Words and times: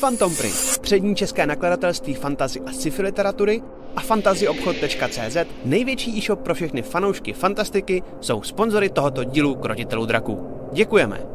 Phantom 0.00 0.36
Print, 0.36 0.78
přední 0.80 1.16
české 1.16 1.46
nakladatelství 1.46 2.14
fantazy 2.14 2.60
a 2.60 2.72
sci-fi 2.72 3.02
literatury 3.02 3.62
a 3.96 4.00
fantazyobchod.cz, 4.00 5.36
největší 5.64 6.18
e-shop 6.18 6.40
pro 6.40 6.54
všechny 6.54 6.82
fanoušky 6.82 7.32
fantastiky, 7.32 8.02
jsou 8.20 8.42
sponzory 8.42 8.88
tohoto 8.88 9.24
dílu 9.24 9.54
Krotitelů 9.54 10.06
draků. 10.06 10.46
Děkujeme! 10.72 11.26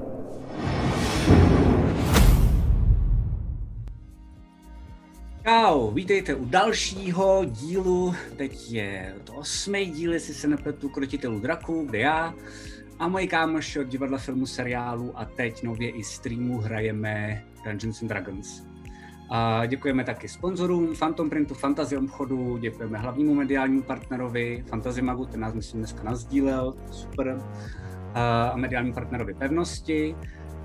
Čau, 5.44 5.92
vítejte 5.92 6.36
u 6.36 6.46
dalšího 6.46 7.46
dílu, 7.46 8.16
teď 8.38 8.72
je 8.72 9.16
to 9.24 9.34
osmý 9.34 9.86
díl, 9.86 10.14
jestli 10.14 10.34
se 10.34 10.48
nepletu, 10.48 10.90
Krotitelů 10.90 11.40
draků, 11.40 11.86
kde 11.86 12.00
já 12.00 12.34
a 13.00 13.08
moji 13.08 13.28
kámoši 13.28 13.80
od 13.80 13.88
divadla, 13.88 14.18
filmu, 14.18 14.46
seriálu 14.46 15.12
a 15.16 15.26
teď 15.26 15.64
nově 15.64 15.90
i 15.90 16.04
streamu 16.04 16.58
hrajeme 16.58 17.44
Dungeons 17.66 18.02
and 18.02 18.08
Dragons. 18.08 18.64
A 19.30 19.66
děkujeme 19.66 20.04
taky 20.04 20.28
sponzorům 20.28 20.96
Phantom 21.00 21.30
Printu, 21.30 21.54
Fantasy 21.54 21.98
obchodu, 21.98 22.58
děkujeme 22.58 22.98
hlavnímu 22.98 23.34
mediálnímu 23.34 23.82
partnerovi 23.82 24.64
Fantasy 24.68 25.02
Magu, 25.02 25.26
ten 25.26 25.40
nás 25.40 25.54
myslím 25.54 25.82
dneska 25.82 26.04
nazdílel, 26.04 26.74
super, 26.92 27.42
a 28.14 28.54
mediálnímu 28.56 28.94
partnerovi 28.94 29.34
Pevnosti. 29.34 30.16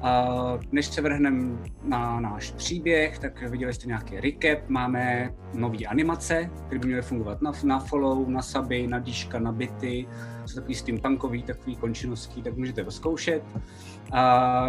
A 0.03 0.59
než 0.73 0.87
se 0.87 1.03
vrhneme 1.03 1.59
na 1.83 2.21
náš 2.21 2.51
příběh, 2.51 3.19
tak 3.19 3.51
viděli 3.51 3.75
jste 3.75 3.87
nějaký 3.87 4.21
recap, 4.21 4.69
máme 4.69 5.35
nové 5.55 5.85
animace, 5.85 6.51
které 6.67 6.79
by 6.79 6.87
měly 6.87 7.03
fungovat 7.03 7.43
na, 7.43 7.53
na 7.65 7.79
follow, 7.79 8.29
na 8.29 8.43
suby, 8.43 8.87
na 8.87 8.99
díška, 8.99 9.39
na 9.39 9.53
bity, 9.53 10.07
jsou 10.47 10.55
takový 10.55 10.75
steampunkový, 10.75 11.43
takový 11.43 11.77
končinovský, 11.77 12.43
tak 12.43 12.57
můžete 12.57 12.85
to 12.85 12.91
zkoušet. 12.91 13.43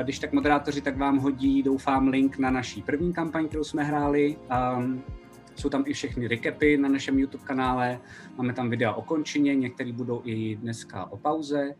Když 0.04 0.20
tak 0.20 0.34
moderátoři, 0.34 0.82
tak 0.82 0.98
vám 0.98 1.18
hodí, 1.18 1.64
doufám, 1.64 2.08
link 2.08 2.38
na 2.38 2.52
naší 2.52 2.82
první 2.82 3.14
kampaň, 3.14 3.48
kterou 3.48 3.64
jsme 3.64 3.84
hráli. 3.84 4.38
Jsou 5.56 5.70
tam 5.70 5.84
i 5.88 5.94
všechny 5.94 6.28
recapy 6.28 6.78
na 6.78 6.90
našem 6.90 7.20
YouTube 7.20 7.44
kanále, 7.44 8.00
máme 8.38 8.54
tam 8.54 8.70
videa 8.70 8.94
o 8.94 9.02
končině, 9.02 9.56
některé 9.56 9.94
budou 9.94 10.22
i 10.26 10.56
dneska 10.56 11.12
o 11.12 11.18
pauze. 11.18 11.76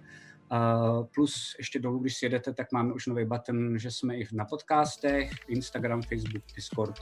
Plus 1.16 1.56
ještě 1.58 1.80
dolů, 1.80 2.00
když 2.00 2.18
si 2.18 2.26
jedete, 2.26 2.54
tak 2.54 2.72
máme 2.72 2.94
už 2.94 3.08
nový 3.08 3.26
button, 3.26 3.80
že 3.80 3.92
jsme 3.92 4.18
i 4.18 4.28
na 4.34 4.46
podcastech, 4.46 5.32
Instagram, 5.48 6.02
Facebook, 6.02 6.44
Discord. 6.56 6.96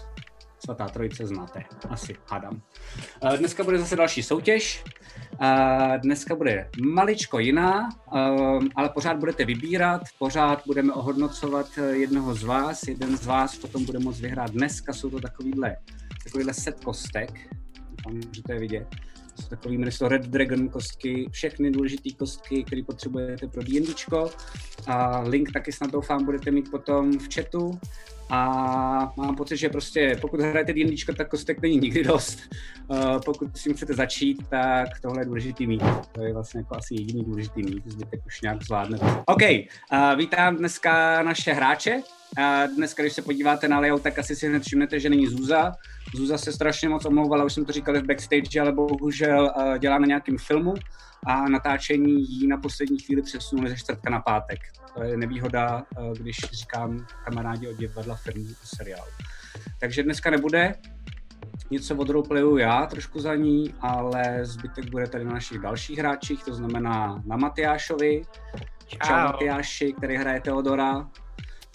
Svatá 0.65 0.89
trojice 0.89 1.27
znáte, 1.27 1.63
asi, 1.89 2.15
hádám. 2.25 2.61
Uh, 3.23 3.37
dneska 3.37 3.63
bude 3.63 3.79
zase 3.79 3.95
další 3.95 4.23
soutěž. 4.23 4.83
Uh, 5.41 5.97
dneska 5.97 6.35
bude 6.35 6.69
maličko 6.81 7.39
jiná, 7.39 7.89
uh, 8.13 8.63
ale 8.75 8.89
pořád 8.89 9.17
budete 9.17 9.45
vybírat, 9.45 10.01
pořád 10.19 10.61
budeme 10.65 10.93
ohodnocovat 10.93 11.79
jednoho 11.91 12.35
z 12.35 12.43
vás, 12.43 12.83
jeden 12.83 13.17
z 13.17 13.25
vás 13.25 13.55
potom 13.55 13.85
bude 13.85 13.99
moct 13.99 14.19
vyhrát 14.19 14.51
dneska, 14.51 14.93
jsou 14.93 15.09
to 15.09 15.19
takovýhle, 15.19 15.75
takovýhle 16.23 16.53
set 16.53 16.83
kostek, 16.83 17.29
doufám, 17.89 18.21
že 18.33 18.43
to 18.43 18.51
je 18.51 18.59
vidět 18.59 18.87
jsou 19.41 19.47
takový, 19.47 19.85
to 19.99 20.07
Red 20.07 20.25
Dragon 20.25 20.69
kostky, 20.69 21.29
všechny 21.31 21.71
důležité 21.71 22.09
kostky, 22.19 22.63
které 22.63 22.83
potřebujete 22.83 23.47
pro 23.47 23.63
D&Dčko. 23.63 24.29
A 24.87 25.19
link 25.19 25.51
taky 25.51 25.71
snad 25.71 25.91
doufám 25.91 26.25
budete 26.25 26.51
mít 26.51 26.71
potom 26.71 27.19
v 27.19 27.35
chatu. 27.35 27.79
A 28.29 29.13
mám 29.17 29.35
pocit, 29.35 29.57
že 29.57 29.69
prostě 29.69 30.17
pokud 30.21 30.39
hrajete 30.39 30.73
D&Dčko, 30.73 31.13
tak 31.13 31.29
kostek 31.29 31.61
není 31.61 31.77
nikdy 31.77 32.03
dost. 32.03 32.39
Uh, 32.87 33.21
pokud 33.25 33.57
s 33.57 33.63
tím 33.63 33.73
chcete 33.73 33.93
začít, 33.93 34.37
tak 34.49 34.87
tohle 35.01 35.21
je 35.21 35.25
důležitý 35.25 35.67
mít. 35.67 35.83
To 36.11 36.23
je 36.23 36.33
vlastně 36.33 36.59
jako 36.59 36.75
asi 36.75 36.95
jediný 36.95 37.23
důležitý 37.23 37.63
mít, 37.63 37.87
zbytek 37.87 38.19
už 38.25 38.41
nějak 38.41 38.63
zvládnete. 38.63 39.05
OK, 39.25 39.41
uh, 39.41 40.17
vítám 40.17 40.55
dneska 40.55 41.23
naše 41.23 41.53
hráče. 41.53 41.95
Uh, 42.37 42.75
dneska, 42.75 43.03
když 43.03 43.13
se 43.13 43.21
podíváte 43.21 43.67
na 43.67 43.79
layout, 43.79 44.01
tak 44.01 44.19
asi 44.19 44.35
si 44.35 44.47
hned 44.47 44.63
všimnete, 44.63 44.99
že 44.99 45.09
není 45.09 45.27
Zuza. 45.27 45.71
Zuza 46.15 46.37
se 46.37 46.51
strašně 46.51 46.89
moc 46.89 47.05
omlouvala, 47.05 47.45
už 47.45 47.53
jsem 47.53 47.65
to 47.65 47.71
říkal 47.71 48.01
v 48.01 48.05
backstage, 48.05 48.61
ale 48.61 48.71
bohužel 48.71 49.53
uh, 49.57 49.77
dělá 49.77 49.99
na 49.99 50.05
nějakém 50.05 50.37
filmu 50.37 50.73
a 51.25 51.49
natáčení 51.49 52.31
jí 52.31 52.47
na 52.47 52.57
poslední 52.57 52.99
chvíli 52.99 53.21
přesunuli 53.21 53.69
ze 53.69 53.77
čtvrtka 53.77 54.09
na 54.09 54.19
pátek. 54.19 54.59
To 54.93 55.03
je 55.03 55.17
nevýhoda, 55.17 55.83
uh, 55.97 56.13
když 56.17 56.37
říkám 56.37 57.05
kamarádi 57.25 57.67
od 57.67 57.77
divadla, 57.77 58.15
filmu 58.15 58.49
a 58.63 58.65
seriálu. 58.75 59.11
Takže 59.79 60.03
dneska 60.03 60.29
nebude, 60.29 60.75
něco 61.71 61.95
odroleplayu 61.95 62.57
já 62.57 62.85
trošku 62.85 63.19
za 63.19 63.35
ní, 63.35 63.73
ale 63.79 64.45
zbytek 64.45 64.89
bude 64.89 65.07
tady 65.07 65.25
na 65.25 65.33
našich 65.33 65.59
dalších 65.59 65.99
hráčích, 65.99 66.43
to 66.43 66.53
znamená 66.53 67.23
na 67.25 67.37
Matyášovi. 67.37 68.21
Čau, 68.87 69.07
Čau 69.07 69.13
Matyáši, 69.13 69.93
který 69.93 70.15
hraje 70.15 70.41
Teodora. 70.41 71.09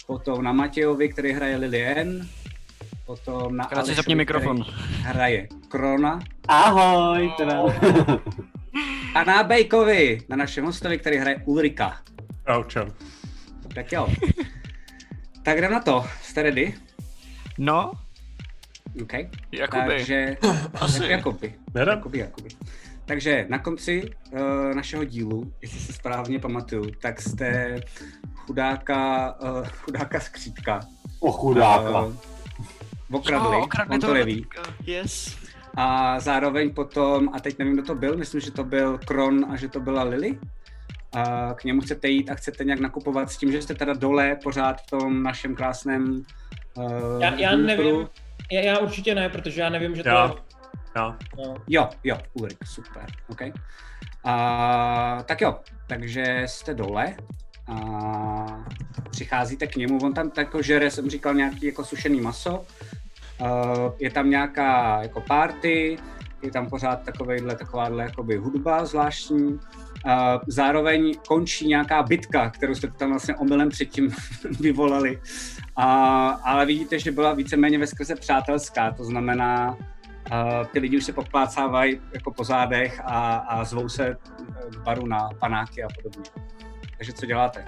Potom 0.07 0.43
na 0.43 0.53
Matějovi, 0.53 1.09
který 1.09 1.31
hraje 1.31 1.57
Lilien 1.57 2.27
Potom 3.05 3.57
na 3.57 3.65
Krát 3.65 3.85
zapni 3.85 4.15
mikrofon. 4.15 4.63
Hraje 5.01 5.47
Krona. 5.67 6.19
Ahoj, 6.47 7.31
teda. 7.37 7.63
A 9.15 9.23
na 9.23 9.43
Bejkovi, 9.43 10.21
na 10.29 10.35
našem 10.35 10.65
hostovi, 10.65 10.97
který 10.97 11.17
hraje 11.17 11.41
Ulrika. 11.45 12.01
Čau, 12.47 12.63
čau. 12.63 12.85
Tak 13.75 13.91
jo. 13.91 14.07
tak 15.43 15.57
jdem 15.57 15.71
na 15.71 15.79
to. 15.79 16.05
Jste 16.21 16.43
ready? 16.43 16.73
No. 17.57 17.91
OK. 19.01 19.13
Jakoby. 19.51 19.87
Takže, 19.87 20.37
Asi. 20.73 21.03
Jakoby. 21.03 21.53
Nedám. 21.73 21.97
Jakoby, 21.97 22.17
jakoby. 22.17 22.49
Takže 23.05 23.45
na 23.49 23.59
konci 23.59 24.03
uh, 24.31 24.39
našeho 24.75 25.03
dílu, 25.03 25.53
jestli 25.61 25.79
si 25.79 25.93
správně 25.93 26.39
pamatuju, 26.39 26.91
tak 27.01 27.21
jste 27.21 27.79
chudáka, 28.35 29.31
uh, 29.41 29.67
chudáka 29.67 30.19
skřítka. 30.19 30.79
O 31.19 31.31
chudáka. 31.31 32.01
Uh, 32.01 32.13
okradli, 33.11 33.57
oh, 33.57 33.67
on 33.89 33.99
to 33.99 34.13
neví. 34.13 34.45
Yes. 34.85 35.44
A 35.75 36.19
zároveň 36.19 36.73
potom, 36.73 37.29
a 37.33 37.39
teď 37.39 37.59
nevím, 37.59 37.73
kdo 37.73 37.83
to 37.83 37.95
byl, 37.95 38.17
myslím, 38.17 38.41
že 38.41 38.51
to 38.51 38.63
byl 38.63 38.97
Kron 38.97 39.45
a 39.51 39.55
že 39.55 39.67
to 39.67 39.79
byla 39.79 40.03
Lily. 40.03 40.39
A 41.13 41.53
k 41.53 41.63
němu 41.63 41.81
chcete 41.81 42.07
jít 42.07 42.29
a 42.29 42.35
chcete 42.35 42.63
nějak 42.63 42.79
nakupovat 42.79 43.31
s 43.31 43.37
tím, 43.37 43.51
že 43.51 43.61
jste 43.61 43.73
teda 43.73 43.93
dole 43.93 44.37
pořád 44.43 44.81
v 44.81 44.89
tom 44.89 45.23
našem 45.23 45.55
krásném 45.55 46.25
uh, 46.73 47.21
já, 47.21 47.35
já 47.35 47.55
nevím, 47.55 48.09
já, 48.51 48.61
já 48.61 48.79
určitě 48.79 49.15
ne, 49.15 49.29
protože 49.29 49.61
já 49.61 49.69
nevím, 49.69 49.95
že 49.95 50.03
to 50.03 50.09
já. 50.09 50.25
je... 50.25 50.31
Já. 50.95 51.17
No. 51.37 51.55
Jo, 51.67 51.89
jo, 52.03 52.17
Ulrik, 52.33 52.65
super, 52.65 53.05
OK. 53.27 53.41
A, 54.23 55.23
tak 55.25 55.41
jo, 55.41 55.59
takže 55.87 56.43
jste 56.45 56.73
dole 56.73 57.15
a 57.67 58.65
přicházíte 59.09 59.67
k 59.67 59.75
němu, 59.75 59.97
on 60.03 60.13
tam 60.13 60.31
jako 60.37 60.61
žere, 60.61 60.91
jsem 60.91 61.09
říkal, 61.09 61.33
nějaký 61.33 61.65
jako 61.65 61.83
sušený 61.83 62.21
maso, 62.21 62.65
je 63.99 64.11
tam 64.11 64.29
nějaká 64.29 65.01
jako 65.01 65.21
party, 65.21 65.97
je 66.45 66.51
tam 66.51 66.69
pořád 66.69 67.03
takovejhle, 67.03 67.55
takováhle 67.55 68.03
jakoby 68.03 68.37
hudba 68.37 68.85
zvláštní. 68.85 69.59
Uh, 70.05 70.11
zároveň 70.47 71.13
končí 71.27 71.67
nějaká 71.67 72.03
bitka, 72.03 72.49
kterou 72.49 72.75
jste 72.75 72.87
tam 72.87 73.09
vlastně 73.09 73.35
omylem 73.35 73.69
předtím 73.69 74.09
vyvolali. 74.59 75.17
Uh, 75.17 75.83
ale 76.43 76.65
vidíte, 76.65 76.99
že 76.99 77.11
byla 77.11 77.33
víceméně 77.33 77.79
ve 77.79 77.87
skrze 77.87 78.15
přátelská, 78.15 78.91
to 78.91 79.03
znamená, 79.03 79.71
uh, 79.71 80.65
ty 80.71 80.79
lidi 80.79 80.97
už 80.97 81.03
se 81.03 81.13
poplácávají 81.13 82.01
jako 82.13 82.31
po 82.31 82.43
zádech 82.43 83.01
a, 83.03 83.35
a 83.35 83.63
zvou 83.63 83.89
se 83.89 84.17
k 84.69 84.77
baru 84.77 85.07
na 85.07 85.29
panáky 85.39 85.83
a 85.83 85.87
podobně. 85.95 86.29
Takže 86.97 87.13
co 87.13 87.25
děláte? 87.25 87.65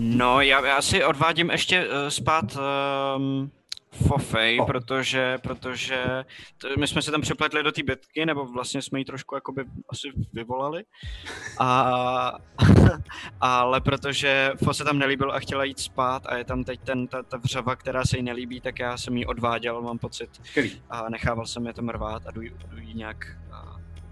No, 0.00 0.40
já, 0.40 0.66
já 0.66 0.82
si 0.82 1.04
odvádím 1.04 1.50
ještě 1.50 1.88
uh, 1.88 2.08
spát 2.08 2.58
um, 3.16 3.50
Fofej, 3.90 4.60
oh. 4.60 4.66
protože, 4.66 5.38
protože 5.42 6.24
t- 6.58 6.68
my 6.78 6.86
jsme 6.86 7.02
se 7.02 7.10
tam 7.10 7.20
přepletli 7.20 7.62
do 7.62 7.72
té 7.72 7.82
bitky, 7.82 8.26
nebo 8.26 8.46
vlastně 8.46 8.82
jsme 8.82 8.98
ji 8.98 9.04
trošku 9.04 9.34
jakoby 9.34 9.64
asi 9.88 10.08
vyvolali. 10.32 10.84
A, 11.58 12.32
ale 13.40 13.80
protože 13.80 14.52
Fo 14.64 14.74
se 14.74 14.84
tam 14.84 14.98
nelíbil 14.98 15.32
a 15.32 15.40
chtěla 15.40 15.64
jít 15.64 15.78
spát 15.78 16.26
a 16.26 16.36
je 16.36 16.44
tam 16.44 16.64
teď 16.64 16.80
ten, 16.80 17.06
ta, 17.06 17.22
ta 17.22 17.36
vřava, 17.36 17.76
která 17.76 18.04
se 18.04 18.16
jí 18.16 18.22
nelíbí, 18.22 18.60
tak 18.60 18.78
já 18.78 18.96
jsem 18.96 19.16
ji 19.16 19.26
odváděl, 19.26 19.82
mám 19.82 19.98
pocit. 19.98 20.30
A 20.90 21.08
nechával 21.08 21.46
jsem 21.46 21.66
je 21.66 21.72
tam 21.72 21.88
rvát 21.88 22.26
a 22.26 22.30
jdu, 22.30 22.42
jdu 22.42 22.78
jí 22.78 22.94
nějak 22.94 23.26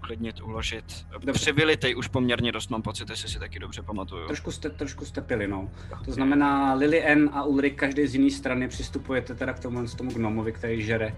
uklidnit, 0.07 0.41
uložit. 0.41 1.05
Přivylitej 1.33 1.95
už 1.95 2.07
poměrně 2.07 2.51
dost, 2.51 2.69
mám 2.69 2.81
pocit, 2.81 3.09
jestli 3.09 3.29
si 3.29 3.39
taky 3.39 3.59
dobře 3.59 3.81
pamatuju. 3.81 4.27
Trošku 4.27 4.51
jste, 4.51 4.69
trošku 4.69 5.05
jste 5.05 5.21
pili, 5.21 5.47
no. 5.47 5.71
To 6.05 6.11
znamená, 6.11 6.73
Lily 6.73 7.03
N 7.03 7.29
a 7.33 7.43
Ulrik 7.43 7.75
každý 7.75 8.07
z 8.07 8.15
jiné 8.15 8.31
strany 8.31 8.67
přistupujete 8.67 9.35
teda 9.35 9.53
k 9.53 9.59
tomu, 9.59 9.87
tomu 9.87 10.11
gnomovi, 10.11 10.51
který 10.51 10.81
žere 10.81 11.15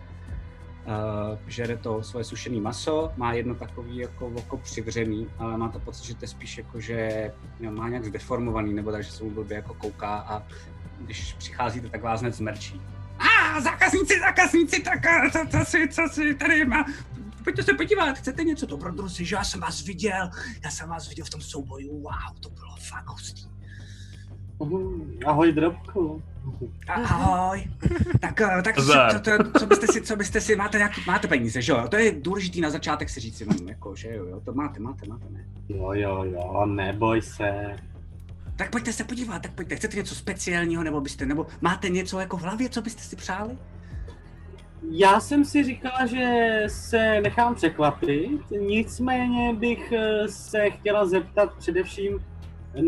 uh, 0.85 1.39
žere 1.47 1.77
to 1.77 2.03
svoje 2.03 2.23
sušené 2.23 2.61
maso, 2.61 3.11
má 3.17 3.33
jedno 3.33 3.55
takový 3.55 3.97
jako 3.97 4.27
oko 4.27 4.57
přivřený, 4.57 5.27
ale 5.37 5.57
má 5.57 5.69
to 5.69 5.79
pocit, 5.79 6.05
že 6.05 6.15
to 6.15 6.23
je 6.23 6.27
spíš 6.27 6.57
jako, 6.57 6.79
že 6.81 7.31
jo, 7.59 7.71
má 7.71 7.89
nějak 7.89 8.05
zdeformovaný, 8.05 8.73
nebo 8.73 8.91
takže 8.91 9.11
se 9.11 9.23
mu 9.23 9.29
blbě 9.29 9.55
jako 9.55 9.73
kouká 9.73 10.15
a 10.17 10.43
když 10.99 11.33
přicházíte, 11.33 11.89
tak 11.89 12.01
vás 12.01 12.21
hned 12.21 12.33
zmerčí. 12.33 12.81
A 13.19 13.57
ah, 13.57 13.61
zákazníci, 13.61 14.19
zákazníci, 14.19 14.81
tak 14.81 14.99
co, 15.31 15.39
co, 15.51 15.65
si, 15.65 15.87
co 15.87 16.01
si 16.11 16.35
tady 16.35 16.65
má, 16.65 16.85
pojďte 17.43 17.63
se 17.63 17.73
podívat, 17.73 18.17
chcete 18.17 18.43
něco, 18.43 18.65
dobrodruzi, 18.65 19.25
že 19.25 19.35
já 19.35 19.43
jsem 19.43 19.59
vás 19.61 19.81
viděl, 19.83 20.29
já 20.63 20.71
jsem 20.71 20.89
vás 20.89 21.09
viděl 21.09 21.25
v 21.25 21.29
tom 21.29 21.41
souboji, 21.41 21.89
wow, 21.89 22.39
to 22.39 22.49
bylo 22.49 22.75
fakt 22.89 23.07
hustý. 23.09 23.49
Mhm, 24.63 25.19
Ahoj, 25.25 25.51
drobku. 25.51 26.23
Ahoj. 26.87 27.71
Tak, 28.19 28.41
eh, 28.41 28.61
tak 28.61 28.75
co, 28.75 28.81
co, 28.83 29.19
to, 29.19 29.59
co, 29.59 29.65
byste 29.65 29.87
si, 29.87 30.01
co 30.01 30.15
byste 30.15 30.41
si, 30.41 30.55
máte 30.55 30.77
nějaký, 30.77 31.01
máte 31.07 31.27
peníze, 31.27 31.61
že 31.61 31.71
jo? 31.71 31.87
To 31.87 31.97
je 31.97 32.11
důležitý 32.11 32.61
na 32.61 32.69
začátek 32.69 33.09
si 33.09 33.19
říct 33.19 33.39
jenom, 33.39 33.67
jako, 33.67 33.95
že 33.95 34.13
jo, 34.13 34.25
jo, 34.25 34.41
to 34.45 34.53
máte, 34.53 34.79
máte, 34.79 35.07
máte, 35.07 35.25
ne? 35.29 35.45
Jo, 35.69 35.91
jo, 35.93 36.23
jo, 36.23 36.65
neboj 36.65 37.21
se. 37.21 37.75
Tak 38.55 38.71
pojďte 38.71 38.93
se 38.93 39.03
podívat, 39.03 39.41
tak 39.41 39.51
pojďte, 39.51 39.75
chcete 39.75 39.97
něco 39.97 40.15
speciálního, 40.15 40.83
nebo 40.83 41.01
byste, 41.01 41.25
nebo 41.25 41.47
máte 41.61 41.89
něco 41.89 42.19
jako 42.19 42.37
v 42.37 42.41
hlavě, 42.41 42.69
co 42.69 42.81
byste 42.81 43.01
si 43.03 43.15
přáli? 43.15 43.57
Já 44.91 45.19
jsem 45.19 45.45
si 45.45 45.63
říkala, 45.63 46.05
že 46.05 46.63
se 46.67 47.21
nechám 47.21 47.55
překvapit, 47.55 48.51
nicméně 48.51 49.53
bych 49.53 49.91
eh, 49.91 50.27
se 50.27 50.69
chtěla 50.69 51.05
zeptat 51.05 51.53
především 51.57 52.19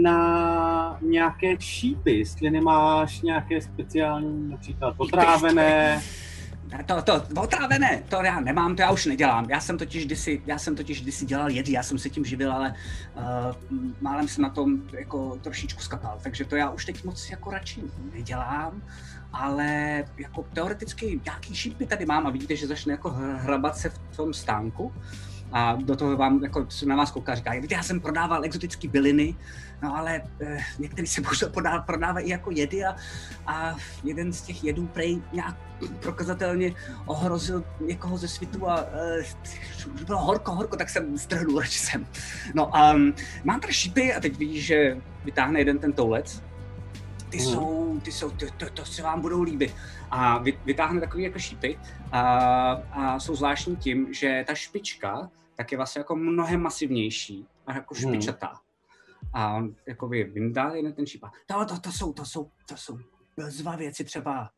na 0.01 0.97
nějaké 1.01 1.61
šípy, 1.61 2.19
jestli 2.19 2.49
nemáš 2.49 3.21
nějaké 3.21 3.61
speciální, 3.61 4.49
například 4.49 4.93
otrávené. 4.97 6.01
To, 6.85 7.01
to, 7.01 7.41
otrávené, 7.41 8.03
to 8.09 8.23
já 8.23 8.39
nemám, 8.39 8.75
to 8.75 8.81
já 8.81 8.91
už 8.91 9.05
nedělám. 9.05 9.49
Já 9.49 9.59
jsem 9.59 9.77
totiž 9.77 10.05
kdysi, 10.05 10.41
já 10.45 10.57
jsem 10.57 10.75
totiž 10.75 11.01
kdysi 11.01 11.25
dělal 11.25 11.49
jedy, 11.49 11.71
já 11.71 11.83
jsem 11.83 11.99
se 11.99 12.09
tím 12.09 12.25
živil, 12.25 12.53
ale 12.53 12.73
uh, 13.15 13.77
málem 14.01 14.27
jsem 14.27 14.41
na 14.41 14.49
tom 14.49 14.81
jako 14.99 15.38
trošičku 15.41 15.81
skapal, 15.81 16.19
takže 16.23 16.45
to 16.45 16.55
já 16.55 16.69
už 16.69 16.85
teď 16.85 17.03
moc 17.03 17.29
jako 17.29 17.51
radši 17.51 17.81
nedělám, 18.13 18.81
ale 19.33 20.03
jako 20.17 20.45
teoreticky 20.53 21.19
nějaký 21.25 21.55
šípy 21.55 21.85
tady 21.85 22.05
mám 22.05 22.27
a 22.27 22.29
vidíte, 22.29 22.55
že 22.55 22.67
začne 22.67 22.93
jako 22.93 23.09
hr- 23.09 23.37
hrabat 23.37 23.77
se 23.77 23.89
v 23.89 24.17
tom 24.17 24.33
stánku 24.33 24.93
a 25.51 25.75
do 25.75 25.95
toho 25.95 26.17
vám, 26.17 26.43
jako 26.43 26.65
se 26.69 26.85
na 26.85 26.95
vás 26.95 27.11
kouká, 27.11 27.35
říká, 27.35 27.51
víte, 27.51 27.75
já 27.75 27.83
jsem 27.83 27.99
prodával 27.99 28.45
exotické 28.45 28.87
byliny, 28.87 29.35
no 29.81 29.97
ale 29.97 30.21
eh, 30.41 30.57
některý 30.79 31.07
se 31.07 31.21
bohužel 31.21 31.51
prodávají 31.85 32.29
jako 32.29 32.51
jedy 32.51 32.85
a, 32.85 32.95
a 33.47 33.75
jeden 34.03 34.33
z 34.33 34.41
těch 34.41 34.63
jedů 34.63 34.87
prej 34.87 35.21
nějak 35.33 35.55
prokazatelně 35.99 36.73
ohrozil 37.05 37.63
někoho 37.85 38.17
ze 38.17 38.27
svitu 38.27 38.69
a 38.69 38.81
uh, 38.81 40.05
bylo 40.05 40.19
horko, 40.19 40.51
horko, 40.51 40.77
tak 40.77 40.89
jsem 40.89 41.17
strhnul, 41.17 41.59
radši 41.59 41.79
jsem. 41.79 42.07
No 42.53 42.75
a 42.75 42.93
um, 42.93 43.13
mám 43.43 43.59
tady 43.59 43.73
šípy 43.73 44.13
a 44.13 44.19
teď 44.19 44.37
vidíš, 44.37 44.65
že 44.65 44.97
vytáhne 45.25 45.59
jeden 45.59 45.79
ten 45.79 45.93
toulec. 45.93 46.43
Ty 47.31 47.37
Mhm. 47.37 47.45
jsou, 47.45 47.99
ty 47.99 48.11
jsou, 48.11 48.29
to, 48.31 48.45
to, 48.57 48.69
to 48.69 48.85
se 48.85 49.01
vám 49.03 49.21
budou 49.21 49.41
líbit. 49.41 49.75
A 50.11 50.37
vy, 50.37 50.59
vytáhne 50.65 50.99
takový 50.99 51.23
jako 51.23 51.39
šípy 51.39 51.79
a, 52.11 52.21
a 52.91 53.19
jsou 53.19 53.35
zvláštní 53.35 53.75
tím, 53.77 54.13
že 54.13 54.43
ta 54.47 54.55
špička 54.55 55.29
tak 55.55 55.71
je 55.71 55.77
vlastně 55.77 55.99
jako 55.99 56.15
mnohem 56.15 56.61
masivnější 56.61 57.45
a 57.67 57.73
jako 57.73 57.95
Hmm. 57.95 58.09
špičatá. 58.13 58.59
A 59.33 59.53
on 59.55 59.75
jakoby 59.87 60.23
vyndá 60.23 60.69
jeden 60.73 60.93
ten 60.93 61.05
šíp. 61.05 61.23
a 61.23 61.31
To, 61.45 61.65
to, 61.65 61.79
to, 61.79 61.91
jsou, 61.91 62.13
to, 62.13 62.25
jsou, 62.25 62.49
to 62.67 62.77
jsou 62.77 62.99
bezva 63.37 63.75
věci 63.75 64.03
třeba 64.03 64.49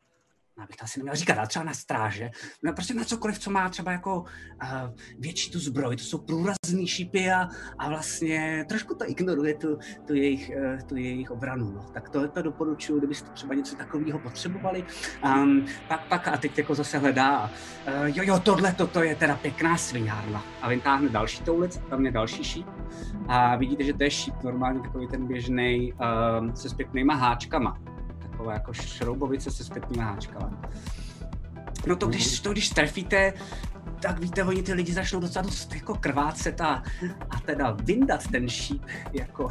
já 0.58 0.66
bych 0.66 0.76
to 0.76 0.84
asi 0.84 0.98
neměl 0.98 1.14
říkat, 1.14 1.38
ale 1.38 1.46
třeba 1.46 1.64
na 1.64 1.74
stráže, 1.74 2.30
no 2.62 2.72
prostě 2.72 2.94
na 2.94 3.04
cokoliv, 3.04 3.38
co 3.38 3.50
má 3.50 3.68
třeba 3.68 3.92
jako 3.92 4.20
uh, 4.20 4.90
větší 5.18 5.50
tu 5.50 5.58
zbroj, 5.58 5.96
to 5.96 6.02
jsou 6.02 6.18
průrazný 6.18 6.86
šípy 6.86 7.30
a, 7.30 7.48
a 7.78 7.88
vlastně 7.88 8.64
trošku 8.68 8.94
to 8.94 9.10
ignoruje 9.10 9.54
tu, 9.54 9.78
tu, 10.06 10.14
jejich, 10.14 10.50
uh, 10.56 10.80
tu 10.88 10.96
jejich 10.96 11.30
obranu, 11.30 11.70
no. 11.70 11.86
tak 11.92 12.08
to, 12.08 12.28
to 12.28 12.42
doporučuji, 12.42 12.98
kdybyste 12.98 13.30
třeba 13.30 13.54
něco 13.54 13.76
takového 13.76 14.18
potřebovali. 14.18 14.84
Um, 15.24 15.66
pak, 15.88 16.08
pak 16.08 16.28
a 16.28 16.36
teď 16.36 16.58
jako 16.58 16.74
zase 16.74 16.98
hledá, 16.98 17.44
uh, 17.44 17.50
jo, 18.04 18.22
jo, 18.26 18.40
tohle, 18.40 18.72
to, 18.72 18.86
to 18.86 19.02
je 19.02 19.14
teda 19.14 19.36
pěkná 19.36 19.76
svinárna 19.76 20.44
a 20.62 20.68
vytáhne 20.68 21.08
další 21.08 21.42
toulic, 21.42 21.80
tam 21.90 22.06
je 22.06 22.12
další 22.12 22.44
šíp 22.44 22.66
a 23.28 23.56
vidíte, 23.56 23.84
že 23.84 23.92
to 23.92 24.02
je 24.02 24.10
šíp 24.10 24.34
normálně 24.42 24.80
takový 24.80 25.08
ten 25.08 25.26
běžný 25.26 25.92
um, 25.92 26.56
se 26.56 26.68
zpětnýma 26.68 27.14
háčkama 27.14 27.93
taková 28.44 28.54
jako 28.54 28.72
šroubovice 28.72 29.50
se 29.50 29.64
zpětnýma 29.64 30.04
háčkama. 30.04 30.50
No 31.86 31.96
to 31.96 32.06
když, 32.06 32.40
to 32.40 32.52
když 32.52 32.70
trefíte, 32.70 33.32
tak 34.00 34.18
víte, 34.18 34.44
oni 34.44 34.62
ty 34.62 34.72
lidi 34.72 34.92
začnou 34.92 35.20
docela 35.20 35.42
dost 35.42 35.74
jako 35.74 35.94
krvácet 35.94 36.60
a, 36.60 36.82
a 37.30 37.40
teda 37.40 37.76
vyndat 37.82 38.28
ten 38.28 38.48
šíp 38.48 38.82
jako 39.12 39.50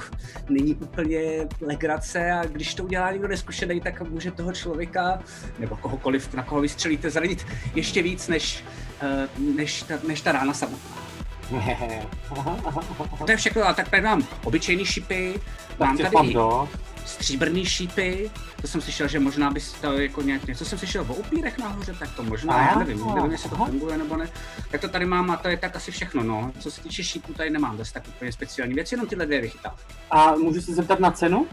není 0.49 0.75
úplně 0.75 1.19
legrace 1.61 2.31
a 2.31 2.45
když 2.45 2.75
to 2.75 2.83
udělá 2.83 3.11
někdo 3.11 3.27
neskušený, 3.27 3.81
tak 3.81 4.01
může 4.09 4.31
toho 4.31 4.51
člověka 4.51 5.19
nebo 5.59 5.75
kohokoliv, 5.75 6.33
na 6.33 6.43
koho 6.43 6.61
vystřelíte, 6.61 7.09
zranit 7.09 7.45
ještě 7.75 8.01
víc 8.01 8.27
než, 8.27 8.63
eh, 9.01 9.27
než, 9.55 9.83
ta, 9.83 9.95
než 10.07 10.21
ta 10.21 10.31
rána 10.31 10.53
samotná. 10.53 11.03
To 13.25 13.31
je 13.31 13.37
všechno, 13.37 13.63
a 13.63 13.73
tak 13.73 13.89
tady 13.89 14.01
mám 14.01 14.27
obyčejný 14.43 14.85
šipy, 14.85 15.39
mám 15.79 15.97
tady. 15.97 16.35
Stříbrný 17.05 17.65
šípy, 17.65 18.31
to 18.61 18.67
jsem 18.67 18.81
slyšel, 18.81 19.07
že 19.07 19.19
možná 19.19 19.51
bys 19.51 19.73
to 19.73 19.97
jako 19.97 20.21
nějak, 20.21 20.47
něco 20.47 20.65
jsem 20.65 20.77
slyšel 20.77 21.05
o 21.07 21.13
upírech 21.13 21.57
nahoře, 21.57 21.95
tak 21.99 22.15
to 22.15 22.23
možná, 22.23 22.57
já 22.57 22.67
Aha, 22.67 22.79
nevím, 22.79 23.15
nevím, 23.15 23.31
jestli 23.31 23.49
to 23.49 23.55
funguje 23.55 23.97
nebo 23.97 24.17
ne. 24.17 24.29
Tak 24.71 24.81
to 24.81 24.87
tady 24.87 25.05
mám 25.05 25.31
a 25.31 25.37
to 25.37 25.47
je 25.47 25.57
tak 25.57 25.75
asi 25.75 25.91
všechno, 25.91 26.23
no. 26.23 26.51
Co 26.59 26.71
se 26.71 26.81
týče 26.81 27.03
šípů, 27.03 27.33
tady 27.33 27.49
nemám 27.49 27.77
zase 27.77 27.93
tak 27.93 28.07
úplně 28.07 28.31
speciální 28.31 28.73
věci, 28.73 28.95
jenom 28.95 29.07
tyhle 29.07 29.25
dvě 29.25 29.41
vychytal. 29.41 29.75
A 30.11 30.35
můžu 30.35 30.61
se 30.61 30.73
zeptat 30.73 30.99
na 30.99 31.11
cenu? 31.11 31.47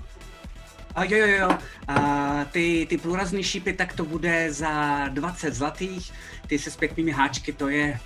A 0.95 1.05
jo, 1.05 1.19
jo, 1.19 1.37
jo, 1.37 1.59
a 1.89 2.45
ty, 2.45 2.87
ty 2.91 2.99
průrazný 2.99 3.43
šípy, 3.43 3.73
tak 3.73 3.93
to 3.93 4.05
bude 4.05 4.53
za 4.53 5.09
20 5.09 5.55
zlatých, 5.55 6.13
ty 6.47 6.59
se 6.59 6.71
zpětnými 6.71 7.11
háčky, 7.11 7.53
to 7.53 7.69
je 7.69 8.01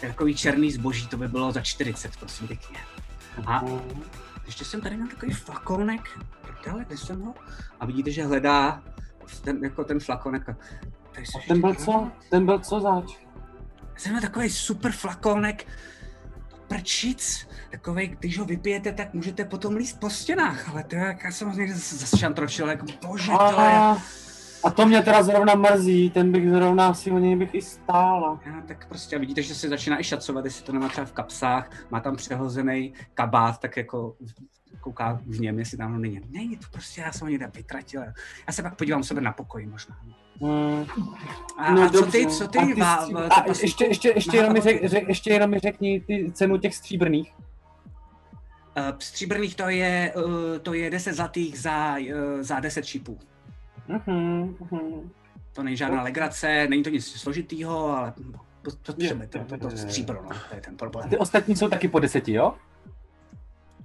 takový 0.00 0.34
černý 0.34 0.72
zboží, 0.72 1.06
to 1.06 1.16
by 1.16 1.28
bylo 1.28 1.52
za 1.52 1.60
40, 1.60 2.16
prosím 2.16 2.46
pěkně. 2.46 2.78
A 3.46 3.62
ještě 4.46 4.64
jsem 4.64 4.80
tady 4.80 4.96
měl 4.96 5.08
takový 5.08 5.32
flakonek, 5.32 6.00
kde 6.72 6.96
jsem 6.96 7.20
ho? 7.20 7.34
A 7.80 7.86
vidíte, 7.86 8.10
že 8.10 8.26
hledá 8.26 8.82
ten, 9.44 9.64
jako 9.64 9.84
ten 9.84 10.00
flakonek. 10.00 10.48
a 10.48 10.52
A 11.18 11.40
ten 11.48 11.60
byl 11.60 11.74
co? 11.74 12.10
Ten 12.30 12.46
byl 12.46 12.58
co 12.58 12.80
zač? 12.80 13.18
Jsem 13.96 14.12
měl 14.12 14.22
takový 14.22 14.50
super 14.50 14.92
flakonek, 14.92 15.66
prčic, 16.68 17.48
takový, 17.70 18.16
když 18.20 18.38
ho 18.38 18.44
vypijete, 18.44 18.92
tak 18.92 19.14
můžete 19.14 19.44
potom 19.44 19.76
líst 19.76 20.00
po 20.00 20.10
stěnách, 20.10 20.68
ale 20.68 20.84
to 20.84 20.96
je, 20.96 21.02
jak 21.02 21.24
já 21.24 21.32
jsem 21.32 21.48
ho 21.48 21.56
někde 21.56 21.74
zašantročil, 21.74 22.68
jako 22.68 22.86
bože, 23.06 23.32
to 23.32 23.60
je... 23.60 23.76
A, 23.76 23.96
a 24.64 24.70
to 24.70 24.86
mě 24.86 25.02
teda 25.02 25.22
zrovna 25.22 25.54
mrzí, 25.54 26.10
ten 26.10 26.32
bych 26.32 26.50
zrovna 26.50 26.94
si 26.94 27.10
o 27.10 27.18
něj 27.18 27.36
bych 27.36 27.54
i 27.54 27.62
stála. 27.62 28.40
Já, 28.46 28.62
tak 28.66 28.88
prostě 28.88 29.18
vidíte, 29.18 29.42
že 29.42 29.54
se 29.54 29.68
začíná 29.68 30.00
i 30.00 30.04
šacovat, 30.04 30.44
jestli 30.44 30.64
to 30.64 30.72
nemá 30.72 30.88
třeba 30.88 31.06
v 31.06 31.12
kapsách, 31.12 31.70
má 31.90 32.00
tam 32.00 32.16
přehozený 32.16 32.92
kabát, 33.14 33.58
tak 33.58 33.76
jako 33.76 34.16
kouká 34.86 35.20
v 35.26 35.40
něm, 35.40 35.58
jestli 35.58 35.78
tam 35.78 36.00
není. 36.00 36.20
Není 36.30 36.56
to 36.56 36.66
prostě, 36.72 37.00
já 37.00 37.12
jsem 37.12 37.20
ho 37.26 37.28
někde 37.30 37.50
vytratil. 37.54 38.02
Já 38.46 38.52
se 38.52 38.62
pak 38.62 38.76
podívám 38.76 39.02
sebe 39.02 39.20
na 39.20 39.32
pokoj 39.32 39.66
možná. 39.66 39.98
Hmm. 40.40 40.84
A, 41.58 41.72
No 41.74 41.82
a 41.82 41.88
co 41.90 42.06
ty, 42.06 42.26
co 42.26 42.48
ty, 42.48 42.58
A, 42.58 42.62
ty 42.66 42.72
stří- 42.72 42.80
vá, 42.80 42.94
a 42.94 43.28
trpaslíku? 43.28 43.62
ještě, 43.62 43.84
ještě, 43.84 44.08
ještě, 44.08 44.30
Má- 44.30 44.36
jenom 44.36 44.52
mi 44.52 44.60
řek, 44.60 44.84
řek, 44.88 45.08
ještě 45.08 45.32
jenom 45.32 45.50
mi 45.50 45.58
řekni 45.58 46.00
ty 46.00 46.30
cenu 46.34 46.58
těch 46.58 46.74
stříbrných. 46.74 47.34
Eh, 48.76 48.92
Stříbrných 48.98 49.54
to 49.56 49.68
je, 49.68 50.12
eh, 50.16 50.58
to 50.58 50.74
je 50.74 50.90
10 50.90 51.12
zlatých 51.12 51.58
za, 51.60 51.96
eh, 52.00 52.44
za 52.44 52.60
10 52.60 52.84
šipů. 52.84 53.18
Mhm, 53.88 54.56
mhm. 54.70 55.10
To 55.52 55.62
není 55.62 55.76
žádná 55.76 56.02
legrace, 56.02 56.66
není 56.70 56.82
to 56.82 56.90
nic 56.90 57.06
složitýho, 57.06 57.88
ale 57.96 58.12
to, 58.12 58.22
jo, 58.22 58.72
to 58.82 58.94
jo, 58.98 59.16
jo. 59.62 59.70
stříbro, 59.76 60.22
no, 60.22 60.28
to 60.48 60.54
je 60.54 60.60
ten 60.60 60.74
A 60.74 60.76
problém. 60.78 61.08
ty 61.10 61.18
ostatní 61.18 61.56
jsou 61.56 61.68
taky 61.68 61.88
po 61.88 61.98
deseti, 62.00 62.32
jo? 62.32 62.54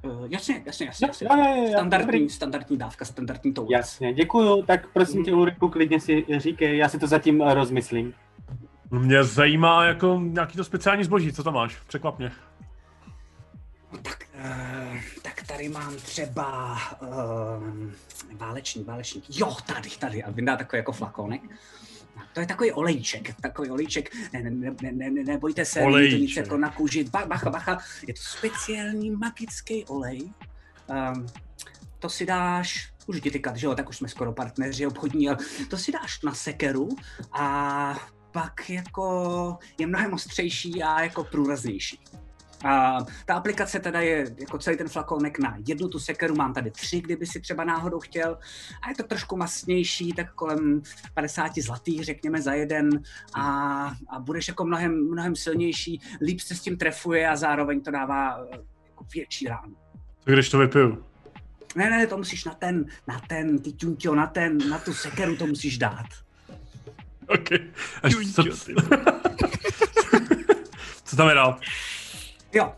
Eh, 0.05 0.09
jasně, 0.27 0.61
jasně, 0.65 0.85
jasně, 0.85 1.07
jasně. 1.07 1.27
jo, 1.31 1.37
jo, 1.37 1.63
jo, 1.63 1.69
Standardní, 1.71 2.05
dobrý. 2.05 2.29
standardní 2.29 2.77
dávka, 2.77 3.05
standardní 3.05 3.53
toulic. 3.53 3.71
Jasně, 3.71 4.13
děkuju. 4.13 4.61
Tak 4.65 4.87
prosím 4.93 5.15
Mhm. 5.15 5.25
tě, 5.25 5.33
Ulriku, 5.33 5.69
klidně 5.69 5.99
si 5.99 6.25
říkej, 6.37 6.77
já 6.77 6.89
si 6.89 6.99
to 6.99 7.07
zatím 7.07 7.41
eh, 7.41 7.53
rozmyslím. 7.53 8.13
Mě 8.91 9.23
zajímá 9.23 9.85
jako 9.85 10.19
nějaký 10.23 10.57
to 10.57 10.63
speciální 10.63 11.03
zboží, 11.03 11.33
co 11.33 11.43
tam 11.43 11.53
máš? 11.53 11.75
Překvap 11.87 12.19
mě. 12.19 12.31
No 13.91 13.97
tak, 14.01 14.23
uh, 14.35 14.97
tak 15.21 15.43
tady 15.47 15.69
mám 15.69 15.95
třeba 15.95 16.77
uh, 17.01 18.37
válečník, 18.37 18.87
válečník. 18.87 19.23
Jo, 19.29 19.55
tady, 19.65 19.89
tady. 19.99 20.23
A 20.23 20.31
vyndá 20.31 20.57
takový 20.57 20.77
jako 20.77 20.91
flakonek. 20.91 21.41
To 22.33 22.39
je 22.39 22.45
takový 22.45 22.71
olejček, 22.71 23.35
takový 23.41 23.69
olejček, 23.69 24.15
ne, 24.33 24.43
ne, 24.43 24.49
ne, 24.49 24.75
ne, 24.81 24.91
ne, 24.91 25.09
ne 25.09 25.23
nebojte 25.23 25.65
se, 25.65 25.85
není 25.85 26.11
to 26.11 26.17
nic 26.17 26.35
jako 26.35 26.57
na 26.57 26.69
kůži, 26.69 27.03
ba, 27.03 27.25
bacha, 27.25 27.49
bacha, 27.49 27.77
je 28.07 28.13
to 28.13 28.21
speciální 28.21 29.11
magický 29.11 29.85
olej. 29.85 30.33
Um, 30.87 31.25
to 31.99 32.09
si 32.09 32.25
dáš, 32.25 32.91
už 33.07 33.21
ti 33.21 33.31
tykat, 33.31 33.57
že 33.57 33.67
jo, 33.67 33.75
tak 33.75 33.89
už 33.89 33.97
jsme 33.97 34.07
skoro 34.07 34.33
partneři 34.33 34.87
obchodní, 34.87 35.29
ale 35.29 35.37
to 35.69 35.77
si 35.77 35.91
dáš 35.91 36.21
na 36.21 36.33
sekeru 36.33 36.89
a 37.31 37.95
pak 38.31 38.69
jako 38.69 39.57
je 39.77 39.87
mnohem 39.87 40.13
ostřejší 40.13 40.83
a 40.83 41.01
jako 41.01 41.23
průraznější. 41.23 41.99
A 42.65 42.97
ta 43.25 43.33
aplikace 43.33 43.79
teda 43.79 44.01
je 44.01 44.35
jako 44.37 44.57
celý 44.57 44.77
ten 44.77 44.89
flakonek 44.89 45.39
na 45.39 45.57
jednu 45.67 45.87
tu 45.87 45.99
sekeru, 45.99 46.35
mám 46.35 46.53
tady 46.53 46.71
tři, 46.71 47.01
kdyby 47.01 47.25
si 47.25 47.39
třeba 47.39 47.63
náhodou 47.63 47.99
chtěl. 47.99 48.37
A 48.81 48.89
je 48.89 48.95
to 48.95 49.03
trošku 49.03 49.37
masnější, 49.37 50.13
tak 50.13 50.33
kolem 50.33 50.81
50 51.13 51.51
zlatých, 51.57 52.05
řekněme, 52.05 52.41
za 52.41 52.53
jeden. 52.53 53.01
A, 53.33 53.43
a 54.09 54.19
budeš 54.19 54.47
jako 54.47 54.65
mnohem, 54.65 55.11
mnohem 55.11 55.35
silnější, 55.35 56.01
líp 56.21 56.39
se 56.39 56.55
s 56.55 56.61
tím 56.61 56.77
trefuje 56.77 57.29
a 57.29 57.35
zároveň 57.35 57.81
to 57.81 57.91
dává 57.91 58.39
eh, 58.39 58.57
jako 58.87 59.05
větší 59.13 59.47
ránu. 59.47 59.75
Co 60.25 60.31
když 60.31 60.49
to 60.49 60.57
vypiju? 60.57 61.03
Ne, 61.75 61.89
ne, 61.89 62.07
to 62.07 62.17
musíš 62.17 62.45
na 62.45 62.53
ten, 62.53 62.85
na 63.07 63.21
ten, 63.27 63.59
ty 63.59 63.71
ťunťo, 63.71 64.15
na 64.15 64.27
ten, 64.27 64.69
na 64.69 64.79
tu 64.79 64.93
sekeru 64.93 65.35
to 65.35 65.47
musíš 65.47 65.77
dát. 65.77 66.05
OK. 67.27 67.49
Až 68.03 68.13
co, 68.35 68.43
co 71.03 71.15
tam 71.15 71.29
je 71.29 71.35
dál? 71.35 71.59
Jo, 72.53 72.73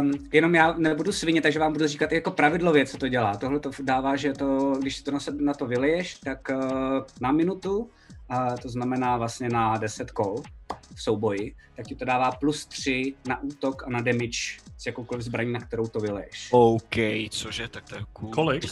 um, 0.00 0.12
jenom 0.32 0.54
já 0.54 0.72
nebudu 0.72 1.12
svině, 1.12 1.42
takže 1.42 1.58
vám 1.58 1.72
budu 1.72 1.86
říkat 1.86 2.12
jako 2.12 2.30
pravidlově, 2.30 2.86
co 2.86 2.98
to 2.98 3.08
dělá. 3.08 3.36
Tohle 3.36 3.60
to 3.60 3.70
dává, 3.82 4.16
že 4.16 4.32
to, 4.32 4.74
když 4.80 4.96
si 4.96 5.04
to 5.04 5.10
na, 5.10 5.20
sebe, 5.20 5.42
na 5.42 5.54
to 5.54 5.66
vyliješ, 5.66 6.14
tak 6.14 6.48
uh, 6.50 6.58
na 7.20 7.32
minutu, 7.32 7.78
uh, 7.78 8.56
to 8.62 8.68
znamená 8.68 9.16
vlastně 9.16 9.48
na 9.48 9.76
10 9.76 10.10
kol 10.10 10.42
v 10.94 11.02
souboji, 11.02 11.54
tak 11.76 11.86
ti 11.86 11.94
to 11.94 12.04
dává 12.04 12.32
plus 12.32 12.66
3 12.66 13.14
na 13.28 13.42
útok 13.42 13.82
a 13.86 13.90
na 13.90 14.00
damage 14.00 14.60
s 14.78 14.86
jakoukoliv 14.86 15.24
zbraní, 15.24 15.52
na 15.52 15.60
kterou 15.60 15.86
to 15.86 16.00
vyleješ. 16.00 16.48
OK, 16.50 16.96
cože, 17.30 17.68
tak 17.68 17.88
to 17.88 17.94
je 17.94 18.02
cool. 18.12 18.30
Kolik? 18.30 18.64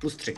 Plus 0.00 0.16
3. 0.16 0.34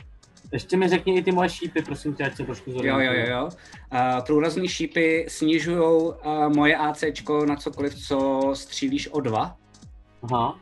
Ještě 0.52 0.76
mi 0.76 0.88
řekni 0.88 1.16
i 1.16 1.22
ty 1.22 1.32
moje 1.32 1.48
šípy, 1.48 1.82
prosím 1.82 2.14
tě, 2.14 2.24
ať 2.24 2.36
se 2.36 2.44
trošku 2.44 2.70
Jo, 2.70 2.82
jo, 2.82 3.12
jo, 3.12 3.26
jo. 3.30 3.44
Uh, 3.44 4.24
průrazný 4.26 4.68
šípy 4.68 5.26
snižují 5.28 5.78
uh, 5.78 6.12
moje 6.54 6.76
AC 6.76 7.04
na 7.46 7.56
cokoliv, 7.56 7.94
co 7.94 8.50
střílíš 8.54 9.08
o 9.08 9.20
2. 9.20 9.56
Aha. 10.22 10.58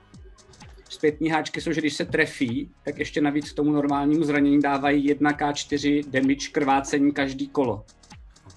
Zpětní 0.88 1.30
háčky 1.30 1.60
jsou, 1.60 1.72
že 1.72 1.80
když 1.80 1.94
se 1.94 2.04
trefí, 2.04 2.70
tak 2.84 2.98
ještě 2.98 3.20
navíc 3.20 3.52
k 3.52 3.56
tomu 3.56 3.72
normálnímu 3.72 4.24
zranění 4.24 4.60
dávají 4.60 5.14
1k4 5.14 6.04
damage 6.10 6.48
krvácení 6.52 7.12
každý 7.12 7.48
kolo. 7.48 7.84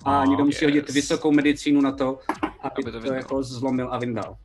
A 0.03 0.19
Oh, 0.21 0.27
někdo 0.27 0.45
musí 0.45 0.65
yes. 0.65 0.71
hodit 0.71 0.89
vysokou 0.89 1.31
medicínu 1.31 1.81
na 1.81 1.91
to, 1.91 2.19
aby, 2.61 2.83
Aby 2.83 2.91
to 2.91 3.01
to, 3.01 3.13
jako 3.13 3.43
zlomil 3.43 3.89
a 3.91 3.97
vyndal. 3.97 4.37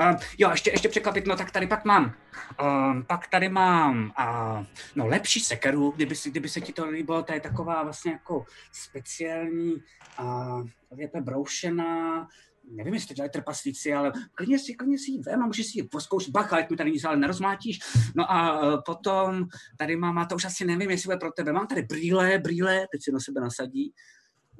Uh, 0.00 0.20
jo, 0.38 0.50
ještě, 0.50 0.70
ještě 0.70 0.88
překvapit, 0.88 1.26
no 1.26 1.36
tak 1.36 1.50
tady 1.50 1.66
pak 1.66 1.84
mám. 1.84 2.14
Um, 2.62 3.04
pak 3.04 3.28
tady 3.28 3.48
mám 3.48 4.12
uh, 4.18 4.66
no 4.96 5.06
lepší 5.06 5.40
sekeru, 5.40 5.90
kdyby, 5.90 6.14
si, 6.14 6.30
kdyby 6.30 6.48
se 6.48 6.60
ti 6.60 6.72
to 6.72 6.90
líbilo, 6.90 7.22
to 7.22 7.32
je 7.32 7.40
taková 7.40 7.82
vlastně 7.82 8.12
jako 8.12 8.44
speciální, 8.72 9.74
uh, 10.20 10.68
to 11.12 11.20
broušená, 11.20 12.28
nevím, 12.70 12.94
jestli 12.94 13.08
to 13.08 13.14
dělají 13.14 13.30
trpaslíci, 13.30 13.94
ale 13.94 14.12
klidně 14.34 14.58
si, 14.58 14.74
klidně 14.74 14.98
si 14.98 15.10
ji 15.10 15.18
vem 15.18 15.42
a 15.42 15.46
můžeš 15.46 15.66
si 15.66 15.78
ji 15.78 15.82
poskoušet. 15.82 16.30
Bacha, 16.30 16.56
ať 16.56 16.70
mi 16.70 16.76
tady 16.76 16.92
nic 16.92 17.04
ale 17.04 17.16
nerozmátíš. 17.16 17.78
No 18.14 18.32
a 18.32 18.62
uh, 18.62 18.82
potom 18.86 19.46
tady 19.78 19.96
mám, 19.96 20.18
a 20.18 20.24
to 20.24 20.34
už 20.34 20.44
asi 20.44 20.64
nevím, 20.64 20.90
jestli 20.90 21.06
bude 21.06 21.16
pro 21.16 21.32
tebe, 21.32 21.52
mám 21.52 21.66
tady 21.66 21.82
brýle, 21.82 22.38
brýle, 22.38 22.86
teď 22.92 23.04
si 23.04 23.12
na 23.12 23.20
sebe 23.20 23.40
nasadí. 23.40 23.92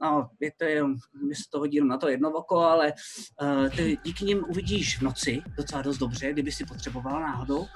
No, 0.03 0.31
je 0.41 0.53
to 0.57 0.65
jenom, 0.65 0.95
mě 1.23 1.35
se 1.35 1.43
to 1.51 1.59
hodí 1.59 1.81
na 1.81 1.99
to 1.99 2.09
jedno 2.09 2.31
oko, 2.31 2.59
ale 2.59 2.93
uh, 3.43 3.69
ty 3.69 3.99
díky 4.05 4.25
nim 4.25 4.45
uvidíš 4.49 4.99
v 4.99 5.03
noci 5.03 5.43
docela 5.57 5.83
dost 5.83 5.99
dobře, 5.99 6.33
kdyby 6.33 6.53
si 6.53 6.65
potřeboval 6.65 7.21
náhodou. 7.21 7.67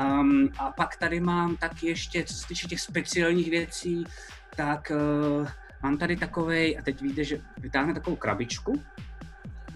Um, 0.00 0.48
a 0.58 0.72
pak 0.72 0.96
tady 0.96 1.20
mám 1.20 1.56
taky 1.56 1.86
ještě, 1.86 2.24
co 2.24 2.34
se 2.34 2.48
týče 2.48 2.68
těch 2.68 2.80
speciálních 2.80 3.50
věcí, 3.50 4.04
tak 4.56 4.92
uh, 5.40 5.48
mám 5.82 5.98
tady 5.98 6.16
takovej, 6.16 6.78
a 6.78 6.82
teď 6.82 7.00
víte, 7.02 7.24
že 7.24 7.40
vytáhne 7.58 7.94
takovou 7.94 8.16
krabičku, 8.16 8.82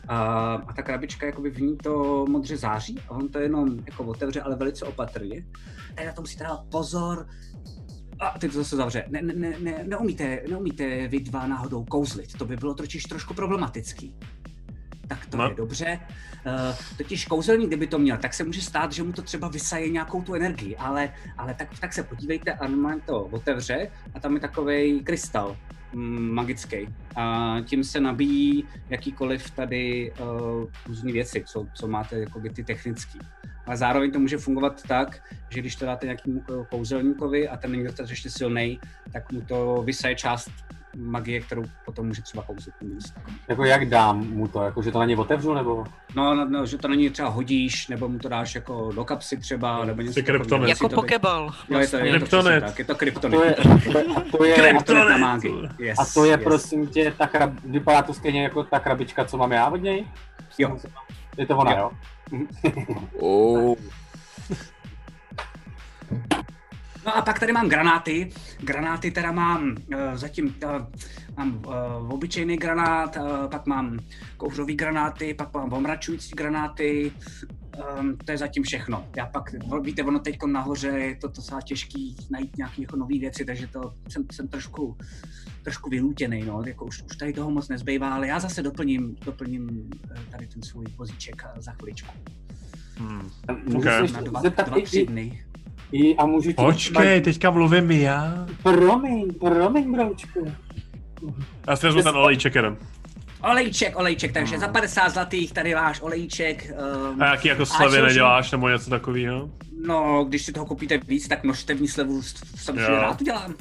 a, 0.08 0.54
a 0.54 0.72
ta 0.72 0.82
krabička, 0.82 1.26
jakoby 1.26 1.50
v 1.50 1.60
ní 1.60 1.76
to 1.76 2.26
modře 2.28 2.56
září 2.56 2.98
a 3.08 3.10
on 3.10 3.28
to 3.28 3.38
jenom 3.38 3.78
jako 3.86 4.04
otevře, 4.04 4.40
ale 4.40 4.56
velice 4.56 4.84
opatrně. 4.84 5.44
Tady 5.94 6.06
na 6.06 6.12
to 6.12 6.20
musíte 6.20 6.44
dát 6.44 6.64
pozor. 6.70 7.28
A 8.22 8.38
teď 8.38 8.52
to 8.52 8.58
zase 8.58 8.76
zavře. 8.76 9.04
Ne, 9.08 9.22
ne, 9.22 9.34
ne, 9.34 9.54
ne, 9.58 9.84
neumíte, 9.84 10.42
neumíte 10.48 11.08
vy 11.08 11.20
dva 11.20 11.46
náhodou 11.46 11.84
kouzlit, 11.84 12.38
to 12.38 12.44
by 12.44 12.56
bylo 12.56 12.74
totiž 12.74 13.04
trošku 13.04 13.34
problematický. 13.34 14.14
Tak 15.08 15.26
to 15.26 15.36
No. 15.36 15.48
je 15.48 15.54
dobře. 15.54 15.98
Uh, 16.46 16.76
totiž 16.96 17.26
kouzelník, 17.26 17.68
kdyby 17.68 17.86
to 17.86 17.98
měl, 17.98 18.16
tak 18.16 18.34
se 18.34 18.44
může 18.44 18.62
stát, 18.62 18.92
že 18.92 19.02
mu 19.02 19.12
to 19.12 19.22
třeba 19.22 19.48
vysaje 19.48 19.88
nějakou 19.90 20.22
tu 20.22 20.34
energii, 20.34 20.76
ale, 20.76 21.12
ale 21.38 21.54
tak, 21.54 21.68
tak 21.80 21.92
se 21.92 22.02
podívejte 22.02 22.52
a 22.52 22.68
to 23.06 23.20
otevře 23.24 23.88
a 24.14 24.20
tam 24.20 24.34
je 24.34 24.40
takový 24.40 25.00
krystal 25.00 25.56
magický. 25.94 26.88
A 27.16 27.56
tím 27.64 27.84
se 27.84 28.00
nabíjí 28.00 28.64
jakýkoliv 28.90 29.50
tady 29.50 30.12
uh, 30.20 30.64
různé 30.86 31.12
věci, 31.12 31.44
co, 31.46 31.66
co 31.74 31.88
máte 31.88 32.18
jakoby 32.18 32.50
ty 32.50 32.64
technický. 32.64 33.18
Ale 33.66 33.76
zároveň 33.76 34.10
to 34.10 34.18
může 34.18 34.38
fungovat 34.38 34.82
tak, 34.88 35.22
že 35.50 35.60
když 35.60 35.76
to 35.76 35.86
dáte 35.86 36.06
nějakému 36.06 36.40
kou- 36.40 36.66
kouzelníkovi 36.70 37.48
a 37.48 37.56
ten 37.56 37.70
není 37.70 37.84
dostatečně 37.84 38.30
silný, 38.30 38.80
tak 39.12 39.32
mu 39.32 39.40
to 39.40 39.82
vysaje 39.82 40.14
část 40.14 40.50
magie, 40.96 41.40
kterou 41.40 41.64
potom 41.84 42.06
může 42.06 42.22
třeba 42.22 42.42
takového. 42.42 42.96
Jako 43.48 43.64
jak 43.64 43.88
dám 43.88 44.26
mu 44.28 44.48
to, 44.48 44.62
jako 44.62 44.82
že 44.82 44.92
to 44.92 44.98
na 44.98 45.04
ně 45.04 45.16
otevřu, 45.16 45.54
nebo? 45.54 45.84
No, 46.14 46.34
no, 46.34 46.44
no, 46.48 46.66
že 46.66 46.78
to 46.78 46.88
na 46.88 46.94
něj 46.94 47.10
třeba 47.10 47.28
hodíš, 47.28 47.88
nebo 47.88 48.08
mu 48.08 48.18
to 48.18 48.28
dáš 48.28 48.54
jako 48.54 48.92
do 48.94 49.04
kapsy 49.04 49.36
třeba, 49.36 49.84
nebo 49.84 50.02
něco 50.02 50.14
Ty 50.14 50.22
kryptonet. 50.22 50.68
Jako 50.68 50.84
Musí 50.84 50.88
to 50.88 50.88
být- 50.88 50.94
pokeball. 50.94 51.50
Jo, 51.70 51.78
je 51.78 51.88
to, 51.88 51.96
je 51.96 52.20
to 52.20 52.42
tak, 52.42 52.78
je 52.78 52.84
to 52.84 52.94
kryptonet. 52.94 53.40
To 53.40 53.44
je, 53.44 53.54
to 53.92 53.98
je, 53.98 54.04
a 54.16 54.20
to 54.36 54.44
je, 54.44 54.54
Kryptonet. 54.54 55.18
mágii. 55.20 55.68
Yes, 55.78 55.98
a 55.98 56.04
to 56.14 56.24
je 56.24 56.30
yes. 56.30 56.40
prosím 56.44 56.86
tě, 56.86 57.14
ta 57.18 57.26
krab, 57.26 57.50
vypadá 57.64 58.02
to 58.02 58.14
stejně 58.14 58.42
jako 58.42 58.64
ta 58.64 58.78
krabička, 58.80 59.24
co 59.24 59.36
mám 59.36 59.52
já 59.52 59.68
od 59.70 59.76
něj? 59.82 60.06
Jo. 60.58 60.78
Je 61.36 61.46
to 61.46 61.56
ona, 61.56 61.72
Jo. 61.72 61.90
jo? 62.32 62.46
Oh. 63.18 63.76
No 67.06 67.16
a 67.16 67.22
pak 67.22 67.40
tady 67.40 67.52
mám 67.52 67.68
granáty. 67.68 68.30
Granáty 68.60 69.10
teda 69.10 69.32
mám 69.32 69.76
uh, 69.86 69.98
zatím, 70.14 70.54
uh, 70.64 70.70
mám 71.36 71.62
uh, 71.66 72.12
obyčejný 72.12 72.56
granát, 72.56 73.16
uh, 73.16 73.46
pak 73.50 73.66
mám 73.66 73.98
kouřový 74.36 74.74
granáty, 74.74 75.34
pak 75.34 75.54
mám 75.54 75.72
omračující 75.72 76.30
granáty. 76.30 77.12
Um, 78.00 78.16
to 78.16 78.32
je 78.32 78.38
zatím 78.38 78.62
všechno. 78.62 79.08
Já 79.16 79.26
pak, 79.26 79.54
víte, 79.82 80.02
ono 80.02 80.18
teď 80.18 80.36
nahoře 80.46 80.88
je 80.88 81.16
to 81.16 81.28
docela 81.28 81.60
těžký 81.60 82.16
najít 82.30 82.56
nějaké 82.56 82.82
jako 82.82 82.96
nové 82.96 83.18
věci, 83.18 83.44
takže 83.44 83.66
to 83.66 83.94
jsem, 84.08 84.24
jsem 84.32 84.48
trošku, 84.48 84.96
trošku 85.62 85.90
vylútěný, 85.90 86.44
no. 86.44 86.62
jako 86.66 86.84
už, 86.84 87.02
už 87.10 87.16
tady 87.16 87.32
toho 87.32 87.50
moc 87.50 87.68
nezbývá, 87.68 88.14
ale 88.14 88.28
já 88.28 88.40
zase 88.40 88.62
doplním, 88.62 89.16
doplním 89.24 89.90
tady 90.30 90.46
ten 90.46 90.62
svůj 90.62 90.84
vozíček 90.96 91.42
eh, 91.44 91.62
za 91.62 91.72
chviličku. 91.72 92.12
Hmm. 92.96 93.30
Můžu 93.64 93.78
Ok. 93.78 94.08
se 94.08 94.12
Na 94.12 94.20
dva, 94.20 94.40
dva 94.40 94.80
tři 94.84 95.06
dny. 95.06 95.44
I, 95.92 96.16
a 96.16 96.26
můžu 96.26 96.48
ti... 96.48 96.54
Počkej, 96.54 97.20
teďka 97.20 97.50
mluvím 97.50 97.90
já. 97.90 98.46
Promiň, 98.62 99.34
promiň, 99.34 99.92
broučku. 99.92 100.52
Já 101.68 101.76
si 101.76 101.86
vezmu 101.86 102.02
ten 102.02 102.16
olejček 102.16 102.54
jeden. 102.54 102.76
Olejček, 103.42 103.98
olejček, 103.98 104.32
takže 104.32 104.58
za 104.58 104.68
50 104.68 105.08
zlatých 105.08 105.52
tady 105.52 105.74
váš 105.74 106.00
olejček. 106.00 106.72
Um, 107.12 107.22
A 107.22 107.26
jaký 107.26 107.48
jako 107.48 107.66
slevy 107.66 108.02
neděláš 108.02 108.50
nebo 108.50 108.68
něco 108.68 108.90
takového? 108.90 109.50
No, 109.86 110.24
když 110.24 110.42
si 110.44 110.52
toho 110.52 110.66
koupíte 110.66 110.98
víc, 110.98 111.28
tak 111.28 111.44
množstevní 111.44 111.88
slevu 111.88 112.22
samozřejmě 112.56 112.82
Jo. 112.94 113.00
rád 113.00 113.20
udělám. 113.20 113.54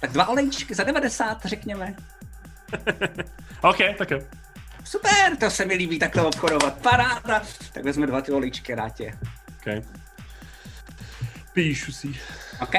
Tak 0.00 0.12
dva 0.12 0.28
olejčky 0.28 0.74
za 0.74 0.84
90, 0.84 1.44
řekněme. 1.44 1.94
OK, 3.62 3.78
tak 3.98 4.10
jo. 4.10 4.18
Super, 4.84 5.36
to 5.40 5.50
se 5.50 5.64
mi 5.64 5.74
líbí 5.74 5.98
takhle 5.98 6.22
obchodovat. 6.22 6.78
Paráda. 6.82 7.42
Tak 7.72 7.84
vezme 7.84 8.06
dva 8.06 8.20
ty 8.20 8.32
olejčky, 8.32 8.74
rád 8.74 9.00
je. 9.00 9.18
Píšu 11.56 11.92
si. 11.92 12.08
OK? 12.62 12.74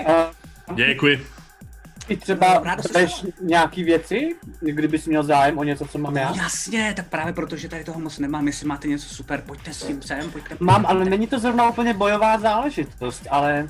Uh, 0.70 0.76
Děkuji. 0.76 1.28
I 2.08 2.18
třeba 2.18 2.64
chceš 2.80 3.26
nějaký 3.42 3.84
věci, 3.84 4.36
kdybys 4.60 5.06
měl 5.06 5.24
zájem 5.24 5.58
o 5.58 5.64
něco, 5.64 5.86
co 5.86 5.98
mám 5.98 6.18
já? 6.18 6.34
Jasně, 6.36 6.94
tak 6.96 7.08
právě 7.08 7.34
protože 7.34 7.70
tady 7.70 7.84
toho 7.84 8.00
moc 8.00 8.20
nemám, 8.20 8.48
jestli 8.48 8.68
máte 8.68 8.88
něco 8.88 9.16
super, 9.16 9.42
pojďte 9.42 9.74
s 9.74 9.84
tím 9.84 10.02
sem, 10.02 10.32
pojďte. 10.32 10.58
Mám, 10.60 10.86
ale 10.86 11.06
není 11.06 11.28
to 11.28 11.40
zrovna 11.40 11.70
úplně 11.70 11.94
bojová 11.94 12.40
záležitost, 12.40 13.28
ale 13.30 13.70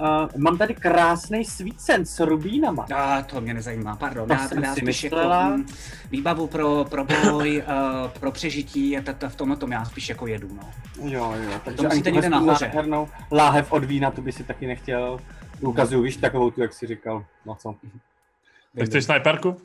uh, 0.00 0.40
mám 0.42 0.58
tady 0.58 0.74
krásný 0.74 1.44
svícen 1.44 2.06
s 2.06 2.20
rubínama. 2.20 2.86
A 2.96 3.22
to 3.22 3.40
mě 3.40 3.54
nezajímá, 3.54 3.96
pardon. 3.96 4.28
To 4.28 4.34
Já, 4.34 4.48
jsem 4.48 4.62
já 4.64 4.74
si 4.74 4.80
spíš 4.80 5.04
jako 5.04 5.16
myslela. 5.16 5.48
mm, 5.48 5.66
výbavu 6.10 6.46
pro, 6.46 6.84
pro 6.90 7.04
boj, 7.04 7.62
uh, 8.02 8.10
pro 8.20 8.32
přežití 8.32 8.98
a 8.98 9.12
ta, 9.14 9.28
v 9.28 9.36
tomhle 9.36 9.56
tom 9.56 9.72
já 9.72 9.84
spíš 9.84 10.08
jako 10.08 10.26
jedu, 10.26 10.48
no. 10.54 10.70
Jo, 11.10 11.32
jo, 11.36 11.60
takže 11.64 11.76
To 11.76 11.82
musíte 11.82 12.10
někde 12.10 12.28
nahoře. 12.30 12.72
Láhev 13.32 13.72
od 13.72 13.84
vína, 13.84 14.10
tu 14.10 14.22
by 14.22 14.32
si 14.32 14.44
taky 14.44 14.66
nechtěl. 14.66 15.18
Ukazuju, 15.60 16.02
víš, 16.02 16.16
takovou 16.16 16.50
tu, 16.50 16.60
jak 16.60 16.72
jsi 16.72 16.86
říkal. 16.86 17.24
No 17.46 17.54
co? 17.54 17.74
Tak 18.78 18.86
chceš 18.86 19.04
sniperku? 19.04 19.56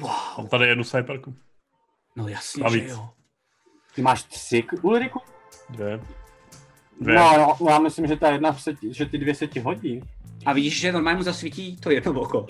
Wow, 0.00 0.10
Mám 0.38 0.46
tady 0.48 0.66
jednu 0.66 0.84
sniperku. 0.84 1.34
no 2.16 2.28
jasně, 2.28 2.64
že 2.70 2.88
jo. 2.88 3.10
Ty 3.94 4.02
máš 4.02 4.22
tři, 4.22 4.64
Ulriku? 4.82 5.20
Dvě. 5.70 6.00
Dvě. 7.00 7.14
No, 7.14 7.56
no, 7.60 7.70
já 7.70 7.78
myslím, 7.78 8.06
že 8.06 8.16
ta 8.16 8.30
jedna 8.30 8.54
se 8.54 8.74
že 8.90 9.06
ty 9.06 9.18
dvě 9.18 9.34
se 9.34 9.46
ti 9.46 9.60
hodí. 9.60 10.02
A 10.46 10.52
vidíš, 10.52 10.80
že 10.80 10.92
normálně 10.92 11.16
mu 11.16 11.22
zasvítí 11.22 11.76
to 11.76 11.90
jedno 11.90 12.20
oko. 12.20 12.46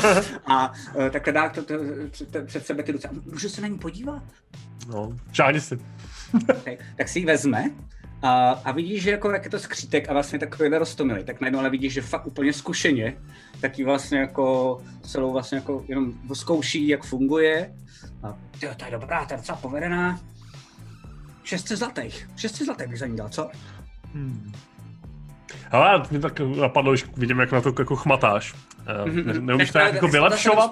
a 0.46 0.72
uh, 0.94 1.08
takhle 1.10 1.32
dá 1.32 1.48
to, 1.48 1.62
to, 1.62 1.74
před, 2.10 2.46
před 2.46 2.66
sebe 2.66 2.82
ty 2.82 2.92
ruce. 2.92 3.08
Můžu 3.32 3.48
se 3.48 3.60
na 3.60 3.68
ní 3.68 3.78
podívat? 3.78 4.22
No, 4.88 5.16
žádný 5.32 5.60
si. 5.60 5.78
Okay. 6.50 6.78
Tak 6.96 7.08
si 7.08 7.18
ji 7.18 7.24
vezme 7.24 7.70
a, 8.24 8.50
a 8.64 8.72
vidíš, 8.72 9.02
že 9.02 9.10
jako 9.10 9.30
jak 9.30 9.44
je 9.44 9.50
to 9.50 9.58
skřítek 9.58 10.08
a 10.08 10.12
vlastně 10.12 10.38
takový 10.38 10.68
roztomilý, 10.68 11.24
tak 11.24 11.40
najednou 11.40 11.60
ale 11.60 11.70
vidíš, 11.70 11.92
že 11.92 12.02
fakt 12.02 12.26
úplně 12.26 12.52
zkušeně, 12.52 13.16
tak 13.60 13.78
ji 13.78 13.84
vlastně 13.84 14.18
jako 14.18 14.78
celou 15.02 15.32
vlastně 15.32 15.58
jako 15.58 15.84
jenom 15.88 16.12
zkouší, 16.34 16.88
jak 16.88 17.04
funguje. 17.04 17.74
A 18.22 18.38
tyjo, 18.60 18.74
to 18.74 18.84
je 18.84 18.90
dobrá, 18.90 19.24
to 19.24 19.34
je 19.34 19.38
docela 19.38 19.58
povedená. 19.58 20.20
600 21.42 21.78
zlatých, 21.78 22.28
600 22.36 22.64
zlatých 22.64 22.88
bych 22.88 22.98
za 22.98 23.06
ní 23.06 23.16
dal, 23.16 23.28
co? 23.28 23.50
Hmm. 24.14 24.52
Hele, 25.70 26.02
mě 26.10 26.20
tak 26.20 26.40
napadlo, 26.40 26.92
když 26.92 27.06
vidím, 27.16 27.38
jak 27.40 27.52
na 27.52 27.60
to 27.60 27.72
jako 27.78 27.96
chmatáš. 27.96 28.54
Uh, 28.54 29.08
Mhm, 29.12 29.26
ne, 29.26 29.32
mhm. 29.32 29.46
neumíš 29.46 29.70
to 29.70 29.78
nějak 29.78 29.90
to- 29.90 29.96
jako 29.96 30.08
vylepšovat? 30.08 30.70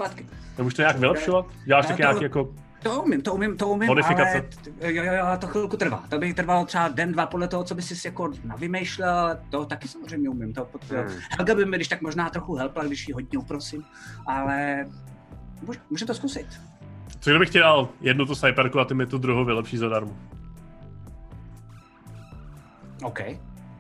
Neumíš 0.59 0.75
to 0.75 0.83
nějak 0.83 0.99
vylepšovat? 0.99 1.47
Děláš 1.67 1.85
Já 1.85 1.89
tak 1.89 1.97
to- 1.97 2.03
nějak 2.03 2.21
jako... 2.21 2.49
To 2.83 3.03
umím, 3.03 3.23
to 3.23 3.35
umím, 3.35 3.57
to 3.57 3.69
umím, 3.69 3.87
Modifikace. 3.87 4.31
ale 4.83 4.93
jo, 4.93 5.05
jo, 5.05 5.13
jo, 5.13 5.25
to 5.39 5.47
chvilku 5.47 5.77
trvá. 5.77 6.05
To 6.09 6.19
by 6.19 6.35
trvalo 6.35 6.65
třeba 6.67 6.89
den, 6.89 7.13
dva 7.13 7.27
podle 7.27 7.49
toho, 7.49 7.65
co 7.65 7.75
by 7.75 7.83
si 7.83 8.07
jako 8.09 8.31
navymýšlel, 8.45 9.19
ale 9.19 9.39
to 9.51 9.65
taky 9.65 9.89
samozřejmě 9.89 10.29
umím. 10.29 10.53
To, 10.53 10.65
to, 10.89 10.95
Hmm. 10.97 11.09
Helga 11.39 11.55
by 11.55 11.65
mi 11.65 11.77
když 11.77 11.89
tak 11.89 12.03
možná 12.03 12.31
trochu 12.31 12.55
helpla, 12.55 12.85
když 12.85 13.09
ji 13.09 13.15
hodně 13.15 13.39
uprosím, 13.39 13.85
ale 14.27 14.85
může, 15.67 15.79
může 15.91 16.07
to 16.07 16.15
zkusit. 16.15 16.47
Co 17.21 17.31
kdybych 17.31 17.51
ti 17.51 17.59
dal 17.59 17.89
jednu 18.01 18.27
tu 18.27 18.35
sniperku 18.35 18.81
a 18.81 18.85
ty 18.85 18.95
mi 18.95 19.07
tu 19.07 19.19
druhou 19.19 19.45
vylepší 19.45 19.77
zadarmo? 19.77 20.17
OK. 23.03 23.21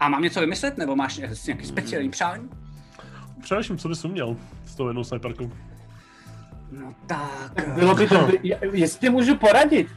A 0.00 0.08
mám 0.08 0.22
něco 0.22 0.40
vymyslet, 0.40 0.78
nebo 0.78 0.96
máš 0.96 1.16
nějaký 1.46 1.66
speciální 1.66 2.10
přání? 2.10 2.48
Především, 3.42 3.78
co 3.78 3.88
bys 3.88 4.04
uměl 4.04 4.36
s 4.66 4.74
tou 4.74 4.86
jednou 4.86 5.04
sniperkou? 5.04 5.50
No 6.70 6.94
tak... 7.06 7.52
Tak 7.54 7.68
eh, 7.68 7.74
bylo 7.74 7.94
by 7.94 8.08
to, 8.08 8.28
jestli 8.72 9.10
můžu 9.10 9.36
poradit, 9.36 9.88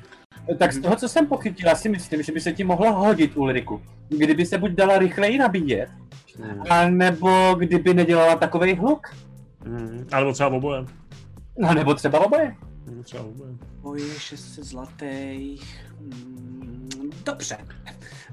tak 0.57 0.73
z 0.73 0.81
toho, 0.81 0.95
co 0.95 1.09
jsem 1.09 1.27
pochytil, 1.27 1.67
já 1.69 1.75
si 1.75 1.89
myslím, 1.89 2.23
že 2.23 2.31
by 2.31 2.41
se 2.41 2.51
ti 2.51 2.63
mohla 2.63 2.89
hodit 2.91 3.37
Ulriku. 3.37 3.81
Kdyby 4.09 4.45
se 4.45 4.57
buď 4.57 4.71
dala 4.71 4.97
rychleji 4.97 5.37
nabíjet, 5.37 5.89
a 6.69 6.89
nebo 6.89 7.55
kdyby 7.59 7.93
nedělala 7.93 8.35
takovej 8.35 8.75
hluk. 8.75 9.15
Hmm. 9.65 10.07
A 10.11 10.19
nebo 10.19 10.33
třeba 10.33 10.49
oboje. 10.49 10.85
No 11.57 11.73
nebo 11.73 11.93
třeba 11.93 12.19
oboje. 12.25 12.55
Nebo 12.85 13.03
třeba 13.03 13.23
oboje. 13.23 13.51
Boje 13.81 14.19
600 14.19 14.63
zlatých. 14.63 15.85
Mm, 15.99 16.89
Dobře. 17.25 17.57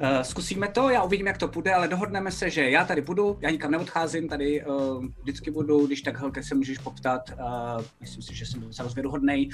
Uh, 0.01 0.23
zkusíme 0.23 0.69
to, 0.69 0.91
já 0.91 1.03
uvidím, 1.03 1.27
jak 1.27 1.39
to 1.39 1.49
půjde, 1.49 1.75
ale 1.75 1.89
dohodneme 1.89 2.31
se, 2.31 2.51
že 2.51 2.71
já 2.71 2.85
tady 2.85 3.01
budu, 3.03 3.39
já 3.41 3.51
nikam 3.51 3.71
neodcházím, 3.71 4.29
tady 4.29 4.65
uh, 4.65 5.05
vždycky 5.23 5.51
budu, 5.51 5.87
když 5.87 6.03
tak 6.03 6.19
Helke 6.19 6.43
se 6.43 6.55
můžeš 6.55 6.79
poptat, 6.79 7.31
uh, 7.31 7.85
myslím 8.01 8.23
si, 8.23 8.35
že 8.35 8.47
jsem 8.47 8.61
docela 8.61 8.89
zvěruhodnej, 8.89 9.49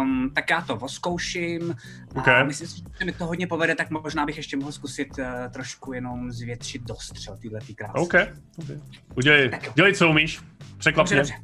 um, 0.00 0.30
tak 0.34 0.50
já 0.50 0.60
to 0.60 0.76
oskouším 0.76 1.76
Ok. 2.16 2.28
a 2.28 2.44
myslím 2.44 2.68
si, 2.68 2.82
že 2.98 3.04
mi 3.04 3.12
to 3.12 3.26
hodně 3.26 3.46
povede, 3.46 3.74
tak 3.74 3.90
možná 3.90 4.26
bych 4.26 4.36
ještě 4.36 4.56
mohl 4.56 4.72
zkusit 4.72 5.18
uh, 5.18 5.24
trošku 5.52 5.92
jenom 5.92 6.30
zvětšit 6.32 6.82
dostřel 6.82 7.36
tyhle 7.36 7.60
tý 7.60 7.74
krásy. 7.74 7.92
OK. 7.94 8.14
okay. 8.58 8.80
Udělej, 9.14 9.50
Tak 9.50 9.64
jo. 9.64 9.72
dělej, 9.74 9.94
co 9.94 10.10
umíš. 10.10 10.40
Překlap 10.78 11.04
Dobře, 11.08 11.16
dobře. 11.16 11.34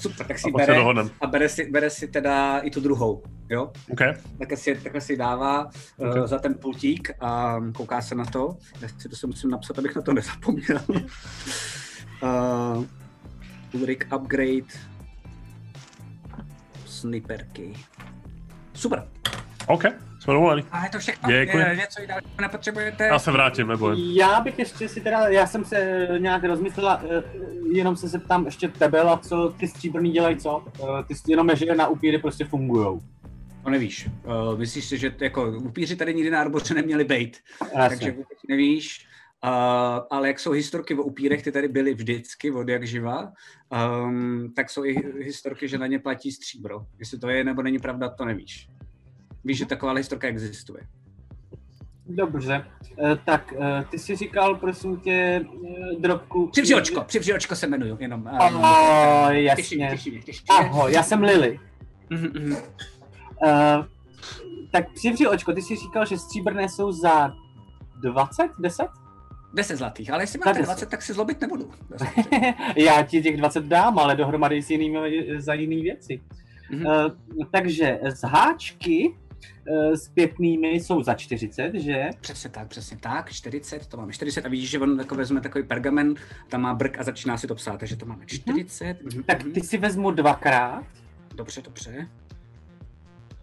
Super, 0.00 0.26
tak 0.26 0.30
A 0.30 0.38
si 0.38 0.42
se 0.42 0.50
bere 0.56 0.82
a 1.20 1.26
bere 1.26 1.48
si, 1.48 1.70
bere 1.70 1.90
si 1.90 2.08
teda 2.08 2.58
i 2.58 2.70
tu 2.70 2.80
druhou, 2.80 3.22
jo? 3.48 3.72
OK. 3.90 4.00
takhle 4.38 4.56
si, 4.56 4.74
takhle 4.74 5.00
si 5.00 5.16
dává 5.16 5.64
uh, 5.96 6.08
Ok. 6.08 6.28
za 6.28 6.38
ten 6.38 6.54
pultík 6.54 7.10
a 7.20 7.56
kouká 7.74 8.00
se 8.00 8.14
na 8.14 8.24
to. 8.24 8.56
Já 8.80 8.88
si 8.98 9.08
to 9.08 9.16
se 9.16 9.26
musím 9.26 9.50
napsat, 9.50 9.78
abych 9.78 9.96
na 9.96 10.02
to 10.02 10.12
nezapomněl. 10.12 10.80
uh, 12.22 12.84
Ulrik 13.72 14.12
upgrade 14.14 14.74
sniperky. 16.86 17.74
Super. 18.74 19.08
OK. 19.66 19.84
Jsme 20.28 20.34
dovoleni. 20.34 20.64
A 20.70 20.84
je 20.84 20.90
to 20.90 20.98
všechno? 20.98 21.28
Děkuji. 21.30 21.58
Je, 21.58 21.76
něco 21.76 22.06
dalšího 22.06 22.40
nepotřebujete? 22.40 23.04
Já 23.04 23.18
se 23.18 23.32
vrátím, 23.32 23.68
neboj. 23.68 24.14
Já 24.14 24.40
bych 24.40 24.58
ještě 24.58 24.88
si 24.88 25.00
teda, 25.00 25.28
já 25.28 25.46
jsem 25.46 25.64
se 25.64 26.08
nějak 26.18 26.44
rozmyslela, 26.44 27.02
eh, 27.10 27.22
jenom 27.72 27.96
se 27.96 28.08
zeptám 28.08 28.44
ještě 28.44 28.68
tebe, 28.68 29.00
a 29.00 29.16
co 29.16 29.54
ty 29.60 29.68
stříbrný 29.68 30.10
dělají, 30.10 30.36
co? 30.36 30.64
Eh, 30.80 31.04
Ty 31.04 31.14
jsi 31.14 31.30
jenom, 31.30 31.50
že 31.54 31.74
na 31.74 31.88
upíry 31.88 32.18
prostě 32.18 32.44
fungujou. 32.44 33.00
To 33.64 33.70
nevíš. 33.70 34.08
Uh, 34.24 34.58
myslíš 34.58 34.84
si, 34.84 34.98
že 34.98 35.14
jako 35.20 35.50
upíři 35.50 35.96
tady 35.96 36.14
nikdy 36.14 36.30
na 36.30 36.40
arboře 36.40 36.74
neměli 36.74 37.04
bejt, 37.04 37.38
takže 37.88 38.10
vůbec 38.10 38.38
nevíš. 38.48 39.06
Uh, 39.44 39.50
ale 40.10 40.28
jak 40.28 40.40
jsou 40.40 40.50
historky 40.50 40.94
o 40.94 41.02
upírech, 41.02 41.42
ty 41.42 41.52
tady 41.52 41.68
byly 41.68 41.94
vždycky, 41.94 42.50
od 42.50 42.68
jak 42.68 42.86
živa, 42.86 43.32
um, 44.04 44.52
tak 44.56 44.70
jsou 44.70 44.84
i 44.84 45.22
historky, 45.24 45.68
že 45.68 45.78
na 45.78 45.86
ně 45.86 45.98
platí 45.98 46.32
stříbro. 46.32 46.86
Jestli 46.98 47.18
to 47.18 47.28
je 47.28 47.44
nebo 47.44 47.62
není 47.62 47.78
pravda, 47.78 48.08
to 48.08 48.24
nevíš. 48.24 48.68
Víš, 49.44 49.58
že 49.58 49.66
taková 49.66 49.92
historka 49.92 50.28
existuje. 50.28 50.86
Dobře, 52.06 52.64
Eh, 53.04 53.18
tak 53.24 53.54
eh, 53.60 53.84
ty 53.90 53.98
jsi 53.98 54.16
říkal, 54.16 54.54
prosím 54.54 54.96
tě, 55.00 55.12
eh, 55.12 56.00
drobku... 56.00 56.46
Přivřiočko, 56.46 57.04
přivřiočko 57.04 57.56
se 57.56 57.66
jmenuju, 57.66 57.96
jenom. 58.00 58.30
Těší 59.56 59.76
mě, 59.76 59.84
jasně. 59.84 59.96
těší 59.96 60.10
mě, 60.10 60.22
těší 60.22 60.44
mě. 60.48 60.58
Ahoj, 60.58 60.92
já 60.92 61.02
jsem 61.02 61.22
Lily. 61.22 61.60
Mhm, 62.10 62.32
mhm. 62.34 62.52
Uh, 62.52 63.84
tak 64.70 64.92
přivři 64.92 65.26
očko, 65.26 65.52
ty 65.52 65.62
jsi 65.62 65.76
říkal, 65.76 66.06
že 66.06 66.18
stříbrné 66.18 66.68
jsou 66.68 66.92
za 66.92 67.32
20? 68.02 68.50
10? 68.58 68.86
10 69.54 69.76
zlatých, 69.76 70.12
ale 70.12 70.22
jestli 70.22 70.38
máte 70.38 70.58
10. 70.58 70.64
20, 70.64 70.88
tak 70.88 71.02
si 71.02 71.12
zlobit 71.12 71.40
nebudu. 71.40 71.70
Já 72.76 73.02
ti 73.02 73.22
těch 73.22 73.36
20 73.36 73.64
dám, 73.64 73.98
ale 73.98 74.16
dohromady 74.16 74.62
s 74.62 74.70
jinými, 74.70 75.26
za 75.38 75.54
jiný 75.54 75.82
věci. 75.82 76.20
Mhm. 76.70 76.86
Uh, 76.86 77.44
takže 77.50 78.00
z 78.08 78.22
háčky 78.22 79.14
s 79.94 80.08
pěknými 80.08 80.68
jsou 80.68 81.02
za 81.02 81.14
40, 81.14 81.74
že? 81.74 82.10
Přesně 82.20 82.50
tak, 82.50 82.68
přesně 82.68 82.96
tak, 82.96 83.32
40, 83.32 83.86
to 83.86 83.96
máme 83.96 84.12
40 84.12 84.46
a 84.46 84.48
vidíš, 84.48 84.70
že 84.70 84.78
on 84.78 84.98
jako 84.98 85.14
vezme 85.14 85.40
takový 85.40 85.64
pergamen, 85.64 86.14
tam 86.48 86.60
má 86.60 86.74
brk 86.74 86.98
a 86.98 87.02
začíná 87.02 87.38
si 87.38 87.46
to 87.46 87.54
psát, 87.54 87.80
takže 87.80 87.96
to 87.96 88.06
máme 88.06 88.26
40. 88.26 89.02
Mhm. 89.02 89.22
Tak 89.22 89.44
mhm. 89.44 89.52
ty 89.52 89.60
si 89.60 89.78
vezmu 89.78 90.10
dvakrát. 90.10 90.84
Dobře, 91.34 91.62
dobře. 91.62 92.08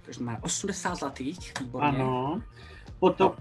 Takže 0.02 0.24
má 0.24 0.44
80 0.44 0.96
zlatých, 0.96 1.54
výborně. 1.62 1.88
Ano. 1.88 2.42
Potom, 3.00 3.32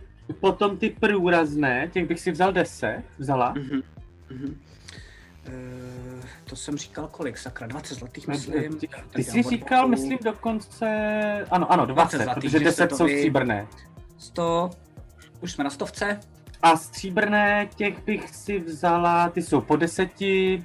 potom 0.41 0.77
ty 0.77 0.91
průrazné, 0.91 1.91
těch 1.93 2.09
bych 2.09 2.21
si 2.21 2.31
vzal 2.31 2.53
10, 2.53 3.03
vzala. 3.19 3.55
Mhm. 3.57 3.83
Mhm. 4.31 4.61
Eh, 5.47 6.23
to 6.45 6.57
jsem 6.57 6.77
říkal 6.77 7.09
kolik, 7.09 7.39
sakra, 7.39 7.67
20 7.67 7.95
zlatých 7.95 8.29
myslím. 8.29 8.79
Ty, 8.79 8.89
ty 9.15 9.25
jsi 9.25 9.43
říkal, 9.43 9.83
boku 9.83 9.91
myslím 9.91 10.19
dokonce, 10.25 10.87
ano, 11.51 11.73
ano, 11.73 11.87
20, 11.87 12.17
20 12.17 12.25
zlatých, 12.25 12.43
protože 12.43 12.59
že 12.59 12.65
10 12.65 12.77
se 12.77 12.87
to 12.87 12.97
jsou 12.97 13.09
stříbrné. 13.09 13.67
100, 14.19 14.71
už 15.41 15.53
jsme 15.53 15.65
na 15.65 15.71
stovce. 15.71 16.21
A 16.63 16.77
stříbrné 16.77 17.69
těch 17.77 18.05
bych 18.05 18.31
si 18.31 18.59
vzala, 18.59 19.29
ty 19.29 19.43
jsou 19.43 19.61
po 19.61 19.77
deseti, 19.77 20.65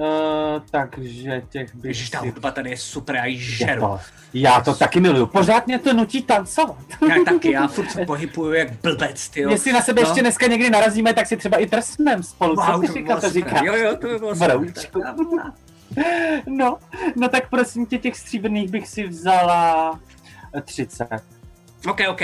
uh, 0.00 0.62
takže 0.70 1.42
těch 1.48 1.74
bych 1.74 1.88
Ježiš, 1.88 2.10
ta 2.10 2.18
hudba 2.18 2.50
tady 2.50 2.70
je 2.70 2.76
super, 2.76 3.16
já 3.16 3.24
ji 3.26 3.38
žeru. 3.38 3.80
to- 3.80 3.98
Já 4.34 4.60
to 4.60 4.74
taky 4.74 5.00
miluju. 5.00 5.26
Pořád 5.26 5.66
mě 5.66 5.78
to 5.78 5.92
nutí 5.92 6.22
tancovat. 6.22 6.76
Já 7.08 7.24
taky, 7.24 7.50
já 7.52 7.66
furt 7.74 7.90
se 7.90 8.04
pohybuju 8.06 8.52
jak 8.52 8.72
blbec, 8.72 9.28
ty 9.28 9.40
Jestli 9.40 9.72
na 9.72 9.82
sebe 9.82 10.02
No. 10.02 10.08
ještě 10.08 10.20
dneska 10.20 10.46
někdy 10.46 10.70
narazíme, 10.70 11.14
tak 11.14 11.26
si 11.26 11.36
třeba 11.36 11.56
i 11.58 11.66
trsneme 11.66 12.22
spolu. 12.22 12.56
Co 12.56 12.62
Wow, 12.72 12.92
ty 12.94 13.04
to 13.04 13.20
to 13.20 13.30
říká? 13.30 13.64
Jo, 13.64 13.74
jo, 13.76 13.96
to 13.96 14.06
by 14.08 14.18
bylo. 14.18 14.34
No, 16.46 16.78
no 17.16 17.28
tak 17.28 17.48
prosím 17.50 17.86
tě, 17.86 17.98
těch 17.98 18.16
stříbrných 18.16 18.70
bych 18.70 18.88
si 18.88 19.06
vzala 19.08 20.00
30. 20.64 21.08
OK, 21.88 22.00
OK, 22.10 22.20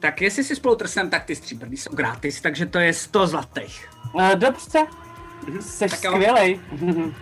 tak 0.00 0.20
jestli 0.22 0.44
si 0.44 0.56
spolu 0.56 0.76
trsnem, 0.76 1.10
tak 1.10 1.24
ty 1.24 1.36
stříbrný 1.36 1.76
jsou 1.76 1.94
gratis, 1.94 2.40
takže 2.40 2.66
to 2.66 2.78
je 2.78 2.92
100 2.92 3.26
zlatých. 3.26 3.88
Uh, 4.14 4.30
dobře. 4.34 4.78
Jsi 5.60 5.88
Tak 5.88 6.04
jo. 6.04 6.12
skvělej. 6.12 6.60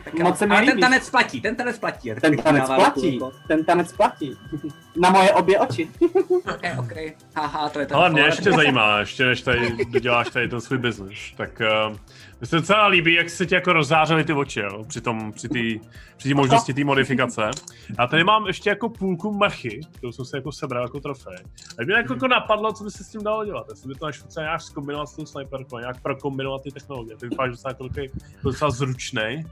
Tak. 0.05 0.15
Moc 0.15 0.39
se 0.39 0.47
mi 0.47 0.57
Ale 0.57 0.67
ten 0.67 0.81
tanec 0.81 1.11
platí, 1.11 1.41
ten 1.41 1.57
tanec 1.57 1.79
platí. 1.79 2.13
Ten 2.21 2.37
tanec 2.37 2.67
platí, 2.67 3.21
ten 3.49 3.65
tanec 3.65 3.93
platí. 3.93 4.37
Na 4.97 5.11
moje 5.11 5.33
obě 5.33 5.59
oči. 5.59 5.89
OK, 6.35 6.63
OK, 6.79 6.93
haha, 7.35 7.69
to 7.69 7.81
je 7.81 7.87
ten 7.87 7.97
Ale 7.97 8.11
mě 8.11 8.23
ještě 8.23 8.53
zajímá, 8.53 8.99
ještě 8.99 9.25
než 9.25 9.43
tady 9.43 9.77
doděláš 9.89 10.31
tady 10.31 10.49
ten 10.49 10.61
svůj 10.61 10.79
biznis, 10.79 11.19
tak 11.37 11.63
uh, 11.91 11.97
mi 12.43 12.47
se 12.47 12.57
docela 12.57 12.87
líbí, 12.87 13.15
jak 13.15 13.31
se 13.31 13.47
ti 13.47 13.55
jako 13.55 13.73
rozzářily 13.73 14.25
ty 14.25 14.33
oči, 14.33 14.61
jo, 14.61 14.85
při 14.85 15.01
tom, 15.01 15.33
při 15.33 15.49
té 15.49 15.89
při 16.17 16.29
té 16.29 16.35
možnosti 16.35 16.75
té 16.75 16.85
modifikace. 16.85 17.51
A 17.99 18.07
tady 18.07 18.25
mám 18.25 18.47
ještě 18.47 18.71
jako 18.71 18.89
půlku 18.89 19.33
mrchy, 19.33 19.81
kterou 19.93 20.13
jsem 20.13 20.25
si 20.25 20.37
jako 20.37 20.53
sebral 20.53 20.83
jako 20.83 21.01
trofej. 21.01 21.37
A 21.79 21.85
mě 21.85 21.95
jako, 21.95 22.13
jako 22.13 22.29
napadlo, 22.29 22.73
co 22.73 22.85
by 22.85 22.91
se 22.91 23.05
s 23.05 23.09
tím 23.09 23.23
dalo 23.23 23.45
dělat. 23.45 23.67
Jestli 23.71 23.89
by 23.89 23.95
to 23.95 24.07
nešlo 24.07 24.29
třeba 24.29 24.45
nějak 24.45 24.61
zkombinovat 24.61 25.09
s 25.09 25.17
tou 25.17 25.27
sniperkou, 25.27 25.79
nějak 25.79 26.03
prokombinovat 26.03 26.63
ty 26.63 26.71
technologie. 26.71 27.17
Ty 27.17 27.29
vypadáš 27.29 27.51
docela 27.51 27.71
jako 27.71 27.89
takový 27.89 28.11
docela 28.43 28.71
zručnej. 28.71 29.45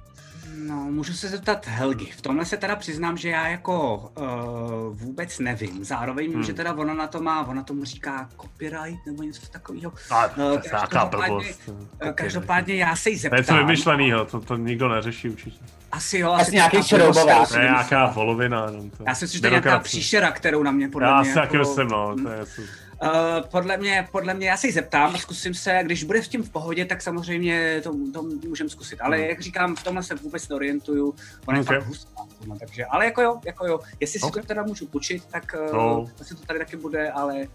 No, 0.66 0.74
můžu 0.74 1.12
se 1.12 1.28
zeptat 1.28 1.66
Helgy. 1.66 2.04
V 2.06 2.20
tomhle 2.20 2.44
se 2.44 2.56
teda 2.56 2.76
přiznám, 2.76 3.16
že 3.16 3.28
já 3.28 3.48
jako 3.48 3.96
uh, 4.18 4.96
vůbec 4.96 5.38
nevím. 5.38 5.84
Zároveň 5.84 6.24
vím, 6.26 6.34
Hmm. 6.34 6.42
že 6.44 6.52
teda 6.54 6.72
ona 6.74 6.94
na 6.94 7.06
to 7.06 7.20
má, 7.22 7.46
ona 7.46 7.62
tomu 7.62 7.84
říká 7.84 8.28
copyright 8.42 9.06
nebo 9.06 9.22
něco 9.22 9.46
takového. 9.46 9.92
No, 10.36 10.44
to 10.58 10.68
nějaká 10.68 10.86
každopádně- 10.86 11.26
blbost. 11.26 11.70
Eh, 12.00 12.12
Každopádně 12.12 12.74
já 12.74 12.96
se 12.96 13.10
jí 13.10 13.20
To 13.20 13.26
něco 13.26 13.36
zeptám. 13.36 13.58
vymyšlenýho, 13.58 14.24
to, 14.24 14.40
to 14.40 14.56
nikdo 14.56 14.88
neřeší 14.88 15.28
určitě. 15.30 15.64
Asi 15.92 16.18
jo, 16.18 16.30
Asi 16.32 16.42
asi 16.42 16.52
nějaký 16.52 16.82
šroubovák. 16.82 17.48
To 17.48 17.56
je 17.58 17.62
nějaká 17.64 18.06
volovina. 18.06 18.66
to. 18.96 19.04
Já 19.06 19.14
si 19.14 19.24
myslím, 19.24 19.38
že 19.38 19.40
to 19.40 19.46
je 19.46 19.50
nějaká 19.50 19.78
příšera, 19.78 20.30
kterou 20.32 20.62
na 20.62 20.70
mě 20.70 20.88
podle 20.88 21.08
Já 21.08 21.20
mě 21.20 21.28
si 21.28 21.34
taky 21.34 21.56
jako- 21.56 21.68
myslím, 21.68 21.88
no. 21.88 22.16
To 22.22 22.28
je, 22.28 22.46
to... 22.46 22.62
Uh, 23.02 23.10
podle 23.50 23.76
mě, 23.76 24.08
podle 24.12 24.34
mě, 24.34 24.48
já 24.48 24.56
se 24.56 24.66
jí 24.66 24.72
zeptám, 24.72 25.16
zkusím 25.16 25.54
se, 25.54 25.80
když 25.82 26.04
bude 26.04 26.22
s 26.22 26.28
tím 26.28 26.42
v 26.42 26.50
pohodě, 26.50 26.84
tak 26.84 27.02
samozřejmě 27.02 27.80
to, 27.84 27.94
to 28.12 28.22
můžeme 28.22 28.70
zkusit. 28.70 29.00
Ale 29.00 29.16
Hmm. 29.16 29.26
jak 29.26 29.40
říkám, 29.40 29.76
v 29.76 29.82
tomhle 29.82 30.02
se 30.02 30.14
vůbec 30.14 30.48
neorientuju, 30.48 31.14
ona 31.46 31.58
je 31.58 31.64
Okay. 31.64 31.76
fakt 31.78 31.86
hustá. 31.88 32.10
tomhle, 32.38 32.58
Takže, 32.58 32.84
ale 32.84 33.04
jako 33.04 33.22
jo, 33.22 33.40
jako 33.46 33.66
jo, 33.66 33.80
jestli 34.00 34.20
si 34.20 34.26
Okay. 34.26 34.42
to 34.42 34.48
teda 34.48 34.62
můžu 34.62 34.86
půjčit, 34.86 35.24
tak 35.24 35.54
No. 35.72 36.00
uh, 36.00 36.10
asi 36.20 36.34
to 36.34 36.42
tady 36.46 36.58
taky 36.58 36.76
bude, 36.76 37.10
ale 37.10 37.46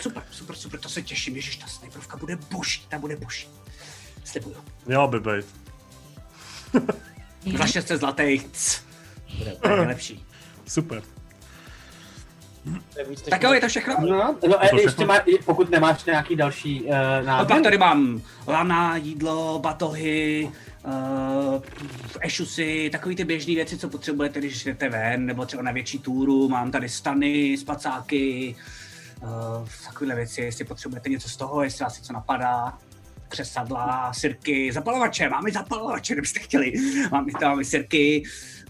Super, 0.00 0.22
super, 0.30 0.56
super, 0.56 0.80
to 0.80 0.88
se 0.88 1.02
těším, 1.02 1.36
ježiš, 1.36 1.56
ta 1.56 1.66
snajperovka 1.66 2.16
bude 2.16 2.36
boží, 2.50 2.82
ta 2.88 2.98
bude 2.98 3.16
boží. 3.16 3.48
Slibuju. 4.24 4.56
Měla 4.86 5.06
by 5.06 5.20
být. 5.20 5.46
Za 7.58 7.66
600 7.66 8.00
zlatých. 8.00 8.46
Bude 9.38 9.54
úplně 9.54 9.76
nejlepší. 9.76 10.26
Super. 10.66 11.02
To 12.64 12.98
je 13.00 13.04
víc 13.04 13.18
než 13.20 13.30
Tak 13.30 13.42
jo, 13.42 13.52
je 13.52 13.60
to 13.60 13.68
všechno. 13.68 13.96
No, 14.00 14.08
no 14.16 14.34
To 14.40 14.60
a 14.60 14.64
ještě 14.64 14.88
všechno? 14.88 15.06
má, 15.06 15.18
pokud 15.44 15.70
nemáš 15.70 16.04
nějaký 16.04 16.36
další 16.36 16.82
uh, 16.82 16.90
nápad. 17.24 17.48
pak 17.48 17.62
tady 17.62 17.78
mám 17.78 18.22
lana, 18.46 18.96
jídlo, 18.96 19.58
batohy, 19.58 20.50
uh, 20.84 21.62
ešusy, 22.20 22.88
takové 22.92 23.14
ty 23.14 23.24
běžné 23.24 23.54
věci, 23.54 23.78
co 23.78 23.88
potřebujete, 23.88 24.38
když 24.38 24.64
jdete 24.64 24.88
ven, 24.88 25.26
nebo 25.26 25.46
třeba 25.46 25.62
na 25.62 25.72
větší 25.72 25.98
túru. 25.98 26.48
Mám 26.48 26.70
tady 26.70 26.88
stany, 26.88 27.56
spacáky, 27.58 28.56
uh, 29.22 29.68
takovéhle 29.86 30.16
věci, 30.16 30.40
jestli 30.40 30.64
potřebujete 30.64 31.08
něco 31.08 31.28
z 31.28 31.36
toho, 31.36 31.62
jestli 31.62 31.82
vás 31.82 31.98
něco 31.98 32.12
napadá. 32.12 32.78
Křesadla, 33.28 34.12
sirky, 34.12 34.72
zapalovače, 34.72 35.28
máme 35.28 35.50
zapalovače, 35.50 36.14
kdybyste 36.14 36.40
chtěli. 36.40 36.72
Máme 37.10 37.32
tam 37.40 37.50
máme 37.50 37.64
sirky 37.64 38.22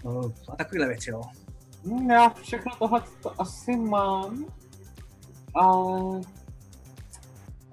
uh, 0.03 0.31
a 0.49 0.55
takovéhle 0.55 0.87
věci, 0.87 1.11
no. 1.11 1.21
Hm, 1.85 2.09
Já 2.11 2.29
všechno 2.29 2.71
tohle 2.79 3.01
to 3.23 3.41
asi 3.41 3.77
mám. 3.77 4.45
Ale... 5.53 6.21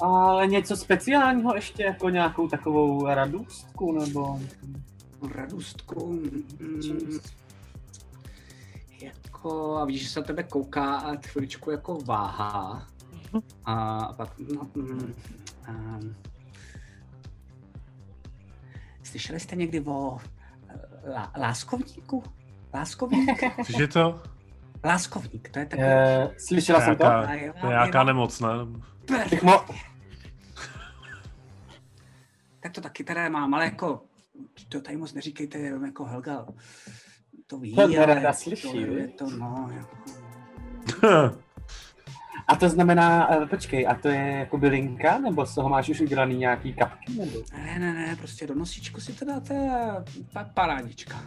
Ale 0.01 0.47
něco 0.47 0.77
speciálního 0.77 1.55
ještě, 1.55 1.83
jako 1.83 2.09
nějakou 2.09 2.49
takovou 2.49 3.07
radůstku, 3.07 3.93
nebo... 3.93 4.41
Radustku, 5.35 6.13
mm, 6.13 7.19
jako, 9.01 9.77
a 9.77 9.85
víš, 9.85 10.03
že 10.03 10.09
se 10.09 10.21
na 10.21 10.27
tebe 10.27 10.43
kouká 10.43 10.97
a 10.97 11.17
chviličku 11.17 11.71
jako 11.71 11.99
váhá. 11.99 12.87
A 13.65 13.99
pak, 14.13 14.39
no, 14.39 14.69
mm, 14.75 15.15
um, 15.69 16.15
slyšeli 19.03 19.41
jste 19.41 19.57
někdy 19.57 19.81
o 19.81 20.19
eh, 20.69 21.11
lá, 21.11 21.33
láskovníku? 21.39 22.23
Láskovník? 22.75 23.43
Což 23.67 23.79
je 23.79 23.89
to? 23.89 24.23
Láskovník, 24.85 25.49
to 25.51 25.59
je 25.59 25.67
takový... 25.67 25.89
Uh, 25.89 26.33
slyšela 26.39 26.81
jsem 26.81 26.97
to? 26.97 27.05
Je 27.05 27.23
to 27.27 27.33
je 27.33 27.43
je 27.65 27.69
nějaká 27.69 28.05
nemoc, 28.05 28.41
ne? 28.41 28.49
Mo- 29.43 29.75
Tak 32.61 32.73
to 32.73 32.81
taky 32.81 33.05
teda 33.05 33.29
mám, 33.29 33.55
ale 33.55 33.65
jako, 33.65 34.03
to 34.69 34.81
tady 34.81 34.97
moc 34.97 35.13
neříkejte, 35.13 35.59
jenom 35.59 35.85
jako 35.85 36.05
Helga 36.05 36.47
to 37.47 37.59
ví, 37.59 37.75
To 37.75 37.83
ale 37.83 38.33
slyší, 38.35 38.71
to, 38.73 38.77
je 38.93 39.09
to, 39.09 39.31
no, 39.31 39.71
jako, 39.75 39.97
A 42.49 42.57
to 42.57 42.69
znamená, 42.69 43.29
uh, 43.39 43.47
počkej, 43.49 43.87
a 43.89 43.95
to 43.95 44.09
je 44.09 44.31
jako 44.31 44.59
bylinka, 44.59 45.19
nebo 45.19 45.47
z 45.47 45.55
toho 45.55 45.69
máš 45.69 45.89
už 45.89 46.01
udělaný 46.01 46.37
nějaký 46.37 46.73
kapky, 46.75 47.13
nebo? 47.13 47.39
Ne, 47.53 47.79
ne, 47.79 47.93
ne, 47.95 48.17
prostě 48.17 48.47
do 48.47 48.55
nosíčku 48.55 49.01
si 49.01 49.13
to 49.13 49.25
dáte 49.25 49.71
a 49.71 50.05
pa, 50.33 50.45
parádička. 50.45 51.21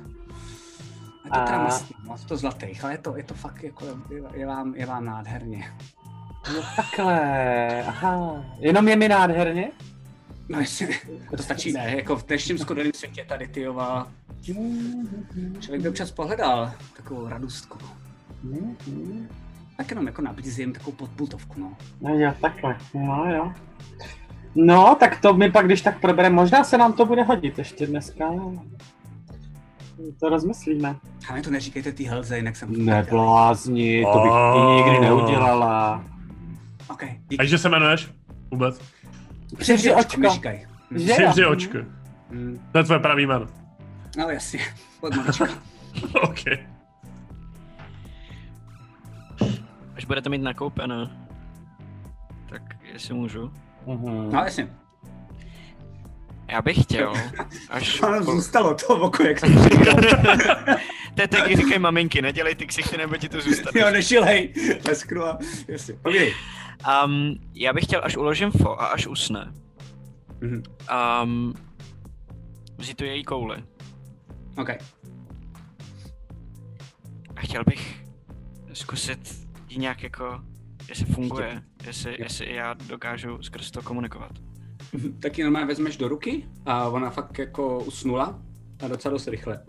Je 1.25 1.31
to 1.31 1.35
A- 1.37 1.45
teda 1.45 1.63
mastný, 1.63 1.95
no, 2.07 2.15
to 2.27 2.37
zlatých, 2.37 2.83
ale 2.83 2.93
je 2.93 2.97
to, 2.97 3.17
je 3.17 3.23
to 3.23 3.33
fakt 3.33 3.63
jako, 3.63 3.85
je, 3.85 4.23
je, 4.33 4.45
vám, 4.47 4.75
je 4.75 4.85
vám 4.85 5.05
nádherně. 5.05 5.73
No 6.53 6.61
takhle, 6.75 7.83
aha. 7.87 8.45
Jenom 8.59 8.87
je 8.87 8.95
mi 8.95 9.09
nádherně? 9.09 9.71
No 10.49 10.59
jestli, 10.59 10.99
to 11.37 11.43
stačí, 11.43 11.71
ne, 11.73 11.95
jako 11.95 12.15
v 12.15 12.25
dnešním 12.25 12.57
skuderném 12.57 12.93
světě 12.93 13.25
tady 13.27 13.47
tyjová, 13.47 14.07
člověk 15.59 15.81
by 15.81 15.89
občas 15.89 16.11
pohledal 16.11 16.71
takovou 16.97 17.27
radostku. 17.29 17.77
Tak 19.77 19.89
jenom 19.89 20.07
jako 20.07 20.21
nabízím 20.21 20.73
takovou 20.73 20.91
podpultovku, 20.91 21.59
no. 21.59 21.73
No 22.01 22.15
jo, 22.19 22.33
takhle, 22.41 22.77
no 22.93 23.25
jo. 23.35 23.53
No, 24.55 24.95
tak 24.99 25.21
to 25.21 25.33
my 25.33 25.51
pak, 25.51 25.65
když 25.65 25.81
tak 25.81 25.99
probereme, 26.01 26.35
možná 26.35 26.63
se 26.63 26.77
nám 26.77 26.93
to 26.93 27.05
bude 27.05 27.23
hodit 27.23 27.57
ještě 27.57 27.87
dneska. 27.87 28.25
To 30.19 30.29
rozmyslíme. 30.29 30.95
A 31.29 31.33
mi 31.33 31.41
to 31.41 31.49
neříkejte 31.51 31.91
ty 31.91 32.03
Helze, 32.03 32.37
jinak 32.37 32.55
jsem... 32.55 32.85
Neblázni, 32.85 34.03
to 34.13 34.19
bych 34.19 34.31
Oh. 34.31 34.83
ti 34.83 34.89
nikdy 34.89 35.05
neudělala. 35.07 36.03
OK, 36.89 37.03
A 37.03 37.07
díky. 37.29 37.47
že 37.47 37.57
se 37.57 37.67
jmenuješ? 37.67 38.11
Vůbec? 38.51 38.81
Přivři 39.57 39.93
očko, 39.93 40.21
očko. 40.31 40.49
mi? 40.91 41.05
Přivři 41.13 41.45
očky. 41.45 41.77
Hm, 42.31 42.59
To 42.71 42.77
je 42.77 42.83
tvoje 42.83 42.99
pravý 42.99 43.25
jméno. 43.25 43.45
No 44.17 44.29
jasně, 44.29 44.59
od 45.01 45.15
malička. 45.15 45.45
OK. 46.23 46.39
Až 49.95 50.05
budete 50.05 50.29
mít 50.29 50.41
nakoupené, 50.41 51.27
tak 52.49 52.61
jestli 52.93 53.13
můžu. 53.13 53.51
Mhm. 53.87 54.31
No 54.31 54.39
jasně. 54.45 54.67
Já 56.47 56.61
bych 56.61 56.83
chtěl, 56.83 57.13
až... 57.69 58.01
Ano, 58.03 58.23
zůstalo 58.23 58.75
to 58.75 58.97
v 58.97 59.01
oku, 59.03 59.23
jak 59.23 59.39
jsem 59.39 59.63
říkal. 59.63 59.95
To 61.15 61.21
je 61.21 61.27
taky 61.27 61.55
říkají 61.55 61.79
maminky, 61.79 62.21
nedělej 62.21 62.55
ty 62.55 62.67
ksichty, 62.67 62.97
nebo 62.97 63.17
ti 63.17 63.29
to 63.29 63.41
zůstane. 63.41 63.79
jo, 63.81 63.91
nešilhej. 63.91 64.53
Lesknu 64.87 65.23
a 65.23 65.37
jasně. 65.67 65.93
Povídej. 65.93 66.33
Um, 67.05 67.35
já 67.53 67.73
bych 67.73 67.83
chtěl, 67.83 68.01
až 68.03 68.17
uložím 68.17 68.51
fo 68.51 68.81
a 68.81 68.85
až 68.85 69.07
usne, 69.07 69.53
Mhm. 70.41 70.63
um, 71.23 71.53
vzít 72.77 72.97
tu 72.97 73.03
její 73.03 73.23
kouli. 73.23 73.63
OK. 74.57 74.69
A 77.35 77.41
chtěl 77.41 77.63
bych 77.67 78.03
zkusit 78.73 79.35
ji 79.69 79.77
nějak 79.77 80.03
jako, 80.03 80.39
jestli 80.89 81.05
funguje, 81.05 81.63
jestli, 81.85 82.15
jestli 82.19 82.53
já 82.53 82.73
dokážu 82.73 83.43
skrz 83.43 83.71
to 83.71 83.81
komunikovat. 83.81 84.31
Tak 85.19 85.37
ji 85.37 85.43
normálně 85.43 85.67
vezmeš 85.67 85.97
do 85.97 86.07
ruky 86.07 86.45
a 86.65 86.89
ona 86.89 87.09
fakt 87.09 87.39
jako 87.39 87.79
usnula 87.79 88.39
a 88.83 88.87
docela 88.87 89.11
dost 89.11 89.27
rychle. 89.27 89.59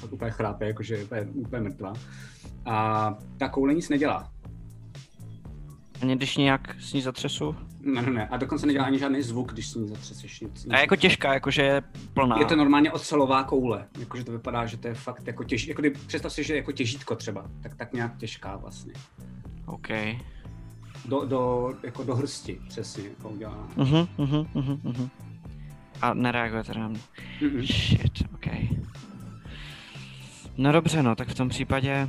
Tak 0.00 0.12
úplně 0.12 0.30
chrápe, 0.30 0.66
jakože 0.66 0.94
je 0.94 1.04
úplně, 1.04 1.22
úplně 1.22 1.62
mrtvá. 1.62 1.92
A 2.66 3.14
ta 3.36 3.48
koule 3.48 3.74
nic 3.74 3.88
nedělá. 3.88 4.30
Ani 6.02 6.16
když 6.16 6.36
nějak 6.36 6.76
s 6.80 6.92
ní 6.92 7.02
zatřesu. 7.02 7.56
Ne, 7.80 8.02
ne, 8.02 8.10
ne. 8.10 8.28
A 8.28 8.36
dokonce 8.36 8.66
nedělá 8.66 8.84
ani 8.84 8.98
žádný 8.98 9.22
zvuk, 9.22 9.52
když 9.52 9.68
s 9.68 9.74
ní 9.74 9.88
zatřeseš 9.88 10.40
nic. 10.40 10.64
nic. 10.64 10.74
A 10.74 10.76
je 10.76 10.80
jako 10.80 10.96
těžká, 10.96 11.34
jakože 11.34 11.62
je 11.62 11.82
plná. 12.14 12.38
Je 12.38 12.44
to 12.44 12.56
normálně 12.56 12.92
ocelová 12.92 13.44
koule, 13.44 13.86
jakože 13.98 14.24
to 14.24 14.32
vypadá, 14.32 14.66
že 14.66 14.76
to 14.76 14.88
je 14.88 14.94
fakt 14.94 15.26
jako 15.26 15.44
těž, 15.44 15.66
jako 15.66 15.82
kdy, 15.82 15.90
představ 15.90 16.32
si, 16.32 16.44
že 16.44 16.52
je 16.52 16.56
jako 16.56 16.72
těžítko 16.72 17.16
třeba, 17.16 17.50
tak 17.62 17.74
tak 17.74 17.92
nějak 17.92 18.16
těžká 18.16 18.56
vlastně. 18.56 18.92
OK. 19.66 19.88
Do, 21.10 21.24
do, 21.24 21.72
jako 21.82 22.04
do 22.04 22.14
hrsti 22.14 22.60
přesně, 22.68 23.08
jako 23.08 23.28
udělá. 23.28 23.68
Mhm, 23.76 24.08
mhm, 24.18 24.46
mhm, 24.54 24.80
mhm. 24.82 25.08
A 26.02 26.14
nereaguje 26.14 26.64
teda. 26.64 26.80
na 26.80 26.88
mě. 26.88 27.00
Mm-mm. 27.40 27.66
Shit, 27.66 28.22
OK. 28.34 28.46
No 30.56 30.72
dobře, 30.72 31.02
no, 31.02 31.16
tak 31.16 31.28
v 31.28 31.34
tom 31.34 31.48
případě, 31.48 32.08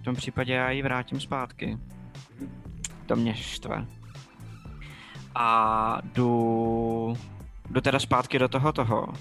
v 0.00 0.04
tom 0.04 0.14
případě 0.14 0.52
já 0.52 0.70
ji 0.70 0.82
vrátím 0.82 1.20
zpátky. 1.20 1.78
To 3.06 3.16
mě 3.16 3.34
štve. 3.34 3.86
A 5.34 5.98
jdu, 6.04 7.14
jdu 7.70 7.80
teda 7.80 7.98
zpátky 7.98 8.38
do 8.38 8.48
toho 8.48 8.72
toho, 8.72 9.12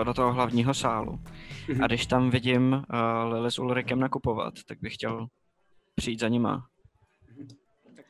eh, 0.00 0.04
do 0.04 0.14
toho 0.14 0.32
hlavního 0.32 0.74
sálu. 0.74 1.20
Mhm. 1.68 1.84
A 1.84 1.86
když 1.86 2.06
tam 2.06 2.30
vidím 2.30 2.72
uh, 2.72 3.32
Lily 3.32 3.50
s 3.50 3.58
Ulrikem 3.58 4.00
nakupovat, 4.00 4.54
tak 4.68 4.78
bych 4.80 4.94
chtěl 4.94 5.26
přijít 5.94 6.20
za 6.20 6.28
nima. 6.28 6.66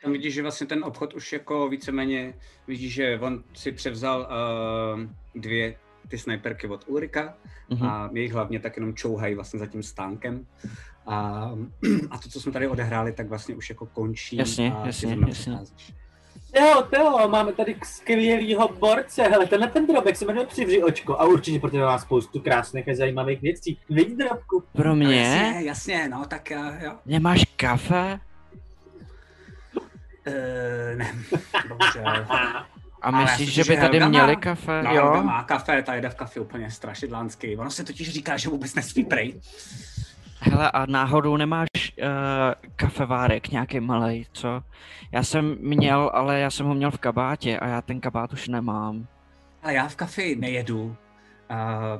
Tam 0.06 0.12
vidíš, 0.12 0.34
že 0.34 0.42
vlastně 0.42 0.66
ten 0.66 0.84
obchod 0.84 1.14
už 1.14 1.32
jako 1.32 1.68
víceméně, 1.68 2.34
vidíš, 2.66 2.94
že 2.94 3.18
on 3.22 3.42
si 3.54 3.72
převzal 3.72 4.20
uh, 4.20 5.00
dvě 5.42 5.76
ty 6.08 6.18
snajperky 6.18 6.66
od 6.66 6.84
Ulrika 6.86 7.34
Mhm. 7.70 7.86
a 7.86 8.10
jejich 8.12 8.32
hlavně 8.32 8.60
tak 8.60 8.76
jenom 8.76 8.94
čouhají 8.94 9.34
vlastně 9.34 9.58
za 9.58 9.66
tím 9.66 9.82
stánkem. 9.82 10.46
A, 11.06 11.50
a 12.10 12.18
to, 12.18 12.28
co 12.28 12.40
jsme 12.40 12.52
tady 12.52 12.68
odehráli, 12.68 13.12
tak 13.12 13.28
vlastně 13.28 13.54
už 13.54 13.70
jako 13.70 13.86
končí. 13.86 14.36
Jasně, 14.36 14.72
a 14.72 14.86
jasně, 14.86 15.16
jasně. 15.28 15.58
Jo, 16.60 16.82
Teo, 16.90 17.28
máme 17.28 17.52
tady 17.52 17.76
skvělýho 17.84 18.68
borce, 18.68 19.22
hele, 19.22 19.46
tenhle 19.46 19.68
ten 19.68 19.86
drobek 19.86 20.16
se 20.16 20.24
jmenuje 20.24 20.46
Přivři 20.46 20.82
očko 20.82 21.20
a 21.20 21.24
určitě 21.24 21.58
pro 21.60 21.70
tebe 21.70 21.84
má 21.84 21.98
spoustu 21.98 22.40
krásných 22.40 22.88
a 22.88 22.94
zajímavých 22.94 23.40
věcí. 23.42 23.78
Vidí 23.90 24.16
drobku? 24.16 24.62
Pro 24.72 24.88
No, 24.88 24.94
mě? 24.94 25.16
jasně, 25.22 25.62
jasně, 25.68 26.08
no 26.08 26.24
tak 26.28 26.50
já, 26.50 26.82
jo. 26.84 26.92
Nemáš 27.06 27.44
kafe? 27.56 28.20
Uh, 30.26 30.98
ne, 30.98 31.12
bohužel. 31.68 32.26
A 33.02 33.10
myslíš, 33.10 33.54
že 33.54 33.64
by 33.64 33.76
tady 33.76 33.98
Helga 33.98 34.08
měli 34.08 34.34
má- 34.34 34.40
kafe? 34.40 34.82
No, 34.82 34.90
jo? 34.94 35.02
Helga 35.02 35.22
má 35.22 35.42
kafe, 35.42 35.82
ta 35.82 35.94
jede 35.94 36.08
v 36.08 36.14
kafe 36.14 36.40
úplně 36.40 36.70
strašidlánský. 36.70 37.56
Ono 37.56 37.70
se 37.70 37.84
totiž 37.84 38.10
říká, 38.12 38.36
že 38.36 38.48
vůbec 38.48 38.74
nesmí 38.74 39.04
prej. 39.04 39.40
Hele, 40.40 40.70
a 40.70 40.86
náhodou 40.86 41.36
nemáš 41.36 41.68
uh, 41.98 42.06
kafevárek 42.76 43.48
nějaký 43.50 43.80
malej, 43.80 44.26
co? 44.32 44.62
Já 45.12 45.22
jsem 45.22 45.56
měl, 45.60 46.10
ale 46.14 46.40
já 46.40 46.50
jsem 46.50 46.66
ho 46.66 46.74
měl 46.74 46.90
v 46.90 46.98
kabátě 46.98 47.58
a 47.58 47.66
já 47.68 47.82
ten 47.82 48.00
kabát 48.00 48.32
už 48.32 48.48
nemám. 48.48 49.06
Ale 49.62 49.74
já 49.74 49.88
v 49.88 49.96
kafi 49.96 50.36
nejedu. 50.38 50.96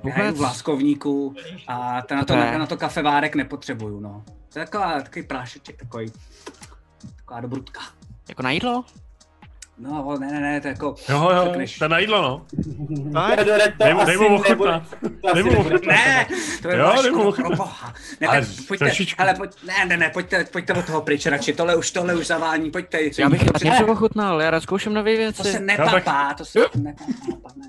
Uh, 0.05 0.11
já 0.17 0.25
jedu 0.25 0.37
v 0.37 0.41
láskovníku 0.41 1.35
a 1.69 2.03
ten 2.03 2.19
na 2.19 2.25
to, 2.25 2.35
je- 2.35 2.59
na 2.59 2.67
to 2.67 2.77
kafevárek 2.77 3.35
nepotřebuju, 3.35 4.01
no. 4.01 4.25
To 4.53 4.59
je 4.59 4.65
taková, 4.65 5.01
takový 5.01 5.27
prášeček, 5.27 5.77
takový, 5.77 6.13
taková 7.17 7.41
dobrutka. 7.41 7.81
Jako 8.29 8.43
na 8.43 8.51
jídlo? 8.51 8.85
No, 9.79 10.17
ne, 10.21 10.27
ne, 10.33 10.41
ne, 10.41 10.61
to 10.61 10.69
je 10.69 10.73
jako... 10.73 10.95
Jo, 11.09 11.31
jo, 11.31 11.45
řekneš- 11.45 11.79
to 11.79 11.85
je 11.85 11.89
na 11.89 11.99
jídlo, 11.99 12.23
no. 12.23 12.47
To 13.79 13.85
Dej 13.85 13.95
mu- 13.95 14.05
dej 14.05 14.17
mu 14.17 14.35
ochutnat. 14.37 14.83
to 15.01 15.35
Dej 15.35 15.43
mu. 15.45 15.63
Ne, 15.87 16.27
to 16.63 16.69
je 16.69 16.79
Jo, 16.79 17.33
pro 17.37 17.57
boha. 17.57 17.95
Ne, 18.21 18.27
Ale 18.29 18.41
tak 18.41 18.49
pojďte, 18.69 18.85
trošičku. 18.85 19.23
ale 19.23 19.35
pojď, 19.35 19.51
ne, 19.67 19.85
ne, 19.87 19.97
ne, 19.97 20.11
pojďte, 20.11 20.45
pojďte 20.45 20.73
od 20.73 20.87
toho 20.87 21.01
pryč 21.01 21.27
radši, 21.27 21.53
tohle 21.53 21.77
už, 21.77 21.91
tohle 21.91 22.15
už 22.15 22.27
zavání, 22.27 22.71
pojďte. 22.71 22.99
Já 23.19 23.29
bych 23.29 23.45
to, 23.45 23.65
něco 23.65 23.87
ochutnal, 23.87 24.41
já 24.43 24.51
rád 24.51 24.61
zkouším 24.63 24.95
nové 24.95 25.13
to 25.13 25.19
věci. 25.19 25.43
se 25.43 25.61
nepapá, 25.61 26.35
to 26.35 26.45
se 26.45 26.59
nepapá, 26.75 27.13
pane. 27.43 27.69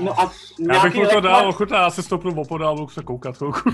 No 0.00 0.20
a 0.20 0.32
Já 0.72 0.82
bych 0.82 0.94
mu 0.94 1.06
to 1.06 1.20
dal 1.20 1.48
ochutnat, 1.48 1.80
já 1.82 1.90
se 1.90 2.02
stoupnu 2.02 2.40
opodál, 2.40 2.74
budu 2.76 2.88
se 2.88 3.02
koukat 3.02 3.36
chvilku. 3.36 3.70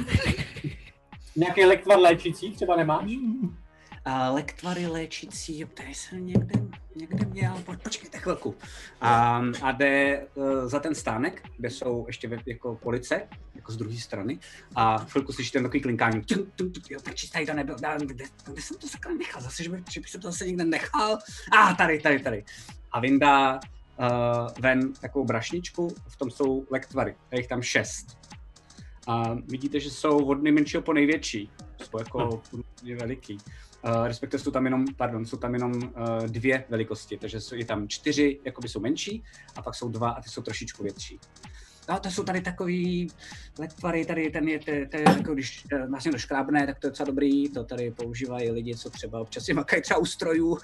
nějaký 1.36 1.64
lektvar 1.64 1.98
léčící 1.98 2.50
třeba 2.52 2.76
nemáš? 2.76 3.04
A 4.08 4.30
lektvary 4.30 4.86
léčící, 4.86 5.64
tady 5.74 5.94
jsem 5.94 6.26
někde, 6.26 6.60
někde 6.94 7.26
měl, 7.26 7.62
po, 7.66 7.72
počkejte 7.82 8.18
chvilku. 8.18 8.54
A, 9.00 9.42
a 9.62 9.72
jde 9.72 10.26
uh, 10.34 10.68
za 10.68 10.80
ten 10.80 10.94
stánek, 10.94 11.42
kde 11.56 11.70
jsou 11.70 12.04
ještě 12.06 12.28
ve, 12.28 12.36
jako 12.46 12.76
police, 12.76 13.28
jako 13.54 13.72
z 13.72 13.76
druhé 13.76 13.96
strany. 13.96 14.38
A 14.74 14.98
chvilku 14.98 15.32
slyšíte 15.32 15.62
takový 15.62 15.80
klinkání. 15.80 16.22
Tum, 16.22 16.52
tum, 16.56 16.72
tum, 16.72 16.82
jo, 16.90 17.00
proč 17.04 17.24
tady 17.24 17.46
to 17.46 17.54
nebyl, 17.54 17.76
kde, 17.98 18.24
kde, 18.44 18.62
jsem 18.62 18.76
to 18.76 18.88
sakra 18.88 19.14
nechal, 19.14 19.42
zase, 19.42 19.62
že, 19.62 19.70
by, 19.70 19.82
že 19.90 20.00
bych 20.00 20.10
se 20.10 20.18
to 20.18 20.30
zase 20.30 20.46
někde 20.46 20.64
nechal. 20.64 21.18
A 21.52 21.56
ah, 21.56 21.74
tady, 21.74 22.00
tady, 22.00 22.18
tady. 22.18 22.44
A 22.92 23.00
vyndá 23.00 23.54
uh, 23.54 24.48
ven 24.60 24.92
takovou 24.92 25.24
brašničku, 25.24 25.94
v 26.08 26.16
tom 26.16 26.30
jsou 26.30 26.66
lektvary, 26.70 27.16
je 27.32 27.38
jich 27.38 27.48
tam 27.48 27.62
šest. 27.62 28.18
A 29.06 29.34
vidíte, 29.34 29.80
že 29.80 29.90
jsou 29.90 30.24
od 30.24 30.42
nejmenšího 30.42 30.82
po 30.82 30.92
největší. 30.92 31.50
Jsou 31.82 31.98
jako 31.98 32.42
je 32.82 32.96
veliký. 32.96 33.38
Uh, 33.84 34.06
respektive 34.06 34.42
jsou 34.42 34.50
tam 34.50 34.64
jenom, 34.64 34.84
pardon, 34.96 35.26
jsou 35.26 35.36
tam 35.36 35.54
jenom 35.54 35.72
uh, 35.72 36.26
dvě 36.26 36.64
velikosti, 36.68 37.18
takže 37.18 37.40
jsou, 37.40 37.54
je 37.54 37.64
tam 37.64 37.88
čtyři, 37.88 38.40
jakoby 38.44 38.68
jsou 38.68 38.80
menší, 38.80 39.22
a 39.56 39.62
pak 39.62 39.74
jsou 39.74 39.88
dva 39.88 40.10
a 40.10 40.22
ty 40.22 40.28
jsou 40.28 40.42
trošičku 40.42 40.82
větší. 40.82 41.20
No, 41.88 42.00
to 42.00 42.10
jsou 42.10 42.22
tady 42.22 42.40
takový 42.40 43.10
letvary, 43.58 44.04
tady 44.04 44.30
ten 44.30 44.48
je, 44.48 44.58
to, 44.58 44.64
to 44.64 44.96
je 44.96 45.02
jako 45.16 45.34
když 45.34 45.64
eh, 45.72 45.86
vlastně 45.86 46.12
to 46.12 46.18
škrábne, 46.18 46.66
tak 46.66 46.78
to 46.78 46.86
je 46.86 46.90
docela 46.90 47.06
dobrý, 47.06 47.48
to 47.48 47.64
tady 47.64 47.90
používají 47.90 48.50
lidi, 48.50 48.76
co 48.76 48.90
třeba 48.90 49.20
občas 49.20 49.44
si 49.44 49.54
makají 49.54 49.82
třeba 49.82 50.00
u 50.00 50.04
strojů, 50.04 50.58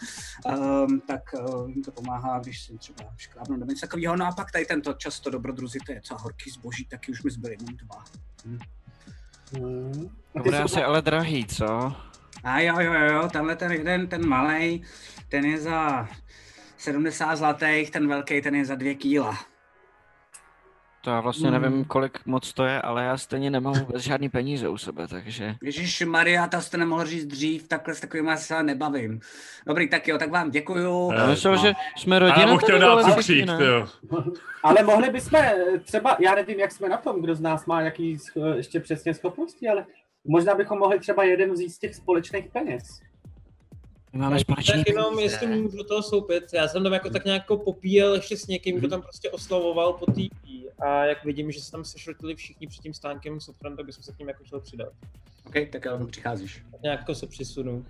um, 0.47 1.01
tak 1.01 1.23
uh, 1.35 1.71
jim 1.71 1.83
to 1.83 1.93
pomáhá, 1.93 2.39
když 2.39 2.63
si 2.63 2.79
třeba 2.79 3.05
škrábnou 3.17 3.57
nebo 3.57 3.71
něco 3.71 3.87
takového. 3.87 4.17
No 4.17 4.27
a 4.27 4.33
pak 4.33 4.53
tady 4.53 4.67
tento 4.67 4.93
často 4.93 5.31
dobrodruzi, 5.31 5.79
to 5.87 5.93
je 5.93 5.97
docela 5.97 6.21
horký 6.21 6.51
zboží, 6.51 6.85
taky 6.85 7.13
už 7.13 7.23
mi 7.23 7.31
zbyly 7.31 7.57
jenom 7.61 7.77
dva. 7.77 8.05
Hmm. 8.45 8.59
To 10.33 10.43
bude 10.43 10.59
asi 10.59 10.83
ale 10.83 11.03
drahý, 11.03 11.47
co? 11.47 11.97
A 12.45 12.61
jo, 12.61 12.81
jo, 12.81 12.93
jo, 12.95 13.29
tenhle 13.33 13.57
ten 13.57 13.73
jeden, 13.73 14.07
ten 14.07 14.29
malý, 14.29 14.83
ten 15.29 15.45
je 15.45 15.59
za 15.59 16.09
70 16.79 17.37
zlatých, 17.37 17.91
ten 17.91 18.09
velký, 18.09 18.43
ten 18.43 18.55
je 18.55 18.65
za 18.65 18.75
2 18.75 18.95
kýla. 18.95 19.37
To 21.01 21.11
já 21.11 21.21
vlastně 21.21 21.51
Hmm. 21.51 21.63
nevím, 21.63 21.85
kolik 21.85 22.27
moc 22.27 22.53
to 22.53 22.65
je, 22.65 22.83
ale 22.83 23.05
já 23.05 23.17
stejně 23.17 23.51
nemám 23.51 23.75
vůbec 23.75 24.03
žádný 24.03 24.29
peníze 24.29 24.69
u 24.69 24.79
sebe, 24.79 25.09
takže... 25.09 25.55
Ježíš 25.63 26.03
Maria, 26.03 26.47
to 26.47 26.61
jste 26.61 26.77
nemohl 26.79 27.05
říct 27.05 27.27
dřív, 27.27 27.69
takhle 27.69 27.95
s 27.95 28.01
takovými 28.01 28.37
se 28.37 28.63
nebavím. 28.63 29.21
Dobrý, 29.67 29.89
tak 29.91 30.09
jo, 30.09 30.19
tak 30.19 30.31
vám 30.31 30.51
děkuju. 30.51 31.13
Eh, 31.13 31.17
Já 31.17 31.27
myslel, 31.27 31.57
no. 31.57 31.63
že 31.63 31.73
jsme 31.97 32.17
A 32.17 32.19
rodina 32.19 32.41
já 32.41 32.47
mu 32.47 32.59
chtěl 32.59 32.79
dát 32.79 33.05
cukřík, 33.15 33.47
jo. 33.49 33.87
Ale 34.63 34.83
mohli 34.83 35.11
bychom 35.11 35.41
eh, 35.41 35.57
třeba, 35.85 36.17
já 36.21 36.35
nevím, 36.35 36.61
jak 36.61 36.73
jsme 36.73 36.89
na 36.89 36.97
tom, 36.97 37.21
kdo 37.23 37.35
z 37.35 37.41
nás 37.41 37.67
má 37.67 37.81
jaký 37.81 38.17
sch- 38.17 38.57
ještě 38.57 38.81
přesně 38.81 39.15
schopnosti, 39.15 39.69
ale 39.69 39.87
možná 40.25 40.55
bychom 40.55 40.79
mohli 40.79 40.99
třeba 40.99 41.25
jeden 41.25 41.53
vzít 41.53 41.71
z 41.71 41.79
těch 41.79 41.95
společných 41.95 42.49
peněz. 42.49 43.01
My 44.13 44.21
máme 44.21 44.39
společný 44.41 44.85
Tak 44.85 44.89
jenom, 44.89 45.15
peníze. 45.15 45.35
jestli 45.35 45.47
můžu 45.47 45.77
do 45.77 45.85
toho 45.85 46.03
soupit, 46.03 46.45
já 46.53 46.69
jsem 46.69 46.83
tam 46.83 46.93
jako 46.93 47.11
tak 47.11 47.25
nějak 47.25 47.43
jako 47.43 47.57
popíjel 47.57 48.15
ještě 48.15 48.37
s 48.37 48.47
někým, 48.47 48.77
kdo 48.77 48.89
tam 48.89 49.03
prostě 49.03 49.31
oslavoval 49.31 49.93
po 49.93 50.07
té 50.07 50.23
a 50.79 51.05
jak 51.05 51.25
vidím, 51.25 51.53
že 51.53 51.61
se 51.61 51.73
tam 51.73 51.85
sešrotili 51.85 52.35
všichni 52.37 52.67
před 52.67 52.83
tím 52.83 52.95
stánkem 52.95 53.41
s 53.41 53.53
tak 53.77 53.87
bychom 53.87 54.03
se 54.03 54.13
k 54.13 54.19
ním 54.19 54.29
jako 54.29 54.45
chtěl 54.45 54.61
přidat. 54.61 54.93
OK, 55.47 55.55
tak 55.71 55.85
jo, 55.85 56.07
přicházíš. 56.07 56.63
Tak 56.71 56.83
nějak 56.83 57.01
jako 57.01 57.15
se 57.15 57.27
přisunu. 57.27 57.85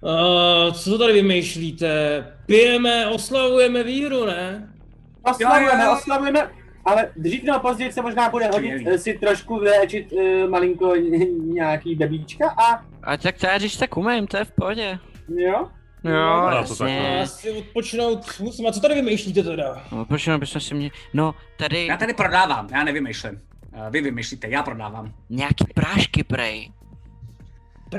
Uh, 0.00 0.72
co 0.72 0.90
to 0.90 0.98
tady 0.98 1.12
vymýšlíte? 1.12 2.26
Pijeme, 2.46 3.06
oslavujeme 3.06 3.82
výhru, 3.82 4.26
ne? 4.26 4.74
Oslavujeme, 5.22 5.90
oslavujeme, 5.90 6.50
ale 6.84 7.08
dřív 7.16 7.42
nebo 7.44 7.58
později 7.60 7.92
se 7.92 8.02
možná 8.02 8.28
bude 8.30 8.46
hodit 8.46 8.68
Skvělý. 8.68 8.86
eh, 8.88 8.98
si 8.98 9.18
trošku 9.18 9.58
vyléčit 9.58 10.12
uh, 10.12 10.50
malinko 10.50 10.94
nějaký 11.44 11.94
debíčka 11.96 12.50
a 12.50 12.84
A 13.02 13.16
tak 13.16 13.38
to 13.38 13.46
já 13.46 13.58
když 13.58 13.76
tak 13.76 13.96
umím, 13.96 14.26
to 14.26 14.36
je 14.36 14.44
v 14.44 14.52
pohodě. 14.52 14.98
jo, 15.36 15.68
Jo, 16.04 16.12
No, 16.12 16.50
jasně. 16.50 17.16
Já 17.18 17.26
si 17.26 17.50
odpočinout 17.50 18.40
musím. 18.40 18.66
A 18.66 18.72
co 18.72 18.80
tady 18.80 18.94
vymýšlíte 18.94 19.42
teda? 19.42 19.84
No, 19.92 20.06
jenom 20.26 20.40
bychom 20.40 20.60
si 20.60 20.74
mě... 20.74 20.90
No, 21.14 21.34
tady 21.58 21.86
Já 21.86 21.96
tady 21.96 22.14
prodávám, 22.14 22.68
já 22.72 22.84
nevymýšlím. 22.84 23.40
Eh, 23.72 23.90
Vy 23.90 24.00
vymýšlíte, 24.00 24.48
já 24.48 24.62
prodávám. 24.62 25.12
nějaký 25.30 25.64
prášky, 25.74 26.24
prej. 26.24 26.72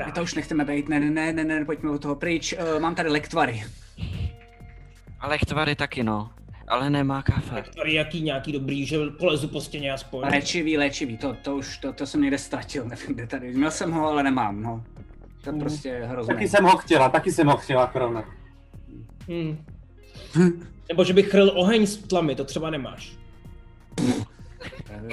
My 0.06 0.12
to 0.12 0.22
už 0.22 0.34
nechceme 0.34 0.64
být, 0.64 0.88
ne, 0.88 1.00
ne, 1.00 1.32
ne, 1.32 1.44
ne, 1.44 1.64
pojďme 1.64 1.90
od 1.90 2.02
toho 2.02 2.14
pryč. 2.16 2.52
Uh, 2.74 2.80
mám 2.80 2.94
tady 2.94 3.08
lektvary. 3.08 3.64
Ale 5.20 5.38
tvary 5.38 5.74
taky, 5.74 6.02
no. 6.02 6.30
Ale 6.68 6.90
nemá 6.90 7.22
kafe. 7.22 7.64
Tady 7.76 7.94
jaký 7.94 8.22
nějaký 8.22 8.52
dobrý, 8.52 8.86
že 8.86 8.98
polezu 9.18 9.48
po 9.48 9.60
stěně 9.60 9.92
aspoň. 9.92 10.20
Léčivý, 10.20 10.78
léčivý, 10.78 11.18
to, 11.18 11.36
to 11.42 11.56
už, 11.56 11.78
to, 11.78 11.92
to 11.92 12.06
jsem 12.06 12.20
někde 12.22 12.38
ztratil, 12.38 12.84
nevím, 12.84 13.06
kde 13.14 13.26
tady. 13.26 13.52
Měl 13.52 13.70
jsem 13.70 13.92
ho, 13.92 14.08
ale 14.08 14.22
nemám, 14.22 14.62
no. 14.62 14.84
To 15.42 15.50
je 15.50 15.52
Hmm. 15.52 15.60
prostě 15.60 16.02
hrozné. 16.04 16.34
taky 16.34 16.48
jsem 16.48 16.64
ho 16.64 16.76
chtěla, 16.76 17.08
taky 17.08 17.32
jsem 17.32 17.46
ho 17.46 17.56
chtěla, 17.56 17.86
Krone. 17.86 18.24
Hmm. 19.28 19.58
Nebo 20.88 21.04
že 21.04 21.12
bych 21.12 21.28
chrl 21.28 21.52
oheň 21.54 21.86
s 21.86 21.96
tlamy, 21.96 22.34
to 22.34 22.44
třeba 22.44 22.70
nemáš. 22.70 23.16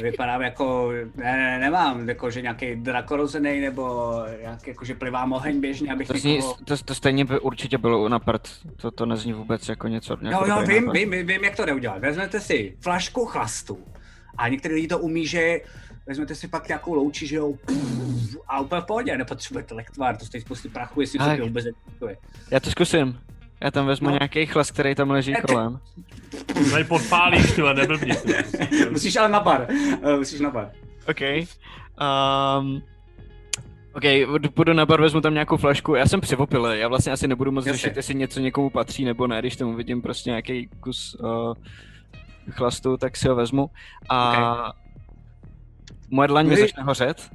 Vypadám 0.01 0.41
jako, 0.41 0.91
ne, 1.15 1.37
ne, 1.37 1.59
nemám, 1.59 2.09
jako 2.09 2.31
že 2.31 2.41
nějaký 2.41 2.75
drakorozený, 2.75 3.59
nebo 3.59 4.13
jak, 4.41 4.67
jako, 4.67 4.85
že 4.85 4.95
plivám 4.95 5.33
oheň 5.33 5.61
běžně, 5.61 5.91
abych 5.93 6.07
To, 6.07 6.17
zní, 6.17 6.33
někoho... 6.35 6.57
to, 6.65 6.77
to 6.77 6.95
stejně 6.95 7.25
by 7.25 7.39
určitě 7.39 7.77
bylo 7.77 8.09
na 8.09 8.19
prd. 8.19 8.47
To, 8.81 8.91
to 8.91 9.05
nezní 9.05 9.33
vůbec 9.33 9.69
jako 9.69 9.87
něco. 9.87 10.17
Jo, 10.21 10.45
jo, 10.45 10.61
vím, 10.67 10.91
vím, 10.91 11.11
vím, 11.11 11.27
vím, 11.27 11.43
jak 11.43 11.55
to 11.55 11.65
jde 11.65 11.73
udělat. 11.73 11.99
Vezmete 11.99 12.39
si 12.39 12.77
flašku 12.79 13.25
chlastu 13.25 13.79
a 14.37 14.47
některý 14.47 14.75
lidi 14.75 14.87
to 14.87 14.99
umí, 14.99 15.27
že 15.27 15.61
vezmete 16.07 16.35
si 16.35 16.47
pak 16.47 16.67
nějakou 16.67 16.93
louči, 16.93 17.27
že 17.27 17.35
jo, 17.35 17.53
a 18.47 18.59
úplně 18.59 18.81
v 18.81 18.85
pohodě, 18.85 19.17
nepotřebujete 19.17 19.75
lektvar, 19.75 20.17
to 20.17 20.25
stojí 20.25 20.41
spousty 20.41 20.69
prachu, 20.69 21.01
jestli 21.01 21.19
to 21.19 21.45
vůbec. 21.45 21.65
Já 22.51 22.59
to 22.59 22.71
zkusím. 22.71 23.19
Já 23.63 23.71
tam 23.71 23.85
vezmu 23.85 24.09
No. 24.09 24.13
nějaký 24.13 24.45
chlas, 24.45 24.71
který 24.71 24.95
tam 24.95 25.09
leží 25.11 25.33
ty- 25.33 25.41
kolem. 25.41 25.79
Tady 26.71 26.83
podpálíš, 26.83 27.51
tyhle, 27.51 27.73
neblbni. 27.73 28.15
ty. 28.15 28.35
Musíš 28.91 29.15
ale 29.15 29.29
na 29.29 29.39
bar, 29.39 29.67
Eh, 30.03 30.17
musíš 30.17 30.39
na 30.39 30.49
bar. 30.49 30.71
OK. 31.09 31.21
Um, 32.61 32.81
OK, 33.93 34.03
půjdu 34.53 34.73
na 34.73 34.85
bar, 34.85 35.01
vezmu 35.01 35.21
tam 35.21 35.33
nějakou 35.33 35.57
flašku. 35.57 35.95
Já 35.95 36.05
jsem 36.07 36.21
přivopilý, 36.21 36.79
já 36.79 36.87
vlastně 36.87 37.11
asi 37.11 37.27
nebudu 37.27 37.51
moc 37.51 37.65
Jasně. 37.65 37.77
řešit, 37.77 37.95
jestli 37.97 38.15
něco 38.15 38.39
někomu 38.39 38.69
patří 38.69 39.05
nebo 39.05 39.27
ne, 39.27 39.39
když 39.39 39.55
tam 39.55 39.67
uvidím 39.69 40.01
prostě 40.01 40.29
nějaký 40.29 40.69
kus 40.79 41.15
uh, 41.15 41.53
chlastu, 42.51 42.97
tak 42.97 43.17
si 43.17 43.27
ho 43.27 43.35
vezmu. 43.35 43.69
A 44.09 44.73
moje 46.09 46.27
dlaň 46.27 46.47
mi 46.47 46.57
začne 46.57 46.83
hořet. 46.83 47.29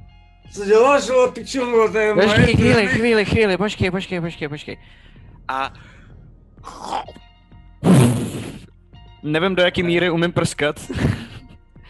Co 0.53 0.65
děláš, 0.65 1.09
o 1.09 1.31
piču, 1.31 1.59
to 1.91 1.97
je 1.97 2.13
Počkej, 2.13 2.55
chvíli, 2.55 2.87
chvíli, 2.87 3.25
chvíli, 3.25 3.57
počkej, 3.57 3.91
počkej, 3.91 4.21
počkej, 4.21 4.47
počkej. 4.47 4.77
A... 5.47 5.73
Nevím, 9.23 9.55
do 9.55 9.63
jaký 9.63 9.83
míry 9.83 10.09
umím 10.09 10.31
prskat. 10.31 10.91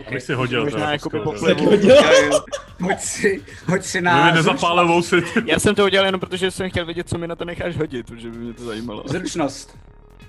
Abych 0.08 0.24
si 0.24 0.34
hodil. 0.34 0.64
Možná 0.64 0.80
teda, 0.80 0.92
jako 0.92 1.10
by 1.10 1.18
to 1.18 1.24
poplivu. 1.24 1.78
zkoušel. 1.78 2.44
Hoď 2.82 3.00
si, 3.00 3.44
hoď 3.66 3.84
si 3.84 4.02
na 4.02 4.32
nezapálil 4.32 4.88
vousy. 4.88 5.24
Já 5.46 5.60
jsem 5.60 5.76
to 5.76 5.86
udělal 5.86 6.06
jenom 6.06 6.20
protože 6.20 6.52
jsem 6.52 6.70
chtěl 6.70 6.86
vědět, 6.86 7.10
co 7.10 7.18
mi 7.18 7.28
na 7.28 7.36
to 7.36 7.46
necháš 7.46 7.78
hodit, 7.78 8.08
protože 8.08 8.30
by 8.30 8.38
mě 8.38 8.54
to 8.54 8.64
zajímalo. 8.64 9.04
zručnost. 9.06 9.78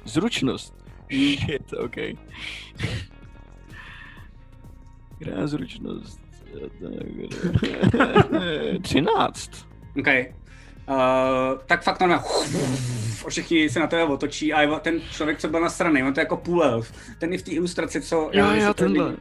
Zručnost. 0.05 0.75
Shit, 1.13 1.73
OK. 1.73 1.95
Která 5.21 5.47
zručnost? 5.47 6.21
13. 8.83 9.51
OK. 10.01 10.07
Uh, 10.89 11.59
tak 11.67 11.83
fakt 11.83 12.01
normálně 12.01 12.25
všichni 13.29 13.71
se 13.71 13.81
na 13.81 13.87
to 13.87 14.09
otočí 14.09 14.53
a 14.53 14.79
ten 14.79 15.01
člověk, 15.11 15.39
co 15.39 15.49
byl 15.49 15.61
na 15.61 15.71
straně, 15.71 16.05
on 16.05 16.15
to 16.15 16.21
je 16.21 16.23
jako 16.23 16.37
půl 16.37 16.65
elf. 16.65 16.93
Ten 17.19 17.33
i 17.33 17.39
v 17.39 17.43
té 17.43 17.51
ilustraci, 17.51 18.01
co... 18.01 18.31
Jo, 18.33 18.47
jo, 18.55 18.75
tenhle. 18.75 19.17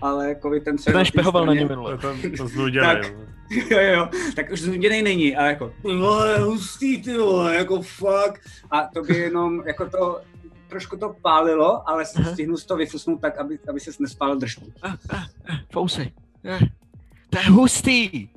Ale 0.00 0.28
jako 0.28 0.50
vy 0.50 0.60
ten, 0.60 0.78
co 0.78 0.90
je 0.90 0.94
Ten 0.94 1.04
špehoval 1.04 1.46
na 1.46 1.54
ně 1.54 1.64
minule. 1.64 1.98
To 1.98 2.08
to 2.36 2.48
znuděnej. 2.48 2.96
Tak. 2.96 3.12
jo, 3.70 3.78
jo, 3.80 4.08
tak 4.36 4.50
už 4.52 4.60
znuděnej 4.60 5.02
není, 5.02 5.36
ale 5.36 5.48
jako, 5.48 5.72
ty 5.82 5.96
vole, 5.96 6.38
hustý, 6.38 7.02
ty 7.02 7.18
vole, 7.18 7.56
jako 7.56 7.82
fuck. 7.82 8.40
A 8.70 8.88
to 8.94 9.02
by 9.02 9.16
jenom, 9.16 9.62
jako 9.66 9.90
to, 9.90 10.20
trošku 10.68 10.96
to 10.96 11.16
pálilo, 11.22 11.88
ale 11.88 12.04
Aha. 12.16 12.32
stihnul 12.32 12.56
jsi 12.56 12.66
to 12.66 12.76
vyfusnout 12.76 13.20
tak, 13.20 13.38
aby, 13.38 13.58
aby 13.68 13.80
ses 13.80 13.98
nespálil 13.98 14.36
držku. 14.36 14.72
Fousy. 15.72 16.12
Eh, 16.44 16.58
To 17.30 17.38
je 17.38 17.44
hustý. 17.44 18.28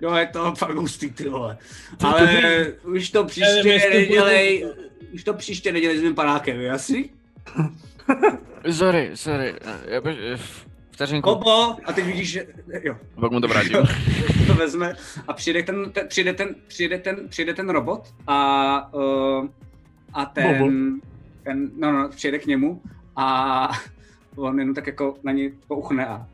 Jo, 0.00 0.14
je 0.14 0.26
to 0.26 0.54
fakt 0.54 0.76
hustý, 0.76 1.10
ty 1.10 1.28
vole. 1.28 1.58
Ale 2.00 2.66
už 2.82 3.10
to 3.10 3.24
příště 3.24 3.90
nedělej, 3.90 4.66
už 5.14 5.24
to 5.24 5.34
příště 5.34 5.72
nedělej 5.72 5.98
s 5.98 6.02
mým 6.02 6.14
panákem, 6.14 6.60
jasný? 6.60 7.10
Sorry, 8.70 9.10
sorry. 9.14 9.54
Já 9.86 10.00
bych, 10.00 10.16
vteřinku, 10.90 11.30
Kobo, 11.30 11.76
a 11.84 11.92
teď 11.92 12.04
vidíš, 12.04 12.30
že, 12.30 12.46
jo, 12.82 12.96
pak 13.20 13.32
mu 13.32 13.40
to 13.40 13.48
vrátím. 13.48 13.76
to 14.46 14.54
vezme 14.54 14.94
a 15.28 15.32
přijde 15.32 15.62
ten, 15.62 15.90
ten, 15.92 16.08
přijde 16.08 16.32
ten, 16.32 16.54
přijde 16.66 16.98
ten, 16.98 17.28
přijde 17.28 17.54
ten 17.54 17.68
robot 17.68 18.14
a, 18.26 18.94
uh, 18.94 19.48
a 20.12 20.26
ten, 20.26 20.58
Bobo. 20.58 20.72
ten, 21.42 21.70
no, 21.76 21.92
no, 21.92 22.08
přijde 22.08 22.38
k 22.38 22.46
němu 22.46 22.82
a 23.16 23.68
on 24.36 24.58
jenom 24.58 24.74
tak 24.74 24.86
jako 24.86 25.16
na 25.22 25.32
něj 25.32 25.52
pouchne 25.68 26.06
a 26.06 26.26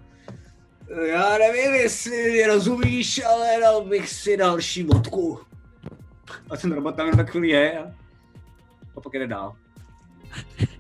já 1.05 1.38
nevím, 1.38 1.74
jestli 1.74 2.31
mě 2.33 2.46
rozumíš, 2.46 3.24
ale 3.24 3.46
dal 3.61 3.85
bych 3.85 4.09
si 4.09 4.37
další 4.37 4.83
vodku. 4.83 5.40
A 6.50 6.57
ten 6.57 6.72
robot 6.72 6.96
tam 6.96 7.07
jen 7.07 7.16
tak 7.16 7.31
chvíli 7.31 7.48
je 7.48 7.79
a, 7.79 7.83
a 8.96 9.00
pak 9.00 9.12
jde 9.12 9.26
dál. 9.26 9.57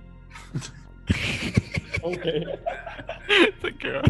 Okay. 2.02 2.44
tak 3.62 3.84
jo. 3.84 4.02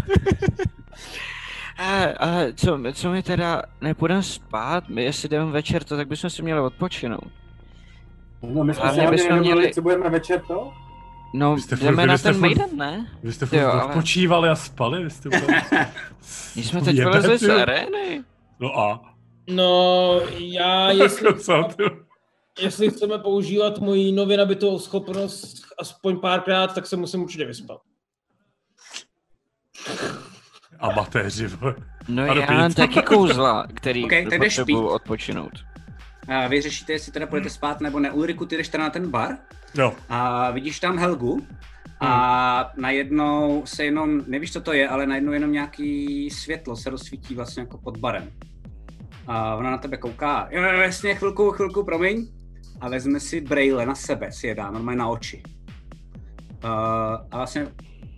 A, 1.79 2.05
a 2.05 2.53
co, 2.57 2.79
co 2.93 3.11
my 3.11 3.23
teda 3.23 3.63
nepůjdeme 3.81 4.23
spát? 4.23 4.89
My 4.89 5.05
jestli 5.05 5.29
jdeme 5.29 5.51
večer, 5.51 5.85
to 5.85 5.97
tak 5.97 6.09
bychom 6.09 6.31
si 6.31 6.43
měli 6.43 6.61
odpočinout. 6.61 7.25
No, 8.43 8.65
my 8.65 8.75
jsme 8.75 8.83
Hlavně 8.83 8.95
se 8.97 9.01
hlavně 9.03 9.11
bychom 9.17 9.31
nedomluvili, 9.31 9.61
měli- 9.61 9.75
co 9.75 9.83
budeme 9.83 10.11
večer 10.11 10.41
to? 10.41 10.73
No, 11.35 11.55
Vy 11.55 11.61
jste 11.63 11.77
furt- 11.77 11.85
jdeme 11.85 12.03
vy 12.03 12.09
na 12.09 12.19
jste 12.19 12.29
ten 12.29 12.35
furt- 12.41 12.41
Maiden, 12.41 12.77
ne? 12.79 13.07
Vy 13.23 13.33
jste 13.33 13.45
Jo, 13.45 13.49
furt 13.51 13.61
ale- 13.71 13.85
odpočívali 13.85 14.49
a 14.49 14.55
spali, 14.55 15.05
vy 15.05 15.11
jste 15.11 15.29
úplně... 15.29 15.63
My 16.57 16.63
jsme 16.63 16.81
teď 16.83 16.97
vylezli 16.97 17.39
z 17.39 17.49
arény. 17.51 18.25
No 18.61 18.79
a? 18.79 19.15
No, 19.49 20.21
já 20.39 20.91
jestli, 20.91 21.41
co, 21.41 21.69
jestli 22.61 22.91
chceme 22.91 23.19
používat 23.19 23.79
moji 23.79 24.13
nově 24.13 24.37
nabitou 24.37 24.79
schopnost 24.79 25.55
aspoň 25.79 26.21
párkrát, 26.21 26.75
tak 26.75 26.87
se 26.87 26.97
musím 26.97 27.23
určitě 27.23 27.45
vyspat. 27.45 27.81
Amatéři, 30.79 31.47
vole. 31.47 31.75
No 32.09 32.23
A 32.23 32.35
já 32.35 32.51
mám 32.53 32.73
taky 32.73 33.03
kouzla, 33.03 33.67
který 33.75 34.05
Ok, 34.05 34.11
tak 34.11 34.25
jdeš 34.25 34.39
potřebuju 34.39 34.87
spít. 34.89 34.95
odpočinout. 34.95 35.53
A 36.31 36.49
vy 36.49 36.61
řešíte, 36.61 36.93
jestli 36.93 37.13
teda 37.13 37.27
půjdete 37.27 37.51
spát 37.51 37.81
nebo 37.81 38.01
ne. 38.01 38.11
Ulriku, 38.11 38.47
ty 38.47 38.57
jdeš 38.57 38.69
teda 38.69 38.85
na 38.85 38.91
ten 38.91 39.11
bar 39.11 39.39
Jo, 39.75 39.95
a 40.09 40.51
vidíš 40.51 40.81
tam 40.81 40.99
Helgu 40.99 41.47
a 42.01 42.73
najednou 42.77 43.63
se 43.67 43.85
jenom, 43.85 44.23
nevíš, 44.27 44.53
co 44.53 44.61
to 44.61 44.73
je, 44.73 44.89
ale 44.89 45.07
najednou 45.07 45.33
jenom 45.33 45.53
nějaký 45.53 46.31
světlo 46.31 46.77
se 46.77 46.91
rozsvítí 46.91 47.35
vlastně 47.35 47.63
jako 47.63 47.79
pod 47.79 47.97
barem. 47.97 48.31
A 49.27 49.57
ona 49.57 49.71
na 49.71 49.79
tebe 49.79 49.97
kouká, 49.97 50.49
jo, 50.51 50.63
jo, 50.63 50.81
jasně, 50.81 51.15
chvilku, 51.15 51.51
chvilku, 51.51 51.85
promiň. 51.85 52.27
A 52.81 52.89
vezme 52.89 53.21
si 53.21 53.41
braille 53.41 53.87
na 53.87 53.95
sebe, 53.95 54.33
si 54.33 54.47
je 54.47 54.55
dá, 54.55 54.71
normálně 54.71 54.99
na 54.99 55.09
oči. 55.09 55.43
Uh, 56.65 56.71
a 57.31 57.37
vlastně 57.37 57.67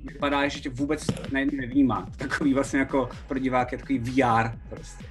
vypadá, 0.05 0.49
že 0.49 0.61
tě 0.61 0.71
vůbec 0.71 1.07
ne, 1.33 1.47
nevnímá. 1.47 2.07
Takový 2.17 2.55
vlastně 2.55 2.79
jako 2.79 3.09
pro 3.29 3.39
diváky, 3.39 3.77
takový 3.77 3.99
VR 3.99 4.51
prostě 4.69 5.05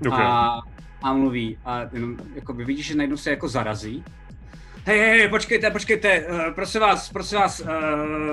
okay. 0.00 0.24
a, 0.26 0.60
a 1.06 1.12
mluví 1.12 1.58
a 1.64 1.80
jenom 1.92 2.16
jako 2.34 2.52
by 2.52 2.64
vidíš, 2.64 2.86
že 2.86 2.94
najednou 2.94 3.16
se 3.16 3.30
jako 3.30 3.48
zarazí. 3.48 4.04
Hej, 4.84 4.98
hej, 4.98 5.28
počkejte, 5.28 5.70
počkejte, 5.70 6.26
uh, 6.26 6.54
prosím 6.54 6.80
vás, 6.80 7.10
prosím 7.10 7.38
vás, 7.38 7.60
uh, 7.60 7.66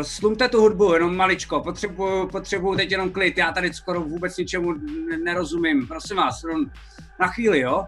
slumte 0.02 0.50
tu 0.50 0.62
hudbu, 0.62 0.94
jenom 0.94 1.16
maličko, 1.16 1.62
potřebuju, 1.62 2.28
potřebuju 2.28 2.76
teď 2.78 2.92
jenom 2.92 3.12
klid, 3.12 3.38
já 3.38 3.52
tady 3.52 3.74
skoro 3.74 4.02
vůbec 4.02 4.38
ničemu 4.38 4.74
nerozumím, 5.24 5.88
prosím 5.88 6.18
vás, 6.18 6.44
jenom 6.44 6.66
na 7.20 7.28
chvíli, 7.28 7.60
jo? 7.60 7.88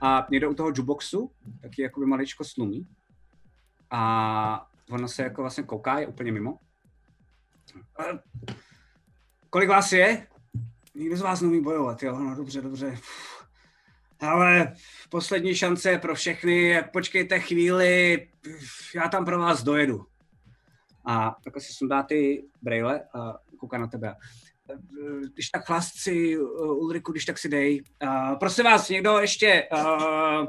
A 0.00 0.26
někdo 0.30 0.50
u 0.50 0.54
toho 0.54 0.68
jukeboxu 0.68 1.30
taky 1.62 1.82
jakoby 1.82 2.06
maličko 2.06 2.44
slumí 2.44 2.86
a 3.90 4.66
ona 4.90 5.08
se 5.08 5.22
jako 5.22 5.40
vlastně 5.42 5.64
kouká, 5.64 5.98
je 5.98 6.06
úplně 6.06 6.32
mimo. 6.32 6.52
Uh, 6.52 8.18
kolik 9.50 9.68
vás 9.68 9.92
je? 9.92 10.26
Nikdo 10.94 11.16
z 11.16 11.20
vás 11.20 11.40
neumí 11.40 11.60
bojovat, 11.62 12.02
jo, 12.02 12.18
no 12.18 12.34
dobře, 12.34 12.60
dobře. 12.62 12.96
Ale 14.22 14.72
poslední 15.10 15.54
šance 15.54 15.98
pro 15.98 16.14
všechny, 16.14 16.82
počkejte 16.92 17.40
chvíli, 17.40 18.28
já 18.94 19.08
tam 19.08 19.24
pro 19.24 19.38
vás 19.38 19.62
dojedu. 19.62 20.06
A 21.04 21.36
takhle 21.44 21.62
si 21.62 21.72
sundá 21.72 22.02
ty 22.02 22.44
brejle 22.62 23.04
a 23.14 23.34
kouká 23.58 23.78
na 23.78 23.86
tebe. 23.86 24.14
Když 25.34 25.48
tak 25.48 25.66
chlásci, 25.66 26.38
Ulriku, 26.58 27.12
když 27.12 27.24
tak 27.24 27.38
si 27.38 27.48
dej. 27.48 27.82
Uh, 28.02 28.38
prosím 28.38 28.64
vás, 28.64 28.88
někdo 28.88 29.18
ještě 29.18 29.68
uh, 29.72 30.46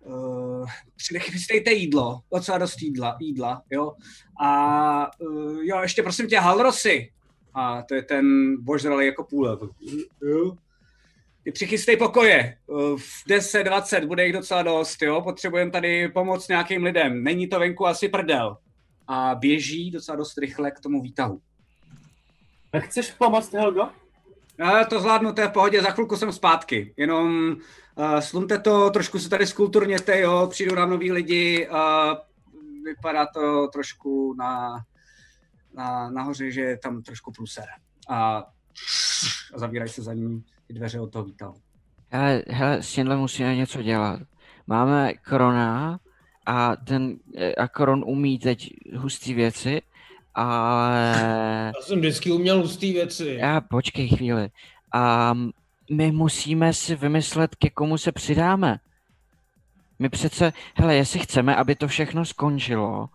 uh, 0.00 0.68
přidechystejte 0.96 1.72
jídlo, 1.72 2.20
docela 2.32 2.58
dost 2.58 2.82
jídla, 2.82 3.16
jídla, 3.20 3.62
jo. 3.70 3.92
A 4.40 5.20
uh, 5.20 5.58
jo, 5.62 5.80
ještě 5.82 6.02
prosím 6.02 6.28
tě, 6.28 6.38
Halrosy, 6.38 7.12
a 7.54 7.82
to 7.82 7.94
je 7.94 8.02
ten 8.02 8.56
božralý 8.64 9.06
jako 9.06 9.24
půl. 9.24 9.72
Jo. 10.22 10.56
Ty 11.46 11.52
přichystej 11.52 11.96
pokoje. 11.96 12.56
V 12.96 13.26
10-20 13.28 14.06
bude 14.06 14.24
jich 14.24 14.32
docela 14.32 14.62
dost, 14.62 15.02
jo. 15.02 15.22
Potřebujeme 15.22 15.70
tady 15.70 16.08
pomoct 16.08 16.48
nějakým 16.48 16.84
lidem. 16.84 17.24
Není 17.24 17.46
to 17.46 17.58
venku 17.58 17.86
asi 17.86 18.08
prdel. 18.08 18.56
A 19.08 19.34
běží 19.34 19.90
docela 19.90 20.16
dost 20.16 20.38
rychle 20.38 20.70
k 20.70 20.80
tomu 20.80 21.02
výtahu. 21.02 21.40
Chceš 22.78 23.10
pomoct, 23.10 23.52
Helgo? 23.54 23.88
Já 24.58 24.84
to 24.84 25.00
zvládnu, 25.00 25.32
to 25.32 25.40
je 25.40 25.48
v 25.48 25.52
pohodě, 25.52 25.82
za 25.82 25.90
chvilku 25.90 26.16
jsem 26.16 26.32
zpátky. 26.32 26.94
Jenom 26.96 27.56
uh, 27.94 28.18
slunte 28.20 28.58
to, 28.58 28.90
trošku 28.90 29.18
se 29.18 29.28
tady 29.28 29.46
skulturněte, 29.46 30.20
jo, 30.20 30.46
přijdou 30.50 30.74
nám 30.74 30.90
noví 30.90 31.12
lidi 31.12 31.68
a 31.68 32.12
vypadá 32.84 33.26
to 33.26 33.68
trošku 33.68 34.34
na, 34.34 34.76
na, 35.74 36.10
nahoře, 36.10 36.50
že 36.50 36.60
je 36.60 36.78
tam 36.78 37.02
trošku 37.02 37.32
průser. 37.32 37.66
A, 38.08 38.44
a 39.54 39.58
zavírají 39.58 39.90
se 39.90 40.02
za 40.02 40.14
ním 40.14 40.44
ty 40.66 40.72
dveře 40.74 41.00
od 41.00 41.12
toho 41.12 41.24
výtahu. 41.24 41.54
Hele, 42.10 42.42
hele, 42.48 42.82
s 42.82 42.92
tímhle 42.92 43.16
musíme 43.16 43.56
něco 43.56 43.82
dělat. 43.82 44.20
Máme 44.66 45.14
Krona 45.14 45.98
a 46.46 46.76
ten 46.76 47.16
eh, 47.36 47.54
a 47.54 47.68
Kron 47.68 48.04
umí 48.06 48.38
teď 48.38 48.70
hustý 48.96 49.34
věci, 49.34 49.82
ale 50.34 51.12
Já 51.76 51.82
jsem 51.82 51.98
vždycky 51.98 52.30
uměl 52.32 52.60
hustý 52.60 52.92
věci. 52.92 53.36
já 53.40 53.60
počkej 53.60 54.08
chvíli. 54.08 54.48
A 54.92 55.34
my 55.90 56.12
musíme 56.12 56.72
si 56.72 56.96
vymyslet, 56.96 57.54
ke 57.54 57.70
komu 57.70 57.98
se 57.98 58.12
přidáme. 58.12 58.78
My 59.98 60.08
přece, 60.08 60.52
hele, 60.74 60.94
jestli 60.96 61.20
chceme, 61.20 61.56
aby 61.56 61.74
to 61.74 61.88
všechno 61.88 62.24
skončilo, 62.24 63.08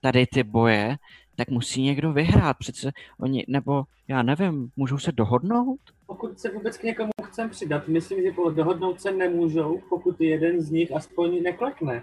tady 0.00 0.26
ty 0.26 0.42
boje, 0.42 0.96
tak 1.36 1.48
musí 1.48 1.82
někdo 1.82 2.12
vyhrát. 2.12 2.56
Přece 2.58 2.90
oni, 3.20 3.44
nebo 3.48 3.84
já 4.08 4.22
nevím, 4.22 4.70
můžou 4.76 4.98
se 4.98 5.12
dohodnout? 5.12 5.80
Pokud 6.06 6.40
se 6.40 6.50
vůbec 6.50 6.76
k 6.78 6.82
někomu 6.82 7.10
chcem 7.24 7.50
přidat, 7.50 7.88
myslím, 7.88 8.22
že 8.22 8.32
dohodnout 8.54 9.00
se 9.00 9.12
nemůžou, 9.12 9.80
pokud 9.88 10.20
jeden 10.20 10.60
z 10.60 10.70
nich 10.70 10.92
aspoň 10.96 11.42
neklekne. 11.42 12.02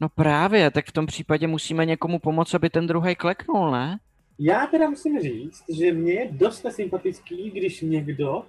No 0.00 0.08
právě, 0.08 0.70
tak 0.70 0.86
v 0.86 0.92
tom 0.92 1.06
případě 1.06 1.46
musíme 1.46 1.86
někomu 1.86 2.18
pomoct, 2.18 2.54
aby 2.54 2.70
ten 2.70 2.86
druhý 2.86 3.14
kleknul, 3.14 3.70
ne? 3.70 3.98
Já 4.38 4.66
teda 4.66 4.90
musím 4.90 5.20
říct, 5.20 5.62
že 5.78 5.92
mně 5.92 6.12
je 6.12 6.28
dost 6.32 6.62
nesympatický, 6.62 7.50
když 7.50 7.80
někdo 7.80 8.42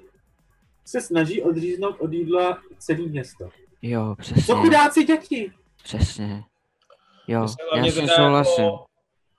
se 0.86 1.02
snaží 1.02 1.42
odříznout 1.42 1.96
od 2.00 2.14
jídla 2.14 2.58
celý 2.78 3.10
město. 3.10 3.50
Jo, 3.82 4.16
Co 4.22 4.34
přesně, 4.34 4.54
chudáci 4.56 5.04
děti? 5.04 5.52
přesně. 5.84 6.44
Jo, 7.28 7.42
já 7.42 7.66
hlavně 7.72 7.92
s 7.92 7.96
tím 7.96 8.04
teda 8.04 8.16
souhlasím. 8.16 8.64
jako- 8.64 8.86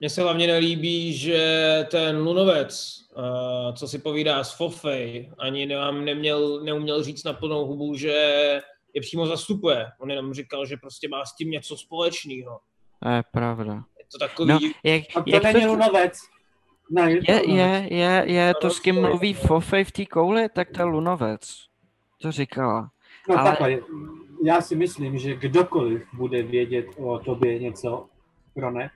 Mně 0.00 0.11
se 0.11 0.22
hlavně 0.22 0.46
nelíbí, 0.46 1.12
že 1.12 1.87
ten 1.90 2.16
Lunovec, 2.16 2.96
uh, 3.16 3.74
co 3.74 3.88
si 3.88 3.98
povídá 3.98 4.44
s 4.44 4.52
Fofej, 4.52 5.32
ani 5.38 5.66
nám 5.66 6.04
neměl, 6.04 6.61
neuměl 6.64 7.02
říct 7.02 7.24
na 7.24 7.32
plnou 7.32 7.66
hubu, 7.66 7.94
že 7.96 8.08
je 8.94 9.00
přímo 9.00 9.26
zastupuje. 9.26 9.87
On 10.00 10.11
jenom 10.11 10.34
říkal, 10.34 10.66
že 10.66 10.76
prostě 10.76 11.09
má 11.09 11.24
s 11.24 11.36
tím 11.36 11.51
něco 11.51 11.76
společného. 11.76 12.61
To 13.03 13.09
je 13.09 13.22
pravda. 13.32 13.74
Je 13.74 14.05
to 14.12 14.18
takový... 14.18 14.49
No, 14.49 14.59
jak, 14.84 15.03
A 15.16 15.22
to 15.22 15.30
jak 15.30 15.42
není 15.42 15.61
to, 15.61 15.72
lunovec. 15.72 16.18
Ne, 16.90 17.12
je, 17.12 17.22
to 17.22 17.32
je, 17.32 17.40
lunovec. 17.40 17.90
je, 17.90 17.96
je, 17.96 18.24
je 18.26 18.55
to, 18.61 18.70
s 18.70 18.80
kým 18.80 19.01
mluví 19.01 19.34
Fofej 19.34 19.84
v 19.84 19.92
té 19.92 20.07
kouli, 20.07 20.49
tak 20.49 20.70
to 20.70 20.80
je 20.80 20.84
Lunovec. 20.84 21.40
To 22.22 22.32
říkala. 22.32 22.90
No 23.28 23.38
ale- 23.38 23.51
takhle, 23.51 23.78
já 24.44 24.61
si 24.61 24.76
myslím, 24.76 25.18
že 25.18 25.34
kdokoliv 25.34 26.03
bude 26.12 26.42
vědět 26.42 26.86
o 26.96 27.18
tobě 27.18 27.59
něco, 27.59 28.07
Rone, 28.57 28.90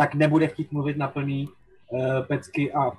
tak 0.00 0.14
nebude 0.14 0.48
chtít 0.48 0.72
mluvit 0.72 0.96
na 0.96 1.08
plný 1.08 1.48
uh, 1.48 2.26
pecky 2.26 2.72
a 2.72 2.92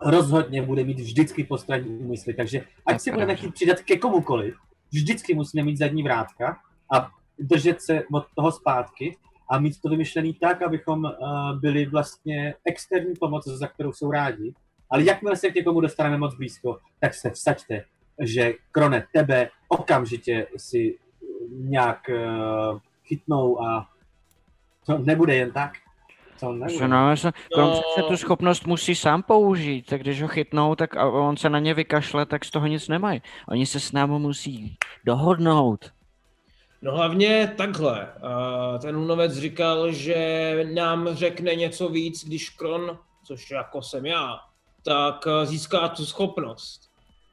rozhodně 0.00 0.62
bude 0.62 0.84
mít 0.84 1.00
vždycky 1.00 1.44
postranní 1.44 1.88
úmysly. 1.88 2.34
Takže 2.34 2.64
ať 2.86 3.00
si 3.00 3.12
budeme 3.12 3.36
chtít 3.36 3.54
přidat 3.54 3.80
ke 3.80 3.96
komukoliv, 3.98 4.54
vždycky 4.92 5.34
musíme 5.34 5.62
mít 5.62 5.78
zadní 5.78 6.02
vrátka 6.02 6.58
a 6.94 7.10
držet 7.38 7.82
se 7.82 8.02
od 8.12 8.26
toho 8.34 8.52
zpátky 8.52 9.16
a 9.50 9.58
mít 9.58 9.80
to 9.80 9.88
vymyšlený 9.88 10.34
tak, 10.34 10.62
abychom 10.62 11.04
uh, 11.04 11.12
byli 11.60 11.86
vlastně 11.86 12.54
externí 12.64 13.14
pomoc, 13.14 13.46
za 13.46 13.66
kterou 13.66 13.92
jsou 13.92 14.10
rádi. 14.10 14.54
Ale 14.90 15.04
jakmile 15.04 15.36
se 15.36 15.50
k 15.50 15.54
někomu 15.54 15.80
dostaneme 15.80 16.18
moc 16.18 16.34
blízko, 16.34 16.78
tak 17.00 17.14
se 17.14 17.30
vsaďte 17.30 17.84
že 18.20 18.52
Krone, 18.72 19.06
tebe 19.12 19.50
okamžitě 19.68 20.46
si 20.56 20.98
nějak 21.50 22.00
uh, 22.08 22.78
chytnou 23.04 23.62
a 23.62 23.88
to 24.86 24.98
nebude 24.98 25.34
jen 25.34 25.50
tak. 25.50 25.83
To 26.40 26.52
nebude. 26.52 26.78
Co 26.78 26.88
no, 26.88 27.16
se, 27.16 27.32
Krom 27.54 27.70
No. 27.70 27.80
přece 27.80 28.08
tu 28.08 28.16
schopnost 28.16 28.66
musí 28.66 28.94
sám 28.94 29.22
použít, 29.22 29.86
tak 29.86 30.00
když 30.00 30.22
ho 30.22 30.28
chytnou, 30.28 30.74
tak 30.74 30.96
a 30.96 31.06
on 31.10 31.36
se 31.36 31.50
na 31.50 31.58
ně 31.58 31.74
vykašle, 31.74 32.26
tak 32.26 32.44
z 32.44 32.50
toho 32.50 32.66
nic 32.66 32.88
nemají. 32.88 33.22
Oni 33.48 33.66
se 33.66 33.80
s 33.80 33.92
námi 33.92 34.18
musí 34.18 34.76
dohodnout. 35.04 35.90
No 36.82 36.92
hlavně 36.96 37.54
takhle. 37.56 38.12
Ten 38.82 38.96
Lunovec 38.96 39.32
říkal, 39.32 39.92
že 39.92 40.66
nám 40.74 41.08
řekne 41.14 41.54
něco 41.54 41.88
víc, 41.88 42.24
když 42.24 42.50
Kron, 42.50 42.98
což 43.24 43.50
jako 43.50 43.82
jsem 43.82 44.06
já, 44.06 44.38
tak 44.84 45.24
získá 45.44 45.88
tu 45.88 46.06
schopnost. 46.06 46.80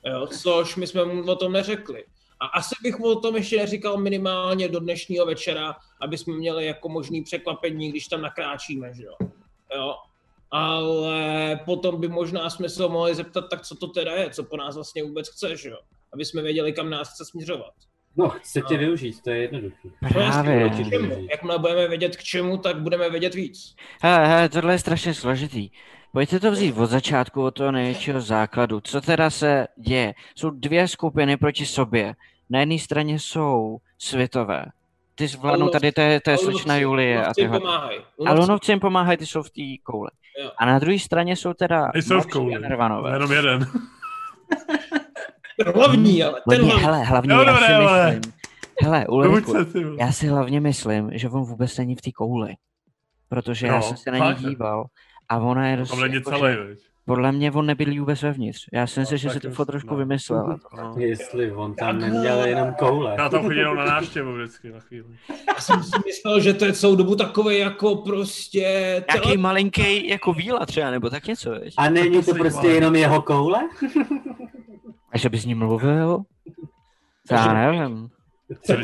Jo, 0.06 0.28
což 0.28 0.76
my 0.76 0.88
jsme 0.88 1.06
mu 1.06 1.24
o 1.32 1.36
tom 1.36 1.52
neřekli. 1.52 2.04
A 2.42 2.46
asi 2.46 2.76
bych 2.84 3.00
mu 3.00 3.06
o 3.06 3.20
tom 3.20 3.36
ještě 3.36 3.58
neříkal 3.58 3.98
minimálně 3.98 4.68
do 4.68 4.80
dnešního 4.80 5.26
večera, 5.26 5.76
aby 6.02 6.18
jsme 6.18 6.34
měli 6.34 6.66
jako 6.66 6.90
možný 6.90 7.24
překvapení, 7.24 7.90
když 7.90 8.08
tam 8.08 8.22
nakráčíme, 8.22 8.94
že 8.94 9.04
jo. 9.04 9.14
jo. 9.76 9.96
Ale 10.52 11.60
potom 11.66 12.02
by 12.02 12.08
možná 12.08 12.50
jsme 12.50 12.70
se 12.70 12.84
ho 12.84 12.90
mohli 12.90 13.16
zeptat, 13.16 13.42
tak 13.42 13.62
co 13.62 13.76
to 13.76 13.88
teda 13.88 14.12
je, 14.12 14.30
co 14.30 14.44
po 14.44 14.58
nás 14.58 14.76
vlastně 14.76 15.04
vůbec 15.04 15.30
chce, 15.30 15.58
že 15.58 15.70
jo. 15.70 15.78
Aby 16.14 16.26
jsme 16.26 16.42
věděli, 16.42 16.74
kam 16.74 16.90
nás 16.90 17.14
chce 17.14 17.26
směřovat. 17.26 17.74
No, 18.18 18.30
chce 18.30 18.62
tě 18.62 18.78
využít, 18.78 19.22
to 19.22 19.30
je 19.30 19.38
jednoduché. 19.38 19.90
To 20.14 20.20
je 20.20 20.26
Právě. 20.26 20.72
čemu. 20.90 21.28
Jakmile 21.32 21.60
budeme 21.60 21.88
vědět 21.88 22.16
k 22.16 22.24
čemu, 22.24 22.58
tak 22.58 22.82
budeme 22.82 23.10
vědět 23.10 23.34
víc. 23.34 23.76
Hele, 24.02 24.28
hele, 24.28 24.50
tohle 24.50 24.74
je 24.74 24.80
strašně 24.80 25.14
složitý. 25.14 25.70
Pojďte 26.12 26.40
to 26.40 26.52
vzít 26.52 26.78
od 26.78 26.86
začátku, 26.86 27.44
od 27.44 27.52
toho 27.52 27.72
největšího 27.72 28.22
základu. 28.22 28.82
Co 28.82 29.02
teda 29.02 29.30
se 29.30 29.68
děje? 29.78 30.14
Jsou 30.36 30.50
dvě 30.50 30.88
skupiny 30.88 31.38
proti 31.38 31.66
sobě. 31.66 32.16
Na 32.50 32.60
jedné 32.60 32.80
straně 32.80 33.20
jsou 33.20 33.78
světové. 33.98 34.66
Ty 35.16 35.28
zvládnou 35.28 35.70
tady, 35.70 35.92
to 35.92 36.02
je, 36.02 36.22
to 36.22 36.30
je 36.30 36.38
slečna 36.38 36.78
Julie 36.78 37.26
a 37.26 37.34
tyhle. 37.34 37.60
pomáhají. 37.60 38.00
A 38.26 38.34
lunovci 38.34 38.72
jim 38.72 38.80
pomáhají, 38.80 39.18
ty 39.18 39.26
jsou 39.26 39.44
v 39.44 39.50
té 39.50 39.62
kouli. 39.84 40.10
Jo. 40.44 40.52
A 40.58 40.66
na 40.66 40.80
druhé 40.80 41.00
straně 41.00 41.36
jsou 41.36 41.54
teda 41.54 41.92
Nejsou 41.94 42.10
v 42.10 42.14
mladší 42.16 42.30
kouli. 42.30 42.54
Jenom 43.14 43.32
jeden. 43.32 43.68
Hlavní, 45.76 46.24
ale 46.24 46.42
ten 46.50 46.62
hlavní. 46.66 46.84
hele, 46.84 47.04
hlavně 47.04 47.34
Jo, 47.34 47.40
já 47.42 47.46
dobré, 47.52 47.68
si 47.68 47.74
ale- 47.74 48.12
myslím, 48.16 48.34
hele, 48.84 49.08
Ulriku, 49.08 49.66
ty 49.66 49.86
já 50.00 50.12
si 50.12 50.28
hlavně 50.28 50.60
myslím, 50.62 51.10
že 51.14 51.30
on 51.30 51.44
vůbec 51.44 51.78
není 51.78 51.96
v 51.96 52.02
té 52.02 52.12
kouli. 52.12 52.54
Protože 53.30 53.68
já 53.68 53.82
jsem 53.82 53.98
se 53.98 54.12
na 54.12 54.32
ní 54.32 54.36
díval 54.50 54.86
a 55.32 55.38
ona 55.38 55.68
je 55.68 55.78
dost, 55.78 55.90
Tam 55.90 56.00
není 56.00 56.16
jako, 56.16 56.30
celý, 56.30 56.54
že, 56.54 56.76
podle 57.06 57.32
mě 57.32 57.52
on 57.52 57.66
nebyl 57.66 58.00
vůbec 58.00 58.22
vevnitř. 58.22 58.66
Já 58.74 58.88
jsem 58.88 59.06
si, 59.06 59.18
že 59.18 59.30
si 59.30 59.40
fot 59.40 59.68
trošku 59.68 59.90
no. 59.90 59.96
vymyslel. 59.96 60.58
No. 60.78 60.94
Jestli 60.98 61.52
on 61.52 61.76
tam 61.76 62.00
neměl 62.00 62.46
jenom 62.46 62.74
koule. 62.74 63.16
Já 63.18 63.30
tam 63.30 63.42
chodím 63.42 63.58
jenom 63.58 63.78
na 63.78 63.86
návštěvu 63.86 64.34
vždycky 64.34 64.72
na 64.72 64.80
chvíli. 64.80 65.08
Já 65.48 65.56
jsem 65.56 65.84
si 65.84 65.92
myslel, 66.06 66.40
že 66.40 66.54
to 66.54 66.66
je 66.66 66.74
celou 66.74 66.96
dobu 66.96 67.16
takový 67.16 67.60
jako 67.60 67.96
prostě... 67.96 68.60
Nějaký 69.10 69.30
tele- 69.30 69.38
malinký 69.38 70.08
jako 70.10 70.34
víla 70.34 70.66
třeba, 70.66 70.92
nebo 70.92 71.10
tak 71.10 71.28
něco, 71.28 71.52
viď? 71.52 71.74
A 71.78 71.90
není 71.90 72.24
to 72.24 72.34
prostě 72.34 72.68
jenom 72.68 72.96
jeho 72.96 73.22
koule? 73.22 73.70
A 75.12 75.18
že 75.18 75.30
by 75.30 75.38
s 75.38 75.46
ním 75.46 75.58
mluvil? 75.58 76.24
Já 77.32 77.54
nevím. 77.54 78.10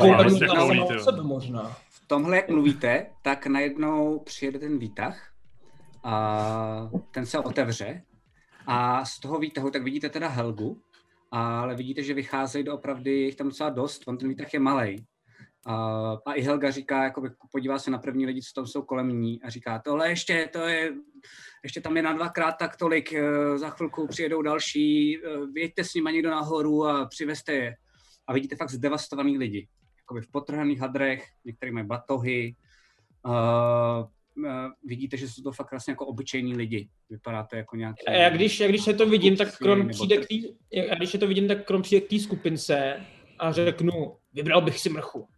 koule 0.00 0.18
prostě 0.18 0.46
mluvila 0.46 0.64
koulí, 0.64 0.78
sama 0.78 0.88
ty 0.88 0.94
o 0.94 0.96
jo. 0.96 1.04
sebe 1.04 1.22
možná. 1.22 1.76
V 1.90 2.08
tomhle, 2.08 2.36
jak 2.36 2.48
mluvíte, 2.48 3.06
tak 3.22 3.46
najednou 3.46 4.18
přijede 4.18 4.58
ten 4.58 4.78
výtah 4.78 5.28
a 6.04 6.90
ten 7.10 7.26
se 7.26 7.38
otevře 7.38 8.02
a 8.66 9.04
z 9.04 9.20
toho 9.20 9.38
výtahu 9.38 9.70
tak 9.70 9.82
vidíte 9.82 10.08
teda 10.08 10.28
Helgu, 10.28 10.82
ale 11.30 11.74
vidíte, 11.74 12.02
že 12.02 12.14
vycházejí 12.14 12.64
doopravdy, 12.64 13.10
je 13.10 13.26
jich 13.26 13.36
tam 13.36 13.48
docela 13.48 13.70
dost, 13.70 14.02
on 14.06 14.18
ten 14.18 14.28
výtah 14.28 14.54
je 14.54 14.60
malej. 14.60 15.04
A, 15.66 16.16
a 16.26 16.32
i 16.32 16.42
Helga 16.42 16.70
říká, 16.70 17.04
jakoby, 17.04 17.30
podívá 17.52 17.78
se 17.78 17.90
na 17.90 17.98
první 17.98 18.26
lidi, 18.26 18.42
co 18.42 18.52
tam 18.54 18.66
jsou 18.66 18.82
kolem 18.82 19.20
ní 19.20 19.42
a 19.42 19.50
říká, 19.50 19.78
tohle 19.78 20.08
ještě, 20.08 20.48
to 20.52 20.58
je, 20.58 20.92
ještě 21.62 21.80
tam 21.80 21.96
je 21.96 22.02
na 22.02 22.12
dvakrát 22.12 22.52
tak 22.52 22.76
tolik, 22.76 23.12
eh, 23.12 23.58
za 23.58 23.70
chvilku 23.70 24.06
přijedou 24.06 24.42
další, 24.42 25.18
eh, 25.18 25.60
jeďte 25.60 25.84
s 25.84 25.94
nimi 25.94 26.12
někdo 26.12 26.30
nahoru 26.30 26.86
a 26.86 27.06
přivezte 27.06 27.52
je. 27.52 27.76
A 28.26 28.32
vidíte 28.32 28.56
fakt 28.56 28.70
zdevastovaný 28.70 29.38
lidi 29.38 29.68
jakoby 30.08 30.20
v 30.20 30.30
potrhaných 30.30 30.80
hadrech, 30.80 31.28
některý 31.44 31.72
mají 31.72 31.86
batohy. 31.86 32.54
Uh, 33.26 34.06
vidíte, 34.84 35.16
že 35.16 35.28
jsou 35.28 35.42
to 35.42 35.52
fakt 35.52 35.70
vlastně 35.70 35.92
jako 35.92 36.06
obyčejní 36.06 36.56
lidi. 36.56 36.88
Vypadá 37.10 37.42
to 37.42 37.56
jako 37.56 37.76
nějaký... 37.76 38.06
A 38.06 38.12
já 38.12 38.30
když, 38.30 38.60
já 38.60 38.68
když 38.68 38.84
se 38.84 38.94
to 38.94 39.06
vidím, 39.06 39.36
tak 39.36 39.58
Kron 39.58 39.78
Nebo 39.78 39.90
přijde 39.90 40.16
k 40.16 40.26
tý, 40.26 40.42
já 40.72 40.94
když 40.94 41.10
se 41.10 41.18
to 41.18 41.26
vidím, 41.26 41.48
tak 41.48 41.66
Kron 41.66 41.82
přijde 41.82 42.06
k 42.06 42.10
té 42.10 42.18
skupince 42.18 43.00
a 43.38 43.52
řeknu, 43.52 44.16
vybral 44.32 44.60
bych 44.60 44.78
si 44.78 44.88
mrchu. 44.88 45.28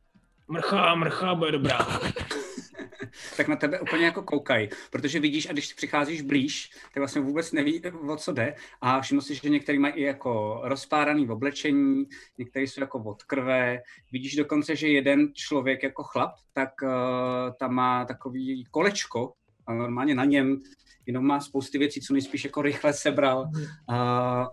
Mrcha, 0.51 0.95
mrcha 0.95 1.35
bude 1.35 1.53
dobrá. 1.53 1.79
tak 3.37 3.49
na 3.49 3.57
tebe 3.57 3.81
úplně 3.81 4.05
jako 4.05 4.23
koukají, 4.23 4.69
protože 4.91 5.21
vidíš 5.21 5.49
a 5.49 5.53
když 5.53 5.75
přicházíš 5.75 6.23
blíž, 6.23 6.71
tak 6.95 6.97
vlastně 6.97 7.21
vůbec 7.21 7.53
neví, 7.53 7.83
o 8.09 8.17
co 8.17 8.33
jde 8.33 8.55
a 8.81 9.01
všiml 9.01 9.21
si, 9.21 9.35
že 9.35 9.49
některý 9.49 9.79
mají 9.79 9.95
i 9.95 10.03
jako 10.03 10.61
rozpáraný 10.65 11.27
v 11.27 11.31
oblečení, 11.31 12.05
některý 12.39 12.67
jsou 12.67 12.81
jako 12.81 12.99
od 12.99 13.23
krve, 13.23 13.83
vidíš 14.13 14.37
dokonce, 14.37 14.77
že 14.77 14.89
jeden 14.89 15.29
člověk 15.35 15.83
jako 15.83 16.03
chlap, 16.03 16.35
tak 16.53 16.71
uh, 16.83 16.91
tam 17.59 17.75
má 17.75 18.05
takový 18.05 18.65
kolečko 18.71 19.33
a 19.67 19.75
normálně 19.75 20.15
na 20.15 20.25
něm 20.25 20.59
jenom 21.07 21.27
má 21.27 21.41
spousty 21.41 21.79
věcí, 21.79 22.01
co 22.01 22.13
nejspíš 22.13 22.45
jako 22.45 22.63
rychle 22.63 22.93
sebral, 22.93 23.41
uh, 23.41 23.97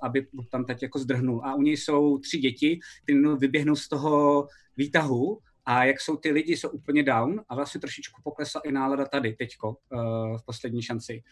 aby 0.02 0.28
tam 0.52 0.66
teď 0.66 0.84
jako 0.84 1.00
zdrhnul. 1.00 1.42
A 1.46 1.56
u 1.56 1.62
něj 1.62 1.78
jsou 1.78 2.18
tři 2.18 2.38
děti, 2.38 2.80
ty 3.06 3.14
jenom 3.14 3.38
vyběhnou 3.38 3.76
z 3.76 3.88
toho 3.88 4.48
výtahu 4.78 5.40
a 5.70 5.84
jak 5.84 6.02
jsou 6.02 6.18
ty 6.18 6.32
lidi, 6.32 6.58
jsou 6.58 6.70
úplně 6.70 7.04
down 7.04 7.42
a 7.50 7.56
vlastně 7.56 7.82
trošičku 7.82 8.22
poklesla 8.22 8.62
i 8.62 8.72
nálada 8.72 9.06
tady 9.06 9.34
teďko 9.34 9.70
uh, 9.70 10.38
v 10.38 10.46
poslední 10.46 10.82
šanci. 10.82 11.24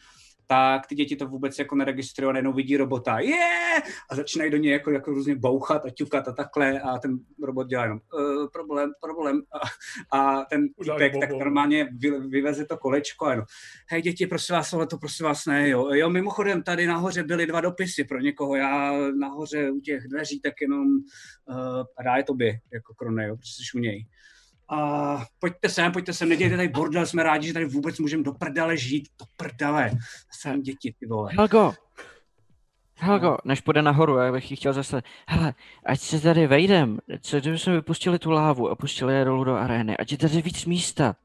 Tak 0.47 0.87
ty 0.87 0.95
děti 0.95 1.15
to 1.15 1.27
vůbec 1.27 1.59
jako 1.59 1.75
neregistrují, 1.75 2.33
najednou 2.33 2.53
vidí 2.53 2.77
robota, 2.77 3.19
je! 3.19 3.29
Yeah! 3.29 3.83
A 4.09 4.15
začínají 4.15 4.51
do 4.51 4.57
něj 4.57 4.71
jako, 4.71 4.91
jako 4.91 5.11
různě 5.11 5.35
bouchat 5.35 5.85
a 5.85 5.89
ťukat 5.89 6.27
a 6.27 6.31
takhle 6.31 6.81
a 6.81 6.99
ten 6.99 7.19
robot 7.43 7.67
dělá 7.67 7.83
jenom 7.83 7.99
uh, 8.13 8.47
problém, 8.53 8.91
problém 9.01 9.41
a, 9.53 10.19
a 10.19 10.45
ten 10.45 10.67
týpek 10.83 11.13
tak 11.19 11.29
normálně 11.29 11.89
vy, 11.97 12.09
vyveze 12.09 12.65
to 12.65 12.77
kolečko 12.77 13.25
a 13.25 13.31
jenom, 13.31 13.45
hej 13.89 14.01
děti, 14.01 14.27
prosím 14.27 14.55
vás, 14.55 14.73
ale 14.73 14.87
to 14.87 14.97
prosím 14.97 15.25
vás 15.25 15.45
ne, 15.45 15.69
jo. 15.69 15.93
Jo, 15.93 16.09
mimochodem 16.09 16.63
tady 16.63 16.87
nahoře 16.87 17.23
byly 17.23 17.45
dva 17.45 17.61
dopisy 17.61 18.03
pro 18.03 18.19
někoho, 18.19 18.55
já 18.55 18.91
nahoře 19.19 19.71
u 19.71 19.79
těch 19.79 20.07
dveří 20.07 20.39
tak 20.41 20.53
jenom 20.61 20.87
uh, 20.87 21.83
a 21.97 22.03
dá 22.03 22.15
je 22.15 22.23
tobě, 22.23 22.59
jako 22.73 22.93
krone, 22.93 23.27
jo, 23.27 23.35
protože 23.35 23.51
jsi 23.51 23.77
u 23.77 23.79
něj. 23.79 24.05
A 24.69 25.25
pojďte 25.39 25.69
sem, 25.69 25.91
pojďte 25.91 26.13
sem, 26.13 26.29
nedějte 26.29 26.55
tady 26.55 26.67
bordel, 26.67 27.05
jsme 27.05 27.23
rádi, 27.23 27.47
že 27.47 27.53
tady 27.53 27.65
vůbec 27.65 27.99
můžeme 27.99 28.23
do 28.23 28.31
prdele 28.33 28.77
žít, 28.77 29.07
do 29.19 29.25
prdele. 29.37 29.91
Jsem 30.31 30.61
děti, 30.61 30.95
ty 30.99 31.05
vole. 31.05 31.31
Helgo! 31.37 31.73
Helgo, 32.97 33.37
než 33.45 33.61
půjde 33.61 33.81
nahoru, 33.81 34.17
já 34.17 34.31
bych 34.31 34.57
chtěl 34.57 34.73
zase, 34.73 35.01
hele, 35.27 35.53
ať 35.85 35.99
se 35.99 36.19
tady 36.21 36.47
vejdem, 36.47 36.99
co 37.21 37.39
kdyby 37.39 37.59
jsme 37.59 37.73
vypustili 37.73 38.19
tu 38.19 38.31
lávu 38.31 38.69
a 38.69 38.75
pustili 38.75 39.13
je 39.15 39.25
dolů 39.25 39.43
do 39.43 39.55
arény, 39.55 39.97
ať 39.97 40.11
je 40.11 40.17
tady 40.17 40.41
víc 40.41 40.65
místa. 40.65 41.15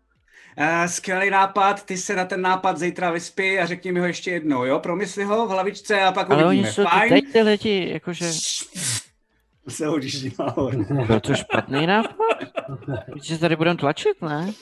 Uh, 0.58 0.86
skvělý 0.86 1.30
nápad, 1.30 1.86
ty 1.86 1.96
se 1.96 2.16
na 2.16 2.24
ten 2.24 2.40
nápad 2.40 2.78
zítra 2.78 3.10
vyspí 3.10 3.58
a 3.58 3.66
řekni 3.66 3.92
mi 3.92 4.00
ho 4.00 4.06
ještě 4.06 4.30
jednou, 4.30 4.64
jo? 4.64 4.78
Promysli 4.78 5.24
ho 5.24 5.46
v 5.46 5.50
hlavičce 5.50 6.00
a 6.02 6.12
pak 6.12 6.30
Ale 6.30 6.44
uvidíme. 6.46 6.68
oni 6.68 6.74
jsou 6.74 6.84
Fajn? 6.84 7.08
teď 7.12 7.32
ty 7.32 7.42
lidi, 7.42 7.90
jakože, 7.92 8.30
Se 9.68 9.86
hodíš 9.86 10.36
nahoru. 10.38 10.84
byl 11.06 11.20
to 11.20 11.34
špatný 11.34 11.86
nápad? 11.86 12.16
Se 13.22 13.38
tady 13.38 13.56
budeme 13.56 13.76
tlačit, 13.76 14.22
ne? 14.22 14.52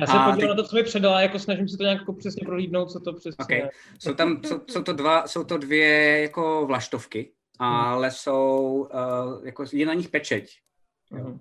Já 0.00 0.06
se 0.06 0.12
A 0.12 0.30
podívám 0.30 0.38
teď- 0.38 0.48
na 0.48 0.54
to, 0.54 0.64
co 0.68 0.76
mi 0.76 0.82
předala, 0.82 1.20
jako 1.20 1.38
snažím 1.38 1.68
se 1.68 1.76
to 1.76 1.82
nějak 1.82 1.98
jako 2.00 2.12
přesně 2.12 2.42
prohlídnout, 2.46 2.90
co 2.90 3.00
to 3.00 3.12
přesně 3.12 3.44
Okay. 3.44 3.58
je. 3.58 3.70
Jsou 3.98 4.14
tam, 4.14 4.40
jsou, 4.44 4.60
jsou, 4.70 4.82
to 4.82 4.92
dva, 4.92 5.26
jsou 5.26 5.44
to 5.44 5.58
dvě 5.58 6.20
jako 6.22 6.66
vlaštovky, 6.66 7.32
ale 7.58 8.10
jsou, 8.10 8.88
uh, 8.94 9.46
jako 9.46 9.64
je 9.72 9.86
na 9.86 9.94
nich 9.94 10.08
pečeť. 10.08 10.58
Jo. 11.12 11.24
Mhm. 11.24 11.32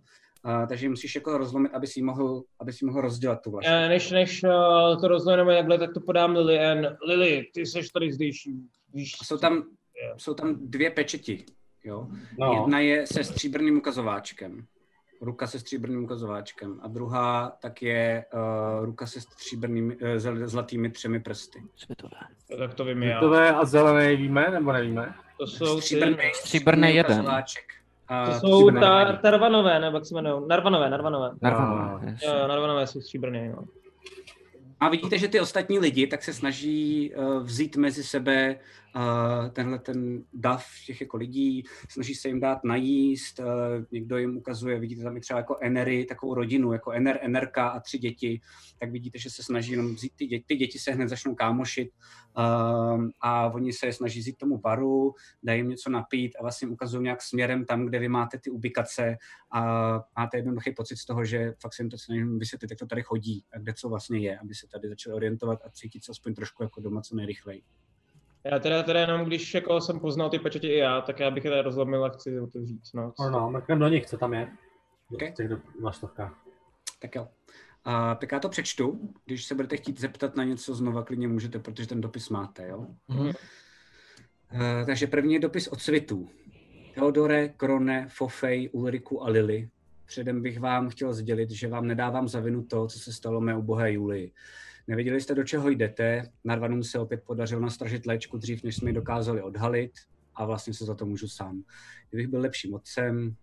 Uh, 0.45 0.67
takže 0.69 0.89
musíš 0.89 1.15
jako 1.15 1.37
rozlomit, 1.37 1.73
aby 1.73 1.87
si 1.87 2.01
mohl, 2.01 2.43
aby 2.59 2.73
si 2.73 2.85
mohl 2.85 3.01
rozdělat 3.01 3.41
tu 3.41 3.51
vlaštovku. 3.51 3.75
Eh, 3.77 3.89
Než, 3.89 4.11
než 4.11 4.43
uh, 4.43 5.01
to 5.01 5.07
rozhledneme 5.07 5.55
takhle, 5.57 5.77
tak 5.77 5.93
to 5.93 5.99
podám 5.99 6.35
Lilien. 6.35 6.97
Lily, 7.07 7.45
ty 7.53 7.65
jsi 7.65 7.79
tady 7.93 8.13
zdejší. 8.13 8.51
Víš, 8.93 9.11
Jsou 9.23 9.37
tam, 9.37 9.63
jsou 10.17 10.33
tam 10.33 10.55
dvě 10.61 10.89
pečeti. 10.89 11.45
Jo? 11.83 12.07
No, 12.39 12.53
Jedna 12.53 12.79
je 12.79 13.07
se 13.07 13.23
stříbrným 13.23 13.77
ukazováčkem. 13.77 14.65
Ruka 15.21 15.47
se 15.47 15.59
stříbrným 15.59 16.03
ukazováčkem. 16.03 16.79
A 16.83 16.87
druhá 16.87 17.57
tak 17.61 17.81
je 17.81 18.25
uh, 18.79 18.85
ruka 18.85 19.07
se 19.07 19.21
stříbrnými, 19.21 19.95
uh, 19.95 20.01
zel- 20.15 20.47
zlatými 20.47 20.89
třemi 20.89 21.19
prsty. 21.19 21.63
Světové. 21.75 22.17
Tak 22.57 22.73
to 22.73 22.85
vím 22.85 23.03
já. 23.03 23.19
Žlutové 23.19 23.49
a 23.55 23.65
zelené 23.65 24.15
víme, 24.15 24.47
nebo 24.51 24.71
nevíme? 24.71 25.13
To 25.39 25.47
jsou 25.47 25.75
ty, 25.75 25.81
Stříbrný, 25.81 26.15
Stříbrný 26.33 26.95
jeden. 26.95 27.11
ukazováček. 27.11 27.63
A 28.07 28.25
to 28.25 28.31
jsou 28.31 28.37
stříbrný 28.59 28.79
ta, 28.81 29.13
tarvanové, 29.13 29.79
nebo 29.79 29.97
jak 29.97 30.05
se 30.05 30.13
jmenují? 30.13 30.43
Narvanové, 30.47 30.89
narvanové. 30.89 31.31
Narvanové, 31.41 32.05
jasně. 32.11 32.27
Jo, 32.27 32.33
jo, 32.39 32.47
narvanové 32.47 32.87
jsou 32.87 33.01
stříbrné, 33.01 33.49
no. 33.49 33.63
A 34.79 34.89
vidíte, 34.89 35.17
že 35.17 35.27
ty 35.27 35.39
ostatní 35.39 35.79
lidi 35.79 36.07
tak 36.07 36.23
se 36.23 36.33
snaží 36.33 37.11
uh, 37.15 37.43
vzít 37.43 37.75
mezi 37.77 38.03
sebe 38.03 38.55
uh, 38.55 38.61
tenhle 39.53 39.79
ten 39.79 40.23
dav 40.33 40.65
těch 40.85 41.01
jako 41.01 41.17
lidí, 41.17 41.63
snaží 41.89 42.15
se 42.15 42.27
jim 42.27 42.39
dát 42.39 42.63
najíst, 42.63 43.39
někdo 43.91 44.17
jim 44.17 44.37
ukazuje, 44.37 44.79
vidíte 44.79 45.03
tam 45.03 45.17
i 45.17 45.21
třeba 45.21 45.39
jako 45.39 45.57
Enery, 45.61 46.05
takovou 46.05 46.33
rodinu, 46.33 46.73
jako 46.73 46.91
Ener, 46.91 47.19
Enerka 47.21 47.67
a 47.67 47.79
tři 47.79 47.97
děti, 47.97 48.41
tak 48.79 48.91
vidíte, 48.91 49.19
že 49.19 49.29
se 49.29 49.43
snaží 49.43 49.71
jenom 49.71 49.95
vzít 49.95 50.11
ty 50.15 50.27
děti, 50.27 50.45
ty 50.47 50.55
děti 50.55 50.79
se 50.79 50.91
hned 50.91 51.09
začnou 51.09 51.35
kámošit 51.35 51.89
a 53.21 53.47
oni 53.53 53.73
se 53.73 53.93
snaží 53.93 54.19
vzít 54.19 54.37
tomu 54.37 54.57
baru, 54.57 55.13
dají 55.43 55.59
jim 55.59 55.69
něco 55.69 55.89
napít 55.89 56.35
a 56.39 56.41
vlastně 56.41 56.67
ukazují 56.67 57.03
nějak 57.03 57.21
směrem 57.21 57.65
tam, 57.65 57.85
kde 57.85 57.99
vy 57.99 58.09
máte 58.09 58.37
ty 58.37 58.49
ubikace 58.49 59.17
a 59.51 59.61
máte 60.17 60.37
jednoduchý 60.37 60.71
pocit 60.71 60.97
z 60.97 61.05
toho, 61.05 61.25
že 61.25 61.53
fakt 61.61 61.73
se 61.73 61.83
jim 61.83 61.89
to 61.89 61.97
snažím 61.97 62.39
vysvětlit, 62.39 62.71
jak 62.71 62.79
to 62.79 62.85
tady 62.85 63.03
chodí 63.03 63.45
a 63.53 63.57
kde 63.57 63.73
co 63.73 63.89
vlastně 63.89 64.19
je, 64.19 64.39
aby 64.39 64.55
se 64.55 64.67
tady 64.67 64.89
začali 64.89 65.15
orientovat 65.15 65.59
a 65.65 65.69
cítit 65.69 66.03
se 66.03 66.11
aspoň 66.11 66.33
trošku 66.33 66.63
jako 66.63 66.81
doma 66.81 67.01
co 67.01 67.15
nejrychleji. 67.15 67.63
Já 68.45 68.59
teda, 68.59 68.83
teda 68.83 68.99
jenom, 68.99 69.25
když 69.25 69.53
jako 69.53 69.81
jsem 69.81 69.99
poznal 69.99 70.29
ty 70.29 70.39
pečetě 70.39 70.67
i 70.67 70.77
já, 70.77 71.01
tak 71.01 71.19
já 71.19 71.31
bych 71.31 71.45
je 71.45 71.51
teda 71.51 71.61
rozlomil 71.61 72.05
a 72.05 72.09
chci 72.09 72.39
otevřít. 72.39 72.81
No, 72.93 73.13
No, 73.19 73.29
no, 73.29 73.49
mrknem 73.51 73.79
do 73.79 73.87
nich, 73.87 74.05
co 74.05 74.17
tam 74.17 74.33
je. 74.33 74.51
Okay. 75.13 75.31
V 75.31 75.35
těch 75.35 75.47
do- 75.47 75.57
vlaštovkách. 75.81 76.43
Tak 77.01 77.15
jo. 77.15 77.27
A 77.85 78.15
tak 78.15 78.31
já 78.31 78.39
to 78.39 78.49
přečtu, 78.49 79.13
když 79.25 79.45
se 79.45 79.55
budete 79.55 79.77
chtít 79.77 79.99
zeptat 79.99 80.35
na 80.35 80.43
něco 80.43 80.75
znova, 80.75 81.03
klidně 81.03 81.27
můžete, 81.27 81.59
protože 81.59 81.87
ten 81.87 82.01
dopis 82.01 82.29
máte, 82.29 82.67
jo? 82.67 82.87
Mhm. 83.07 83.25
Uh, 83.27 83.33
takže 84.85 85.07
první 85.07 85.33
je 85.33 85.39
dopis 85.39 85.67
od 85.67 85.81
svitů. 85.81 86.29
Teodore, 86.95 87.49
Krone, 87.49 88.07
Fofej, 88.09 88.69
Ulriku 88.73 89.23
a 89.23 89.29
Lily. 89.29 89.69
Předem 90.05 90.41
bych 90.41 90.59
vám 90.59 90.89
chtěl 90.89 91.13
sdělit, 91.13 91.51
že 91.51 91.67
vám 91.67 91.87
nedávám 91.87 92.27
za 92.27 92.39
vinu 92.39 92.63
to, 92.63 92.87
co 92.87 92.99
se 92.99 93.13
stalo 93.13 93.41
mé 93.41 93.57
ubohé 93.57 93.91
Julii. 93.93 94.31
Nevěděli 94.87 95.21
jste, 95.21 95.35
do 95.35 95.43
čeho 95.43 95.69
jdete, 95.69 96.31
Narvanům 96.43 96.83
se 96.83 96.99
opět 96.99 97.23
podařilo 97.23 97.61
nastražit 97.61 98.05
léčku 98.05 98.37
dřív, 98.37 98.63
než 98.63 98.75
jsme 98.75 98.89
ji 98.89 98.93
dokázali 98.93 99.41
odhalit 99.41 99.91
a 100.35 100.45
vlastně 100.45 100.73
se 100.73 100.85
za 100.85 100.95
to 100.95 101.05
můžu 101.05 101.27
sám. 101.27 101.63
Kdybych 102.09 102.27
byl 102.27 102.39
lepším 102.39 102.73
otcem, 102.73 103.35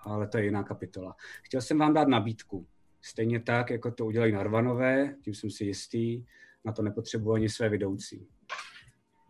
ale 0.00 0.28
to 0.28 0.38
je 0.38 0.44
jiná 0.44 0.62
kapitola. 0.62 1.16
Chtěl 1.42 1.60
jsem 1.60 1.78
vám 1.78 1.94
dát 1.94 2.08
nabídku. 2.08 2.66
Stejně 3.02 3.40
tak, 3.40 3.70
jako 3.70 3.90
to 3.90 4.06
udělají 4.06 4.32
Narvanové, 4.32 5.14
tím 5.22 5.34
jsem 5.34 5.50
si 5.50 5.64
jistý, 5.64 6.24
na 6.64 6.72
to 6.72 6.82
nepotřebuji 6.82 7.32
ani 7.32 7.48
své 7.48 7.68
vidoucí. 7.68 8.26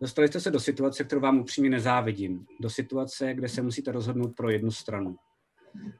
Dostali 0.01 0.27
jste 0.27 0.39
se 0.39 0.51
do 0.51 0.59
situace, 0.59 1.03
kterou 1.03 1.21
vám 1.21 1.39
upřímně 1.39 1.69
nezávidím. 1.69 2.45
Do 2.59 2.69
situace, 2.69 3.33
kde 3.33 3.49
se 3.49 3.61
musíte 3.61 3.91
rozhodnout 3.91 4.35
pro 4.35 4.49
jednu 4.49 4.71
stranu. 4.71 5.15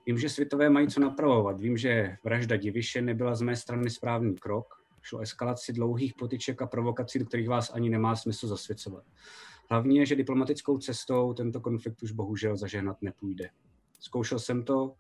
Vím, 0.06 0.18
že 0.18 0.30
světové 0.30 0.70
mají 0.70 0.88
co 0.88 1.00
napravovat. 1.00 1.62
Vím, 1.62 1.78
že 1.78 2.18
vražda 2.24 2.58
diviše 2.58 3.02
nebyla 3.02 3.36
z 3.36 3.42
mé 3.42 3.56
strany 3.56 3.90
správný 3.90 4.36
krok. 4.36 4.77
Šlo 5.08 5.20
eskalaci 5.20 5.74
dlouhých 5.74 6.14
potyček 6.14 6.62
a 6.62 6.68
provokací, 6.68 7.20
do 7.20 7.26
kterých 7.26 7.50
vás 7.50 7.70
ani 7.74 7.90
nemá 7.90 8.16
smysl 8.16 8.48
zasvěcovat. 8.48 9.04
Hlavně 9.70 10.00
je, 10.00 10.06
že 10.06 10.16
diplomatickou 10.16 10.78
cestou 10.78 11.34
tento 11.34 11.62
konflikt 11.62 12.04
už 12.04 12.12
bohužel 12.12 12.58
zažehnat 12.58 13.02
nepůjde. 13.02 13.50
Zkoušel 14.00 14.40
jsem 14.40 14.64
to 14.64 14.94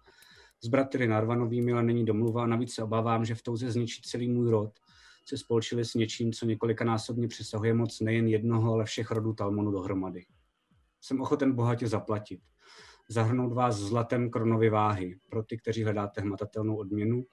s 0.61 0.67
bratry 0.67 1.07
Narvanovými, 1.07 1.73
ale 1.73 1.83
není 1.83 2.05
domluva. 2.05 2.47
Navíc 2.47 2.73
se 2.73 2.83
obávám, 2.83 3.25
že 3.25 3.35
v 3.35 3.41
touze 3.41 3.71
zničit 3.71 4.05
celý 4.05 4.29
můj 4.29 4.49
rod 4.49 4.79
se 5.25 5.37
spolčili 5.37 5.85
s 5.85 5.93
něčím, 5.93 6.33
co 6.33 6.45
několikanásobně 6.45 7.27
přesahuje 7.27 7.73
moc 7.73 7.99
nejen 7.99 8.27
jednoho, 8.27 8.73
ale 8.73 8.85
všech 8.85 9.11
rodů 9.11 9.33
Talmonu 9.33 9.71
dohromady. 9.71 10.25
Jsem 11.01 11.21
ochoten 11.21 11.53
bohatě 11.53 11.87
zaplatit. 11.87 12.39
Zahrnout 13.09 13.53
vás 13.53 13.75
zlatem 13.75 14.29
kronovy 14.29 14.69
váhy 14.69 15.19
pro 15.29 15.43
ty, 15.43 15.57
kteří 15.57 15.83
hledáte 15.83 16.21
hmatatelnou 16.21 16.75
odměnu. 16.75 17.25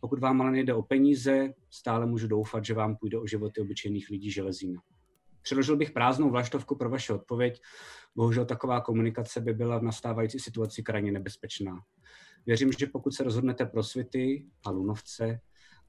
Pokud 0.00 0.18
vám 0.18 0.40
ale 0.40 0.50
nejde 0.50 0.74
o 0.74 0.82
peníze, 0.82 1.54
stále 1.70 2.06
můžu 2.06 2.28
doufat, 2.28 2.64
že 2.64 2.74
vám 2.74 2.96
půjde 2.96 3.18
o 3.18 3.26
životy 3.26 3.60
obyčejných 3.60 4.10
lidí 4.10 4.30
železína. 4.30 4.82
Předložil 5.42 5.76
bych 5.76 5.90
prázdnou 5.90 6.30
vlaštovku 6.30 6.76
pro 6.76 6.90
vaši 6.90 7.12
odpověď. 7.12 7.62
Bohužel 8.16 8.44
taková 8.44 8.80
komunikace 8.80 9.40
by 9.40 9.54
byla 9.54 9.78
v 9.78 9.82
nastávající 9.82 10.38
situaci 10.38 10.82
krajně 10.82 11.12
nebezpečná. 11.12 11.80
Věřím, 12.46 12.72
že 12.72 12.86
pokud 12.86 13.14
se 13.14 13.24
rozhodnete 13.24 13.66
pro 13.66 13.82
světy 13.82 14.46
a 14.66 14.70
lunovce, 14.70 15.40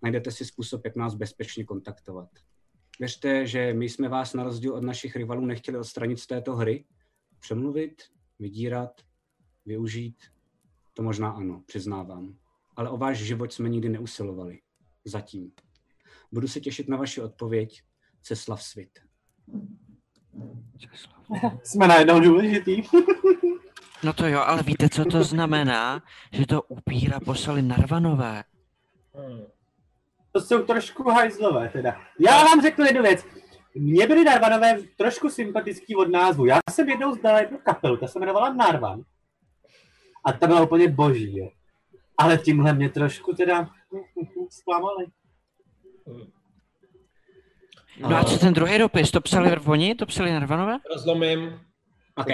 najdete 0.02 0.32
si 0.32 0.46
způsob, 0.46 0.86
jak 0.86 0.96
nás 0.96 1.16
bezpečně 1.16 1.64
kontaktovat. 1.64 2.30
Věřte, 3.00 3.48
že 3.48 3.74
my 3.74 3.90
jsme 3.90 4.10
vás 4.10 4.34
na 4.34 4.44
rozdíl 4.44 4.74
od 4.74 4.84
našich 4.84 5.16
rivalů 5.16 5.46
nechtěli 5.46 5.78
odstranit 5.78 6.20
z 6.20 6.28
této 6.28 6.56
hry, 6.56 6.86
přemluvit, 7.40 8.04
vydírat, 8.40 9.02
využít, 9.66 10.18
to 10.94 11.04
možná 11.04 11.32
ano, 11.32 11.64
přiznávám. 11.66 12.36
Ale 12.82 12.90
o 12.90 12.98
váš 12.98 13.18
život 13.18 13.54
jsme 13.54 13.70
nikdy 13.70 13.90
neusilovali. 13.90 14.60
Zatím. 15.06 15.52
Budu 16.32 16.48
se 16.48 16.60
těšit 16.60 16.90
na 16.90 16.98
vaši 16.98 17.22
odpověď. 17.22 17.82
Ceslav 18.22 18.64
Svit. 18.64 19.00
Jsme 21.64 21.88
najednou 21.88 22.20
důležitý. 22.20 22.82
No 24.04 24.14
to 24.14 24.28
jo, 24.28 24.40
ale 24.40 24.64
víte, 24.64 24.90
co 24.90 25.06
to 25.06 25.24
znamená? 25.24 26.04
Že 26.32 26.48
to 26.48 26.62
upíra 26.62 27.20
poslali 27.20 27.62
Narvanové. 27.62 28.44
To 30.32 30.42
jsou 30.42 30.64
trošku 30.64 31.10
hajzlové 31.10 31.70
teda. 31.70 32.02
Já 32.20 32.44
vám 32.44 32.62
řeknu 32.62 32.86
jednu 32.86 33.02
věc. 33.02 33.26
Mně 33.76 34.08
byly 34.08 34.24
Narvanové 34.24 34.78
trošku 34.98 35.30
sympatický 35.30 35.96
od 35.96 36.10
názvu. 36.10 36.46
Já 36.46 36.60
jsem 36.72 36.90
jednou 36.90 37.16
znal 37.16 37.38
jednu 37.38 37.58
kapelu, 37.58 37.98
ta 37.98 38.08
se 38.08 38.20
jmenovala 38.20 38.54
Narvan. 38.54 39.02
A 40.26 40.34
ta 40.34 40.48
byla 40.48 40.62
úplně 40.62 40.88
boží, 40.88 41.38
jo. 41.38 41.50
Ale 42.22 42.38
tímhle 42.38 42.74
mě 42.74 42.90
trošku 42.90 43.34
teda 43.34 43.70
zklamali. 44.50 45.06
No 48.00 48.18
a 48.18 48.24
co 48.24 48.38
ten 48.38 48.54
druhý 48.54 48.78
dopis? 48.78 49.12
To 49.12 49.22
psali 49.22 49.58
oni? 49.66 49.96
To 49.96 50.06
psali 50.06 50.32
Narvanové? 50.32 50.78
Rozlomím. 50.94 51.60
OK. 52.16 52.28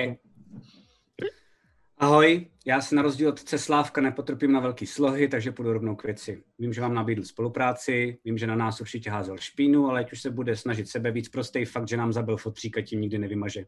Ahoj, 2.00 2.48
já 2.66 2.82
se 2.82 2.96
na 2.96 3.02
rozdíl 3.02 3.30
od 3.30 3.44
Ceslávka 3.44 4.02
nepotrpím 4.02 4.52
na 4.52 4.60
velký 4.60 4.86
slohy, 4.86 5.28
takže 5.28 5.52
půjdu 5.52 5.74
rovnou 5.74 5.96
k 5.96 6.04
věci. 6.04 6.44
Vím, 6.60 6.74
že 6.74 6.82
vám 6.82 6.94
nabídl 6.94 7.24
spolupráci, 7.24 8.18
vím, 8.26 8.38
že 8.38 8.48
na 8.48 8.56
nás 8.56 8.82
určitě 8.82 9.10
házel 9.10 9.38
špínu, 9.38 9.90
ale 9.90 10.00
ať 10.00 10.12
už 10.12 10.22
se 10.22 10.32
bude 10.32 10.56
snažit 10.56 10.90
sebe 10.90 11.12
víc 11.12 11.30
prostý 11.30 11.66
fakt, 11.66 11.88
že 11.88 11.98
nám 11.98 12.14
zabil 12.14 12.38
fotřík 12.38 12.78
a 12.78 12.82
tím 12.82 13.02
nikdy 13.02 13.18
nevymaže. 13.18 13.66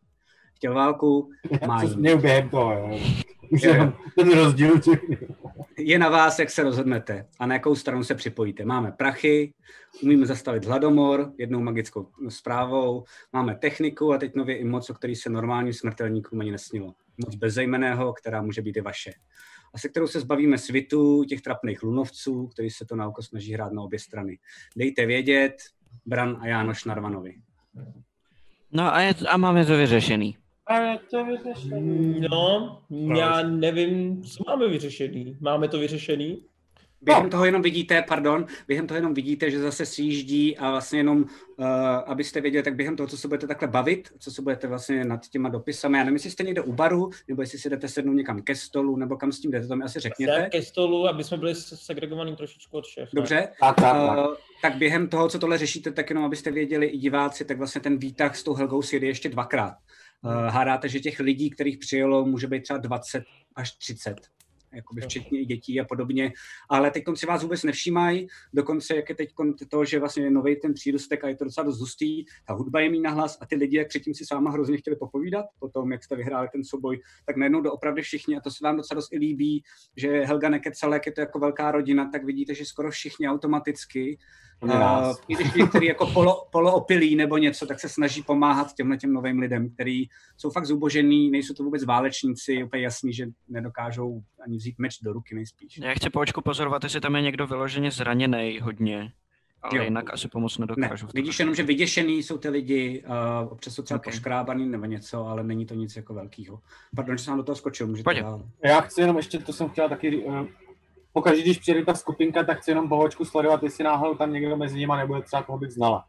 Chtěl 0.56 0.74
válku, 0.74 1.30
má 1.68 1.84
jí. 1.84 1.98
mě 1.98 2.12
jo. 2.12 3.00
Jenom 3.52 3.94
ten 4.16 4.32
rozdíl. 4.32 4.82
Je 5.82 6.00
na 6.00 6.10
vás, 6.10 6.40
jak 6.40 6.50
se 6.50 6.64
rozhodnete 6.64 7.26
a 7.40 7.46
na 7.46 7.54
jakou 7.54 7.76
stranu 7.76 8.04
se 8.04 8.16
připojíte. 8.16 8.66
Máme 8.66 8.92
prachy, 8.92 9.54
umíme 10.04 10.26
zastavit 10.26 10.66
hladomor 10.66 11.34
jednou 11.38 11.60
magickou 11.60 12.08
zprávou, 12.30 13.04
máme 13.34 13.56
techniku 13.56 14.14
a 14.14 14.18
teď 14.18 14.36
nově 14.36 14.58
i 14.58 14.64
moc, 14.64 14.90
o 14.90 14.94
který 14.94 15.16
se 15.16 15.30
normálním 15.30 15.74
smrtelníkům 15.74 16.42
ani 16.42 16.52
nesnilo. 16.52 16.94
Moc 17.26 17.36
bezejmeného, 17.36 18.14
která 18.14 18.42
může 18.42 18.62
být 18.62 18.78
i 18.78 18.82
vaše. 18.82 19.12
A 19.74 19.78
se 19.78 19.90
kterou 19.90 20.08
se 20.08 20.20
zbavíme 20.20 20.58
svitu, 20.58 21.24
těch 21.24 21.42
trapných 21.42 21.84
lunovců, 21.84 22.48
který 22.48 22.70
se 22.70 22.86
to 22.86 22.96
na 22.96 23.08
oko 23.08 23.22
snaží 23.22 23.54
hrát 23.54 23.74
na 23.74 23.82
obě 23.82 24.00
strany. 24.00 24.40
Dejte 24.76 25.06
vědět, 25.06 25.54
Bran 26.06 26.38
a 26.42 26.48
Jánoš 26.48 26.86
Narvanovi. 26.86 27.36
No 28.72 28.94
a, 28.94 29.02
je, 29.02 29.14
a 29.30 29.38
máme 29.38 29.66
to 29.66 29.78
vyřešený. 29.78 30.38
A 30.70 30.80
je 30.80 31.00
to 31.12 31.26
vyřešený. 31.26 32.20
No, 32.30 32.82
já 33.16 33.44
nevím, 33.44 34.24
co 34.24 34.44
máme 34.48 34.68
vyřešený. 34.68 35.38
Máme 35.40 35.68
to 35.68 35.80
vyřešený? 35.80 36.44
Během 37.02 37.30
toho 37.30 37.46
jenom 37.46 37.62
vidíte, 37.62 38.04
pardon, 38.08 38.46
během 38.68 38.88
toho 38.88 38.96
jenom 38.96 39.14
vidíte, 39.14 39.52
že 39.52 39.60
zase 39.60 39.86
sjíždí 39.86 40.58
a 40.58 40.72
vlastně 40.72 41.00
jenom, 41.00 41.26
uh, 41.58 41.66
abyste 42.06 42.42
věděli, 42.42 42.64
tak 42.64 42.76
během 42.76 42.96
toho, 42.96 43.08
co 43.08 43.18
se 43.18 43.28
budete 43.28 43.48
takhle 43.48 43.68
bavit, 43.68 44.10
co 44.20 44.32
se 44.32 44.42
budete 44.42 44.68
vlastně 44.68 45.06
nad 45.06 45.28
těma 45.28 45.50
dopisami, 45.50 45.98
já 45.98 46.04
nevím, 46.04 46.16
jestli 46.16 46.30
jste 46.32 46.44
někde 46.44 46.62
u 46.62 46.74
baru, 46.74 47.10
nebo 47.28 47.42
jestli 47.42 47.60
si 47.60 47.70
jdete 47.70 47.88
sednout 47.88 48.14
někam 48.14 48.42
ke 48.42 48.56
stolu, 48.56 48.96
nebo 48.96 49.18
kam 49.18 49.32
s 49.32 49.40
tím 49.40 49.52
jdete, 49.52 49.68
to 49.68 49.76
mi 49.76 49.84
asi 49.84 50.00
řekněte. 50.00 50.44
Se 50.44 50.50
ke 50.50 50.62
stolu, 50.62 51.08
aby 51.08 51.24
jsme 51.24 51.38
byli 51.38 51.56
segregovaný 51.56 52.36
trošičku 52.36 52.78
od 52.78 52.86
šéfa. 52.86 53.10
Dobře, 53.14 53.48
Tak, 53.60 53.76
tak, 53.76 53.76
tak. 53.76 54.18
Uh, 54.18 54.34
tak 54.62 54.76
během 54.76 55.08
toho, 55.08 55.30
co 55.30 55.40
tohle 55.40 55.58
řešíte, 55.58 55.92
tak 55.92 56.10
jenom 56.10 56.26
abyste 56.26 56.52
věděli 56.52 56.86
i 56.86 56.98
diváci, 56.98 57.46
tak 57.46 57.58
vlastně 57.58 57.82
ten 57.82 57.98
výtah 57.98 58.36
s 58.36 58.44
tou 58.44 58.54
Helgou 58.54 58.82
si 58.82 58.96
jede 58.96 59.08
ještě 59.08 59.30
dvakrát. 59.30 59.74
Uh, 60.22 60.32
hádáte, 60.32 60.90
že 60.90 61.00
těch 61.00 61.20
lidí, 61.20 61.50
kterých 61.50 61.78
přijelo, 61.78 62.26
může 62.26 62.48
být 62.48 62.64
třeba 62.64 62.80
20 62.80 63.24
až 63.56 63.72
30 63.72 64.16
jakoby 64.74 65.02
včetně 65.02 65.42
i 65.42 65.46
dětí 65.46 65.80
a 65.80 65.86
podobně, 65.86 66.34
ale 66.70 66.92
teď 66.92 67.04
si 67.16 67.26
vás 67.26 67.44
vůbec 67.44 67.64
nevšímají, 67.64 68.28
dokonce 68.54 68.96
jak 68.96 69.10
je 69.10 69.16
teď 69.16 69.30
to, 69.70 69.86
že 69.86 70.00
vlastně 70.00 70.24
je 70.24 70.32
nový 70.32 70.56
ten 70.56 70.74
přírůstek 70.74 71.24
a 71.24 71.28
je 71.28 71.36
to 71.36 71.44
docela 71.44 71.66
dost 71.66 71.80
hustý, 71.80 72.26
ta 72.48 72.54
hudba 72.54 72.80
je 72.80 72.90
mý 72.90 73.02
nahlas 73.02 73.38
a 73.42 73.46
ty 73.46 73.56
lidi, 73.56 73.78
jak 73.78 73.88
předtím 73.88 74.14
si 74.14 74.26
s 74.26 74.30
váma 74.30 74.52
hrozně 74.52 74.78
chtěli 74.78 74.96
popovídat 74.96 75.46
po 75.60 75.70
tom, 75.70 75.92
jak 75.92 76.04
jste 76.04 76.16
vyhráli 76.16 76.48
ten 76.52 76.64
souboj, 76.64 77.02
tak 77.26 77.38
najednou 77.38 77.62
doopravdy 77.62 78.02
všichni, 78.02 78.38
a 78.38 78.42
to 78.42 78.52
se 78.52 78.64
vám 78.64 78.78
docela 78.78 78.96
dost 78.96 79.14
i 79.14 79.18
líbí, 79.18 79.64
že 79.98 80.26
Helga 80.26 80.50
nekecala, 80.50 80.94
jak 80.94 81.06
je 81.06 81.12
to 81.12 81.22
jako 81.22 81.40
velká 81.40 81.72
rodina, 81.72 82.10
tak 82.12 82.24
vidíte, 82.24 82.56
že 82.56 82.66
skoro 82.66 82.92
všichni 82.92 83.28
automaticky 83.28 84.18
Uh, 84.62 85.14
I 85.28 85.36
když 85.36 85.54
některý 85.54 85.88
jako 85.88 86.08
polo, 86.08 86.48
poloopilí 86.52 87.16
nebo 87.16 87.38
něco, 87.38 87.66
tak 87.66 87.80
se 87.80 87.90
snaží 87.90 88.24
pomáhat 88.24 88.74
těmhle 88.74 88.98
těm 88.98 89.14
novým 89.14 89.40
lidem, 89.40 89.70
kteří 89.70 90.10
jsou 90.38 90.50
fakt 90.50 90.66
zubožený, 90.66 91.32
nejsou 91.32 91.54
to 91.54 91.64
vůbec 91.64 91.84
válečníci, 91.86 92.64
úplně 92.64 92.84
jasný, 92.84 93.14
že 93.14 93.26
nedokážou 93.50 94.22
ani 94.46 94.58
vzít 94.58 94.76
meč 94.80 95.00
do 95.04 95.14
ruky 95.14 95.36
nejspíš. 95.36 95.78
Já 95.84 95.94
chci 95.94 96.10
po 96.10 96.20
očku 96.20 96.42
pozorovat, 96.42 96.84
jestli 96.84 97.02
tam 97.02 97.16
je 97.16 97.22
někdo 97.22 97.48
vyloženě 97.48 97.92
zraněný 97.92 98.60
hodně. 98.62 99.12
ale 99.62 99.78
Jo. 99.78 99.84
jinak 99.84 100.14
asi 100.14 100.28
pomoct 100.28 100.58
Ne, 100.58 100.66
nedokážu. 100.66 101.08
tom. 101.08 101.12
vidíš 101.16 101.40
jenom, 101.40 101.56
že 101.56 101.64
vyděšený 101.64 102.24
jsou 102.24 102.38
ty 102.38 102.50
lidi, 102.50 103.04
uh, 103.44 103.52
občas 103.52 103.74
jsou 103.74 103.84
třeba 103.84 103.96
Ok. 103.98 104.02
okay. 104.02 104.12
poškrábaný 104.14 104.70
nebo 104.70 104.86
něco, 104.86 105.26
ale 105.28 105.44
není 105.44 105.66
to 105.66 105.74
nic 105.74 105.96
jako 105.96 106.14
velkého. 106.14 106.60
Pardon, 106.96 107.18
že 107.18 107.24
jsem 107.24 107.38
do 107.38 107.44
toho 107.44 107.56
skočil, 107.56 107.88
můžete. 107.88 108.24
Já 108.64 108.82
chci 108.82 109.02
jenom 109.02 109.18
ještě, 109.18 109.40
to 109.40 109.54
jsem 109.54 109.70
chtěl 109.70 109.90
taky, 109.90 110.18
uh, 110.18 110.48
pokaždé, 111.14 111.42
když 111.42 111.58
přijde 111.58 111.86
ta 111.86 111.94
skupinka, 111.94 112.44
tak 112.44 112.58
chci 112.58 112.72
jenom 112.72 112.90
pohočku 112.90 113.26
sledovat, 113.26 113.64
jestli 113.64 113.84
náhodou 113.84 114.16
tam 114.16 114.34
někdo 114.34 114.58
mezi 114.58 114.78
nimi 114.78 114.94
nebude 114.98 115.22
třeba 115.22 115.44
koho 115.44 115.58
bych 115.58 115.72
znala. 115.72 116.06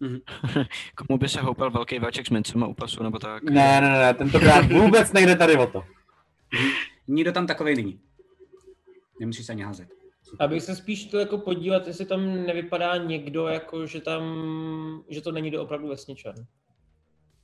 Komu 0.94 1.18
by 1.18 1.28
se 1.28 1.40
houpal 1.40 1.70
velký 1.70 1.98
váček 1.98 2.26
s 2.26 2.30
mincema 2.30 2.66
u 2.66 2.74
pasu 2.74 3.02
nebo 3.02 3.18
tak? 3.18 3.42
Ne, 3.42 3.80
ne, 3.80 3.90
ne, 3.90 4.14
tentokrát 4.14 4.66
vůbec 4.72 5.12
nejde 5.12 5.36
tady 5.36 5.56
o 5.56 5.66
to. 5.66 5.84
Nikdo 7.08 7.32
tam 7.32 7.46
takovej 7.46 7.74
není. 7.76 8.00
Nemusíš 9.20 9.46
se 9.46 9.52
ani 9.52 9.62
házet. 9.62 9.88
Abych 10.38 10.62
se 10.62 10.76
spíš 10.76 11.06
chtěl 11.06 11.20
jako 11.20 11.38
podívat, 11.38 11.86
jestli 11.86 12.06
tam 12.06 12.46
nevypadá 12.46 12.96
někdo, 12.96 13.46
jako 13.46 13.86
že 13.86 14.00
tam, 14.00 14.22
že 15.08 15.20
to 15.20 15.32
není 15.32 15.58
opravdu 15.58 15.88
vesničan. 15.88 16.34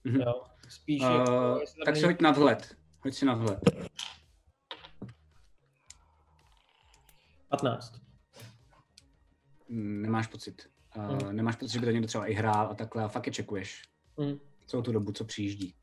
Mhm. 0.05 0.20
Jo, 0.20 0.42
spíš 0.68 1.02
Uh, 1.02 1.09
jako, 1.09 1.61
tak 1.84 1.96
si 1.96 2.02
není... 2.02 2.12
hoď 2.12 2.20
na 2.20 2.30
vhled. 2.30 2.76
Hoď 3.00 3.14
si 3.14 3.26
na 3.26 3.34
vhled. 3.34 3.61
15. 7.57 8.00
Mm, 9.68 10.02
Nemáš 10.02 10.26
pocit. 10.26 10.66
Uh, 10.96 11.05
Mhm. 11.05 11.36
Nemáš 11.36 11.57
pocit, 11.57 11.72
že 11.72 11.80
by 11.80 11.86
to 11.86 11.92
někdo 11.92 12.07
třeba 12.09 12.26
i 12.26 12.34
hrál 12.34 12.68
a 12.70 12.74
takhle 12.74 13.05
a 13.05 13.09
fakt 13.09 13.26
je 13.26 13.32
čekuješ. 13.32 13.82
Hm. 14.20 14.38
celou 14.66 14.82
tu 14.82 14.92
dobu, 14.92 15.12
co 15.12 15.24
přijíždí. 15.24 15.74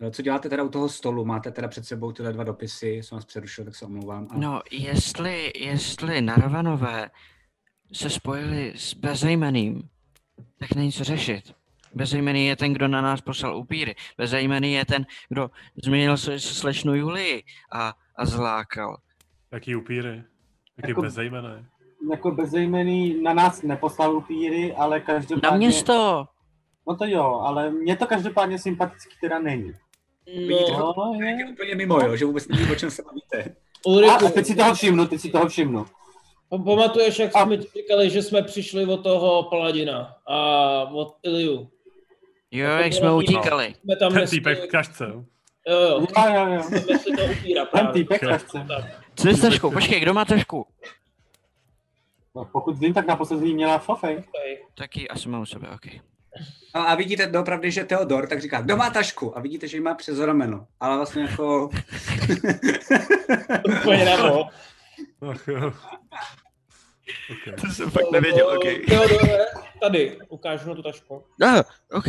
Eh, 0.00 0.10
Co 0.10 0.22
děláte 0.22 0.48
teda 0.48 0.62
u 0.62 0.68
toho 0.68 0.88
stolu? 0.88 1.24
Máte 1.24 1.50
teda 1.50 1.68
před 1.68 1.84
sebou 1.84 2.12
tyhle 2.12 2.32
dva 2.32 2.44
dopisy, 2.44 2.88
jsem 2.88 3.16
vás 3.16 3.24
přerušil, 3.24 3.64
tak 3.64 3.74
se 3.76 3.84
omlouvám. 3.84 4.28
A... 4.30 4.38
No, 4.38 4.60
jestli, 4.70 5.52
jestli 5.56 6.20
Narvanové 6.20 7.10
se 7.92 8.10
spojili 8.10 8.72
s 8.76 8.94
Bezejmeným, 8.94 9.88
tak 10.58 10.74
není 10.74 10.92
co 10.92 11.04
řešit. 11.04 11.54
Bezejmený 11.94 12.46
je 12.46 12.56
ten, 12.56 12.72
kdo 12.72 12.88
na 12.88 13.00
nás 13.00 13.20
poslal 13.20 13.56
upíry. 13.56 13.94
Bezejmený 14.18 14.72
je 14.72 14.84
ten, 14.84 15.06
kdo 15.28 15.50
změnil 15.84 16.16
se 16.16 16.40
slečnu 16.40 16.94
Julii 16.94 17.42
a, 17.72 17.94
a 18.16 18.26
zlákal. 18.26 18.96
Jaký 19.52 19.76
upíry? 19.76 20.24
Jaký 20.78 20.90
Jako- 20.90 21.02
bezejmené? 21.02 21.64
Jako 22.10 22.30
bezejmený 22.30 23.22
na 23.22 23.34
nás 23.34 23.62
neposlal 23.62 24.16
upíry, 24.16 24.74
ale 24.74 25.00
každopádně... 25.00 25.50
Na 25.50 25.56
město! 25.56 26.26
No 26.88 26.96
to 26.96 27.04
jo, 27.06 27.40
ale 27.44 27.70
mě 27.70 27.96
to 27.96 28.06
každopádně 28.06 28.58
sympatický 28.58 29.14
teda 29.20 29.38
není. 29.38 29.72
Vidíte, 30.26 30.72
No, 30.78 30.94
No, 30.96 31.14
je 31.20 31.26
je. 31.38 31.46
úplně 31.52 31.74
mimo, 31.74 32.00
jo, 32.00 32.16
že 32.16 32.24
vůbec 32.24 32.48
neví, 32.48 32.72
o 32.72 32.74
čem 32.74 32.90
se 32.90 33.02
bavíte. 33.02 33.50
A, 33.50 33.88
Ulriku, 33.88 34.26
a 34.26 34.30
teď 34.30 34.46
si 34.46 34.54
toho 34.56 34.74
všimnu, 34.74 35.06
teď 35.06 35.20
si 35.20 35.30
toho 35.30 35.48
všimnu. 35.48 35.86
pamatuješ, 36.64 37.18
jak 37.18 37.36
A- 37.36 37.44
jsme 37.44 37.56
ti 37.56 37.68
říkali, 37.82 38.10
že 38.10 38.22
jsme 38.22 38.42
přišli 38.42 38.86
od 38.86 38.96
toho 39.02 39.42
Paladina 39.42 40.14
a 40.26 40.36
od 40.92 41.14
Iliu. 41.22 41.70
Jo, 42.50 42.66
jak 42.70 42.92
jsme 42.92 43.00
bylo 43.00 43.16
utíkali. 43.18 43.74
Jsme 43.84 43.96
tam 43.96 44.12
Ten 44.12 44.28
týpek 44.28 44.64
v 44.64 44.66
kašce. 44.70 45.04
jo, 45.04 45.24
jo, 45.68 46.06
Jo, 46.16 46.46
jo, 46.46 46.62
jo. 47.56 47.66
Ten 47.72 47.86
týpek 47.92 48.22
Jo. 48.22 48.28
kašce. 48.28 48.66
Co 49.18 49.28
je 49.28 49.34
s 49.34 49.40
taškou? 49.40 49.70
Počkej, 49.70 50.00
kdo 50.00 50.14
má 50.14 50.24
tašku? 50.24 50.66
No, 52.34 52.44
pokud 52.44 52.78
vím, 52.78 52.94
tak 52.94 53.06
naposledy 53.06 53.54
měla 53.54 53.78
Fofej. 53.78 54.16
Okay. 54.16 54.56
Taky 54.74 55.08
asi 55.08 55.28
mám 55.28 55.42
u 55.42 55.46
sebe, 55.46 55.68
ok. 55.68 55.86
A, 56.74 56.82
a 56.82 56.94
vidíte 56.94 57.26
doopravdy, 57.26 57.70
že 57.70 57.84
Theodor 57.84 58.28
tak 58.28 58.40
říká, 58.40 58.60
kdo 58.60 58.76
má 58.76 58.90
tašku? 58.90 59.38
A 59.38 59.40
vidíte, 59.40 59.68
že 59.68 59.76
ji 59.76 59.80
má 59.80 59.94
přes 59.94 60.18
rameno. 60.18 60.66
Ale 60.80 60.96
vlastně 60.96 61.22
jako... 61.22 61.70
Úplně 63.80 64.04
nebo. 64.04 64.44
Ach 65.30 65.48
jo. 65.48 65.72
Okay. 67.30 67.54
To 67.60 67.66
jsem 67.66 67.90
fakt 67.90 68.10
nevěděl, 68.12 68.48
ok. 68.48 68.86
Teodore, 68.88 69.38
tady, 69.80 70.18
ukážu 70.28 70.68
na 70.68 70.74
tu 70.74 70.82
tašku. 70.82 71.24
Ah, 71.44 71.62
ok. 71.92 72.08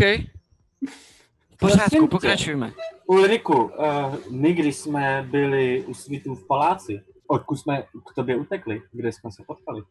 Pořádku, 1.59 1.89
Prosím 1.89 2.01
tě. 2.01 2.07
pokračujme. 2.07 2.73
Ulriku, 3.05 3.63
uh, 3.63 4.15
my 4.31 4.53
když 4.53 4.75
jsme 4.75 5.27
byli 5.31 5.83
u 5.85 5.93
svítů 5.93 6.35
v 6.35 6.47
paláci, 6.47 7.01
odkud 7.27 7.55
jsme 7.55 7.81
k 7.81 8.15
tobě 8.15 8.35
utekli, 8.37 8.81
kde 8.91 9.11
jsme 9.11 9.31
se 9.31 9.43
potkali, 9.47 9.81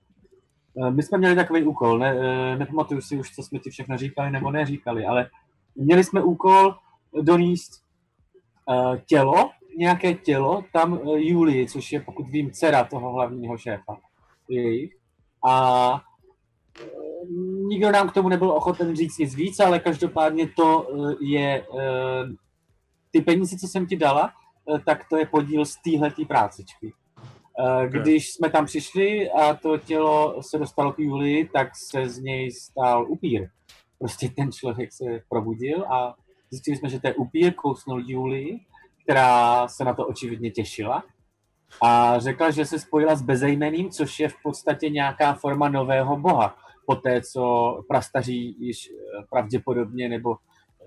uh, 0.74 0.90
my 0.90 1.02
jsme 1.02 1.18
měli 1.18 1.36
takový 1.36 1.62
úkol, 1.62 1.98
ne, 1.98 2.14
uh, 2.14 2.58
nepamatuju 2.58 3.00
si 3.00 3.16
už, 3.16 3.34
co 3.34 3.42
jsme 3.42 3.58
ti 3.58 3.70
všechno 3.70 3.96
říkali 3.98 4.30
nebo 4.30 4.50
neříkali, 4.50 5.06
ale 5.06 5.30
měli 5.76 6.04
jsme 6.04 6.22
úkol 6.22 6.76
doníst 7.22 7.82
uh, 8.68 8.96
tělo, 9.06 9.50
nějaké 9.76 10.14
tělo, 10.14 10.64
tam 10.72 10.92
uh, 10.92 11.16
Julii, 11.16 11.68
což 11.68 11.92
je, 11.92 12.00
pokud 12.00 12.28
vím, 12.28 12.50
dcera 12.50 12.84
toho 12.84 13.12
hlavního 13.12 13.58
šéfa 13.58 13.96
jejich. 14.48 14.96
A 15.48 16.00
nikdo 17.68 17.90
nám 17.92 18.08
k 18.08 18.12
tomu 18.12 18.28
nebyl 18.28 18.50
ochoten 18.50 18.96
říct 18.96 19.18
nic 19.18 19.34
víc, 19.34 19.60
ale 19.60 19.78
každopádně 19.78 20.48
to 20.56 20.86
eh, 21.10 21.14
je 21.20 21.66
eh, 21.78 22.24
ty 23.10 23.20
peníze, 23.20 23.56
co 23.56 23.66
jsem 23.68 23.86
ti 23.86 23.96
dala, 23.96 24.30
eh, 24.74 24.78
tak 24.86 25.08
to 25.10 25.16
je 25.16 25.26
podíl 25.26 25.64
z 25.64 25.76
téhletý 25.84 26.24
prácičky. 26.24 26.92
Eh, 27.60 27.88
Když 27.88 28.32
jsme 28.32 28.50
tam 28.50 28.66
přišli 28.66 29.30
a 29.30 29.54
to 29.54 29.78
tělo 29.78 30.42
se 30.42 30.58
dostalo 30.58 30.92
k 30.92 30.98
Julii, 30.98 31.48
tak 31.48 31.68
se 31.76 32.08
z 32.08 32.18
něj 32.18 32.50
stal 32.52 33.06
upír. 33.10 33.48
Prostě 33.98 34.28
ten 34.28 34.52
člověk 34.52 34.92
se 34.92 35.04
probudil 35.28 35.84
a 35.92 36.14
zjistili 36.50 36.76
jsme, 36.76 36.88
že 36.88 37.00
to 37.00 37.06
je 37.06 37.14
upír, 37.14 37.54
kousnul 37.54 38.02
Julii, 38.06 38.60
která 39.04 39.68
se 39.68 39.84
na 39.84 39.94
to 39.94 40.06
očividně 40.06 40.50
těšila 40.50 41.02
a 41.82 42.18
řekla, 42.18 42.50
že 42.50 42.64
se 42.64 42.78
spojila 42.78 43.16
s 43.16 43.22
bezejmeným, 43.22 43.90
což 43.90 44.20
je 44.20 44.28
v 44.28 44.34
podstatě 44.42 44.88
nějaká 44.88 45.34
forma 45.34 45.68
nového 45.68 46.16
boha. 46.16 46.56
Poté, 46.88 47.22
co 47.22 47.42
prastaří 47.88 48.56
již 48.58 48.90
eh, 48.90 49.22
pravděpodobně 49.30 50.08
nebo 50.08 50.36
eh, 50.36 50.86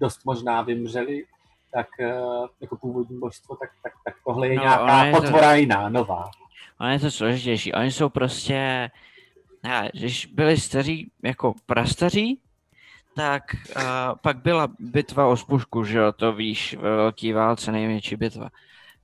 dost 0.00 0.24
možná 0.24 0.62
vymřeli, 0.62 1.24
tak 1.72 1.86
eh, 2.00 2.14
jako 2.60 2.76
původní 2.76 3.18
božstvo, 3.18 3.56
tak, 3.56 3.70
tak, 3.82 3.92
tak 4.04 4.14
tohle 4.26 4.48
je 4.48 4.56
No, 4.56 4.62
nějaká 4.62 5.04
je 5.04 5.12
to- 5.12 5.20
potvora 5.20 5.54
jiná, 5.54 5.88
nová. 5.88 6.30
Ono 6.80 6.90
je 6.90 6.98
to 6.98 7.10
složitější. 7.10 7.72
Oni 7.72 7.92
jsou 7.92 8.08
prostě, 8.08 8.90
ne, 9.62 9.90
když 9.94 10.26
byli 10.26 10.56
staří 10.56 11.10
jako 11.22 11.54
prastaří, 11.66 12.40
tak 13.16 13.42
uh, 13.76 13.82
pak 14.22 14.42
byla 14.42 14.68
bitva 14.78 15.26
o 15.26 15.36
spušku, 15.36 15.84
že 15.84 15.98
jo, 15.98 16.12
to 16.12 16.32
víš, 16.32 16.76
ve 16.80 16.96
velký 16.96 17.32
válce 17.32 17.72
největší 17.72 18.16
bitva. 18.16 18.48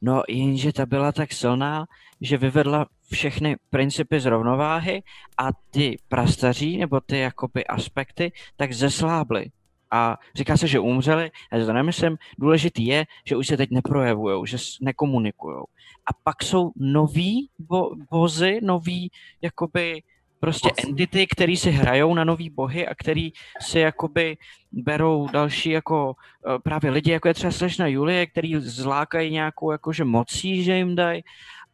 No 0.02 0.22
jenže 0.28 0.72
ta 0.72 0.86
byla 0.86 1.12
tak 1.12 1.32
silná, 1.32 1.86
že 2.20 2.36
vyvedla 2.36 2.86
všechny 3.12 3.56
principy 3.70 4.20
z 4.20 4.26
rovnováhy 4.26 5.02
a 5.38 5.48
ty 5.70 5.96
prastaří, 6.08 6.78
nebo 6.78 7.00
ty 7.00 7.18
jakoby 7.18 7.66
aspekty, 7.66 8.32
tak 8.56 8.72
zeslábly. 8.72 9.50
A 9.90 10.18
říká 10.34 10.56
se, 10.56 10.66
že 10.66 10.80
umřeli, 10.80 11.30
já 11.52 11.66
to 11.66 11.72
nemyslím, 11.72 12.16
důležitý 12.38 12.86
je, 12.86 13.04
že 13.26 13.36
už 13.36 13.46
se 13.46 13.56
teď 13.56 13.70
neprojevujou, 13.70 14.46
že 14.46 14.56
nekomunikujou. 14.80 15.64
A 16.06 16.12
pak 16.24 16.42
jsou 16.42 16.70
noví 16.76 17.48
bo- 17.58 17.90
bozy, 18.10 18.60
noví 18.62 19.10
jakoby 19.42 20.02
prostě 20.40 20.68
Bozy. 20.68 20.88
entity, 20.88 21.26
který 21.26 21.56
si 21.56 21.70
hrajou 21.70 22.14
na 22.14 22.24
nový 22.24 22.50
bohy 22.50 22.88
a 22.88 22.94
který 22.94 23.32
si 23.60 23.78
jakoby 23.78 24.36
berou 24.72 25.28
další 25.28 25.70
jako 25.70 26.14
eh, 26.46 26.58
právě 26.58 26.90
lidi, 26.90 27.10
jako 27.10 27.28
je 27.28 27.34
třeba 27.34 27.50
slečna 27.52 27.86
Julie, 27.86 28.26
který 28.26 28.56
zlákají 28.60 29.30
nějakou 29.30 29.70
jakože 29.72 30.04
mocí, 30.04 30.64
že 30.64 30.76
jim 30.76 30.96
dají 30.96 31.22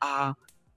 a, 0.00 0.34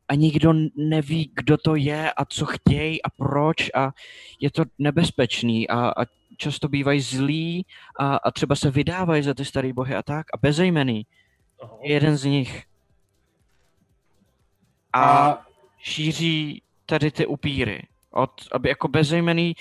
a 0.07 0.15
nikdo 0.15 0.53
neví, 0.75 1.31
kdo 1.33 1.57
to 1.57 1.75
je 1.75 2.11
a 2.11 2.25
co 2.25 2.45
chtějí 2.45 3.03
a 3.03 3.09
proč 3.09 3.69
a 3.75 3.91
je 4.39 4.51
to 4.51 4.63
nebezpečný 4.79 5.69
a, 5.69 5.89
a 5.89 6.05
často 6.37 6.67
bývají 6.67 7.01
zlí 7.01 7.65
a, 7.99 8.15
a 8.15 8.31
třeba 8.31 8.55
se 8.55 8.71
vydávají 8.71 9.23
za 9.23 9.33
ty 9.33 9.45
starý 9.45 9.73
bohy 9.73 9.95
a 9.95 10.03
tak 10.03 10.27
a 10.33 10.37
bezejmený 10.37 11.05
Aha. 11.63 11.77
je 11.81 11.93
jeden 11.93 12.17
z 12.17 12.23
nich. 12.23 12.65
A, 14.93 15.29
A 15.29 15.45
šíří 15.77 16.61
tady 16.85 17.11
ty 17.11 17.25
upíry. 17.25 17.87
Od, 18.11 18.31
aby 18.51 18.69
jako 18.69 18.87
bezejmený 18.87 19.55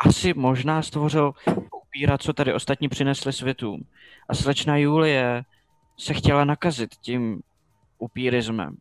asi 0.00 0.34
možná 0.34 0.82
stvořil 0.82 1.32
upíra, 1.86 2.18
co 2.18 2.32
tady 2.32 2.54
ostatní 2.54 2.88
přinesli 2.88 3.32
světům. 3.32 3.82
A 4.28 4.34
slečna 4.34 4.76
Julie 4.76 5.44
se 5.98 6.14
chtěla 6.14 6.44
nakazit 6.44 6.96
tím 6.96 7.42
upírismem. 7.98 8.76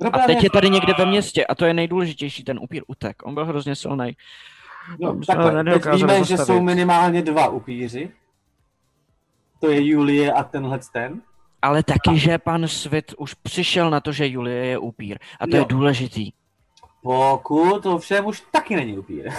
No 0.00 0.16
A 0.16 0.18
teď 0.18 0.42
je 0.42 0.50
tady 0.50 0.70
někde 0.70 0.92
ve 0.98 1.06
městě 1.06 1.46
a 1.46 1.54
to 1.54 1.64
je 1.64 1.74
nejdůležitější, 1.74 2.44
ten 2.44 2.58
upír 2.62 2.82
utek. 2.86 3.26
On 3.26 3.34
byl 3.34 3.44
hrozně 3.44 3.76
silný. 3.76 4.16
No, 5.00 5.20
takhle, 5.26 5.64
teď 5.64 5.82
víme, 5.94 6.24
že 6.24 6.38
jsou 6.38 6.62
minimálně 6.62 7.22
dva 7.22 7.48
upíři. 7.48 8.10
To 9.60 9.70
je 9.70 9.86
Julie 9.86 10.32
a 10.32 10.42
tenhle 10.44 10.78
ten. 10.92 11.22
Ale 11.62 11.82
taky, 11.82 12.18
že 12.18 12.38
pan 12.38 12.68
Svit 12.68 13.14
už 13.18 13.34
přišel 13.34 13.90
na 13.90 14.00
to, 14.00 14.12
že 14.12 14.28
Julie 14.28 14.66
je 14.66 14.78
upír. 14.78 15.18
A 15.40 15.46
to 15.46 15.56
Jo. 15.56 15.62
je 15.62 15.66
důležitý. 15.68 16.32
Pokud 17.02 17.86
ovšem 17.86 18.26
už 18.26 18.40
taky 18.40 18.76
není 18.76 18.98
upír. 18.98 19.30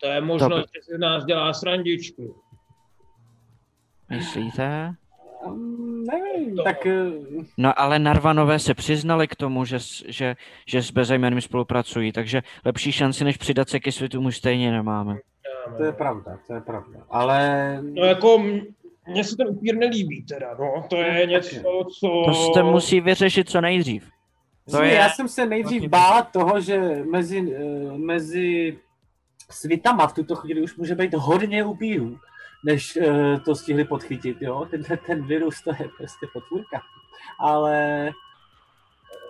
To 0.00 0.06
je 0.06 0.20
možnost, 0.20 0.70
že 0.74 0.82
si 0.82 0.96
z 0.96 0.98
nás 0.98 1.24
dělá 1.24 1.52
srandičku. 1.52 2.42
Myslíte? 4.10 4.94
Um, 5.46 6.04
nevím, 6.04 6.56
tak 6.64 6.86
eh, 6.86 6.92
No 7.58 7.80
ale 7.80 7.98
Narvanové 7.98 8.58
se 8.58 8.74
přiznali 8.74 9.28
k 9.28 9.36
tomu, 9.36 9.64
že, 9.64 9.80
s- 9.80 10.04
že, 10.08 10.36
že 10.66 10.82
s 10.82 10.90
bezejmeným 10.90 11.40
spolupracují, 11.40 12.12
takže 12.12 12.42
lepší 12.64 12.92
šanci, 12.92 13.24
než 13.24 13.36
přidat 13.36 13.68
se 13.68 13.80
ke 13.80 13.92
světu, 13.92 14.20
už 14.20 14.36
stejně 14.36 14.70
nemáme. 14.72 15.16
to 15.76 15.84
je 15.84 15.92
pravda, 15.92 16.38
to 16.46 16.54
je 16.54 16.60
pravda. 16.60 16.98
Ale 17.10 17.78
No 17.82 18.04
jako, 18.04 18.38
mně 19.08 19.24
se 19.24 19.36
ten 19.36 19.48
upír 19.48 19.76
nelíbí 19.76 20.22
teda, 20.22 20.56
no. 20.58 20.84
To 20.90 20.96
je 20.96 21.26
něco, 21.26 21.56
co... 22.00 22.22
To 22.26 22.34
se 22.54 22.62
musí 22.62 23.00
vyřešit 23.00 23.48
co 23.50 23.60
nejdřív. 23.60 24.08
To 24.70 24.76
to 24.76 24.82
je- 24.82 24.94
já 24.94 25.08
jsem 25.08 25.28
se 25.28 25.46
nejdřív 25.46 25.82
bál 25.88 26.26
toho, 26.32 26.60
že 26.60 27.02
mezi, 27.10 27.54
eh, 27.56 27.98
mezi 27.98 28.78
svitama 29.50 30.06
v 30.06 30.12
tuto 30.14 30.34
chvíli 30.36 30.62
už 30.62 30.76
může 30.76 30.94
být 30.94 31.14
hodně 31.14 31.64
upírů, 31.64 32.18
než 32.64 32.96
eh, 32.96 33.40
to 33.40 33.54
stihli 33.54 33.84
podchytit, 33.84 34.42
jo. 34.42 34.66
Ten, 34.70 34.82
ten 35.06 35.26
virus 35.26 35.62
to 35.62 35.70
je 35.70 35.88
prostě 35.98 36.26
potvůrka. 36.32 36.82
Ale 37.40 38.10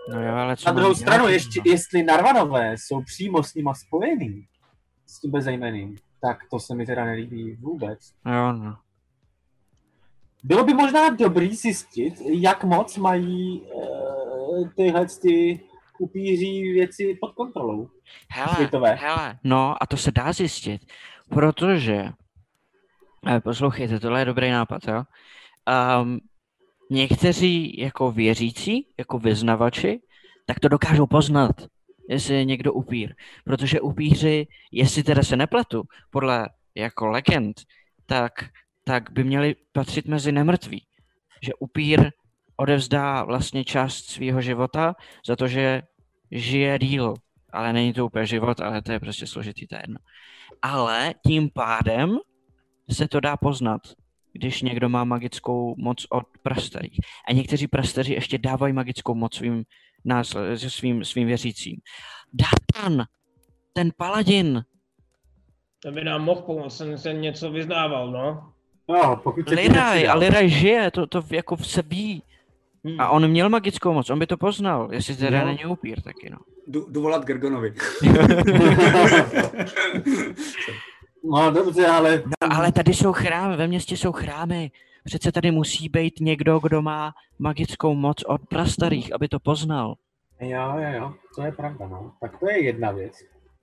No 0.08 0.22
jo, 0.22 0.34
ale 0.34 0.56
co 0.56 0.68
na 0.68 0.72
druhou 0.72 0.94
dělat, 0.94 1.00
stranu, 1.00 1.24
no? 1.24 1.28
ještě, 1.30 1.60
jestli 1.64 2.02
Narvanové 2.02 2.72
jsou 2.78 3.02
přímo 3.02 3.42
s 3.42 3.54
nima 3.54 3.74
spojený, 3.74 4.46
s 5.06 5.20
tím 5.20 5.30
bezejmeným, 5.30 5.96
tak 6.20 6.38
to 6.50 6.60
se 6.60 6.74
mi 6.74 6.86
teda 6.86 7.04
nelíbí 7.04 7.56
vůbec. 7.60 7.98
Jo, 8.26 8.52
no. 8.52 8.76
Bylo 10.44 10.64
by 10.64 10.74
možná 10.74 11.08
dobrý 11.10 11.56
zjistit, 11.56 12.14
jak 12.20 12.64
moc 12.64 12.96
mají 12.96 13.60
uh, 13.60 14.68
tyhle 14.76 15.06
ty 15.22 15.60
upíří 15.98 16.72
věci 16.72 17.18
pod 17.20 17.32
kontrolou. 17.32 17.88
Hele, 18.30 18.54
Světové. 18.54 18.94
hele, 18.94 19.38
no 19.44 19.82
a 19.82 19.86
to 19.86 19.96
se 19.96 20.10
dá 20.10 20.32
zjistit, 20.32 20.82
protože, 21.28 21.94
eh, 21.94 22.12
poslouchejte, 23.44 24.00
tohle 24.00 24.20
je 24.20 24.24
dobrý 24.24 24.50
nápad, 24.50 24.82
jo. 24.88 25.02
Um, 26.02 26.20
někteří 26.90 27.80
jako 27.80 28.12
věřící, 28.12 28.86
jako 28.98 29.18
vyznavači, 29.18 30.00
tak 30.46 30.60
to 30.60 30.68
dokážou 30.68 31.06
poznat, 31.06 31.50
jestli 32.08 32.34
je 32.34 32.44
někdo 32.44 32.72
upír. 32.72 33.14
Protože 33.44 33.80
upíři, 33.80 34.46
jestli 34.72 35.02
teda 35.02 35.22
se 35.22 35.36
nepletu, 35.36 35.82
podle 36.10 36.48
jako 36.74 37.06
legend, 37.06 37.60
tak, 38.06 38.32
tak 38.84 39.10
by 39.12 39.24
měli 39.24 39.56
patřit 39.72 40.06
mezi 40.06 40.32
nemrtví. 40.32 40.86
Že 41.42 41.52
upír 41.58 42.10
odevzdá 42.56 43.24
vlastně 43.24 43.64
část 43.64 44.04
svého 44.04 44.40
života 44.40 44.94
za 45.26 45.36
to, 45.36 45.48
že 45.48 45.82
žije 46.30 46.78
díl. 46.78 47.14
Ale 47.52 47.72
není 47.72 47.92
to 47.92 48.06
úplně 48.06 48.26
život, 48.26 48.60
ale 48.60 48.82
to 48.82 48.92
je 48.92 49.00
prostě 49.00 49.26
složitý, 49.26 49.66
to 49.66 49.74
je 49.74 49.80
jedno. 49.82 49.98
Ale 50.62 51.14
tím 51.26 51.50
pádem 51.50 52.18
se 52.90 53.08
to 53.08 53.20
dá 53.20 53.36
poznat, 53.36 53.80
když 54.32 54.62
někdo 54.62 54.88
má 54.88 55.04
magickou 55.04 55.74
moc 55.78 56.06
od 56.10 56.24
prastarých. 56.42 56.98
A 57.28 57.32
někteří 57.32 57.66
prastaři 57.66 58.12
ještě 58.12 58.38
dávají 58.38 58.72
magickou 58.72 59.14
moc 59.14 59.34
svým, 59.34 59.64
násle- 60.04 60.54
svým, 60.58 61.04
svým 61.04 61.26
věřícím. 61.26 61.76
Datan, 62.32 63.04
ten 63.72 63.90
paladin, 63.96 64.64
To 65.82 65.92
by 65.92 66.04
nám 66.04 66.24
mohl 66.24 66.40
pomoct, 66.42 66.76
jsem 66.76 66.98
se 66.98 67.12
něco 67.12 67.50
vyznával, 67.50 68.10
no. 68.10 68.52
No, 68.88 69.16
pokud 69.22 69.48
se 69.48 69.54
Liraj, 69.54 70.08
a. 70.08 70.14
Liraj 70.14 70.48
žije, 70.48 70.90
to, 70.90 71.06
to 71.06 71.22
jako 71.32 71.56
se 71.56 71.82
ví. 71.82 72.22
Hm. 72.86 73.00
A 73.00 73.08
on 73.08 73.28
měl 73.28 73.48
magickou 73.48 73.92
moc, 73.92 74.10
on 74.10 74.18
by 74.18 74.26
to 74.26 74.36
poznal, 74.36 74.88
jestli 74.92 75.16
teda 75.16 75.40
No. 75.40 75.46
není 75.46 75.64
upír 75.66 76.00
taky, 76.02 76.30
no. 76.30 76.38
Jdu, 76.66 76.86
jdu 76.90 77.02
volat 77.02 77.24
Gergonovi. 77.24 77.74
No 81.24 81.50
dobře, 81.50 81.86
ale 81.86 82.22
No 82.26 82.56
ale 82.56 82.72
tady 82.72 82.94
jsou 82.94 83.12
chrámy, 83.12 83.56
ve 83.56 83.66
městě 83.66 83.96
jsou 83.96 84.12
chrámy. 84.12 84.70
Přece 85.04 85.32
tady 85.32 85.50
musí 85.50 85.88
být 85.88 86.20
někdo, 86.20 86.58
kdo 86.58 86.82
má 86.82 87.14
magickou 87.38 87.94
moc 87.94 88.22
od 88.26 88.40
prastarých, 88.48 89.14
aby 89.14 89.28
to 89.28 89.40
poznal. 89.40 89.94
jo, 90.40 90.74
jo, 90.76 90.92
jo, 90.92 91.14
to 91.34 91.42
je 91.42 91.52
pravda, 91.52 91.88
no. 91.88 92.12
Tak 92.20 92.38
to 92.38 92.48
je 92.50 92.64
jedna 92.64 92.90
věc. 92.90 93.12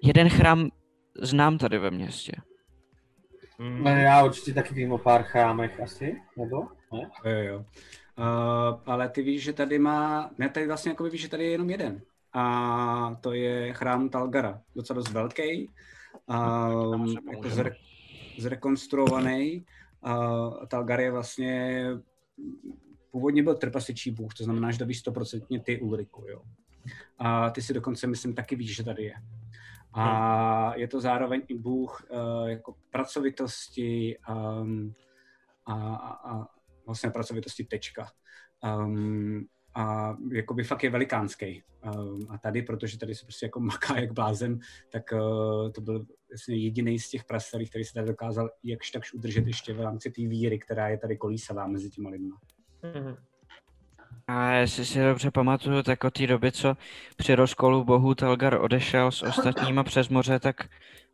Jeden 0.04 0.30
chrám 0.30 0.70
znám 1.22 1.58
tady 1.58 1.78
ve 1.78 1.92
městě. 1.92 2.32
Hm. 3.60 3.84
No, 3.84 3.90
já 3.90 4.26
určitě 4.26 4.54
taky 4.54 4.74
vím 4.74 4.92
o 4.92 4.98
pár 4.98 5.24
chrámech 5.24 5.80
asi, 5.80 6.22
nebo? 6.38 6.68
Ne? 6.94 7.10
Jo, 7.26 7.44
jo. 7.44 7.66
Uh, 8.18 8.80
ale 8.86 9.10
ty 9.10 9.22
víš, 9.22 9.44
že 9.44 9.54
tady 9.54 9.80
má, 9.80 10.30
ne, 10.38 10.50
tady 10.50 10.68
vlastně 10.68 10.92
jako 10.92 11.04
víš, 11.04 11.22
že 11.22 11.30
tady 11.30 11.44
je 11.44 11.52
jenom 11.52 11.70
jeden. 11.70 12.02
A 12.34 13.16
to 13.22 13.34
je 13.34 13.74
chrám 13.74 14.10
Talgara, 14.10 14.62
docela 14.76 14.96
dost 14.96 15.12
velký, 15.12 15.70
um, 16.26 17.08
se 17.08 17.14
jako 17.14 17.42
můžeme. 17.42 17.50
zre, 17.50 17.72
zrekonstruovaný. 18.38 19.66
Uh, 20.06 20.66
Talgar 20.66 21.00
je 21.00 21.12
vlastně, 21.12 21.86
původně 23.12 23.44
byl 23.44 23.56
trpasičí 23.56 24.12
bůh, 24.12 24.34
to 24.34 24.44
znamená, 24.44 24.72
že 24.72 24.80
to 24.80 24.86
víš 24.86 25.00
stoprocentně 25.00 25.60
ty 25.60 25.80
Ulriku, 25.80 26.26
jo. 26.28 26.42
A 27.18 27.50
ty 27.50 27.62
si 27.62 27.74
dokonce, 27.74 28.08
myslím, 28.08 28.34
taky 28.36 28.56
víš, 28.56 28.76
že 28.76 28.84
tady 28.84 29.04
je. 29.04 29.14
A 29.94 30.76
je 30.76 30.88
to 30.88 31.02
zároveň 31.02 31.42
i 31.48 31.58
bůh 31.58 32.08
uh, 32.10 32.48
jako 32.48 32.76
pracovitosti 32.90 34.18
um, 34.30 34.94
a, 35.66 35.74
a, 35.96 36.32
a 36.32 36.48
vlastně 36.86 37.10
pracovitosti 37.10 37.64
tečka. 37.64 38.12
Um, 38.64 39.48
a 39.80 40.18
jakoby 40.32 40.64
fakt 40.64 40.84
je 40.84 40.90
velikánský. 40.90 41.64
Um, 41.96 42.20
a 42.30 42.38
tady, 42.38 42.62
protože 42.62 43.00
tady 43.00 43.16
se 43.16 43.26
prostě 43.26 43.46
jako 43.46 43.60
maká 43.60 44.00
jak 44.00 44.12
blázen, 44.12 44.60
tak 44.90 45.04
uh, 45.14 45.72
to 45.72 45.82
byl 45.82 46.06
vlastně 46.30 46.56
jediný 46.56 47.00
z 47.00 47.10
těch 47.10 47.24
prastarých, 47.24 47.70
který 47.70 47.84
se 47.84 47.94
tady 47.94 48.08
dokázal 48.08 48.50
jakž 48.64 48.92
takž 48.92 49.14
udržet 49.14 49.48
ještě 49.48 49.74
v 49.74 49.82
rámci 49.82 50.12
té 50.12 50.22
víry, 50.22 50.60
která 50.60 50.88
je 50.88 50.98
tady 50.98 51.18
kolísavá 51.18 51.68
mezi 51.68 51.90
těma 51.90 52.10
lidma. 52.10 52.38
Mhm. 52.96 53.16
A 54.28 54.52
jestli 54.52 54.86
si 54.86 55.00
dobře 55.00 55.32
pamatuju, 55.32 55.84
tak 55.84 56.04
od 56.04 56.14
té 56.14 56.28
doby, 56.28 56.52
co 56.52 56.78
při 57.18 57.36
rozkolu 57.36 57.84
bohů 57.84 58.16
Telgar 58.16 58.62
odešel 58.62 59.12
s 59.12 59.24
ostatníma 59.24 59.84
přes 59.84 60.10
moře, 60.10 60.40
tak 60.40 60.56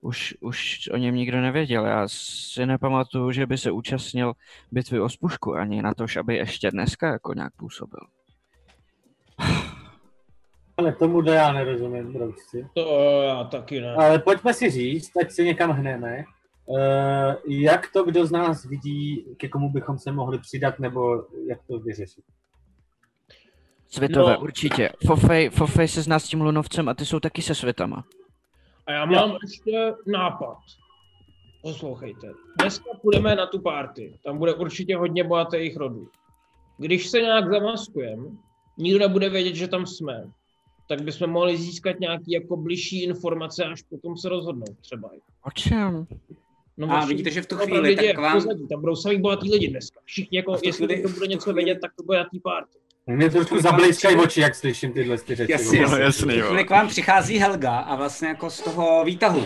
už, 0.01 0.37
už 0.41 0.89
o 0.93 0.97
něm 0.97 1.15
nikdo 1.15 1.41
nevěděl. 1.41 1.85
Já 1.85 2.07
si 2.07 2.65
nepamatuju, 2.65 3.31
že 3.31 3.45
by 3.45 3.57
se 3.57 3.71
účastnil 3.71 4.33
bitvy 4.71 4.99
o 4.99 5.09
Spušku 5.09 5.55
ani 5.55 5.81
na 5.81 5.93
to, 5.93 6.05
aby 6.19 6.35
ještě 6.35 6.71
dneska 6.71 7.11
jako 7.11 7.33
nějak 7.33 7.53
působil. 7.55 7.99
Ale 10.77 10.91
tomu 10.95 11.23
to 11.23 11.31
já 11.31 11.53
nerozumím, 11.53 12.13
broučci. 12.13 12.67
To 12.73 13.21
já 13.21 13.43
taky 13.43 13.81
ne. 13.81 13.95
Ale 13.95 14.19
pojďme 14.19 14.53
si 14.53 14.69
říct, 14.69 15.17
ať 15.17 15.31
se 15.31 15.43
někam 15.43 15.69
hneme, 15.71 16.23
uh, 16.65 16.77
jak 17.47 17.91
to 17.93 18.03
kdo 18.03 18.25
z 18.25 18.31
nás 18.31 18.65
vidí, 18.65 19.25
ke 19.37 19.47
komu 19.49 19.69
bychom 19.71 19.97
se 19.97 20.11
mohli 20.11 20.39
přidat, 20.39 20.79
nebo 20.79 21.25
jak 21.49 21.59
to 21.67 21.79
vyřešit. 21.79 22.23
Světové, 23.87 24.33
No. 24.33 24.39
určitě. 24.39 24.89
Fofej, 25.07 25.49
Fofej 25.49 25.87
se 25.87 26.01
zná 26.01 26.19
s 26.19 26.23
tím 26.27 26.41
lunovcem 26.41 26.89
a 26.89 26.93
ty 26.93 27.05
jsou 27.05 27.19
taky 27.19 27.41
se 27.41 27.55
světama. 27.55 28.03
A 28.87 28.91
já 28.91 29.05
mám 29.05 29.37
ještě 29.43 29.93
nápad. 30.07 30.57
Poslouchejte. 31.61 32.27
Dneska 32.61 32.89
půjdeme 33.01 33.35
na 33.35 33.45
tu 33.45 33.59
party. 33.61 34.19
Tam 34.23 34.37
bude 34.37 34.53
určitě 34.53 34.97
hodně 34.97 35.23
bohatých 35.23 35.77
rodů. 35.77 36.09
Když 36.77 37.07
se 37.09 37.21
nějak 37.21 37.49
zamaskujeme, 37.49 38.23
nikdo 38.77 38.99
nebude 38.99 39.29
vědět, 39.29 39.55
že 39.55 39.67
tam 39.67 39.85
jsme, 39.85 40.23
tak 40.87 41.01
bychom 41.01 41.29
mohli 41.29 41.57
získat 41.57 41.99
nějaký 41.99 42.31
jako 42.31 42.57
bližší 42.57 43.03
informace, 43.03 43.63
až 43.65 43.81
potom 43.81 44.17
se 44.17 44.29
rozhodnout 44.29 44.79
třeba. 44.81 45.09
O 45.43 45.51
čem? 45.51 46.07
No, 46.77 46.91
A 46.91 47.05
vidíte, 47.05 47.31
že 47.31 47.41
v 47.41 47.45
tu 47.47 47.55
chvíli 47.55 47.79
lidi 47.79 48.07
tak 48.07 48.17
vám- 48.17 48.33
pozadí, 48.33 48.67
tam 48.67 48.81
budou 48.81 48.95
samý 48.95 49.21
bohatý 49.21 49.51
lidi 49.51 49.67
dneska. 49.67 49.99
Všichni 50.05 50.37
jako, 50.37 50.51
jestli 50.51 50.71
chvíli- 50.71 50.93
někdo 50.95 51.09
bude 51.09 51.27
něco 51.27 51.43
chvíli- 51.43 51.55
vědět, 51.65 51.79
tak 51.81 51.91
to 51.97 52.03
bude 52.03 52.17
na 52.17 52.23
té 52.23 52.39
party. 52.43 52.77
Mě 53.07 53.29
trošku 53.29 53.61
zablízkají 53.61 54.15
oči, 54.17 54.41
jak 54.41 54.55
slyším 54.55 54.93
tyhle 54.93 55.17
ty 55.17 55.35
řeči. 55.35 55.51
Jasně, 55.51 55.79
jasně. 55.79 56.33
Tu 56.41 56.41
chvíli 56.47 56.63
k 56.63 56.69
vám 56.69 56.87
přichází 56.87 57.37
Helga 57.37 57.77
a 57.77 57.95
vlastně 57.95 58.27
jako 58.27 58.49
z 58.49 58.61
toho 58.61 59.03
výtahu. 59.05 59.45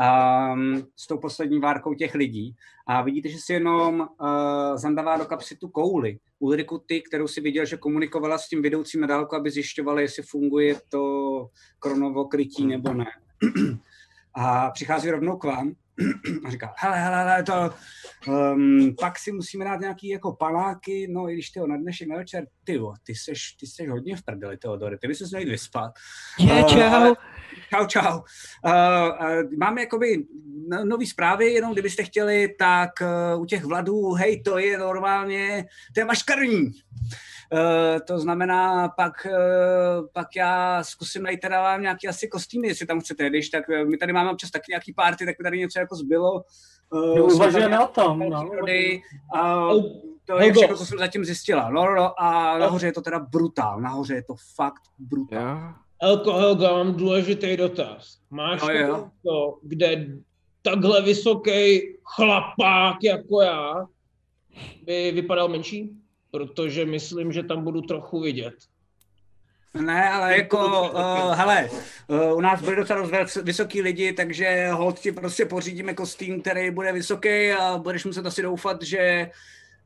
Um, 0.00 0.86
s 0.96 1.06
tou 1.06 1.18
poslední 1.18 1.60
várkou 1.60 1.94
těch 1.94 2.14
lidí. 2.14 2.54
A 2.86 3.02
vidíte, 3.02 3.28
že 3.28 3.38
si 3.38 3.52
jenom 3.52 4.00
uh, 4.00 4.06
zandává 4.74 5.16
do 5.16 5.24
kapsy 5.24 5.56
tu 5.56 5.68
kouli. 5.68 6.18
Ulriku 6.38 6.78
ty, 6.78 7.02
kterou 7.02 7.28
si 7.28 7.40
viděl, 7.40 7.64
že 7.64 7.76
komunikovala 7.76 8.38
s 8.38 8.48
tím 8.48 8.62
vedoucím 8.62 9.00
na 9.00 9.06
dálku, 9.06 9.36
aby 9.36 9.50
zjišťovali, 9.50 10.02
jestli 10.02 10.22
funguje 10.22 10.76
to 10.88 11.02
kronovo 11.78 12.24
krytí 12.24 12.66
nebo 12.66 12.94
ne. 12.94 13.06
A 14.34 14.70
přichází 14.70 15.10
rovnou 15.10 15.36
k 15.36 15.44
vám 15.44 15.74
a 16.44 16.50
říká, 16.50 16.74
hele, 16.78 16.98
hele, 16.98 17.16
hele, 17.16 17.42
to, 17.42 17.74
um, 18.28 18.94
pak 19.00 19.18
si 19.18 19.32
musíme 19.32 19.64
dát 19.64 19.80
nějaký 19.80 20.08
jako 20.08 20.32
panáky, 20.32 21.08
no 21.10 21.28
i 21.28 21.32
když 21.34 21.50
ty 21.50 21.60
na 21.66 21.76
dnešek 21.76 22.08
na 22.08 22.16
večer, 22.16 22.46
ty 22.64 22.80
ty 23.04 23.14
seš, 23.14 23.52
ty 23.52 23.66
seš 23.66 23.88
hodně 23.88 24.16
v 24.16 24.22
prdeli, 24.22 24.56
Teodore, 24.56 24.98
ty 24.98 25.08
bys 25.08 25.18
se 25.18 25.24
měl 25.36 25.50
vyspat. 25.50 25.92
Je, 26.38 26.60
Eh, 26.60 26.64
čau. 26.64 26.80
ale- 26.80 27.16
Čau, 27.70 27.86
čau. 27.86 28.18
Uh, 28.64 28.72
uh, 28.72 29.52
máme 29.58 29.80
jakoby 29.80 30.24
no- 30.68 30.84
nový 30.84 31.06
zprávy, 31.06 31.46
jenom 31.46 31.72
kdybyste 31.72 32.02
chtěli, 32.04 32.54
tak 32.58 32.90
uh, 33.34 33.42
u 33.42 33.44
těch 33.44 33.64
vladů, 33.64 34.12
hej, 34.12 34.42
to 34.42 34.58
je 34.58 34.78
normálně, 34.78 35.64
to 35.94 36.00
je 36.00 36.04
maškarní. 36.04 36.70
Uh, 37.52 38.00
to 38.06 38.18
znamená, 38.18 38.88
pak, 38.88 39.26
uh, 39.26 40.06
pak 40.12 40.36
já 40.36 40.82
zkusím 40.84 41.22
najít 41.22 41.40
teda 41.40 41.62
vám 41.62 41.82
nějaký 41.82 42.08
asi 42.08 42.28
kostýmy, 42.28 42.68
jestli 42.68 42.86
tam 42.86 43.00
chcete, 43.00 43.30
když 43.30 43.48
tak 43.48 43.68
uh, 43.68 43.88
my 43.90 43.96
tady 43.96 44.12
máme 44.12 44.30
občas 44.30 44.50
taky 44.50 44.64
nějaký 44.68 44.92
party, 44.92 45.26
tak 45.26 45.34
by 45.38 45.44
tady 45.44 45.58
něco 45.58 45.78
jako 45.78 45.96
zbylo. 45.96 46.44
Uh, 46.90 47.14
jsme 47.14 47.34
uvažujeme 47.34 47.80
o 47.80 47.86
tom, 47.88 48.18
no. 48.18 48.50
a 49.34 49.68
To 50.24 50.38
je 50.40 50.52
všechno, 50.52 50.76
co 50.76 50.86
jsem 50.86 50.98
zatím 50.98 51.24
zjistila. 51.24 51.70
No, 51.70 51.84
no, 51.86 51.94
no, 51.94 52.22
a 52.22 52.58
nahoře 52.58 52.86
je 52.86 52.92
to 52.92 53.00
teda 53.02 53.18
brutál. 53.18 53.80
Nahoře 53.80 54.14
je 54.14 54.22
to 54.22 54.34
fakt 54.56 54.82
brutál. 54.98 55.56
Jo. 55.56 55.72
Elko, 56.02 56.32
Helga, 56.32 56.72
mám 56.72 56.94
důležitý 56.94 57.56
dotaz. 57.56 58.18
Máš 58.30 58.62
No 58.62 58.70
jo. 58.70 59.10
to, 59.24 59.58
kde 59.62 60.06
takhle 60.62 61.02
vysoký 61.02 61.80
chlapák 62.04 62.96
jako 63.02 63.40
já 63.42 63.86
by 64.84 65.12
vypadal 65.12 65.48
menší? 65.48 65.99
Protože 66.30 66.86
myslím, 66.86 67.32
že 67.32 67.42
tam 67.42 67.64
budu 67.64 67.80
trochu 67.80 68.20
vidět. 68.20 68.54
Ne, 69.80 70.10
ale 70.10 70.36
jako, 70.36 70.90
uh, 70.90 71.34
hele, 71.34 71.70
uh, 72.06 72.36
u 72.36 72.40
nás 72.40 72.62
byli 72.62 72.76
docela 72.76 73.08
vysoký 73.42 73.82
lidi, 73.82 74.12
takže 74.12 74.68
hold 74.70 74.98
ti 74.98 75.12
prostě 75.12 75.44
pořídíme 75.44 75.94
kostým, 75.94 76.40
který 76.40 76.70
bude 76.70 76.92
vysoký 76.92 77.52
a 77.52 77.78
budeš 77.78 78.04
muset 78.04 78.26
asi 78.26 78.42
doufat, 78.42 78.82
že 78.82 79.30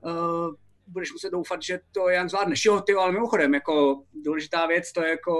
uh, 0.01 0.55
budeš 0.87 1.13
muset 1.13 1.31
doufat, 1.31 1.63
že 1.63 1.81
to 1.93 2.09
Jan 2.09 2.29
zvládneš. 2.29 2.65
Jo, 2.65 2.81
ty, 2.81 2.93
jo, 2.93 3.01
ale 3.01 3.13
mimochodem, 3.13 3.55
jako 3.55 4.03
důležitá 4.25 4.67
věc, 4.67 4.93
to 4.93 5.03
je 5.03 5.11
jako, 5.11 5.35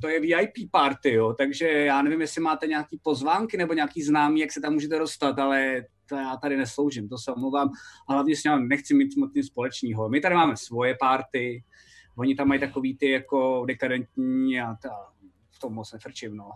to 0.00 0.08
je 0.08 0.20
VIP 0.20 0.70
party, 0.70 1.12
jo, 1.12 1.34
takže 1.38 1.68
já 1.68 2.02
nevím, 2.02 2.20
jestli 2.20 2.40
máte 2.40 2.66
nějaký 2.66 3.00
pozvánky 3.02 3.56
nebo 3.56 3.72
nějaký 3.72 4.02
známý, 4.02 4.40
jak 4.40 4.52
se 4.52 4.60
tam 4.60 4.72
můžete 4.72 4.98
dostat, 4.98 5.38
ale 5.38 5.84
to 6.08 6.16
já 6.16 6.36
tady 6.36 6.56
nesloužím, 6.56 7.08
to 7.08 7.18
se 7.18 7.32
omlouvám. 7.32 7.70
A 8.08 8.12
hlavně 8.12 8.36
s 8.36 8.44
ním 8.44 8.68
nechci 8.68 8.94
mít 8.94 9.16
moc 9.16 9.34
nic 9.34 9.46
společného. 9.46 10.08
My 10.08 10.20
tady 10.20 10.34
máme 10.34 10.56
svoje 10.56 10.96
party, 11.00 11.64
Oni 12.16 12.34
tam 12.34 12.48
mají 12.48 12.60
takový 12.60 12.96
ty 12.96 13.10
jako 13.10 13.64
dekadentní 13.66 14.60
a 14.60 14.74
ta, 14.82 14.90
v 15.50 15.58
tom 15.58 15.74
moc 15.74 15.92
nefrčím, 15.92 16.36
no. 16.36 16.50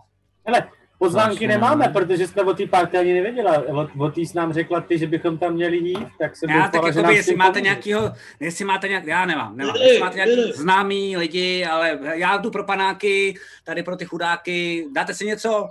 Hele, 0.45 0.69
pozvánky 0.99 1.29
Vlastně. 1.29 1.47
nemáme, 1.47 1.87
protože 1.87 2.27
jsme 2.27 2.41
o 2.41 2.53
té 2.53 2.67
party 2.67 2.97
ani 2.97 3.13
nevěděla. 3.13 3.63
O, 3.67 4.05
o 4.05 4.11
té 4.11 4.21
jsi 4.21 4.37
nám 4.37 4.53
řekla 4.53 4.81
ty, 4.81 4.97
že 4.97 5.07
bychom 5.07 5.37
tam 5.37 5.53
měli 5.53 5.77
jít, 5.77 6.07
tak 6.19 6.35
jsem 6.35 6.49
Já 6.49 6.55
doufala, 6.67 6.91
tak 6.93 7.03
nám 7.03 7.13
jestli 7.13 7.35
máte 7.35 7.47
pomůžeš. 7.47 7.63
nějakýho, 7.63 8.11
jestli 8.39 8.65
máte 8.65 8.87
nějak, 8.87 9.05
já 9.05 9.25
nemám, 9.25 9.57
nemám, 9.57 9.75
jestli 9.75 9.99
máte 9.99 10.15
nějaký 10.15 10.51
známý 10.51 11.17
lidi, 11.17 11.65
ale 11.65 11.99
já 12.13 12.37
tu 12.37 12.51
pro 12.51 12.63
panáky, 12.63 13.33
tady 13.63 13.83
pro 13.83 13.95
ty 13.95 14.05
chudáky, 14.05 14.87
dáte 14.91 15.13
si 15.13 15.25
něco? 15.25 15.67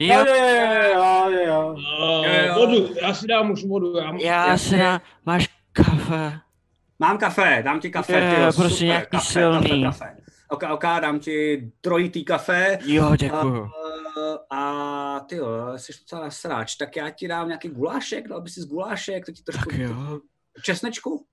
Jo, 0.00 0.24
Jo, 0.26 0.34
jo, 0.36 0.82
jo, 0.94 1.30
jo, 1.30 1.46
jo. 1.46 1.74
Uh, 1.74 2.24
Jo, 2.26 2.46
jo. 2.46 2.54
vodu, 2.54 2.94
já 3.02 3.14
si 3.14 3.26
dám 3.26 3.50
už 3.50 3.64
vodu. 3.64 3.96
Já, 4.20 4.48
já 4.48 4.58
se 4.58 4.76
na... 4.76 5.02
Máš 5.26 5.48
kafe. 5.72 6.38
Mám 6.98 7.18
kafe, 7.18 7.62
dám 7.64 7.80
ti 7.80 7.90
kafe, 7.90 8.12
Jo, 8.20 8.34
tyjo, 8.36 8.52
prostě 8.52 8.68
super, 8.74 8.86
nějaký 8.86 9.06
kafe, 9.10 9.24
silný. 9.32 9.84
Kafe, 9.84 10.04
kafe. 10.04 10.16
Ok, 10.48 10.62
ok, 10.72 10.82
dám 10.84 11.18
ti 11.18 11.70
trojitý 11.80 12.24
kafe. 12.24 12.78
Jo, 12.84 13.16
děkuju. 13.16 13.70
A, 14.50 14.56
a 14.58 15.20
ty 15.20 15.36
jo, 15.36 15.46
jsi 15.76 15.92
docela 15.92 16.30
sráč, 16.30 16.74
tak 16.76 16.96
já 16.96 17.10
ti 17.10 17.28
dám 17.28 17.48
nějaký 17.48 17.68
gulášek, 17.68 18.28
dal 18.28 18.40
by 18.40 18.50
si 18.50 18.60
z 18.60 18.64
gulášek, 18.64 19.26
to 19.26 19.32
ti 19.32 19.42
trošku... 19.42 19.70
Tak 19.70 19.78
jo. 19.78 20.20
Česnečku? 20.62 21.26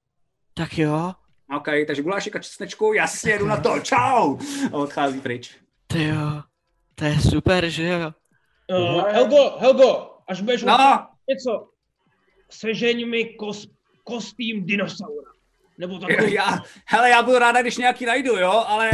Tak 0.54 0.78
jo. 0.78 1.14
OK, 1.58 1.68
takže 1.88 2.02
gulášek 2.02 2.36
a 2.36 2.40
česnečku, 2.40 2.94
jasně, 2.94 3.38
jdu 3.40 3.46
na 3.48 3.58
to, 3.58 3.80
čau! 3.80 4.38
A 4.72 4.74
odchází 4.74 5.22
pryč. 5.22 5.56
Ty 5.88 6.04
jo. 6.04 6.42
To 6.96 7.06
je 7.06 7.20
super, 7.20 7.70
že 7.70 7.88
jo? 7.88 8.12
Uh, 8.70 9.08
Helgo, 9.08 9.58
Helgo, 9.60 10.18
až 10.28 10.42
budeš 10.42 10.64
No, 10.64 10.78
něco, 11.30 11.70
sežeň 12.50 13.10
mi 13.10 13.26
kos, 13.26 13.68
kostým 14.04 14.66
dinosaura. 14.66 15.32
Nebo 15.78 16.00
takový. 16.08 16.34
já, 16.34 16.60
hele, 16.86 17.10
já 17.10 17.24
budu 17.24 17.40
ráda, 17.40 17.62
když 17.62 17.78
nějaký 17.78 18.06
najdu, 18.06 18.38
jo, 18.38 18.52
ale 18.68 18.92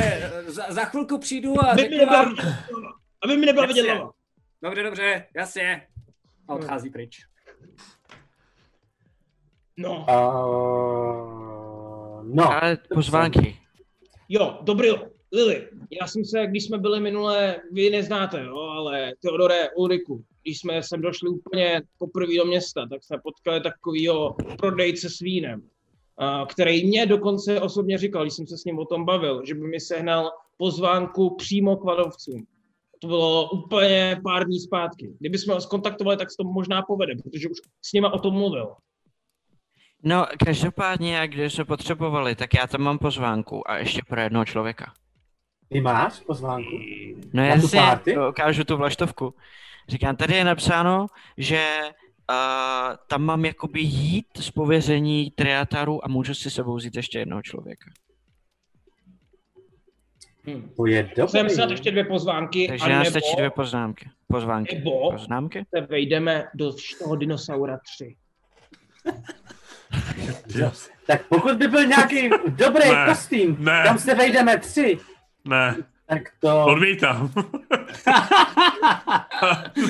za, 0.47 0.65
za 0.69 0.85
chvilku 0.85 1.17
přijdu 1.17 1.59
a 1.59 1.71
Aby 1.71 1.81
mi 1.81 1.89
řeknu 1.89 1.97
nebyla 1.97 2.23
vám... 2.23 2.35
Aby 3.23 3.37
mi 3.37 3.45
nebyla 3.45 3.65
vidět 3.65 3.85
hlava. 3.91 4.11
Dobře, 4.61 4.83
dobře, 4.83 5.27
jasně. 5.35 5.87
A 6.47 6.53
odchází 6.53 6.89
pryč. 6.89 7.17
No, 9.77 10.05
Uh, 10.09 12.23
no, 12.35 12.51
Ale 12.51 12.77
pozvánky. 12.93 13.59
jo, 14.29 14.59
dobrý. 14.61 14.89
Lili, 15.35 15.67
já 16.01 16.07
jsem 16.07 16.25
se, 16.25 16.47
když 16.47 16.65
jsme 16.65 16.77
byli 16.77 16.99
minule, 16.99 17.55
vy 17.71 17.89
neznáte, 17.89 18.43
jo, 18.43 18.57
ale 18.57 19.13
Teodore 19.21 19.69
Ulriku, 19.69 20.23
když 20.43 20.59
jsme 20.59 20.83
sem 20.83 21.01
došli 21.01 21.29
úplně 21.29 21.81
poprvé 21.97 22.35
do 22.37 22.45
města, 22.45 22.87
tak 22.89 23.03
jsme 23.03 23.17
potkali 23.23 23.61
takovýho 23.61 24.35
prodejce 24.57 25.09
s 25.09 25.19
vínem, 25.19 25.61
který 26.49 26.87
mě 26.87 27.05
dokonce 27.05 27.61
osobně 27.61 27.97
říkal, 27.97 28.21
když 28.21 28.33
jsem 28.33 28.47
se 28.47 28.57
s 28.57 28.65
ním 28.65 28.79
o 28.79 28.85
tom 28.85 29.05
bavil, 29.05 29.41
že 29.45 29.55
by 29.55 29.67
mi 29.67 29.79
sehnal 29.79 30.31
pozvánku 30.57 31.35
přímo 31.35 31.77
k 31.77 31.83
vadovcům. 31.83 32.45
To 33.01 33.07
bylo 33.07 33.49
úplně 33.49 34.19
pár 34.23 34.45
dní 34.45 34.59
zpátky. 34.59 35.13
Kdybychom 35.19 35.53
ho 35.53 35.61
skontaktovali, 35.61 36.17
tak 36.17 36.31
se 36.31 36.37
to 36.39 36.43
možná 36.43 36.81
povede, 36.81 37.13
protože 37.23 37.49
už 37.49 37.57
s 37.81 37.93
nima 37.93 38.13
o 38.13 38.19
tom 38.19 38.33
mluvil. 38.33 38.73
No, 40.03 40.25
každopádně, 40.45 41.27
když 41.27 41.53
jsme 41.53 41.65
potřebovali, 41.65 42.35
tak 42.35 42.53
já 42.53 42.67
tam 42.67 42.81
mám 42.81 42.97
pozvánku 42.97 43.69
a 43.69 43.77
ještě 43.77 44.01
pro 44.09 44.21
jednoho 44.21 44.45
člověka. 44.45 44.93
Ty 45.69 45.81
máš 45.81 46.19
pozvánku? 46.19 46.69
No 47.33 47.43
Na 47.43 47.55
tu 47.55 47.61
jasně, 47.61 47.79
party? 47.79 48.13
to 48.13 48.29
ukážu 48.29 48.63
tu 48.63 48.77
vlaštovku. 48.77 49.33
Říkám, 49.89 50.15
tady 50.15 50.33
je 50.35 50.43
napsáno, 50.43 51.07
že 51.37 51.67
uh, 52.29 52.35
tam 53.07 53.23
mám 53.23 53.45
jakoby 53.45 53.79
jít 53.81 54.27
z 54.37 54.51
pověření 54.51 55.31
triataru 55.31 56.05
a 56.05 56.07
můžu 56.07 56.33
si 56.33 56.49
sebou 56.51 56.75
vzít 56.75 56.95
ještě 56.95 57.19
jednoho 57.19 57.41
člověka. 57.41 57.91
Hm. 60.47 60.69
To 60.77 60.85
je 60.85 61.09
Musíme 61.21 61.43
dobrý. 61.43 61.49
si 61.49 61.57
dát 61.57 61.69
ještě 61.69 61.91
dvě 61.91 62.03
pozvánky, 62.03 62.67
Takže 62.67 62.89
nebo 62.89 63.05
stačí 63.05 63.35
dvě 63.37 63.49
poznámky. 63.49 64.09
Pozvánky. 64.27 64.75
Nebo- 64.75 65.11
Poznámky? 65.11 65.65
se 65.75 65.81
vejdeme 65.81 66.47
do 66.53 66.71
toho 67.03 67.15
dinosaura 67.15 67.79
3. 67.95 68.15
Tak 71.07 71.27
pokud 71.27 71.57
by 71.57 71.67
byl 71.67 71.85
nějaký 71.85 72.29
dobrý 72.47 72.89
Ne, 72.89 73.05
kostým, 73.09 73.57
ne. 73.59 73.83
tam 73.83 73.97
se 73.99 74.15
vejdeme 74.15 74.57
tři, 74.57 74.97
Ne, 75.45 75.75
tak 76.07 76.21
to... 76.39 76.65
odmítám. 76.65 77.31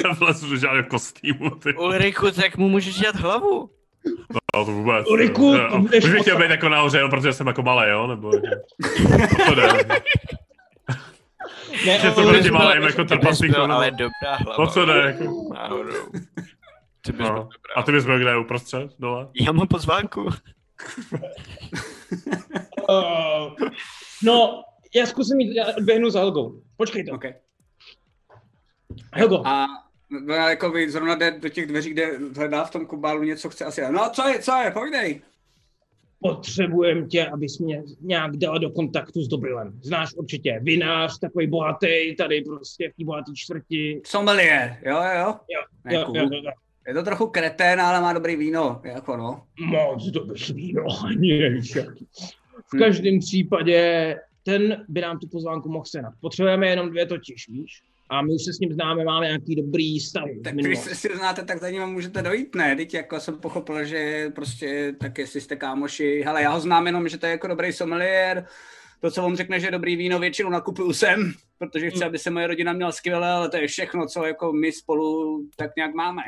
Nevlezu 0.04 0.50
do 0.50 0.56
žádného 0.58 0.88
kostýmu, 0.90 1.50
ty. 1.50 1.74
Ulriku, 1.74 2.32
tak 2.32 2.58
mu 2.58 2.70
můžeš 2.70 2.96
dělat 3.00 3.16
hlavu. 3.16 3.70
No, 4.56 4.66
to 4.66 4.72
vůbec. 4.72 5.08
Ulriku, 5.10 5.54
Jo, 5.54 5.68
to 5.72 5.80
budeš 5.80 6.06
moc- 6.06 6.22
chtěl 6.22 6.38
být 6.38 6.50
jako 6.52 6.70
nahoře, 6.70 6.98
jenom 6.98 7.12
protože 7.12 7.34
jsem 7.34 7.48
jako 7.48 7.64
malý, 7.64 7.90
jo? 7.90 8.08
Nebo. 8.08 8.32
To 9.46 9.56
jde. 9.56 9.68
Ne, 11.86 12.00
Že 12.00 12.12
to 12.12 12.24
proti 12.30 12.52
malým 12.52 12.84
jako 12.84 13.04
trpaslíkům, 13.04 13.54
byl 13.56 13.62
nebo- 13.68 13.74
ale 13.74 13.92
dobrá 13.92 14.36
hlava. 14.46 14.58
O 14.64 14.68
co 14.68 14.86
jde? 14.86 14.94
Jako? 14.94 15.54
Náhodou. 15.54 15.94
Ty 17.02 17.12
bys 17.12 17.16
byl 17.18 17.26
No. 17.26 17.30
dobrá. 17.36 17.48
A 17.76 17.84
ty 17.84 17.92
bys 17.92 18.06
byl 18.06 18.20
kde 18.20 18.38
uprostřed, 18.38 18.92
dole? 19.00 19.28
Já 19.42 19.52
mám 19.52 19.68
pozvánku. 19.68 20.22
Uh, 22.90 22.90
no, 24.24 24.64
já 24.96 25.06
zkusím 25.06 25.40
jít, 25.40 25.56
já 25.56 25.66
odběhnu 25.78 26.10
za 26.10 26.20
Helgou. 26.20 26.62
Počkejte. 26.78 27.12
OK. 27.12 27.24
Helgo, 29.14 29.42
A 29.48 29.66
no, 30.26 30.34
jako 30.36 30.72
vy 30.72 30.92
zrovna 30.92 31.16
jde 31.16 31.32
do 31.40 31.50
těch 31.50 31.66
dveří, 31.68 31.90
kde 31.90 32.10
hledá 32.36 32.64
v 32.64 32.72
tom 32.72 32.86
kubálu 32.86 33.24
něco, 33.24 33.50
chce 33.50 33.66
asi. 33.66 33.82
No 33.92 34.10
co 34.14 34.28
je, 34.28 34.40
co 34.40 34.52
je, 34.66 34.72
povídej. 34.72 35.22
potřebujem 36.20 37.08
tě, 37.08 37.26
abys 37.28 37.60
mě 37.60 37.84
nějak 38.02 38.38
dala 38.38 38.58
do 38.58 38.70
kontaktu 38.70 39.22
s 39.22 39.28
Dobrilem. 39.28 39.80
Znáš 39.84 40.14
určitě, 40.14 40.60
vinář, 40.64 41.20
takový 41.20 41.48
bohatý, 41.48 42.16
tady 42.18 42.42
prostě 42.42 42.90
v 42.90 42.96
té 42.98 43.06
bohaté 43.06 43.32
čtvrti. 43.36 44.02
Sommelier, 44.06 44.78
jo, 44.86 44.96
jo, 44.96 45.20
jo. 45.20 45.36
Jo, 45.50 45.62
Ne, 45.86 45.94
jo, 45.94 46.04
cool. 46.06 46.18
jo, 46.18 46.24
jo, 46.32 46.42
jo. 46.46 46.52
Je 46.88 46.94
to 46.94 47.04
trochu 47.04 47.28
kretén, 47.28 47.82
ale 47.82 48.02
má 48.02 48.14
dobrý 48.14 48.36
víno, 48.36 48.82
jako 48.84 49.18
no. 49.18 49.44
Moc 49.60 50.06
dobrý 50.06 50.54
víno, 50.54 50.84
ani 51.08 51.40
nevíš. 51.40 51.78
V 52.74 52.78
každém 52.80 53.20
případě 53.20 54.16
ten 54.46 54.86
by 54.88 55.02
nám 55.02 55.20
tu 55.20 55.28
pozvánku 55.28 55.70
mohl 55.70 55.86
senat. 55.86 56.14
Potřebujeme 56.22 56.68
jenom 56.68 56.90
dvě 56.90 57.06
totiž, 57.06 57.50
víš? 57.50 57.82
A 58.10 58.22
my 58.22 58.34
už 58.34 58.44
se 58.44 58.54
s 58.54 58.60
ním 58.60 58.74
známe, 58.74 59.04
máme 59.04 59.26
nějaký 59.26 59.56
dobrý 59.56 60.00
z 60.00 60.12
Tak 60.12 60.24
když 60.42 60.54
minulosti. 60.54 60.96
si 60.96 61.18
znáte, 61.18 61.44
tak 61.44 61.60
za 61.60 61.70
ním 61.70 61.86
můžete 61.86 62.22
dojít, 62.22 62.56
ne? 62.56 62.76
Teď 62.76 62.94
jako 62.94 63.20
jsem 63.20 63.38
pochopil, 63.38 63.86
že 63.86 64.32
prostě 64.36 64.96
tak 65.00 65.18
jestli 65.18 65.42
jste 65.42 65.56
kámoši, 65.56 66.22
hele, 66.26 66.42
já 66.42 66.52
ho 66.52 66.60
znám 66.60 66.86
jenom, 66.86 67.10
že 67.10 67.18
to 67.18 67.26
je 67.26 67.32
jako 67.32 67.48
dobrý 67.48 67.74
sommelier, 67.74 68.46
to, 69.02 69.12
co 69.12 69.24
on 69.24 69.36
řekne, 69.36 69.60
že 69.60 69.68
je 69.68 69.72
dobrý 69.72 69.96
víno, 69.96 70.20
většinou 70.20 70.50
nakupuju 70.50 70.94
sem, 70.94 71.34
protože 71.58 71.90
chci, 71.90 72.04
aby 72.04 72.18
se 72.20 72.30
moje 72.30 72.48
rodina 72.48 72.74
měla 72.74 72.92
skvěle, 72.92 73.32
ale 73.32 73.50
to 73.50 73.58
je 73.58 73.68
všechno, 73.68 74.08
co 74.08 74.24
jako 74.26 74.54
my 74.54 74.72
spolu 74.72 75.42
tak 75.58 75.72
nějak 75.78 75.94
máme. 75.94 76.22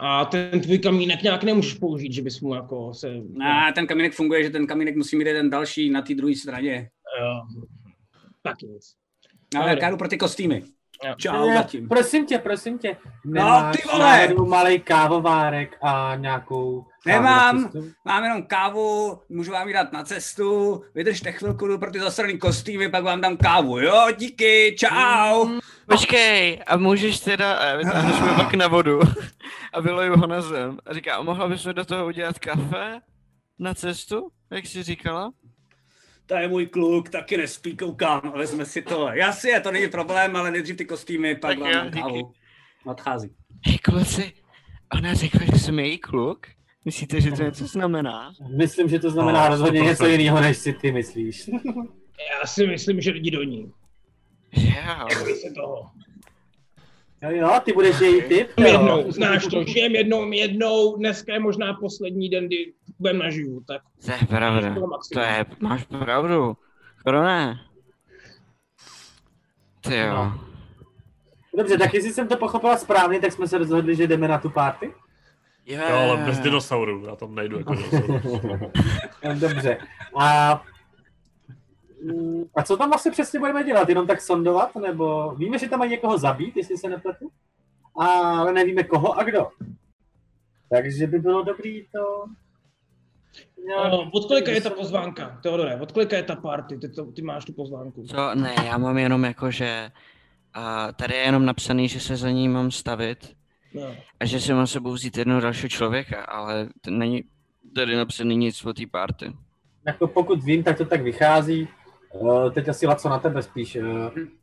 A 0.00 0.24
ten 0.24 0.60
tvůj 0.60 0.78
kamínek 0.78 1.22
nějak 1.22 1.42
nemůžeš 1.42 1.74
použít, 1.74 2.12
že 2.12 2.22
bys 2.22 2.40
mu 2.40 2.54
jako 2.54 2.94
se... 2.94 3.12
A 3.44 3.72
ten 3.72 3.86
kamínek 3.86 4.12
funguje, 4.12 4.44
že 4.44 4.50
ten 4.50 4.66
kamínek 4.66 4.96
musí 4.96 5.16
mít 5.16 5.26
jeden 5.26 5.50
další 5.50 5.90
na 5.90 6.02
té 6.02 6.14
druhé 6.14 6.34
straně. 6.34 6.88
Jo. 7.20 7.42
Tak 8.42 8.62
nic. 8.62 8.94
Ale 9.58 9.76
jdu 9.90 9.96
pro 9.96 10.08
ty 10.08 10.18
kostýmy. 10.18 10.62
Jo. 11.04 11.14
Čau 11.18 11.48
Ne, 11.48 11.54
zatím. 11.54 11.88
prosím 11.88 12.26
tě, 12.26 12.38
prosím 12.38 12.78
tě. 12.78 12.96
No, 13.24 13.32
Nemáš 13.32 13.76
ty 13.76 13.88
vole! 13.92 14.28
malý 14.48 14.80
kávovárek 14.80 15.76
a 15.82 16.14
nějakou... 16.16 16.86
Nemám. 17.06 17.70
Mám 18.04 18.24
jenom 18.24 18.42
kávu, 18.42 19.18
můžu 19.28 19.52
vám 19.52 19.68
ji 19.68 19.74
dát 19.74 19.92
na 19.92 20.04
cestu, 20.04 20.82
vydržte 20.94 21.32
chvilku, 21.32 21.66
jdu 21.66 21.78
pro 21.78 21.90
ty 21.90 22.00
zasraný 22.00 22.38
kostýmy, 22.38 22.88
pak 22.88 23.04
vám 23.04 23.20
dám 23.20 23.36
kávu, 23.36 23.78
jo, 23.80 24.06
díky, 24.18 24.76
čau. 24.78 25.48
Počkej, 25.86 26.62
a 26.66 26.76
můžeš 26.76 27.20
teda, 27.20 27.54
a 27.56 27.76
vytáhneš 27.76 28.20
mi 28.20 28.28
pak 28.36 28.54
na 28.54 28.68
vodu 28.68 29.00
a 29.72 29.80
vyloju 29.80 30.16
ho 30.16 30.26
na 30.26 30.40
zem. 30.40 30.78
A 30.86 30.94
říká, 30.94 31.16
a 31.16 31.22
mohla 31.22 31.48
bys 31.48 31.64
mi 31.66 31.74
do 31.74 31.84
toho 31.84 32.06
udělat 32.06 32.38
kafe? 32.38 33.00
na 33.58 33.74
cestu, 33.74 34.28
jak 34.50 34.66
jsi 34.66 34.82
říkala? 34.82 35.30
To 36.28 36.34
je 36.34 36.48
můj 36.48 36.66
kluk, 36.66 37.08
taky 37.10 37.36
nespí, 37.36 37.76
koukám, 37.76 38.20
a 38.24 38.38
vezme 38.38 38.64
si 38.64 38.82
to. 38.82 39.08
Jasně, 39.12 39.60
to 39.60 39.72
není 39.72 39.88
problém, 39.88 40.36
ale 40.36 40.50
nejdřív 40.50 40.76
ty 40.76 40.84
kostýmy, 40.84 41.34
pak 41.34 41.58
Tak 41.58 41.74
vám 41.74 41.90
kávu. 41.90 42.32
Odchází. 42.84 43.30
Hej, 43.66 43.78
kluci, 43.78 44.32
ona 44.98 45.14
řekla, 45.14 45.40
že 45.52 45.58
jsem 45.58 45.78
její 45.78 45.98
kluk? 45.98 46.46
Myslíte, 46.84 47.20
že 47.20 47.30
to 47.32 47.42
něco 47.42 47.66
znamená? 47.66 48.32
Myslím, 48.56 48.88
že 48.88 48.98
to 48.98 49.10
znamená 49.10 49.42
No, 49.44 49.48
rozhodně 49.48 49.80
něco 49.80 50.04
100%. 50.04 50.08
jiného, 50.10 50.40
než 50.40 50.56
si 50.56 50.72
ty 50.72 50.92
myslíš. 50.92 51.50
Já 52.40 52.46
si 52.46 52.66
myslím, 52.66 53.00
že 53.00 53.10
lidi 53.10 53.30
do 53.30 53.42
ní. 53.42 53.72
Se 55.42 55.50
toho. 55.54 55.90
Jo, 57.22 57.30
jo, 57.30 57.60
ty 57.64 57.72
budeš 57.72 58.00
její 58.00 58.22
typ, 58.22 58.48
jo. 58.58 58.66
Jednou, 58.66 59.12
znáš 59.12 59.46
to, 59.46 59.64
žijem 59.64 59.94
jednou, 59.94 60.32
jednou, 60.32 60.96
dneska 60.96 61.32
je 61.32 61.40
možná 61.40 61.74
poslední 61.74 62.28
den, 62.28 62.46
kdy 62.46 62.72
budem 62.98 63.18
naživu, 63.18 63.60
tak 63.60 63.82
To 64.06 64.10
je 64.12 64.18
pravda. 64.28 64.74
to 65.12 65.20
je, 65.20 65.46
máš 65.60 65.84
pravdu. 65.84 66.56
Skoro 66.98 67.22
ne. 67.22 67.60
Ty 69.80 69.96
jo. 69.96 70.14
No. 70.14 70.40
Dobře, 71.58 71.78
tak 71.78 71.94
jestli 71.94 72.12
jsem 72.12 72.28
to 72.28 72.36
pochopila 72.36 72.76
správně, 72.76 73.20
tak 73.20 73.32
jsme 73.32 73.48
se 73.48 73.58
rozhodli, 73.58 73.96
že 73.96 74.06
jdeme 74.06 74.28
na 74.28 74.38
tu 74.38 74.50
party. 74.50 74.94
Jo, 75.66 75.80
Jo, 75.90 75.96
ale 75.96 76.16
bez 76.16 76.38
dinosaurů, 76.38 77.04
já 77.06 77.16
tam 77.16 77.34
nejdu 77.34 77.58
jako 77.58 77.74
dinosaur. 77.74 78.20
No, 79.24 79.34
Dobře. 79.40 79.78
A, 80.20 80.50
a 82.54 82.62
co 82.62 82.76
tam 82.76 82.90
vlastně 82.90 83.10
přesně 83.10 83.38
budeme 83.38 83.64
dělat? 83.64 83.88
Jenom 83.88 84.06
tak 84.06 84.20
sondovat? 84.20 84.76
Nebo 84.76 85.34
víme, 85.34 85.58
že 85.58 85.68
tam 85.68 85.78
mají 85.78 85.90
někoho 85.90 86.18
zabít, 86.18 86.56
jestli 86.56 86.78
se 86.78 86.88
nepletu? 86.88 87.30
Ale 88.00 88.52
nevíme 88.52 88.84
koho 88.84 89.18
a 89.18 89.22
kdo. 89.24 89.48
Takže 90.70 91.06
by 91.06 91.18
bylo 91.18 91.42
dobrý 91.42 91.86
to... 91.92 92.24
No, 93.68 94.10
od 94.12 94.26
kolika 94.26 94.50
je 94.50 94.60
ta 94.60 94.70
pozvánka, 94.70 95.38
Teodore? 95.42 95.76
Od 95.80 95.92
kolika 95.92 96.16
je 96.16 96.22
ta 96.22 96.36
party? 96.36 96.78
Ty, 96.78 96.88
to, 96.88 97.04
ty 97.04 97.22
máš 97.22 97.44
tu 97.44 97.52
pozvánku. 97.52 98.02
Co? 98.06 98.34
Ne, 98.34 98.54
já 98.66 98.78
mám 98.78 98.98
jenom 98.98 99.24
jako, 99.24 99.50
že 99.50 99.90
a 100.54 100.92
tady 100.92 101.14
je 101.14 101.20
jenom 101.20 101.44
napsaný, 101.46 101.88
že 101.88 102.00
se 102.00 102.16
za 102.16 102.30
ní 102.30 102.48
mám 102.48 102.70
stavit 102.70 103.36
No. 103.74 103.94
a 104.20 104.24
že 104.24 104.40
si 104.40 104.52
mám 104.52 104.66
sebou 104.66 104.92
vzít 104.92 105.16
jednoho 105.16 105.40
dalšího 105.40 105.68
člověka, 105.68 106.22
ale 106.22 106.68
to 106.80 106.90
není 106.90 107.22
tady 107.74 107.96
napsaný 107.96 108.36
nic 108.36 108.64
o 108.66 108.72
té 108.72 108.82
party. 108.90 109.32
Jako 109.86 110.06
pokud 110.06 110.42
vím, 110.44 110.62
tak 110.62 110.78
to 110.78 110.84
tak 110.84 111.02
vychází. 111.02 111.68
Uh, 112.12 112.50
teď 112.52 112.68
asi 112.68 112.86
Laco 112.86 113.08
na 113.08 113.18
tebe 113.18 113.42
spíš. 113.42 113.76
Uh, 113.76 113.84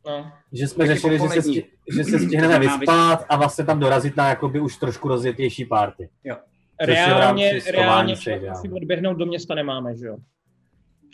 No. 0.06 0.32
že 0.52 0.68
jsme 0.68 0.86
Taky 0.86 0.94
řešili, 0.94 1.18
že 1.18 1.28
se, 1.28 1.40
sti- 1.40 1.64
že 1.96 2.04
se 2.04 2.18
stihneme 2.18 2.58
vyspat 2.58 3.24
a 3.28 3.36
vlastně 3.36 3.64
tam 3.64 3.80
dorazit 3.80 4.16
na 4.16 4.28
jakoby 4.28 4.60
už 4.60 4.76
trošku 4.76 5.08
rozjetější 5.08 5.64
party. 5.64 6.08
V 6.24 6.26
Reálně, 6.80 7.60
reálně 7.70 8.14
jo. 8.26 8.54
odběhnout 8.72 9.14
do 9.16 9.26
města 9.26 9.54
nemáme, 9.54 9.96
že 9.96 10.06
jo? 10.06 10.16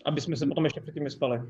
Aby 0.05 0.21
jsme 0.21 0.37
se 0.37 0.47
potom 0.47 0.65
ještě 0.65 0.81
předtím 0.81 1.05
vyspali. 1.05 1.41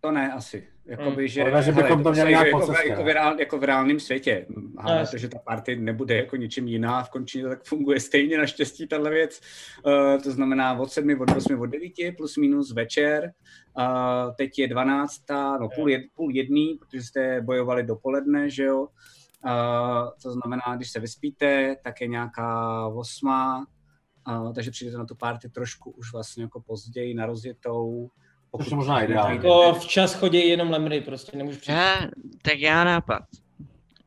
To 0.00 0.10
ne 0.10 0.32
asi. 0.32 0.68
Jakoby, 0.86 1.16
Hmm. 1.16 1.26
že, 1.26 1.42
Ale 1.42 1.62
že 1.62 1.72
bychom 1.72 1.90
hele, 1.90 2.02
to 2.02 2.12
měli 2.12 2.32
jako, 2.32 2.44
nějak 2.44 2.68
jako, 2.68 2.88
jako, 2.88 3.00
no. 3.00 3.04
v 3.04 3.14
reál, 3.14 3.40
jako 3.40 3.58
v 3.58 3.64
reálném 3.64 4.00
světě. 4.00 4.46
Jasně. 4.88 5.18
že 5.18 5.28
ta 5.28 5.38
party 5.38 5.76
nebude 5.76 6.16
jako 6.16 6.36
ničím 6.36 6.68
jiná, 6.68 7.02
v 7.02 7.10
končině 7.10 7.44
to 7.44 7.50
tak 7.50 7.64
funguje 7.64 8.00
stejně 8.00 8.38
naštěstí 8.38 8.88
tahle 8.88 9.10
věc. 9.10 9.40
Uh, 9.86 10.22
to 10.22 10.30
znamená 10.30 10.80
od 10.80 10.92
7, 10.92 11.20
od 11.20 11.36
8, 11.36 11.60
od 11.60 11.66
9, 11.66 11.92
plus 12.16 12.36
minus 12.36 12.72
večer. 12.72 13.32
Uh, 13.78 14.34
teď 14.36 14.58
je 14.58 14.68
12, 14.68 15.12
no 15.60 15.68
půl, 15.74 15.90
jed, 15.90 16.02
půl 16.14 16.30
jedný, 16.34 16.78
protože 16.80 17.02
jste 17.02 17.40
bojovali 17.40 17.82
dopoledne, 17.82 18.50
že 18.50 18.64
jo. 18.64 18.88
Uh, 19.44 20.08
to 20.22 20.32
znamená, 20.32 20.76
když 20.76 20.90
se 20.90 21.00
vyspíte, 21.00 21.76
tak 21.84 22.00
je 22.00 22.06
nějaká 22.06 22.86
osma, 22.86 23.66
uh, 24.28 24.52
takže 24.54 24.70
přijdete 24.70 24.98
na 24.98 25.06
tu 25.06 25.14
party 25.14 25.48
trošku 25.48 25.90
už 25.90 26.12
vlastně 26.12 26.42
jako 26.42 26.60
později 26.60 27.14
na 27.14 27.26
rozjetou. 27.26 28.10
Což 28.56 28.70
je 28.70 28.76
možná 28.76 29.02
ideální. 29.02 29.36
Jako 29.36 29.74
včas 29.74 30.14
chodí 30.14 30.48
jenom 30.48 30.70
lemry, 30.70 31.00
prostě 31.00 31.36
nemůžu 31.36 31.58
přijít. 31.58 31.76
Že, 31.76 32.10
tak 32.42 32.58
já 32.58 32.84
nápad. 32.84 33.22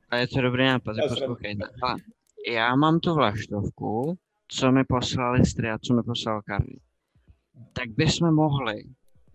A 0.09 0.15
je 0.17 0.27
to 0.27 0.41
dobrý 0.41 0.65
nápad, 0.65 0.95
Já 0.97 1.07
poslouchejte. 1.07 1.65
A 1.65 1.95
já 2.51 2.75
mám 2.75 2.99
tu 2.99 3.13
vlaštovku, 3.13 4.17
co 4.47 4.71
mi 4.71 4.83
poslali 4.83 5.45
Stry 5.45 5.69
a 5.69 5.77
co 5.77 5.93
mi 5.93 6.03
poslal 6.03 6.41
Karli. 6.45 6.77
Tak 7.73 7.89
bychom 7.89 8.35
mohli, 8.35 8.83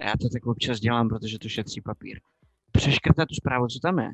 já 0.01 0.13
to 0.21 0.29
tak 0.33 0.47
občas 0.47 0.81
dělám, 0.81 1.09
protože 1.09 1.39
to 1.39 1.49
šetří 1.49 1.81
papír, 1.81 2.21
přeškrtat 2.73 3.29
tu 3.29 3.35
zprávu, 3.35 3.67
co 3.67 3.79
tam 3.83 3.99
je. 3.99 4.11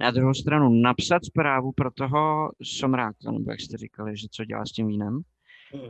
Na 0.00 0.10
druhou 0.10 0.34
stranu 0.34 0.68
napsat 0.82 1.24
zprávu 1.24 1.72
pro 1.72 1.90
toho 1.90 2.50
somráka, 2.62 3.30
nebo 3.30 3.50
jak 3.50 3.60
jste 3.60 3.76
říkali, 3.76 4.16
že 4.16 4.26
co 4.30 4.44
dělá 4.44 4.64
s 4.66 4.72
tím 4.72 4.86
vínem, 4.88 5.20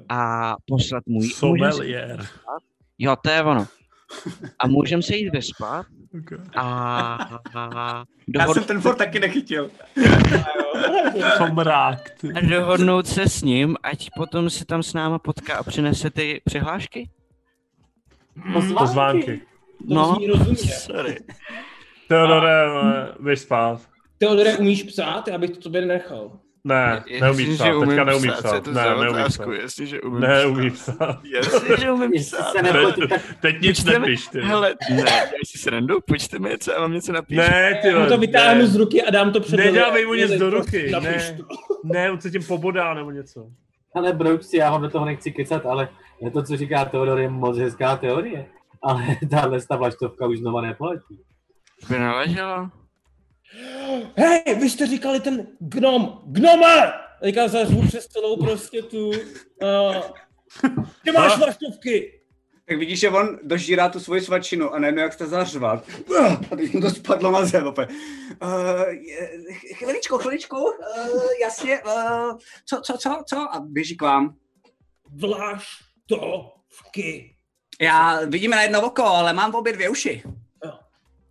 a 0.09 0.55
poslat 0.67 1.03
mu 1.07 1.13
ji. 1.23 1.29
Můžem 1.29 1.31
se- 1.33 1.37
Sommelier. 1.39 2.27
Jo, 2.99 3.17
to 3.17 3.31
je 3.31 3.43
ono. 3.43 3.67
A 4.59 4.67
můžeme 4.67 5.03
se 5.03 5.17
jít 5.17 5.31
vyspat 5.31 5.87
Okay. 6.23 6.39
a, 6.57 6.63
a, 7.55 8.05
Já 8.35 8.41
dohod, 8.43 8.55
jsem 8.55 8.65
ten 8.65 8.81
for 8.81 8.95
taky 8.97 9.21
nechytil. 9.21 9.71
Somrák, 11.37 12.11
a 12.37 12.41
dohodnout 12.41 13.07
se 13.07 13.29
s 13.29 13.43
ním, 13.43 13.77
ať 13.83 14.09
potom 14.17 14.51
se 14.51 14.65
tam 14.67 14.83
s 14.83 14.95
náma 14.95 15.19
potká 15.19 15.57
a 15.57 15.63
přinese 15.63 16.11
ty 16.11 16.41
přihlášky? 16.45 17.11
Pozvánky. 18.79 19.41
To 19.89 19.95
No, 19.95 20.19
sorry. 20.67 21.17
Teodore, 22.09 22.69
vole, 22.71 23.15
běž 23.21 23.41
spát. 23.41 23.81
Teodore, 24.19 24.57
umíš 24.57 24.83
psát? 24.83 25.29
Já 25.29 25.39
bych 25.39 25.51
to 25.51 25.61
tobě 25.61 25.87
nechal. 25.87 26.31
Ne, 26.65 27.05
neumí 27.21 27.47
psát, 27.55 27.81
teďka 27.81 28.05
neumí 28.05 28.29
psát. 28.29 28.67
Ne, 28.67 28.83
neumí 28.97 29.25
psát. 29.29 29.47
Jasně, 29.63 29.87
že 29.87 30.01
umím 30.01 30.21
Neumí 30.21 30.71
psát. 30.71 31.21
Jasně, 31.35 31.77
že 31.81 31.91
umím 31.93 32.13
Jestli 32.13 32.39
psát. 32.39 32.53
se 32.53 32.63
nepletu, 32.63 33.09
tak 33.09 33.21
Teď 33.41 33.61
nic 33.61 33.77
Počteme- 33.81 33.99
nepiš, 33.99 34.27
ty. 34.27 34.41
Hele, 34.41 34.75
ne, 34.91 34.97
dělej 34.97 35.41
si 35.47 35.59
srandu, 35.59 35.99
počte 36.09 36.39
mi 36.39 36.49
něco, 36.49 36.73
já 36.73 36.81
vám 36.81 36.93
něco 36.93 37.13
napíšu. 37.13 37.41
Ne, 37.41 37.79
ty 37.83 37.89
Já 37.89 37.95
vole, 37.95 38.09
to 38.09 38.19
vytáhnu 38.19 38.61
ne. 38.61 38.67
z 38.67 38.77
ruky 38.77 39.03
a 39.03 39.11
dám 39.11 39.33
to 39.33 39.41
před 39.41 39.57
Nedávej 39.57 40.07
mu 40.07 40.15
nic 40.15 40.31
do 40.31 40.51
ruky, 40.51 40.93
ne. 41.03 41.37
Ne, 41.85 42.11
on 42.11 42.21
se 42.21 42.31
tím 42.31 42.45
pobodá 42.45 42.95
nebo 42.95 43.11
něco. 43.11 43.47
Ale 43.95 44.13
brouci, 44.13 44.57
já 44.57 44.69
ho 44.69 44.79
do 44.79 44.91
toho 44.91 45.05
nechci 45.05 45.33
kecat, 45.33 45.67
ale 45.67 45.89
to, 46.33 46.43
co 46.43 46.57
říká 46.57 46.85
Teodor, 46.85 47.19
je 47.19 47.29
moc 47.29 47.59
hezká 47.59 47.97
teorie. 47.97 48.47
Ale 48.83 49.03
tahle 49.31 49.59
ta 49.69 49.77
vlaštovka 49.77 50.27
už 50.27 50.39
znova 50.39 50.61
nepoletí. 50.61 51.21
By 51.89 51.99
naleželo? 51.99 52.69
Hej, 54.17 54.43
vy 54.61 54.71
jste 54.71 54.87
říkali 54.87 55.21
ten 55.21 55.47
gnom, 55.61 56.23
gnome! 56.27 56.93
Teďka 57.21 57.49
zařvu 57.49 57.87
přes 57.87 58.07
celou 58.07 58.37
prostě 58.37 58.83
tu... 58.83 59.09
Uh, 59.09 59.97
ty 61.05 61.13
máš 61.13 61.33
A? 61.33 61.37
vlaštovky! 61.37 62.21
Tak 62.69 62.79
vidíš, 62.79 63.01
že 63.01 63.11
on 63.11 63.39
dožírá 63.43 63.89
tu 63.89 64.01
svoji 64.01 64.21
svačinu 64.21 64.75
a 64.75 64.79
najednou 64.79 65.03
jak 65.03 65.13
jste 65.13 65.27
zařval. 65.27 65.83
A 66.25 66.37
teď 66.57 66.73
mu 66.73 66.81
to 66.81 66.91
spadlo 66.91 67.31
na 67.31 67.45
zem 67.45 67.67
opět. 67.67 67.91
Uh, 68.43 68.83
chviličku, 69.75 70.19
chviličku, 70.19 70.57
uh, 70.57 70.73
jasně, 71.41 71.83
uh, 71.83 72.39
co, 72.65 72.81
co, 72.81 72.99
co, 72.99 73.23
co? 73.27 73.37
A 73.37 73.61
běží 73.61 73.97
k 73.97 74.03
vám. 74.03 74.37
Vlaštovky. 75.11 76.47
Já 77.81 78.21
vidím 78.27 78.51
na 78.51 78.63
jedno 78.63 78.87
oko, 78.87 79.05
ale 79.05 79.33
mám 79.33 79.53
v 79.53 79.57
obě 79.57 79.73
dvě 79.73 79.89
uši. 79.89 80.23
Jo, 80.65 80.73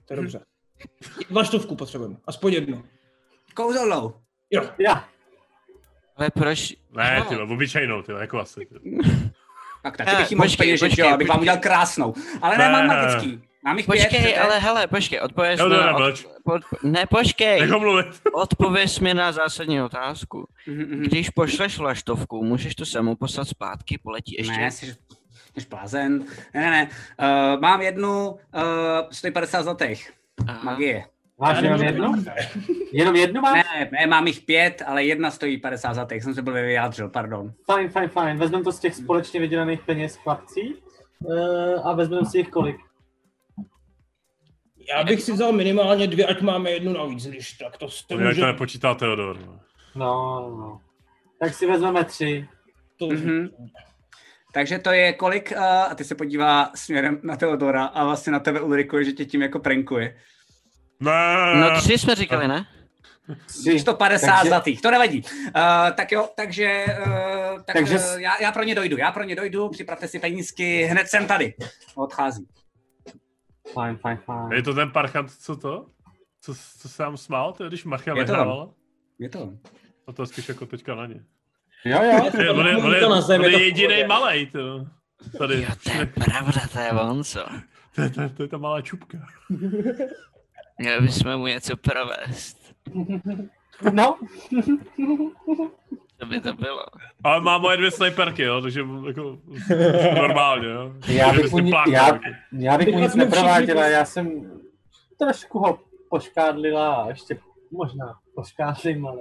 to 0.05 0.13
je 0.13 0.17
dobře. 0.17 0.39
Vlaštovku 1.29 1.75
potřebujeme, 1.75 2.15
aspoň 2.27 2.53
jednu. 2.53 2.83
Kouzelnou. 3.53 4.13
Jo, 4.51 4.69
Já, 4.79 5.05
Ale 6.17 6.29
proč? 6.29 6.73
Ne, 6.91 7.15
No. 7.19 7.25
ty 7.25 7.38
obyčejnou, 7.38 8.01
ty 8.01 8.11
jako 8.11 8.39
asi. 8.39 8.67
Tak 9.83 9.97
taky 9.97 10.15
bych 10.15 10.31
jí 10.31 10.38
mohl 10.38 10.49
počkej, 10.49 10.65
peněžit, 10.67 10.89
počkej, 10.89 11.05
jo, 11.05 11.13
abych 11.13 11.27
vám 11.29 11.39
udělal 11.39 11.59
krásnou. 11.59 12.13
Ale 12.41 12.57
ne, 12.57 12.65
Ne. 12.65 12.71
mám 12.71 12.88
magický. 12.88 13.41
Mám 13.65 13.77
jich 13.77 13.86
pět. 13.86 14.03
Počkej, 14.03 14.19
chcete? 14.21 14.39
ale 14.39 14.59
hele, 14.59 14.88
počkej, 14.88 15.19
odpověz 15.21 15.59
Jo, 15.59 15.69
mi 15.69 15.75
na, 15.75 15.95
od, 15.97 16.63
ne, 16.83 17.05
počkej, 17.05 17.71
odpověz 18.33 18.99
mi 18.99 19.13
na 19.13 19.31
zásadní 19.31 19.81
otázku. 19.81 20.47
Mhm, 20.67 20.81
mhm. 20.81 21.01
Když 21.03 21.29
pošleš 21.29 21.77
vlaštovku, 21.77 22.43
můžeš 22.43 22.75
to 22.75 22.86
samou 22.86 23.15
poslat 23.15 23.47
zpátky, 23.47 23.97
poletí 24.03 24.36
ještě. 24.38 24.57
Ne, 24.57 24.71
jsi, 24.71 24.95
jsi 25.57 25.67
blázen. 25.69 26.25
Ne, 26.53 26.61
ne, 26.61 26.71
ne. 26.71 26.89
Uh, 27.55 27.61
mám 27.61 27.81
jednu, 27.81 28.29
uh, 28.29 28.38
stojí 29.11 29.33
50 29.33 29.63
zlatých. 29.63 30.11
Aha. 30.47 30.63
Magie. 30.63 31.05
máš 31.39 31.61
jenom 31.61 31.81
jednu? 31.81 32.13
Jenom 32.93 33.15
jednu 33.15 33.41
máš? 33.41 33.53
Ne, 33.75 33.89
ne, 33.91 34.07
mám 34.07 34.27
jich 34.27 34.41
pět, 34.41 34.81
ale 34.86 35.03
jedna 35.03 35.31
stojí 35.31 35.57
50 35.59 35.93
zlatých. 35.93 36.23
Jsem 36.23 36.33
se 36.33 36.41
byl 36.41 36.53
vyjádřil, 36.53 37.09
pardon. 37.09 37.53
Fajn, 37.65 37.89
fajn, 37.89 38.09
fajn. 38.09 38.38
Vezmeme 38.38 38.63
to 38.63 38.71
z 38.71 38.79
těch 38.79 38.95
společně 38.95 39.39
vydělaných 39.39 39.81
peněz 39.81 40.15
chlapcí 40.15 40.75
uh, 41.19 41.88
a 41.88 41.93
vezmeme 41.93 42.25
si 42.25 42.38
jich 42.38 42.49
kolik. 42.49 42.75
Já 44.89 45.03
bych 45.03 45.21
si 45.21 45.31
vzal 45.31 45.51
minimálně 45.51 46.07
dvě, 46.07 46.25
ať 46.25 46.41
máme 46.41 46.71
jednu 46.71 46.93
navíc, 46.93 47.27
když 47.27 47.51
tak 47.53 47.77
to 47.77 47.89
se 47.89 48.03
To 48.07 48.13
jak 48.19 48.27
může... 48.27 48.41
to 48.41 48.47
nepočítá 48.47 48.95
Teodor. 48.95 49.39
no. 49.45 49.59
No, 49.95 50.39
no. 50.59 50.81
Tak 51.39 51.53
si 51.53 51.67
vezmeme 51.67 52.03
tři. 52.03 52.47
To, 52.99 53.07
Mhm. 53.07 53.49
Takže 54.56 54.80
to 54.80 54.91
je 54.91 55.14
kolik, 55.14 55.51
uh, 55.51 55.64
a 55.64 55.95
ty 55.95 56.03
se 56.03 56.16
podívá 56.16 56.72
směrem 56.76 57.20
na 57.24 57.36
Teodora 57.36 57.86
a 57.86 58.03
vlastně 58.06 58.32
na 58.34 58.39
tebe 58.39 58.62
Ulriku, 58.62 59.03
že 59.03 59.12
tě 59.12 59.26
tím 59.26 59.41
jako 59.41 59.60
prankuje. 59.60 60.18
Ne, 60.99 61.12
No 61.62 61.82
tři 61.82 61.97
jsme 61.97 62.16
říkali, 62.16 62.47
ne? 62.47 62.66
Tři. 63.47 63.80
150 63.80 64.28
Takže- 64.28 64.49
zlatých, 64.49 64.82
to 64.82 64.91
nevadí. 64.91 65.24
Uh, 65.24 65.51
tak 65.95 66.12
jo, 66.12 66.30
takže, 66.36 66.86
uh, 67.08 67.14
tak, 67.64 67.74
Takže 67.74 67.99
uh, 67.99 68.20
já, 68.20 68.41
já 68.41 68.51
pro 68.51 68.64
ně 68.64 68.76
dojdu, 68.76 68.97
já 68.97 69.12
pro 69.12 69.24
ně 69.24 69.36
dojdu, 69.36 69.70
připravte 69.70 70.08
si 70.08 70.20
penízky, 70.20 70.84
hned 70.84 71.08
jsem 71.08 71.28
tady. 71.28 71.53
Odchází. 71.95 72.47
Fajn, 73.74 73.97
fajn, 73.97 74.18
fajn. 74.18 74.51
Je 74.51 74.64
to 74.64 74.74
ten 74.74 74.91
parchant, 74.91 75.32
co 75.32 75.56
to? 75.56 75.86
Co, 76.41 76.56
co 76.80 76.89
se 76.89 77.03
nám 77.03 77.18
smál, 77.18 77.53
to 77.53 77.64
je, 77.64 77.70
když 77.70 77.86
Marcha 77.86 78.12
Je 78.12 78.16
to 78.16 78.20
on. 78.22 78.26
vyhrávala? 78.26 78.70
Je 79.20 79.30
to. 79.30 79.53
A 80.08 80.12
to 80.14 80.22
je 80.24 80.26
spíš 80.28 80.49
jako 80.49 80.66
teďka 80.66 80.95
na 80.95 81.06
ně. 81.06 81.24
Jo, 81.86 81.99
jo. 82.03 82.29
Je, 82.43 82.51
on 82.51 82.67
je, 82.67 82.77
on 82.77 82.93
je, 82.93 82.99
to 82.99 83.09
na 83.09 83.21
zem, 83.21 83.41
on 83.41 83.45
je 83.45 83.51
je 83.51 83.57
to 83.57 83.63
jediný 83.63 84.03
malej, 84.07 84.45
to. 84.45 84.86
Tady, 85.38 85.61
Jo, 85.61 85.69
to 85.83 85.91
je 85.99 86.05
pravda, 86.05 86.61
to 86.73 86.79
je 86.79 86.91
on, 86.91 87.23
co? 87.23 87.45
to, 87.95 88.01
je, 88.01 88.09
to, 88.09 88.21
je, 88.21 88.29
to 88.29 88.43
je 88.43 88.47
ta 88.49 88.57
malá 88.57 88.81
čupka. 88.81 89.17
Měli 90.77 91.01
bychom 91.01 91.38
mu 91.38 91.47
něco 91.47 91.77
provést. 91.77 92.57
No, 93.93 94.17
Co 96.19 96.25
by 96.25 96.39
to 96.41 96.53
bylo? 96.53 96.86
Ale 97.23 97.41
má 97.41 97.57
moje 97.57 97.77
dvě 97.77 97.91
sniperky, 97.91 98.43
jo, 98.43 98.61
takže 98.61 98.86
jako 99.07 99.38
normálně, 100.15 100.67
jo. 100.67 100.93
Já 101.07 101.33
bych 101.33 101.51
mu 101.51 101.69
plánkoval, 101.69 101.86
já- 101.91 102.19
já 102.51 102.77
bych 102.77 102.88
mu 102.88 102.99
nic 102.99 103.15
neprováděla, 103.15 103.88
já 103.88 104.05
jsem 104.05 104.51
trošku 105.19 105.59
ho 105.59 105.79
poškádlila 106.09 106.95
a 106.95 107.09
ještě 107.09 107.38
možná 107.71 108.15
poškádlím, 108.36 109.07
ale... 109.07 109.17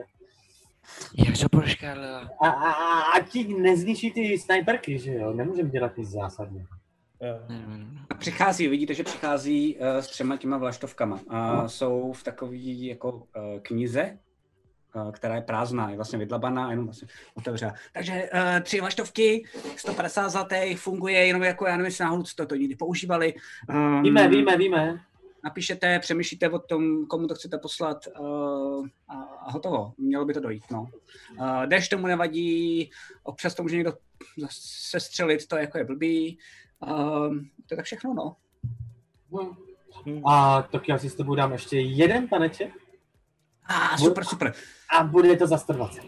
Jak 1.27 1.39
to 1.39 1.49
poškádlila? 1.49 2.31
A, 2.41 2.49
a, 2.49 2.71
a, 2.71 3.01
a 3.01 3.21
ti 3.21 3.55
nezničí 3.55 4.11
ty 4.13 4.39
snajperky, 4.39 4.99
že 4.99 5.13
jo? 5.15 5.33
Nemůžeme 5.33 5.71
dělat 5.71 5.97
nic 5.97 6.09
zásadního. 6.09 6.67
Jo. 7.21 7.57
Přichází, 8.19 8.69
vidíte, 8.69 8.95
že 8.95 9.05
přichází 9.05 9.77
uh, 9.77 9.87
s 9.87 10.07
třema 10.07 10.37
těma 10.37 10.57
vlaštovkama. 10.59 11.17
Uh, 11.17 11.23
No. 11.63 11.69
Jsou 11.69 12.13
v 12.13 12.23
takový 12.23 12.87
jako 12.87 13.11
uh, 13.13 13.23
knize, 13.63 14.19
uh, 14.95 15.13
která 15.13 15.35
je 15.35 15.41
prázdná, 15.43 15.91
je 15.91 15.97
vlastně 15.97 16.19
vydlabaná, 16.19 16.71
jenom 16.71 16.85
vlastně 16.85 17.09
otevřená. 17.35 17.75
Takže 17.93 18.31
uh, 18.35 18.61
tři 18.63 18.81
vlaštovky, 18.81 19.45
150 19.77 20.29
zlatých, 20.29 20.81
funguje 20.81 21.27
jenom 21.27 21.43
jako, 21.43 21.67
já 21.67 21.73
nevím, 21.73 21.85
jestli 21.85 22.05
náhodou 22.05 22.25
jste 22.25 22.47
to 22.47 22.55
někdy 22.55 22.77
používali. 22.77 23.35
Um, 23.69 24.03
Víme, 24.03 24.29
víme, 24.29 24.57
víme. 24.57 25.01
Napíšete, 25.45 25.99
přemýšlíte 25.99 26.49
o 26.49 26.59
tom, 26.59 27.07
komu 27.07 27.27
to 27.27 27.35
chcete 27.35 27.59
poslat 27.59 28.07
uh, 28.21 28.87
a, 29.09 29.15
a 29.23 29.51
hotovo. 29.51 29.93
Mělo 29.99 30.25
by 30.25 30.35
to 30.35 30.41
dojít, 30.41 30.65
no. 30.71 30.87
Uh, 31.39 31.67
déšť 31.67 31.91
tomu 31.91 32.07
nevadí, 32.07 32.91
občas 33.23 33.55
to 33.55 33.63
může 33.63 33.77
někdo 33.77 33.93
se 34.51 35.01
střelit, 35.01 35.47
to 35.47 35.57
jako 35.57 35.79
je 35.79 35.85
blbý. 35.85 36.39
Uh, 36.79 37.35
to 37.69 37.73
je 37.73 37.77
tak 37.77 37.85
všechno, 37.85 38.15
no. 38.15 38.37
A 40.31 40.63
tak 40.63 40.89
já 40.89 40.99
si 40.99 41.11
s 41.11 41.15
tebou 41.15 41.35
dám 41.35 41.53
ještě 41.53 41.81
jeden 41.81 42.29
taneček 42.29 42.73
A 43.67 43.99
super, 43.99 44.25
super. 44.25 44.55
a 44.99 45.05
bude 45.05 45.37
to 45.37 45.47
za 45.47 45.59
120. 45.59 46.03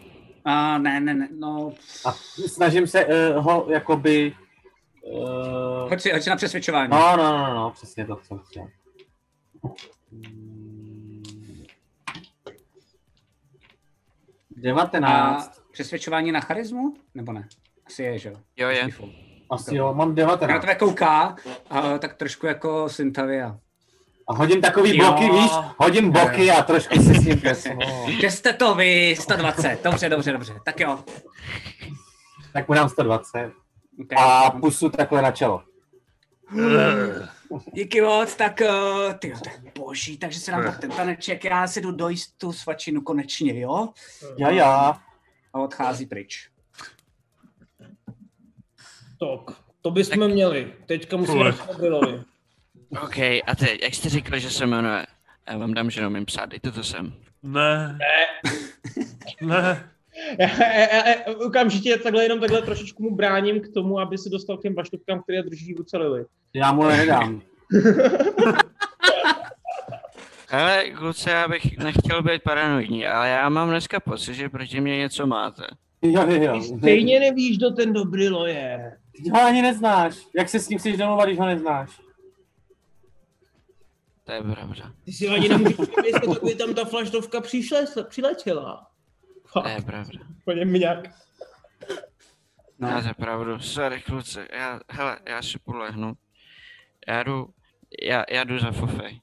A 0.45 0.77
ne, 0.77 0.99
ne, 0.99 1.13
ne, 1.13 1.29
no, 1.31 1.73
A 2.05 2.11
snažím 2.47 2.87
se 2.87 3.05
uh, 3.05 3.43
ho 3.43 3.67
jakoby... 3.69 4.35
Uh, 5.01 5.89
hoď 5.89 6.01
si, 6.01 6.11
hoď 6.11 6.21
si 6.23 6.29
na 6.29 6.35
přesvědčování. 6.35 6.91
no, 6.91 7.17
no, 7.17 7.37
no, 7.37 7.53
no, 7.53 7.71
přesně 7.71 8.05
to, 8.05 8.15
co 8.15 8.37
chtěl. 8.37 8.67
Mm. 10.11 11.23
19. 14.57 15.05
A 15.05 15.51
přesvědčování 15.71 16.31
na 16.31 16.39
charismu? 16.39 16.93
Nebo 17.15 17.33
ne? 17.33 17.47
Asi 17.87 18.03
je, 18.03 18.19
že 18.19 18.29
jo? 18.29 18.35
Jo, 18.57 18.69
je. 18.69 18.89
Asi 19.51 19.75
jo, 19.75 19.93
mám 19.93 20.09
Na 20.09 20.15
19. 20.15 20.61
tebe 20.61 20.75
kouká, 20.75 21.35
a, 21.69 21.97
tak 21.97 22.13
trošku 22.13 22.45
jako 22.45 22.89
Syntavia. 22.89 23.59
A 24.27 24.33
hodím 24.33 24.61
takový 24.61 24.97
Jo. 24.97 25.05
bloky, 25.05 25.29
víš? 25.31 25.51
Hodím 25.77 26.11
bloky 26.11 26.51
a 26.51 26.63
trošku 26.63 26.95
si 26.95 27.13
s 27.13 27.25
ním. 27.25 27.41
Že 28.21 28.31
jste 28.31 28.53
to 28.53 28.75
vy, 28.75 29.15
120. 29.19 29.83
Dobře, 29.83 30.09
dobře, 30.09 30.31
dobře. 30.31 30.53
Tak 30.65 30.79
jo. 30.79 31.03
Tak 32.53 32.67
mu 32.67 32.73
dám 32.75 32.89
120. 32.89 33.51
Okay. 34.01 34.17
A 34.23 34.51
pusu 34.51 34.89
takhle 34.89 35.21
na 35.21 35.31
čelo. 35.31 35.63
Díky 37.73 38.01
moc, 38.01 38.35
tak 38.35 38.61
uh, 38.61 39.13
ty 39.13 39.33
boží, 39.79 40.17
takže 40.17 40.39
se 40.39 40.51
nám 40.51 40.77
ten 40.81 40.91
taneček, 40.91 41.43
já 41.43 41.67
si 41.67 41.81
jdu 41.81 41.91
dojíst 41.91 42.37
tu 42.37 42.53
svačinu 42.53 43.01
konečně, 43.01 43.59
jo? 43.59 43.89
Já, 44.37 44.49
já. 44.49 45.01
A 45.53 45.59
odchází 45.59 46.05
pryč. 46.05 46.49
Tak, 49.19 49.57
to 49.81 49.91
bychom 49.91 50.27
měli. 50.27 50.73
Teďka 50.85 51.17
musíme 51.17 51.53
Bilovi. 51.79 52.23
OK, 53.03 53.17
a 53.17 53.55
teď, 53.59 53.81
jak 53.81 53.93
jste 53.93 54.09
říkali, 54.09 54.41
že 54.41 54.49
se 54.49 54.65
jmenuje? 54.65 55.05
Já 55.49 55.57
vám 55.57 55.73
dám, 55.73 55.89
že 55.89 56.01
neumím 56.01 56.25
psát, 56.25 56.45
dejte 56.45 56.71
to 56.71 56.83
sem. 56.83 57.13
Ne. 57.43 57.97
Ne. 59.41 59.53
Já, 59.53 59.83
já, 60.39 60.63
já, 60.73 61.09
já 61.09 61.15
okamžitě 61.45 61.97
takhle 61.97 62.23
jenom 62.23 62.39
takhle 62.39 62.61
trošičku 62.61 63.03
mu 63.03 63.15
bráním 63.15 63.61
k 63.61 63.67
tomu, 63.73 63.99
aby 63.99 64.17
se 64.17 64.29
dostal 64.29 64.57
k 64.57 64.61
těm 64.61 64.73
baštovkám, 64.73 65.23
které 65.23 65.43
drží 65.43 65.73
v 65.73 65.77
ruce 65.77 65.97
Lily. 65.97 66.25
Já 66.53 66.73
mu 66.73 66.83
nedám. 66.83 67.41
Ale 70.51 70.89
kluci, 70.97 71.29
já 71.29 71.47
bych 71.47 71.77
nechtěl 71.77 72.23
být 72.23 72.43
paranoidní, 72.43 73.07
ale 73.07 73.29
já 73.29 73.49
mám 73.49 73.69
dneska 73.69 73.99
pocit, 73.99 74.33
že 74.33 74.49
proti 74.49 74.81
mě 74.81 74.97
něco 74.97 75.27
máte. 75.27 75.63
Jo, 76.01 76.25
jo, 76.29 76.43
jo. 76.43 76.53
Ty 76.53 76.77
stejně 76.77 77.19
nevíš, 77.19 77.57
kdo 77.57 77.71
ten 77.71 77.93
Dobrilo 77.93 78.45
je. 78.45 78.97
Ty 79.23 79.29
ho 79.29 79.41
ani 79.41 79.61
neznáš. 79.61 80.15
Jak 80.35 80.49
se 80.49 80.59
s 80.59 80.69
ním 80.69 80.79
chceš 80.79 80.97
domluvat, 80.97 81.25
když 81.25 81.39
ho 81.39 81.45
neznáš? 81.45 81.89
To 84.23 84.31
je 84.31 84.41
pravda. 84.41 84.91
Ty 85.05 85.11
si 85.11 85.27
ani 85.27 85.49
nemůžeš 85.49 85.77
by 86.43 86.55
tam 86.55 86.73
ta 86.73 86.85
flaštovka 86.85 87.41
přišle, 87.41 87.85
přiletěla. 88.09 88.87
To 89.61 89.69
je 89.69 89.81
pravda. 89.81 90.19
Úplně 90.39 90.65
nějak. 90.65 90.99
No. 92.79 92.87
Máte 92.91 93.13
pravdu. 93.13 93.59
Sorry, 93.59 94.01
kluci. 94.01 94.39
Já, 94.53 94.79
hele, 94.89 95.19
já 95.29 95.41
si 95.41 95.59
podlehnu. 95.59 96.13
Já 97.07 97.23
jdu, 97.23 97.49
já, 98.03 98.23
já 98.31 98.43
jdu 98.43 98.59
za 98.59 98.71
Fofej. 98.71 99.21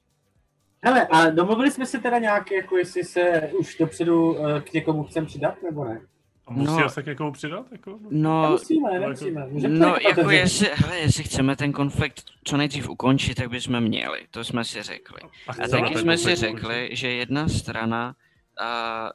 Hele, 0.83 1.07
a 1.07 1.29
domluvili 1.29 1.71
jsme 1.71 1.85
se 1.85 1.99
teda 1.99 2.19
nějak, 2.19 2.51
jako 2.51 2.77
jestli 2.77 3.03
se 3.03 3.51
už 3.59 3.77
dopředu 3.77 4.37
eh, 4.47 4.61
k 4.61 4.73
někomu 4.73 5.03
chcem 5.03 5.25
přidat, 5.25 5.63
nebo 5.63 5.85
ne? 5.85 6.01
A 6.47 6.53
musí 6.53 6.81
No. 6.81 6.89
se 6.89 7.03
k 7.03 7.05
někomu 7.05 7.31
přidat? 7.31 7.65
Jako? 7.71 7.99
No, 8.09 8.41
Nemusíme, 8.41 8.99
nemusíme. 8.99 9.47
Můžeme 9.47 9.79
no 9.79 9.87
jako 9.87 10.07
otevřený. 10.09 10.35
jestli, 10.37 10.69
hele, 10.73 10.97
jestli 10.99 11.23
chceme 11.23 11.55
ten 11.55 11.71
konflikt 11.71 12.23
co 12.43 12.57
nejdřív 12.57 12.89
ukončit, 12.89 13.35
tak 13.35 13.49
bychom 13.49 13.81
měli. 13.81 14.27
To 14.31 14.43
jsme 14.43 14.63
si 14.63 14.81
řekli. 14.83 15.21
A 15.47 15.53
chceme 15.53 15.81
taky 15.81 15.97
jsme 15.97 16.17
si 16.17 16.35
řekli, 16.35 16.89
že 16.91 17.07
jedna 17.11 17.47
strana 17.47 18.07
uh, 18.07 18.24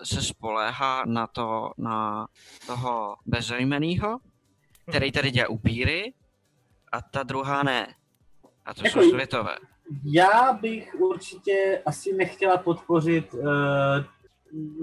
se 0.05 0.23
spoléhá 0.23 1.05
na 1.07 1.27
to, 1.27 1.71
na 1.79 2.27
toho 2.67 3.17
bezejmenýho, 3.27 4.19
který 4.89 5.13
tady 5.13 5.31
dělá 5.31 5.49
upíry, 5.49 6.13
a 6.93 7.03
ta 7.03 7.23
druhá 7.23 7.63
ne. 7.63 7.95
A 8.65 8.75
to 8.75 8.87
Jako- 8.87 9.03
jsou 9.03 9.11
světové. 9.11 9.57
Já 10.05 10.53
bych 10.53 10.95
určitě 10.95 11.83
asi 11.87 12.13
nechtěla 12.17 12.57
podpořit 12.57 13.35
uh, 13.35 13.41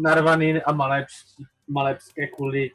narvaný 0.01 0.62
a 0.62 0.72
malepský, 0.74 1.45
malepské 1.68 2.28
kvůli 2.28 2.72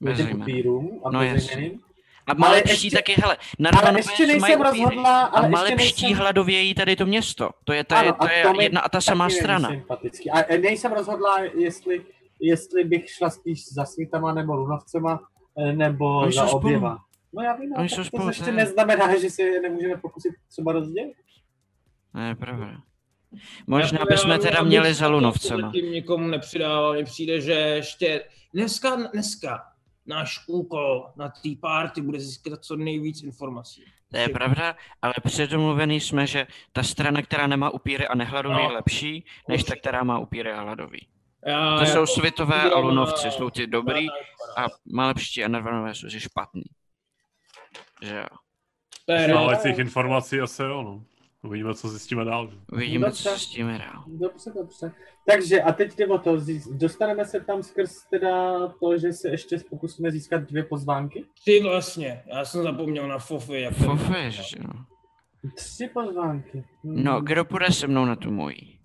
Bezejmenný. 0.00 0.42
upírům 0.42 1.00
a 1.04 1.10
No 1.10 1.18
bezejmeným. 1.20 1.80
A 2.26 2.34
malepští 2.34 2.72
ještě- 2.86 2.96
taky, 2.96 3.14
hele, 3.22 3.36
Ale 3.82 3.98
ještě 3.98 4.26
mají 4.26 4.40
nejsem 4.40 4.60
upíry. 4.60 4.80
rozhodla, 4.80 5.20
A 5.22 5.26
ale 5.26 5.46
ještě 5.46 5.50
malepští 5.56 6.02
nejsem... 6.06 6.18
hladovějí 6.18 6.74
tady 6.74 6.96
to 6.96 7.06
město. 7.06 7.50
To 7.64 7.72
je, 7.72 7.84
to 7.84 7.94
je, 7.94 8.00
Ano, 8.00 8.12
to 8.12 8.22
a 8.22 8.30
je 8.32 8.42
to 8.42 8.52
mi 8.54 8.64
jedna 8.64 8.80
a 8.80 8.88
ta 8.88 9.00
samá 9.00 9.30
strana. 9.30 9.68
sympatický. 9.68 10.30
A 10.30 10.52
e, 10.52 10.58
nejsem 10.58 10.92
rozhodla, 10.92 11.38
jestli, 11.54 12.04
jestli 12.40 12.84
bych 12.84 13.10
šla 13.10 13.30
spíš 13.30 13.72
za 13.72 13.84
svítama 13.84 14.34
nebo 14.34 14.54
lunovcema, 14.56 15.20
e, 15.58 15.72
nebo 15.72 16.18
Oni 16.18 16.32
za 16.32 16.40
jsou 16.42 16.48
spolu. 16.48 16.60
oběma. 16.64 17.04
No 17.32 17.42
já 17.42 17.56
vím, 17.56 17.72
ale 17.72 17.80
Oni 17.80 17.88
tak 17.88 17.96
jsou 17.96 18.02
to 18.02 18.04
spolu, 18.04 18.28
ještě 18.28 18.44
je. 18.50 18.52
neznamená, 18.52 19.18
že 19.18 19.30
se 19.30 19.42
je 19.42 19.60
nemůžeme 19.60 19.96
pokusit 19.96 20.32
třeba 20.48 20.72
rozdělit. 20.72 21.14
Ne, 22.14 22.34
pravda. 22.34 22.70
Možná 23.66 23.98
Já- 23.98 24.04
bychom 24.04 24.30
já- 24.30 24.38
teda 24.38 24.62
měli 24.62 24.94
za 24.94 25.08
lunovcema. 25.08 25.68
Zatím 25.68 25.92
nikomu 25.92 26.26
nepřidával, 26.26 26.92
mně 26.94 27.04
přijde, 27.04 27.40
že 27.40 27.52
ještě 27.52 28.24
dneska, 28.54 28.96
dneska 28.96 29.62
náš 30.06 30.40
úkol 30.46 31.10
na 31.16 31.28
té 31.28 31.48
party 31.60 32.00
bude 32.00 32.20
získat 32.20 32.64
co 32.64 32.76
nejvíc 32.76 33.22
informací. 33.22 33.84
To 34.10 34.16
je 34.16 34.28
pravda, 34.28 34.76
ale 35.02 35.14
předomluvený 35.24 36.00
jsme, 36.00 36.26
že 36.26 36.46
ta 36.72 36.82
strana, 36.82 37.22
která 37.22 37.46
nemá 37.46 37.70
upíry 37.70 38.06
a 38.06 38.14
nehladový, 38.14 38.56
je 38.56 38.68
No. 38.68 38.74
lepší, 38.74 39.24
než 39.48 39.64
ta, 39.64 39.76
která 39.76 40.04
má 40.04 40.18
upíry 40.18 40.52
a 40.52 40.60
hladový. 40.60 41.06
Já, 41.46 41.78
To 41.78 41.84
jsou 41.86 41.92
jako 41.92 42.06
světové 42.06 42.62
a 42.70 42.78
lunovci, 42.78 43.30
jsou 43.30 43.50
ty 43.50 43.66
dobrý 43.66 44.06
a 44.56 44.66
malepští 44.92 45.44
a 45.44 45.48
narvanové 45.48 45.94
jsou 45.94 46.08
že 46.08 46.20
špatný. 46.20 46.62
Že 48.02 48.16
jo. 48.16 48.26
Je 49.08 49.24
Stávajících 49.28 49.78
informací 49.78 50.40
asi 50.40 50.62
jo, 50.62 50.82
no. 50.82 51.04
Uvidíme, 51.46 51.74
co 51.74 51.88
zjistíme 51.88 52.24
dál. 52.24 52.50
Uvidíme, 52.72 53.06
Dobře. 53.06 53.22
co 53.22 53.38
s 53.38 53.46
tím 53.46 53.66
dál. 53.68 54.04
Dobře, 54.06 54.50
dobře. 54.54 54.92
Takže 55.26 55.62
a 55.62 55.72
teď 55.72 55.96
jde 55.96 56.06
o 56.06 56.18
to, 56.18 56.36
dostaneme 56.72 57.24
se 57.24 57.40
tam 57.40 57.62
skrz 57.62 58.04
teda 58.10 58.58
to, 58.68 58.98
že 58.98 59.12
se 59.12 59.28
ještě 59.28 59.56
pokusíme 59.70 60.10
získat 60.10 60.42
dvě 60.42 60.62
pozvánky? 60.64 61.24
Ty 61.44 61.62
vlastně, 61.62 62.22
já 62.26 62.44
jsem 62.44 62.62
zapomněl 62.62 63.08
na 63.08 63.18
Fofy, 63.18 63.60
jak 63.60 63.74
Fofy, 63.74 64.30
že 64.30 64.56
jo. 64.58 64.70
Tři 65.54 65.88
pozvánky. 65.94 66.64
Hmm. 66.84 67.04
No, 67.04 67.20
kdo 67.20 67.44
půjde 67.44 67.70
se 67.72 67.86
mnou 67.86 68.04
na 68.04 68.16
tu 68.16 68.30
mojí? 68.30 68.78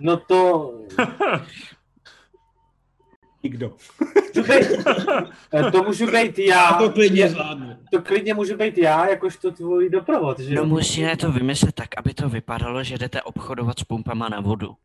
No 0.00 0.16
to... 0.16 0.72
Nikdo. 3.48 3.72
Eh, 5.52 5.70
to 5.70 5.82
můžu 5.82 6.06
být 6.06 6.38
Já 6.38 6.70
já. 6.70 6.78
to 6.78 6.90
klidně 6.90 7.28
zvládnu. 7.28 7.76
To 7.92 8.02
klidně 8.02 8.34
můžu 8.34 8.56
být 8.56 8.78
já, 8.78 9.08
jakožto 9.08 9.50
tvůj 9.52 9.90
doprovod, 9.90 10.38
že 10.38 10.54
No 10.54 10.64
musíme 10.64 11.16
to 11.16 11.32
vymyslet 11.32 11.74
tak, 11.74 11.88
aby 11.96 12.14
to 12.14 12.28
vypadalo, 12.28 12.84
že 12.84 12.98
jdete 12.98 13.22
obchodovat 13.22 13.78
s 13.78 13.84
pumpama 13.84 14.28
na 14.28 14.40
vodu. 14.40 14.76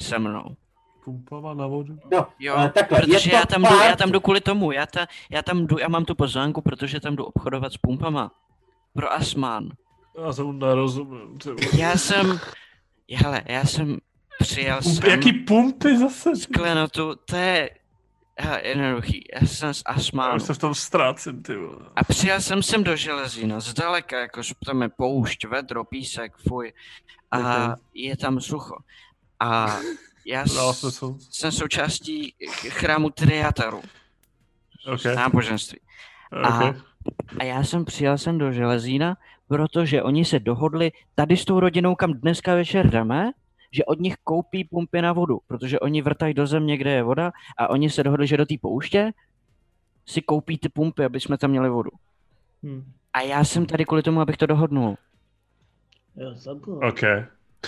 Se 0.00 0.18
mnou. 0.18 0.56
Pumpava 1.04 1.54
na 1.54 1.66
vodu. 1.66 1.98
No, 2.12 2.26
Jo, 2.38 2.54
eh, 2.58 2.70
takhle, 2.70 3.00
protože 3.00 3.30
to 3.30 3.36
já 3.36 3.46
tam, 3.46 3.62
jdu, 3.62 3.74
já 3.76 3.96
tam 3.96 4.12
jdu 4.12 4.20
kvůli 4.20 4.40
tomu, 4.40 4.72
já, 4.72 4.86
ta, 4.86 5.06
já 5.30 5.42
tam 5.42 5.66
jdu, 5.66 5.78
já 5.78 5.88
mám 5.88 6.04
tu 6.04 6.14
pozvánku, 6.14 6.60
protože 6.62 7.00
tam 7.00 7.16
jdu 7.16 7.24
obchodovat 7.24 7.72
s 7.72 7.76
pumpama. 7.76 8.30
Pro 8.94 9.12
Asman. 9.12 9.68
Já 10.24 10.32
jsem 10.32 10.58
nerozumím. 10.58 11.38
Já 11.78 11.96
jsem, 11.96 12.40
hele, 13.16 13.42
já 13.48 13.64
jsem 13.64 13.98
přijel 14.38 14.78
Pump, 14.82 14.94
sem 15.02 15.10
jaký 15.10 15.32
pumpy 15.32 15.98
zase? 15.98 16.36
z 16.36 16.46
klenotu, 16.46 17.14
to 17.24 17.36
je 17.36 17.70
hele, 18.38 18.60
jednoduchý, 18.64 19.24
já 19.40 19.46
jsem 19.46 19.74
z 19.74 19.82
Já 19.88 19.94
Asmánu. 19.94 20.36
už 20.36 20.42
se 20.42 20.54
v 20.54 20.58
tom 20.58 20.74
ztrácím, 20.74 21.42
ty 21.42 21.56
vole. 21.56 21.78
A 21.96 22.04
přijel 22.04 22.40
jsem 22.40 22.62
sem 22.62 22.84
do 22.84 22.96
Železína, 22.96 23.60
zdaleka, 23.60 24.20
jako 24.20 24.40
tam 24.66 24.82
je 24.82 24.88
poušť, 24.88 25.46
vedro, 25.46 25.84
písek, 25.84 26.32
fuj. 26.48 26.72
A 27.30 27.74
je 27.94 28.16
tam 28.16 28.40
sucho. 28.40 28.74
A 29.40 29.76
já 30.26 30.46
s- 30.46 31.02
jsem 31.30 31.52
součástí 31.52 32.34
chrámu 32.68 33.10
Triataru, 33.10 33.82
OK, 34.92 35.04
náboženství. 35.04 35.80
A, 36.42 36.64
OK. 36.68 36.76
a 37.40 37.44
já 37.44 37.64
jsem 37.64 37.84
přijel 37.84 38.18
sem 38.18 38.38
do 38.38 38.52
Železína, 38.52 39.16
protože 39.48 40.02
oni 40.02 40.24
se 40.24 40.38
dohodli 40.38 40.92
tady 41.14 41.36
s 41.36 41.44
tou 41.44 41.60
rodinou, 41.60 41.94
kam 41.94 42.12
dneska 42.12 42.54
večer 42.54 42.90
jdeme, 42.90 43.30
že 43.74 43.84
od 43.84 44.00
nich 44.00 44.14
koupí 44.24 44.64
pumpy 44.64 45.02
na 45.02 45.12
vodu, 45.12 45.38
protože 45.46 45.80
oni 45.80 46.02
vrtají 46.02 46.34
do 46.34 46.46
země, 46.46 46.76
kde 46.76 46.90
je 46.90 47.02
voda 47.02 47.32
a 47.58 47.70
oni 47.70 47.90
se 47.90 48.02
dohodli, 48.02 48.26
že 48.26 48.36
do 48.36 48.46
té 48.46 48.54
pouště 48.60 49.12
si 50.06 50.22
koupí 50.22 50.58
ty 50.58 50.68
pumpy, 50.68 51.04
aby 51.04 51.20
jsme 51.20 51.38
tam 51.38 51.50
měli 51.50 51.68
vodu. 51.68 51.90
Hm. 52.62 52.92
A 53.12 53.20
já 53.20 53.44
jsem 53.44 53.66
tady 53.66 53.84
kvůli 53.84 54.02
tomu, 54.02 54.20
abych 54.20 54.36
to 54.36 54.46
dohodnul. 54.46 54.96
Jo, 56.16 56.34
takhle. 56.44 56.88
OK. 56.88 57.00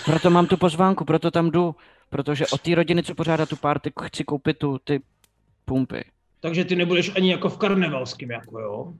Proto 0.05 0.29
mám 0.29 0.47
tu 0.47 0.57
pozvánku, 0.57 1.05
proto 1.05 1.31
tam 1.31 1.51
jdu, 1.51 1.75
protože 2.09 2.47
od 2.47 2.61
té 2.61 2.75
rodiny, 2.75 3.03
co 3.03 3.15
pořádá 3.15 3.45
tu 3.45 3.55
party, 3.55 3.91
chci 4.03 4.23
koupit 4.23 4.57
tu, 4.57 4.79
ty 4.79 5.01
pumpy. 5.65 6.05
Takže 6.39 6.65
ty 6.65 6.75
nebudeš 6.75 7.15
ani 7.15 7.31
jako 7.31 7.49
v 7.49 7.57
karnevalském, 7.57 8.31
jako 8.31 8.59
jo? 8.59 8.93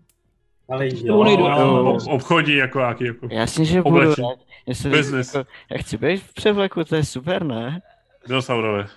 Ale 0.69 0.89
To 0.89 0.95
jo. 1.07 1.23
nejdu, 1.23 1.44
Jo, 1.44 1.60
jo. 1.60 1.84
ob- 1.94 2.07
obchodí 2.07 2.56
jako 2.56 2.80
jaký, 2.80 3.06
jako 3.06 3.27
Jasně, 3.31 3.65
že 3.65 3.81
budu 3.81 3.99
rád. 3.99 4.39
Jestli, 4.65 4.89
Business. 4.89 5.34
Jako, 5.35 5.49
já 5.72 5.77
chci 5.77 5.98
být 5.98 6.18
v 6.23 6.34
převleku, 6.34 6.84
to 6.84 6.95
je 6.95 7.03
super, 7.03 7.44
ne? 7.44 7.81
dinosaurové. 8.27 8.88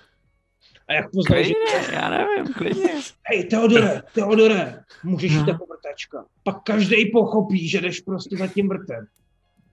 A 0.87 0.93
jak 0.93 1.11
poznáš, 1.11 1.47
že... 1.47 1.53
Klidně, 1.53 1.95
já 1.95 2.09
nevím, 2.09 2.53
klidně. 2.53 2.89
Hej, 3.23 3.43
Teodore, 3.43 4.01
Teodore, 4.13 4.83
můžeš 5.03 5.31
No. 5.33 5.39
jít 5.39 5.47
jako 5.47 5.65
vrtačka. 5.65 6.25
Pak 6.43 6.63
každý 6.63 7.11
pochopí, 7.11 7.67
že 7.69 7.81
jdeš 7.81 7.99
prostě 8.01 8.37
za 8.37 8.47
tím 8.47 8.69
vrtem. 8.69 9.05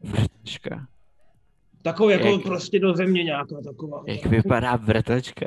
Vrtačka. 0.02 0.86
Takový 1.82 2.12
jako 2.12 2.26
Jak- 2.26 2.42
prostě 2.42 2.78
do 2.80 2.94
země 2.94 3.24
nějaká 3.24 3.56
taková. 3.64 4.02
Jak 4.06 4.26
vypadá 4.26 4.76
vrtačka? 4.76 5.46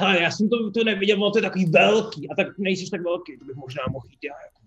Hele, 0.00 0.22
já 0.22 0.30
jsem 0.30 0.48
to, 0.48 0.70
to 0.70 0.84
neviděl, 0.84 1.22
ono 1.22 1.30
to 1.30 1.38
je 1.38 1.42
takový 1.42 1.64
velký, 1.66 2.30
a 2.30 2.34
tak 2.34 2.58
nejsi 2.58 2.90
tak 2.90 3.02
velký, 3.02 3.38
to 3.38 3.44
bych 3.44 3.56
možná 3.56 3.82
mohl 3.90 4.06
jít 4.10 4.18
já 4.24 4.32
jako. 4.46 4.59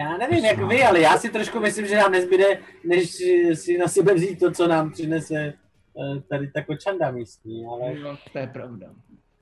Já 0.00 0.16
nevím, 0.16 0.44
jak 0.44 0.58
vy, 0.58 0.82
ale 0.82 1.00
já 1.00 1.18
si 1.18 1.30
trošku 1.30 1.60
myslím, 1.60 1.86
že 1.86 1.96
nám 1.96 2.12
nezbyde, 2.12 2.58
než 2.84 3.10
si 3.54 3.78
na 3.78 3.88
sebe 3.88 4.14
vzít 4.14 4.38
to, 4.38 4.50
co 4.52 4.68
nám 4.68 4.90
přinese 4.92 5.34
eh, 5.36 6.20
tady 6.28 6.50
ta 6.50 6.62
kočanda 6.64 7.10
místní, 7.10 7.66
ale 7.66 7.94
No, 7.98 8.18
to 8.32 8.38
je 8.38 8.46
pravda. 8.46 8.86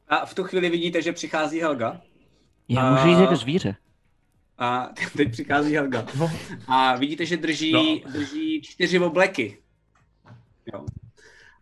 A 0.09 0.27
v 0.27 0.35
tu 0.35 0.45
chvíli 0.45 0.71
vidíte, 0.71 1.03
že 1.03 1.13
přichází 1.13 1.61
Helga. 1.61 2.01
Já 2.69 2.81
A- 2.83 2.91
můžu 2.91 3.09
jít 3.09 3.23
jako 3.23 3.37
zvíře. 3.37 3.77
A 4.59 4.91
teď 5.17 5.31
přichází 5.33 5.75
Helga. 5.77 6.07
A 6.67 6.97
vidíte, 6.97 7.27
že 7.27 7.37
drží, 7.37 7.73
No. 7.73 8.13
drží 8.13 8.63
čtyři 8.63 8.99
obleky. 8.99 9.59
Jo. 10.73 10.87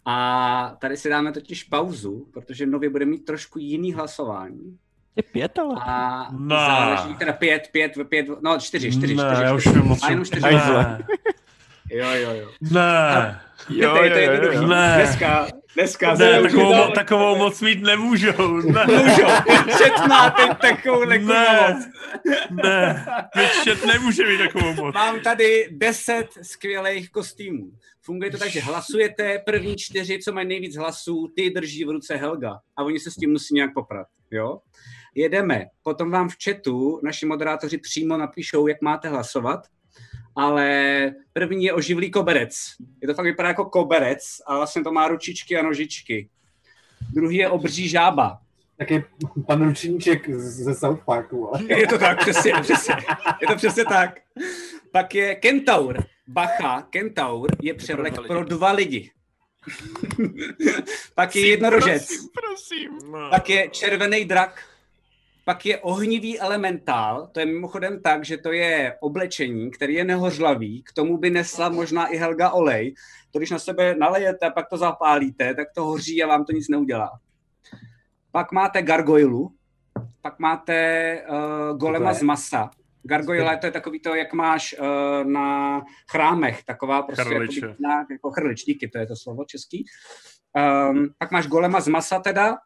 A 0.05 0.77
tady 0.81 0.97
si 0.97 1.09
dáme 1.09 1.33
totiž 1.33 1.65
pauzu, 1.65 2.27
protože 2.33 2.67
nově 2.67 2.91
bude 2.91 3.05
mít 3.07 3.25
trošku 3.25 3.59
jiný 3.59 3.93
hlasování. 3.93 4.79
Je 5.17 5.23
pět, 5.23 5.59
ale. 5.59 5.75
A 5.81 6.27
Ne. 6.33 6.55
záleží, 6.57 7.15
teda 7.15 7.33
pět, 7.33 7.69
pět, 7.73 7.93
pět, 8.09 8.27
no 8.43 8.59
čtyři, 8.61 8.93
čtyři, 8.93 9.15
ne, 9.15 9.23
čtyři. 9.27 9.43
já 9.45 9.55
už 9.55 9.63
čtyři. 9.63 9.81
o 9.81 9.97
A 10.03 10.11
jenom 10.11 10.25
čtyři. 10.25 10.43
Ne, 10.43 10.99
Jo, 11.91 12.07
jo, 12.15 12.31
jo. 12.35 12.49
ne, 12.61 13.41
Jo, 13.69 13.97
jo, 13.97 14.05
jo, 14.05 14.17
jednoduchý. 14.17 14.67
Ne. 14.67 14.95
Dneska, 14.97 15.47
dneska 15.75 16.15
ne, 16.15 16.43
takovou, 16.43 16.73
mo- 16.73 16.93
takovou 16.93 17.37
moc 17.37 17.61
mít 17.61 17.83
nemůžou. 17.83 18.57
Ne, 18.57 18.87
Můžou. 18.87 19.27
Chat 19.71 20.07
má 20.09 20.31
teď 20.31 20.59
takovou 20.59 21.05
ne, 21.05 21.19
moc. 21.19 21.87
ne, 22.51 23.07
chat 23.65 23.85
nemůže 23.87 24.27
mít 24.27 24.39
takovou 24.39 24.75
moc. 24.75 24.95
Mám 24.95 25.21
tady 25.21 25.69
10 25.71 26.27
skvělých 26.43 27.11
kostýmů. 27.11 27.71
Funguje 28.03 28.31
to 28.31 28.39
tak, 28.39 28.49
že 28.49 28.61
hlasujete, 28.61 29.39
první 29.47 29.77
čtyři, 29.77 30.19
co 30.19 30.33
mají 30.33 30.49
nejvíc 30.49 30.77
hlasů, 30.77 31.33
ty 31.37 31.51
drží 31.51 31.85
v 31.85 31.91
ruce 31.91 32.17
Helga 32.17 32.59
a 32.77 32.83
oni 32.83 33.01
se 33.01 33.11
s 33.11 33.15
tím 33.15 33.31
musí 33.31 33.55
nějak 33.55 33.75
poprat. 33.75 34.07
Jo? 34.31 34.59
Jedeme. 35.15 35.67
Potom 35.83 36.11
vám 36.11 36.29
v 36.29 36.37
chatu 36.45 37.01
naši 37.05 37.27
moderátoři 37.27 37.79
přímo 37.79 38.17
napíšou, 38.17 38.67
jak 38.67 38.83
máte 38.83 39.09
hlasovat, 39.09 39.61
ale 40.37 41.13
první 41.33 41.65
je 41.65 41.73
oživlý 41.73 42.11
koberec. 42.11 42.55
Je 43.03 43.09
to 43.09 43.15
fakt 43.15 43.25
vypadá 43.25 43.49
jako 43.49 43.65
koberec, 43.65 44.23
a 44.47 44.57
vlastně 44.57 44.83
to 44.85 44.93
má 44.93 45.09
ručičky 45.09 45.57
a 45.59 45.63
nožičky. 45.63 46.29
Druhý 47.15 47.37
je 47.37 47.49
obří 47.49 47.89
žába. 47.89 48.39
taky 48.79 49.05
pan 49.47 49.65
Ručníček 49.69 50.31
ze 50.37 50.75
South 50.75 51.05
Parku. 51.05 51.49
Ale. 51.55 51.65
Je 51.69 51.87
to 51.87 51.99
tak, 51.99 52.19
přesně, 52.19 52.53
přesně. 52.63 52.95
Je 53.41 53.47
to 53.47 53.57
přesně 53.57 53.85
tak. 53.85 54.21
Pak 54.93 55.15
je 55.15 55.35
Kentaur. 55.35 56.05
Bacha, 56.29 56.83
Kentaur 56.83 57.51
je 57.63 57.75
převlek 57.75 58.17
lidi. 58.17 58.29
pro 58.29 58.45
dva 58.45 58.73
lidi. 58.73 59.11
Pak 61.15 61.37
je 61.37 61.47
jednorožec. 61.49 62.09
prosím. 62.35 62.91
Pak 63.31 63.49
je 63.51 63.69
červený 63.69 64.25
drak. 64.25 64.63
Pak 65.51 65.67
je 65.67 65.79
ohnivý 65.79 66.41
elementál, 66.41 67.27
to 67.33 67.41
je 67.41 67.47
mimochodem 67.47 68.03
tak, 68.03 68.25
že 68.25 68.37
to 68.37 68.53
je 68.53 68.97
oblečení, 69.01 69.71
který 69.71 69.95
je 69.95 70.05
nehořlavý, 70.05 70.83
k 70.83 70.93
tomu 70.93 71.19
by 71.19 71.31
nesla 71.31 71.69
možná 71.69 72.07
i 72.07 72.17
Helga 72.17 72.51
olej. 72.51 72.95
To 73.31 73.39
když 73.39 73.51
na 73.51 73.59
sebe 73.59 73.95
nalejete 73.95 74.47
a 74.47 74.51
pak 74.51 74.69
to 74.69 74.77
zapálíte, 74.77 75.55
tak 75.55 75.69
to 75.75 75.85
hoří 75.85 76.23
a 76.23 76.27
vám 76.27 76.45
to 76.45 76.53
nic 76.53 76.69
neudělá. 76.69 77.11
Pak 78.33 78.53
máte 78.53 78.83
gargoilu, 78.83 79.53
pak 80.23 80.39
máte 80.39 81.23
uh, 81.29 81.79
golema 81.79 82.15
z 82.15 82.23
masa. 82.23 82.71
Gargoyle 83.03 83.57
to 83.57 83.67
je 83.67 83.73
takový 83.73 84.01
to, 84.01 84.15
jak 84.15 84.33
máš 84.33 84.75
uh, 84.79 85.31
na 85.31 85.81
chrámech, 86.11 86.65
taková 86.65 87.03
prostě 87.03 87.25
Chrliče. 87.25 87.61
jakoby, 87.61 87.83
na, 87.83 88.07
jako 88.11 88.31
chrlič, 88.31 88.65
díky, 88.65 88.89
to 88.89 88.99
je 88.99 89.07
to 89.07 89.17
slovo 89.17 89.45
český. 89.45 89.85
Um, 90.91 91.09
pak 91.19 91.31
máš 91.31 91.47
golema 91.47 91.81
z 91.81 91.89
masa 91.89 92.19
teda, 92.19 92.57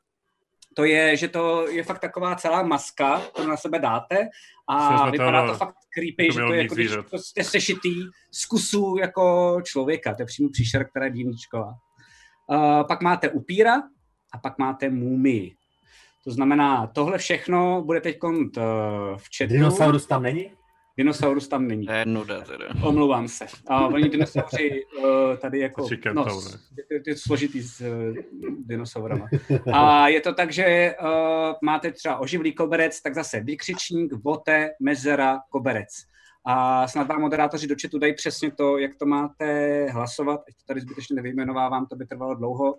to 0.74 0.84
je, 0.84 1.16
že 1.16 1.28
to 1.28 1.68
je 1.68 1.84
fakt 1.84 1.98
taková 1.98 2.34
celá 2.34 2.62
maska, 2.62 3.20
kterou 3.20 3.48
na 3.48 3.56
sebe 3.56 3.78
dáte 3.78 4.28
a 4.68 4.88
Jsme 4.88 5.06
to, 5.06 5.12
vypadá 5.12 5.46
to 5.46 5.54
fakt 5.54 5.74
creepy, 5.94 6.26
jako 6.26 6.32
že 6.32 6.46
to 6.46 6.52
je 6.52 6.62
jako 6.62 6.74
když 6.74 6.90
prostě 7.10 7.44
sešitý 7.44 7.94
z 8.32 8.46
kusů 8.46 8.96
jako 9.00 9.56
člověka, 9.64 10.14
to 10.14 10.22
je 10.22 10.26
přímo 10.26 10.48
příšer, 10.52 10.88
která 10.90 11.08
je. 11.08 11.74
Uh, 12.46 12.86
pak 12.88 13.02
máte 13.02 13.30
upíra 13.30 13.74
a 14.32 14.38
pak 14.42 14.58
máte 14.58 14.90
mumii. 14.90 15.54
To 16.24 16.30
znamená, 16.30 16.86
tohle 16.86 17.18
všechno 17.18 17.82
bude 17.82 18.00
teď 18.00 18.18
v 19.16 19.28
chatu. 19.38 19.52
Dinosaurus 19.52 20.06
tam 20.06 20.22
není? 20.22 20.50
Dinosaurus 20.96 21.48
tam 21.48 21.68
není. 21.68 21.86
To 21.86 21.92
je 21.92 22.06
nuda 22.06 22.40
teda. 22.40 22.64
Omlouvám 22.82 23.28
se. 23.28 23.46
A 23.66 23.86
oni 23.86 24.08
dinosauři 24.08 24.84
uh, 24.98 25.36
tady 25.40 25.58
jako, 25.58 25.86
no, 26.14 26.26
je, 26.76 26.84
je 27.08 27.14
to 27.14 27.20
složitý 27.20 27.62
s 27.62 27.80
uh, 27.80 28.16
dinosaurama. 28.66 29.26
A 29.72 30.08
je 30.08 30.20
to 30.20 30.34
tak, 30.34 30.52
že 30.52 30.94
uh, 31.02 31.08
máte 31.62 31.92
třeba 31.92 32.18
oživlý 32.18 32.52
koberec, 32.52 33.02
tak 33.02 33.14
zase 33.14 33.40
vykřičník, 33.40 34.12
vote, 34.24 34.70
mezera, 34.80 35.38
koberec. 35.50 35.88
A 36.46 36.88
snad 36.88 37.08
vám 37.08 37.20
moderátoři 37.20 37.66
do 37.66 37.74
chatu 37.82 37.98
dají 37.98 38.14
přesně 38.14 38.50
to, 38.50 38.78
jak 38.78 38.94
to 38.94 39.06
máte 39.06 39.86
hlasovat. 39.86 40.40
Ať 40.48 40.54
to 40.54 40.62
tady 40.66 40.80
zbytečně 40.80 41.16
nevyjmenovávám, 41.16 41.86
to 41.86 41.96
by 41.96 42.06
trvalo 42.06 42.34
dlouho. 42.34 42.74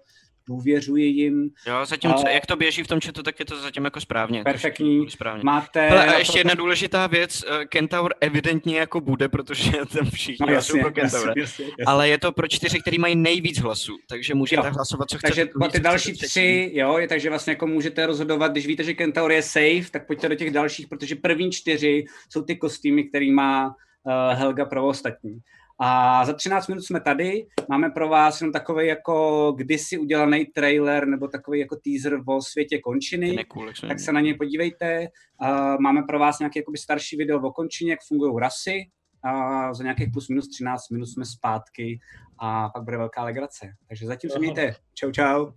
Důvěřuji 0.48 1.06
jim. 1.06 1.50
Jo, 1.68 1.86
zatím, 1.86 2.12
A- 2.12 2.30
jak 2.30 2.46
to 2.46 2.56
běží 2.56 2.84
v 2.84 2.88
tom 2.88 3.00
chatu, 3.06 3.24
tak 3.24 3.40
je 3.40 3.46
to 3.46 3.62
zatím 3.62 3.86
jako 3.86 4.02
správně. 4.02 4.44
Perfektní. 4.44 5.10
Správně. 5.10 5.42
Máte... 5.44 5.90
Hele, 5.90 6.06
a 6.08 6.12
to- 6.12 6.20
ještě 6.20 6.40
jedna 6.40 6.54
důležitá 6.54 7.08
věc, 7.08 7.44
eh, 7.62 7.66
Kentaur 7.66 8.14
evidentně 8.22 8.78
jako 8.80 9.02
bude, 9.02 9.30
protože 9.30 9.72
tam 9.98 10.10
všichni 10.10 10.46
No, 10.48 10.54
jasně, 10.54 10.82
pro 10.82 10.92
Kentaura. 10.92 11.30
jasně, 11.30 11.42
jasně, 11.42 11.66
jasně. 11.66 11.86
Ale 11.86 12.10
je 12.10 12.18
to 12.18 12.32
pro 12.32 12.48
čtyři, 12.48 12.80
který 12.82 12.98
mají 13.00 13.16
nejvíc 13.16 13.60
hlasů, 13.60 13.98
takže 14.10 14.36
můžete 14.36 14.68
Jo. 14.68 14.74
hlasovat, 14.74 15.10
co 15.10 15.18
chcete. 15.18 15.28
Takže 15.28 15.46
druhý, 15.46 15.60
po 15.66 15.68
ty 15.72 15.80
další 15.80 16.12
chcete, 16.14 16.28
tři, 16.28 16.72
jo, 16.74 16.98
je, 16.98 17.08
takže 17.08 17.30
vlastně 17.30 17.52
jako 17.52 17.68
můžete 17.68 18.06
rozhodovat, 18.06 18.52
když 18.52 18.68
víte, 18.68 18.84
že 18.84 18.94
Kentaur 18.94 19.32
je 19.32 19.42
safe, 19.42 19.92
tak 19.92 20.08
pojďte 20.08 20.30
do 20.30 20.36
těch 20.36 20.52
dalších, 20.52 20.88
protože 20.88 21.16
první 21.16 21.52
čtyři 21.52 22.06
jsou 22.30 22.42
ty 22.42 22.56
kostýmy, 22.56 23.04
který 23.04 23.32
má 23.32 23.68
uh, 23.68 24.14
Helga 24.40 24.66
pro 24.66 24.88
ostatní. 24.88 25.40
A 25.80 26.26
za 26.26 26.34
13 26.34 26.68
minut 26.68 26.82
jsme 26.82 27.02
tady, 27.02 27.48
máme 27.70 27.90
pro 27.90 28.10
vás 28.10 28.42
jenom 28.42 28.54
takový 28.54 28.88
jako 28.88 29.52
kdysi 29.58 29.98
udělaný 29.98 30.46
trailer 30.46 31.08
nebo 31.08 31.28
takový 31.28 31.60
jako 31.60 31.76
teaser 31.76 32.20
o 32.28 32.42
světě 32.42 32.80
končiny, 32.80 33.36
jsme 33.74 33.88
tak 33.88 34.00
se 34.00 34.12
na 34.12 34.20
něj 34.20 34.34
podívejte. 34.34 35.08
Uh, 35.42 35.80
máme 35.80 36.04
pro 36.08 36.20
vás 36.20 36.40
nějaký 36.40 36.60
jakoby 36.60 36.78
starší 36.78 37.18
video 37.18 37.42
o 37.42 37.52
končině, 37.52 37.92
jak 37.92 38.00
fungují 38.08 38.34
rasy. 38.40 38.86
A 39.26 39.74
za 39.74 39.84
nějakých 39.84 40.10
plus 40.14 40.30
minus 40.30 40.48
13 40.48 40.90
minut 40.90 41.06
jsme 41.06 41.26
zpátky 41.26 42.00
a 42.40 42.70
pak 42.70 42.84
bude 42.84 42.98
velká 42.98 43.24
legrace. 43.24 43.74
Takže 43.88 44.08
zatím 44.08 44.30
se 44.30 44.40
mějte. 44.40 44.76
Čau, 44.94 45.12
čau. 45.12 45.52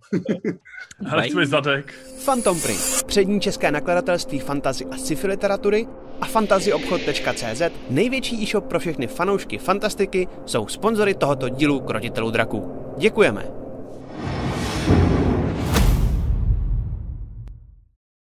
Hele, 1.05 1.45
zadek. 1.45 1.93
Phantom 2.25 2.61
Print, 2.61 3.03
přední 3.07 3.41
české 3.41 3.71
nakladatelství 3.71 4.39
fantazy 4.39 4.85
a 4.85 4.97
sci-fi 4.97 5.27
literatury 5.27 5.87
a 6.21 6.25
fantazyobchod.cz, 6.25 7.61
největší 7.89 8.43
e-shop 8.43 8.65
pro 8.65 8.79
všechny 8.79 9.07
fanoušky 9.07 9.57
fantastiky, 9.57 10.27
jsou 10.45 10.67
sponzory 10.67 11.13
tohoto 11.13 11.49
dílu 11.49 11.79
Krotitelů 11.79 12.31
draků. 12.31 12.93
Děkujeme! 12.97 13.45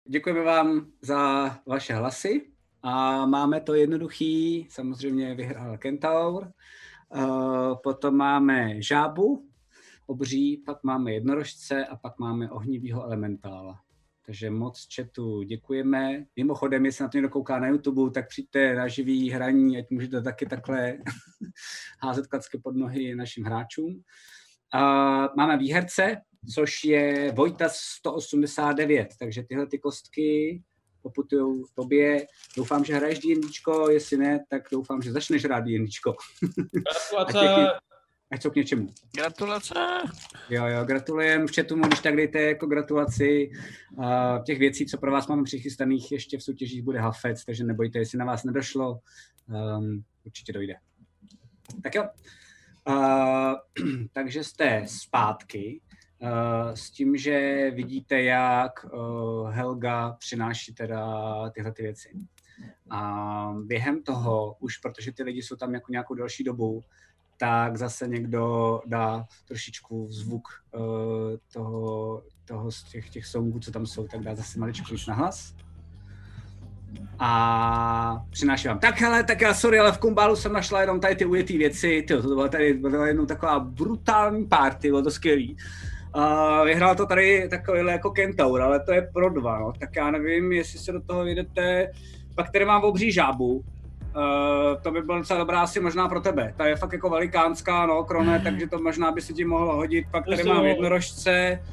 Děkujeme 0.10 0.44
vám 0.44 0.86
za 1.02 1.52
vaše 1.66 1.94
hlasy 1.94 2.57
a 2.88 3.26
máme 3.26 3.62
to 3.62 3.74
jednoduchý, 3.74 4.68
samozřejmě 4.70 5.36
vyhrál 5.36 5.78
Kentaur, 5.78 6.52
Uh, 7.16 7.76
potom 7.84 8.16
máme 8.16 8.82
žábu, 8.82 9.50
obří, 10.06 10.64
pak 10.66 10.84
máme 10.84 11.14
jednorožce 11.14 11.86
a 11.86 11.96
pak 11.96 12.20
máme 12.20 12.52
ohnivýho 12.52 13.04
elementála. 13.04 13.80
Takže 14.26 14.50
moc 14.50 14.88
chatu 14.96 15.44
děkujeme. 15.44 16.26
Mimochodem, 16.36 16.86
jestli 16.86 17.04
na 17.04 17.10
to 17.10 17.18
někdo 17.18 17.30
kouká 17.30 17.60
na 17.60 17.68
YouTube, 17.68 18.12
tak 18.12 18.28
přijďte 18.28 18.76
na 18.76 18.88
živý 18.88 19.30
hraní, 19.30 19.78
ať 19.78 19.90
můžete 19.90 20.22
taky 20.22 20.46
takhle 20.46 20.98
házet 22.04 22.28
klacky 22.28 22.58
pod 22.58 22.76
nohy 22.76 23.16
našim 23.16 23.44
hráčům. 23.44 24.04
Uh, 24.76 25.28
máme 25.38 25.58
výherce, 25.58 26.18
což 26.54 26.84
je 26.84 27.32
Vojta 27.32 27.70
189, 27.70 29.08
takže 29.20 29.44
tyhle 29.44 29.68
ty 29.68 29.80
kostky 29.80 30.64
poputují 31.08 31.64
tobě. 31.76 32.28
Doufám, 32.58 32.84
že 32.84 32.96
hraješ 32.96 33.20
D&Dčko, 33.20 33.90
jestli 33.90 34.18
ne, 34.18 34.46
tak 34.50 34.64
doufám, 34.72 35.02
že 35.02 35.12
začneš 35.12 35.46
hrát 35.46 35.60
D&Dčko. 35.60 36.16
Gratulace. 36.72 37.80
Ať 38.32 38.42
jsou 38.42 38.50
k 38.50 38.56
něčemu. 38.56 38.88
Gratulace. 39.16 39.74
Jo, 40.50 40.66
jo, 40.66 40.86
gratulujem. 40.86 41.48
V 41.48 41.56
chatu 41.56 41.76
mu, 41.76 41.84
když 41.84 42.00
tak 42.00 42.16
dejte 42.16 42.42
jako 42.42 42.68
gratulaci. 42.68 43.50
Uh, 43.98 44.44
těch 44.44 44.60
věcí, 44.60 44.86
co 44.86 44.98
pro 44.98 45.12
vás 45.12 45.28
máme 45.28 45.44
přichystaných, 45.44 46.12
ještě 46.12 46.38
v 46.38 46.44
soutěžích 46.44 46.84
bude 46.84 47.00
Hafec, 47.00 47.46
takže 47.46 47.64
nebojte, 47.64 48.00
jestli 48.00 48.18
na 48.18 48.26
vás 48.26 48.44
nedošlo, 48.44 49.00
um, 49.78 50.04
určitě 50.26 50.54
dojde. 50.54 50.74
Tak 51.84 51.96
jo. 51.96 52.06
Uh, 52.90 53.54
takže 54.14 54.44
jste 54.44 54.84
zpátky 54.88 55.82
s 56.74 56.92
tím, 56.92 57.18
že 57.18 57.72
vidíte, 57.72 58.22
jak 58.22 58.86
uh, 58.86 59.50
Helga 59.50 60.12
přináší 60.20 60.74
teda 60.74 61.24
tyhle 61.50 61.72
ty 61.72 61.84
věci. 61.84 62.10
A 62.90 63.54
během 63.66 64.04
toho, 64.04 64.56
už 64.60 64.78
protože 64.78 65.12
ty 65.12 65.24
lidi 65.24 65.42
jsou 65.42 65.56
tam 65.56 65.74
jako 65.74 65.92
nějakou 65.92 66.14
další 66.14 66.44
dobu, 66.44 66.84
tak 67.40 67.78
zase 67.78 68.08
někdo 68.08 68.80
dá 68.86 69.26
trošičku 69.48 70.08
zvuk 70.10 70.48
uh, 70.76 70.82
toho, 71.54 72.24
toho 72.46 72.72
z 72.72 72.84
těch, 72.84 73.10
těch 73.10 73.26
songů, 73.26 73.60
co 73.60 73.72
tam 73.72 73.86
jsou, 73.86 74.08
tak 74.08 74.22
dá 74.22 74.36
zase 74.36 74.60
maličko 74.60 74.94
víc 74.94 75.08
na 75.08 75.14
hlas. 75.14 75.56
A 77.20 78.26
přináší 78.30 78.68
vám, 78.68 78.80
tak 78.80 79.02
hele, 79.02 79.24
tak 79.24 79.42
já 79.42 79.54
sorry, 79.54 79.80
ale 79.80 79.92
v 79.92 79.98
Kumbálu 79.98 80.36
jsem 80.36 80.54
našla 80.54 80.82
jenom 80.82 81.00
tady 81.00 81.16
ty 81.16 81.26
ujetý 81.26 81.58
věci, 81.58 82.04
tyjo, 82.08 82.22
to 82.22 82.28
byla 82.28 82.48
tady 82.48 82.74
byla 82.74 83.08
jednou 83.08 83.26
taková 83.26 83.60
brutální 83.60 84.46
party, 84.48 84.88
bylo 84.88 85.02
to 85.02 85.12
skvělý. 85.12 85.54
Uh, 85.54 85.60
vyhrál 86.66 86.96
to 86.96 87.06
tady 87.06 87.48
takovýhle 87.50 87.92
jako 87.92 88.12
Kentaur, 88.12 88.62
ale 88.62 88.80
to 88.80 88.94
je 88.94 89.10
pro 89.14 89.30
dva, 89.30 89.60
no. 89.60 89.74
tak 89.80 89.96
já 89.96 90.12
nevím, 90.12 90.52
jestli 90.52 90.80
se 90.80 90.92
do 90.92 91.02
toho 91.02 91.26
jedete, 91.26 91.92
pak 92.36 92.52
tady 92.52 92.66
mám 92.66 92.84
obří 92.84 93.12
žábu, 93.12 93.64
Uh, 94.16 94.82
to 94.82 94.92
by 94.92 95.02
byla 95.02 95.18
docela 95.18 95.40
dobrá 95.40 95.62
asi 95.62 95.80
možná 95.80 96.10
pro 96.10 96.20
tebe. 96.22 96.54
Ta 96.58 96.66
je 96.66 96.76
fakt 96.76 96.94
jako 96.94 97.10
velikánská, 97.10 97.86
no, 97.86 98.04
krone, 98.04 98.42
takže 98.44 98.68
to 98.68 98.80
možná 98.80 99.12
by 99.12 99.22
se 99.22 99.34
ti 99.34 99.46
mohlo 99.46 99.76
hodit. 99.76 100.06
Pak 100.12 100.26
tady 100.26 100.44
mám 100.44 100.66
jednorožce, 100.66 101.64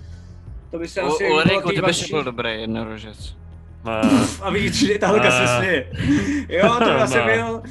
to 0.71 0.79
by 0.79 0.89
se 0.89 1.03
U, 1.03 1.07
asi 1.07 1.25
u 1.65 1.69
tý 1.69 1.83
ty 1.83 1.95
si 1.95 2.11
byl 2.11 2.25
dobrý 2.25 2.61
jednorožec. 2.61 3.37
A 4.43 4.51
vidíš, 4.51 4.87
že 4.87 4.99
ta 4.99 5.07
holka 5.07 5.31
se 5.31 5.43
Ne. 5.43 5.49
směje. 5.59 5.91
Jo, 6.49 6.75
to 6.79 6.85
by 6.85 6.91
asi 7.01 7.19
byl, 7.23 7.63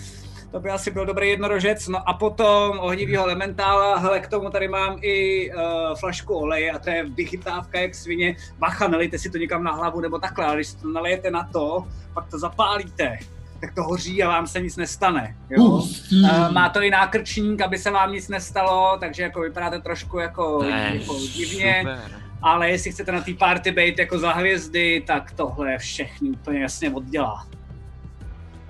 to 0.54 0.60
by 0.60 0.70
asi 0.70 0.92
byl 0.92 1.06
dobrý 1.06 1.30
jednorožec. 1.30 1.88
No 1.88 2.10
a 2.10 2.14
potom 2.14 2.80
ohnivýho 2.80 3.24
elementála, 3.24 3.98
hele, 3.98 4.20
k 4.20 4.28
tomu 4.28 4.50
tady 4.50 4.68
mám 4.68 4.98
i 5.02 5.50
uh, 5.52 5.62
flašku 6.00 6.36
oleje 6.36 6.72
a 6.72 6.80
to 6.80 6.90
je 6.90 7.06
vychytávka 7.10 7.80
jak 7.80 7.96
svině. 7.96 8.36
Bacha, 8.60 8.88
nelijte 8.88 9.20
si 9.20 9.30
to 9.30 9.38
někam 9.38 9.64
na 9.64 9.72
hlavu 9.72 10.02
nebo 10.02 10.20
takhle, 10.20 10.46
ale 10.46 10.56
když 10.56 10.68
si 10.68 10.78
to 10.78 10.88
nalijete 10.88 11.32
na 11.32 11.50
to, 11.54 11.88
pak 12.14 12.30
to 12.30 12.40
zapálíte 12.40 13.18
tak 13.62 13.76
to 13.76 13.84
hoří 13.84 14.24
a 14.24 14.28
vám 14.28 14.48
se 14.48 14.62
nic 14.62 14.78
nestane. 14.78 15.36
Jo? 15.50 15.64
Uh, 15.64 16.52
má 16.52 16.70
to 16.70 16.82
i 16.82 16.90
nákrčník, 16.90 17.62
aby 17.62 17.78
se 17.78 17.92
vám 17.92 18.12
nic 18.12 18.28
nestalo, 18.28 18.98
takže 19.00 19.24
jako 19.24 19.42
vypadáte 19.42 19.82
trošku 19.82 20.20
jako, 20.20 20.64
jako 20.64 21.20
divně, 21.20 21.76
super. 21.80 22.22
ale 22.42 22.70
jestli 22.70 22.92
chcete 22.92 23.12
na 23.12 23.22
té 23.22 23.34
party 23.34 23.72
být 23.72 24.00
jako 24.00 24.20
za 24.20 24.34
hvězdy, 24.34 25.04
tak 25.08 25.32
tohle 25.32 25.78
všechny 25.78 26.30
úplně 26.30 26.60
jasně 26.60 26.92
oddělá. 26.92 27.46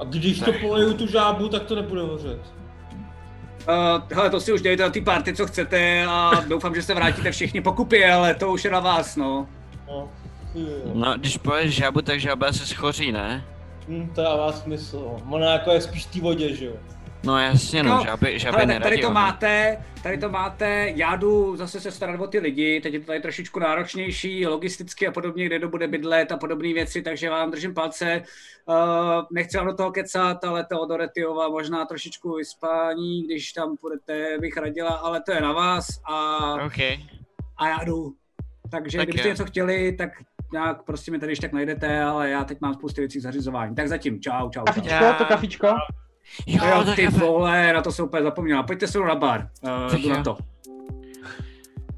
A 0.04 0.06
když 0.10 0.40
to 0.40 0.54
poleju 0.54 0.94
tu 0.94 1.08
žábu, 1.08 1.50
tak 1.50 1.64
to 1.64 1.76
nebude 1.76 2.02
hořet. 2.02 2.40
Uh, 3.68 4.02
hele, 4.12 4.30
to 4.30 4.40
si 4.40 4.54
už 4.54 4.62
dějte 4.62 4.84
na 4.84 4.90
té 4.90 5.02
party, 5.02 5.34
co 5.34 5.48
chcete 5.48 6.06
a 6.10 6.32
doufám, 6.48 6.76
že 6.76 6.82
se 6.82 6.94
vrátíte 6.94 7.32
všichni 7.32 7.62
pokupy, 7.62 8.06
ale 8.06 8.36
to 8.36 8.52
už 8.52 8.66
je 8.66 8.72
na 8.72 8.80
vás, 8.80 9.16
no. 9.16 9.48
No. 9.88 10.10
No, 10.94 11.14
když 11.18 11.38
poješ 11.38 11.76
žábu, 11.76 12.02
tak 12.02 12.20
žába 12.20 12.52
se 12.54 12.66
schoří, 12.66 13.12
ne? 13.12 13.46
Hm, 13.88 14.12
to 14.16 14.22
dává 14.22 14.52
smysl. 14.52 15.16
Ona 15.30 15.52
jako 15.52 15.72
je 15.72 15.82
spíš 15.82 16.06
v 16.06 16.12
té 16.12 16.22
vodě, 16.22 16.56
že 16.56 16.66
jo? 16.66 16.74
No 17.26 17.40
jasně, 17.40 17.84
no, 17.84 17.98
No, 17.98 18.04
žáby, 18.04 18.40
žáby 18.40 18.58
Hele, 18.58 18.80
tady 18.80 18.98
to 18.98 19.06
ale- 19.08 19.14
máte, 19.14 19.84
tady 20.04 20.18
to 20.18 20.30
máte, 20.30 20.92
já 20.96 21.16
jdu 21.16 21.56
zase 21.56 21.80
se 21.80 21.92
starat 21.92 22.20
o 22.22 22.28
ty 22.28 22.40
lidi, 22.40 22.82
teď 22.82 22.94
je 22.94 23.00
to 23.00 23.06
tady 23.06 23.20
trošičku 23.22 23.60
náročnější, 23.60 24.48
logisticky 24.48 25.08
a 25.08 25.12
podobně, 25.12 25.46
kde 25.46 25.60
to 25.60 25.68
bude 25.70 25.88
bydlet 25.88 26.32
a 26.32 26.38
podobné 26.38 26.74
věci, 26.74 27.02
takže 27.02 27.30
vám 27.30 27.52
držím 27.52 27.74
palce. 27.74 28.22
Uh, 28.66 28.76
nechci 29.32 29.58
vám 29.58 29.66
do 29.68 29.74
toho 29.74 29.92
kecat, 29.92 30.44
ale 30.44 30.66
to 30.66 30.82
od 30.82 30.92
Oretiova 30.92 31.50
možná 31.50 31.86
trošičku 31.86 32.36
vyspání, 32.36 33.24
když 33.24 33.54
tam 33.54 33.76
budete, 33.82 34.38
bych 34.40 34.58
radila, 34.58 34.90
ale 34.90 35.22
to 35.22 35.32
je 35.32 35.42
na 35.42 35.52
vás 35.52 35.88
a, 36.10 36.38
OK. 36.66 36.80
a 37.58 37.68
já 37.68 37.84
jdu. 37.84 38.14
Takže 38.72 38.98
Tak 38.98 39.08
kdybyste 39.08 39.30
něco 39.30 39.46
chtěli, 39.46 39.92
tak 39.92 40.10
nějak 40.54 40.84
prostě 40.84 41.12
mi 41.12 41.20
tady 41.20 41.32
ještě 41.32 41.48
tak 41.48 41.54
najdete, 41.54 42.02
ale 42.04 42.30
já 42.30 42.44
teď 42.44 42.58
mám 42.62 42.74
spoustu 42.74 43.02
věcí 43.02 43.20
k 43.20 43.22
zařizování. 43.22 43.76
Tak 43.76 43.88
zatím, 43.88 44.22
čau, 44.22 44.32
čau, 44.50 44.50
čau. 44.50 44.64
Kafičko, 44.64 45.14
to 45.18 45.26
kafičko. 45.26 45.68
Jo, 46.48 46.66
Jo, 46.66 46.84
tak 46.86 46.96
ty 46.96 47.04
kafe. 47.06 47.18
vole, 47.20 47.74
na 47.74 47.82
to 47.82 47.92
jsem 47.92 48.06
úplně 48.06 48.24
zapomněla. 48.24 48.64
Pojďte 48.64 48.88
se 48.88 49.00
na 49.00 49.16
bar, 49.16 49.48
uh, 49.64 49.92
Tak 49.92 50.00
jdu 50.00 50.10
jo. 50.10 50.16
na 50.16 50.24
to. 50.24 50.38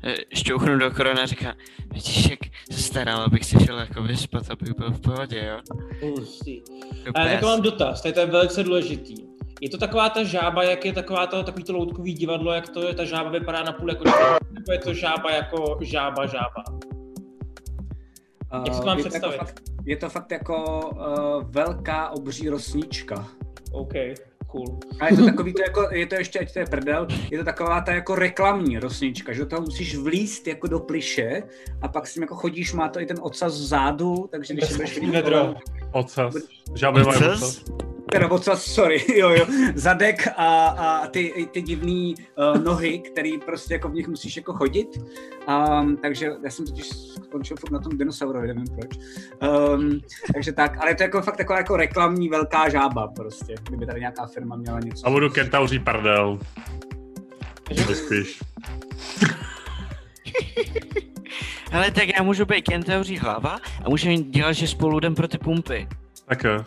Eh, 0.03 0.15
Šťouchnu 0.35 0.77
do 0.77 0.91
korona 0.91 1.21
a 1.23 1.25
říká, 1.25 1.53
vidíš, 1.93 2.29
jak 2.29 2.39
se 2.71 2.81
starám, 2.83 3.19
abych 3.19 3.45
si 3.45 3.59
šel 3.65 3.79
jako 3.79 4.03
vyspat, 4.03 4.43
abych 4.51 4.75
byl 4.77 4.91
v 4.91 5.01
pohodě, 5.01 5.45
jo? 5.49 5.77
Hustý. 6.09 6.61
A 6.61 7.09
Úplně 7.09 7.25
já 7.25 7.31
jako 7.31 7.45
mám 7.45 7.61
dotaz, 7.61 8.01
tady 8.01 8.13
to 8.13 8.19
je 8.19 8.25
velice 8.25 8.63
důležitý. 8.63 9.15
Je 9.61 9.69
to 9.69 9.77
taková 9.77 10.09
ta 10.09 10.23
žába, 10.23 10.63
jak 10.63 10.85
je 10.85 10.93
taková 10.93 11.27
to, 11.27 11.43
takový 11.43 11.63
to 11.63 11.73
loutkový 11.73 12.13
divadlo, 12.13 12.53
jak 12.53 12.69
to 12.69 12.87
je, 12.87 12.95
ta 12.95 13.05
žába 13.05 13.29
vypadá 13.29 13.63
na 13.63 13.71
půl 13.71 13.89
jako 13.89 14.03
nebo 14.51 14.71
je 14.71 14.79
to 14.79 14.93
žába 14.93 15.31
jako 15.31 15.77
žába 15.81 16.25
žába? 16.25 16.63
Jak 18.65 18.73
si 18.73 18.79
to 18.81 18.85
mám 18.85 18.97
Eh, 18.97 18.99
je, 18.99 19.03
to 19.03 19.09
představit? 19.09 19.37
fakt, 19.37 19.59
je 19.85 19.97
to 19.97 20.09
fakt 20.09 20.31
jako 20.31 20.79
uh, 20.89 21.51
velká 21.51 22.09
obří 22.09 22.49
rosnička. 22.49 23.27
OK, 23.75 23.93
cool. 24.47 24.79
A 24.99 25.07
je 25.07 25.17
to 25.17 25.25
takový, 25.25 25.53
to 25.53 25.61
jako, 25.61 25.87
je 25.91 26.05
to 26.05 26.15
ještě, 26.15 26.39
ať 26.39 26.53
to 26.53 26.59
je 26.59 26.65
prdel, 26.65 27.07
je 27.31 27.37
to 27.37 27.43
taková 27.43 27.81
ta 27.81 27.91
jako 27.91 28.15
reklamní 28.15 28.79
rosnička, 28.79 29.33
že 29.33 29.39
do 29.39 29.45
toho 29.45 29.61
musíš 29.61 29.95
vlíst 29.95 30.47
jako 30.47 30.67
do 30.67 30.79
pliše 30.79 31.43
a 31.81 31.87
pak 31.87 32.07
s 32.07 32.13
tím 32.13 32.23
jako 32.23 32.35
chodíš, 32.35 32.73
má 32.73 32.89
to 32.89 32.99
i 32.99 33.05
ten 33.05 33.17
ocas 33.21 33.53
vzadu, 33.53 34.27
takže 34.31 34.53
když 34.53 34.65
se 34.69 34.75
budeš 34.75 34.97
kolem- 35.21 35.55
Ocas. 35.91 36.35
Žáby 36.75 37.03
mají 37.03 37.17
Ocas? 37.17 37.63
Teda 38.11 38.31
ocas, 38.31 38.65
sorry, 38.65 39.03
jo, 39.19 39.29
jo, 39.29 39.45
zadek 39.75 40.27
a, 40.37 40.67
a 40.67 41.07
ty, 41.07 41.47
ty 41.51 41.61
divný 41.61 42.15
uh, 42.37 42.63
nohy, 42.63 42.99
který 42.99 43.37
prostě 43.37 43.73
jako 43.73 43.89
v 43.89 43.93
nich 43.93 44.07
musíš 44.07 44.37
jako 44.37 44.53
chodit. 44.53 44.87
Um, 45.47 45.97
takže 45.97 46.31
já 46.43 46.49
jsem 46.49 46.65
totiž 46.65 46.89
skončil 47.25 47.57
furt 47.57 47.71
na 47.71 47.79
tom 47.79 47.97
dinosaurovi, 47.97 48.47
nevím 48.47 48.65
proč. 48.79 48.97
Um, 49.73 49.99
takže 50.33 50.51
tak, 50.51 50.77
ale 50.81 50.91
je 50.91 50.95
to 50.95 51.03
jako 51.03 51.21
fakt 51.21 51.37
taková 51.37 51.57
jako 51.57 51.77
reklamní 51.77 52.29
velká 52.29 52.69
žába 52.69 53.07
prostě, 53.07 53.55
kdyby 53.63 53.85
tady 53.85 53.99
nějaká 53.99 54.25
firma 54.25 54.55
měla 54.55 54.79
něco. 54.79 55.07
A 55.07 55.09
budu 55.09 55.29
kentauří 55.29 55.79
prdel. 55.79 56.39
Vyspíš. 57.87 58.39
Hele, 61.71 61.91
tak 61.91 62.03
já 62.17 62.23
můžu 62.23 62.45
být 62.45 62.61
kentauří 62.61 63.17
hlava 63.17 63.59
a 63.85 63.89
můžeme 63.89 64.17
dělat, 64.17 64.53
že 64.53 64.67
spolu 64.67 64.97
jdem 64.97 65.15
pro 65.15 65.27
ty 65.27 65.37
pumpy. 65.37 65.87
Tak 66.25 66.43
jo. 66.43 66.63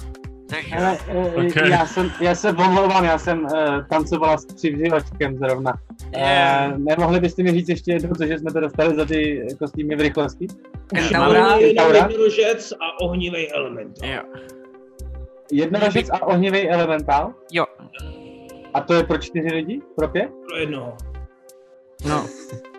Tak 0.51 0.69
jo. 0.70 0.77
Ale, 0.79 0.99
uh, 1.15 1.47
Okay. 1.47 1.70
já, 1.70 1.87
jsem, 1.87 2.12
já 2.20 2.35
se 2.35 2.51
omlouvám, 2.51 3.05
já 3.05 3.19
jsem 3.19 3.45
uh, 3.45 3.51
tancovala 3.91 4.37
s 4.39 4.45
přivživačkem 4.45 5.39
zrovna. 5.39 5.73
Yeah. 6.16 6.73
Uh, 6.73 6.79
nemohli 6.79 7.20
byste 7.20 7.43
mi 7.43 7.53
říct 7.53 7.69
ještě 7.69 7.93
jednou, 7.93 8.15
co 8.15 8.27
že 8.27 8.39
jsme 8.39 8.53
to 8.53 8.61
dostali 8.61 8.95
za 8.95 9.05
ty 9.05 9.47
kostýmy 9.59 9.97
v 9.97 10.01
rychlosti? 10.01 10.47
Kentaura, 10.95 11.59
Kentaura. 11.59 11.99
Jednorožec 11.99 12.73
a 12.73 13.01
ohnivý 13.01 13.53
element. 13.53 13.99
Jo. 14.03 14.23
Jednorožec 15.53 16.11
a 16.11 16.27
ohnivý 16.27 16.69
elementál? 16.69 17.35
Jo. 17.53 17.65
A 18.75 18.81
to 18.81 18.95
je 18.95 19.05
pro 19.05 19.19
čtyři 19.19 19.49
lidi? 19.55 19.81
Pro 19.97 20.09
pět? 20.09 20.31
Pro 20.49 20.57
jednoho. 20.57 20.97
No, 22.09 22.27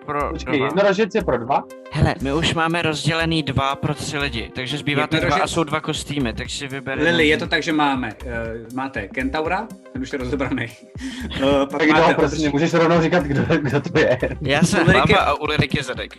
pro 0.09 0.29
Počkej, 0.29 0.57
dva. 0.57 0.65
jednorožec 0.65 1.15
je 1.15 1.23
pro 1.23 1.37
dva? 1.37 1.63
Hele, 1.91 2.15
my 2.21 2.33
už 2.33 2.53
máme 2.53 2.81
rozdělený 2.81 3.43
dva 3.43 3.75
pro 3.75 3.93
tři 3.93 4.17
lidi, 4.17 4.51
takže 4.55 4.77
zbýváte 4.77 5.17
dva 5.17 5.27
Jednorožec- 5.27 5.43
a 5.43 5.47
jsou 5.47 5.63
dva 5.63 5.81
kostýmy, 5.81 6.33
tak 6.33 6.49
si 6.49 6.67
vybereme. 6.67 7.11
Lily, 7.11 7.27
je 7.27 7.37
to 7.37 7.47
tak, 7.47 7.63
že 7.63 7.73
máme, 7.73 8.13
uh, 8.25 8.31
máte 8.75 9.07
Kentaura, 9.07 9.67
ten 9.93 10.01
už 10.01 10.13
je 10.13 10.19
rozebraný. 10.19 10.65
Uh, 10.65 11.65
pak 11.71 11.79
Tak 11.79 11.89
máte 11.89 12.13
prostě 12.13 12.49
můžeš 12.49 12.73
rovnou 12.73 13.01
říkat, 13.01 13.23
kdo, 13.23 13.41
kdo 13.61 13.81
to 13.81 13.99
je. 13.99 14.17
Já 14.41 14.63
jsem 14.63 14.87
Ulrik 14.87 15.13
a 15.17 15.33
Ulrik 15.33 15.75
je 15.75 15.83
zadek. 15.83 16.11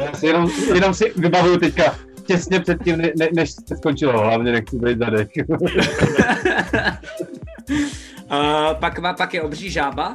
Já 0.00 0.12
si 0.14 0.26
jenom, 0.26 0.50
jenom 0.74 0.94
si 0.94 1.12
vybavuju 1.16 1.56
teďka 1.56 1.94
těsně 2.26 2.60
předtím, 2.60 2.96
ne, 2.96 3.10
ne, 3.18 3.28
než 3.34 3.50
se 3.50 3.76
skončilo, 3.76 4.20
hlavně 4.20 4.52
nechci 4.52 4.76
být 4.76 4.98
zadek. 4.98 5.28
Uh, 8.30 8.74
pak, 8.80 8.98
má, 8.98 9.12
pak 9.12 9.34
je 9.34 9.42
obří 9.42 9.70
žába, 9.70 10.14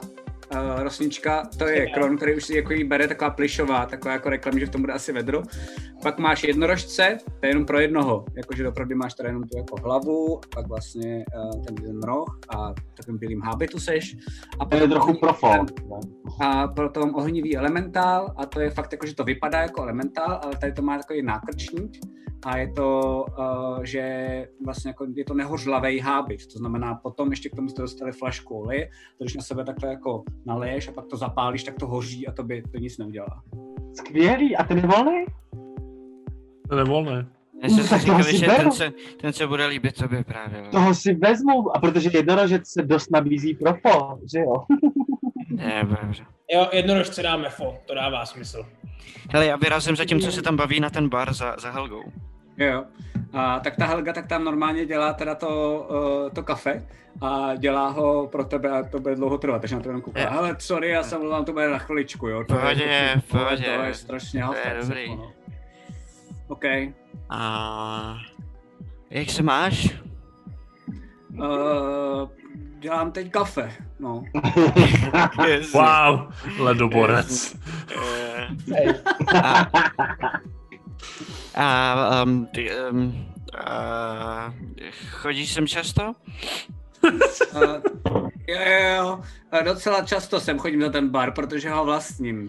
uh, 0.54 0.84
rosnička, 0.84 1.48
to 1.58 1.68
je 1.68 1.86
kron, 1.90 2.18
který 2.18 2.36
už 2.36 2.44
si 2.44 2.56
jako 2.56 2.74
jí 2.74 2.84
bere 2.84 3.08
taková 3.08 3.30
plišová, 3.30 3.86
taková 3.86 4.14
jako 4.14 4.30
reklam, 4.30 4.60
že 4.60 4.66
v 4.66 4.70
tom 4.70 4.82
bude 4.82 4.94
asi 4.94 5.12
vedro. 5.14 5.44
Pak 6.04 6.20
máš 6.20 6.44
jednorožce, 6.44 7.18
to 7.40 7.46
je 7.46 7.50
jenom 7.50 7.66
pro 7.66 7.80
jednoho, 7.80 8.26
jakože 8.38 8.68
opravdu 8.68 8.96
máš 8.96 9.14
tady 9.14 9.30
jenom 9.30 9.44
tu 9.44 9.58
jako 9.58 9.76
hlavu, 9.84 10.40
pak 10.56 10.68
vlastně 10.68 11.26
uh, 11.36 11.64
ten 11.66 11.76
jeden 11.82 12.00
roh 12.04 12.40
a 12.56 12.74
takovým 12.98 13.20
bílým 13.20 13.42
hábitu 13.42 13.80
seš. 13.80 14.18
A 14.60 14.66
To 14.66 14.76
je 14.76 14.88
trochu 14.88 15.14
profol. 15.14 15.66
a 16.42 16.68
potom 16.68 17.16
ohnivý 17.16 17.58
elementál 17.58 18.34
a 18.38 18.46
to 18.46 18.60
je 18.60 18.70
fakt 18.70 18.92
jako, 18.92 19.06
že 19.06 19.16
to 19.16 19.24
vypadá 19.24 19.62
jako 19.62 19.84
elementál, 19.84 20.40
ale 20.44 20.56
tady 20.56 20.74
to 20.74 20.82
má 20.82 20.98
takový 20.98 21.22
nákrčník 21.22 21.98
a 22.46 22.58
je 22.58 22.72
to, 22.72 23.26
uh, 23.40 23.84
že 23.84 24.48
vlastně 24.66 24.90
jako 24.90 25.08
je 25.16 25.26
to 25.26 25.34
nehořlavý 25.34 26.00
hábit, 26.00 26.48
to 26.54 26.58
znamená 26.58 26.96
potom 26.96 27.30
ještě 27.30 27.50
k 27.50 27.56
tomu 27.56 27.70
jste 27.70 27.82
dostali 27.82 28.12
flašku 28.12 28.60
oleje, 28.60 28.90
to 29.18 29.24
když 29.24 29.36
na 29.36 29.42
sebe 29.42 29.66
takhle 29.66 29.90
jako 29.90 30.24
naleješ 30.46 30.88
a 30.88 30.92
pak 30.92 31.06
to 31.08 31.18
zapálíš, 31.18 31.64
tak 31.64 31.76
to 31.80 31.88
hoří 31.88 32.28
a 32.28 32.32
to 32.32 32.44
by 32.44 32.62
to 32.72 32.78
nic 32.78 32.98
neudělá. 32.98 33.44
Skvělý, 33.94 34.56
a 34.56 34.64
ten 34.64 34.78
je 34.78 34.88
volný? 34.88 35.26
To 36.70 36.78
je 36.78 36.84
volné. 36.84 37.28
Já 37.64 37.70
jsem 37.70 37.84
si 37.84 38.00
říkal, 38.00 38.24
že 38.24 38.48
beru. 38.48 38.64
ten 38.64 38.72
se, 38.72 38.92
ten 39.22 39.34
se 39.34 39.48
bude 39.48 39.66
líbit 39.66 39.98
tobě 39.98 40.24
právě. 40.24 40.62
no. 40.62 40.70
Toho 40.72 40.96
si 40.96 41.14
vezmu, 41.14 41.76
a 41.76 41.80
protože 41.80 42.10
jednorožec 42.14 42.68
se 42.68 42.82
dost 42.82 43.12
nabízí 43.12 43.54
pro 43.54 43.74
fo, 43.74 44.20
že 44.34 44.40
jo? 44.40 44.66
Ne, 45.50 45.88
dobře. 46.02 46.26
Jo, 46.54 46.68
jednorožce 46.72 47.24
dáme 47.24 47.50
fo, 47.50 47.78
to 47.86 47.96
dává 47.96 48.26
smysl. 48.26 48.66
Hele, 49.30 49.46
já 49.46 49.56
vyrazím 49.56 49.96
za 49.96 50.06
tím, 50.06 50.20
co 50.20 50.32
se 50.32 50.42
tam 50.42 50.58
baví 50.58 50.80
na 50.80 50.90
ten 50.90 51.10
bar 51.10 51.34
za, 51.34 51.56
za 51.60 51.72
Helgou. 51.72 52.04
Jo, 52.58 52.68
jo. 52.68 52.84
A, 53.34 53.60
tak 53.60 53.76
ta 53.76 53.86
Helga 53.86 54.14
tak 54.14 54.28
tam 54.28 54.44
normálně 54.44 54.86
dělá 54.86 55.14
teda 55.14 55.36
to, 55.36 55.88
uh, 56.24 56.30
to 56.34 56.44
kafe 56.44 56.86
a 57.22 57.56
dělá 57.56 57.90
ho 57.90 58.28
pro 58.28 58.44
tebe 58.44 58.70
a 58.72 58.84
to 58.84 59.00
bude 59.00 59.16
dlouho 59.16 59.38
trvat, 59.38 59.62
takže 59.62 59.76
na 59.76 59.82
to 59.82 59.90
jenom 59.90 60.02
kouká. 60.02 60.30
Ale 60.30 60.56
sorry, 60.60 60.90
já 60.90 61.04
jsem 61.04 61.20
mluvám, 61.22 61.46
to 61.46 61.54
bude 61.54 61.70
na 61.70 61.78
chviličku, 61.78 62.28
jo. 62.28 62.44
To 62.44 62.54
Pohodě, 62.54 62.84
je, 62.84 63.22
to, 63.32 63.38
pohodě. 63.38 63.64
To 63.78 63.84
je 63.84 63.94
strašně 63.94 64.44
To 64.44 64.54
je 64.54 64.78
dobrý. 64.82 65.02
jako, 65.10 65.16
no. 65.16 65.32
OK. 66.48 66.64
A 67.30 68.18
jak 69.10 69.30
se 69.30 69.44
máš? 69.44 69.98
Uh, 71.30 72.30
dělám 72.80 73.12
teď 73.12 73.32
kafe, 73.32 73.72
no. 74.00 74.24
Wow, 75.74 76.20
ledoborec. 76.60 77.56
A, 79.44 79.70
a, 81.56 82.24
um, 82.24 82.46
ty, 82.46 82.70
um, 82.92 83.26
a, 83.66 84.54
chodíš 85.10 85.54
sem 85.54 85.68
často? 85.68 86.14
Uh, 87.56 88.30
jo, 88.48 88.60
jo, 88.60 88.96
jo. 88.96 89.22
Docela 89.66 90.02
často 90.06 90.40
sem 90.40 90.60
chodím 90.60 90.82
za 90.82 90.90
ten 90.90 91.10
bar, 91.10 91.32
protože 91.32 91.70
ho 91.70 91.86
vlastním. 91.86 92.44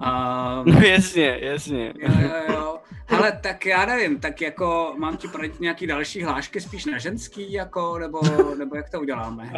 Uh, 0.00 0.64
No 0.74 0.80
jasně, 0.80 1.38
jasně. 1.42 1.92
Jo, 1.98 2.08
jo, 2.22 2.54
jo. 2.54 2.78
Hele, 3.06 3.32
tak 3.42 3.66
já 3.66 3.86
nevím, 3.86 4.20
tak 4.20 4.40
jako 4.40 4.94
mám 4.98 5.16
ti 5.16 5.28
poradit 5.28 5.60
nějaký 5.60 5.86
další 5.86 6.22
hlášky 6.22 6.60
spíš 6.60 6.84
na 6.86 6.98
ženský, 6.98 7.52
jako, 7.52 7.98
nebo, 7.98 8.20
nebo 8.58 8.76
jak 8.76 8.90
to 8.90 9.00
uděláme? 9.00 9.52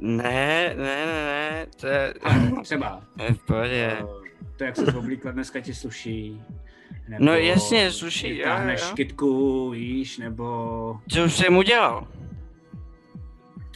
Ne, 0.00 0.74
ne, 0.76 1.06
ne, 1.06 1.06
ne, 1.06 1.66
to 1.80 1.86
je, 1.86 2.14
A 2.22 2.62
třeba, 2.62 3.02
to 3.16 3.22
je 3.22 3.32
v 3.34 3.38
pohodě. 3.46 3.96
eh, 4.00 4.04
to 4.56 4.64
jak 4.64 4.76
se 4.76 4.92
oblíkla 4.92 5.30
dneska 5.30 5.60
ti 5.60 5.74
sluší. 5.74 6.42
Nebo 7.10 7.24
No 7.24 7.32
jasně, 7.34 7.92
sluší, 7.92 8.38
jo, 8.38 8.48
jo, 8.48 8.68
jo. 8.70 8.94
kytku, 8.96 9.70
víš, 9.70 10.18
nebo... 10.18 10.44
Co 11.12 11.24
už 11.24 11.32
jsem 11.34 11.56
udělal? 11.56 12.08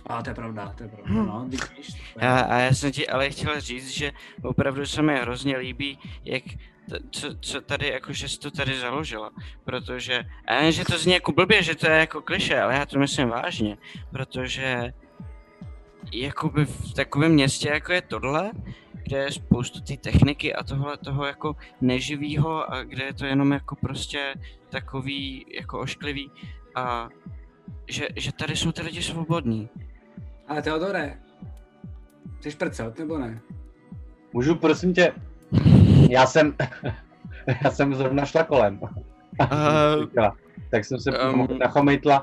A 0.07 0.23
to 0.23 0.31
je 0.31 0.35
pravda, 0.35 0.75
to 0.77 0.83
je 0.83 0.89
pravda, 0.89 1.13
no, 1.23 1.45
víš, 1.49 1.61
víš. 1.79 1.87
to 2.15 2.21
je- 2.21 2.29
A, 2.29 2.41
a 2.41 2.59
já 2.59 2.73
jsem 2.75 2.93
ti 2.93 3.09
ale 3.09 3.31
chtěl 3.31 3.61
říct, 3.61 3.89
že 3.91 4.13
opravdu 4.43 4.87
se 4.87 5.03
mi 5.03 5.17
hrozně 5.21 5.57
líbí, 5.57 5.99
jak 6.25 6.43
t- 6.91 6.99
co, 7.11 7.35
co 7.41 7.61
tady, 7.61 7.89
jako 7.89 8.13
že 8.13 8.29
jsi 8.29 8.39
to 8.39 8.51
tady 8.51 8.79
založila, 8.79 9.31
protože, 9.65 10.25
a 10.47 10.61
vím, 10.61 10.73
že 10.73 10.85
to 10.85 10.99
zní 10.99 11.13
jako 11.13 11.33
blbě, 11.33 11.63
že 11.63 11.75
to 11.75 11.91
je 11.91 11.97
jako 11.99 12.23
kliše, 12.23 12.61
ale 12.61 12.75
já 12.75 12.87
to 12.87 12.99
myslím 12.99 13.29
vážně, 13.29 13.77
protože 14.11 14.93
jakoby 16.13 16.65
v 16.65 16.95
takovém 16.95 17.33
městě, 17.33 17.69
jako 17.69 17.93
je 17.93 18.03
tohle, 18.03 18.51
kde 19.05 19.19
je 19.19 19.33
spoustu 19.33 19.81
té 19.81 19.97
techniky 19.97 20.55
a 20.55 20.63
tohle 20.65 20.97
toho 20.97 21.25
jako 21.27 21.57
neživýho 21.81 22.73
a 22.73 22.83
kde 22.83 23.05
je 23.05 23.15
to 23.15 23.27
jenom 23.27 23.53
jako 23.53 23.77
prostě 23.77 24.35
takový 24.71 25.47
jako 25.57 25.81
ošklivý 25.81 26.31
a 26.75 27.09
že, 27.89 28.09
že 28.17 28.33
tady 28.33 28.57
jsou 28.57 28.73
ty 28.73 28.83
lidi 28.83 29.03
svobodní. 29.03 29.69
Ale 30.49 30.63
Teodore, 30.63 31.19
jsi 32.41 32.51
prcat, 32.57 32.99
nebo 32.99 33.19
ne? 33.19 33.41
Můžu, 34.33 34.55
prosím 34.55 34.95
tě, 34.95 35.13
já 36.11 36.27
jsem, 36.27 36.55
já 37.65 37.71
jsem 37.71 37.95
zrovna 37.95 38.25
šla 38.27 38.45
kolem. 38.45 38.81
Uh, 39.41 40.31
tak 40.71 40.85
jsem 40.85 41.01
se 41.01 41.19
Um. 41.19 41.59
nachomejtla 41.59 42.23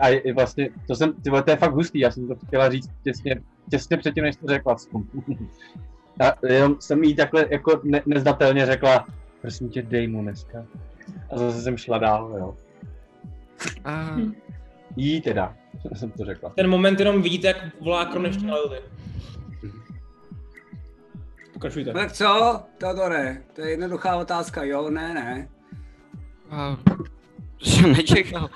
a 0.00 0.08
je- 0.08 0.34
vlastně, 0.34 0.68
to 0.86 0.94
jsem, 0.94 1.12
ty 1.12 1.30
vole, 1.30 1.42
to 1.42 1.50
je 1.50 1.56
fakt 1.56 1.72
hustý, 1.74 1.98
já 1.98 2.10
jsem 2.10 2.28
to 2.28 2.34
chtěla 2.46 2.70
říct 2.70 2.90
těsně, 3.04 3.42
těsně 3.70 3.96
předtím, 3.96 4.24
než 4.24 4.36
to 4.36 4.46
řekla. 4.48 4.76
A 6.20 6.46
jenom 6.46 6.76
jsem 6.80 7.04
jí 7.04 7.14
takhle 7.16 7.46
jako 7.50 7.80
ne, 7.84 8.02
nezdatelně 8.06 8.66
řekla, 8.66 9.06
prosím 9.40 9.68
tě, 9.68 9.82
dej 9.82 10.08
mu 10.08 10.22
dneska. 10.22 10.66
A 11.30 11.38
zase 11.38 11.62
jsem 11.62 11.76
šla 11.76 11.98
dál, 11.98 12.34
jo. 12.38 12.56
uh, 13.86 14.20
Jí 14.96 15.20
teda, 15.20 15.54
jsem 15.94 16.10
to 16.10 16.24
řekla. 16.24 16.50
Ten 16.56 16.70
moment 16.70 17.00
jenom 17.00 17.22
vidíte, 17.22 17.46
jak 17.46 17.80
volá 17.80 18.04
konečně 18.04 18.46
na 18.46 18.54
Lily. 18.54 18.80
Pokračujte. 21.52 21.92
No 21.92 22.00
tak 22.00 22.12
co, 22.12 22.60
Teodore, 22.78 23.42
to 23.52 23.60
je 23.60 23.70
jednoduchá 23.70 24.16
otázka, 24.16 24.64
jo, 24.64 24.90
ne, 24.90 25.14
ne. 25.14 25.48
uh, 26.52 26.96
to 27.58 27.64
jsem 27.70 27.92
nečekal. 27.92 28.50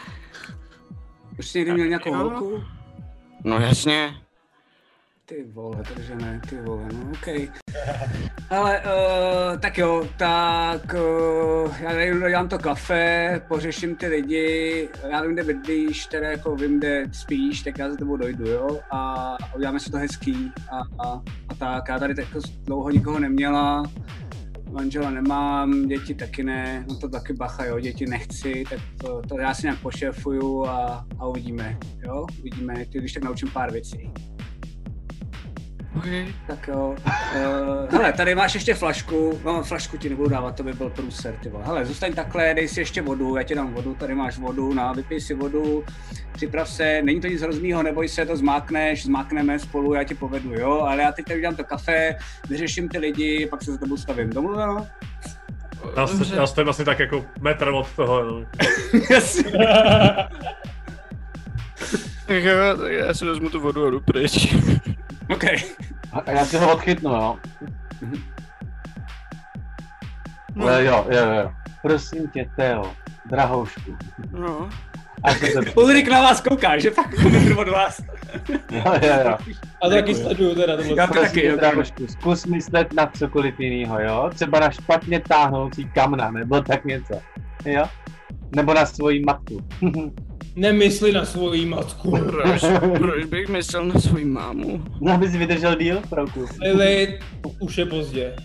Už 1.39 1.49
jsi 1.49 1.59
někdy 1.59 1.75
měl 1.75 1.87
nějakou 1.87 2.09
Jo. 2.15 2.19
holku? 2.19 2.65
No 3.45 3.61
jasně. 3.61 4.15
Ty 5.27 5.45
vole, 5.53 5.83
takže 5.95 6.15
ne, 6.15 6.41
ty 6.49 6.57
vole, 6.61 6.83
no 6.93 7.11
okej. 7.13 7.51
Ale 8.51 8.81
uh, 8.81 9.59
tak 9.61 9.79
jo, 9.79 10.09
tak 10.17 10.95
uh, 10.95 11.77
já 11.81 11.93
nevím, 11.93 12.21
dělám 12.29 12.49
to 12.49 12.59
kafe, 12.59 13.41
pořeším 13.49 13.97
ty 13.97 14.07
lidi, 14.07 14.89
já 15.11 15.23
vím, 15.23 15.33
kde 15.33 15.45
bydlíš, 15.45 16.07
teda 16.07 16.31
jako 16.31 16.57
vím, 16.57 16.79
kde 16.79 17.05
spíš, 17.13 17.63
tak 17.63 17.79
já 17.79 17.91
za 17.91 17.97
tebou 17.97 18.17
dojdu, 18.17 18.47
jo, 18.51 18.81
a 18.91 19.37
uděláme 19.57 19.81
si 19.81 19.91
to 19.91 19.97
hezký 19.97 20.53
a, 20.71 20.79
a, 21.09 21.23
a 21.49 21.55
tak, 21.59 21.89
já 21.89 21.99
tady 21.99 22.15
jako 22.19 22.41
dlouho 22.65 22.91
nikoho 22.91 23.19
neměla, 23.19 23.83
manžela 24.75 25.11
nemám, 25.11 25.89
děti 25.89 26.15
taky 26.15 26.43
ne, 26.43 26.85
no 26.89 26.97
to 26.97 27.09
taky 27.09 27.33
bacha, 27.33 27.65
jo, 27.65 27.81
děti 27.81 28.07
nechci, 28.07 28.65
tak 28.71 28.81
to, 29.01 29.23
to 29.29 29.41
já 29.41 29.55
si 29.55 29.63
nějak 29.63 29.81
pošéfuju 29.81 30.67
a, 30.67 31.07
a 31.19 31.27
uvidíme, 31.27 31.79
jo, 32.07 32.27
uvidíme, 32.41 32.75
když 32.91 33.13
tak 33.13 33.23
naučím 33.23 33.51
pár 33.51 33.73
věcí. 33.73 34.11
Okay. 35.97 36.27
Tak 36.47 36.69
jo. 36.69 36.95
Uh, 37.07 37.91
hele, 37.91 38.13
tady 38.13 38.35
máš 38.35 38.55
ještě 38.55 38.75
flašku. 38.75 39.41
No, 39.45 39.63
flašku 39.63 39.97
ti 39.99 40.09
nebudu 40.09 40.29
dávat, 40.29 40.57
to 40.57 40.63
by 40.63 40.73
byl 40.73 40.91
průser, 40.91 41.35
ty 41.43 41.49
vole. 41.49 41.65
Hele, 41.65 41.85
zůstaň 41.85 42.13
takhle, 42.13 42.55
dej 42.55 42.69
si 42.69 42.81
ještě 42.81 43.03
vodu, 43.03 43.37
já 43.37 43.43
ti 43.43 43.55
dám 43.55 43.75
vodu, 43.75 43.95
tady 43.95 44.15
máš 44.15 44.39
vodu, 44.39 44.75
no, 44.75 44.93
vypij 44.97 45.21
si 45.21 45.35
vodu, 45.35 45.85
připrav 46.33 46.69
se, 46.71 47.03
není 47.03 47.21
to 47.21 47.27
nic 47.27 47.43
hroznýho, 47.43 47.83
neboj 47.83 48.09
se, 48.09 48.27
to 48.27 48.37
zmákneš, 48.37 49.05
zmákneme 49.05 49.59
spolu, 49.59 49.95
já 49.95 50.05
ti 50.05 50.15
povedu, 50.15 50.53
jo, 50.55 50.81
ale 50.81 51.03
já 51.03 51.13
teď 51.13 51.25
tady 51.27 51.39
udělám 51.39 51.57
to 51.57 51.65
kafe, 51.65 52.17
vyřeším 52.49 52.89
ty 52.89 52.99
lidi, 52.99 53.47
pak 53.51 53.63
se 53.63 53.73
za 53.73 53.79
tebou 53.79 53.97
stavím. 53.97 54.31
Domluveno? 54.31 54.87
Já, 55.97 56.07
st- 56.07 56.37
já 56.37 56.47
stojím 56.47 56.69
asi 56.69 56.85
tak 56.85 56.99
jako 56.99 57.25
metr 57.41 57.69
od 57.69 57.87
toho. 57.97 58.25
No. 58.25 58.45
Tak 62.27 62.43
jo, 62.45 62.77
tak 62.83 62.93
já 62.93 63.15
si 63.15 63.25
vezmu 63.25 63.51
tu 63.51 63.61
vodu 63.61 63.87
a 63.87 63.91
jdu 63.91 64.01
pryč. 64.01 64.55
OK. 65.31 65.45
A 66.13 66.31
já 66.31 66.45
si 66.45 66.57
ho 66.57 66.73
odchytnu, 66.73 67.11
jo. 67.11 67.39
No. 70.55 70.69
Jo, 70.69 71.07
jo, 71.11 71.33
jo. 71.33 71.53
Prosím 71.83 72.29
tě, 72.29 72.51
Teo, 72.57 72.93
drahoušku. 73.31 73.97
No. 74.31 74.69
A 75.23 75.35
to 75.35 75.47
se... 75.47 75.71
Ulrik 75.75 76.09
na 76.09 76.23
vás 76.23 76.41
kouká, 76.41 76.79
že 76.79 76.91
fakt 76.91 77.19
metr 77.19 77.59
od 77.59 77.69
vás. 77.69 78.01
Jo, 78.71 78.95
jo, 79.03 79.15
jo. 79.25 79.37
A 79.83 79.89
to 79.89 79.91
taky 79.91 80.15
sleduju 80.15 80.55
teda, 80.55 80.77
to 80.77 80.83
Já 80.83 81.07
to 81.07 81.15
taky, 81.15 81.47
jo. 81.47 81.57
drahoušku, 81.57 82.07
zkus 82.07 82.47
myslet 82.47 82.93
na 82.93 83.07
cokoliv 83.07 83.61
jiného, 83.61 84.01
jo? 84.01 84.31
Třeba 84.35 84.61
na 84.61 84.71
špatně 84.71 85.21
táhnoucí 85.21 85.91
kamna, 85.95 86.31
nebo 86.31 86.61
tak 86.61 86.85
něco. 86.85 87.21
Jo? 87.65 87.85
Nebo 88.57 88.75
na 88.75 88.87
svoji 88.87 89.25
matku. 89.25 89.61
Nemysli 90.57 91.13
na 91.13 91.25
svoji 91.25 91.67
matku. 91.67 92.11
Proč, 92.11 92.65
proč 92.99 93.25
bych 93.25 93.49
myslel 93.49 93.85
na 93.85 94.01
svoji 94.01 94.25
mámu? 94.25 94.85
no, 95.01 95.13
abys 95.13 95.33
vydržel 95.33 95.77
díl, 95.77 96.01
Frauku. 96.09 96.47
Lili, 96.63 97.19
už 97.61 97.79
je 97.79 97.87
pozdě. 97.87 98.37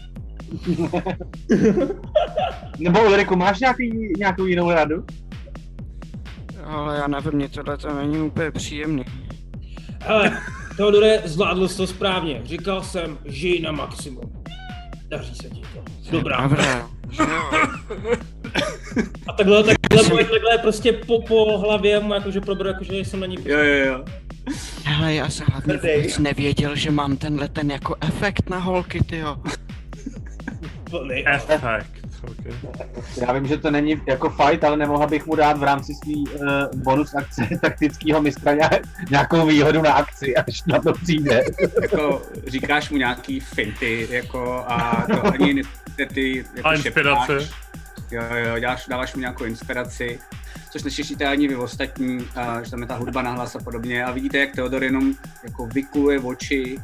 Nebo 2.80 3.04
Ulriku, 3.06 3.36
máš 3.36 3.60
nějaký, 3.60 4.14
nějakou 4.18 4.46
jinou 4.46 4.72
radu? 4.72 5.06
Ale 6.66 6.98
já 6.98 7.08
nevím, 7.08 7.32
mě 7.32 7.50
tohle 7.50 7.78
to 7.78 7.94
není 7.94 8.18
úplně 8.18 8.52
příjemný. 8.52 9.06
Hele, 10.02 10.42
Teodore, 10.78 11.22
zvládl 11.26 11.68
jsi 11.68 11.78
to 11.78 11.88
správně. 11.88 12.42
Říkal 12.44 12.84
jsem, 12.84 13.18
žij 13.26 13.62
na 13.62 13.72
maximum. 13.72 14.44
Daří 15.08 15.36
se 15.36 15.50
ti 15.50 15.62
to. 15.74 16.12
Dobrá. 16.12 16.48
Dobrá. 16.48 16.90
A 19.28 19.34
takhle, 19.34 19.64
takhle, 19.64 19.79
takhle, 19.98 20.24
takhle 20.24 20.58
prostě 20.58 20.94
po, 20.94 21.22
po 21.22 21.58
hlavě 21.58 22.00
mu 22.00 22.14
jakože 22.14 22.42
proberu, 22.42 22.70
jakože 22.70 22.96
jsem 22.98 23.20
na 23.20 23.26
ní 23.26 23.38
Jo, 23.46 23.58
jo, 23.60 23.86
jo. 23.86 24.06
Hele, 24.86 25.14
já 25.14 25.30
jsem 25.30 25.48
hlavně 25.52 25.74
vůbec 25.74 26.18
nevěděl, 26.18 26.76
že 26.76 26.92
mám 26.92 27.18
tenhle 27.18 27.48
ten 27.48 27.72
jako 27.72 27.96
efekt 28.02 28.50
na 28.50 28.58
holky, 28.58 29.00
tyjo. 29.04 29.38
plný. 30.90 31.28
Efekt. 31.28 31.92
Okay. 32.24 32.52
Já 33.28 33.34
vím, 33.34 33.48
že 33.48 33.58
to 33.58 33.72
není 33.72 34.02
jako 34.08 34.30
fight, 34.30 34.64
ale 34.64 34.78
nemohla 34.78 35.08
bych 35.08 35.26
mu 35.26 35.36
dát 35.36 35.58
v 35.58 35.64
rámci 35.64 35.94
svý 36.04 36.16
uh, 36.28 36.46
bonus 36.84 37.16
akce 37.16 37.48
taktického 37.62 38.22
mistra 38.22 38.54
nějak- 38.54 38.88
nějakou 39.10 39.46
výhodu 39.48 39.82
na 39.82 39.94
akci, 39.94 40.36
až 40.36 40.64
na 40.68 40.80
to 40.82 40.94
přijde. 40.94 41.44
Jako 41.82 42.22
říkáš 42.48 42.90
mu 42.90 42.98
nějaký 42.98 43.40
finty, 43.40 44.08
jako 44.12 44.64
a 44.68 45.06
to 45.12 45.26
ani 45.34 45.54
ne, 45.54 45.62
ty 46.14 46.46
jako 46.56 46.68
A 46.68 46.74
inspirace. 46.74 47.40
šeptáš. 47.40 47.60
Jo, 48.12 48.22
jo, 48.36 48.60
děláš, 48.60 48.86
dáváš 48.90 49.16
mu 49.16 49.20
nějakou 49.20 49.44
inspiraci, 49.44 50.20
což 50.70 50.84
neslyšíte 50.84 51.26
ani 51.26 51.48
vy 51.48 51.56
ostatní, 51.56 52.28
a, 52.36 52.64
že 52.64 52.72
tam 52.72 52.82
je 52.82 52.88
ta 52.88 52.96
hudba 52.96 53.22
na 53.22 53.32
hlas 53.32 53.56
a 53.56 53.60
podobně. 53.60 54.06
A 54.06 54.12
vidíte, 54.12 54.38
jak 54.38 54.52
Theodor 54.56 54.84
jenom 54.84 55.14
jako 55.44 55.68
vykuluje 55.68 56.20
oči 56.20 56.80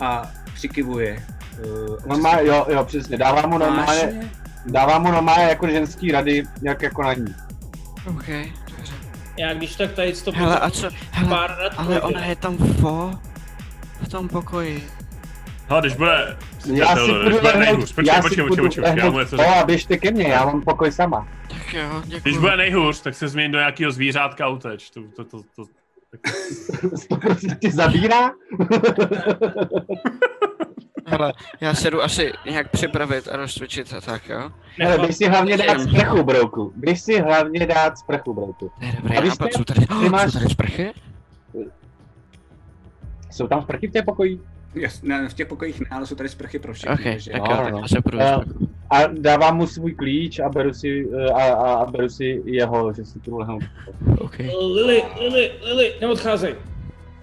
a 0.00 0.30
přikivuje. 0.54 1.24
Uh, 1.64 1.96
No 2.06 2.18
má, 2.18 2.40
jo, 2.40 2.66
jo, 2.68 2.84
přesně, 2.84 3.16
dává 3.16 3.46
mu 3.46 3.58
normálně, 3.58 4.30
dává 4.66 4.98
mu 4.98 5.10
normálně 5.12 5.44
jako 5.44 5.68
ženský 5.68 6.12
rady, 6.12 6.44
jak 6.62 6.82
jako 6.82 7.02
na 7.02 7.14
ní. 7.14 7.34
OK, 8.06 8.26
dobře. 8.76 8.94
Já 9.36 9.54
když 9.54 9.76
tak 9.76 9.92
tady 9.92 10.12
to 10.12 10.32
Hele, 10.32 10.58
a 10.58 10.70
co, 10.70 10.88
hele, 11.10 11.28
pár 11.28 11.56
rad 11.58 11.72
ale 11.76 12.00
ona 12.00 12.24
je 12.24 12.36
tam 12.36 12.56
fo, 12.56 13.18
v 14.02 14.08
tom 14.08 14.28
pokoji. 14.28 14.88
No, 15.70 15.80
když 15.80 15.94
bude... 15.94 16.36
Já 16.72 16.96
si 16.96 17.12
budu 17.12 17.20
když 17.28 17.42
lehnout, 17.42 17.58
nejhůř, 17.64 17.92
počkej, 17.92 18.06
já 18.06 18.14
si 18.14 18.22
počkej, 18.28 18.44
budu 18.44 18.62
počkej, 18.64 18.84
počkej, 18.84 18.84
já 18.84 19.10
mu 19.10 19.16
lehnout, 19.16 19.20
něco 19.20 19.36
to 19.36 19.42
řeknu. 19.42 19.54
a 19.54 19.64
běžte 19.64 19.96
ke 19.98 20.10
mně, 20.10 20.28
já 20.28 20.44
mám 20.44 20.62
pokoj 20.62 20.92
sama. 20.92 21.28
Tak 21.48 21.74
jo, 21.74 22.02
děkuji. 22.04 22.20
Když 22.22 22.38
bude 22.38 22.56
nejhůř, 22.56 23.00
tak 23.00 23.14
se 23.14 23.28
změň 23.28 23.52
do 23.52 23.58
nějakého 23.58 23.92
zvířátka 23.92 24.44
a 24.44 24.48
uteč. 24.48 24.90
To, 24.90 25.00
to, 25.16 25.24
to, 25.24 25.42
to, 25.56 25.64
To 27.08 27.16
prostě 27.16 27.56
tě 27.60 27.70
zabírá? 27.70 28.30
Hele, 31.06 31.32
já 31.60 31.74
se 31.74 31.90
jdu 31.90 32.02
asi 32.02 32.32
nějak 32.50 32.70
připravit 32.70 33.28
a 33.28 33.36
rozcvičit 33.36 33.92
a 33.94 34.00
tak, 34.00 34.28
jo? 34.28 34.50
Hele, 34.78 34.98
běž 34.98 35.16
si 35.16 35.28
hlavně 35.28 35.56
dát 35.56 35.80
sprchu, 35.80 36.22
brouku. 36.22 36.72
Běž 36.76 37.00
si 37.00 37.20
hlavně 37.20 37.66
dát 37.66 37.98
sprchu, 37.98 38.34
brouku. 38.34 38.70
To 38.78 38.84
je 38.86 38.92
dobrý 39.02 39.28
A 39.28 39.34
jste- 39.34 39.48
jsou 39.56 39.64
tady, 39.64 39.86
ty 39.86 39.94
máš- 40.08 40.32
jsou 40.32 40.38
tady 40.38 40.50
sprchy? 40.50 40.92
Jsou 43.30 43.46
tam 43.46 43.62
sprchy 43.62 43.88
v 43.88 43.92
té 43.92 44.02
pokoji? 44.02 44.40
Jas, 44.74 45.02
ne, 45.02 45.28
v 45.28 45.34
těch 45.34 45.46
pokojích 45.46 45.80
ne, 45.80 45.86
ale 45.90 46.06
jsou 46.06 46.14
tady 46.14 46.28
sprchy 46.28 46.58
pro 46.58 46.74
všechny. 46.74 46.94
OK, 46.94 47.02
takže- 47.04 47.30
tak 47.30 47.40
no, 47.42 47.46
jo, 47.50 47.56
no, 47.56 47.62
tak 47.64 47.72
no. 47.72 47.78
já 47.80 47.88
se 47.88 48.02
půjdu. 48.02 48.18
Eh, 48.20 48.36
A 48.90 49.06
dávám 49.06 49.56
mu 49.56 49.66
svůj 49.66 49.94
klíč 49.94 50.38
a 50.38 50.48
beru 50.48 50.74
si, 50.74 51.08
eh, 51.18 51.30
a, 51.30 51.42
a, 51.54 51.74
a 51.74 51.90
beru 51.90 52.08
si 52.08 52.42
jeho, 52.44 52.92
že 52.92 53.04
si 53.04 53.18
tu 53.20 53.38
lehnout. 53.38 53.62
OK. 54.18 54.38
Lili, 54.38 55.02
Lili, 55.20 55.52
Lili, 55.62 55.94
neodcházej. 56.00 56.54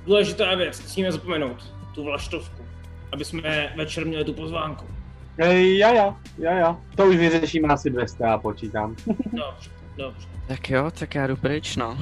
Důležitá 0.06 0.56
věc, 0.56 0.82
nesmíme 0.84 1.12
zapomenout. 1.12 1.74
Tu 1.96 2.04
vlaštovku. 2.04 2.62
Aby 3.12 3.26
jsme 3.26 3.74
večer 3.78 4.06
měli 4.06 4.24
tu 4.26 4.34
pozvánku. 4.34 4.86
Ej, 5.38 5.78
ja, 5.78 5.94
ja, 5.94 6.16
ja, 6.38 6.52
ja. 6.52 6.78
To 6.96 7.06
už 7.06 7.16
vyřešíme 7.16 7.68
asi 7.74 7.90
200, 7.90 8.24
já 8.24 8.38
počítám. 8.38 8.96
Dobře, 9.08 9.70
dobře. 9.98 10.28
Tak 10.48 10.70
jo, 10.70 10.92
tak 11.00 11.16
já 11.16 11.28
jdu 11.28 11.36
pryč, 11.38 11.76
no. 11.76 11.98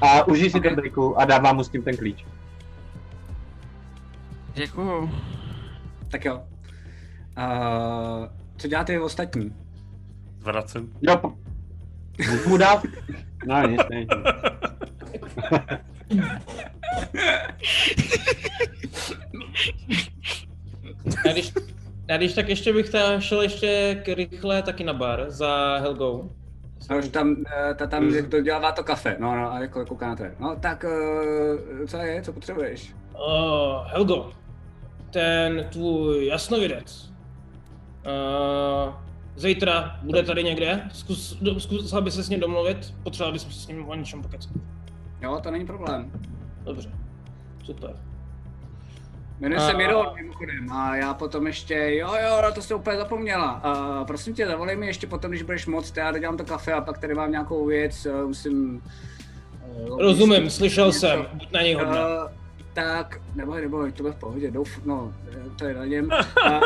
A 0.00 0.26
užij 0.28 0.50
si 0.50 0.56
Ok. 0.56 0.62
ten 0.62 0.74
briku 0.74 1.20
a 1.20 1.24
dávám 1.24 1.56
mu 1.56 1.64
s 1.64 1.68
tím 1.68 1.82
ten 1.82 1.96
klíč. 1.96 2.24
Děkuju. 4.60 5.10
Tak 6.10 6.24
jo. 6.24 6.42
Uh, 7.38 8.26
co 8.56 8.68
děláte 8.68 8.92
vy 8.92 8.98
ostatní? 9.00 9.54
Vracím. 10.38 10.92
Jo, 11.02 11.16
po... 11.16 11.32
Můžu 12.30 12.48
mu 12.48 12.56
dát? 12.56 12.82
No 13.46 13.66
nic, 13.66 13.80
nic. 13.90 14.08
Já 21.26 21.32
když, 21.32 21.52
já 22.08 22.16
když 22.16 22.34
tak 22.34 22.48
ještě 22.48 22.72
bych 22.72 22.90
ta 22.90 23.20
šel 23.20 23.42
ještě 23.42 24.00
k 24.04 24.08
rychle 24.08 24.62
taky 24.62 24.84
na 24.84 24.92
bar 24.92 25.24
za 25.28 25.78
Helgou. 25.78 26.30
No, 26.90 27.02
že 27.02 27.10
tam, 27.10 27.36
eh, 27.70 27.74
ta 27.74 27.86
tam 27.86 28.12
to 28.30 28.40
dělává 28.40 28.72
to 28.72 28.84
kafe, 28.84 29.16
no, 29.18 29.36
no, 29.36 29.52
a 29.52 29.60
jako 29.60 29.86
kouká 29.86 30.08
na 30.08 30.16
to. 30.16 30.24
No, 30.38 30.56
tak, 30.56 30.84
uh, 30.84 31.86
co 31.86 31.96
je, 31.96 32.22
co 32.22 32.32
potřebuješ? 32.32 32.94
Uh, 33.14 33.86
Helgo, 33.86 34.32
ten 35.10 35.66
tvůj 35.72 36.26
jasnovidec. 36.26 37.10
Uh, 38.86 38.94
zítra 39.36 39.98
bude 40.02 40.22
tady 40.22 40.44
někde? 40.44 40.82
Zkus, 40.92 41.36
do, 41.40 41.60
zkusila 41.60 42.00
by 42.00 42.10
se 42.10 42.22
s 42.22 42.28
ním 42.28 42.40
domluvit? 42.40 42.94
Potřeboval 43.02 43.32
bychom 43.32 43.52
se 43.52 43.60
s 43.60 43.68
ním 43.68 43.88
o 43.88 43.94
něčem 43.94 44.22
pokecat. 44.22 44.52
Jo, 45.20 45.40
to 45.42 45.50
není 45.50 45.66
problém. 45.66 46.10
Dobře, 46.64 46.90
super. 47.64 47.96
Jmenuje 49.40 49.60
A- 49.60 49.66
se 49.66 49.76
Miron, 49.76 50.06
mimochodem, 50.14 50.72
a 50.72 50.96
já 50.96 51.14
potom 51.14 51.46
ještě, 51.46 51.74
jo, 51.74 52.14
jo, 52.24 52.42
na 52.42 52.50
to 52.50 52.62
jsi 52.62 52.74
úplně 52.74 52.96
zapomněla. 52.96 53.50
A 53.50 54.04
prosím 54.04 54.34
tě, 54.34 54.46
zavolej 54.46 54.76
mi 54.76 54.86
ještě 54.86 55.06
potom, 55.06 55.30
když 55.30 55.42
budeš 55.42 55.66
moc, 55.66 55.92
já 55.96 56.10
dodělám 56.10 56.36
to 56.36 56.44
kafe 56.44 56.72
a 56.72 56.80
pak 56.80 56.98
tady 56.98 57.14
mám 57.14 57.30
nějakou 57.30 57.66
věc, 57.66 58.06
eh, 58.06 58.24
musím... 58.24 58.82
eh, 59.64 60.02
Rozumím, 60.02 60.50
slyšel 60.50 60.86
něco. 60.86 60.98
jsem, 60.98 61.26
buď 61.32 61.52
na 61.52 61.62
něj 61.62 61.74
hodná. 61.74 61.94
Tak, 62.72 63.20
neboj, 63.34 63.60
neboj, 63.60 63.92
to 63.92 64.02
bude 64.02 64.14
v 64.14 64.18
pohodě, 64.18 64.50
douf, 64.50 64.84
no, 64.84 65.12
to 65.58 65.64
je 65.64 65.74
na 65.74 65.84
něm. 65.84 66.04
Uh, 66.04 66.60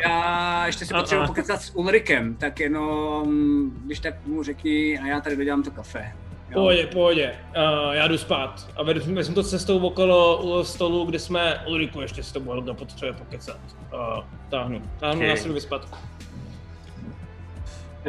já 0.04 0.66
ještě 0.66 0.86
si 0.86 0.94
potřebuji 0.94 1.26
pokecat 1.26 1.62
s 1.62 1.76
Ulrikem, 1.76 2.34
tak 2.34 2.60
jenom, 2.60 3.70
když 3.84 4.00
tak 4.00 4.26
mu 4.26 4.42
řekni 4.42 4.98
a 4.98 5.06
já 5.06 5.20
tady 5.20 5.36
dodělám 5.36 5.62
to 5.62 5.70
kafe. 5.70 6.12
Jo? 6.50 6.54
Pohodě, 6.54 6.86
pohodě. 6.86 7.34
Uh, 7.56 7.92
já 7.92 8.08
jdu 8.08 8.18
spát. 8.18 8.70
A 8.76 8.82
vedu 8.82 9.00
jsme 9.00 9.24
to 9.24 9.42
cestou 9.42 9.78
okolo 9.78 10.42
u 10.42 10.64
stolu, 10.64 11.04
kde 11.04 11.18
jsme 11.18 11.64
Ulriku 11.68 12.00
ještě 12.00 12.22
s 12.22 12.32
tobou 12.32 12.50
Helga 12.50 12.74
potřebuje 12.74 13.12
pokecat. 13.12 13.58
Uh, 13.92 14.24
táhnu. 14.50 14.82
Táhnu 15.00 15.20
Ok. 15.22 15.28
na 15.28 15.36
sebe 15.36 15.54
vyspat. 15.54 15.88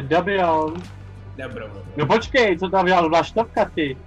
Dabion. 0.02 0.74
Dobro, 1.38 1.68
dobro. 1.68 1.84
No 1.98 2.06
počkej, 2.06 2.58
co 2.60 2.70
tam 2.70 2.86
dělal 2.86 3.10
vlaštovka 3.10 3.66
ty? 3.76 3.98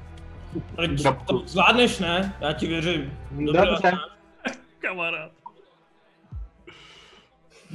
Dobku. 1.04 1.24
to 1.26 1.42
zvládneš, 1.46 1.98
ne? 1.98 2.34
Já 2.40 2.52
ti 2.52 2.66
věřím. 2.66 3.18
Dobrá. 3.46 3.64
Dobře. 3.64 3.92
Kamarád. 4.78 5.32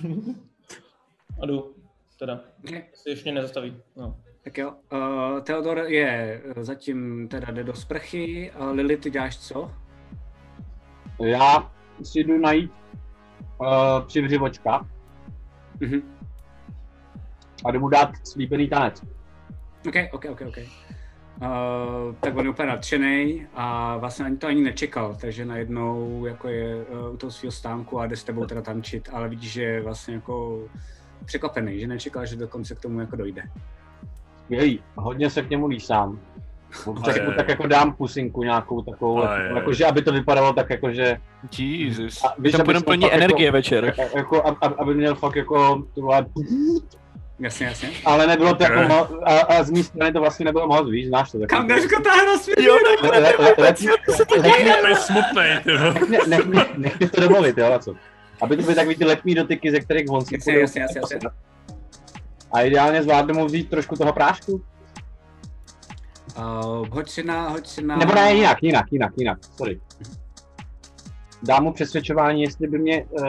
A 1.41 1.45
jdu. 1.45 1.75
Teda. 2.19 2.39
Ok. 2.63 2.69
Se 2.93 3.09
ještě 3.09 3.31
nezastaví. 3.31 3.77
No. 3.95 4.15
Tak 4.43 4.57
jo, 4.57 4.73
uh, 4.91 5.39
Theodor 5.41 5.77
je 5.77 6.41
eh, 6.55 6.63
zatím 6.63 7.27
teda 7.27 7.51
jde 7.51 7.63
do 7.63 7.73
sprchy, 7.73 8.51
uh, 8.59 8.67
Lily, 8.71 8.97
ty 8.97 9.09
děláš 9.11 9.37
co? 9.37 9.71
Já 11.25 11.71
si 12.03 12.19
jdu 12.19 12.37
najít 12.37 12.71
uh, 13.57 13.67
přivřivočka 14.07 14.87
Mhm. 15.79 16.15
a 17.65 17.71
jdu 17.71 17.79
mu 17.79 17.89
dát 17.89 18.09
slíbený 18.23 18.69
tanec. 18.69 19.03
OK, 19.87 19.95
OK, 20.11 20.25
OK, 20.29 20.41
OK. 20.47 20.57
Uh, 21.41 22.15
tak 22.19 22.37
on 22.37 22.45
je 22.45 22.51
úplně 22.51 22.67
nadšený 22.67 23.47
a 23.55 23.97
vlastně 23.97 24.25
ani 24.25 24.37
to 24.37 24.47
ani 24.47 24.61
nečekal, 24.61 25.15
takže 25.21 25.45
najednou 25.45 26.25
jako 26.25 26.47
je 26.47 26.75
uh, 26.85 27.13
u 27.13 27.17
toho 27.17 27.31
svého 27.31 27.51
stánku 27.51 27.99
a 27.99 28.07
jde 28.07 28.15
s 28.15 28.23
tebou 28.23 28.45
teda 28.45 28.61
tančit, 28.61 29.09
ale 29.13 29.29
vidíš, 29.29 29.51
že 29.51 29.81
vlastně 29.81 30.13
jako 30.15 30.59
překvapený, 31.25 31.79
že 31.79 31.87
nečekal, 31.87 32.25
že 32.25 32.35
dokonce 32.35 32.75
k 32.75 32.79
tomu 32.79 32.99
jako 32.99 33.15
dojde. 33.15 33.43
Skvělý, 34.43 34.79
hodně 34.95 35.29
se 35.29 35.41
k 35.41 35.49
němu 35.49 35.67
lísám. 35.67 36.19
Tak, 37.05 37.17
Ajaj. 37.17 37.35
tak 37.35 37.49
jako 37.49 37.67
dám 37.67 37.93
pusinku 37.93 38.43
nějakou 38.43 38.81
takovou, 38.81 39.23
Ajaj. 39.23 39.55
jakože 39.55 39.85
aby 39.85 40.01
to 40.01 40.11
vypadalo 40.11 40.53
tak 40.53 40.69
jako, 40.69 40.91
že 40.91 41.17
Jesus. 41.57 42.23
A 42.23 42.35
víš, 42.39 42.53
aby 42.53 42.63
budeme 42.63 42.83
plní 42.85 43.01
fakt 43.03 43.11
jako- 43.11 43.23
energie 43.23 43.51
večer. 43.51 43.93
jako, 44.15 44.35
ab- 44.35 44.57
ab- 44.61 44.75
aby 44.77 44.93
měl 44.95 45.15
fakt 45.15 45.35
jako 45.35 45.83
Jasně, 47.39 47.65
jasně. 47.65 47.89
ale 48.05 48.27
nebylo 48.27 48.55
to 48.55 48.63
jako 48.63 48.81
moc, 48.93 49.09
a, 49.23 49.39
a, 49.39 49.63
z 49.63 49.71
mé 49.71 49.83
strany 49.83 50.13
to 50.13 50.19
vlastně 50.19 50.45
nebylo 50.45 50.67
moc, 50.67 50.89
víš, 50.89 51.07
znáš 51.07 51.31
to. 51.31 51.39
tak 51.39 51.49
Kam 51.49 51.67
jdeš, 51.67 51.83
le- 53.11 53.19
let- 53.19 53.57
let- 53.57 53.77
To 54.75 54.83
je 54.83 54.95
smutnej, 54.97 55.53
nech 56.27 56.45
mě- 56.77 57.09
to 57.09 57.21
dovolit, 57.21 57.57
jo, 57.57 57.73
a 57.73 57.79
co? 57.79 57.93
Aby 58.41 58.57
to 58.57 58.61
byly 58.63 58.75
takový 58.75 58.95
ty 58.95 59.05
letní 59.05 59.35
dotyky, 59.35 59.71
ze 59.71 59.79
kterých 59.79 60.09
on 60.09 60.25
si 60.25 60.35
Jasně, 60.35 60.51
půjde 60.53 60.61
jasně, 60.61 60.81
jasně, 60.81 60.99
jasně. 61.01 61.19
A 62.51 62.61
ideálně 62.61 63.03
zvládnu 63.03 63.33
mu 63.33 63.45
vzít 63.45 63.69
trošku 63.69 63.95
toho 63.95 64.13
prášku? 64.13 64.61
Uh, 66.37 66.87
hoď 66.89 67.09
si 67.09 67.23
na, 67.23 67.49
hoď 67.49 67.67
si 67.67 67.83
na... 67.83 67.95
Nebo 67.95 68.15
ne, 68.15 68.33
jinak, 68.33 68.63
jinak, 68.63 68.85
jinak, 68.91 69.11
jinak, 69.17 69.37
sorry. 69.57 69.79
Dám 71.43 71.63
mu 71.63 71.73
přesvědčování, 71.73 72.41
jestli 72.41 72.67
by 72.67 72.77
mě 72.79 73.05
uh, 73.09 73.23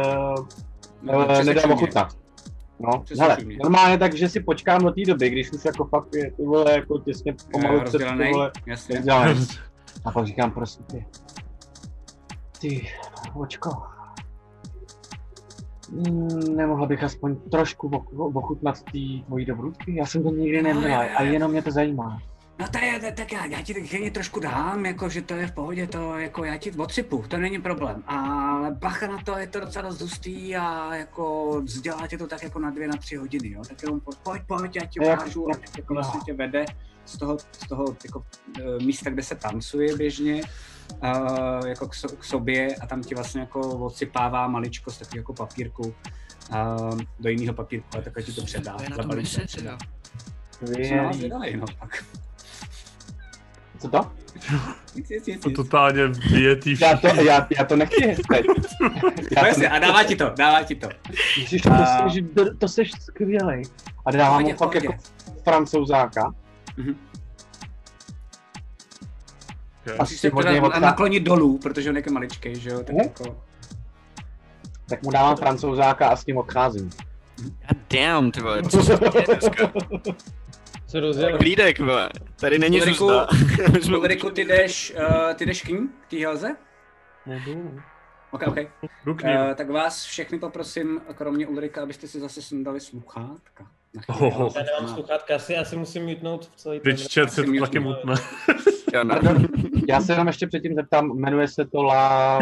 No, 1.03 1.19
uh, 1.19 1.25
přesvědčuj 1.25 1.55
nedal 1.55 1.73
ochutnat. 1.73 2.26
No, 2.81 3.05
hele, 3.21 3.37
normálně 3.63 3.99
tak, 3.99 4.15
že 4.15 4.29
si 4.29 4.41
počkám 4.41 4.83
do 4.83 4.91
té 4.91 5.01
doby, 5.07 5.31
když 5.31 5.53
už 5.53 5.65
jako 5.65 5.85
fakt 5.85 6.15
je 6.15 6.31
ty 6.31 6.43
vole 6.43 6.73
jako 6.73 6.99
těsně 6.99 7.35
pomalu 7.53 7.81
před 7.85 7.99
ty 7.99 8.05
vole 8.33 8.53
jasně. 8.67 9.03
A 10.05 10.11
pak 10.11 10.27
říkám 10.27 10.51
prostě 10.51 10.83
ty, 10.85 11.07
ty, 12.61 12.89
očko, 13.35 13.71
mm, 15.91 16.57
nemohla 16.57 16.87
bych 16.87 17.03
aspoň 17.03 17.37
trošku 17.51 17.89
och- 17.89 18.37
ochutnat 18.37 18.83
ty 18.93 19.23
tvojí 19.27 19.45
dobrutky? 19.47 19.97
Já 19.97 20.07
jsem 20.07 20.23
to 20.23 20.31
nikdy 20.31 20.63
neměla 20.63 20.99
a 21.17 21.23
jenom 21.23 21.51
mě 21.51 21.63
to 21.63 21.71
zajímá. 21.71 22.19
No 22.59 22.69
to 22.69 22.79
je, 22.79 23.13
tak 23.13 23.33
já, 23.33 23.47
já 23.47 23.63
ti 23.63 23.75
tak 23.75 23.83
chvíli 23.83 24.11
trošku 24.11 24.41
dám, 24.41 24.87
jako 24.87 25.09
že 25.09 25.23
to 25.23 25.35
je 25.35 25.47
v 25.47 25.53
pohodě, 25.53 25.87
to 25.87 26.19
jako 26.19 26.45
já 26.45 26.57
ti 26.57 26.71
odsypu, 26.71 27.25
to 27.29 27.37
není 27.37 27.63
problém. 27.63 28.03
Ale 28.07 28.71
bacha 28.71 29.07
na 29.07 29.19
to, 29.25 29.39
je 29.39 29.47
to 29.47 29.61
docela 29.61 29.89
dost 29.89 30.01
hustý 30.01 30.57
a 30.57 30.95
jako 30.95 31.57
vzdělá 31.65 32.07
tě 32.07 32.19
to 32.19 32.27
tak 32.27 32.43
jako 32.43 32.59
na 32.59 32.71
dvě, 32.71 32.89
na 32.89 32.97
tři 32.97 33.17
hodiny, 33.17 33.51
jo. 33.51 33.63
Tak 33.69 33.83
jenom 33.83 34.01
pojď, 34.23 34.43
pojď, 34.47 34.77
já 34.77 34.87
ti 34.87 35.01
ukážu, 35.01 35.51
a 35.51 35.57
teď 35.57 35.79
jako 35.79 35.95
vlastně 35.95 36.21
tě 36.25 36.33
vede 36.33 36.65
z 37.05 37.19
toho, 37.19 37.39
z 37.39 37.69
toho 37.69 37.85
jako, 38.05 38.25
eh, 38.59 38.85
místa, 38.85 39.11
kde 39.11 39.23
se 39.23 39.35
tancuje 39.35 39.97
běžně, 39.97 40.43
uh, 41.03 41.67
jako 41.67 41.89
k, 41.89 41.95
so, 41.95 42.17
k, 42.17 42.25
sobě 42.25 42.75
a 42.75 42.87
tam 42.87 43.03
ti 43.03 43.15
vlastně 43.15 43.41
jako 43.41 43.61
odsypává 43.61 44.49
maličko 44.49 44.91
z 44.91 44.99
takového 44.99 45.21
jako 45.21 45.33
papírku 45.33 45.95
uh, 46.51 47.01
do 47.21 47.29
jiného 47.29 47.55
papírku 47.55 47.89
a 47.99 48.01
takhle 48.01 48.23
ti 48.23 48.33
to 48.33 48.45
předá. 48.45 48.77
To 48.77 48.83
je 48.83 48.91
na 48.91 48.97
to 51.11 51.17
zvědavej, 51.17 51.57
no, 51.57 51.67
tak. 51.81 52.05
Co 53.87 54.03
to? 54.03 54.11
Nic, 54.95 55.09
nic, 55.09 55.27
nic, 55.27 55.43
To 55.43 55.51
totálně 55.51 56.09
bije 56.09 56.57
tý 56.57 56.77
Já 56.81 56.97
to, 56.97 57.07
já, 57.07 57.47
já 57.59 57.65
to 57.65 57.77
nechci 57.77 58.17
teď. 58.33 58.47
Já 59.37 59.41
to 59.43 59.47
jasně, 59.47 59.69
a 59.69 59.79
dává 59.79 60.05
ti 60.05 60.17
to, 60.17 60.31
dává 60.39 60.63
ti 60.63 60.75
to. 60.75 60.89
Ježiš, 61.39 61.63
to, 61.63 61.73
A- 61.73 62.11
jsi, 62.11 62.23
to, 62.23 62.55
to 62.57 62.69
jsi 62.69 62.83
skvělej. 63.01 63.63
A 64.07 64.11
dávám 64.11 64.43
mu 64.43 64.55
fakt 64.57 64.75
jako 64.75 64.95
francouzáka. 65.45 66.33
Mhm. 66.77 66.95
A 69.99 70.03
Musíš 70.03 70.21
si 70.21 70.29
se 70.29 70.35
hodně 70.35 70.51
teda 70.53 70.67
odchá... 70.67 70.81
naklonit 70.81 71.23
dolů, 71.23 71.59
protože 71.59 71.91
on 71.91 71.97
je 71.97 72.03
maličkej, 72.11 72.61
že 72.61 72.71
jo, 72.71 72.79
tak 72.79 72.89
Mhm. 72.89 73.01
jako... 73.05 73.37
Tak 74.89 75.03
mu 75.03 75.11
dávám 75.11 75.37
francouzáka 75.37 76.09
a 76.09 76.17
s 76.17 76.25
tím 76.25 76.37
odcházím. 76.37 76.91
God 77.43 77.79
damn, 77.91 78.31
ty 78.31 78.41
vole, 78.41 78.63
co 78.63 78.83
se 78.83 78.99
děje 79.13 79.25
dneska? 79.27 79.73
Se 80.97 81.01
rozdělil. 81.01 81.39
Klídek, 81.39 81.79
vole. 81.79 82.11
Tady 82.41 82.59
není 82.59 82.81
jsme 83.81 83.99
Ulriku, 83.99 84.31
ty 84.31 84.45
jdeš, 84.45 84.95
uh, 84.97 85.35
ty 85.35 85.47
jdeš 85.47 85.63
k 85.63 85.69
ní, 85.69 85.89
k 85.89 86.11
té 86.11 86.17
helze? 86.17 86.57
Ok, 88.31 88.43
ok. 88.47 88.57
Jdu 89.07 89.15
k 89.15 89.23
ním. 89.23 89.37
Uh, 89.37 89.55
tak 89.55 89.71
vás 89.71 90.05
všechny 90.05 90.39
poprosím, 90.39 91.01
kromě 91.15 91.47
Ulrika, 91.47 91.83
abyste 91.83 92.09
si 92.09 92.21
zase 92.21 92.43
sundali 92.43 92.81
sluchátka. 92.81 93.67
Oh. 94.09 94.53
Já 94.57 94.63
nemám 94.63 94.95
sluchátka, 94.95 95.37
asi 95.37 95.53
já 95.53 95.65
si 95.65 95.77
musím 95.77 96.07
mutnout 96.07 96.47
v 96.47 96.57
celý 96.57 96.81
Teď 96.81 97.15
chat 97.15 97.33
se 97.33 97.43
to 97.43 97.51
Asi 97.51 97.61
taky 97.61 97.79
mutne. 97.79 98.15
Já. 98.93 99.05
Pardon, 99.05 99.47
já 99.89 100.01
se 100.01 100.13
jenom 100.13 100.27
ještě 100.27 100.47
předtím 100.47 100.75
zeptám, 100.75 101.19
jmenuje 101.19 101.49
se 101.49 101.65
to 101.65 101.83
La... 101.83 102.41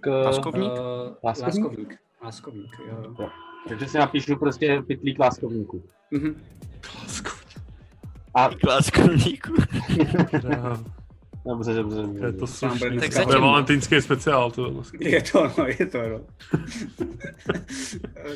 K... 0.00 0.24
Láskovník? 0.24 0.72
Uh, 0.72 0.78
Láskovník? 1.24 1.64
láskovník. 1.64 1.98
Láskovník, 2.24 2.76
jo. 2.88 3.30
Takže 3.68 3.88
si 3.88 3.98
napíšu 3.98 4.36
prostě 4.36 4.82
pytlík 4.86 5.18
láskovníků. 5.18 5.82
Mhm. 6.10 6.42
A 8.34 8.50
Kláskovníku. 8.60 9.52
dobře, 11.46 11.74
dobře, 11.74 12.02
dobře. 12.02 12.26
Je 12.26 12.32
to 12.32 12.46
slušný. 12.46 12.98
To 13.24 13.32
je 13.32 13.40
valentýnský 13.40 14.00
speciál. 14.00 14.50
To 14.50 14.66
je 14.66 14.72
vlastně. 14.72 15.08
Je 15.08 15.22
to, 15.22 15.50
no, 15.58 15.66
je 15.66 15.86
to, 15.86 15.98
no. 16.08 16.20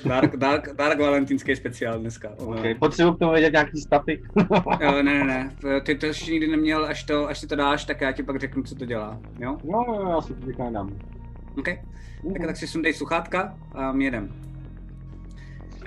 dark, 0.09 0.37
dark, 0.37 0.77
dark 0.77 1.01
valentínský 1.01 1.57
speciál 1.57 1.99
dneska. 1.99 2.31
Okay. 2.37 2.75
Potřebuji 2.75 3.12
k 3.12 3.19
tomu 3.19 3.33
vědět 3.33 3.53
nějaký 3.53 3.81
staty. 3.81 4.23
Jo, 4.81 5.03
ne, 5.03 5.03
ne, 5.03 5.25
ne, 5.25 5.81
ty 5.81 5.95
to 5.95 6.07
ještě 6.07 6.33
nikdy 6.33 6.47
neměl, 6.47 6.85
až, 6.85 7.05
to, 7.05 7.29
až 7.29 7.39
si 7.39 7.47
to 7.47 7.57
dáš, 7.57 7.85
tak 7.85 8.01
já 8.01 8.12
ti 8.12 8.23
pak 8.23 8.41
řeknu, 8.41 8.62
co 8.62 8.75
to 8.75 8.85
dělá, 8.85 9.20
jo? 9.39 9.59
no, 9.65 9.85
no, 9.89 10.11
já 10.11 10.20
si 10.20 10.35
to 10.35 10.47
teďka 10.47 10.65
nedám. 10.65 10.99
OK? 11.59 11.69
Tak, 12.33 12.47
tak 12.47 12.57
si 12.57 12.66
sundej 12.66 12.95
sluchátka 12.95 13.55
a 13.73 13.93
my 13.93 14.05
jedem. 14.05 14.48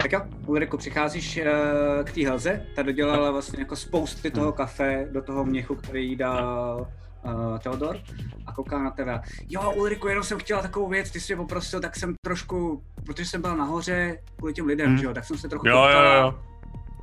Tak 0.02 0.12
jo, 0.12 0.22
Ulriku, 0.46 0.78
přicházíš 0.78 1.38
uh, 1.38 2.04
k 2.04 2.12
té 2.12 2.26
helze, 2.28 2.66
ta 2.76 2.82
dodělala 2.82 3.32
vlastně 3.32 3.60
jako 3.60 3.76
spousty 3.76 4.32
toho 4.32 4.52
kafe 4.52 5.08
do 5.12 5.22
toho 5.22 5.46
měchu, 5.46 5.76
který 5.76 6.10
jí 6.10 6.16
dal 6.16 6.88
uh, 7.26 7.60
Theodor 7.60 7.98
a 8.46 8.54
kouká 8.54 8.84
na 8.84 8.92
tebe. 8.92 9.22
Jo, 9.50 9.72
Ulriku, 9.76 10.08
jenom 10.08 10.24
jsem 10.24 10.40
chtěla 10.40 10.62
takovou 10.62 10.88
věc, 10.90 11.12
ty 11.12 11.20
jsi 11.20 11.36
mě 11.36 11.44
poprosil, 11.44 11.80
tak 11.80 11.96
jsem 11.96 12.16
trošku, 12.22 12.84
protože 13.06 13.26
jsem 13.26 13.42
byl 13.42 13.58
nahoře 13.58 14.18
kvůli 14.38 14.54
těm 14.54 14.66
lidem, 14.66 14.88
Hmm. 14.88 14.98
že 14.98 15.06
jo, 15.06 15.14
tak 15.14 15.26
jsem 15.26 15.38
se 15.38 15.50
trochu 15.50 15.68
Jo, 15.68 15.88
jo, 15.92 16.00
jo. 16.22 16.40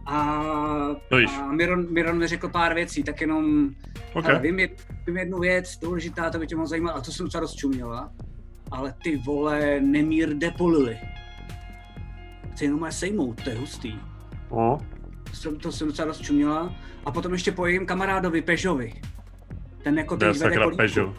A, 0.06 0.20
a 1.40 1.52
Miron, 1.52 1.92
Miron 1.92 2.18
mi 2.18 2.26
řekl 2.26 2.48
pár 2.48 2.74
věcí, 2.74 3.02
tak 3.02 3.20
jenom 3.20 3.70
OK. 4.14 4.24
ale 4.24 4.38
vím, 4.38 4.56
vím 5.06 5.16
jednu 5.16 5.38
věc, 5.38 5.76
důležitá, 5.82 6.30
to 6.30 6.38
by 6.38 6.46
tě 6.46 6.56
moc 6.56 6.68
zajímalo, 6.68 6.96
a 6.96 7.00
to 7.00 7.12
jsem 7.12 7.26
docela 7.26 7.40
rozčuměla. 7.40 8.10
Ale 8.70 8.94
ty 9.02 9.16
vole, 9.16 9.80
nemír 9.80 10.34
depolili. 10.34 10.98
Chci 12.58 12.64
jenom 12.64 12.84
je 12.84 12.92
sejmout, 12.92 13.42
to 13.44 13.50
je 13.50 13.56
hustý. 13.56 13.98
No. 14.50 14.78
To 15.30 15.36
jsem, 15.36 15.56
to 15.56 15.72
jsem 15.72 15.86
docela 15.86 16.08
rozčuměla. 16.08 16.74
A 17.04 17.10
potom 17.12 17.32
ještě 17.32 17.52
po 17.52 17.66
jejím 17.66 17.86
kamarádovi 17.86 18.42
Pežovi. 18.42 18.92
Ten 19.82 19.98
jako 19.98 20.16
teď 20.16 20.36
vede 20.36 20.56
kolíku. 20.56 20.76
Peugeot. 20.76 21.16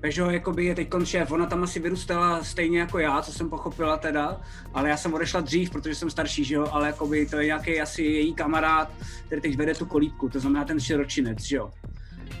Peugeot 0.00 0.32
jakoby 0.32 0.64
je 0.64 0.74
teď 0.74 0.88
šéf, 1.04 1.30
ona 1.30 1.46
tam 1.46 1.62
asi 1.62 1.80
vyrůstala 1.80 2.44
stejně 2.44 2.78
jako 2.78 2.98
já, 2.98 3.22
co 3.22 3.32
jsem 3.32 3.50
pochopila 3.50 3.96
teda, 3.96 4.40
ale 4.74 4.88
já 4.88 4.96
jsem 4.96 5.14
odešla 5.14 5.40
dřív, 5.40 5.70
protože 5.70 5.94
jsem 5.94 6.10
starší, 6.10 6.44
že 6.44 6.54
jo, 6.54 6.68
ale 6.72 6.86
jakoby 6.86 7.26
to 7.26 7.36
je 7.36 7.46
nějaký 7.46 7.80
asi 7.80 8.02
její 8.02 8.34
kamarád, 8.34 8.92
který 9.26 9.40
teď 9.42 9.56
vede 9.56 9.74
tu 9.74 9.86
kolíbku, 9.86 10.28
to 10.28 10.40
znamená 10.40 10.64
ten 10.64 10.80
širočinec, 10.80 11.42
že 11.42 11.56
jo. 11.56 11.70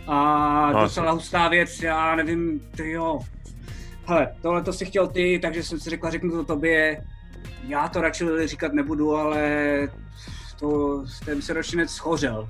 A 0.06 0.72
No, 0.72 0.80
docela 0.82 1.12
hustá 1.12 1.48
věc, 1.48 1.82
já 1.82 2.16
nevím, 2.16 2.60
ty 2.76 2.90
jo. 2.90 3.18
Hele, 4.06 4.34
tohle 4.42 4.62
to 4.62 4.72
si 4.72 4.84
chtěl 4.84 5.08
ty, 5.08 5.38
takže 5.42 5.62
jsem 5.62 5.80
si 5.80 5.90
řekla, 5.90 6.10
řeknu 6.10 6.30
to 6.30 6.44
tobě. 6.44 7.04
Já 7.62 7.88
to 7.88 8.00
radši 8.00 8.26
říkat 8.44 8.72
nebudu, 8.72 9.16
ale 9.16 9.88
to, 10.60 11.04
ten 11.24 11.42
širočinec 11.42 11.90
schořel. 11.90 12.48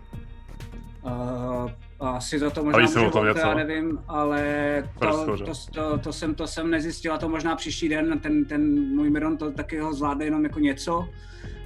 Uh, 1.02 1.70
asi 2.00 2.38
za 2.38 2.50
to 2.50 2.64
možná 2.64 3.02
on, 3.02 3.10
to 3.10 3.38
já 3.38 3.54
nevím, 3.54 3.98
ale 4.08 4.42
to, 4.98 5.36
to, 5.36 5.52
to, 5.74 5.98
to, 5.98 6.12
jsem, 6.12 6.34
to 6.34 6.46
jsem 6.46 6.70
nezjistila, 6.70 7.18
to 7.18 7.28
možná 7.28 7.56
příští 7.56 7.88
den, 7.88 8.18
ten, 8.18 8.44
ten 8.44 8.88
můj 8.94 9.10
Miron 9.10 9.36
to 9.36 9.50
taky 9.50 9.78
ho 9.78 9.94
zvládne 9.94 10.24
jenom 10.24 10.44
jako 10.44 10.60
něco. 10.60 11.08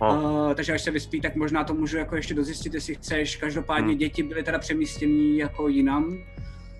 No. 0.00 0.22
Uh, 0.48 0.54
takže 0.54 0.72
až 0.72 0.82
se 0.82 0.90
vyspí, 0.90 1.20
tak 1.20 1.36
možná 1.36 1.64
to 1.64 1.74
můžu 1.74 1.96
jako 1.96 2.16
ještě 2.16 2.34
dozjistit, 2.34 2.74
jestli 2.74 2.94
chceš. 2.94 3.36
Každopádně 3.36 3.88
Hmm. 3.88 3.98
děti 3.98 4.22
byly 4.22 4.42
teda 4.42 4.58
přemístěny 4.58 5.36
jako 5.36 5.68
jinam. 5.68 6.18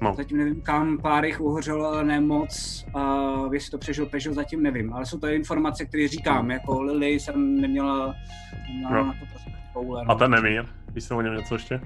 No. 0.02 0.14
Zatím 0.16 0.38
nevím 0.38 0.60
kam, 0.62 0.98
pár 0.98 1.24
jich 1.24 1.40
uhořelo, 1.40 1.86
ale 1.86 2.04
ne 2.04 2.20
moc. 2.20 2.84
Uh, 2.94 3.54
jestli 3.54 3.70
to 3.70 3.78
přežil 3.78 4.06
Peugeot, 4.06 4.34
zatím 4.34 4.62
nevím. 4.62 4.92
Ale 4.94 5.06
jsou 5.06 5.18
to 5.18 5.26
informace, 5.26 5.84
které 5.86 6.08
říkám. 6.08 6.50
Jako 6.50 6.82
Lily 6.82 7.06
jsem 7.20 7.60
neměla, 7.60 8.14
neměla 8.68 8.96
Jo. 8.98 9.04
na 9.06 9.12
to 9.12 9.26
prostě 9.30 9.50
koule. 9.72 10.04
A 10.08 10.14
ten 10.14 10.30
nemír. 10.30 10.64
Víš 10.88 11.10
o 11.10 11.20
něm 11.22 11.36
něco 11.36 11.54
ještě? 11.54 11.80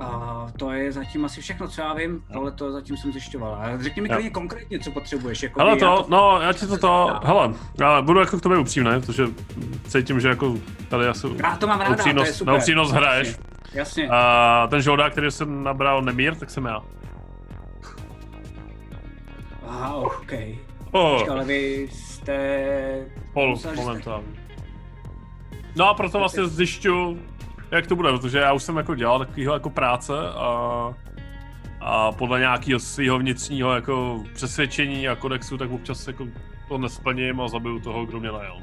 A 0.00 0.46
to 0.58 0.70
je 0.70 0.92
zatím 0.92 1.24
asi 1.24 1.40
všechno, 1.40 1.68
co 1.68 1.80
já 1.80 1.94
vím. 1.94 2.22
Tohle 2.32 2.50
to 2.52 2.72
zatím 2.72 2.96
jsem 2.96 3.12
zjišťoval. 3.12 3.54
Ale 3.54 3.82
řekni 3.82 4.02
mi 4.02 4.08
klidně 4.08 4.30
konkrétně, 4.30 4.78
co 4.78 4.90
potřebuješ. 4.90 5.42
Jako 5.42 5.60
Hele 5.60 5.72
já 5.72 5.76
to, 5.78 6.06
no, 6.08 6.40
já 6.42 6.52
ti 6.52 6.66
to 6.66 6.78
to, 6.78 7.20
hele, 7.24 7.54
já 7.80 8.02
budu 8.02 8.20
jako 8.20 8.38
k 8.38 8.42
tobě 8.42 8.58
upřímný, 8.58 8.90
protože 9.00 9.24
cítím, 9.88 10.20
že 10.20 10.28
jako 10.28 10.54
tady 10.88 11.06
asi 11.06 11.26
Já 11.42 11.56
to 11.56 11.66
mám 11.66 11.80
ráda, 11.80 11.90
na 11.90 11.96
to 11.96 12.00
je 12.00 12.04
upřímnost, 12.04 12.34
super. 12.34 12.52
na 12.52 12.58
upřímnost 12.58 12.92
hraješ. 12.92 13.36
Jasně. 13.76 14.08
A 14.10 14.66
ten 14.70 14.82
žoldák, 14.82 15.12
který 15.12 15.30
jsem 15.30 15.64
nabral 15.64 16.02
nemír, 16.02 16.34
tak 16.34 16.50
jsem 16.50 16.64
já. 16.64 16.82
Aha, 19.68 19.94
OK. 19.94 20.32
Oh, 20.90 21.18
Počkej, 21.18 21.30
ale 21.30 21.44
vy 21.44 21.88
jste... 21.92 23.06
pol 23.32 23.58
momentálně. 23.76 24.26
No 25.76 25.88
a 25.88 25.94
proto 25.94 26.18
vlastně 26.18 26.46
zjišťu, 26.46 27.18
jak 27.70 27.86
to 27.86 27.96
bude, 27.96 28.10
protože 28.12 28.38
já 28.38 28.52
už 28.52 28.62
jsem 28.62 28.76
jako 28.76 28.94
dělal 28.94 29.18
takovýho 29.18 29.54
jako 29.54 29.70
práce 29.70 30.12
a, 30.34 30.94
a 31.80 32.12
podle 32.12 32.38
nějakého 32.38 32.80
svého 32.80 33.18
vnitřního 33.18 33.74
jako 33.74 34.24
přesvědčení 34.34 35.08
a 35.08 35.16
kodexu, 35.16 35.58
tak 35.58 35.70
občas 35.70 36.06
jako 36.06 36.26
to 36.68 36.78
nesplním 36.78 37.40
a 37.40 37.48
zabiju 37.48 37.80
toho, 37.80 38.06
kdo 38.06 38.20
mě 38.20 38.32
najel. 38.32 38.58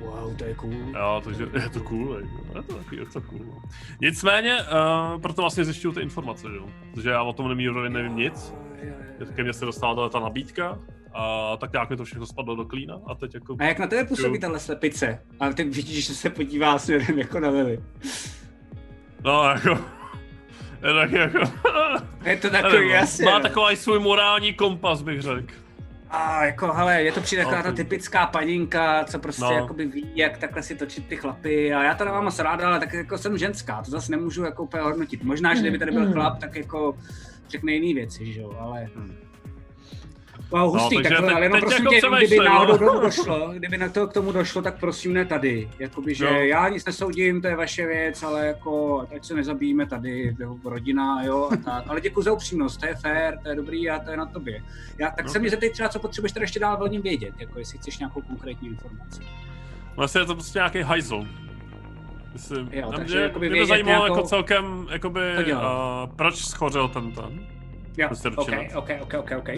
Wow, 0.00 0.36
to 0.36 0.44
je 0.44 0.54
cool. 0.54 0.72
Jo, 0.72 1.22
takže 1.24 1.48
je 1.62 1.68
to 1.68 1.80
cool, 1.80 2.16
je 2.16 2.62
to 2.62 2.74
takový, 2.74 2.96
je 2.96 3.06
to 3.06 3.20
cool. 3.20 3.40
no. 3.46 3.62
Nicméně, 4.00 4.56
uh, 4.62 5.20
proto 5.20 5.42
vlastně 5.42 5.64
zjišťuju 5.64 5.94
ty 5.94 6.00
informace, 6.00 6.46
jo. 6.56 6.68
Protože 6.94 7.10
já 7.10 7.22
o 7.22 7.32
tom 7.32 7.48
nemírově 7.48 7.90
nevím 7.90 8.16
nic. 8.16 8.54
Ke 9.34 9.42
mně 9.42 9.52
se 9.52 9.64
dostala 9.64 10.08
ta 10.08 10.20
nabídka 10.20 10.78
a 11.14 11.56
tak 11.56 11.72
nějak 11.72 11.90
mi 11.90 11.96
to 11.96 12.04
všechno 12.04 12.26
spadlo 12.26 12.56
do 12.56 12.64
klína 12.64 12.94
a 13.06 13.14
teď 13.14 13.34
jako... 13.34 13.56
A 13.58 13.64
jak 13.64 13.78
na 13.78 13.86
tebe 13.86 14.04
působí 14.04 14.40
tahle 14.40 14.60
slepice? 14.60 15.22
A 15.40 15.52
ty 15.52 15.64
vidíš, 15.64 16.06
že 16.06 16.14
se 16.14 16.30
podívá 16.30 16.78
směrem 16.78 17.18
jako 17.18 17.40
na 17.40 17.48
Lily. 17.48 17.80
No 19.24 19.44
jako... 19.44 19.78
Je 20.86 20.94
tak 20.94 21.12
jako... 21.12 21.38
Je 22.24 22.36
to 22.36 22.50
takový 22.50 22.86
no. 22.86 22.94
jasně. 22.94 23.24
Má 23.24 23.38
no. 23.38 23.42
takový 23.42 23.76
svůj 23.76 23.98
morální 23.98 24.54
kompas, 24.54 25.02
bych 25.02 25.22
řekl. 25.22 25.54
A 26.10 26.44
jako, 26.44 26.72
hele, 26.72 27.02
je 27.02 27.12
to 27.12 27.20
přijde 27.20 27.44
taková 27.44 27.62
ta 27.62 27.72
typická 27.72 28.26
paninka, 28.26 29.04
co 29.04 29.18
prostě 29.18 29.42
No. 29.44 29.50
jakoby 29.52 29.86
ví, 29.86 30.12
jak 30.14 30.38
takhle 30.38 30.62
si 30.62 30.74
točit 30.74 31.06
ty 31.06 31.16
chlapy. 31.16 31.74
A 31.74 31.82
já 31.82 31.94
to 31.94 32.04
nemám 32.04 32.24
moc 32.24 32.38
ráda, 32.38 32.68
ale 32.68 32.80
tak 32.80 32.92
jako 32.92 33.18
jsem 33.18 33.38
ženská, 33.38 33.82
to 33.82 33.90
zase 33.90 34.10
nemůžu 34.12 34.44
jako 34.44 34.62
úplně 34.62 34.82
hodnotit. 34.82 35.22
Možná, 35.24 35.54
že 35.54 35.60
kdyby 35.60 35.78
tady 35.78 35.92
byl 35.92 36.06
Mm. 36.06 36.12
chlap, 36.12 36.38
tak 36.38 36.56
jako 36.56 36.96
řekne 37.48 37.72
jiný 37.72 37.94
věci, 37.94 38.32
že 38.32 38.40
jo, 38.40 38.56
ale... 38.60 38.88
Hmm. 38.96 39.16
Wow, 40.50 40.72
hustý, 40.72 40.96
No, 40.96 41.02
tak 41.02 41.10
takže 41.10 41.16
to, 41.22 41.26
teď- 41.26 41.36
ale 41.36 41.44
jenom 41.44 41.60
teď 41.60 41.68
prosím 41.68 41.84
jako 41.84 41.90
tě, 41.90 41.96
jenom 41.96 42.18
kdyby 42.18 42.36
náhodou 42.38 42.72
no. 42.72 42.78
tomu 42.92 43.00
došlo, 43.00 43.48
kdyby 43.52 43.78
na 43.78 43.88
to 43.88 44.06
k 44.06 44.12
tomu 44.12 44.32
došlo, 44.32 44.62
tak 44.62 44.80
prosím 44.80 45.12
ne 45.12 45.24
tady. 45.24 45.70
Jakoby, 45.78 46.14
že 46.14 46.24
Jo. 46.24 46.32
já 46.34 46.68
nic 46.68 46.84
nesoudím, 46.84 47.40
to 47.42 47.46
je 47.48 47.56
vaše 47.56 47.86
věc, 47.86 48.22
ale 48.22 48.46
jako, 48.46 49.00
ať 49.16 49.24
se 49.24 49.34
nezabijíme 49.34 49.86
tady, 49.86 50.36
jo, 50.40 50.56
rodina, 50.64 51.22
jo, 51.24 51.48
a 51.52 51.56
tak. 51.56 51.84
Ale 51.88 52.00
děkuji 52.00 52.22
za 52.22 52.32
upřímnost, 52.32 52.80
to 52.80 52.86
je 52.86 52.94
fér, 52.94 53.38
to 53.42 53.48
je 53.48 53.54
dobrý 53.56 53.90
a 53.90 53.98
to 53.98 54.10
je 54.10 54.16
na 54.16 54.26
tobě. 54.26 54.62
Já, 54.98 55.10
tak 55.10 55.28
se 55.28 55.38
Ok. 55.38 55.40
mě 55.40 55.50
zeptej 55.50 55.70
třeba, 55.70 55.88
co 55.88 55.98
potřebuješ 55.98 56.32
tady 56.32 56.44
ještě 56.44 56.60
dál 56.60 56.78
o 56.82 56.86
ním 56.86 57.02
vědět, 57.02 57.34
jako 57.38 57.58
jestli 57.58 57.78
chceš 57.78 57.98
nějakou 57.98 58.20
konkrétní 58.20 58.68
informaci. 58.68 59.20
Vlastně 59.96 60.20
je 60.20 60.24
to 60.24 60.34
prostě 60.34 60.58
nějaký 60.58 60.78
hajzl. 60.80 61.24
Jestli, 62.32 62.56
Jo, 62.72 62.92
takže 62.96 63.14
mě, 63.16 63.22
jakoby 63.24 63.50
mě 63.50 63.60
by 63.60 63.66
zajímalo 63.66 63.98
nějakou- 63.98 64.16
jako 64.16 64.28
celkem, 64.28 64.86
jakoby, 64.90 65.20
uh, 65.54 65.60
proč 66.16 66.36
schořel 66.36 66.88
ten 66.88 67.12
ten. 67.12 67.46
Jo, 67.96 68.08
Prostě 68.08 68.28
ok, 68.28 68.36
ručinec. 68.36 68.74
ok, 68.74 68.88
ok, 69.00 69.14
ok, 69.18 69.30
ok. 69.38 69.48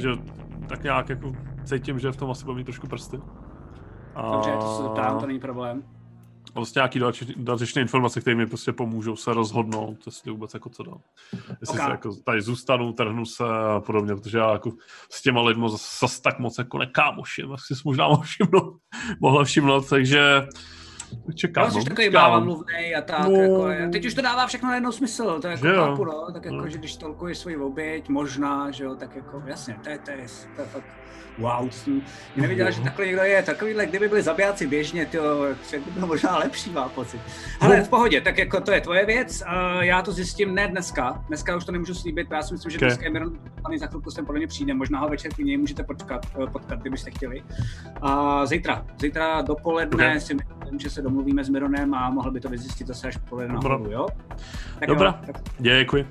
Tak 0.70 0.82
nějak 0.82 1.08
jako 1.08 1.32
cítím, 1.64 1.98
že 1.98 2.12
v 2.12 2.16
tom 2.16 2.30
asi 2.30 2.44
bude 2.44 2.56
mít 2.56 2.64
trošku 2.64 2.86
prsty. 2.86 3.20
A 4.14 4.32
Dobře, 4.32 4.50
to 4.60 4.76
se 4.76 4.82
zeptám, 4.82 5.20
to 5.20 5.26
není 5.26 5.40
problém. 5.40 5.82
Prostě 6.52 6.78
nějaký 6.78 6.98
další, 6.98 7.34
další 7.36 7.80
informace, 7.80 8.20
které 8.20 8.36
mi 8.36 8.46
prostě 8.46 8.72
pomůžou 8.72 9.16
se 9.16 9.34
rozhodnout, 9.34 9.96
jestli 10.06 10.30
vůbec 10.30 10.54
jako 10.54 10.68
co 10.68 10.82
dál. 10.82 11.00
Jestli 11.60 11.78
Ok. 11.78 11.84
se 11.84 11.90
jako 11.90 12.14
tady 12.24 12.42
zůstanu, 12.42 12.92
trhnu 12.92 13.26
se 13.26 13.44
a 13.76 13.80
podobně, 13.80 14.14
protože 14.14 14.38
já 14.38 14.52
jako 14.52 14.70
s 15.12 15.22
těma 15.22 15.42
lidmi 15.42 15.66
zase 16.00 16.22
tak 16.22 16.38
moc 16.38 16.58
jako 16.58 16.78
nekámoším, 16.78 17.50
jak 17.50 17.60
si 17.60 17.74
možná 17.84 18.16
všimnout, 18.16 18.76
mohla 19.20 19.44
všimnout, 19.44 19.88
takže 19.88 20.42
čekám. 21.34 21.64
Já 21.64 21.70
jsi 21.70 21.78
no, 21.78 21.84
takový 21.84 22.10
mávamluvnej 22.10 22.96
a 22.96 23.00
tak, 23.02 23.28
No. 23.28 23.40
jako, 23.40 23.90
teď 23.92 24.06
už 24.06 24.14
to 24.14 24.22
dává 24.22 24.46
všechno 24.46 24.68
na 24.68 24.74
jednou 24.74 24.92
smysl, 24.92 25.40
to 25.40 25.46
je 25.48 25.58
jako 25.64 25.80
chápu, 25.80 26.04
no, 26.04 26.32
tak 26.32 26.44
jako, 26.44 26.56
No. 26.56 26.68
že 26.68 26.78
když 26.78 26.96
tolkuješ 26.96 27.38
svoji 27.38 27.56
oběť, 27.56 28.08
možná, 28.08 28.70
že 28.70 28.84
jo, 28.84 28.94
tak 28.94 29.16
jako, 29.16 29.42
jasně, 29.46 29.76
to 29.82 29.88
je, 29.90 29.98
to 29.98 30.10
je, 30.10 30.16
to 30.56 30.60
je 30.62 30.66
fakt, 30.68 30.84
wow, 31.40 31.70
jsem 31.70 32.02
já 32.36 32.42
nevěděl, 32.42 32.70
že 32.70 32.80
takhle 32.80 33.06
někdo 33.06 33.22
je, 33.22 33.42
takovýhle, 33.42 33.86
kdyby 33.86 34.08
byli 34.08 34.22
zabijáci 34.22 34.66
běžně, 34.66 35.06
to 35.06 35.46
by 35.72 35.90
bylo 35.90 36.06
možná 36.06 36.38
lepší, 36.38 36.70
má 36.70 36.88
pocit. 36.88 37.20
Ale 37.60 37.82
v 37.82 37.88
pohodě, 37.88 38.20
tak 38.20 38.38
jako 38.38 38.60
to 38.60 38.72
je 38.72 38.80
tvoje 38.80 39.06
věc, 39.06 39.42
a 39.46 39.82
já 39.84 40.02
to 40.02 40.12
zjistím 40.12 40.54
ne 40.54 40.68
dneska, 40.68 41.24
dneska 41.28 41.56
už 41.56 41.64
to 41.64 41.72
nemůžu 41.72 41.94
slíbit, 41.94 42.28
já 42.30 42.42
si 42.42 42.54
myslím, 42.54 42.70
že 42.70 42.78
Okay. 42.80 42.88
dneska 42.88 43.04
je 43.04 43.10
Miron 43.10 43.32
Paný 43.62 43.78
za 43.78 43.86
chvilku 43.86 44.10
sem 44.10 44.26
podle 44.26 44.38
mě 44.38 44.46
přijde, 44.46 44.74
možná 44.74 45.00
ho 45.00 45.08
večer 45.08 45.34
k 45.34 45.38
něj 45.38 45.56
můžete 45.56 45.82
potkat, 45.82 46.26
eh, 46.42 46.46
potkat, 46.46 46.78
kdybyste 46.80 47.10
chtěli. 47.10 47.42
A 48.02 48.46
zítra, 48.46 48.84
zítra 49.00 49.42
dopoledne 49.42 50.06
Okay. 50.06 50.20
si 50.20 50.34
myslím, 50.34 50.78
že 50.78 50.90
se 50.90 51.02
domluvíme 51.02 51.44
s 51.44 51.48
Mironem 51.48 51.94
a 51.94 52.10
mohl 52.10 52.30
by 52.30 52.40
to 52.40 52.48
vyzjistit 52.48 52.86
zase 52.86 53.08
až 53.08 53.16
poledne 53.28 53.54
nahoru, 53.54 53.90
jo? 53.90 54.06
Tak 54.78 54.88
Dobrá. 54.88 55.20
Jo, 55.26 55.32
tak 55.32 55.42
Děkuji. 55.58 56.06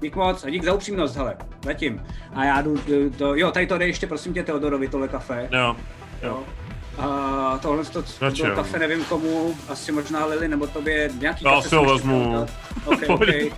Dík 0.00 0.16
moc 0.16 0.44
a 0.44 0.50
dík 0.50 0.64
za 0.64 0.72
upřímnost, 0.72 1.16
hele, 1.16 1.36
zatím. 1.64 2.06
A 2.34 2.44
já 2.44 2.62
jdu, 2.62 2.74
jdu 2.86 3.10
to, 3.10 3.34
jo, 3.34 3.50
tady 3.50 3.66
to 3.66 3.78
jde 3.78 3.86
ještě 3.86 4.06
prosím 4.06 4.34
tě 4.34 4.42
Teodorovi, 4.42 4.88
tohle 4.88 5.08
kafe. 5.08 5.48
Jo. 5.52 5.76
Jo. 6.22 6.42
A 6.98 7.58
tohle 7.62 7.84
to, 7.84 8.02
to 8.02 8.26
jo. 8.34 8.54
kafe 8.54 8.78
nevím 8.78 9.04
komu, 9.04 9.54
asi 9.68 9.92
možná 9.92 10.26
Lily 10.26 10.48
nebo 10.48 10.66
tobě, 10.66 11.10
nějaký 11.18 11.44
Já 11.44 11.54
kafe 11.54 11.68
si 11.68 11.74
ho 11.74 11.84
vezmu. 11.84 12.46
Okay, 12.84 13.08
okay. 13.08 13.50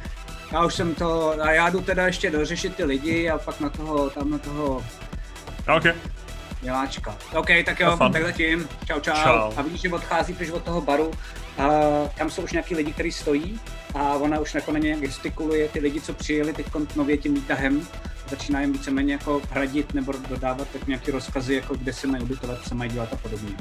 Já 0.53 0.65
už 0.65 0.75
jsem 0.75 0.95
to, 0.95 1.35
a 1.43 1.51
já 1.51 1.71
jdu 1.71 1.81
teda 1.81 2.07
ještě 2.07 2.31
dořešit 2.31 2.77
ty 2.77 2.85
lidi 2.85 3.31
a 3.31 3.39
pak 3.39 3.61
na 3.61 3.69
toho, 3.69 4.11
tam 4.11 4.31
na 4.31 4.39
toho 4.39 4.85
OK. 5.77 5.85
miláčka. 6.63 7.17
OK, 7.35 7.49
tak 7.65 7.81
jo, 7.81 7.99
tak 8.13 8.23
zatím. 8.23 8.69
Čau, 8.87 9.01
čau. 9.01 9.13
Čau. 9.23 9.53
A 9.57 9.63
vidíš, 9.63 9.81
že 9.81 9.89
odchází 9.89 10.35
pryč 10.35 10.51
od 10.51 10.63
toho 10.63 10.81
baru, 10.81 11.11
a 11.59 11.69
tam 12.19 12.31
jsou 12.31 12.43
už 12.43 12.53
nějaký 12.53 12.75
lidi, 12.75 12.93
kteří 12.93 13.13
stojí 13.13 13.61
a 13.95 14.15
ona 14.15 14.39
už 14.39 14.55
jako 14.55 14.73
na 14.73 14.79
ně 14.79 14.97
gestikuluje 14.97 15.69
ty 15.69 15.81
lidi, 15.81 16.01
co 16.01 16.15
přijeli 16.15 16.53
teď 16.53 16.67
nově 16.97 17.17
tím 17.17 17.35
výtahem. 17.35 17.89
Začíná 18.29 18.61
jim 18.61 18.73
víceméně 18.73 19.13
jako 19.13 19.43
hradit 19.51 19.95
nebo 19.95 20.13
dodávat 20.29 20.69
tak 20.73 20.87
nějaké 20.87 21.13
rozkazy, 21.13 21.55
jako 21.55 21.75
kde 21.75 21.93
se 21.93 22.07
mají 22.07 22.23
ubytovat, 22.23 22.59
co 22.69 22.75
mají 22.75 22.91
dělat 22.91 23.13
a 23.13 23.17
podobně. 23.17 23.57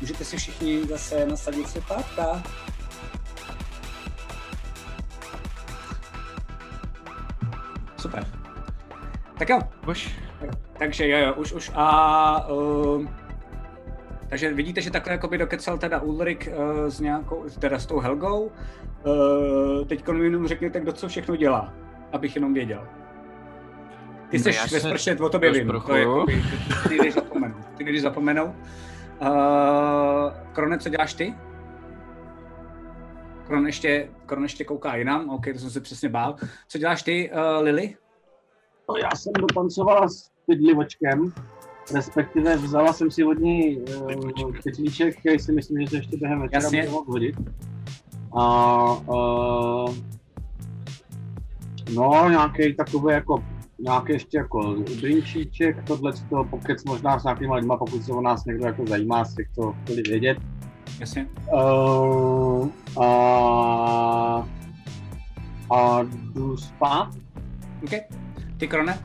Můžete 0.00 0.24
si 0.24 0.36
všichni 0.36 0.84
zase 0.84 1.26
nasadit 1.26 1.68
sluchátka. 1.68 2.42
Super. 8.00 8.26
Tak 9.38 9.48
jo, 9.48 9.58
Už? 9.88 10.10
takže 10.78 11.08
jo, 11.08 11.18
jo, 11.18 11.34
už, 11.34 11.52
už 11.52 11.70
a... 11.74 12.48
Uh, 12.48 13.06
takže 14.28 14.54
vidíte, 14.54 14.80
že 14.80 14.90
takhle 14.90 15.12
jakoby 15.12 15.38
dokecal 15.38 15.78
teda 15.78 16.00
Ulrik 16.00 16.48
uh, 16.48 16.88
s 16.88 17.00
nějakou, 17.00 17.44
teda 17.58 17.78
s 17.78 17.86
tou 17.86 17.98
Helgou. 17.98 18.52
Uh, 19.06 19.86
teď 19.86 20.08
mi 20.08 20.24
jenom 20.24 20.46
řekněte, 20.46 20.80
kdo 20.80 20.92
co 20.92 21.08
všechno 21.08 21.36
dělá, 21.36 21.72
abych 22.12 22.34
jenom 22.34 22.54
věděl. 22.54 22.88
Ty 24.30 24.38
No, 24.38 24.44
jsi 24.44 24.50
ve 24.50 24.80
se 24.80 24.80
spršet, 24.80 25.20
o 25.20 25.28
tobě 25.28 25.52
vím. 25.52 25.72
To 25.86 25.94
je 25.94 26.00
jakoby, 26.00 26.42
ty 26.88 26.88
nejdeš 26.88 27.14
zapomenout. 27.14 27.66
Ty 27.76 27.84
nejdeš 27.84 28.02
zapomenout. 28.02 28.54
Uh, 29.20 29.28
Krone, 30.52 30.78
co 30.78 30.88
děláš 30.88 31.14
ty? 31.14 31.34
Kron 33.46 33.66
ještě, 33.66 34.08
Kron 34.26 34.42
ještě 34.42 34.64
kouká 34.64 34.96
jinam, 34.96 35.30
ok, 35.30 35.46
to 35.52 35.58
jsem 35.58 35.70
se 35.70 35.80
přesně 35.80 36.08
bál. 36.08 36.36
Co 36.68 36.78
děláš 36.78 37.02
ty, 37.02 37.30
uh, 37.32 37.64
Lily? 37.64 37.96
No, 38.88 38.96
já 38.96 39.10
jsem 39.16 39.32
dotancovala 39.32 40.08
s 40.08 40.30
pidlivočkem, 40.46 41.32
respektive 41.94 42.56
vzala 42.56 42.92
jsem 42.92 43.10
si 43.10 43.24
od 43.24 43.38
ní 43.38 43.78
uh, 43.78 44.56
pytlíček, 44.64 45.20
který 45.20 45.38
si 45.38 45.52
myslím, 45.52 45.80
že 45.80 45.86
se 45.90 45.96
ještě 45.96 46.16
během 46.16 46.40
večera 46.40 46.62
Jasně. 46.62 46.82
bude 46.82 47.04
hodit. 47.06 47.36
A 48.32 48.92
uh, 48.92 49.94
no, 51.94 52.28
nějaký 52.28 52.74
takový 52.74 53.14
jako 53.14 53.44
nějaký 53.78 54.12
ještě 54.12 54.38
jako 54.38 54.74
drinčíček, 54.74 55.84
tohle 55.84 56.12
to 56.30 56.44
pokec 56.44 56.84
možná 56.84 57.18
s 57.18 57.24
nějakýma 57.24 57.54
lidma, 57.54 57.76
pokud 57.76 58.04
se 58.04 58.12
o 58.12 58.20
nás 58.20 58.44
někdo 58.44 58.66
jako 58.66 58.86
zajímá, 58.86 59.24
z 59.24 59.34
těch, 59.34 59.48
co 59.54 59.74
chtěli 59.82 60.02
vědět. 60.02 60.38
Jasně. 61.00 61.26
Uh, 61.52 62.68
a, 63.02 64.48
a 65.70 66.02
jdu 66.02 66.56
spát. 66.56 67.08
OK. 67.84 67.90
Ty, 68.56 68.68
Krone? 68.68 68.98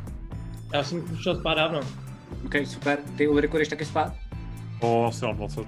Já 0.73 0.83
jsem 0.83 1.03
už 1.13 1.23
šel 1.23 1.35
spát 1.39 1.53
dávno. 1.53 2.02
OK, 2.45 2.55
super. 2.65 2.97
Ty, 3.17 3.27
Ulriku, 3.27 3.57
jdeš 3.57 3.67
taky 3.67 3.85
spát? 3.85 4.13
O, 4.79 5.05
asi 5.07 5.25
mám 5.25 5.35
20. 5.37 5.67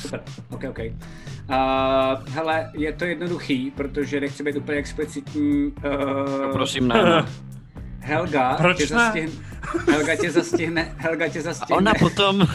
Super, 0.00 0.20
OK, 0.50 0.64
OK. 0.70 0.78
Uh, 0.78 2.28
hele, 2.28 2.70
je 2.74 2.92
to 2.92 3.04
jednoduchý, 3.04 3.70
protože 3.70 4.20
nechci 4.20 4.42
být 4.42 4.56
úplně 4.56 4.78
explicitní. 4.78 5.72
Uh, 5.72 6.42
No, 6.42 6.52
prosím, 6.52 6.88
ne. 6.88 7.02
ne. 7.04 7.24
Helga 8.00 8.54
Proč 8.54 8.76
tě 8.76 8.82
ne? 8.82 8.88
zastihne, 8.88 9.32
Helga 9.90 10.16
tě 10.16 10.30
zastihne, 10.30 10.94
Helga 10.96 11.28
tě 11.28 11.38
A 11.38 11.42
zastihne, 11.42 11.76
ona 11.76 11.92
potom... 11.98 12.46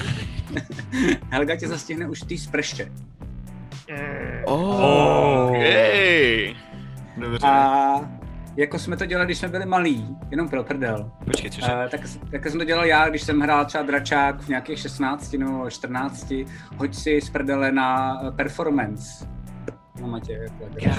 Helga 1.30 1.56
tě 1.56 1.68
zastihne 1.68 2.08
už 2.08 2.20
té 2.20 2.38
sprště. 2.38 2.92
Oh, 4.46 5.50
okay. 5.50 6.56
Dobře. 7.18 7.48
A 7.48 7.96
jako 8.56 8.80
jsme 8.80 8.98
to 8.98 9.06
dělali, 9.06 9.26
když 9.26 9.38
jsme 9.38 9.48
byli 9.48 9.66
malí, 9.66 10.18
jenom 10.32 10.50
pro 10.50 10.64
prdel, 10.64 11.12
Počkej, 11.26 11.52
cože? 11.52 11.68
Uh, 11.68 11.90
tak, 11.90 12.02
tak 12.32 12.50
jsem 12.50 12.60
to 12.60 12.66
dělal 12.66 12.86
já, 12.86 13.10
když 13.10 13.22
jsem 13.22 13.40
hrál 13.40 13.66
třeba 13.66 13.84
dračák 13.84 14.42
v 14.42 14.48
nějakých 14.48 14.80
16 14.80 15.34
nebo 15.34 15.70
14. 15.70 16.34
Hoď 16.78 16.96
si 16.96 17.22
z 17.22 17.30
prdele 17.30 17.72
na 17.72 18.20
eh, 18.28 18.32
performance. 18.32 19.28
Na 20.02 20.08
matě. 20.08 20.34
Jako, 20.34 20.98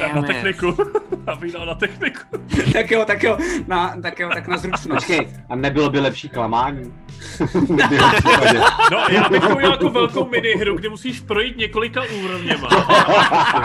na 0.00 0.06
damn 0.06 0.18
it. 0.18 0.26
techniku. 0.26 0.76
Aby 1.26 1.52
dal 1.52 1.66
na 1.66 1.74
techniku. 1.74 2.20
tak 2.72 2.90
jo, 2.90 3.04
tak 3.04 3.22
jo, 3.22 3.38
na, 3.66 3.96
tak 4.02 4.18
jo, 4.18 4.30
tak 4.34 4.48
na 4.48 4.56
zručnost. 4.56 5.10
A 5.48 5.56
nebylo 5.56 5.90
by 5.90 6.00
lepší 6.00 6.28
klamání? 6.28 6.92
No, 8.90 8.98
já 9.10 9.28
bych 9.28 9.40
to 9.42 9.56
udělal 9.56 9.72
jako 9.72 9.88
velkou 9.90 10.28
minihru, 10.28 10.76
kde 10.76 10.88
musíš 10.88 11.20
projít 11.20 11.56
několika 11.56 12.02
úrovněma. 12.22 12.68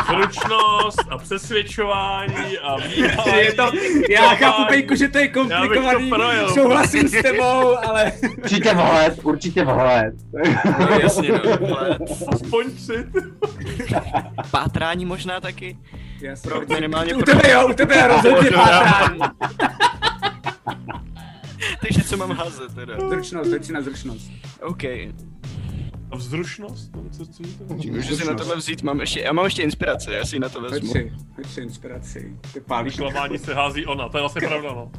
Zručnost 0.08 1.00
a 1.10 1.18
přesvědčování 1.18 2.58
a 2.64 2.78
výhaj. 2.78 3.46
je 3.46 3.54
to, 3.54 3.72
já 4.10 4.36
chápu, 4.36 4.62
Pejku, 4.68 4.96
že 4.96 5.08
to 5.08 5.18
je 5.18 5.28
komplikovaný, 5.28 6.10
projel. 6.10 6.50
souhlasím 6.54 7.08
s 7.08 7.22
tebou, 7.22 7.78
ale... 7.88 8.12
Určitě 8.44 8.74
vhled, 8.74 9.20
určitě 9.24 9.64
vhled. 9.66 10.14
No, 10.80 10.88
jasně, 11.00 11.32
no. 11.32 11.78
ale 11.80 11.98
Aspoň 12.34 12.72
tři. 12.72 13.06
Pátrání 14.56 15.06
možná 15.06 15.40
taky. 15.40 15.78
Jasně. 16.22 16.50
Pro 16.50 16.62
minimálně 16.76 17.14
U 17.16 17.18
pro... 17.18 17.26
tebe 17.26 17.52
jo, 17.52 17.68
u 17.70 17.74
tebe 17.74 17.96
je 17.96 18.08
rozhodně 18.08 18.52
pátrání. 18.52 19.20
Takže 21.82 22.04
co 22.04 22.18
mám 22.18 22.32
házet 22.32 22.76
teda? 22.76 23.10
Zručnost, 23.10 23.50
začíná 23.50 23.82
zručnost. 23.82 24.32
OK. 24.62 24.84
A 24.84 26.16
vzrušnost? 26.16 26.96
No, 26.96 27.04
co, 27.12 27.26
co 27.26 27.44
to? 27.44 27.74
Můžu 27.74 28.16
si 28.16 28.28
na 28.28 28.34
tohle 28.34 28.56
vzít, 28.56 28.84
mám 28.84 29.00
ještě, 29.00 29.20
já 29.22 29.34
mám 29.34 29.46
ještě 29.46 29.62
inspiraci, 29.62 30.12
já 30.12 30.26
si 30.26 30.40
na 30.40 30.50
to 30.50 30.62
Hoď 30.62 30.72
vezmu. 30.72 30.92
si, 30.92 31.14
hoď 31.38 31.48
si 31.48 31.62
inspiraci. 31.62 32.40
Ty 32.54 32.60
pálíš. 32.60 32.96
Klamání 32.96 33.38
se 33.38 33.54
hází 33.54 33.86
ona, 33.86 34.10
to 34.10 34.18
je 34.18 34.22
vlastně 34.22 34.42
pravda, 34.48 34.70
no. 34.74 34.92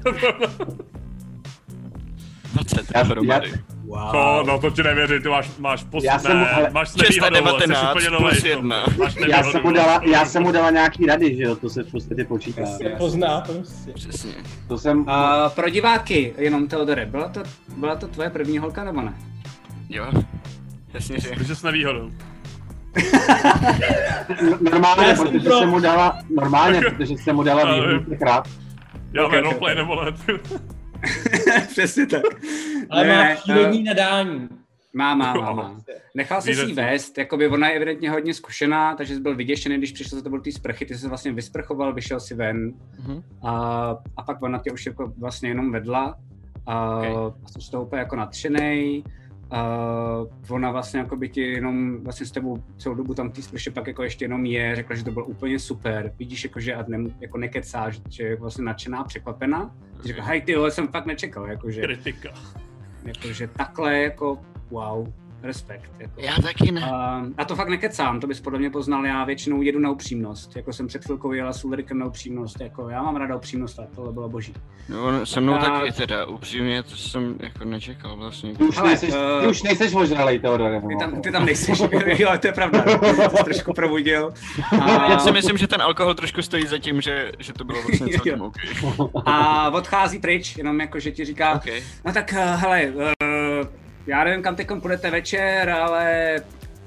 20 2.56 2.86
Já- 2.94 3.02
dohromady. 3.02 3.52
Wow. 3.84 4.10
To, 4.12 4.44
no 4.46 4.58
to 4.58 4.70
ti 4.70 4.82
nevěřím, 4.82 5.22
ty 5.22 5.28
máš, 5.28 5.50
máš 5.58 5.84
pos... 5.84 6.04
Já 6.04 6.18
jsem 6.18 6.36
mu- 6.38 6.44
ne, 6.44 6.50
ale- 6.50 6.70
máš 6.70 6.88
s 6.88 6.96
nevýhodou, 6.96 7.36
jsi 7.36 7.40
619 7.40 7.90
úplně 7.90 8.10
novej, 8.10 8.40
Já 8.44 8.56
nevýhodu, 9.20 9.50
jsem, 9.52 9.62
mu 9.62 9.72
dala, 9.72 10.00
já 10.04 10.24
jsem 10.24 10.42
mu 10.42 10.52
dala 10.52 10.70
nějaký 10.70 11.06
rady, 11.06 11.36
že 11.36 11.42
jo, 11.42 11.56
to 11.56 11.70
se 11.70 11.82
v 11.82 11.90
podstatě 11.90 12.24
počítá. 12.24 12.60
Jasně. 12.60 12.88
Pozná 12.88 13.40
prostě. 13.40 13.92
Přesně. 13.94 14.32
To 14.68 14.78
jsem, 14.78 15.04
A 15.08 15.48
pro 15.48 15.68
diváky, 15.70 16.34
jenom 16.38 16.68
Teodore, 16.68 17.06
byla 17.06 17.28
to, 17.28 17.42
byla 17.76 17.96
to 17.96 18.08
tvoje 18.08 18.30
první 18.30 18.58
holka 18.58 18.84
nebo 18.84 19.02
ne? 19.02 19.14
Jo. 19.88 20.06
Jasně, 20.94 21.20
že. 21.20 21.28
Protože 21.30 21.56
s 21.56 21.62
nevýhodou. 21.62 22.10
normálně, 24.60 25.06
Já 25.06 25.16
jsem 25.16 25.26
protože 25.26 25.48
pro- 25.48 25.58
jsem 25.58 25.68
mu 25.68 25.80
dala, 25.80 26.18
normálně, 26.36 26.80
protože 26.80 27.14
jsem 27.14 27.36
mu 27.36 27.42
dala 27.42 27.74
výhodu 27.74 28.00
třikrát. 28.04 28.48
Já 29.12 29.24
Okay, 29.24 29.26
okay, 29.26 29.26
okay. 29.26 29.40
roleplay 29.40 29.74
nebo 29.74 30.04
ne. 30.04 30.12
Přesně 31.68 32.06
tak. 32.06 32.22
Ale 32.90 33.06
Ne, 33.06 33.14
má 33.14 33.22
eh, 33.30 33.36
přírodní 33.36 33.82
nadání. 33.82 34.48
Má, 34.94 35.14
má, 35.14 35.34
má, 35.34 35.52
má. 35.52 35.80
Nechal 36.14 36.42
se 36.42 36.54
si 36.54 36.72
vést, 36.72 37.18
jakoby 37.18 37.48
ona 37.48 37.68
je 37.68 37.76
evidentně 37.76 38.10
hodně 38.10 38.34
zkušená, 38.34 38.94
takže 38.94 39.14
jsi 39.14 39.20
byl 39.20 39.36
vyděšený, 39.36 39.78
když 39.78 39.92
přišel 39.92 40.18
za 40.18 40.22
tebou 40.22 40.38
ty 40.38 40.52
sprchy, 40.52 40.86
ty 40.86 40.94
jsi 40.94 41.00
se 41.00 41.08
vlastně 41.08 41.32
vysprchoval, 41.32 41.92
vyšel 41.94 42.20
si 42.20 42.34
ven 42.34 42.72
Mhm. 42.98 43.22
a, 43.42 43.52
a 44.16 44.22
pak 44.22 44.42
ona 44.42 44.58
tě 44.58 44.72
už 44.72 44.86
jako 44.86 45.12
vlastně 45.18 45.48
jenom 45.48 45.72
vedla 45.72 46.18
a, 46.66 46.96
Okay. 46.98 47.10
a 47.44 47.48
jsi 47.48 47.60
z 47.60 47.70
toho 47.70 47.84
úplně 47.84 48.00
jako 48.00 48.16
nadšenej. 48.16 49.04
A 49.50 49.68
ona 50.50 50.70
vlastně 50.70 51.00
jako 51.00 51.16
by 51.16 51.28
ti 51.28 51.40
jenom 51.40 52.04
vlastně 52.04 52.26
s 52.26 52.30
tebou 52.30 52.62
celou 52.78 52.94
dobu 52.94 53.14
tam 53.14 53.30
té 53.30 53.42
sprše 53.42 53.70
pak 53.70 53.86
jako 53.86 54.02
ještě 54.02 54.24
jenom 54.24 54.46
je, 54.46 54.76
řekla, 54.76 54.96
že 54.96 55.04
to 55.04 55.10
bylo 55.10 55.24
úplně 55.26 55.58
super. 55.58 56.12
Vidíš 56.18 56.44
jako, 56.44 56.60
že 56.60 56.74
a 56.74 56.84
ne, 56.88 56.98
jako 57.20 57.38
nekecá, 57.38 57.90
že, 57.90 58.00
že 58.08 58.22
je 58.22 58.36
vlastně 58.36 58.64
nadšená, 58.64 59.04
překvapená. 59.04 59.74
Řekla, 60.04 60.24
hej 60.24 60.40
ty 60.40 60.52
jo, 60.52 60.70
jsem 60.70 60.88
fakt 60.88 61.06
nečekal, 61.06 61.46
jakože, 61.46 61.80
Kritika. 61.80 62.34
jakože 63.04 63.48
takhle 63.48 63.98
jako 63.98 64.38
wow, 64.70 65.12
respekt. 65.42 65.90
Jako. 65.98 66.20
Já 66.20 66.34
taky 66.42 66.72
ne. 66.72 66.82
A, 66.92 67.22
a 67.38 67.44
to 67.44 67.56
fakt 67.56 67.68
nekecám, 67.68 68.20
to 68.20 68.26
bys 68.26 68.40
podle 68.40 68.58
mě 68.58 68.70
poznal, 68.70 69.06
já 69.06 69.24
většinou 69.24 69.62
jedu 69.62 69.78
na 69.78 69.90
upřímnost, 69.90 70.56
jako 70.56 70.72
jsem 70.72 70.86
před 70.86 71.04
chvilkou 71.04 71.32
jela 71.32 71.52
s 71.52 71.64
Ulrikem 71.64 71.98
na 71.98 72.06
upřímnost, 72.06 72.60
jako 72.60 72.88
já 72.88 73.02
mám 73.02 73.16
ráda 73.16 73.36
upřímnost 73.36 73.78
a 73.78 73.82
tohle 73.94 74.12
bylo 74.12 74.28
boží. 74.28 74.54
No, 74.88 75.26
se 75.26 75.40
mnou 75.40 75.54
A- 75.54 75.58
taky 75.58 75.92
teda, 75.92 76.24
upřímně, 76.26 76.82
to 76.82 76.96
jsem 76.96 77.36
jako 77.40 77.64
nečekal 77.64 78.16
vlastně. 78.16 78.54
Ty 78.54 78.64
už, 78.64 78.76
Ale, 78.76 78.88
nejseš, 78.88 79.14
eh, 79.14 79.40
ty 79.40 79.46
už 79.46 79.62
nejseš 79.62 79.94
ožralej, 79.94 80.38
Teodore. 80.38 80.80
Ty 80.80 80.96
tam, 81.00 81.22
ty 81.22 81.30
tam 81.32 81.46
nejseš, 81.46 81.78
jo, 82.18 82.30
to 82.40 82.46
je 82.46 82.52
pravda, 82.52 82.84
to 83.38 83.44
trošku 83.44 83.72
probudil. 83.72 84.32
A, 84.80 85.10
Já 85.10 85.18
si 85.18 85.32
myslím, 85.32 85.56
že 85.58 85.66
ten 85.66 85.82
alkohol 85.82 86.14
trošku 86.14 86.42
stojí 86.42 86.66
za 86.66 86.78
tím, 86.78 87.00
že, 87.00 87.32
že 87.38 87.52
to 87.52 87.64
bylo 87.64 87.82
vlastně 87.82 88.08
celkem 88.12 88.40
OK. 88.42 88.54
a 89.26 89.68
odchází 89.70 90.18
pryč, 90.18 90.56
jenom 90.56 90.80
jako, 90.80 91.00
že 91.00 91.10
ti 91.12 91.24
říká, 91.24 91.54
OK. 91.54 91.66
no 92.04 92.12
tak 92.12 92.32
eh, 92.32 92.56
hele, 92.56 92.82
uh, 92.86 93.02
já 94.06 94.24
nevím, 94.24 94.42
kam 94.42 94.56
teď 94.56 94.68
půjdete 94.80 95.10
večer, 95.10 95.70
ale 95.70 96.36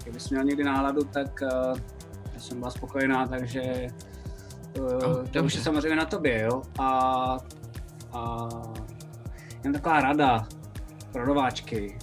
kdybys 0.04 0.30
měl 0.30 0.44
někdy 0.44 0.64
náladu, 0.64 1.04
tak 1.04 1.42
uh, 1.42 1.78
já 2.34 2.40
jsem 2.40 2.60
byla 2.60 2.72
spokojená, 2.72 3.28
takže 3.28 3.62
uh, 3.62 4.00
Oh, 4.80 5.28
to 5.28 5.44
už 5.44 5.54
je 5.54 5.62
samozřejmě 5.62 5.96
na 5.96 6.06
tobě, 6.06 6.42
jo. 6.42 6.62
A, 6.80 7.38
a 8.14 8.50
jen 9.64 9.74
taková 9.74 10.02
rada 10.02 10.48
pro 11.12 11.26
nováčky. 11.26 11.98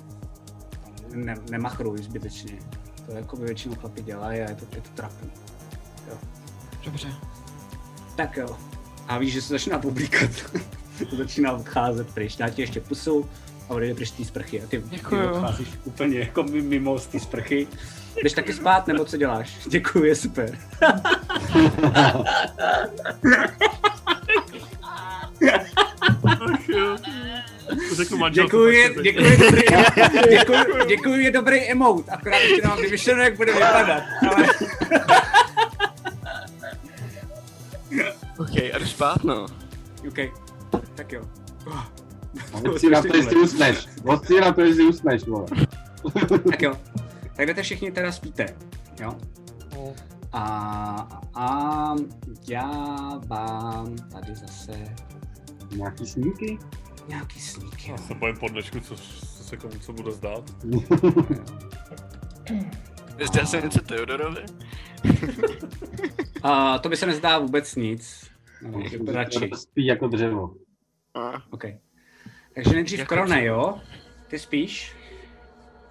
Ne, 1.14 1.34
nemachruj 1.50 2.02
zbytečně. 2.02 2.58
To 3.06 3.12
jako 3.12 3.36
by 3.36 3.44
většinou 3.44 3.74
chlapi 3.74 4.02
dělají 4.02 4.40
a 4.40 4.50
je 4.50 4.56
to, 4.56 4.66
je 4.74 4.80
to 4.80 4.88
trapný. 4.94 5.30
Dobře. 6.84 7.08
Tak 8.16 8.36
jo. 8.36 8.56
A 9.08 9.18
víš, 9.18 9.32
že 9.32 9.42
se 9.42 9.48
začíná 9.48 9.78
publikat. 9.78 10.30
to 11.10 11.16
začíná 11.16 11.52
odcházet 11.52 12.14
pryč. 12.14 12.36
Dá 12.36 12.48
ti 12.48 12.62
ještě 12.62 12.80
pusu 12.80 13.28
a 13.68 13.74
odejde 13.74 13.94
pryč 13.94 14.08
z 14.08 14.12
té 14.12 14.24
sprchy. 14.24 14.62
A 14.62 14.66
ty, 14.66 14.78
ty 14.80 15.16
odcházíš 15.16 15.68
úplně 15.84 16.18
jako 16.18 16.42
mi- 16.42 16.62
mimo 16.62 16.98
z 16.98 17.06
té 17.06 17.20
sprchy. 17.20 17.66
Jdeš 18.22 18.32
taky 18.32 18.52
spát, 18.52 18.86
nebo 18.86 19.04
co 19.04 19.16
děláš? 19.16 19.56
Děkuji, 19.66 20.04
je 20.04 20.14
super. 20.14 20.58
Děkuji, 28.32 28.94
děkuji, 29.02 29.36
dobrý, 29.36 29.62
děkuji, 30.30 30.86
děkuji, 30.88 31.24
je 31.24 31.30
dobrý 31.30 31.70
emote, 31.70 32.10
akorát 32.10 32.36
ještě 32.38 32.62
nemám 32.62 32.82
vymyšleno, 32.82 33.22
jak 33.22 33.36
bude 33.36 33.52
vypadat. 33.52 34.02
Ale 34.30 34.46
OK, 38.38 38.56
a 38.74 38.78
jdu 38.78 38.86
spát, 38.86 39.24
no. 39.24 39.46
OK, 40.08 40.18
tak 40.94 41.12
jo. 41.12 41.22
Hoď 41.64 42.05
si 42.78 42.90
na 42.90 43.02
to, 43.02 43.16
jestli 43.16 43.36
usneš. 43.36 43.86
Hoď 44.04 44.26
si 44.26 44.40
na 44.40 44.52
to, 44.52 44.60
jestli 44.60 44.84
usneš, 44.84 45.26
vole. 45.26 45.46
Tak 46.50 46.62
jo. 46.62 46.74
Tak 47.36 47.46
jdete 47.46 47.62
všichni 47.62 47.90
teda 47.92 48.12
spíte, 48.12 48.46
jo? 49.00 49.16
A, 50.32 51.08
a 51.34 51.94
já 52.48 52.70
vám 53.26 53.96
tady 53.96 54.34
zase 54.34 54.72
Nějaký 55.76 56.06
sníky? 56.06 56.58
nějaký 57.08 57.40
sník, 57.40 57.88
jo. 57.88 57.92
Já 57.92 57.98
se 57.98 58.14
bojím 58.14 58.36
po 58.36 58.48
dnešku, 58.48 58.80
co, 58.80 58.94
co 58.96 59.44
se 59.44 59.56
komu 59.56 59.78
co 59.78 59.92
bude 59.92 60.12
zdát. 60.12 60.44
Zdá 63.32 63.46
se 63.46 63.60
něco 63.60 63.80
Teodorovi? 63.80 64.40
A 66.42 66.78
to 66.78 66.88
by 66.88 66.96
se 66.96 67.06
nezdá 67.06 67.38
vůbec 67.38 67.76
nic. 67.76 68.30
No, 68.62 68.82
radši. 69.12 69.50
Spí 69.54 69.86
jako 69.86 70.08
dřevo. 70.08 70.54
A, 71.14 71.32
OK. 71.50 71.64
Takže 72.56 72.74
nejdřív 72.74 72.98
Jako 72.98 73.14
Krone, 73.14 73.44
jo? 73.44 73.80
Ty 74.28 74.38
spíš 74.38 74.96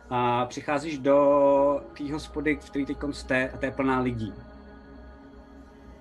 a 0.09 0.45
přicházíš 0.45 0.97
do 0.97 1.81
té 1.97 2.13
hospody, 2.13 2.55
v 2.55 2.69
které 2.69 2.85
teď 2.85 2.97
jste 3.11 3.49
a 3.49 3.57
to 3.57 3.65
je 3.65 3.71
plná 3.71 3.99
lidí. 3.99 4.33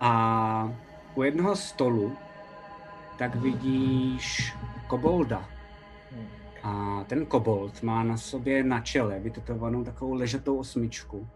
A 0.00 0.72
u 1.14 1.22
jednoho 1.22 1.56
stolu 1.56 2.16
tak 3.18 3.34
vidíš 3.34 4.54
kobolda. 4.86 5.48
A 6.62 7.04
ten 7.08 7.26
kobold 7.26 7.82
má 7.82 8.02
na 8.02 8.16
sobě 8.16 8.64
na 8.64 8.80
čele 8.80 9.20
vytetovanou 9.20 9.84
takovou 9.84 10.14
ležatou 10.14 10.58
osmičku. 10.58 11.28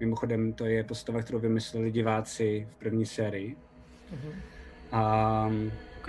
Mimochodem, 0.00 0.52
to 0.52 0.64
je 0.64 0.84
postava, 0.84 1.22
kterou 1.22 1.38
vymysleli 1.38 1.90
diváci 1.90 2.68
v 2.70 2.74
první 2.74 3.06
sérii. 3.06 3.56
A, 4.92 5.50
OK. 5.98 6.08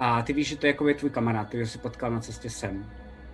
A 0.00 0.22
ty 0.22 0.32
víš, 0.32 0.48
že 0.48 0.56
to 0.56 0.66
je 0.66 0.70
jako 0.72 0.88
je 0.88 0.94
tvůj 0.94 1.10
kamarád, 1.10 1.48
který 1.48 1.66
jsi 1.66 1.78
potkal 1.78 2.10
na 2.10 2.20
cestě 2.20 2.50
sem. 2.50 2.86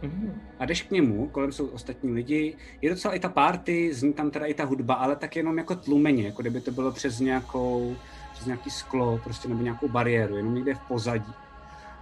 Mhm. 0.02 0.40
A 0.58 0.64
jdeš 0.64 0.82
k 0.82 0.90
němu, 0.90 1.28
kolem 1.28 1.52
jsou 1.52 1.66
ostatní 1.66 2.12
lidi, 2.12 2.56
je 2.80 2.90
docela 2.90 3.14
i 3.14 3.18
ta 3.18 3.28
party, 3.28 3.94
zní 3.94 4.12
tam 4.12 4.30
teda 4.30 4.46
i 4.46 4.54
ta 4.54 4.64
hudba, 4.64 4.94
ale 4.94 5.16
tak 5.16 5.36
jenom 5.36 5.58
jako 5.58 5.74
tlumeně, 5.74 6.26
jako 6.26 6.42
kdyby 6.42 6.60
to 6.60 6.70
bylo 6.70 6.92
přes 6.92 7.20
nějakou, 7.20 7.96
přes 8.32 8.46
nějaký 8.46 8.70
sklo, 8.70 9.20
prostě 9.24 9.48
nebo 9.48 9.62
nějakou 9.62 9.88
bariéru, 9.88 10.36
jenom 10.36 10.54
někde 10.54 10.74
v 10.74 10.80
pozadí. 10.80 11.32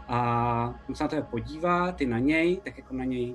A 0.08 0.74
on 0.88 0.94
se 0.94 1.04
na 1.04 1.08
tebe 1.08 1.22
podívá, 1.30 1.92
ty 1.92 2.06
na 2.06 2.18
něj, 2.18 2.60
tak 2.64 2.78
jako 2.78 2.94
na 2.94 3.04
něj 3.04 3.34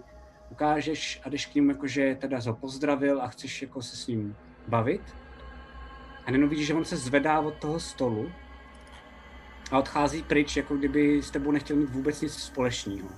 ukážeš 0.52 1.22
a 1.24 1.30
jdeš 1.30 1.46
k 1.46 1.56
němu 1.56 1.70
jakože 1.70 2.18
teda 2.20 2.40
ho 2.48 2.54
pozdravil 2.54 3.22
a 3.22 3.28
chceš 3.28 3.62
jako 3.62 3.82
se 3.82 3.96
s 3.98 4.08
ním 4.08 4.36
bavit. 4.68 5.02
A 6.26 6.32
jenom 6.32 6.50
vidíš, 6.50 6.68
že 6.68 6.74
on 6.74 6.86
se 6.86 6.98
zvedá 6.98 7.40
od 7.40 7.54
toho 7.54 7.80
stolu 7.80 8.32
a 9.72 9.80
odchází 9.80 10.24
pryč, 10.24 10.58
jako 10.58 10.76
kdyby 10.78 11.24
s 11.24 11.32
tebou 11.32 11.52
nechtěl 11.52 11.76
mít 11.78 11.90
vůbec 11.90 12.22
nic 12.22 12.34
společného. 12.34 13.10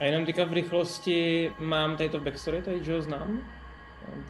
A 0.00 0.04
jenom 0.04 0.26
teďka 0.26 0.44
v 0.44 0.52
rychlosti 0.52 1.52
mám 1.58 1.96
tady 1.96 2.08
to 2.08 2.20
backstory, 2.20 2.62
tady, 2.62 2.84
že 2.84 2.92
ho 2.94 3.02
znám. 3.02 3.40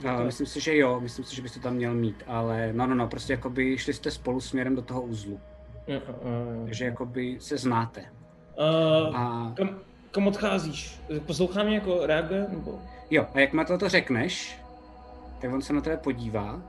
Uh, 0.05 0.25
myslím 0.25 0.47
si, 0.47 0.61
že 0.61 0.77
jo, 0.77 1.01
myslím 1.01 1.25
si, 1.25 1.37
že 1.37 1.43
bys 1.43 1.53
to 1.53 1.61
tam 1.61 1.75
měl 1.75 1.95
mít, 1.95 2.23
ale 2.27 2.73
no, 2.73 2.87
no, 2.87 2.95
no, 2.95 3.09
prostě 3.09 3.33
jakoby 3.33 3.79
šli 3.79 3.93
jste 3.93 4.11
spolu 4.11 4.41
směrem 4.41 4.77
do 4.77 4.83
toho 4.83 5.03
uzlu, 5.03 5.41
Jo, 5.87 6.01
jo. 6.09 6.15
takže 6.65 6.85
jakoby 6.85 7.37
se 7.41 7.59
znáte. 7.59 8.05
Uh, 9.11 9.17
A 9.17 9.53
kam, 9.57 9.79
kam 10.11 10.27
odcházíš? 10.27 11.01
Poslouchá 11.27 11.63
mě 11.63 11.75
jako 11.75 12.07
reaguje? 12.07 12.47
Nebo? 12.51 12.83
jo, 13.11 13.27
a 13.35 13.41
jakmile 13.41 13.65
to 13.65 13.89
řekneš, 13.89 14.59
tak 15.41 15.53
on 15.53 15.63
se 15.63 15.73
na 15.73 15.81
tebe 15.81 15.97
podívá, 15.97 16.63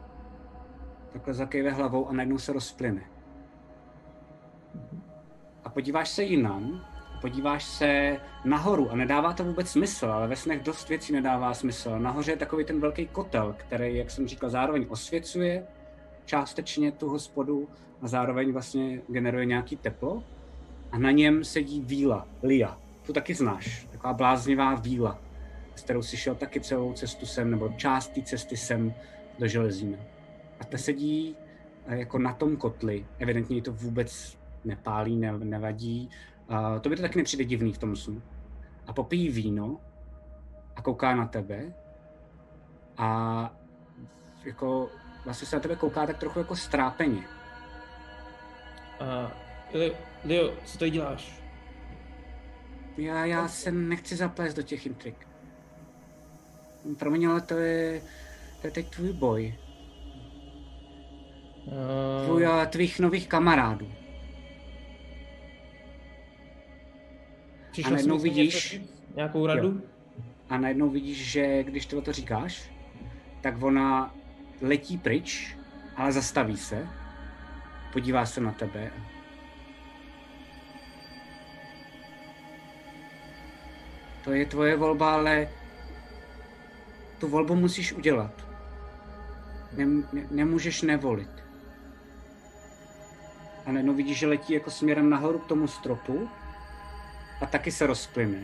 takhle 1.14 1.34
zakejve 1.34 1.72
hlavou 1.72 2.08
a 2.08 2.14
najednou 2.14 2.38
se 2.38 2.54
rozplyne. 2.54 3.02
A 5.64 5.70
podíváš 5.70 6.10
se 6.10 6.24
jinam, 6.24 6.86
podíváš 7.22 7.64
se 7.64 8.18
nahoru 8.46 8.92
a 8.92 8.96
nedává 8.96 9.34
to 9.34 9.44
vůbec 9.44 9.70
smysl, 9.70 10.06
ale 10.06 10.28
ve 10.28 10.36
snech 10.36 10.64
dost 10.64 10.90
věcí 10.90 11.14
nedává 11.14 11.54
smysl. 11.54 12.00
Nahoře 12.00 12.32
je 12.32 12.38
takový 12.38 12.66
ten 12.66 12.80
velký 12.80 13.08
kotel, 13.08 13.56
který, 13.58 13.96
jak 13.96 14.12
jsem 14.12 14.28
říkal, 14.28 14.50
zároveň 14.50 14.86
osvěcuje 14.90 15.68
částečně 16.26 16.92
tu 16.92 17.10
hospodu 17.10 17.70
a 18.02 18.08
zároveň 18.08 18.52
vlastně 18.52 19.02
generuje 19.08 19.46
nějaký 19.46 19.78
teplo. 19.78 20.24
A 20.92 21.00
na 21.00 21.12
něm 21.12 21.44
sedí 21.44 21.82
víla, 21.82 22.28
Lia. 22.44 22.78
Tu 23.06 23.14
taky 23.14 23.34
znáš, 23.34 23.88
taková 23.92 24.14
bláznivá 24.14 24.76
víla, 24.76 25.20
s 25.76 25.82
kterou 25.82 26.02
si 26.02 26.18
šel 26.18 26.36
taky 26.36 26.62
celou 26.62 26.94
cestu 26.94 27.26
sem, 27.26 27.52
nebo 27.52 27.70
část 27.70 28.08
té 28.08 28.22
cesty 28.22 28.58
sem 28.58 28.94
do 29.40 29.48
Železína. 29.48 29.98
A 30.60 30.66
ta 30.66 30.78
sedí 30.78 31.36
eh, 31.86 31.98
jako 31.98 32.20
na 32.20 32.34
tom 32.34 32.58
kotli. 32.58 33.06
Evidentně 33.20 33.62
to 33.62 33.74
vůbec 33.74 34.38
nepálí, 34.66 35.18
ne, 35.18 35.40
nevadí. 35.40 36.10
Uh, 36.50 36.80
to 36.80 36.90
by 36.90 36.96
to 36.96 37.02
taky 37.02 37.18
nepřijde 37.18 37.46
divný 37.46 37.74
v 37.74 37.78
tom 37.78 37.96
snu. 37.96 38.22
A 38.88 38.94
popíjí 38.94 39.30
víno 39.30 39.80
a 40.76 40.82
kouká 40.82 41.16
na 41.16 41.28
tebe 41.28 41.74
a 42.98 43.54
jako 44.46 44.90
vlastně 45.26 45.48
se 45.48 45.56
na 45.56 45.60
tebe 45.60 45.76
kouká 45.76 46.08
tak 46.08 46.18
trochu 46.18 46.40
jako 46.40 46.56
strápeně. 46.56 47.24
Uh, 49.02 49.32
Leo, 49.74 49.94
Leo, 50.26 50.54
co 50.66 50.78
tady 50.78 50.92
děláš? 50.92 51.44
Já, 52.98 53.26
já 53.26 53.48
se 53.48 53.72
nechci 53.72 54.16
zaplést 54.16 54.58
do 54.58 54.62
těch 54.62 54.86
intrik. 54.86 55.28
Promiň, 57.00 57.26
ale 57.26 57.42
to 57.42 57.54
je, 57.54 58.02
to 58.62 58.68
je 58.68 58.72
teď 58.72 58.90
tvůj 58.90 59.14
boj. 59.14 59.56
Tvůj 62.26 62.48
a 62.48 62.66
tvých 62.66 63.00
nových 63.00 63.28
kamarádů. 63.28 63.92
přišel 67.72 67.92
a 67.92 67.94
najednou 67.94 68.20
vidíš- 68.20 68.72
něco? 68.74 68.86
Nějakou 69.16 69.46
radu? 69.46 69.82
A 70.50 70.58
najednou 70.58 70.90
vidíš, 70.90 71.32
že 71.32 71.64
když 71.64 71.86
ty 71.86 72.02
to 72.02 72.12
říkáš, 72.14 72.72
tak 73.42 73.62
ona 73.64 74.16
letí 74.62 74.98
pryč, 74.98 75.58
ale 75.96 76.12
zastaví 76.12 76.58
se, 76.58 76.88
podívá 77.94 78.26
se 78.26 78.42
na 78.42 78.52
tebe. 78.52 78.92
To 84.24 84.34
je 84.34 84.46
tvoje 84.46 84.76
volba, 84.76 85.14
ale 85.14 85.50
tu 87.20 87.28
volbu 87.28 87.56
musíš 87.56 87.94
udělat. 87.94 88.48
Nem, 89.78 90.08
ne, 90.14 90.28
nemůžeš 90.32 90.82
nevolit. 90.82 91.47
A 93.68 93.72
najednou 93.72 93.94
vidíš, 93.94 94.18
že 94.18 94.28
letí 94.28 94.54
jako 94.54 94.72
směrem 94.72 95.10
nahoru 95.10 95.40
k 95.40 95.46
tomu 95.46 95.68
stropu 95.68 96.30
a 97.42 97.46
taky 97.46 97.72
se 97.72 97.88
rozplyne. 97.88 98.40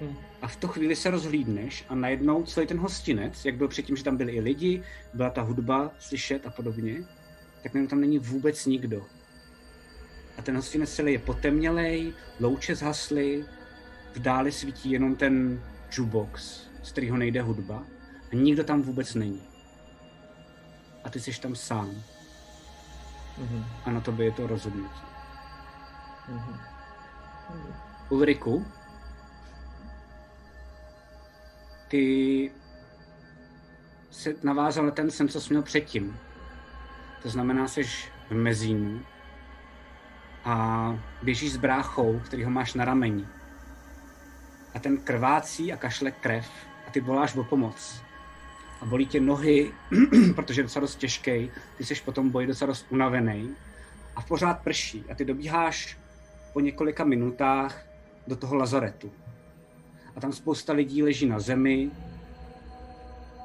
Hm. 0.00 0.16
A 0.42 0.48
v 0.48 0.56
tu 0.56 0.68
chvíli 0.68 0.96
se 0.96 1.10
rozhlídneš 1.10 1.84
a 1.88 1.94
najednou 1.94 2.42
celý 2.42 2.66
ten 2.66 2.78
hostinec, 2.78 3.44
jak 3.44 3.56
byl 3.56 3.68
předtím, 3.68 3.96
že 3.96 4.04
tam 4.04 4.16
byli 4.16 4.32
i 4.32 4.40
lidi, 4.40 4.82
byla 5.14 5.30
ta 5.30 5.42
hudba 5.42 5.90
slyšet 5.98 6.46
a 6.46 6.50
podobně, 6.50 7.04
tak 7.62 7.74
najednou 7.74 7.90
tam 7.90 8.00
není 8.00 8.18
vůbec 8.18 8.66
nikdo. 8.66 9.06
A 10.38 10.42
ten 10.42 10.56
hostinec 10.56 10.94
celý 10.94 11.12
je 11.12 11.18
potemnělej, 11.18 12.12
louče 12.40 12.74
zhasly, 12.74 13.44
v 14.14 14.18
dáli 14.18 14.52
svítí 14.52 14.90
jenom 14.90 15.16
ten 15.16 15.62
jukebox, 15.96 16.62
z 16.82 16.92
kterého 16.92 17.16
nejde 17.16 17.42
hudba 17.42 17.86
a 18.32 18.34
nikdo 18.34 18.64
tam 18.64 18.82
vůbec 18.82 19.14
není. 19.14 19.42
A 21.04 21.10
ty 21.10 21.20
jsi 21.20 21.40
tam 21.40 21.54
sám 21.56 22.02
Mhm. 23.38 23.64
a 23.84 23.90
na 23.90 24.00
tobě 24.00 24.26
je 24.26 24.32
to 24.32 24.46
rozhodnutí. 24.46 25.00
Mhm. 26.28 26.60
Ulriku, 28.08 28.66
ty 31.88 32.50
se 34.10 34.34
navázal 34.42 34.84
na 34.84 34.90
ten 34.90 35.10
sen, 35.10 35.28
co 35.28 35.40
jsi 35.40 35.52
měl 35.52 35.62
předtím. 35.62 36.18
To 37.22 37.28
znamená, 37.28 37.68
jsi 37.68 37.84
v 38.30 38.30
mezínu 38.30 39.00
a 40.44 40.94
běžíš 41.22 41.52
s 41.52 41.56
bráchou, 41.56 42.18
který 42.18 42.44
ho 42.44 42.50
máš 42.50 42.74
na 42.74 42.84
rameni. 42.84 43.26
A 44.74 44.78
ten 44.78 44.96
krvácí 44.96 45.72
a 45.72 45.76
kašle 45.76 46.10
krev 46.10 46.50
a 46.88 46.90
ty 46.90 47.00
voláš 47.00 47.36
o 47.36 47.44
pomoc. 47.44 48.05
A 48.80 48.86
bolí 48.86 49.06
tě 49.06 49.20
nohy, 49.20 49.72
protože 50.34 50.60
je 50.60 50.62
docela 50.62 50.80
dost 50.80 50.96
těžký, 50.96 51.50
ty 51.78 51.84
jsi 51.84 51.94
po 52.04 52.12
tom 52.12 52.30
boji 52.30 52.46
docela 52.46 52.66
dost 52.66 52.86
unavený 52.90 53.50
a 54.16 54.22
pořád 54.22 54.58
prší 54.58 55.04
a 55.10 55.14
ty 55.14 55.24
dobíháš 55.24 55.98
po 56.52 56.60
několika 56.60 57.04
minutách 57.04 57.86
do 58.26 58.36
toho 58.36 58.56
lazaretu. 58.56 59.12
A 60.16 60.20
tam 60.20 60.32
spousta 60.32 60.72
lidí 60.72 61.02
leží 61.02 61.26
na 61.26 61.40
zemi, 61.40 61.90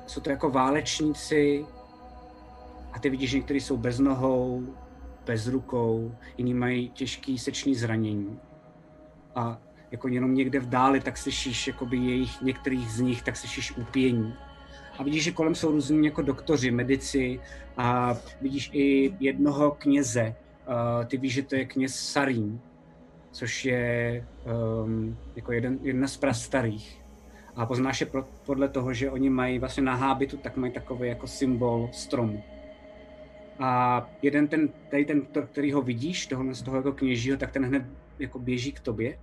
jsou 0.07 0.21
to 0.21 0.29
jako 0.29 0.49
válečníci 0.49 1.65
a 2.93 2.99
ty 2.99 3.09
vidíš, 3.09 3.29
že 3.29 3.37
někteří 3.37 3.59
jsou 3.59 3.77
bez 3.77 3.99
nohou, 3.99 4.75
bez 5.25 5.47
rukou, 5.47 6.15
jiní 6.37 6.53
mají 6.53 6.89
těžký 6.89 7.37
sečný 7.37 7.75
zranění. 7.75 8.39
A 9.35 9.57
jako 9.91 10.07
jenom 10.07 10.33
někde 10.33 10.59
v 10.59 10.69
dáli, 10.69 10.99
tak 10.99 11.17
slyšíš 11.17 11.67
jakoby 11.67 11.97
jejich, 11.97 12.41
některých 12.41 12.91
z 12.91 12.99
nich, 12.99 13.21
tak 13.21 13.37
slyšíš 13.37 13.71
úpění. 13.77 14.33
A 15.01 15.03
vidíš, 15.03 15.23
že 15.23 15.31
kolem 15.31 15.55
jsou 15.55 15.71
různí 15.71 16.05
jako 16.05 16.21
doktoři, 16.21 16.71
medici 16.71 17.39
a 17.77 18.15
vidíš 18.41 18.69
i 18.73 19.13
jednoho 19.19 19.71
kněze. 19.71 20.35
A 20.67 21.03
ty 21.03 21.17
víš, 21.17 21.33
že 21.33 21.43
to 21.43 21.55
je 21.55 21.65
kněz 21.65 21.95
Sarín, 21.95 22.61
což 23.31 23.65
je 23.65 24.25
um, 24.83 25.17
jako 25.35 25.51
jeden, 25.51 25.79
jedna 25.81 26.07
z 26.07 26.17
prastarých. 26.17 27.01
A 27.55 27.65
poznáš 27.65 28.01
je 28.01 28.07
pro, 28.07 28.27
podle 28.45 28.69
toho, 28.69 28.93
že 28.93 29.11
oni 29.11 29.29
mají 29.29 29.59
vlastně 29.59 29.83
na 29.83 29.95
hábitu, 29.95 30.37
tak 30.37 30.57
mají 30.57 30.73
takový 30.73 31.09
jako 31.09 31.27
symbol 31.27 31.89
stromu. 31.93 32.43
A 33.59 34.09
jeden 34.21 34.47
ten, 34.47 34.69
tady 34.91 35.05
ten, 35.05 35.21
který 35.45 35.71
ho 35.71 35.81
vidíš, 35.81 36.27
toho, 36.27 36.53
z 36.53 36.61
toho 36.61 36.77
jako 36.77 36.91
kněžího, 36.91 37.37
tak 37.37 37.51
ten 37.51 37.65
hned 37.65 37.83
jako 38.19 38.39
běží 38.39 38.71
k 38.71 38.79
tobě 38.79 39.17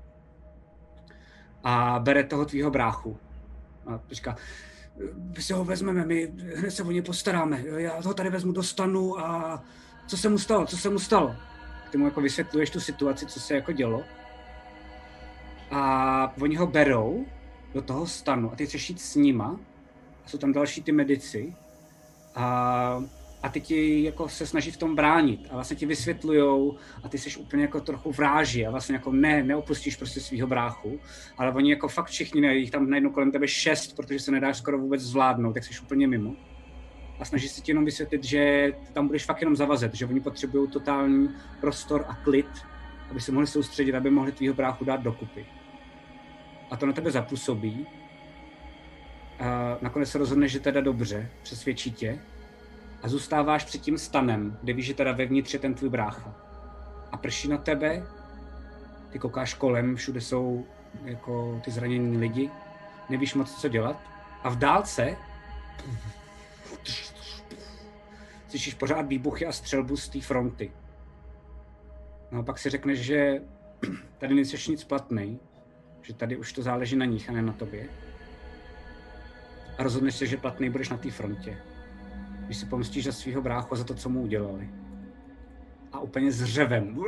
a 1.65 1.99
bere 1.99 2.25
toho 2.25 2.45
tvýho 2.45 2.71
bráchu. 2.71 3.17
A 3.87 4.01
říká, 4.11 4.37
si 5.39 5.53
ho 5.53 5.65
vezmeme, 5.65 6.05
my 6.05 6.33
hned 6.57 6.71
se 6.71 6.83
o 6.83 6.91
ně 6.91 7.03
postaráme, 7.03 7.63
já 7.77 8.01
ho 8.01 8.15
tady 8.15 8.31
vezmu 8.31 8.53
do 8.53 8.63
stanu 8.63 9.21
a 9.21 9.63
co 10.07 10.17
se 10.17 10.29
mu 10.29 10.39
stalo, 10.39 10.67
co 10.67 10.77
se 10.77 10.91
mu 10.91 10.99
stalo? 10.99 11.37
Ty 11.91 11.99
mu 11.99 12.05
jako 12.05 12.21
vysvětluješ 12.21 12.71
tu 12.71 12.81
situaci, 12.81 13.27
co 13.27 13.41
se 13.41 13.55
jako 13.55 13.73
dělo. 13.73 14.05
A 15.71 16.35
oni 16.41 16.57
ho 16.57 16.67
berou 16.67 17.27
do 17.75 17.83
toho 17.83 18.07
stanu 18.07 18.53
a 18.53 18.57
ty 18.57 18.67
chceš 18.67 18.91
jít 18.91 19.01
s 19.01 19.15
nima. 19.15 19.61
A 20.25 20.29
jsou 20.29 20.39
tam 20.39 20.53
další 20.53 20.83
ty 20.83 20.93
medici. 20.93 21.55
A, 22.35 23.05
a 23.43 23.49
ty 23.49 23.61
ti 23.61 24.05
jako 24.05 24.29
se 24.29 24.47
snaží 24.47 24.71
v 24.71 24.77
tom 24.77 24.97
bránit 24.97 25.47
a 25.51 25.55
vlastně 25.55 25.77
ti 25.77 25.87
vysvětlujou 25.87 26.77
a 27.03 27.09
ty 27.09 27.19
jsi 27.19 27.37
úplně 27.37 27.63
jako 27.63 27.81
trochu 27.81 28.13
vráži 28.13 28.67
a 28.67 28.71
vlastně 28.71 28.95
jako 28.95 29.13
ne, 29.13 29.43
neopustíš 29.43 29.97
prostě 29.97 30.21
svého 30.21 30.47
bráchu, 30.47 31.01
ale 31.39 31.53
oni 31.53 31.71
jako 31.71 31.89
fakt 31.89 32.07
všichni, 32.07 32.41
ne, 32.41 32.57
jich 32.57 32.71
tam 32.71 32.91
najednou 32.91 33.11
kolem 33.11 33.33
tebe 33.33 33.49
šest, 33.49 33.97
protože 33.97 34.19
se 34.19 34.31
nedáš 34.31 34.57
skoro 34.57 34.79
vůbec 34.79 35.01
zvládnout, 35.01 35.53
tak 35.53 35.65
jsi 35.65 35.81
úplně 35.83 36.09
mimo. 36.09 36.35
A 37.21 37.25
snaží 37.25 37.49
se 37.49 37.61
ti 37.61 37.71
jenom 37.71 37.85
vysvětlit, 37.85 38.25
že 38.25 38.73
tam 38.93 39.07
budeš 39.07 39.25
fakt 39.25 39.41
jenom 39.41 39.57
zavazet, 39.57 39.95
že 39.95 40.07
oni 40.07 40.21
potřebují 40.21 40.71
totální 40.71 41.29
prostor 41.61 42.05
a 42.09 42.15
klid, 42.15 42.49
aby 43.11 43.21
se 43.21 43.33
mohli 43.33 43.47
soustředit, 43.47 43.95
aby 43.95 44.11
mohli 44.11 44.33
tvýho 44.33 44.55
bráchu 44.55 44.85
dát 44.85 45.03
dokupy. 45.03 45.47
A 46.71 46.77
to 46.77 46.87
na 46.87 46.93
tebe 46.93 47.11
zapůsobí. 47.11 47.87
A 49.39 49.79
nakonec 49.83 50.11
se 50.11 50.19
rozhodneš, 50.19 50.53
že 50.53 50.61
teda 50.61 50.81
dobře, 50.81 51.31
přesvědčí 51.43 51.93
tě. 51.93 52.21
A 53.03 53.09
zůstáváš 53.09 53.65
před 53.65 53.79
tím 53.79 53.99
stanem, 53.99 54.59
kde 54.63 54.73
víš, 54.73 54.87
že 54.87 54.95
teda 54.95 55.13
vevnitř 55.13 55.53
je 55.53 55.59
ten 55.59 55.75
tvůj 55.75 55.91
brácha. 55.91 56.35
A 57.13 57.17
prší 57.17 57.49
na 57.49 57.59
tebe, 57.59 58.07
ty 59.11 59.19
koukáš 59.19 59.55
kolem, 59.55 59.97
všude 59.97 60.21
jsou 60.21 60.67
jako 61.05 61.61
ty 61.65 61.71
zranění 61.71 62.19
lidi, 62.19 62.51
nevíš 63.09 63.35
moc, 63.35 63.61
co 63.61 63.69
dělat. 63.69 64.01
A 64.43 64.49
v 64.49 64.57
dálce 64.57 65.17
slyšíš 68.49 68.75
pořád 68.75 69.03
výbuchy 69.03 69.47
a 69.47 69.53
střelbu 69.53 69.97
z 69.97 70.09
té 70.09 70.21
fronty. 70.21 70.73
No 72.31 72.39
a 72.39 72.43
pak 72.43 72.59
si 72.59 72.71
řekneš, 72.71 72.99
že 72.99 73.43
tady 74.19 74.35
nejseš 74.35 74.69
nic 74.69 74.85
platný, 74.85 75.41
že 76.03 76.15
tady 76.15 76.37
už 76.37 76.53
to 76.53 76.63
záleží 76.63 76.97
na 76.97 77.05
nich 77.05 77.31
a 77.31 77.33
ne 77.33 77.43
na 77.43 77.53
tobě. 77.53 77.89
a 79.79 79.83
rozhodneš 79.83 80.15
se, 80.15 80.27
že 80.27 80.37
platný 80.37 80.71
budeš 80.71 80.89
na 80.89 80.97
té 80.97 81.11
frontě. 81.11 81.59
Když 82.49 82.59
si 82.59 82.67
pomstíš 82.67 83.05
za 83.05 83.13
svého 83.13 83.43
bráchu 83.43 83.77
za 83.77 83.85
to, 83.85 83.95
co 83.95 84.09
mu 84.09 84.21
udělali. 84.23 84.71
A 85.93 86.01
úplně 86.01 86.33
s 86.33 86.45
řevem 86.45 86.99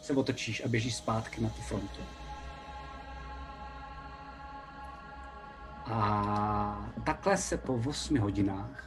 se 0.00 0.12
otočíš 0.12 0.64
a 0.64 0.68
běžíš 0.68 0.96
zpátky 0.96 1.40
na 1.40 1.48
tu 1.48 1.62
frontu. 1.62 2.00
A 5.84 6.90
takhle 7.04 7.36
se 7.36 7.58
po 7.58 7.74
8 7.86 8.18
hodinách 8.18 8.84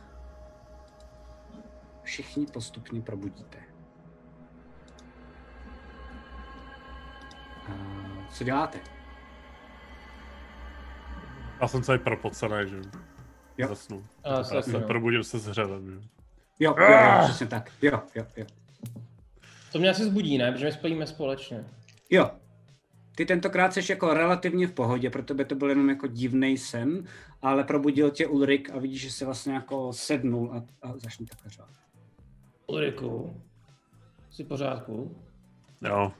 všichni 2.03 2.45
postupně 2.45 3.01
probudíte. 3.01 3.57
A 7.67 7.71
co 8.31 8.43
děláte? 8.43 8.79
Já 11.61 11.67
jsem 11.67 11.83
celý 11.83 11.99
propocený, 11.99 12.69
že 12.69 12.81
Jo. 13.61 13.67
zasnu. 13.67 14.05
A 14.23 14.43
se 14.43 14.71
no. 14.71 14.81
probudím 14.81 15.23
se 15.23 15.39
s 15.39 15.45
hřevem? 15.45 16.01
Jo, 16.59 16.75
jo, 16.79 16.85
jo, 16.91 17.23
přesně 17.23 17.47
tak. 17.47 17.71
Jo, 17.81 18.01
jo, 18.15 18.25
jo. 18.37 18.45
To 19.71 19.79
mě 19.79 19.89
asi 19.89 20.05
zbudí, 20.05 20.37
ne? 20.37 20.51
Protože 20.51 20.65
my 20.65 20.71
spíme 20.71 21.07
společně. 21.07 21.65
Jo. 22.09 22.31
Ty 23.15 23.25
tentokrát 23.25 23.73
jsi 23.73 23.91
jako 23.91 24.13
relativně 24.13 24.67
v 24.67 24.71
pohodě, 24.71 25.09
pro 25.09 25.23
tebe 25.23 25.45
to 25.45 25.55
byl 25.55 25.69
jenom 25.69 25.89
jako 25.89 26.07
divný 26.07 26.57
sen, 26.57 27.05
ale 27.41 27.63
probudil 27.63 28.11
tě 28.11 28.27
Ulrik 28.27 28.69
a 28.69 28.79
vidíš, 28.79 29.01
že 29.01 29.11
se 29.11 29.25
vlastně 29.25 29.53
jako 29.53 29.93
sednul 29.93 30.51
a, 30.53 30.87
a 30.87 30.97
začne 30.97 31.25
takhle 31.25 31.51
řvát. 31.51 31.69
Ulriku, 32.67 33.41
jsi 34.31 34.43
v 34.43 34.47
pořádku? 34.47 35.15
Jo. 35.81 36.11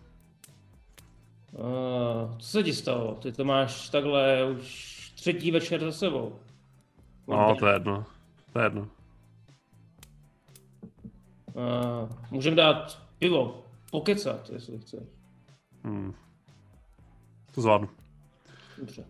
Uh, 1.52 2.38
co 2.38 2.48
se 2.48 2.64
ti 2.64 2.74
stalo? 2.74 3.16
Ty 3.16 3.32
to 3.32 3.46
máš 3.46 3.90
takhle 3.90 4.46
už 4.46 5.12
třetí 5.16 5.52
večer 5.52 5.82
za 5.82 5.92
sebou. 5.92 6.40
No, 7.28 7.56
to 7.56 7.68
je 7.68 7.74
jedno. 7.74 8.06
To 8.54 8.60
je 8.60 8.66
jedno. 8.66 8.88
Uh, 11.54 12.10
můžeme 12.32 12.56
dát 12.56 13.02
pivo, 13.20 13.66
pokecat, 13.92 14.50
jestli 14.50 14.80
chceš. 14.80 15.00
Hmm. 15.84 16.14
To 17.56 17.62
zvládnu. 17.62 17.90
Dobře. 18.78 19.06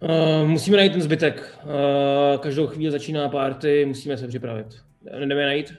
Uh, 0.00 0.48
musíme 0.48 0.76
najít 0.76 0.92
ten 0.92 1.02
zbytek. 1.02 1.58
Uh, 1.64 2.40
každou 2.40 2.66
chvíli 2.66 2.92
začíná 2.92 3.28
party, 3.28 3.84
musíme 3.86 4.16
se 4.16 4.28
připravit. 4.28 4.66
Jdeme 5.02 5.34
je 5.34 5.46
najít? 5.46 5.74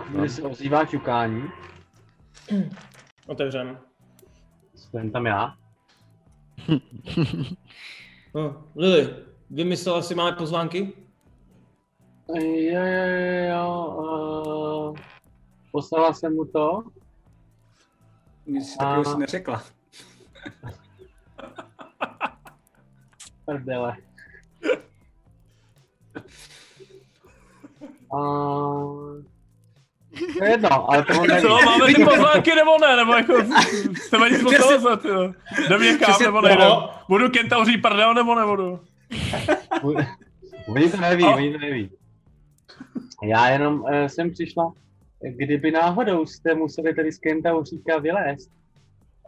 Chvíli 0.00 0.28
se 0.28 0.42
ozývá 0.42 0.84
ťukání. 0.84 1.42
Otevřem. 3.26 3.78
Jsem 4.74 5.10
tam 5.10 5.26
já. 5.26 5.54
No, 8.34 8.64
Lily, 8.76 9.14
vymyslela 9.52 10.02
si 10.02 10.14
máme 10.14 10.32
pozvánky? 10.32 10.92
Jo, 12.28 12.42
jo, 12.44 12.82
jo, 12.82 13.48
jo. 13.48 13.86
Uh, 14.88 14.96
poslala 15.72 16.12
jsem 16.12 16.34
mu 16.34 16.44
to. 16.44 16.82
Nic 18.46 18.72
si 18.72 18.78
takového 18.78 19.04
si 19.04 19.18
neřekla. 19.18 19.62
Prdele. 23.44 23.96
Uh, 28.14 29.22
to 30.38 30.44
je 30.44 30.50
jedno, 30.50 30.90
ale 30.90 31.04
to 31.04 31.12
neví. 31.26 31.42
Co, 31.42 31.48
máme 31.48 31.94
ty 31.94 32.04
pozvánky 32.04 32.54
nebo 32.54 32.78
ne? 32.78 32.96
Nebo 32.96 33.12
jako, 33.14 33.34
chceme 33.94 34.30
nic 34.30 34.42
poslouchat, 34.42 35.04
jo. 35.04 35.32
Jdem 35.66 35.82
někam, 35.82 36.14
nebo 36.22 36.40
nejdem. 36.40 36.68
No. 36.68 36.90
Budu 37.08 37.30
kentauří 37.30 37.78
prdel, 37.78 38.14
nebo 38.14 38.34
nebudu? 38.34 38.80
Oni 40.68 40.90
to 40.90 40.96
neví, 41.00 41.24
oni 41.24 41.52
to 41.52 41.58
neví. 41.58 41.90
Já 43.22 43.48
jenom 43.48 43.80
uh, 43.80 44.06
jsem 44.06 44.30
přišla, 44.30 44.72
kdyby 45.20 45.70
náhodou 45.70 46.26
jste 46.26 46.54
museli 46.54 46.94
tady 46.94 47.12
z 47.12 47.18
Kentauříka 47.18 47.98
vylézt, 47.98 48.50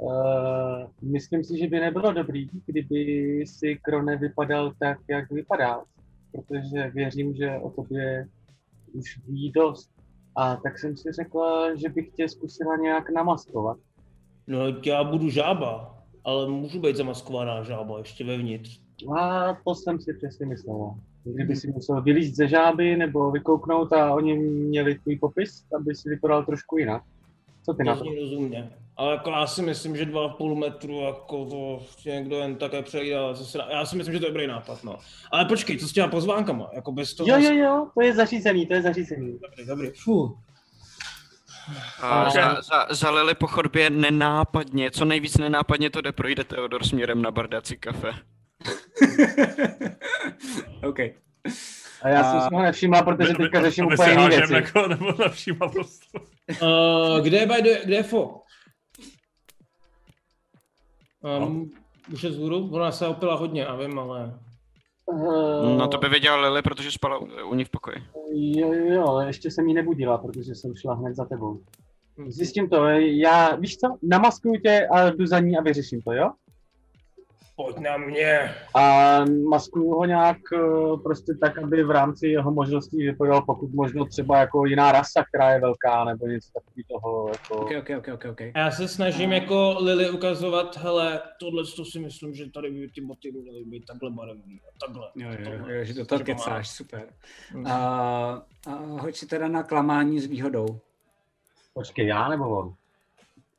uh, 0.01 1.11
myslím 1.12 1.44
si, 1.44 1.59
že 1.59 1.66
by 1.66 1.81
nebylo 1.81 2.12
dobrý, 2.12 2.48
kdyby 2.66 3.44
si 3.47 3.78
Krone 3.82 4.16
vypadal 4.16 4.73
tak, 4.78 4.98
jak 5.09 5.31
vypadá, 5.31 5.82
protože 6.32 6.90
věřím, 6.90 7.35
že 7.35 7.59
o 7.59 7.70
tobě 7.70 8.27
už 8.93 9.19
ví 9.28 9.52
dost. 9.52 9.90
A 10.36 10.56
tak 10.56 10.78
jsem 10.78 10.97
si 10.97 11.12
řekla, 11.12 11.74
že 11.77 11.89
bych 11.89 12.11
tě 12.11 12.28
zkusila 12.28 12.77
nějak 12.77 13.11
namaskovat. 13.11 13.77
No, 14.47 14.59
já 14.86 15.05
budu 15.05 15.31
žába, 15.31 15.98
ale 16.24 16.48
můžu 16.48 16.81
být 16.81 16.97
zamaskovaná 16.97 17.62
žába 17.62 17.98
ještě 17.98 18.24
vevnitř. 18.24 18.84
A 19.19 19.57
to 19.65 19.75
jsem 19.75 20.01
si 20.01 20.15
přesně 20.15 20.47
myslela. 20.47 20.95
Kdyby 21.25 21.57
si 21.57 21.69
musel 21.69 22.03
vylízt 22.03 22.37
ze 22.37 22.49
žáby 22.49 22.97
nebo 22.97 23.31
vykouknout 23.31 23.93
a 23.93 24.15
oni 24.15 24.35
měli 24.39 24.99
tvůj 24.99 25.19
popis, 25.19 25.65
aby 25.77 25.95
si 25.95 26.09
vypadal 26.09 26.45
trošku 26.45 26.79
jinak. 26.79 27.03
Co 27.65 27.75
ty 27.75 27.85
na 27.85 27.93
To 27.95 27.99
to? 27.99 28.05
zní 28.05 28.19
rozumně. 28.21 28.71
Ale 28.97 29.12
jako 29.12 29.31
já 29.31 29.47
si 29.47 29.62
myslím, 29.62 29.97
že 29.97 30.05
dva 30.05 30.25
a 30.25 30.29
půl 30.29 30.55
metru, 30.55 31.01
jako 31.01 31.45
to 31.45 31.83
někdo 32.05 32.37
jen 32.39 32.57
také 32.57 32.85
zase, 33.33 33.59
já 33.71 33.87
si 33.87 33.97
myslím, 33.97 34.12
že 34.15 34.21
to 34.21 34.27
je 34.27 34.31
dobrý 34.31 34.47
nápad, 34.47 34.85
no. 34.85 34.99
Ale 35.33 35.45
počkej, 35.45 35.79
co 35.79 35.89
s 35.89 35.93
těma 35.93 36.09
pozvánkama? 36.09 36.71
Jako 36.73 36.93
bez 36.93 37.15
toho... 37.15 37.29
Jo, 37.31 37.37
jo, 37.39 37.55
jo, 37.55 37.89
to 37.95 38.03
je 38.03 38.15
zařízený, 38.15 38.66
to 38.66 38.75
je 38.75 38.83
zařízený. 38.83 39.39
Dobrý, 39.43 39.66
dobrý. 39.66 39.91
Fuh. 40.05 40.39
A 42.03 42.31
za, 42.31 42.62
za, 42.62 42.87
za 42.91 43.11
Lily 43.11 43.35
po 43.35 43.47
chodbě 43.47 43.91
nenápadně, 43.91 44.91
co 44.91 45.05
nejvíc 45.05 45.39
nenápadně 45.39 45.91
to 45.91 46.01
jde, 46.01 46.12
projde 46.12 46.45
Teodor 46.45 46.85
směrem 46.85 47.23
na 47.23 47.31
bardací 47.31 47.77
kafe. 47.77 48.12
OK. 50.89 50.99
A 52.03 52.09
já 52.09 52.20
A- 52.20 52.31
jsem 52.31 52.41
si 52.41 52.55
ho 52.55 52.62
nevšimla, 52.62 53.03
protože 53.03 53.35
teďka 53.35 53.62
řeším 53.62 53.85
úplně 53.85 53.97
se 53.97 54.11
jiné 54.11 54.28
věci. 54.28 54.55
Jako, 54.55 54.89
nebo 54.89 55.12
na 55.19 55.28
všíma 55.28 55.69
prostě. 55.69 56.19
Uh, 56.62 57.20
kde 57.23 57.39
je, 57.39 57.47
by 57.47 57.62
the, 57.62 57.85
kde 57.85 57.97
je 57.97 58.03
Fo? 58.03 58.41
Um, 61.20 61.70
už 62.12 62.23
je 62.23 62.31
vzhůru? 62.31 62.70
Ona 62.73 62.93
se 62.93 63.07
opila 63.07 63.35
hodně, 63.35 63.62
já 63.62 63.77
vím, 63.77 63.99
ale... 63.99 64.39
Uh, 65.07 65.78
No 65.78 65.89
to 65.89 65.99
by 65.99 66.09
věděla 66.09 66.36
Lily, 66.41 66.62
protože 66.62 66.91
spala 66.91 67.19
u, 67.19 67.28
u 67.49 67.55
ní 67.55 67.65
v 67.65 67.70
pokoji. 67.70 67.97
Jo, 68.32 68.73
jo, 68.73 68.95
jo, 68.95 69.20
ještě 69.27 69.51
jsem 69.51 69.69
jí 69.69 69.74
nebudila, 69.74 70.19
protože 70.19 70.55
jsem 70.55 70.77
šla 70.77 70.95
hned 70.95 71.15
za 71.16 71.24
tebou. 71.24 71.61
Zjistím 72.28 72.69
to, 72.69 72.85
já, 72.99 73.57
víš 73.57 73.77
co, 73.77 73.97
namaskuju 74.03 74.61
tě 74.61 74.89
a 74.93 75.11
jdu 75.11 75.27
za 75.27 75.41
ní 75.41 75.59
a 75.59 75.62
vyřeším 75.62 76.03
to, 76.03 76.12
jo? 76.12 76.31
Pojď 77.56 77.78
na 77.78 77.97
mě. 77.97 78.55
A 78.74 79.18
maskuju 79.24 79.90
ho 79.90 80.05
nějak 80.05 80.36
eh, 80.55 80.59
prostě 81.02 81.35
tak, 81.40 81.59
aby 81.59 81.85
v 81.85 81.90
rámci 81.90 82.26
jeho 82.28 82.52
možností 82.52 83.06
vypadal 83.06 83.43
pokud 83.43 83.74
možno 83.74 84.05
třeba 84.05 84.39
jako 84.39 84.66
jiná 84.66 84.93
rasa, 84.93 85.24
která 85.24 85.51
je 85.51 85.60
velká, 85.60 86.05
nebo 86.05 86.26
něco 86.26 86.48
takového, 86.52 87.28
jako... 87.28 87.55
OK, 87.55 87.70
OK, 87.78 87.90
OK, 87.98 88.09
OK, 88.14 88.24
OK. 88.31 88.40
A 88.40 88.59
já 88.59 88.70
se 88.70 88.89
snažím 88.89 89.32
jako 89.32 89.76
Lily 89.81 90.10
ukazovat, 90.10 90.76
hele, 90.76 91.22
tohle 91.40 91.64
to 91.76 91.85
si 91.85 91.98
myslím, 91.98 92.35
že 92.35 92.51
tady 92.51 92.70
by 92.70 92.89
ty 92.89 93.01
boty 93.01 93.32
měly 93.32 93.64
být 93.64 93.85
takhle 93.86 94.10
barevný 94.10 94.60
a 94.68 94.86
takhle. 94.86 95.09
Jo, 95.16 95.28
jo, 95.31 95.59
Tohle. 95.59 95.76
jo, 95.76 95.85
že 95.85 96.05
to 96.05 96.18
má- 96.18 96.24
kecáš, 96.24 96.68
super. 96.70 97.09
Hmm. 97.51 97.66
A, 97.66 97.72
a 98.66 98.70
hoď 98.76 99.16
si 99.16 99.26
teda 99.26 99.48
na 99.48 99.62
klamání 99.62 100.20
s 100.20 100.26
výhodou. 100.26 100.66
Počkej, 101.74 102.06
já 102.06 102.28
nebo 102.28 102.59
on? 102.59 102.74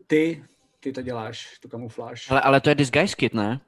Ty, 0.07 0.43
ty 0.80 0.91
to 0.91 1.01
děláš, 1.01 1.59
tu 1.59 1.69
kamufláž. 1.69 2.31
Ale, 2.31 2.41
ale 2.41 2.61
to 2.61 2.69
je 2.69 2.76
disguise 2.76 3.15
kit, 3.15 3.34
ne? 3.34 3.59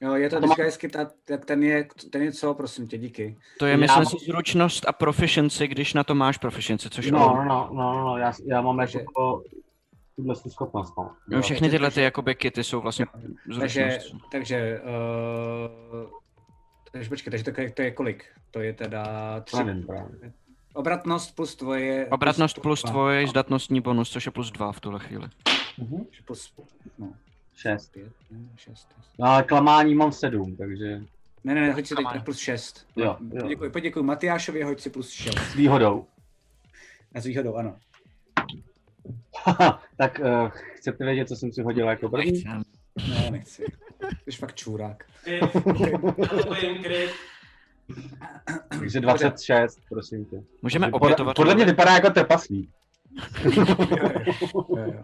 Jo, 0.00 0.14
je 0.14 0.30
to 0.30 0.40
to 0.40 0.46
má- 0.46 0.54
disguise 0.54 0.78
kit, 0.78 0.96
a- 0.96 1.10
tak 1.24 1.44
ten 1.44 1.62
je, 1.62 1.88
ten 2.10 2.22
je 2.22 2.32
co, 2.32 2.54
prosím 2.54 2.88
tě, 2.88 2.98
díky. 2.98 3.36
To 3.58 3.66
je, 3.66 3.70
Já 3.70 3.76
myslím 3.76 4.04
mám- 4.04 4.06
si, 4.06 4.16
zručnost 4.26 4.88
a 4.88 4.92
proficiency, 4.92 5.68
když 5.68 5.94
na 5.94 6.04
to 6.04 6.14
máš 6.14 6.38
proficiency, 6.38 6.90
což 6.90 7.10
No, 7.10 7.32
on. 7.32 7.36
no, 7.36 7.44
no, 7.44 7.92
no, 7.94 8.04
no, 8.04 8.16
já, 8.18 8.32
já 8.46 8.60
mám 8.60 8.76
Takže- 8.76 8.98
jako 8.98 9.42
tuhle 10.16 10.34
tu 10.36 10.50
schopnost, 10.50 10.92
no. 10.98 11.10
Jo, 11.30 11.42
všechny 11.42 11.60
takže- 11.60 11.70
tyhle 11.78 11.90
ty 11.90 12.00
jakoby 12.02 12.34
kity 12.34 12.64
jsou 12.64 12.80
vlastně 12.80 13.06
Takže, 13.60 13.90
zručnost. 14.00 14.24
takže, 14.32 14.80
uh, 16.02 16.08
takže 16.92 17.08
počkej, 17.08 17.30
takže 17.30 17.44
to, 17.44 17.60
je- 17.60 17.70
to 17.72 17.82
je 17.82 17.90
kolik? 17.90 18.24
To 18.50 18.60
je 18.60 18.72
teda 18.72 19.04
tři. 19.40 19.64
Nevím 19.64 19.86
právě. 19.86 20.32
Obratnost 20.74 21.34
plus 21.36 21.54
tvoje... 21.56 22.06
Obratnost 22.10 22.58
plus 22.60 22.82
dva. 22.82 22.90
tvoje 22.90 23.26
zdatnostní 23.28 23.80
bonus, 23.80 24.10
což 24.10 24.26
je 24.26 24.32
plus 24.32 24.50
dva 24.50 24.72
v 24.72 24.80
tuhle 24.80 25.00
chvíli. 25.00 25.28
Mhm. 25.78 26.04
Plus, 26.24 26.52
no, 26.98 27.12
Šest. 27.56 27.92
pět, 27.92 28.12
ne, 28.30 28.38
šest. 28.56 28.88
No, 29.18 29.26
ale 29.26 29.42
klamání 29.42 29.94
mám 29.94 30.12
sedm, 30.12 30.56
takže 30.56 31.00
Ne, 31.44 31.54
ne, 31.54 31.60
ne, 31.60 31.72
hoď 31.72 31.86
si 31.86 31.94
teď 31.94 32.06
plus 32.24 32.38
šest. 32.38 32.86
Jo, 32.96 33.16
jo. 33.32 33.42
Poděkuji, 33.42 33.70
poděkuji 33.70 34.04
Matyášovi, 34.04 34.62
hoď 34.62 34.80
si 34.80 34.90
plus 34.90 35.10
šest. 35.10 35.38
s 35.38 35.54
výhodou. 35.54 36.06
A 37.14 37.20
s 37.20 37.24
výhodou, 37.26 37.54
ano. 37.54 37.76
tak 39.96 40.20
uh, 40.24 40.50
chcete 40.74 41.04
vědět, 41.04 41.28
co 41.28 41.36
jsem 41.36 41.52
si 41.52 41.62
hodil 41.62 41.86
jako 41.88 42.08
první? 42.08 42.44
Ne, 43.08 43.30
nechci. 43.30 43.64
Jsi 44.28 44.36
fakt 44.36 44.54
čůrák. 44.54 45.04
Takže 48.68 49.00
26, 49.00 49.78
prosím 49.88 50.24
tě. 50.24 50.42
Můžeme 50.62 50.90
opětovat. 50.90 51.36
podle 51.36 51.54
mě 51.54 51.64
vypadá 51.64 51.94
jako 51.94 52.10
trpaslík. 52.10 52.70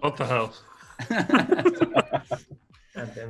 What 0.02 0.18
the 0.18 0.24
hell? 0.24 0.50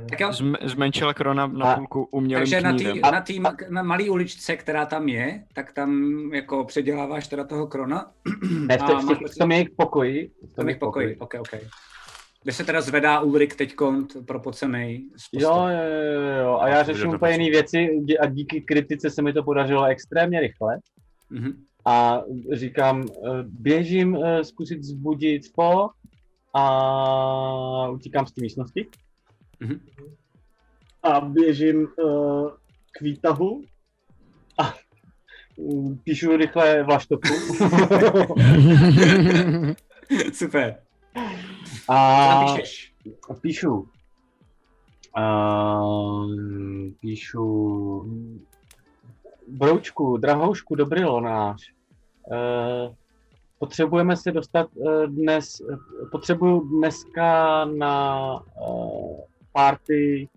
Tak 0.09 0.19
jo, 0.19 0.33
Zm, 0.33 0.53
zmenšila 0.63 1.13
korona 1.13 1.47
na 1.47 1.65
A- 1.65 1.75
půlku 1.75 2.07
umělým 2.11 2.41
takže 2.41 2.61
na 2.61 2.71
té 2.73 2.77
knívem. 2.83 3.01
na 3.11 3.21
tý 3.21 3.39
ma- 3.39 3.55
na 3.69 3.83
malý 3.83 4.09
uličce, 4.09 4.55
která 4.57 4.85
tam 4.85 5.07
je, 5.09 5.43
tak 5.53 5.73
tam 5.73 6.11
jako 6.33 6.65
předěláváš 6.65 7.27
teda 7.27 7.43
toho 7.43 7.67
krona. 7.67 8.11
Ne, 8.67 8.77
v, 8.77 8.83
to, 8.83 8.99
v, 8.99 9.09
v 9.33 9.37
tom 9.39 9.51
jejich 9.51 9.69
pokoji. 9.77 10.31
V 10.51 10.55
tom 10.55 10.67
jejich 10.67 10.79
pokoji. 10.79 11.15
Ok, 11.17 11.33
ok. 11.39 11.49
Kde 12.43 12.51
se 12.53 12.63
teda 12.63 12.81
zvedá 12.81 13.19
Ulrik 13.19 13.55
teďkont 13.55 14.17
propocenej 14.27 15.03
z 15.17 15.41
Jo, 15.41 15.49
jo, 15.55 15.83
jo, 16.13 16.43
jo. 16.43 16.57
A 16.61 16.67
já 16.67 16.83
řeším 16.83 17.09
úplně 17.09 17.31
jiné 17.33 17.49
věci 17.49 17.89
dí- 18.01 18.17
a 18.19 18.25
díky 18.25 18.61
kritice 18.61 19.09
se 19.09 19.21
mi 19.21 19.33
to 19.33 19.43
podařilo 19.43 19.85
extrémně 19.85 20.39
rychle. 20.39 20.77
Mhm. 21.29 21.51
A 21.85 22.21
říkám, 22.53 23.03
eh, 23.09 23.29
běžím 23.43 24.17
eh, 24.23 24.43
zkusit 24.43 24.83
zbudit 24.83 25.41
Fo 25.55 25.89
a 26.53 27.89
utíkám 27.89 28.27
z 28.27 28.31
té 28.31 28.41
místnosti. 28.41 28.87
Mhm. 29.59 29.79
A 31.03 31.21
běžím 31.21 31.87
uh, 31.97 32.49
k 32.91 33.01
výtahu 33.01 33.63
a 34.57 34.73
mm, 35.57 35.97
píšu 35.97 36.37
rychle 36.37 36.83
vlaštovku. 36.83 37.27
Super. 40.33 40.81
A 41.89 42.45
píšeš? 42.45 42.93
píšu. 43.41 43.89
Uh, 45.17 46.35
píšu 46.99 47.45
Broučku, 49.47 50.17
drahoušku, 50.17 50.75
Dobrilonář. 50.75 51.61
Uh, 52.31 52.95
potřebujeme 53.61 54.17
se 54.17 54.31
dostat 54.31 54.67
uh, 54.73 55.05
dnes, 55.05 55.61
potřebuju 56.11 56.59
dneska 56.77 57.65
na 57.65 58.25
uh, 58.67 59.19
party 59.53 60.29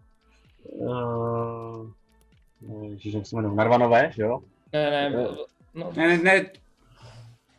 uh, 0.62 1.90
Ježiš, 2.90 3.14
jak 3.14 3.26
se 3.26 3.36
jmenuje, 3.36 3.54
Narvanové, 3.54 4.10
že 4.14 4.22
jo? 4.22 4.40
Ne, 4.72 4.90
ne, 4.90 5.10
no, 5.74 5.92
Ne, 5.96 6.08
ne, 6.08 6.18
ne, 6.18 6.46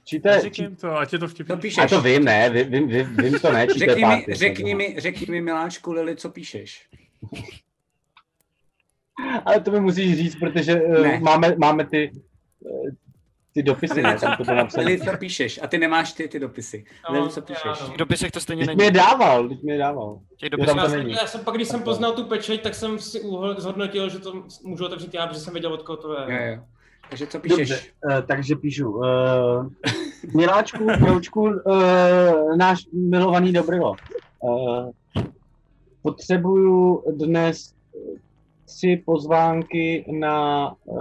Číte, 0.08 0.40
Řekni 0.42 0.76
to, 0.76 0.98
ať 0.98 1.14
je 1.14 1.20
to 1.20 1.26
to 1.26 1.30
vtipný. 1.34 1.54
a 1.56 1.58
píšeš. 1.58 1.90
to 1.90 2.02
vím, 2.02 2.24
ne, 2.26 2.50
vím, 2.50 2.72
vím, 2.72 2.88
vím, 2.88 3.16
vím 3.16 3.40
to 3.40 3.52
ne, 3.52 3.68
číte 3.68 3.80
Řekni 3.86 3.96
mi, 3.96 4.02
party. 4.02 4.34
řekni 4.34 4.76
mi, 4.76 4.96
řekni 4.98 5.28
mi, 5.32 5.42
miláčku 5.42 5.92
Lili, 5.92 6.16
co 6.16 6.30
píšeš. 6.30 6.90
Ale 9.46 9.60
to 9.60 9.72
mi 9.72 9.80
musíš 9.80 10.18
říct, 10.18 10.36
protože 10.36 10.76
Ne. 11.02 11.20
máme, 11.20 11.56
máme 11.58 11.86
ty, 11.86 12.12
ty 13.56 13.64
dopisy, 13.64 14.02
ne, 14.02 14.18
tam 14.20 14.38
to. 14.38 14.82
Lili, 14.82 15.00
co 15.00 15.18
píšeš? 15.18 15.60
A 15.64 15.68
ty 15.68 15.78
nemáš 15.78 16.14
ty, 16.14 16.28
ty 16.28 16.40
dopisy. 16.40 16.86
No, 17.10 17.16
Lili, 17.16 17.30
co 17.30 17.40
já 17.40 17.46
píšeš? 17.46 17.82
no. 17.82 17.94
V 17.94 17.98
dopisech 17.98 18.32
to 18.32 18.40
stejně 18.40 18.62
Teď 18.62 18.68
není. 18.68 18.78
mi 18.78 18.84
je 18.86 18.92
dával, 18.92 19.50
teď 19.50 19.64
mi 19.64 19.72
je 19.72 19.78
dával. 19.78 20.20
Těch 20.38 20.50
dopisů 20.50 20.68
tam 20.68 20.78
Já 20.78 20.84
to 20.84 20.90
jsem, 20.90 21.00
není. 21.00 21.12
já 21.12 21.28
jsem 21.28 21.42
pak, 21.44 21.56
když 21.56 21.68
jsem 21.68 21.84
poznal 21.84 22.14
tu 22.14 22.24
pečeť, 22.24 22.62
tak 22.62 22.76
jsem 22.76 23.00
si 23.00 23.20
uhl- 23.22 23.60
zhodnotil, 23.60 24.10
že 24.10 24.20
to 24.20 24.44
můžu 24.64 24.86
otevřít 24.86 25.14
já, 25.14 25.28
protože 25.28 25.40
jsem 25.40 25.54
věděl, 25.54 25.74
od 25.74 25.84
koho 25.84 25.98
to 25.98 26.14
je. 26.14 26.26
Jo, 26.48 26.54
jo. 26.56 26.64
Takže 27.10 27.28
co 27.28 27.40
píšeš? 27.40 27.70
Dobře, 27.70 27.84
uh, 28.06 28.22
takže 28.28 28.56
píšu. 28.56 28.92
Uh, 28.92 29.04
miláčku, 30.36 30.86
broučku, 31.00 31.42
uh, 31.42 32.58
náš 32.58 32.86
milovaný 32.94 33.54
Dobrilo. 33.54 33.96
Uh, 34.40 34.90
potřebuju 36.02 37.04
dnes 37.18 37.74
tři 38.66 39.04
pozvánky 39.06 40.06
na 40.20 40.72
uh, 40.86 41.00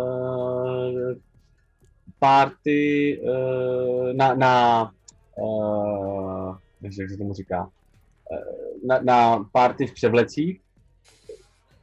party, 2.18 3.20
uh, 3.22 4.12
na, 4.12 4.34
na 4.34 4.90
uh, 5.36 6.56
nevím, 6.80 7.00
jak 7.00 7.10
se 7.10 7.16
tomu 7.16 7.34
říká, 7.34 7.62
uh, 7.62 8.88
na, 8.88 9.00
na 9.02 9.44
party 9.52 9.86
v 9.86 9.94
Převlecích. 9.94 10.60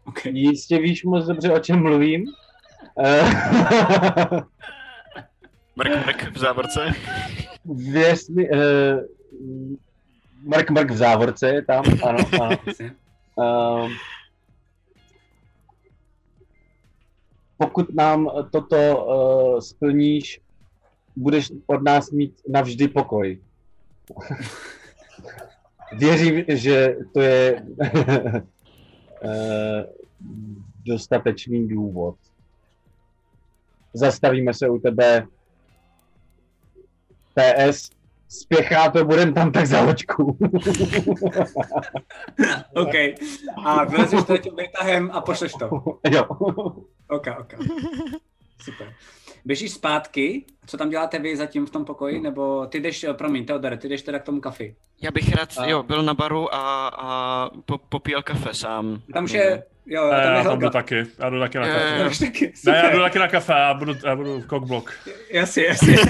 Okay. 0.06 0.32
Jistě 0.36 0.80
víš 0.80 1.04
moc 1.04 1.26
dobře, 1.26 1.54
o 1.54 1.60
čem 1.60 1.82
mluvím. 1.82 2.26
Eh, 3.06 3.24
Mrk, 5.76 6.06
mrk 6.06 6.36
v 6.36 6.40
závorce. 6.40 6.94
Věř 7.66 8.30
mi, 8.30 8.50
uh, 8.50 8.58
mrk 10.44 10.70
mrk 10.70 10.92
v 10.92 10.98
závorce 10.98 11.50
je 11.50 11.66
tam, 11.66 11.84
ano, 12.04 12.20
ano. 12.42 12.58
Um, 13.36 13.92
pokud 17.62 17.96
nám 17.96 18.30
toto 18.52 19.06
uh, 19.06 19.60
splníš, 19.60 20.42
budeš 21.16 21.52
od 21.68 21.84
nás 21.84 22.12
mít 22.12 22.42
navždy 22.48 22.88
pokoj. 22.88 23.40
Věřím, 25.98 26.44
že 26.48 26.96
to 27.14 27.22
je 27.22 27.62
uh, 27.62 28.40
dostatečný 30.86 31.68
důvod. 31.68 32.16
Zastavíme 33.94 34.54
se 34.54 34.70
u 34.70 34.80
tebe. 34.80 35.28
PS, 37.34 37.90
spěchá 38.40 38.92
to, 38.92 39.06
budem 39.06 39.34
tam 39.34 39.52
tak 39.52 39.68
za 39.68 39.82
hoďku. 39.82 40.24
OK. 42.76 42.94
A 43.66 43.84
vylezeš 43.84 44.24
to 44.24 44.38
tím 44.38 44.56
vytahem 44.56 45.10
a 45.14 45.22
pošleš 45.22 45.54
to. 45.54 45.70
jo. 46.12 46.24
OK, 47.10 47.28
OK. 47.40 47.54
Super. 48.62 48.94
Běžíš 49.46 49.72
zpátky? 49.72 50.46
Co 50.66 50.78
tam 50.78 50.90
děláte 50.90 51.20
vy 51.20 51.38
zatím 51.38 51.66
v 51.66 51.70
tom 51.70 51.86
pokoji? 51.86 52.22
Nebo 52.22 52.66
ty 52.66 52.80
jdeš, 52.80 53.06
promiň, 53.14 53.46
Teodore, 53.46 53.78
ty 53.78 53.90
jdeš 53.90 54.02
teda 54.02 54.20
k 54.20 54.24
tomu 54.24 54.42
kafi. 54.42 54.76
Já 55.02 55.12
bych 55.12 55.34
rád, 55.36 55.50
A- 55.58 55.66
jo, 55.66 55.84
byl 55.84 56.04
na 56.04 56.14
baru 56.14 56.54
a, 56.56 56.88
a 56.88 57.50
po, 57.66 57.78
popíjel 57.78 58.22
kafe 58.22 58.54
sám. 58.54 59.02
Tam 59.14 59.24
už 59.24 59.32
je, 59.32 59.64
jo, 59.86 60.12
Ne, 60.12 60.24
tam 60.24 60.32
je 60.34 60.38
já 60.38 60.44
tam 60.44 60.60
jdu 60.60 60.70
taky, 60.70 61.04
já 61.20 61.30
jdu 61.30 61.40
taky 61.40 61.58
na 61.58 61.68
Jo, 61.68 61.74
kafe. 61.74 62.08
Už 62.10 62.20
taky, 62.20 62.54
Ne, 62.66 62.76
já 62.76 62.90
jdu 62.92 63.00
taky 63.00 63.20
na 63.20 63.28
kafe, 63.28 63.54
já 63.54 63.74
budu, 63.74 63.94
já 64.06 64.16
budu 64.16 64.42
cockblock. 64.50 64.92
Jasně, 65.32 65.64
jasně. 65.66 65.96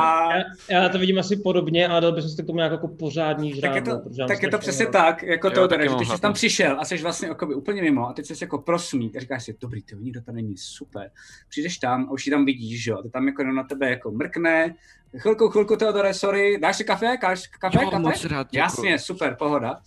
a, 0.00 0.36
Já, 0.36 0.42
já 0.82 0.88
to 0.88 0.98
vidím 0.98 1.18
asi 1.18 1.36
podobně, 1.36 1.88
ale 1.88 2.00
dal 2.00 2.12
bych 2.12 2.24
si 2.24 2.42
k 2.42 2.46
tomu 2.46 2.56
nějak 2.56 2.72
jako 2.72 2.88
pořádný 2.88 3.54
žrádlo. 3.54 3.68
tak 3.68 3.86
je 3.86 3.92
to, 3.92 3.98
protože 4.08 4.22
já 4.22 4.28
tak 4.28 4.42
je 4.42 4.48
to 4.50 4.58
přesně 4.58 4.86
tak, 4.86 5.22
jako 5.22 5.50
taky 5.50 5.88
že 5.88 5.94
ty 5.94 6.04
jsi 6.06 6.20
tam 6.20 6.32
přišel 6.32 6.76
a 6.80 6.84
jsi 6.84 6.98
vlastně 6.98 7.28
jakoby 7.28 7.54
úplně 7.54 7.82
mimo 7.82 8.08
a 8.08 8.12
teď 8.12 8.26
jsi 8.26 8.34
jako 8.44 8.58
prosmít 8.58 9.16
a 9.16 9.20
říkáš 9.20 9.44
si, 9.44 9.56
dobrý, 9.60 9.82
ty 9.82 9.96
nikdo 9.96 10.20
tam 10.20 10.34
není, 10.34 10.56
super. 10.56 11.10
Přijdeš 11.48 11.78
tam 11.78 12.06
a 12.08 12.10
už 12.10 12.26
ji 12.26 12.30
tam 12.30 12.44
vidíš, 12.44 12.84
že 12.84 12.90
jo, 12.90 13.02
to 13.02 13.08
tam 13.08 13.26
jako 13.26 13.44
na 13.44 13.62
tebe 13.64 13.90
jako 13.90 14.10
mrkne, 14.10 14.74
chvilku, 15.18 15.48
chvilku, 15.48 15.76
Teodore, 15.76 16.14
sorry, 16.14 16.58
dáš 16.62 16.76
si 16.76 16.84
kafe, 16.84 17.16
káš 17.16 17.46
kafe, 17.46 17.78
Jo, 17.82 17.90
kafe? 17.90 18.02
moc 18.02 18.24
rád. 18.24 18.46
Jasně, 18.52 18.98
super, 18.98 19.34
pohoda. 19.38 19.80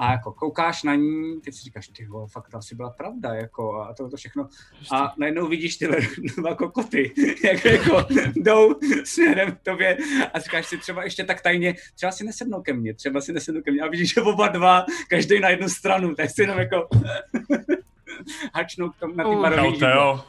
A 0.00 0.12
jako 0.12 0.32
koukáš 0.32 0.82
na 0.82 0.94
ní, 0.94 1.40
teď 1.40 1.54
si 1.54 1.62
říkáš, 1.62 1.88
ty 1.88 2.06
vole, 2.06 2.28
fakt 2.28 2.48
to 2.48 2.56
asi 2.56 2.74
byla 2.74 2.90
pravda, 2.90 3.34
jako 3.34 3.82
a 3.82 3.94
to, 3.94 4.08
to 4.08 4.16
všechno. 4.16 4.48
A 4.92 5.14
najednou 5.18 5.48
vidíš 5.48 5.76
tyhle 5.76 5.96
dva 6.36 6.54
kokoty, 6.54 7.12
jak 7.44 7.64
jako 7.64 8.06
jdou 8.36 8.74
směrem 9.04 9.52
k 9.52 9.60
tobě 9.60 9.98
a 10.34 10.38
říkáš 10.38 10.66
si 10.66 10.78
třeba 10.78 11.04
ještě 11.04 11.24
tak 11.24 11.42
tajně, 11.42 11.74
třeba 11.94 12.12
si 12.12 12.24
nesednou 12.24 12.62
ke 12.62 12.72
mně, 12.72 12.94
třeba 12.94 13.20
si 13.20 13.32
nesednou 13.32 13.62
ke 13.62 13.70
mně 13.70 13.82
a 13.82 13.88
vidíš, 13.88 14.14
že 14.14 14.20
oba 14.20 14.48
dva, 14.48 14.86
každý 15.08 15.40
na 15.40 15.48
jednu 15.48 15.68
stranu, 15.68 16.14
tak 16.14 16.30
si 16.30 16.42
jenom 16.42 16.58
jako 16.58 16.88
hačnou 18.54 18.90
k 18.90 18.96
tomu 18.96 19.14
na 19.14 19.24
ty 19.24 19.36
barový 19.36 19.72
Čau, 19.72 19.78
Teo. 19.78 20.24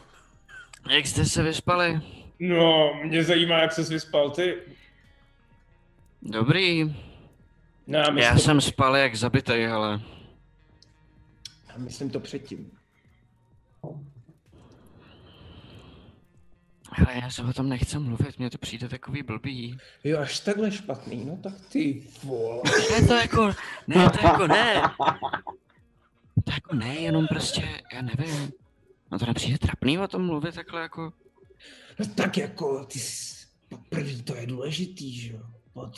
Jak 0.89 1.07
jste 1.07 1.25
se 1.25 1.43
vyspali? 1.43 2.01
No, 2.39 2.93
mě 3.03 3.23
zajímá, 3.23 3.59
jak 3.59 3.71
jsi 3.71 3.83
vyspal 3.83 4.29
ty. 4.29 4.57
Dobrý. 6.21 6.95
No, 7.87 7.97
já 7.99 8.09
myslím, 8.11 8.17
Já 8.33 8.37
jsem 8.37 8.61
spal 8.61 8.95
jak 8.97 9.15
zabitej, 9.15 9.67
ale 9.67 10.01
já 11.69 11.77
myslím 11.77 12.09
to 12.09 12.19
předtím. 12.19 12.71
ale 16.97 17.15
já 17.21 17.29
se 17.29 17.43
o 17.43 17.53
tom 17.53 17.69
nechci 17.69 17.99
mluvit, 17.99 18.39
mně 18.39 18.49
to 18.49 18.57
přijde 18.57 18.89
takový 18.89 19.23
blbý. 19.23 19.77
Jo, 20.03 20.19
až 20.19 20.39
takhle 20.39 20.71
špatný, 20.71 21.25
no 21.25 21.37
tak 21.43 21.53
ty 21.69 22.07
vole. 22.23 22.61
Ne, 22.91 23.07
to 23.07 23.13
jako, 23.13 23.47
ne, 23.87 24.09
to 24.09 24.27
jako 24.27 24.47
ne. 24.47 24.81
To 26.45 26.51
jako 26.51 26.75
ne, 26.75 26.95
jenom 26.95 27.27
prostě, 27.27 27.81
já 27.93 28.01
nevím. 28.01 28.51
No 29.11 29.19
to 29.19 29.25
nepřijde 29.25 29.57
trapný 29.57 29.99
o 29.99 30.07
tom 30.07 30.25
mluvit 30.25 30.55
takhle 30.55 30.81
jako... 30.81 31.13
No 31.99 32.05
tak 32.15 32.37
jako, 32.37 32.85
ty 32.85 32.99
jsi, 32.99 33.45
první 33.89 34.23
to 34.23 34.35
je 34.35 34.47
důležitý, 34.47 35.19
že 35.19 35.33
jo. 35.33 35.43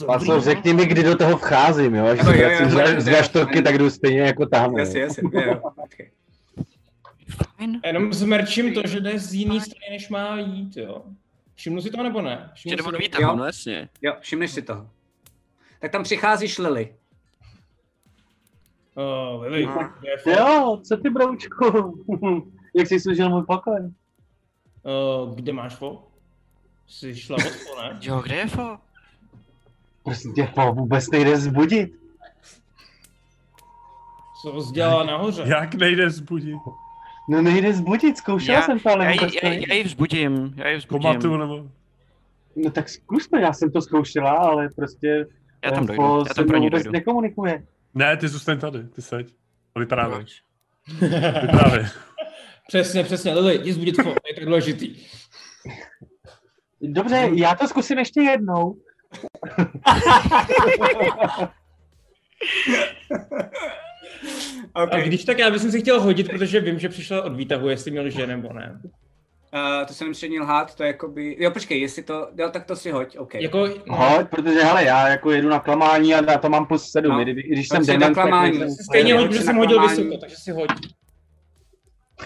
Paco, 0.06 0.42
řekni 0.42 0.74
mi, 0.74 0.86
kdy 0.86 1.04
do 1.04 1.16
toho 1.18 1.38
vcházím, 1.38 1.96
jo? 1.96 2.06
Až 2.06 2.18
Jo, 2.20 2.26
se 2.26 2.38
jo, 2.42 2.48
vracím 2.50 2.66
jo, 2.66 2.72
z- 2.88 2.92
jo, 2.94 3.02
z 3.02 3.08
jo. 3.08 3.14
gaštovky, 3.14 3.62
tak 3.62 3.78
jdu 3.78 3.90
stejně 3.90 4.20
jako 4.22 4.46
tam. 4.46 4.78
Jasně, 4.78 5.00
jasně. 5.02 5.24
Jenom 7.86 8.14
zmerčím 8.14 8.74
to, 8.74 8.82
že 8.88 9.00
jde 9.00 9.20
z 9.20 9.34
jiný 9.34 9.62
strany, 9.62 9.86
než 9.92 10.10
má 10.10 10.38
jít, 10.40 10.78
jo. 10.78 11.04
Všimnu 11.56 11.82
si 11.82 11.90
toho 11.92 12.04
nebo 12.04 12.22
ne? 12.22 12.52
Všimnu 12.54 12.78
si 12.78 12.84
toho? 12.84 12.98
výtahu, 12.98 13.24
Jo. 13.24 13.36
no 13.36 13.46
jasně. 13.46 13.90
Jo, 14.02 14.14
všimneš 14.20 14.52
si 14.52 14.62
toho. 14.62 14.90
Tak 15.80 15.92
tam 15.92 16.04
přicházíš 16.04 16.58
Lily. 16.58 16.96
Oh, 18.96 19.50
No. 19.66 19.74
fakt. 19.74 19.92
Jo, 20.26 20.80
co 20.88 20.98
ty, 20.98 21.10
broučku? 21.10 22.04
Jak 22.76 22.88
jsi 22.88 23.00
služil 23.00 23.30
můj 23.30 23.44
pokoj? 23.44 23.80
Uh, 23.80 25.36
kde 25.36 25.54
máš 25.54 25.76
fo? 25.76 26.08
Jsi 26.88 27.16
šla 27.16 27.36
od 27.38 27.52
fo, 27.52 27.82
ne? 27.82 27.98
Jo, 28.02 28.22
kde 28.22 28.36
je 28.36 28.48
Fo? 28.48 28.78
Prosím 30.04 30.34
tě, 30.34 30.44
po, 30.56 30.74
vůbec 30.74 31.12
nejde 31.12 31.38
zbudit. 31.38 31.92
Co 34.42 34.62
jsi 34.62 34.74
dělala 34.74 35.04
nahoře? 35.04 35.44
Jak 35.46 35.76
nejde 35.76 36.10
zbudit? 36.10 36.58
No 37.30 37.42
nejde 37.42 37.74
zbudit, 37.74 38.18
zkoušel 38.18 38.56
Já- 38.56 38.62
jsem 38.62 38.80
to, 38.80 38.90
ale 38.90 39.06
Já, 39.06 39.12
vůbec 39.12 39.34
to 39.42 39.48
já, 39.48 39.54
já 39.54 39.74
ji 39.76 39.84
vzbudím, 39.84 40.54
já 40.58 40.70
ji 40.70 40.82
Komatu 40.82 41.18
vzbudím. 41.20 41.40
nebo... 41.40 41.68
No 42.56 42.72
tak 42.72 42.90
zkus 42.90 43.28
to, 43.28 43.38
já 43.38 43.54
jsem 43.54 43.72
to 43.72 43.82
zkoušela, 43.82 44.32
ale 44.32 44.70
prostě 44.76 45.28
Já 45.66 45.72
tam 45.72 45.84
eh, 45.84 45.88
dojdu, 45.88 46.02
Fo 46.04 46.18
já 46.20 46.26
se 46.26 46.34
tam 46.34 46.48
pro 46.48 46.58
ní 46.58 46.66
vůbec 46.66 46.84
dojdu. 46.84 46.92
nekomunikuje. 46.94 47.64
Ne, 47.96 48.18
ty 48.18 48.28
zůstaň 48.28 48.60
tady, 48.60 48.84
ty 48.84 49.02
seď. 49.02 49.34
A 49.76 49.80
vyprávěj. 49.80 50.18
Proč? 50.20 50.42
Vyprávěj. 51.42 51.86
Přesně, 52.68 53.04
přesně, 53.04 53.34
Lili, 53.34 53.56
jdi 53.56 53.74
zbudit 53.74 53.96
fo, 53.96 54.04
to 54.04 54.10
je 54.10 54.36
tak 54.36 54.46
důležitý. 54.46 54.96
Dobře, 56.82 57.30
já 57.34 57.56
to 57.56 57.68
zkusím 57.68 57.98
ještě 58.00 58.22
jednou. 58.22 58.76
A 64.76 64.84
Okay. 64.84 65.02
když 65.04 65.26
tak 65.26 65.40
já 65.40 65.52
bych 65.52 65.62
si 65.62 65.82
chtěl 65.82 66.02
hodit, 66.02 66.30
protože 66.30 66.60
vím, 66.60 66.80
že 66.80 66.90
přišla 66.90 67.22
od 67.24 67.36
výtahu, 67.36 67.70
jestli 67.70 67.92
měl 67.92 68.10
že 68.10 68.28
nebo 68.28 68.54
ne. 68.54 68.80
Uh, 69.54 69.86
to 69.88 69.94
jsem 69.94 70.06
nemusel 70.06 70.30
lhát, 70.42 70.76
to 70.76 70.84
je 70.84 70.88
jakoby... 70.88 71.36
Jo, 71.40 71.52
počkej, 71.52 71.82
jestli 71.82 72.04
to... 72.04 72.28
Jo, 72.38 72.50
tak 72.50 72.66
to 72.66 72.76
si 72.76 72.92
hoď, 72.92 73.18
OK. 73.18 73.34
Jako, 73.36 73.68
no, 73.68 73.74
Hoď, 73.96 74.28
protože 74.30 74.64
hele, 74.64 74.84
já 74.84 75.08
jako 75.08 75.32
jedu 75.32 75.50
na 75.50 75.60
klamání 75.60 76.16
a 76.16 76.22
na 76.22 76.38
to 76.38 76.50
mám 76.50 76.66
plus 76.66 76.92
7, 76.92 77.12
No. 77.12 77.24
když, 77.24 77.36
když 77.46 77.68
jsem 77.68 77.86
si 77.86 77.92
na 77.92 77.98
dement, 77.98 78.16
tak 78.16 78.24
klamání. 78.24 78.60
nejsem- 78.60 78.76
stejně 78.90 79.14
hoď 79.16 79.28
protože 79.28 79.42
jsem 79.42 79.56
hodil 79.56 79.78
klamání. 79.78 79.98
vysoko, 80.04 80.18
takže 80.18 80.36
si 80.36 80.52
hoď. 80.52 80.70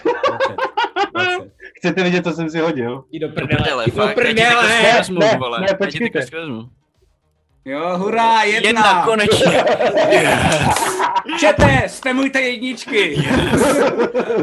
20. 0.02 0.20
20. 1.14 1.52
Chcete 1.76 2.02
vidět, 2.02 2.24
co 2.24 2.32
jsem 2.32 2.50
si 2.50 2.58
hodil? 2.58 3.04
Jdi 3.10 3.18
do 3.20 3.28
Do 3.28 3.34
prdele. 3.34 3.56
prdele, 3.62 3.84
do 3.86 3.92
fakt, 3.92 4.16
já 4.16 5.02
ti 5.02 5.12
ty 5.12 5.14
prdele. 5.14 5.60
Ne, 5.60 5.60
ne, 5.60 5.68
ty 5.68 5.74
počkejte. 5.74 6.20
Jo, 7.68 7.98
hurá, 7.98 8.42
jedna! 8.42 8.68
Jedna, 8.68 9.04
konečně. 9.04 9.64
Čete, 11.40 11.82
stemujte 11.88 12.40
jedničky! 12.40 13.16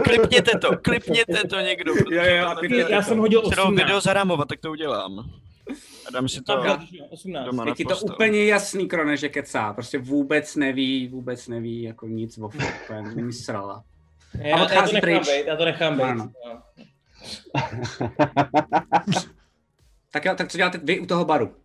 Klipněte 0.03 0.59
to, 0.59 0.77
klipněte 0.77 1.47
to 1.49 1.59
někdo. 1.59 1.93
Jo, 2.11 2.23
jo, 2.23 2.47
a 2.47 2.55
ty- 2.55 2.85
Já 2.89 3.01
jsem 3.01 3.17
hodil 3.17 3.41
Chci 3.41 3.55
to 3.55 3.61
18. 3.61 3.75
video 3.83 4.01
zarámovat, 4.01 4.47
tak 4.47 4.59
to 4.59 4.71
udělám. 4.71 5.19
A 6.07 6.11
dám 6.11 6.29
si 6.29 6.41
to 6.41 6.53
jo, 6.53 6.77
18. 7.09 7.45
doma 7.45 7.65
na 7.65 7.71
Je 7.71 7.75
ti 7.75 7.85
to 7.85 7.97
úplně 7.97 8.45
jasný, 8.45 8.87
Krone, 8.87 9.17
že 9.17 9.29
kecá. 9.29 9.73
Prostě 9.73 9.97
vůbec 9.97 10.55
neví, 10.55 11.07
vůbec 11.07 11.47
neví 11.47 11.83
jako 11.83 12.07
nic 12.07 12.37
o 12.37 12.49
fotbale, 12.49 13.13
není 13.15 13.33
srala. 13.33 13.83
Já, 14.33 14.47
já 14.47 14.65
to 14.65 14.73
nechám 14.75 15.01
pryč. 15.01 15.27
být, 15.29 15.47
já 15.47 15.55
to 15.55 15.65
nechám 15.65 15.95
být. 15.97 16.03
Ano. 16.03 16.31
No. 16.47 16.61
Tak 20.11 20.25
jo, 20.25 20.35
tak 20.35 20.49
co 20.51 20.57
děláte 20.57 20.77
vy 20.83 20.99
u 20.99 21.05
toho 21.05 21.25
baru? 21.25 21.55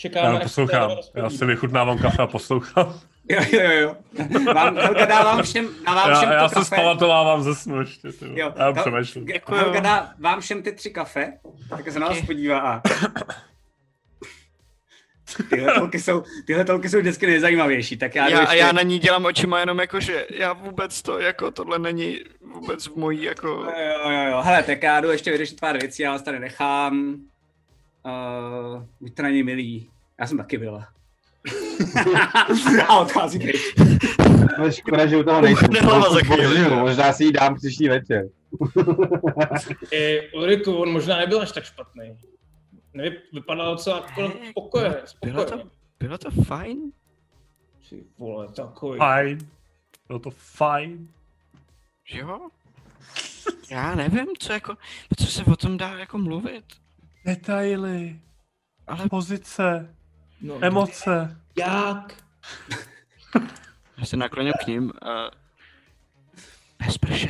Čekáme, 0.00 0.34
Já 0.34 0.40
poslouchám. 0.40 0.90
to 0.90 1.18
Já 1.18 1.30
si 1.30 1.44
vychutnávám 1.44 1.98
kafe 1.98 2.22
a 2.22 2.26
poslouchám. 2.26 2.94
Jo, 3.30 3.40
jo, 3.52 3.70
jo. 3.70 3.96
Vám, 4.54 4.76
Helga 4.76 5.04
dá 5.06 5.22
vám 5.24 5.42
všem, 5.42 5.68
dá 5.86 5.94
vám 5.94 6.14
všem 6.16 6.28
Já, 6.30 6.34
já 6.34 6.42
to 6.42 6.48
se 6.48 6.54
kafe. 6.54 6.64
zpamatovávám 6.66 7.42
ze 7.42 7.54
snu 7.54 7.80
ještě. 7.80 8.08
Jo, 8.34 8.52
Já 8.56 8.72
Hel- 8.72 8.80
přemýšlím. 8.80 9.24
Ge- 9.26 9.56
Helga 9.56 9.80
dá 9.80 10.12
vám 10.18 10.40
všem 10.40 10.62
ty 10.62 10.72
tři 10.72 10.90
kafe, 10.90 11.32
tak 11.70 11.92
se 11.92 11.98
na 12.00 12.08
vás 12.08 12.20
podívá 12.26 12.60
a... 12.60 12.82
Tyhle 15.50 15.74
tolky 15.74 16.00
jsou, 16.00 16.22
tyhle 16.46 16.64
tolky 16.64 16.88
jsou 16.88 16.98
vždycky 16.98 17.26
nejzajímavější, 17.26 17.96
tak 17.96 18.14
já, 18.14 18.28
Já, 18.28 18.38
a 18.38 18.40
ještě... 18.40 18.56
já 18.56 18.72
na 18.72 18.82
ní 18.82 18.98
dělám 18.98 19.24
očima 19.24 19.60
jenom 19.60 19.78
jako, 19.78 20.00
že 20.00 20.26
já 20.30 20.52
vůbec 20.52 21.02
to, 21.02 21.18
jako 21.18 21.50
tohle 21.50 21.78
není 21.78 22.18
vůbec 22.54 22.86
v 22.86 22.96
mojí, 22.96 23.22
jako... 23.22 23.48
Jo, 23.48 24.10
jo, 24.10 24.24
jo. 24.30 24.40
Hele, 24.42 24.62
tak 24.62 24.82
já 24.82 25.00
jdu 25.00 25.10
ještě 25.10 25.30
vyřešit 25.30 25.60
pár 25.60 25.78
věcí, 25.80 26.02
já 26.02 26.12
vás 26.12 26.22
tady 26.22 26.38
nechám. 26.40 27.14
Uh, 28.04 28.82
buďte 29.00 29.22
na 29.22 29.30
něj 29.30 29.42
milí. 29.42 29.90
Já 30.20 30.26
jsem 30.26 30.38
taky 30.38 30.58
byla. 30.58 30.88
a 32.88 33.00
odchází 33.00 33.38
pryč. 33.38 33.74
No, 34.58 34.70
škoda, 34.70 35.06
že 35.06 35.16
u 35.16 35.22
toho 35.22 35.40
nejsem. 35.40 35.70
Možná 36.80 37.12
si 37.12 37.24
ji 37.24 37.32
dám 37.32 37.54
příští 37.54 37.88
večer. 37.88 38.28
I 39.92 40.30
Ulriku, 40.30 40.76
on 40.76 40.92
možná 40.92 41.16
nebyl 41.16 41.40
až 41.40 41.52
tak 41.52 41.64
špatný. 41.64 42.18
Nevy, 42.94 43.16
vypadal 43.32 43.74
docela 43.74 43.96
jako 43.96 44.32
pokoje. 44.54 45.02
Bylo 45.24 45.44
to, 45.44 45.62
bylo 45.98 46.18
to 46.18 46.30
fajn? 46.30 46.92
Ty 47.90 48.04
vole, 48.18 48.48
takový. 48.52 48.98
Fajn. 48.98 49.38
Bylo 50.08 50.18
to 50.18 50.30
fajn. 50.30 51.08
Jo? 52.10 52.48
Já 53.70 53.94
nevím, 53.94 54.26
co 54.38 54.52
jako, 54.52 54.76
co 55.18 55.26
se 55.26 55.44
o 55.44 55.56
tom 55.56 55.76
dá 55.76 55.98
jako 55.98 56.18
mluvit. 56.18 56.64
Detaily. 57.24 58.20
Ale 58.86 59.08
Pozice. 59.08 59.94
No, 60.40 60.64
Emoce. 60.64 61.36
Jak? 61.56 62.12
já 63.98 64.04
se 64.04 64.16
nakloním 64.16 64.52
k 64.64 64.66
ním 64.66 64.92
a... 65.02 65.30
Bez 66.86 66.98
prše. 66.98 67.28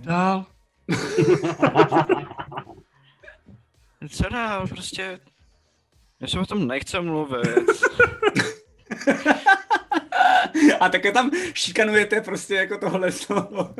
Dál. 0.00 0.46
Co 4.10 4.28
dál, 4.28 4.68
prostě... 4.68 5.20
Já 6.20 6.28
se 6.28 6.40
o 6.40 6.46
tom 6.46 6.68
nechci 6.68 7.00
mluvit. 7.00 7.44
A 10.80 10.88
také 10.88 11.12
tam 11.12 11.30
šikanujete 11.54 12.20
prostě 12.20 12.54
jako 12.54 12.78
tohle 12.78 13.12
toho 13.12 13.74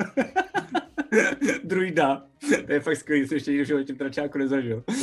druida. 1.64 2.26
To 2.66 2.72
je 2.72 2.80
fakt 2.80 2.96
skvělý, 2.96 3.26
jsem 3.28 3.36
ještě 3.36 3.50
nikdy 3.50 3.64
v 3.64 3.66
životě 3.66 4.20
jako 4.20 4.38
nezažil. 4.38 4.84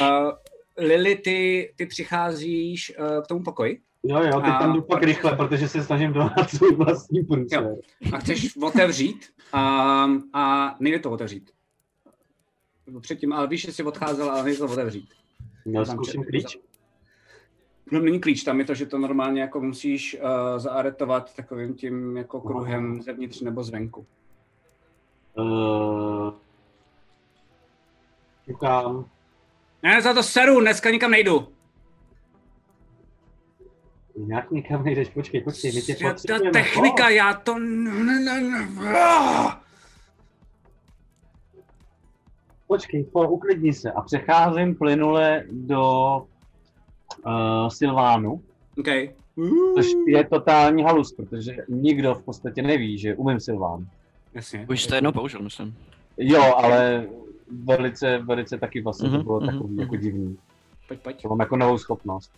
uh, 0.00 0.30
Lily, 0.78 1.16
ty, 1.16 1.72
ty 1.76 1.86
přicházíš 1.86 2.92
uh, 2.98 3.22
k 3.22 3.26
tomu 3.26 3.42
pokoji 3.42 3.80
Jo, 4.06 4.22
jo, 4.22 4.40
teď 4.40 4.50
A- 4.50 4.58
tam 4.58 4.72
jdu 4.72 4.82
pak 4.82 5.02
rychle, 5.02 5.36
protože 5.36 5.68
se 5.68 5.82
snažím 5.82 6.12
dohnat 6.12 6.50
svůj 6.50 6.74
vlastní 6.74 7.24
průser. 7.24 7.62
Jo. 7.62 7.76
a 8.12 8.18
chceš 8.18 8.56
otevřít 8.56 9.28
um, 9.54 10.30
a 10.32 10.74
nejde 10.80 10.98
to 10.98 11.10
otevřít. 11.10 11.50
Předtím, 13.00 13.32
ale 13.32 13.46
víš, 13.46 13.62
že 13.62 13.72
jsi 13.72 13.82
odcházel, 13.82 14.30
ale 14.30 14.44
nejde 14.44 14.58
to 14.58 14.66
otevřít. 14.66 15.08
No, 15.66 15.84
Tam 15.84 15.96
zkusím 15.96 16.24
klíč. 16.24 16.58
No, 17.92 18.00
není 18.00 18.20
klíč, 18.20 18.42
tam 18.42 18.58
je 18.58 18.64
to, 18.64 18.74
že 18.74 18.86
to 18.86 18.98
normálně 18.98 19.40
jako 19.40 19.60
musíš 19.60 20.16
uh, 20.20 20.58
zaaretovat 20.58 21.36
takovým 21.36 21.74
tím 21.74 22.16
jako 22.16 22.40
kruhem 22.40 23.02
zevnitř 23.02 23.40
nebo 23.40 23.64
zvenku. 23.64 24.06
Uh. 25.38 26.32
Ne, 29.82 30.02
za 30.02 30.14
to 30.14 30.22
seru, 30.22 30.60
dneska 30.60 30.90
nikam 30.90 31.10
nejdu. 31.10 31.48
Nějak 34.16 34.50
někam 34.50 34.84
nejdeš, 34.84 35.08
počkej, 35.08 35.40
počkej, 35.40 35.72
my 35.72 35.82
tě 35.82 35.94
Ta 35.94 36.38
technika, 36.52 37.04
Oh, 37.04 37.10
já 37.10 37.34
to... 37.34 37.56
Počkej, 42.66 43.04
po, 43.04 43.28
uklidni 43.28 43.72
se. 43.72 43.92
A 43.92 44.00
přecházím 44.00 44.74
plynule 44.74 45.44
do 45.50 46.22
uh, 47.26 47.68
Silvánu, 47.68 48.42
OK. 48.78 48.88
což 49.76 49.86
je 50.06 50.24
totální 50.24 50.82
halus, 50.82 51.12
protože 51.12 51.56
nikdo 51.68 52.14
v 52.14 52.22
podstatě 52.22 52.62
neví, 52.62 52.98
že 52.98 53.14
umím 53.14 53.40
Silván. 53.40 53.86
Jasně. 54.34 54.66
Už 54.70 54.82
jste 54.82 54.96
jednou 54.96 55.12
použil, 55.12 55.42
myslím. 55.42 55.76
Jo, 56.18 56.42
ale 56.56 57.06
velice, 57.64 58.18
velice 58.18 58.58
taky 58.58 58.80
vlastně 58.82 59.08
to 59.10 59.14
Mhm, 59.16 59.24
bylo 59.24 59.40
mhm, 59.40 59.46
takový 59.52 59.76
jako 59.76 59.94
mhm. 59.94 60.02
divný. 60.02 60.38
Pojď, 60.88 61.00
pojď. 61.00 61.22
To 61.22 61.28
mám 61.28 61.40
jako 61.40 61.56
novou 61.56 61.78
schopnost. 61.78 62.30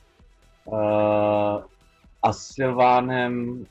Uh, 0.65 0.79
a 2.23 2.33
s 2.33 2.39
Silvánem 2.47 3.67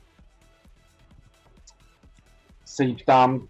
se 2.64 2.84
jí 2.84 2.94
ptám, 2.94 3.46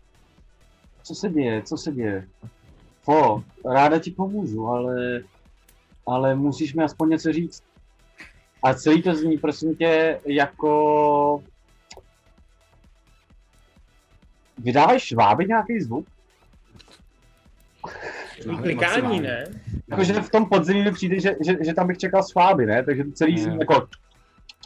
co 1.02 1.14
se 1.14 1.28
děje, 1.28 1.62
co 1.62 1.76
se 1.76 1.92
děje. 1.92 2.28
Fo, 3.02 3.42
ráda 3.72 3.98
ti 3.98 4.10
pomůžu, 4.10 4.66
ale, 4.66 5.20
ale 6.06 6.34
musíš 6.34 6.74
mi 6.74 6.84
aspoň 6.84 7.08
něco 7.08 7.32
říct. 7.32 7.62
A 8.62 8.74
celý 8.74 9.02
to 9.02 9.14
zní, 9.14 9.38
prosím 9.38 9.76
tě, 9.76 10.20
jako... 10.24 11.42
Vydávají 14.58 15.00
šváby 15.00 15.44
nějaký 15.44 15.80
zvuk? 15.80 16.06
Klikání, 18.62 19.20
ne? 19.20 19.44
Jakože 19.90 20.12
v 20.12 20.30
tom 20.30 20.46
podzemí 20.46 20.82
mi 20.82 20.92
přijde, 20.92 21.20
že, 21.20 21.36
že, 21.44 21.56
že 21.64 21.74
tam 21.74 21.86
bych 21.86 21.98
čekal 21.98 22.22
šváby, 22.30 22.66
ne? 22.66 22.82
Takže 22.82 23.04
to 23.04 23.10
celý 23.10 23.38
zní 23.38 23.58
jako... 23.58 23.88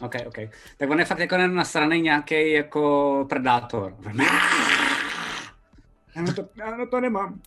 OK, 0.01 0.15
OK. 0.25 0.37
Tak 0.77 0.89
on 0.89 0.99
je 0.99 1.05
fakt 1.05 1.19
jako 1.19 1.37
nasraný 1.37 2.01
nějaký 2.01 2.51
jako 2.51 3.25
predátor. 3.29 3.95
Já 6.15 6.21
na 6.21 6.33
to, 6.33 6.47
já 6.57 6.77
na 6.77 6.85
to 6.85 7.01
nemám. 7.01 7.41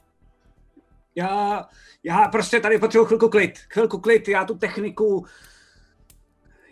Já, 1.17 1.65
já 2.03 2.29
prostě 2.29 2.61
tady 2.61 2.79
potřebuji 2.79 3.05
chvilku 3.05 3.29
klid. 3.29 3.59
Chvilku 3.73 3.99
klid, 3.99 4.29
já 4.29 4.45
tu 4.45 4.55
techniku... 4.55 5.25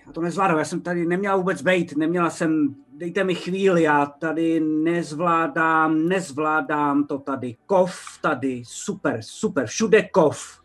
Já 0.06 0.12
to 0.12 0.20
nezvládám, 0.20 0.58
já 0.58 0.64
jsem 0.64 0.80
tady 0.80 1.06
neměla 1.06 1.36
vůbec 1.36 1.62
bejt, 1.62 1.96
neměla 1.96 2.30
jsem, 2.30 2.74
dejte 2.96 3.24
mi 3.24 3.34
chvíli, 3.34 3.82
já 3.82 4.06
tady 4.06 4.60
nezvládám, 4.60 6.08
nezvládám 6.08 7.06
to 7.06 7.18
tady. 7.18 7.56
Kov 7.66 8.18
tady, 8.22 8.62
super, 8.66 9.18
super, 9.22 9.66
všude 9.66 10.02
kov. 10.02 10.62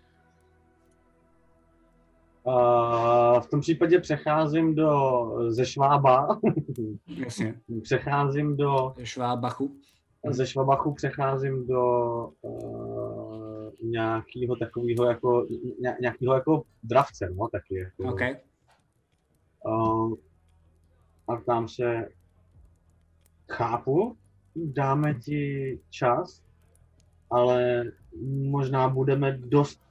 Uh, 2.43 3.39
v 3.39 3.47
tom 3.49 3.61
případě 3.61 3.99
přecházím 3.99 4.75
do 4.75 4.91
ze 5.47 5.65
Švába, 5.65 6.39
Jasně. 7.07 7.59
přecházím 7.81 8.57
do 8.57 8.93
Švábachu. 9.03 9.75
ze 10.29 10.47
Švabachu 10.47 10.93
přecházím 10.93 11.67
do 11.67 11.81
uh, 12.41 13.26
nějakého 13.81 14.55
takového 14.55 15.05
jako, 15.05 15.47
ně, 15.79 15.97
nějakého 16.01 16.33
jako 16.33 16.63
dravce, 16.83 17.29
no, 17.35 17.47
taky. 17.47 17.77
Jako, 17.77 18.03
OK. 18.03 18.21
uh, 19.65 20.13
a 21.27 21.35
ptám 21.35 21.67
se, 21.67 22.09
chápu, 23.51 24.17
dáme 24.55 25.13
ti 25.13 25.79
čas, 25.89 26.43
ale 27.31 27.83
možná 28.49 28.89
budeme 28.89 29.37
dost 29.37 29.81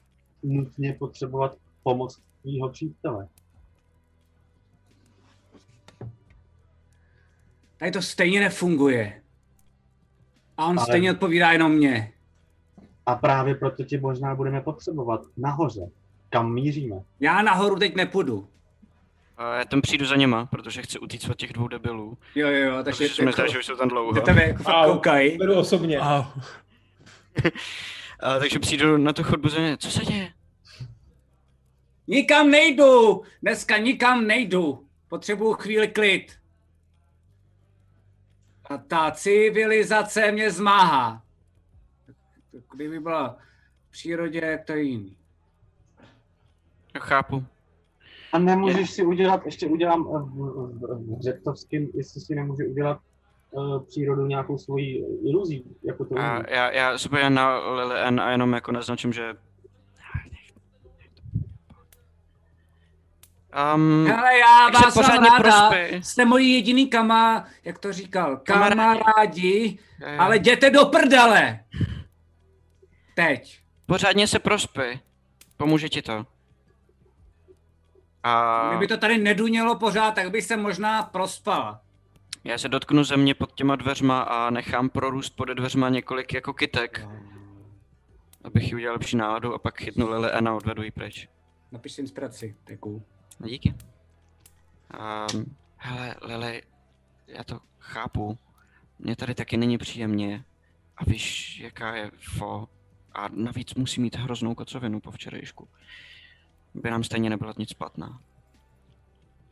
nutně 0.42 0.92
potřebovat 0.92 1.56
pomoc 1.82 2.22
tvýho 2.42 2.68
přítele. 2.68 3.28
Tady 7.76 7.90
to 7.90 8.02
stejně 8.02 8.40
nefunguje. 8.40 9.22
A 10.56 10.66
on 10.66 10.78
Ale- 10.78 10.86
stejně 10.86 11.12
odpovídá 11.12 11.52
jenom 11.52 11.72
mě. 11.72 12.12
A 13.06 13.14
právě 13.14 13.54
proto 13.54 13.84
tě 13.84 14.00
možná 14.00 14.34
budeme 14.34 14.60
potřebovat 14.60 15.20
nahoře, 15.36 15.90
kam 16.30 16.52
míříme. 16.52 16.96
Já 17.20 17.42
nahoru 17.42 17.76
teď 17.78 17.94
nepůjdu. 17.96 18.48
A 19.36 19.56
já 19.56 19.64
tam 19.64 19.80
přijdu 19.82 20.06
za 20.06 20.16
něma, 20.16 20.46
protože 20.46 20.82
chci 20.82 20.98
utíct 20.98 21.30
od 21.30 21.36
těch 21.36 21.52
dvou 21.52 21.68
debilů. 21.68 22.18
Jo, 22.34 22.48
jo, 22.48 22.70
jo, 22.70 22.82
takže 22.84 23.04
mi 23.04 23.32
zdá, 23.32 23.42
jako, 23.42 23.52
že 23.52 23.58
už 23.58 23.66
jsou 23.66 23.76
tam 23.76 23.88
dlouho. 23.88 24.20
tebe 24.20 24.48
jako 24.48 24.62
fakt 24.62 24.74
Au. 24.74 24.92
koukají. 24.92 25.38
Beru 25.38 25.54
osobně. 25.58 26.00
Au. 26.00 26.22
A, 28.20 28.38
takže 28.38 28.58
přijdu 28.58 28.96
na 28.96 29.12
tu 29.12 29.22
chodbu 29.22 29.48
za 29.48 29.58
ně. 29.60 29.76
Co 29.76 29.90
se 29.90 30.04
děje? 30.04 30.32
Nikam 32.06 32.50
nejdu! 32.50 33.22
Dneska 33.42 33.76
nikam 33.78 34.26
nejdu. 34.26 34.86
Potřebuju 35.08 35.52
chvíli 35.52 35.88
klid. 35.88 36.32
A 38.70 38.78
ta 38.78 39.10
civilizace 39.10 40.32
mě 40.32 40.50
zmáhá. 40.50 41.22
Kdyby 42.74 43.00
byla 43.00 43.36
v 43.88 43.90
přírodě, 43.90 44.40
jak 44.44 44.64
to 44.64 44.72
je 44.72 44.82
jiný. 44.82 45.16
Já 46.94 47.00
chápu. 47.00 47.44
A 48.32 48.38
nemůžeš 48.38 48.90
si 48.90 49.02
udělat, 49.06 49.46
ještě 49.46 49.66
udělám 49.66 50.06
eh, 50.08 50.18
v, 50.18 51.20
Řeptovském, 51.20 51.86
jestli 51.94 52.20
si 52.20 52.34
nemůže 52.34 52.64
udělat 52.64 53.00
uh, 53.50 53.82
přírodu 53.84 54.26
nějakou 54.26 54.58
svoji 54.58 55.04
iluzí, 55.24 55.64
jako 55.84 56.04
to 56.04 56.18
A 56.18 56.34
umí. 56.38 56.44
já, 56.48 56.70
já 56.70 56.98
se 56.98 57.08
podívám 57.08 57.34
na 57.34 57.58
Ann 58.04 58.20
a 58.20 58.30
jenom 58.30 58.52
jako 58.52 58.72
naznačím, 58.72 59.12
že... 59.12 59.34
Um, 63.74 64.12
Ale 64.12 64.38
já 64.38 64.70
vás 64.70 64.96
mám 64.96 65.24
ráda. 65.24 65.36
prospěj. 65.38 66.02
Jste 66.02 66.24
moji 66.24 66.46
jediný 66.54 66.88
kama, 66.88 67.44
jak 67.64 67.78
to 67.78 67.92
říkal, 67.92 68.36
Kamarádi. 68.36 68.78
kamarádi, 69.00 69.78
ale 70.18 70.36
jděte 70.36 70.70
do 70.70 70.84
prdele. 70.86 71.60
Teď. 73.16 73.60
Pořádně 73.86 74.26
se 74.26 74.38
prospěj. 74.38 75.00
Pomůže 75.56 75.88
ti 75.88 76.02
to. 76.02 76.26
A 78.22 78.68
Kdyby 78.70 78.86
to 78.86 78.96
tady 78.96 79.18
nedunělo 79.18 79.78
pořád, 79.78 80.14
tak 80.14 80.30
bych 80.30 80.44
se 80.44 80.56
možná 80.56 81.02
prospal. 81.02 81.80
já 82.44 82.58
se 82.58 82.68
dotknu 82.68 83.04
země 83.04 83.34
pod 83.34 83.52
těma 83.52 83.76
dveřma 83.76 84.22
a 84.22 84.50
nechám 84.50 84.88
prorůst 84.88 85.36
pod 85.36 85.44
dveřma 85.48 85.88
několik 85.88 86.34
jako 86.34 86.52
kytek. 86.52 87.06
Abych 88.44 88.68
jí 88.68 88.74
udělal 88.74 88.94
lepší 88.94 89.16
náladu 89.16 89.54
a 89.54 89.58
pak 89.58 89.78
chytnu 89.80 90.10
Lily 90.10 90.30
a 90.30 90.54
odvedu 90.54 90.82
ji 90.82 90.90
pryč. 90.90 91.28
Napiš 91.72 91.92
si 91.92 92.00
inspiraci, 92.00 92.56
to 92.64 92.72
je 92.72 92.76
cool. 92.78 93.02
No 93.40 93.48
díky. 93.48 93.74
Um, 95.34 95.56
hele, 95.76 96.14
Lily, 96.22 96.62
já 97.26 97.44
to 97.44 97.60
chápu. 97.78 98.38
Mně 98.98 99.16
tady 99.16 99.34
taky 99.34 99.56
není 99.56 99.78
příjemně. 99.78 100.44
A 100.96 101.04
víš, 101.04 101.58
jaká 101.60 101.96
je 101.96 102.10
fo. 102.18 102.68
A 103.16 103.28
navíc 103.28 103.74
musí 103.74 104.00
mít 104.00 104.16
hroznou 104.16 104.54
kocovinu 104.54 105.00
po 105.00 105.10
včerejšku. 105.10 105.68
By 106.74 106.90
nám 106.90 107.04
stejně 107.04 107.30
nebyla 107.30 107.54
nic 107.58 107.70
špatná. 107.70 108.20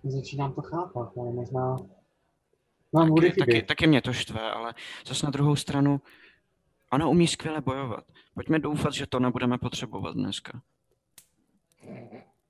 Začínám 0.02 0.52
to 0.52 0.62
chápat, 0.62 1.12
ale 1.18 1.32
možná 1.32 1.76
nám 2.94 3.14
Taky, 3.14 3.32
taky, 3.32 3.62
taky 3.62 3.86
mě 3.86 4.02
to 4.02 4.12
štve, 4.12 4.50
ale 4.50 4.74
zase 5.06 5.26
na 5.26 5.30
druhou 5.30 5.56
stranu, 5.56 6.00
ona 6.92 7.08
umí 7.08 7.28
skvěle 7.28 7.60
bojovat. 7.60 8.04
Pojďme 8.34 8.58
doufat, 8.58 8.92
že 8.92 9.06
to 9.06 9.20
nebudeme 9.20 9.58
potřebovat 9.58 10.14
dneska. 10.14 10.60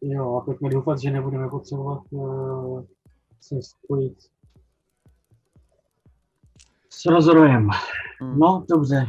Jo, 0.01 0.36
a 0.36 0.45
pojďme 0.45 0.70
doufat, 0.70 0.99
že 0.99 1.11
nebudeme 1.11 1.49
potřebovat 1.49 2.03
uh, 2.11 2.85
se 3.41 3.62
spojit 3.62 4.19
s 6.91 7.07
rozrojem. 7.07 7.69
Hmm. 8.20 8.39
No, 8.39 8.65
dobře. 8.69 9.07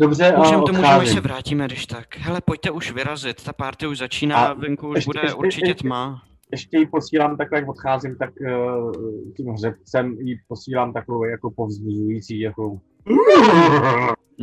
Dobře, 0.00 0.32
a 0.32 0.38
Můžeme 0.38 0.62
to 0.66 0.72
můžeme, 0.72 1.06
se 1.06 1.20
vrátíme, 1.20 1.66
když 1.66 1.86
tak. 1.86 2.16
Hele, 2.18 2.40
pojďte 2.40 2.70
už 2.70 2.92
vyrazit, 2.92 3.44
ta 3.44 3.52
party 3.52 3.86
už 3.86 3.98
začíná, 3.98 4.36
A 4.36 4.52
venku 4.54 4.88
už 4.88 4.96
ještě- 4.96 5.08
bude 5.08 5.20
ještě- 5.20 5.34
určitě 5.34 5.66
ještě- 5.66 5.82
tma. 5.84 6.22
Ještě 6.52 6.78
ji 6.78 6.86
posílám 6.86 7.36
takhle, 7.36 7.58
jak 7.58 7.68
odcházím, 7.68 8.16
tak 8.16 8.30
uh, 8.40 8.92
tím 9.36 9.46
hřebcem 9.48 10.12
ji 10.12 10.40
posílám 10.48 10.92
takovou 10.92 11.24
jako 11.24 11.50
povzbuzující, 11.50 12.40
jako 12.40 12.80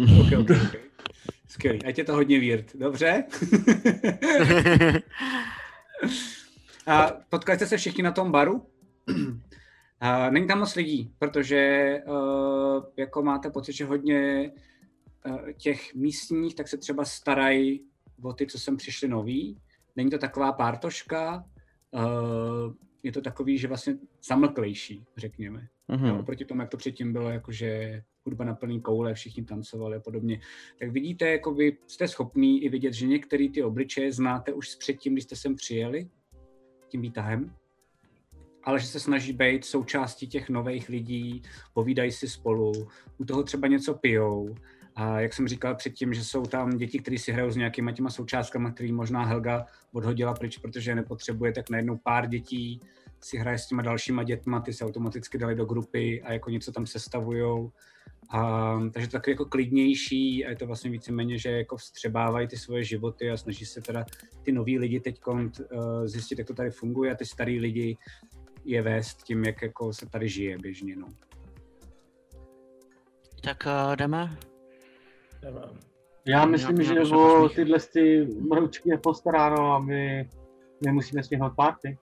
Okay, 0.03 0.21
okay, 0.21 0.37
okay. 0.41 0.57
Skvělý, 1.47 1.83
ať 1.83 1.97
je 1.97 2.03
to 2.03 2.13
hodně 2.13 2.39
weird, 2.39 2.75
dobře? 2.75 3.23
A 6.87 7.11
potkali 7.29 7.57
jste 7.57 7.67
se 7.67 7.77
všichni 7.77 8.03
na 8.03 8.11
tom 8.11 8.31
baru? 8.31 8.65
A 9.99 10.29
není 10.29 10.47
tam 10.47 10.59
moc 10.59 10.75
lidí, 10.75 11.11
protože 11.19 11.99
uh, 12.07 12.83
jako 12.97 13.21
máte 13.23 13.49
pocit, 13.49 13.73
že 13.73 13.85
hodně 13.85 14.51
těch 15.57 15.95
místních, 15.95 16.55
tak 16.55 16.67
se 16.67 16.77
třeba 16.77 17.05
starají 17.05 17.81
o 18.21 18.33
ty, 18.33 18.47
co 18.47 18.59
sem 18.59 18.77
přišli 18.77 19.07
noví. 19.07 19.57
Není 19.95 20.09
to 20.09 20.17
taková 20.17 20.51
pártoška, 20.51 21.45
uh, 21.91 22.73
je 23.03 23.11
to 23.11 23.21
takový, 23.21 23.57
že 23.57 23.67
vlastně 23.67 23.97
zamlklejší, 24.27 25.05
řekněme. 25.17 25.67
Mhm. 25.87 26.05
Jo, 26.05 26.19
oproti 26.19 26.45
tomu, 26.45 26.61
jak 26.61 26.69
to 26.69 26.77
předtím 26.77 27.13
bylo, 27.13 27.29
jakože 27.29 28.03
hudba 28.25 28.45
na 28.45 28.55
plný 28.55 28.81
koule, 28.81 29.13
všichni 29.13 29.43
tancovali 29.43 29.97
a 29.97 29.99
podobně. 29.99 30.41
Tak 30.79 30.91
vidíte, 30.91 31.31
jakoby 31.31 31.77
jste 31.87 32.07
schopný 32.07 32.63
i 32.63 32.69
vidět, 32.69 32.93
že 32.93 33.07
některé 33.07 33.49
ty 33.49 33.63
obličeje 33.63 34.11
znáte 34.11 34.53
už 34.53 34.75
předtím, 34.75 35.13
když 35.13 35.23
jste 35.23 35.35
sem 35.35 35.55
přijeli, 35.55 36.09
tím 36.87 37.01
výtahem, 37.01 37.55
ale 38.63 38.79
že 38.79 38.87
se 38.87 38.99
snaží 38.99 39.33
být 39.33 39.65
součástí 39.65 40.27
těch 40.27 40.49
nových 40.49 40.89
lidí, 40.89 41.41
povídají 41.73 42.11
si 42.11 42.29
spolu, 42.29 42.71
u 43.17 43.25
toho 43.25 43.43
třeba 43.43 43.67
něco 43.67 43.93
pijou. 43.93 44.55
A 44.95 45.19
jak 45.19 45.33
jsem 45.33 45.47
říkal 45.47 45.75
předtím, 45.75 46.13
že 46.13 46.23
jsou 46.23 46.43
tam 46.43 46.69
děti, 46.69 46.99
které 46.99 47.17
si 47.17 47.31
hrajou 47.31 47.51
s 47.51 47.55
nějakýma 47.55 47.91
těma 47.91 48.09
součástkama, 48.09 48.71
který 48.71 48.91
možná 48.91 49.25
Helga 49.25 49.65
odhodila 49.93 50.33
pryč, 50.33 50.57
protože 50.57 50.91
je 50.91 50.95
nepotřebuje, 50.95 51.51
tak 51.51 51.69
najednou 51.69 51.97
pár 51.97 52.27
dětí 52.27 52.81
si 53.21 53.37
hraje 53.37 53.57
s 53.57 53.67
těma 53.67 53.81
dalšíma 53.81 54.23
dětma, 54.23 54.59
ty 54.59 54.73
se 54.73 54.85
automaticky 54.85 55.37
dali 55.37 55.55
do 55.55 55.65
grupy 55.65 56.21
a 56.21 56.33
jako 56.33 56.49
něco 56.49 56.71
tam 56.71 56.85
sestavujou. 56.85 57.71
A, 58.29 58.79
takže 58.93 59.07
to 59.07 59.11
takový 59.11 59.31
jako 59.31 59.45
klidnější 59.45 60.45
a 60.45 60.49
je 60.49 60.55
to 60.55 60.67
vlastně 60.67 60.91
víceméně, 60.91 61.37
že 61.37 61.49
jako 61.51 61.77
vstřebávají 61.77 62.47
ty 62.47 62.57
svoje 62.57 62.83
životy 62.83 63.31
a 63.31 63.37
snaží 63.37 63.65
se 63.65 63.81
teda 63.81 64.05
ty 64.43 64.51
noví 64.51 64.79
lidi 64.79 64.99
teď 64.99 65.19
uh, 65.27 65.37
zjistit, 66.05 66.39
jak 66.39 66.47
to 66.47 66.53
tady 66.53 66.71
funguje 66.71 67.11
a 67.11 67.15
ty 67.15 67.25
starý 67.25 67.59
lidi 67.59 67.97
je 68.65 68.81
vést 68.81 69.23
tím, 69.23 69.43
jak 69.43 69.61
jako 69.61 69.93
se 69.93 70.05
tady 70.09 70.29
žije 70.29 70.57
běžně. 70.57 70.95
No. 70.95 71.07
Tak 73.43 73.57
uh, 73.65 73.95
jdeme? 73.95 74.37
Nemám. 75.45 75.69
Já 76.27 76.45
myslím, 76.45 76.77
Nějak- 76.77 77.05
že 77.05 77.15
o 77.15 77.49
tyhle 77.49 77.79
ty 77.93 78.27
mroučky 78.39 78.89
je 78.89 78.97
postaráno 78.97 79.73
a 79.73 79.79
my, 79.79 80.29
my 80.85 80.91
musíme 80.91 81.23
stihnout 81.23 81.55
party. 81.55 81.97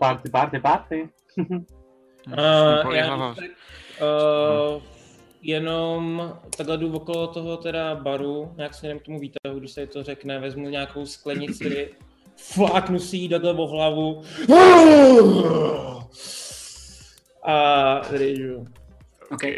party, 0.00 0.30
party, 0.30 0.60
party. 0.60 1.08
A 2.36 2.82
Bolí 2.82 2.96
já 2.98 3.34
tak, 3.34 3.44
uh, 3.44 4.82
jenom 5.42 6.32
takhle 6.56 6.78
jdu 6.78 6.92
okolo 6.92 7.26
toho 7.26 7.56
teda 7.56 7.94
baru, 7.94 8.52
nějak 8.56 8.74
směrem 8.74 8.98
k 8.98 9.02
tomu 9.02 9.18
výtahu, 9.20 9.58
když 9.58 9.70
se 9.72 9.86
to 9.86 10.02
řekne, 10.02 10.38
vezmu 10.38 10.68
nějakou 10.68 11.06
sklenici, 11.06 11.94
fláknu 12.36 12.98
si 12.98 13.16
jí 13.16 13.28
takhle 13.28 13.54
o 13.54 13.66
hlavu 13.66 14.22
a 17.42 18.00
rýžu. 18.10 18.64
Okay. 19.30 19.54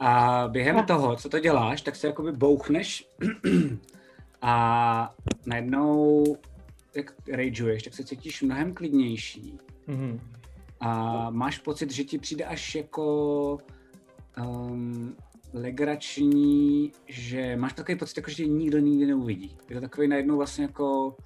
A 0.00 0.44
během 0.48 0.84
toho, 0.84 1.16
co 1.16 1.28
to 1.28 1.38
děláš, 1.38 1.82
tak 1.82 1.96
se 1.96 2.06
jakoby 2.06 2.32
bouchneš 2.32 3.08
a 4.42 5.14
najednou, 5.46 6.24
jak 6.94 7.14
rageuješ, 7.32 7.82
tak 7.82 7.94
se 7.94 8.04
cítíš 8.04 8.42
mnohem 8.42 8.74
klidnější. 8.74 9.58
Mhm. 9.86 10.20
A 10.80 11.30
máš 11.30 11.58
pocit, 11.58 11.90
že 11.90 12.04
ti 12.04 12.18
přijde 12.18 12.44
až 12.44 12.74
jako 12.74 13.58
um, 14.46 15.16
legrační, 15.52 16.92
že 17.08 17.56
máš 17.56 17.72
takový 17.72 17.98
pocit, 17.98 18.16
jako, 18.16 18.30
že 18.30 18.36
tě 18.36 18.46
nikdo 18.46 18.78
nikdy 18.78 19.06
neuvidí. 19.06 19.56
Je 19.68 19.74
to 19.74 19.80
takový 19.80 20.08
najednou 20.08 20.36
vlastně 20.36 20.64
jako 20.64 21.16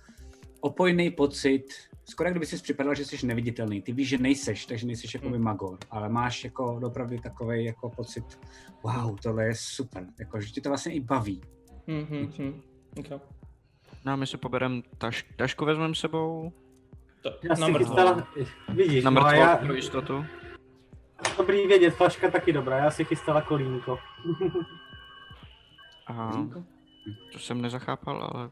opojný 0.60 1.10
pocit, 1.10 1.64
skoro 2.04 2.26
jak 2.26 2.32
kdyby 2.34 2.46
si 2.46 2.62
připadal, 2.62 2.94
že 2.94 3.04
jsi 3.04 3.26
neviditelný. 3.26 3.82
Ty 3.82 3.92
víš, 3.92 4.08
že 4.08 4.18
nejseš, 4.18 4.66
takže 4.66 4.86
nejseš 4.86 5.14
jako 5.14 5.28
by 5.30 5.38
magor, 5.38 5.78
ale 5.90 6.08
máš 6.08 6.44
jako 6.44 6.80
opravdu 6.84 7.18
takový 7.18 7.64
jako 7.64 7.90
pocit, 7.90 8.40
wow, 8.82 9.16
tohle 9.22 9.44
je 9.44 9.54
super, 9.54 10.06
jako, 10.18 10.40
že 10.40 10.52
tě 10.52 10.60
to 10.60 10.68
vlastně 10.68 10.92
i 10.92 11.00
baví. 11.00 11.42
Hm. 11.88 12.32
Okay. 12.98 13.18
No 14.04 14.12
a 14.12 14.16
my 14.16 14.26
si 14.26 14.36
poberem 14.36 14.82
taš, 14.98 15.26
tašku 15.36 15.64
vezmeme 15.64 15.94
sebou. 15.94 16.52
To, 17.22 17.30
Já 17.42 17.48
na 17.48 17.66
si 17.66 17.72
mrtvo. 17.72 17.78
chystala, 17.78 18.28
vidíš, 18.68 19.04
Na 19.04 19.10
no 19.10 19.20
a 19.20 19.24
mrtvo 19.24 19.40
já, 19.40 19.56
pro 19.56 19.74
jistotu. 19.74 20.24
dobrý 21.36 21.66
vědět, 21.66 21.90
flaška 21.90 22.30
taky 22.30 22.52
dobrá, 22.52 22.78
já 22.78 22.90
si 22.90 23.04
chystala 23.04 23.42
kolínko. 23.42 23.98
A 26.06 26.30
to 27.32 27.38
jsem 27.38 27.62
nezachápal, 27.62 28.30
ale... 28.34 28.50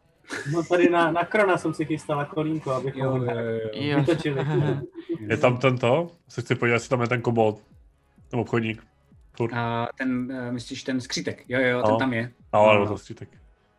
No 0.53 0.63
tady 0.63 0.91
na, 0.91 1.11
na 1.11 1.25
Krona 1.25 1.59
jsem 1.59 1.75
si 1.75 1.85
chystala 1.85 2.25
kolínko, 2.25 2.71
abychom 2.71 3.01
Jo, 3.03 3.11
ho 3.11 3.17
jo, 3.25 3.33
jo, 3.73 3.99
vytočili. 4.01 4.47
Je 5.29 5.37
tam 5.37 5.59
tento? 5.59 6.11
Se 6.29 6.41
chci 6.43 6.55
podívat, 6.55 6.75
jestli 6.75 6.89
tam 6.89 7.01
je 7.01 7.09
ten 7.09 7.23
kobold. 7.23 7.63
Ten 8.29 8.41
obchodník. 8.41 8.83
Furt. 9.37 9.53
A 9.55 9.89
ten, 9.99 10.33
uh, 10.47 10.53
myslíš 10.53 10.83
ten 10.83 11.01
skřítek, 11.01 11.45
jo, 11.49 11.61
jo, 11.61 11.83
ten 11.83 11.91
No. 11.93 11.99
tam 11.99 12.13
je. 12.13 12.31
No, 12.55 12.61
ale 12.61 12.79
no. 12.81 12.87
to 12.87 12.99
střítek. 12.99 13.29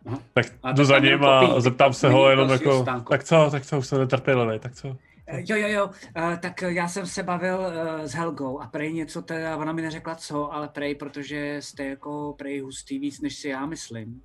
Aha. 0.06 0.20
Tak 0.34 0.46
A 0.64 0.72
jdu 0.72 0.84
za 0.86 0.94
tam 0.96 1.04
ním 1.04 1.24
a 1.26 1.48
popí. 1.48 1.62
zeptám 1.62 1.94
se 1.94 2.10
ho 2.10 2.30
jenom 2.30 2.50
jako, 2.50 2.82
stánku. 2.82 3.10
tak 3.10 3.24
co, 3.24 3.48
tak 3.52 3.66
co, 3.66 3.78
už 3.80 3.88
jsem 3.88 4.00
netrpělivý, 4.00 4.60
tak 4.60 4.76
co? 4.76 4.98
Eh, 5.28 5.44
Jo, 5.50 5.56
jo, 5.58 5.68
jo, 5.68 5.86
uh, 5.88 6.36
tak 6.38 6.62
já 6.62 6.88
jsem 6.88 7.06
se 7.08 7.24
bavil 7.24 7.58
uh, 7.60 8.02
s 8.06 8.14
Helgou 8.14 8.60
a 8.62 8.68
prej 8.68 8.94
něco 8.94 9.22
teda, 9.22 9.58
ona 9.58 9.72
mi 9.72 9.82
neřekla 9.82 10.16
co, 10.16 10.54
ale 10.54 10.68
prej, 10.68 10.96
protože 10.96 11.58
jste 11.60 11.86
jako 11.86 12.36
prej 12.38 12.60
hustý 12.60 13.00
víc, 13.00 13.22
než 13.22 13.36
si 13.36 13.50
já 13.50 13.66
myslím. 13.66 14.22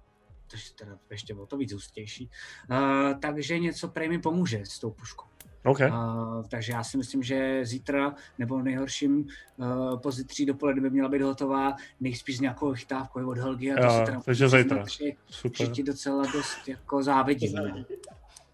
To 0.48 0.56
je 0.56 0.62
teda 0.74 0.98
ještě 1.10 1.34
o 1.34 1.46
to 1.46 1.56
víc 1.56 1.72
hustější. 1.72 2.30
Uh, 2.70 3.20
takže 3.20 3.58
něco 3.58 3.88
prej 3.88 4.08
mi 4.08 4.18
pomůže 4.18 4.62
s 4.64 4.78
tou 4.78 4.90
puškou. 4.90 5.26
OK. 5.64 5.78
Uh, 5.80 6.44
takže 6.48 6.72
já 6.72 6.84
si 6.84 6.96
myslím, 6.96 7.22
že 7.22 7.60
zítra 7.62 8.14
nebo 8.38 8.62
nejhorším 8.62 9.28
uh, 9.56 10.00
pozítří 10.00 10.46
dopoledne 10.46 10.82
by 10.82 10.90
měla 10.90 11.08
být 11.08 11.22
hotová, 11.22 11.76
nejspíš 12.00 12.36
s 12.36 12.40
nějakou 12.40 12.74
chytávkou 12.74 13.28
od 13.30 13.38
Helgy. 13.38 13.72
A 13.72 13.76
to 13.76 13.82
Jo, 13.82 13.98
si 13.98 14.04
teda 14.04 14.20
takže 14.20 14.48
zítra. 14.48 14.84
Super. 15.30 15.66
Že 15.66 15.72
ti 15.72 15.82
docela 15.82 16.22
dost 16.32 16.68
jako 16.68 17.02
závidím. 17.02 17.54
No. 17.54 17.84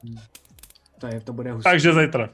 Hm. 0.04 0.16
To, 0.98 1.06
je, 1.06 1.20
to 1.20 1.32
bude 1.32 1.52
hustý. 1.52 1.64
Takže 1.70 1.92
zítra. 1.94 2.30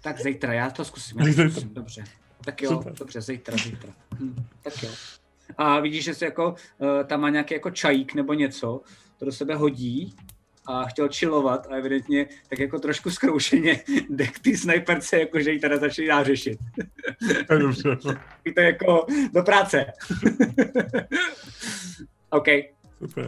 Tak 0.00 0.20
zítra, 0.20 0.52
já 0.52 0.70
to 0.70 0.84
zkusím. 0.84 1.18
Tak 1.18 1.26
Já 1.26 1.44
to 1.44 1.50
zkusím. 1.50 1.74
Dobře. 1.74 2.04
Tak 2.44 2.62
jo, 2.62 2.70
Super. 2.70 2.92
dobře, 2.92 3.20
zítra, 3.20 3.56
zítra. 3.56 3.92
Hm, 4.20 4.44
tak 4.62 4.82
jo. 4.82 4.90
A 5.56 5.80
vidíš, 5.80 6.04
že 6.04 6.14
se 6.14 6.24
jako, 6.24 6.54
uh, 6.78 6.88
tam 7.06 7.20
má 7.20 7.30
nějaký 7.30 7.54
jako 7.54 7.70
čajík 7.70 8.14
nebo 8.14 8.34
něco, 8.34 8.80
to 9.18 9.24
do 9.24 9.32
sebe 9.32 9.54
hodí 9.54 10.14
a 10.68 10.84
chtěl 10.84 11.08
chillovat 11.12 11.66
a 11.70 11.74
evidentně 11.74 12.26
tak 12.48 12.58
jako 12.58 12.78
trošku 12.78 13.10
zkroušeně 13.10 13.80
jde 14.10 14.26
k 14.26 14.38
té 14.38 14.56
snajperce, 14.56 15.20
jako 15.20 15.40
že 15.40 15.52
ji 15.52 15.58
teda 15.60 15.76
začíná 15.76 16.24
řešit. 16.24 16.58
Dobře. 17.58 17.96
To 18.54 18.60
jako 18.60 19.06
do 19.32 19.42
práce. 19.42 19.86
OK. 22.30 22.46
Super. 22.98 23.26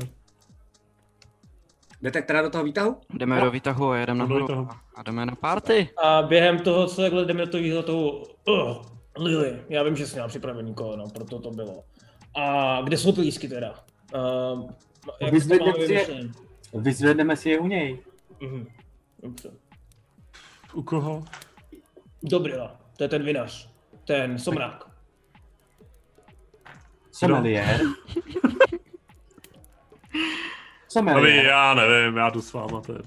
Jdete 2.03 2.23
teda 2.23 2.43
do 2.43 2.51
toho 2.51 2.65
výtahu? 2.65 2.97
Jdeme 3.15 3.41
do 3.41 3.51
výtahu 3.51 3.91
a 3.91 3.97
jedeme 3.97 4.19
nahoru 4.19 4.45
výtahu. 4.45 4.69
a- 4.97 5.03
jdeme 5.03 5.27
na 5.27 5.35
party. 5.35 5.89
A 6.03 6.23
během 6.23 6.59
toho, 6.59 6.87
co 6.87 7.03
takhle 7.03 7.25
jdeme 7.25 7.47
do 7.47 7.53
toho 7.53 7.83
toho, 7.83 8.23
uh, 8.49 8.77
Lily, 9.19 9.63
já 9.69 9.83
vím, 9.83 9.97
že 9.97 10.07
jsi 10.07 10.15
měla 10.15 10.29
připravený 10.29 10.75
koleno, 10.75 11.05
proto 11.15 11.39
to 11.39 11.51
bylo. 11.51 11.85
A 12.35 12.81
kde 12.83 12.97
jsou 12.97 13.13
ty 13.13 13.21
lísky 13.21 13.49
teda? 13.49 13.75
Uh, 14.15 14.71
jak 15.21 15.31
to 15.31 15.35
Vyzvedněte 15.35 15.71
máme 15.79 15.87
si 15.87 15.93
je. 15.93 16.07
Vyzvedneme 16.75 17.37
si 17.37 17.51
je 17.51 17.59
u 17.59 17.67
něj. 17.67 17.99
Mhm. 18.41 18.67
Dobře. 19.23 19.51
U 20.75 20.83
koho? 20.83 21.25
Dobrila, 22.23 22.77
to 22.97 23.05
je 23.05 23.09
ten 23.09 23.23
vinař, 23.25 23.71
ten 24.05 24.39
somrák. 24.39 24.85
Sommelier. 27.13 27.81
No 30.15 31.03
Sommelier. 31.03 31.45
já 31.47 31.75
nevím, 31.75 32.17
já 32.17 32.31
jdu 32.31 32.43
s 32.43 32.53
váma 32.53 32.81
ten. 32.81 33.03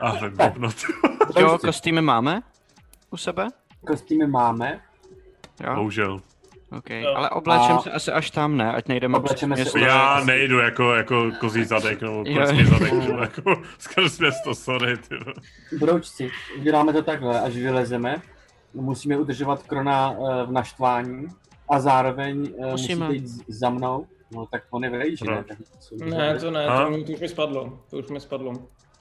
A 0.00 0.12
nevím, 0.20 0.38
no 0.58 0.68
to. 0.72 1.40
Jo, 1.40 1.58
kostýmy 1.58 2.00
máme 2.02 2.42
u 3.10 3.16
sebe? 3.16 3.48
Kostýmy 3.86 4.26
máme. 4.26 4.80
Jo, 5.64 5.74
Bohužel. 5.74 6.20
OK. 6.78 6.90
Jo. 6.90 7.12
Ale 7.16 7.30
oblečem 7.30 7.76
A- 7.76 7.80
se 7.82 7.92
asi 7.92 8.12
až 8.12 8.30
tam, 8.30 8.56
ne? 8.56 8.72
Ať 8.72 8.88
nejdeme 8.88 9.18
Oblečeme 9.18 9.54
přes 9.56 9.72
se- 9.72 9.78
město. 9.78 9.94
Já 9.96 10.24
nejdu 10.24 10.58
jako, 10.58 10.94
jako 10.94 11.30
kozí 11.40 11.64
zadek, 11.64 12.00
nebo 12.02 12.24
prský 12.34 12.64
zadek, 12.64 13.02
že? 13.02 13.10
jako 13.20 13.62
skrz 13.78 14.18
město, 14.18 14.54
sorry, 14.54 14.96
ty. 14.96 15.14
Broučci, 15.78 16.30
uděláme 16.58 16.92
to 16.92 17.02
takhle, 17.02 17.40
až 17.40 17.54
vylezeme. 17.56 18.16
Musíme 18.74 19.18
udržovat 19.18 19.62
Krona 19.62 20.12
eh, 20.12 20.46
v 20.46 20.52
naštvání 20.52 21.26
a 21.70 21.80
zároveň 21.80 22.48
eh, 22.62 22.70
Musíme. 22.70 23.06
musíte 23.06 23.24
jít 23.24 23.44
za 23.48 23.70
mnou. 23.70 24.06
No 24.34 24.46
tak 24.46 24.62
on 24.70 24.84
je 24.84 24.90
v 24.90 24.94
rage, 24.94 25.24
ne? 25.30 25.44
Tak 25.48 25.58
Ne, 26.04 26.38
to 26.38 26.50
ne, 26.50 26.66
to, 26.66 27.04
to 27.06 27.12
už 27.12 27.20
mi 27.20 27.28
spadlo, 27.28 27.78
to 27.90 27.96
už 27.96 28.08
mi 28.08 28.20
spadlo. 28.20 28.52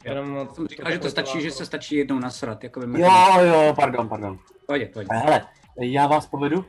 Jenom 0.04 0.48
Jsem 0.54 0.68
říkal, 0.68 0.92
že 0.92 1.00
to 1.00 1.10
stačí, 1.10 1.42
že 1.42 1.52
se 1.52 1.66
stačí 1.66 1.96
jednou 1.96 2.20
nasrat. 2.20 2.64
Jako 2.64 2.80
by 2.80 3.02
Jo, 3.02 3.10
jo, 3.42 3.74
pardon, 3.76 4.10
pardon. 4.10 4.40
Pojď, 4.68 4.94
pojď. 4.94 5.08
Hele, 5.12 5.42
já 5.80 6.08
vás 6.08 6.26
povedu, 6.28 6.66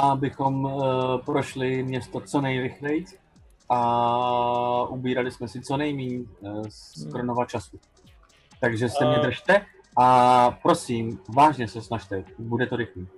abychom 0.00 0.64
uh, 0.64 0.82
prošli 1.24 1.82
město 1.82 2.20
co 2.20 2.40
nejrychleji 2.40 3.04
a 3.68 4.82
ubírali 4.88 5.30
jsme 5.30 5.48
si 5.48 5.60
co 5.60 5.76
nejméně 5.76 6.18
uh, 6.40 6.62
z 6.68 7.12
Kronova 7.12 7.44
času. 7.44 7.80
Takže 8.60 8.88
se 8.88 9.04
mě 9.04 9.16
A- 9.16 9.22
držte 9.22 9.66
a 9.96 10.50
prosím, 10.62 11.20
vážně 11.34 11.68
se 11.68 11.82
snažte, 11.82 12.24
bude 12.38 12.66
to 12.66 12.76
rychlý. 12.76 13.08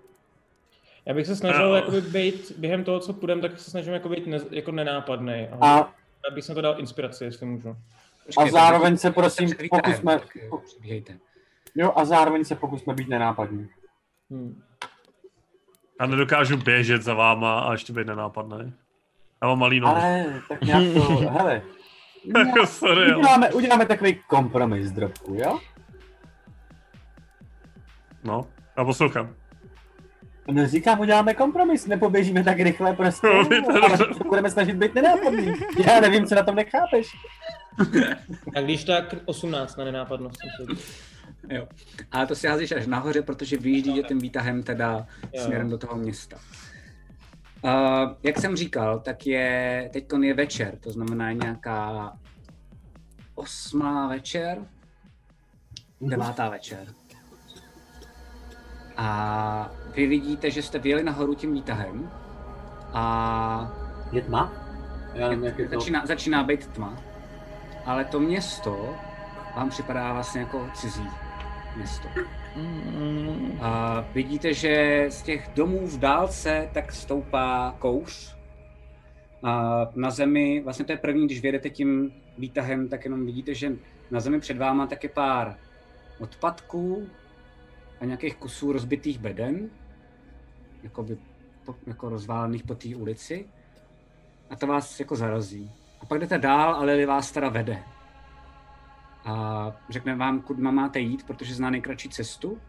Já 1.07 1.15
bych 1.15 1.27
se 1.27 1.36
snažil 1.36 1.74
jakoby 1.74 2.01
být, 2.01 2.52
během 2.59 2.85
toho, 2.85 3.01
co 3.01 3.12
půjdem, 3.12 3.40
tak 3.40 3.59
se 3.59 3.70
snažím 3.70 3.93
jako 3.93 4.09
být 4.09 4.27
ne, 4.27 4.39
jako 4.51 4.73
nenápadný. 4.73 5.48
A, 5.61 5.78
A, 5.81 5.94
abych 6.31 6.44
se 6.44 6.55
to 6.55 6.61
dal 6.61 6.81
inspiraci, 6.81 7.24
jestli 7.24 7.47
můžu. 7.47 7.77
a 8.39 8.51
zároveň 8.51 8.97
se 8.97 9.11
prosím 9.11 9.51
pokusme, 9.70 10.20
jo, 11.74 11.93
a 11.97 12.05
zároveň 12.05 12.44
se 12.44 12.55
pokusme 12.55 12.94
být 12.94 13.09
nenápadní. 13.09 13.69
Hmm. 14.31 14.62
Já 16.01 16.06
nedokážu 16.06 16.56
běžet 16.56 17.02
za 17.02 17.14
váma 17.14 17.60
a 17.60 17.72
ještě 17.72 17.93
být 17.93 18.06
nenápadný. 18.06 18.72
Já 19.43 19.48
mám 19.48 19.59
malý 19.59 19.81
nohy. 19.81 19.94
Ale 20.02 20.27
tak 20.48 20.60
nějak 20.60 20.82
to, 20.94 21.02
hele, 21.31 21.62
Jako 22.39 22.66
sorry, 22.66 23.16
uděláme, 23.16 23.52
uděláme 23.52 23.86
takový 23.86 24.20
kompromis, 24.27 24.90
drobku, 24.90 25.35
jo? 25.35 25.59
No, 28.24 28.47
já 28.78 28.85
poslouchám. 28.85 29.35
No 30.51 30.66
říkám, 30.66 31.01
uděláme 31.01 31.35
kompromis, 31.35 31.86
nepoběžíme 31.86 32.44
tak 32.44 32.59
rychle 32.60 32.93
prostě, 32.97 33.27
No, 33.35 33.43
víte, 33.44 33.72
ale 33.82 33.97
se 33.98 34.24
budeme 34.28 34.51
snažit 34.51 34.77
být 34.77 34.94
nenápadní. 34.94 35.52
Já 35.86 36.01
nevím, 36.01 36.27
co 36.27 36.35
na 36.35 36.43
tom 36.43 36.55
nechápeš. 36.55 37.06
A 38.56 38.60
když 38.60 38.85
tak 38.85 39.14
18 39.24 39.77
na 39.77 39.85
nenápadnost. 39.85 40.39
Jo. 41.48 41.68
Ale 42.12 42.26
to 42.26 42.34
si 42.34 42.46
házíš 42.48 42.72
až 42.72 42.86
nahoře, 42.86 43.22
protože 43.22 43.56
vyjíždíte 43.56 44.08
tím 44.08 44.18
výtahem 44.18 44.62
teda 44.62 45.06
Jo. 45.32 45.44
směrem 45.44 45.70
do 45.70 45.78
toho 45.78 45.96
města. 45.96 46.36
Uh, 47.64 47.70
jak 48.22 48.38
jsem 48.38 48.56
říkal, 48.56 49.00
tak 49.00 49.26
je, 49.26 49.90
teď 49.92 50.04
je 50.22 50.34
večer, 50.34 50.78
to 50.78 50.90
znamená 50.90 51.32
nějaká 51.32 52.12
osmá 53.34 54.08
večer, 54.08 54.58
devátá 56.00 56.48
večer. 56.48 56.86
A 58.96 59.70
vy 59.94 60.06
vidíte, 60.06 60.50
že 60.50 60.62
jste 60.62 60.78
vyjeli 60.78 61.02
nahoru 61.02 61.34
tím 61.34 61.52
výtahem 61.52 62.10
a 62.92 63.72
Je 64.12 64.22
tma? 64.22 64.52
Já 65.14 65.28
nevím, 65.28 65.44
jak 65.44 65.58
je 65.58 65.68
to. 65.68 65.74
začíná, 65.74 66.06
začíná 66.06 66.44
být 66.44 66.66
tma, 66.66 67.02
ale 67.84 68.04
to 68.04 68.20
město 68.20 68.94
vám 69.56 69.70
připadá 69.70 70.12
vlastně 70.12 70.40
jako 70.40 70.70
cizí 70.74 71.08
město. 71.76 72.09
Mm, 72.56 73.59
A 73.60 74.01
vidíte, 74.14 74.55
že 74.55 75.06
z 75.09 75.22
těch 75.22 75.51
domů 75.55 75.86
v 75.86 75.98
dálce 75.98 76.70
tak 76.74 76.92
stoupá 76.92 77.76
kouř. 77.78 78.36
A 79.42 79.80
na 79.94 80.10
zemi, 80.10 80.60
vlastně 80.64 80.84
to 80.84 80.92
je 80.92 80.98
první, 80.98 81.26
když 81.26 81.40
vyjedete 81.40 81.70
tím 81.70 82.12
výtahem, 82.38 82.88
tak 82.88 83.05
jenom 83.05 83.26
vidíte, 83.26 83.55
že 83.55 83.72
na 84.10 84.20
zemi 84.20 84.40
před 84.40 84.56
váma 84.59 84.86
tak 84.86 85.02
je 85.02 85.09
pár 85.09 85.56
odpadků 86.20 87.09
a 88.01 88.05
nějakých 88.05 88.36
kusů 88.36 88.72
rozbitých 88.72 89.18
beden, 89.18 89.70
jakoby, 90.82 91.18
po, 91.64 91.74
jako 91.86 92.09
rozválených 92.09 92.62
po 92.62 92.74
té 92.74 92.97
ulici. 92.97 93.47
A 94.51 94.56
to 94.56 94.66
vás 94.66 95.01
jako 95.01 95.16
zarazí. 95.16 95.70
A 96.01 96.06
pak 96.06 96.20
jdete 96.20 96.38
dál, 96.38 96.74
ale 96.74 97.06
vás 97.06 97.32
teda 97.32 97.48
vede. 97.48 97.82
A 99.24 99.72
řekne 99.88 100.16
vám, 100.16 100.40
kudy 100.40 100.62
máte 100.62 101.01
jít, 101.01 101.26
protože 101.26 101.55
zná 101.55 101.70
nejkratší 101.70 102.09
cestu. 102.09 102.60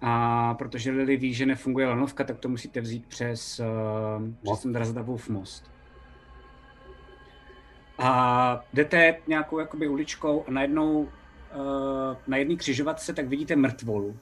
A 0.00 0.54
protože 0.54 0.90
Lily 0.90 1.16
ví, 1.16 1.34
že 1.34 1.46
nefunguje 1.46 1.88
lanovka, 1.88 2.24
tak 2.24 2.38
to 2.38 2.48
musíte 2.48 2.80
vzít 2.80 3.06
přes, 3.06 3.60
uh, 3.60 4.50
přes 4.52 4.62
ten 4.62 4.72
Drazadavův 4.72 5.28
most. 5.28 5.70
A 7.98 8.64
jdete 8.74 9.16
nějakou 9.26 9.58
jakoby 9.58 9.88
uličkou 9.88 10.44
a 10.48 10.50
najednou 10.50 11.00
uh, 11.00 11.08
na 12.26 12.36
jedné 12.36 12.56
křižovatce 12.56 13.14
tak 13.14 13.26
vidíte 13.26 13.56
mrtvolu. 13.56 14.16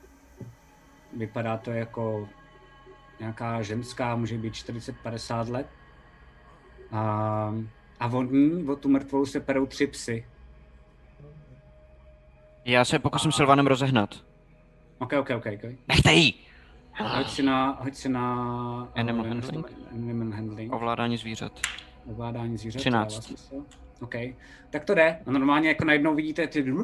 Vypadá 1.16 1.56
to 1.56 1.70
jako 1.70 2.28
nějaká 3.20 3.62
ženská, 3.62 4.16
může 4.16 4.38
být 4.38 4.54
40-50 4.54 5.50
let. 5.50 5.66
A, 6.92 7.54
a 8.00 8.06
od 8.06 8.30
ní, 8.30 8.64
od 8.68 8.80
tu 8.80 8.88
mrtvolu 8.88 9.26
se 9.26 9.40
perou 9.40 9.66
tři 9.66 9.86
psy. 9.86 10.24
Já 12.70 12.84
se 12.84 12.98
pokusím 12.98 13.32
Silvanem 13.32 13.66
rozehnat. 13.66 14.14
Ok, 14.98 15.12
ok, 15.12 15.30
ok. 15.36 15.46
okay. 15.56 15.76
Nechte 15.88 16.12
jí! 16.12 16.34
Hoď 16.98 17.30
si 17.30 17.42
na, 17.42 17.78
hoď 17.80 17.94
si 17.94 18.08
na... 18.08 18.34
Animal 18.94 19.26
eh, 19.26 19.28
handling? 19.28 19.66
Animal 19.92 20.30
handling. 20.30 20.72
Ovládání 20.72 21.16
zvířat. 21.16 21.60
Ovládání 22.10 22.58
zvířat. 22.58 22.78
13. 22.78 23.12
dává 23.12 23.22
smysl. 23.22 23.64
OK. 24.00 24.14
Tak 24.70 24.84
to 24.84 24.94
jde. 24.94 25.18
A 25.26 25.30
normálně 25.30 25.68
jako 25.68 25.84
najednou 25.84 26.14
vidíte 26.14 26.46
ty 26.46 26.74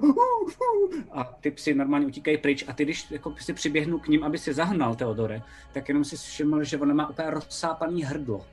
a 1.13 1.25
ty 1.25 1.51
psy 1.51 1.75
normálně 1.75 2.07
utíkají 2.07 2.39
pryč 2.39 2.65
a 2.69 2.73
ty, 2.73 2.85
když 2.85 3.11
jako 3.11 3.35
si 3.39 3.53
přiběhnu 3.53 3.99
k 3.99 4.09
ním, 4.09 4.25
aby 4.25 4.39
si 4.39 4.55
zahnal 4.55 4.95
Teodore, 4.95 5.43
tak 5.73 5.89
jenom 5.89 6.05
si 6.05 6.17
všiml, 6.17 6.65
že 6.65 6.79
ona 6.79 6.95
má 6.95 7.09
úplně 7.09 7.31
rozsápaný 7.31 8.05
hrdlo. 8.05 8.45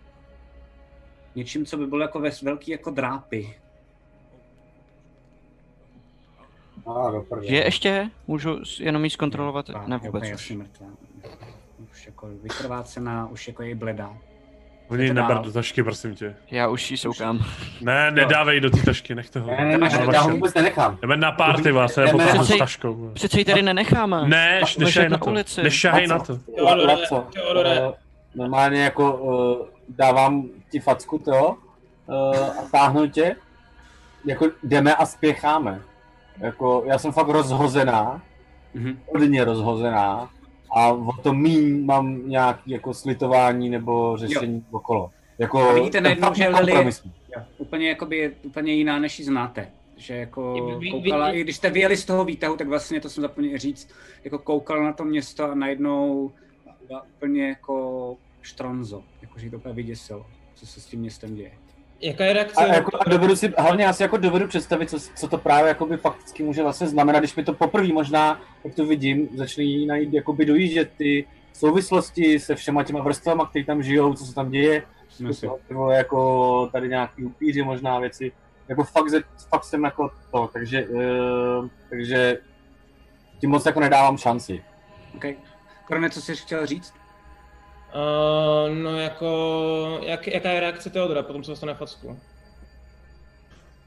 Něčím, 1.35 1.65
co 1.65 1.77
by 1.77 1.87
bylo 1.87 2.01
jako 2.01 2.19
ve 2.19 2.29
velký 2.43 2.71
jako 2.71 2.91
drápy. 2.91 3.55
Prdele. 7.29 7.45
Je 7.53 7.65
ještě? 7.65 8.09
Můžu 8.27 8.59
jenom 8.79 9.03
jí 9.03 9.09
zkontrolovat? 9.09 9.69
A 9.69 9.83
Ne 9.87 9.95
je 9.95 9.99
vůbec 9.99 10.09
úplně 10.09 10.35
už. 10.35 10.49
jasně 10.49 10.55
mrtvá. 10.63 10.87
Už 11.91 12.05
jako 12.05 12.27
vykrvácená, 12.43 13.27
už 13.27 13.47
jako 13.47 13.63
je 13.63 13.75
bledá. 13.75 14.13
Oni 14.89 15.07
to 15.07 15.13
neber 15.13 15.37
do 15.37 15.51
tašky, 15.51 15.83
prosím 15.83 16.15
tě. 16.15 16.35
Já 16.51 16.67
už 16.67 16.91
jí 16.91 16.97
soukám. 16.97 17.45
Ne, 17.81 18.11
nedávej 18.11 18.59
do 18.59 18.69
té 18.69 18.81
tašky, 18.81 19.15
nechte 19.15 19.39
ho. 19.39 19.47
Ne, 19.47 19.65
ne, 19.65 19.77
ne, 19.77 19.89
já 20.13 20.21
ho 20.21 20.29
vůbec 20.29 20.53
nenechám. 20.53 20.97
Jdeme 21.01 21.17
na 21.17 21.31
party, 21.31 21.71
vás, 21.71 21.97
já 21.97 22.11
potom 22.11 22.45
s 22.45 22.57
taškou. 22.57 23.11
Přece 23.13 23.39
ji 23.39 23.45
tady 23.45 23.61
nenecháme. 23.61 24.27
Ne, 24.27 24.61
nešahej 24.77 25.09
na 25.09 25.17
to. 25.17 25.31
Nešahej 25.63 26.07
na 26.07 26.19
to. 26.19 26.39
Eh, 27.65 27.91
normálně 28.35 28.83
jako 28.83 29.17
uh, 29.17 29.67
dávám 29.89 30.49
ti 30.71 30.79
facku 30.79 31.17
to 31.17 31.55
uh, 32.07 32.35
a 32.35 32.61
táhnu 32.71 33.07
tě, 33.07 33.35
jako 34.25 34.47
jdeme 34.63 34.95
a 34.95 35.05
spěcháme. 35.05 35.81
Jako, 36.39 36.83
já 36.85 36.97
jsem 36.97 37.11
fakt 37.11 37.27
rozhozená, 37.27 38.21
Mhm. 38.73 38.99
hodně 39.13 39.43
rozhozená 39.43 40.29
a 40.75 40.91
o 40.91 41.11
to 41.23 41.33
míň 41.33 41.85
mám 41.85 42.29
nějaký 42.29 42.71
jako 42.71 42.93
slitování 42.93 43.69
nebo 43.69 44.17
řešení 44.17 44.65
okolo. 44.71 45.11
Jako, 45.37 45.59
A 45.69 45.73
vidíte 45.73 46.01
najednou, 46.01 46.33
že 46.33 46.43
Lily- 46.43 46.55
nekompromisní. 46.65 47.11
Úplně 47.57 47.89
jakoby 47.89 48.17
je 48.17 48.31
úplně 48.43 48.73
jiná, 48.73 48.99
než 48.99 49.19
ji 49.19 49.25
znáte. 49.25 49.67
Že 49.97 50.15
jako 50.15 50.53
koukala, 50.91 51.31
i 51.31 51.41
když 51.41 51.55
jste 51.55 51.69
vyjeli 51.69 51.97
z 51.97 52.05
toho 52.05 52.25
výtahu, 52.25 52.57
tak 52.57 52.67
vlastně 52.67 53.01
to 53.01 53.09
jsem 53.09 53.21
zapomněl 53.21 53.57
říct, 53.57 53.89
jako 54.23 54.39
koukala 54.39 54.83
na 54.83 54.93
to 54.93 55.05
město 55.05 55.51
a 55.51 55.55
najednou 55.55 56.31
byla 56.87 57.01
úplně 57.17 57.47
jako 57.47 58.15
štronzo, 58.41 59.03
jakože 59.21 59.49
to 59.49 59.57
úplně 59.57 59.73
vyděsilo, 59.73 60.25
co 60.55 60.67
se 60.67 60.81
s 60.81 60.85
tím 60.85 60.99
městem 60.99 61.35
děje. 61.35 61.51
Jaká 62.03 62.25
je 62.25 62.33
reakce? 62.33 62.65
A, 62.65 62.73
jako, 62.75 62.91
a 63.05 63.09
dovedu 63.09 63.35
si, 63.35 63.53
hlavně 63.57 63.83
já 63.83 63.93
si 63.93 64.03
jako 64.03 64.17
dovedu 64.17 64.47
představit, 64.47 64.89
co, 64.89 64.97
co 65.15 65.27
to 65.27 65.37
právě 65.37 65.67
jakoby 65.69 65.97
fakticky 65.97 66.43
může 66.43 66.63
vlastně 66.63 66.87
znamenat, 66.87 67.19
když 67.19 67.35
mi 67.35 67.43
to 67.43 67.53
poprvé 67.53 67.87
možná, 67.87 68.41
jak 68.63 68.75
to 68.75 68.85
vidím, 68.85 69.29
začne 69.35 69.63
najít 69.87 70.13
jakoby 70.13 70.45
dojíždět 70.45 70.91
ty 70.97 71.25
souvislosti 71.53 72.39
se 72.39 72.55
všema 72.55 72.83
těma 72.83 73.01
vrstvama, 73.03 73.45
které 73.45 73.65
tam 73.65 73.83
žijou, 73.83 74.13
co 74.13 74.25
se 74.25 74.35
tam 74.35 74.51
děje, 74.51 74.83
No, 75.19 75.57
ty 75.67 75.73
vole, 75.73 75.97
jako 75.97 76.69
tady 76.71 76.89
nějaký 76.89 77.23
upíři 77.25 77.61
možná 77.63 77.99
věci, 77.99 78.31
jako 78.67 78.83
fakt, 78.83 79.09
ze- 79.09 79.23
fakt 79.49 79.63
jsem 79.63 79.83
jako 79.83 80.11
to, 80.31 80.49
takže, 80.53 80.87
uh, 80.87 81.67
takže 81.89 82.37
tím 83.41 83.49
moc 83.49 83.65
jako 83.65 83.79
nedávám 83.79 84.17
šanci. 84.17 84.63
okay. 85.15 85.35
Krone, 85.85 86.09
co 86.09 86.21
jsi 86.21 86.35
chtěl 86.35 86.65
říct? 86.65 86.93
Uh, 87.95 88.75
no 88.75 88.99
jako, 88.99 89.99
jak, 90.03 90.27
jaká 90.27 90.49
je 90.49 90.59
reakce 90.59 90.89
Teodora 90.89 91.23
potom, 91.23 91.43
co 91.43 91.51
dostane 91.51 91.73
facku? 91.73 92.19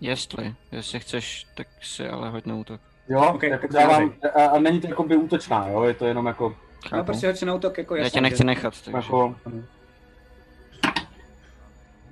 Jestli, 0.00 0.54
jestli 0.72 1.00
chceš, 1.00 1.46
tak 1.54 1.68
si 1.82 2.08
ale 2.08 2.30
hoď 2.30 2.46
na 2.46 2.54
útok. 2.54 2.80
Jo, 3.08 3.20
Ok, 3.28 3.34
okay, 3.34 3.50
jako 3.50 3.62
tak 3.62 3.70
dávám, 3.72 4.14
a, 4.34 4.44
a, 4.46 4.58
není 4.58 4.80
to 4.80 4.86
jakoby 4.86 5.16
útočná, 5.16 5.68
jo, 5.68 5.82
je 5.82 5.94
to 5.94 6.06
jenom 6.06 6.26
jako, 6.26 6.48
No 6.48 6.90
Chápu. 6.90 7.04
prostě 7.04 7.26
hoď 7.26 7.36
si 7.36 7.44
na 7.46 7.54
útok 7.54 7.78
jako 7.78 7.96
Já 7.96 8.02
jasně, 8.04 8.16
tě 8.16 8.20
nechci 8.20 8.38
že- 8.38 8.44
nechat, 8.44 8.74
takže... 8.84 8.96
jako 8.96 9.34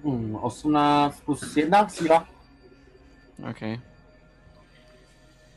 hmm, 0.04 0.36
18 0.42 1.20
plus 1.20 1.56
1 1.56 1.88
síla. 1.88 2.28
OK. 3.50 3.80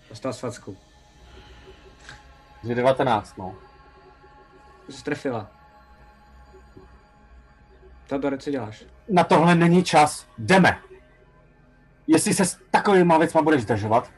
Dostal 0.09 0.33
svacku. 0.33 0.77
Takže 2.61 2.75
19, 2.75 3.37
no. 3.37 3.55
Jsi 4.89 5.03
trefila. 5.03 5.56
Teodore, 8.07 8.37
co 8.37 8.51
děláš? 8.51 8.83
Na 9.09 9.23
tohle 9.23 9.55
není 9.55 9.83
čas, 9.83 10.27
jdeme. 10.37 10.77
Jestli 12.07 12.33
se 12.33 12.45
s 12.45 12.57
takovýma 12.71 13.17
věcma 13.17 13.41
budeš 13.41 13.61
zdržovat, 13.61 14.11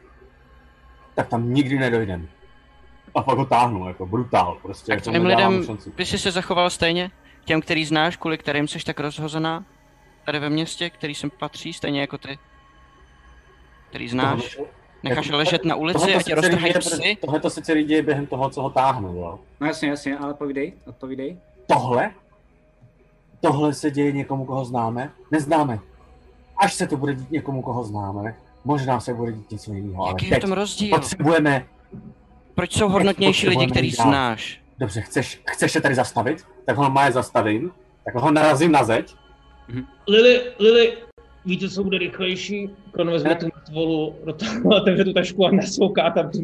tak 1.16 1.28
tam 1.28 1.54
nikdy 1.54 1.80
nedojdem. 1.80 2.28
A 3.16 3.22
pak 3.22 3.38
ho 3.38 3.46
táhnu, 3.46 3.88
jako 3.88 4.06
brutál, 4.06 4.58
prostě. 4.62 4.88
Tak 4.92 4.98
jako 5.00 5.12
těm 5.12 5.26
lidem, 5.26 5.64
šanci. 5.66 5.92
by 5.98 6.06
si 6.06 6.18
se 6.18 6.32
zachoval 6.32 6.70
stejně? 6.70 7.12
Těm, 7.46 7.62
který 7.62 7.86
znáš, 7.86 8.18
kvůli 8.18 8.38
kterým 8.38 8.68
jsi 8.68 8.80
tak 8.86 9.00
rozhozená? 9.00 9.66
Tady 10.26 10.40
ve 10.40 10.50
městě, 10.50 10.90
který 10.90 11.16
sem 11.16 11.30
patří, 11.40 11.74
stejně 11.74 12.02
jako 12.02 12.18
ty? 12.18 12.40
Který 13.90 14.10
znáš? 14.10 14.56
Tohle- 14.56 14.72
Necháš 15.04 15.26
jako- 15.26 15.38
ležet 15.38 15.66
na 15.66 15.76
ulici 15.76 16.00
tohle 16.00 16.16
a 16.16 16.18
to 16.18 16.24
tě 16.24 16.36
roztrhají 16.36 16.74
děje- 16.74 16.80
psy? 16.80 17.18
Tohle 17.22 17.40
to 17.40 17.50
se 17.50 17.62
celý 17.62 17.84
děje 17.84 18.02
během 18.02 18.28
toho, 18.28 18.50
co 18.50 18.62
ho 18.62 18.70
táhnu, 18.70 19.16
jo. 19.16 19.40
No 19.60 19.68
jasně, 19.68 19.90
jasně, 19.90 20.18
ale 20.18 20.34
povídej, 20.34 20.74
odpovídej. 20.86 21.38
Tohle? 21.68 22.12
Tohle 23.42 23.74
se 23.74 23.92
děje 23.92 24.12
někomu, 24.12 24.46
koho 24.46 24.66
známe? 24.66 25.12
Neznáme. 25.32 25.80
Až 26.58 26.74
se 26.74 26.88
to 26.88 26.98
bude 26.98 27.16
dít 27.16 27.32
někomu, 27.32 27.62
koho 27.62 27.84
známe, 27.84 28.36
možná 28.66 29.00
se 29.00 29.14
bude 29.14 29.32
dít 29.32 29.52
něco 29.52 29.74
jiného, 29.74 30.04
ale 30.04 30.12
Jaký 30.12 30.30
je 30.30 30.38
v 30.38 30.40
tom 30.42 30.52
rozdíl? 30.52 30.98
potřebujeme... 30.98 31.66
Proč 32.56 32.74
jsou 32.74 32.90
hodnotnější 32.90 33.50
lidi, 33.50 33.68
který 33.68 33.92
dál. 33.92 34.08
znáš? 34.08 34.62
Dobře, 34.80 35.02
chceš, 35.02 35.42
chceš 35.48 35.72
se 35.72 35.82
tady 35.82 35.96
zastavit? 35.96 36.46
Tak 36.66 36.78
ho 36.78 36.90
má 36.90 37.12
zastavím, 37.12 37.72
tak 38.06 38.16
ho 38.16 38.32
narazím 38.32 38.72
na 38.72 38.84
zeď. 38.84 39.16
Lily, 40.08 40.42
Lily, 40.60 40.98
víte, 41.46 41.70
co 41.70 41.84
bude 41.84 41.98
rychlejší? 41.98 42.70
Kron 42.92 43.12
vezme 43.12 43.36
tu 43.36 43.46
mrtvolu, 43.46 44.16
dotáhne, 44.26 44.62
otevře 44.76 45.04
tu 45.04 45.14
tašku 45.14 45.46
a 45.46 45.52
nasouká 45.52 46.10
tam 46.10 46.32
tu. 46.32 46.42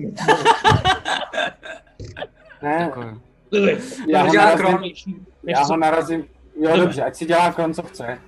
Ne, 2.63 2.79
Takové. 2.85 3.13
Lily, 3.51 3.77
já 4.09 4.23
ho, 4.23 4.33
narazím, 4.33 5.25
já 5.47 5.63
ho 5.63 5.77
narazím... 5.77 6.23
Jo, 6.55 6.67
Dobře. 6.69 6.81
dobře, 6.81 7.03
ať 7.03 7.15
si 7.15 7.25
dělá 7.25 7.53
Kron, 7.53 7.73
co 7.73 7.83
chce. 7.83 8.19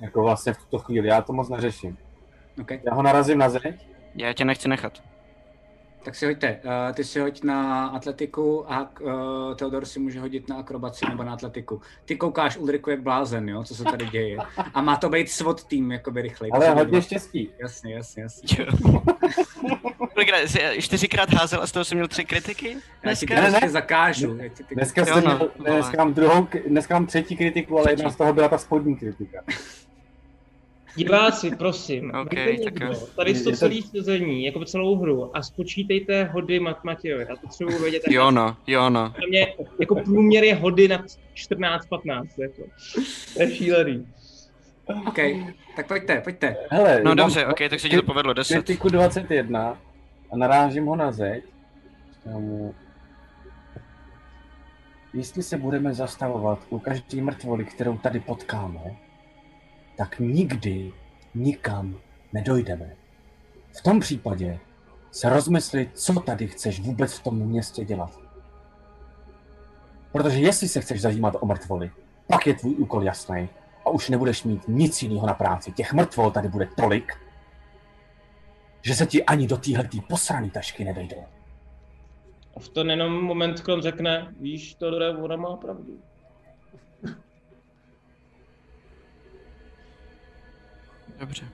Jako 0.00 0.22
vlastně 0.22 0.52
v 0.52 0.58
tuto 0.58 0.78
chvíli, 0.78 1.08
já 1.08 1.22
to 1.22 1.32
moc 1.32 1.48
neřeším. 1.48 1.98
Okay. 2.60 2.80
Já 2.84 2.94
ho 2.94 3.02
narazím 3.02 3.38
na 3.38 3.48
zeď. 3.48 3.64
Já 4.14 4.32
tě 4.32 4.44
nechci 4.44 4.68
nechat. 4.68 5.02
Tak 6.06 6.14
si 6.14 6.26
hoďte. 6.26 6.60
Uh, 6.64 6.94
ty 6.94 7.04
si 7.04 7.20
hoď 7.20 7.42
na 7.42 7.86
atletiku 7.86 8.72
a 8.72 8.90
uh, 9.00 9.54
Teodor 9.54 9.84
si 9.84 9.98
může 10.00 10.20
hodit 10.20 10.48
na 10.48 10.56
akrobaci 10.56 11.04
nebo 11.08 11.22
na 11.24 11.32
atletiku. 11.32 11.80
Ty 12.04 12.16
koukáš 12.16 12.56
Ulriku 12.56 12.90
jak 12.90 13.00
blázen, 13.02 13.48
jo, 13.48 13.64
co 13.64 13.74
se 13.74 13.84
tady 13.84 14.06
děje. 14.06 14.36
A 14.74 14.82
má 14.82 14.96
to 14.96 15.08
být 15.08 15.30
SWAT 15.30 15.64
tým, 15.64 15.92
jakoby 15.92 16.22
rychlej. 16.22 16.50
Ale 16.54 16.68
hodně 16.70 16.90
dělá- 16.90 17.00
štěstí. 17.00 17.48
Jasně, 17.58 17.94
jasně, 17.94 18.22
jasně. 18.22 18.66
Kolikrát 20.14 20.38
jsi 20.48 20.60
čtyřikrát 20.82 21.30
házel 21.32 21.62
a 21.62 21.66
z 21.66 21.72
toho 21.72 21.84
jsem 21.84 21.98
měl 21.98 22.08
tři 22.08 22.24
kritiky 22.24 22.68
Já 23.02 23.14
ti 23.14 23.26
dneska? 23.26 23.34
to 23.34 23.40
Ne, 23.52 23.60
ne. 23.60 23.68
zakážu. 23.68 24.36
Já 24.36 24.48
ti 24.48 24.64
ty... 24.64 24.74
Dneska, 24.74 25.04
jsem 25.04 25.14
no, 25.14 25.20
měl, 25.20 25.50
dneska 25.58 25.96
mám 26.04 26.14
druhou, 26.14 26.48
dneska 26.68 26.94
mám 26.94 27.06
třetí 27.06 27.36
kritiku, 27.36 27.78
ale 27.78 27.92
jedna 27.92 28.02
Třetí. 28.04 28.14
z 28.14 28.16
toho 28.18 28.32
byla 28.32 28.48
ta 28.48 28.58
spodní 28.58 28.96
kritika. 28.96 29.38
Diváci, 30.96 31.56
prosím, 31.56 32.10
Ok, 32.14 32.26
okay, 32.26 32.58
tak 32.64 32.80
jo. 32.80 32.94
tady 33.16 33.30
Je 33.30 33.40
to 33.40 33.50
to- 33.50 33.56
celé 33.56 33.74
sezení, 33.82 34.44
jako 34.44 34.64
celou 34.64 34.96
hru 34.96 35.36
a 35.36 35.42
spočítejte 35.42 36.24
hody 36.24 36.60
Mat 36.60 36.84
Matějovi. 36.84 37.26
Já 37.28 37.36
potřebuji 37.36 37.78
vědět, 37.78 38.02
Jo 38.08 38.30
no, 38.30 38.56
jo 38.66 38.90
no. 38.90 39.12
Mě 39.28 39.54
jako 39.80 39.94
průměr 39.94 40.44
je 40.44 40.54
hody 40.54 40.88
na 40.88 41.04
14-15, 41.34 42.26
jako. 42.38 42.62
To 43.34 43.42
je 43.42 43.54
šílený. 43.54 44.06
OK, 45.06 45.16
tak 45.76 45.88
pojďte, 45.88 46.20
pojďte. 46.20 46.56
Hele, 46.70 46.96
No 47.04 47.10
mám 47.10 47.16
dobře, 47.16 47.46
ok, 47.46 47.58
tak 47.70 47.80
se 47.80 47.88
ti 47.88 47.96
to 47.96 48.02
povedlo 48.02 48.32
10. 48.32 48.54
Kritiku 48.54 48.88
21 48.88 49.78
a 50.32 50.36
narážím 50.36 50.86
ho 50.86 50.96
na 50.96 51.12
zeď. 51.12 51.44
Jestli 55.14 55.42
se 55.42 55.56
budeme 55.58 55.94
zastavovat 55.94 56.58
u 56.70 56.78
každé 56.78 57.22
mrtvoly, 57.22 57.64
kterou 57.64 57.98
tady 57.98 58.20
potkáme, 58.20 58.80
tak 59.96 60.18
nikdy 60.18 60.92
nikam 61.34 61.98
nedojdeme. 62.32 62.96
V 63.78 63.82
tom 63.82 64.00
případě 64.00 64.58
se 65.10 65.28
rozmysli, 65.28 65.90
co 65.94 66.20
tady 66.20 66.48
chceš 66.48 66.80
vůbec 66.80 67.12
v 67.12 67.22
tom 67.22 67.38
městě 67.38 67.84
dělat. 67.84 68.20
Protože 70.12 70.38
jestli 70.38 70.68
se 70.68 70.80
chceš 70.80 71.00
zajímat 71.00 71.36
o 71.40 71.46
mrtvoly, 71.46 71.90
pak 72.26 72.46
je 72.46 72.54
tvůj 72.54 72.74
úkol 72.74 73.02
jasný 73.02 73.48
a 73.86 73.90
už 73.90 74.08
nebudeš 74.08 74.44
mít 74.44 74.68
nic 74.68 75.02
jiného 75.02 75.26
na 75.26 75.34
práci. 75.34 75.72
Těch 75.72 75.92
mrtvol 75.92 76.30
tady 76.30 76.48
bude 76.48 76.68
tolik, 76.76 77.12
že 78.82 78.94
se 78.94 79.06
ti 79.06 79.24
ani 79.24 79.46
do 79.46 79.56
téhletý 79.56 80.00
posraný 80.00 80.50
tašky 80.50 80.84
nevejdou. 80.84 81.24
A 82.56 82.60
v 82.60 82.68
ten 82.68 82.90
jenom 82.90 83.24
moment, 83.24 83.68
on 83.68 83.82
řekne, 83.82 84.34
víš, 84.40 84.74
Todore, 84.74 85.16
ona 85.16 85.36
má 85.36 85.56
pravdu. 85.56 86.00
Dobře. 91.18 91.48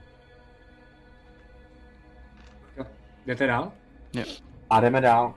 Jo. 2.77 2.85
Jdete 3.25 3.47
dál? 3.47 3.71
A 4.69 4.79
jdeme 4.79 5.01
dál. 5.01 5.33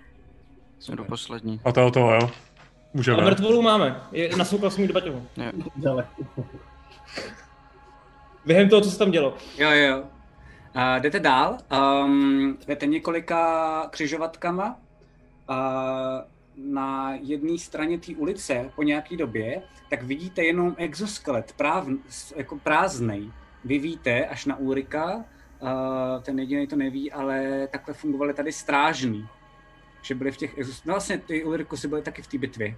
Jsme 0.78 0.96
do 0.96 1.04
poslední. 1.04 1.60
A 1.64 1.72
to, 1.72 1.90
to 1.90 2.00
jo. 2.00 2.06
Ale 2.06 2.30
Můžeme. 2.94 3.24
mrtvolu 3.24 3.62
máme. 3.62 4.00
Je, 4.12 4.36
nasoukal 4.36 4.70
jsem 4.70 4.82
jí 4.82 4.88
do 4.88 4.94
baťohu. 4.94 5.26
Jo. 5.36 5.52
Dále. 5.76 6.08
Během 8.46 8.68
toho, 8.68 8.82
co 8.82 8.90
se 8.90 8.98
tam 8.98 9.10
dělo. 9.10 9.34
Jo, 9.58 9.70
jo, 9.70 9.88
jo. 9.88 9.98
Uh, 10.76 11.00
jdete 11.00 11.20
dál, 11.20 11.58
um, 12.04 12.58
jdete 12.66 12.86
několika 12.86 13.88
křižovatkama. 13.90 14.78
Uh, 15.50 15.56
na 16.56 17.14
jedné 17.20 17.58
straně 17.58 17.98
té 17.98 18.12
ulice 18.16 18.70
po 18.76 18.82
nějaké 18.82 19.16
době, 19.16 19.62
tak 19.90 20.02
vidíte 20.02 20.44
jenom 20.44 20.74
exoskelet, 20.78 21.52
práv, 21.52 21.86
jako 22.36 22.58
prázdnej. 22.58 23.30
Vy 23.66 23.78
víte, 23.78 24.26
až 24.26 24.46
na 24.46 24.56
Úrika, 24.56 25.24
ten 26.22 26.38
jediný 26.38 26.66
to 26.66 26.76
neví, 26.76 27.12
ale 27.12 27.68
takhle 27.72 27.94
fungovaly 27.94 28.34
tady 28.34 28.52
strážný. 28.52 29.28
Že 30.02 30.14
byli 30.14 30.32
v 30.32 30.36
těch 30.36 30.58
exos... 30.58 30.84
No 30.84 30.94
vlastně 30.94 31.18
ty 31.18 31.44
Ulrikusy 31.44 31.88
byly 31.88 32.02
taky 32.02 32.22
v 32.22 32.26
té 32.26 32.38
bitvě. 32.38 32.76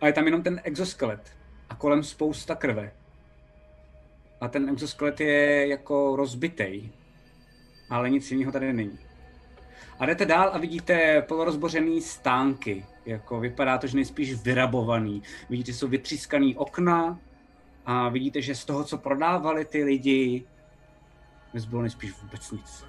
A 0.00 0.06
je 0.06 0.12
tam 0.12 0.24
jenom 0.24 0.42
ten 0.42 0.60
exoskelet 0.64 1.32
a 1.68 1.74
kolem 1.74 2.02
spousta 2.02 2.54
krve. 2.54 2.92
A 4.40 4.48
ten 4.48 4.68
exoskelet 4.68 5.20
je 5.20 5.68
jako 5.68 6.16
rozbitej, 6.16 6.90
ale 7.90 8.10
nic 8.10 8.30
jiného 8.30 8.52
tady 8.52 8.72
není. 8.72 8.98
A 9.98 10.06
jdete 10.06 10.24
dál 10.24 10.50
a 10.52 10.58
vidíte 10.58 11.22
polorozbořený 11.22 12.00
stánky. 12.00 12.86
Jako 13.06 13.40
vypadá 13.40 13.78
to, 13.78 13.86
že 13.86 13.96
nejspíš 13.96 14.42
vyrabovaný. 14.42 15.22
Vidíte, 15.50 15.72
jsou 15.72 15.88
vytřískaný 15.88 16.56
okna 16.56 17.18
a 17.86 18.08
vidíte, 18.08 18.42
že 18.42 18.54
z 18.54 18.64
toho, 18.64 18.84
co 18.84 18.98
prodávali 18.98 19.64
ty 19.64 19.84
lidi, 19.84 20.44
nezbylo 21.54 21.82
nejspíš 21.82 22.12
vůbec 22.22 22.50
nic. 22.50 22.84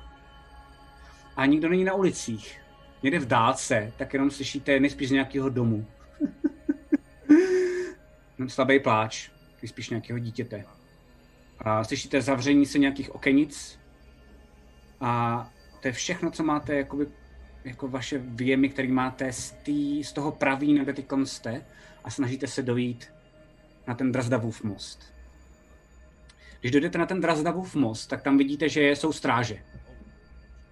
A 1.35 1.45
nikdo 1.45 1.69
není 1.69 1.83
na 1.83 1.93
ulicích. 1.93 2.61
Někde 3.03 3.19
v 3.19 3.27
dálce, 3.27 3.93
tak 3.97 4.13
jenom 4.13 4.31
slyšíte 4.31 4.79
nejspíš 4.79 5.09
z 5.09 5.11
nějakého 5.11 5.49
domu. 5.49 5.85
Slabý 8.47 8.79
pláč, 8.79 9.29
nejspíš 9.61 9.89
nějakého 9.89 10.19
dítěte. 10.19 10.65
A 11.59 11.83
slyšíte 11.83 12.21
zavření 12.21 12.65
se 12.65 12.79
nějakých 12.79 13.15
okenic. 13.15 13.79
A 15.01 15.49
to 15.81 15.87
je 15.87 15.91
všechno, 15.91 16.31
co 16.31 16.43
máte 16.43 16.75
jakoby, 16.75 17.07
jako 17.63 17.87
vaše 17.87 18.17
věmy, 18.17 18.69
které 18.69 18.87
máte 18.87 19.33
z, 19.33 19.51
tý, 19.51 20.03
z 20.03 20.13
toho 20.13 20.31
praví, 20.31 20.79
kde 20.79 20.93
teď 20.93 21.05
jste 21.23 21.65
a 22.03 22.09
snažíte 22.09 22.47
se 22.47 22.63
dojít 22.63 23.14
na 23.87 23.95
ten 23.95 24.11
Drazdavův 24.11 24.63
most. 24.63 25.13
Když 26.59 26.71
dojdete 26.71 26.97
na 26.97 27.05
ten 27.05 27.21
Drazdavův 27.21 27.75
most, 27.75 28.07
tak 28.07 28.21
tam 28.21 28.37
vidíte, 28.37 28.69
že 28.69 28.81
jsou 28.89 29.13
stráže. 29.13 29.57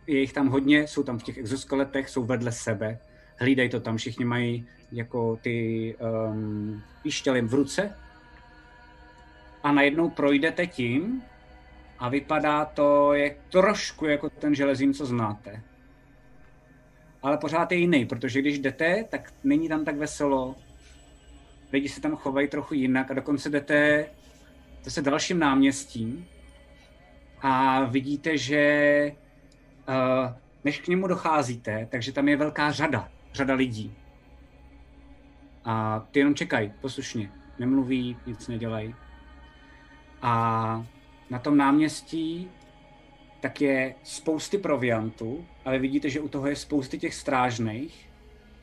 Je 0.08 0.20
jich 0.20 0.34
tam 0.34 0.48
hodně, 0.48 0.88
jsou 0.88 1.04
tam 1.04 1.20
v 1.20 1.24
těch 1.24 1.38
exoskeletech, 1.38 2.10
jsou 2.10 2.24
vedle 2.24 2.52
sebe. 2.52 3.00
Hlídají 3.38 3.70
to 3.70 3.80
tam, 3.80 3.98
všichni 3.98 4.26
mají 4.26 4.68
jako 4.92 5.40
ty 5.42 5.96
um, 6.30 6.84
píštěly 7.04 7.42
v 7.42 7.54
ruce. 7.54 7.96
A 9.64 9.72
najednou 9.72 10.10
projdete 10.10 10.68
tím 10.68 11.24
a 12.00 12.10
vypadá 12.10 12.66
to 12.66 13.14
je 13.14 13.36
trošku 13.50 14.06
jako 14.06 14.30
ten 14.30 14.56
železín, 14.56 14.94
co 14.94 15.06
znáte. 15.06 15.64
Ale 17.22 17.38
pořád 17.38 17.72
je 17.72 17.78
jiný, 17.78 18.06
protože 18.06 18.42
když 18.42 18.60
jdete, 18.60 19.06
tak 19.10 19.34
není 19.44 19.70
tam 19.70 19.86
tak 19.86 19.98
veselo. 19.98 20.56
Lidi 21.74 21.90
se 21.90 22.02
tam 22.02 22.16
chovají 22.16 22.48
trochu 22.48 22.74
jinak 22.74 23.12
a 23.12 23.14
dokonce 23.14 23.50
jdete 23.50 24.06
zase 24.84 25.02
dalším 25.02 25.40
náměstím 25.40 26.28
a 27.42 27.84
vidíte, 27.84 28.38
že 28.38 29.12
uh, 29.90 30.34
než 30.64 30.80
k 30.82 30.88
němu 30.88 31.08
docházíte, 31.08 31.88
takže 31.92 32.12
tam 32.12 32.28
je 32.28 32.38
velká 32.38 32.72
řada, 32.72 33.10
řada 33.34 33.54
lidí. 33.54 33.96
A 35.66 36.06
ty 36.12 36.20
jenom 36.20 36.36
čekají, 36.36 36.74
poslušně. 36.82 37.32
Nemluví, 37.60 38.18
nic 38.26 38.48
nedělají. 38.48 38.96
A 40.22 40.86
na 41.30 41.40
tom 41.40 41.58
náměstí 41.58 42.52
tak 43.40 43.62
je 43.62 43.96
spousty 44.04 44.58
proviantů, 44.58 45.46
ale 45.66 45.80
vidíte, 45.80 46.10
že 46.10 46.20
u 46.22 46.28
toho 46.28 46.48
je 46.48 46.56
spousty 46.56 47.00
těch 47.00 47.14
strážných 47.14 48.10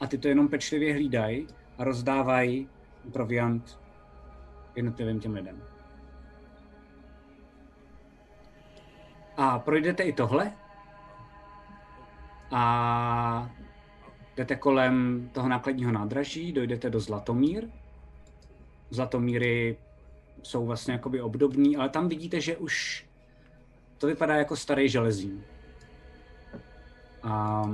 a 0.00 0.06
ty 0.06 0.18
to 0.18 0.28
jenom 0.28 0.48
pečlivě 0.48 0.92
hlídají 0.92 1.46
a 1.78 1.84
rozdávají 1.84 2.68
proviant 3.12 3.78
jednotlivým 4.74 5.20
těm 5.20 5.34
lidem. 5.34 5.62
A 9.36 9.58
projdete 9.58 10.02
i 10.02 10.12
tohle 10.12 10.52
a 12.50 13.50
jdete 14.36 14.56
kolem 14.56 15.28
toho 15.32 15.48
nákladního 15.48 15.92
nádraží, 15.92 16.52
dojdete 16.52 16.90
do 16.90 17.00
Zlatomír. 17.00 17.68
Zlatomíry 18.90 19.76
jsou 20.42 20.66
vlastně 20.66 20.92
jakoby 20.92 21.20
obdobný, 21.20 21.76
ale 21.76 21.88
tam 21.88 22.08
vidíte, 22.08 22.40
že 22.40 22.56
už 22.56 23.06
to 23.98 24.06
vypadá 24.06 24.34
jako 24.34 24.56
starý 24.56 24.88
železín. 24.88 25.44
A 27.22 27.64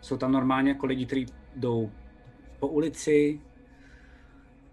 jsou 0.00 0.16
tam 0.16 0.32
normálně 0.32 0.70
jako 0.70 0.86
lidi, 0.86 1.06
kteří 1.06 1.26
jdou 1.56 1.90
po 2.58 2.68
ulici. 2.68 3.40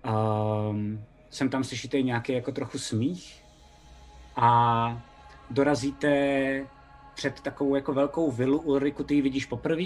Um, 0.05 1.05
sem 1.29 1.49
tam 1.49 1.63
slyšíte 1.63 2.01
nějaký 2.01 2.33
jako 2.33 2.51
trochu 2.51 2.77
smích. 2.77 3.43
A 4.35 5.01
dorazíte 5.49 6.67
před 7.15 7.39
takovou 7.41 7.75
jako 7.75 7.93
velkou 7.93 8.31
vilu 8.31 8.61
Ulriku, 8.61 9.03
ty 9.03 9.15
ji 9.15 9.21
vidíš 9.21 9.45
poprvé. 9.45 9.85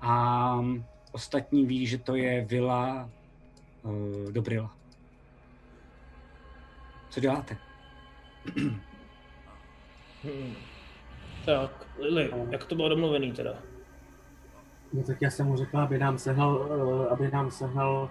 A 0.00 0.64
ostatní 1.12 1.66
ví, 1.66 1.86
že 1.86 1.98
to 1.98 2.16
je 2.16 2.44
vila 2.44 3.10
uh, 3.82 4.32
Dobrila. 4.32 4.74
Co 7.10 7.20
děláte? 7.20 7.56
Hmm. 10.24 10.54
Tak, 11.46 11.86
Lili, 11.98 12.30
jak 12.50 12.64
to 12.64 12.74
bylo 12.74 12.88
domluvený 12.88 13.32
teda? 13.32 13.54
No 14.92 15.02
tak 15.02 15.22
já 15.22 15.30
jsem 15.30 15.46
mu 15.46 15.56
řekl, 15.56 15.78
aby 15.78 15.98
nám 15.98 16.18
sehnal, 16.18 16.68
eh, 16.70 17.08
aby 17.08 17.30
nám 17.30 17.50
sehnal 17.50 18.10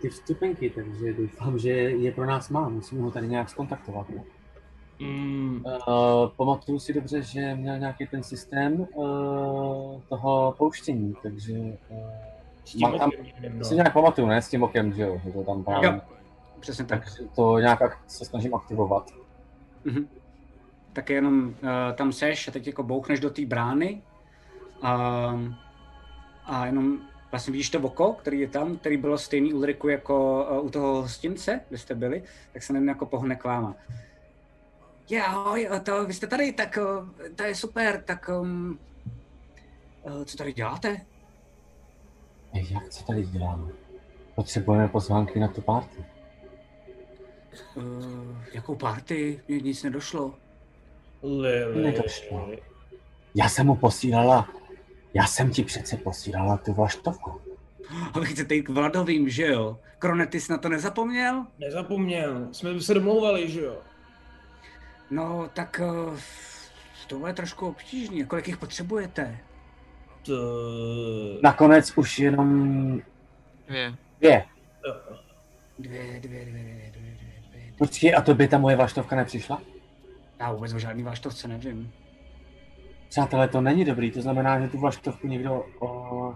ty 0.00 0.08
vstupenky, 0.08 0.70
takže 0.70 1.12
doufám, 1.12 1.58
že 1.58 1.70
je 1.70 2.12
pro 2.12 2.26
nás 2.26 2.48
má. 2.50 2.68
Musíme 2.68 3.02
ho 3.02 3.10
tady 3.10 3.28
nějak 3.28 3.48
skontaktovat. 3.48 4.06
Mm, 5.00 5.64
Uh, 5.88 6.28
pamatuju 6.36 6.78
si 6.78 6.92
dobře, 6.92 7.22
že 7.22 7.54
měl 7.54 7.78
nějaký 7.78 8.06
ten 8.06 8.22
systém 8.22 8.80
uh, 8.94 10.00
toho 10.08 10.54
pouštění, 10.58 11.14
takže 11.22 11.52
uh, 11.58 11.96
s 12.64 12.72
tím 12.72 12.80
Mám 12.80 12.98
tam- 12.98 13.10
okem 13.38 13.58
no. 13.58 13.64
si 13.64 13.74
nějak 13.74 13.92
pamatuju, 13.92 14.26
ne? 14.26 14.42
S 14.42 14.48
tím 14.48 14.62
okem, 14.62 14.92
že 14.92 15.02
jo? 15.02 15.20
Že 15.24 15.32
to 15.32 15.42
tam 15.44 15.64
právě, 15.64 15.88
Jo, 15.88 16.00
přesně 16.60 16.84
tak. 16.84 17.04
tak 17.04 17.14
to 17.36 17.58
nějak 17.58 17.80
ak- 17.80 17.98
se 18.06 18.24
snažím 18.24 18.54
aktivovat. 18.54 19.10
Mhm. 19.84 20.08
Tak 20.92 21.10
jenom 21.10 21.44
uh, 21.44 21.52
tam 21.94 22.12
seš 22.12 22.48
a 22.48 22.50
teď 22.50 22.66
jako 22.66 22.82
bouchneš 22.82 23.20
do 23.20 23.30
té 23.30 23.46
brány 23.46 24.02
um, 24.82 25.54
a 26.46 26.66
jenom 26.66 26.98
vlastně 27.30 27.52
vidíš 27.52 27.70
to 27.70 27.80
oko, 27.80 28.12
který 28.12 28.40
je 28.40 28.48
tam, 28.48 28.76
který 28.76 28.96
bylo 28.96 29.18
stejný 29.18 29.54
Ulriku 29.54 29.88
jako 29.88 30.46
uh, 30.50 30.66
u 30.66 30.70
toho 30.70 31.02
hostince, 31.02 31.60
kde 31.68 31.78
jste 31.78 31.94
byli, 31.94 32.22
tak 32.52 32.62
se 32.62 32.72
jen 32.72 32.88
jako 32.88 33.06
pohne 33.06 33.36
k 33.36 33.44
váma. 33.44 33.76
Je, 35.08 35.22
ahoj, 35.24 35.68
a 35.70 35.78
to, 35.78 36.06
vy 36.06 36.14
jste 36.14 36.26
tady, 36.26 36.52
tak 36.52 36.78
uh, 36.82 37.08
to 37.36 37.42
je 37.42 37.54
super, 37.54 38.02
tak 38.02 38.30
um, 38.40 38.78
co 40.24 40.36
tady 40.36 40.52
děláte? 40.52 41.00
Jak 42.54 42.88
co 42.88 43.04
tady 43.04 43.22
děláme? 43.22 43.72
Potřebujeme 44.34 44.88
pozvánky 44.88 45.40
na 45.40 45.48
tu 45.48 45.60
party. 45.60 46.04
Uh, 47.74 47.84
jakou 48.52 48.74
party? 48.74 49.42
Mně 49.48 49.60
nic 49.60 49.82
nedošlo. 49.82 50.34
Lili. 51.22 51.82
Nedošlo. 51.82 52.50
Já 53.34 53.48
jsem 53.48 53.66
mu 53.66 53.76
posílala, 53.76 54.48
já 55.14 55.26
jsem 55.26 55.50
ti 55.50 55.64
přece 55.64 55.96
posílala 55.96 56.56
tu 56.56 56.72
vlaštovku. 56.72 57.40
A 58.14 58.18
vy 58.20 58.26
chcete 58.26 58.54
jít 58.54 58.62
k 58.62 58.68
Vladovým, 58.68 59.28
že 59.28 59.46
jo? 59.46 59.78
Kronetis 59.98 60.48
na 60.48 60.58
to 60.58 60.68
nezapomněl? 60.68 61.46
Nezapomněl, 61.58 62.48
jsme 62.52 62.80
se 62.80 62.94
domlouvali, 62.94 63.50
že 63.50 63.60
jo? 63.60 63.76
No, 65.10 65.50
tak 65.54 65.80
uh, 65.84 66.18
to 67.06 67.26
je 67.26 67.32
trošku 67.32 67.68
obtížný. 67.68 68.24
Kolik 68.24 68.48
jich 68.48 68.56
potřebujete? 68.56 69.38
To... 70.22 70.34
Nakonec 71.42 71.92
už 71.96 72.18
jenom 72.18 73.00
Dvě. 73.68 73.94
dvě. 74.18 74.44
Dvě, 75.78 76.20
dvě, 76.20 76.20
dvě, 76.20 76.44
dvě, 76.44 76.44
dvě, 76.44 76.90
dvě, 76.92 77.42
dvě. 77.50 77.72
Počkej, 77.78 78.14
a 78.14 78.20
to 78.20 78.34
by 78.34 78.48
ta 78.48 78.58
moje 78.58 78.76
vlaštovka 78.76 79.16
nepřišla? 79.16 79.62
Já 80.40 80.52
vůbec 80.52 80.72
o 80.72 80.78
žádný 80.78 81.02
váštovce 81.02 81.48
nevím. 81.48 81.92
Přátelé, 83.08 83.48
to 83.48 83.60
není 83.60 83.84
dobrý, 83.84 84.10
to 84.10 84.22
znamená, 84.22 84.60
že 84.60 84.68
tu 84.68 84.78
vlaštovku 84.78 85.26
někdo... 85.26 85.66
O... 85.78 86.34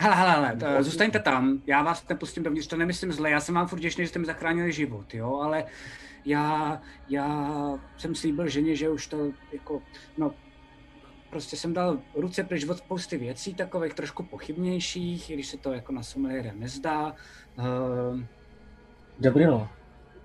Hele, 0.00 0.16
hele, 0.16 0.32
hele, 0.32 0.56
to- 0.56 0.82
zůstaňte 0.82 1.18
tam, 1.18 1.62
já 1.66 1.82
vás 1.82 2.08
nepustím 2.08 2.42
dovnitř, 2.42 2.66
to 2.66 2.76
nemyslím 2.76 3.12
zle, 3.12 3.30
já 3.30 3.40
jsem 3.40 3.54
vám 3.54 3.66
furt 3.66 3.78
vděčný, 3.78 4.04
že 4.04 4.08
jste 4.08 4.18
mi 4.18 4.26
zachránili 4.26 4.72
život, 4.72 5.14
jo, 5.14 5.40
ale 5.40 5.64
já, 6.24 6.80
já 7.08 7.50
jsem 7.96 8.14
slíbil 8.14 8.48
ženě, 8.48 8.76
že 8.76 8.90
už 8.90 9.06
to 9.06 9.30
jako, 9.52 9.82
no, 10.18 10.34
prostě 11.30 11.56
jsem 11.56 11.72
dal 11.72 11.98
ruce 12.14 12.44
pryč 12.44 12.64
od 12.64 12.78
spousty 12.78 13.18
věcí, 13.18 13.54
takových 13.54 13.94
trošku 13.94 14.22
pochybnějších, 14.22 15.30
i 15.30 15.34
když 15.34 15.46
se 15.46 15.56
to 15.56 15.72
jako 15.72 15.92
na 15.92 16.02
sommeliéra 16.02 16.50
nezdá. 16.54 17.14
Uh, 17.58 18.20
Dobrilo. 19.18 19.68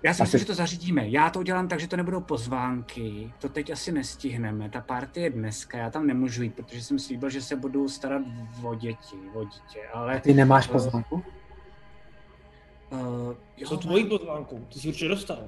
Já 0.02 0.14
si 0.14 0.22
Asi- 0.22 0.22
myslím, 0.22 0.38
že 0.38 0.46
to 0.46 0.54
zařídíme. 0.54 1.08
Já 1.08 1.30
to 1.30 1.38
udělám 1.38 1.68
tak, 1.68 1.80
že 1.80 1.88
to 1.88 1.96
nebudou 1.96 2.20
pozvánky. 2.20 3.32
To 3.38 3.48
teď 3.48 3.70
asi 3.70 3.92
nestihneme. 3.92 4.70
Ta 4.70 4.80
party 4.80 5.20
je 5.20 5.30
dneska, 5.30 5.78
já 5.78 5.90
tam 5.90 6.06
nemůžu 6.06 6.42
jít, 6.42 6.54
protože 6.54 6.82
jsem 6.82 6.98
slíbil, 6.98 7.30
že 7.30 7.42
se 7.42 7.56
budu 7.56 7.88
starat 7.88 8.22
o 8.62 8.74
děti, 8.74 9.16
o 9.34 9.44
dítě. 9.44 9.80
Ale 9.94 10.20
Ty 10.20 10.34
nemáš 10.34 10.68
Eh, 10.68 10.72
pozvánku? 10.72 11.24
Uh, 12.90 13.00
jo, 13.56 13.68
Co 13.68 13.76
tvojí 13.76 14.04
pozvánku? 14.04 14.66
Ty 14.72 14.78
jsi 14.80 14.88
určitě 14.88 15.08
dostal. 15.08 15.38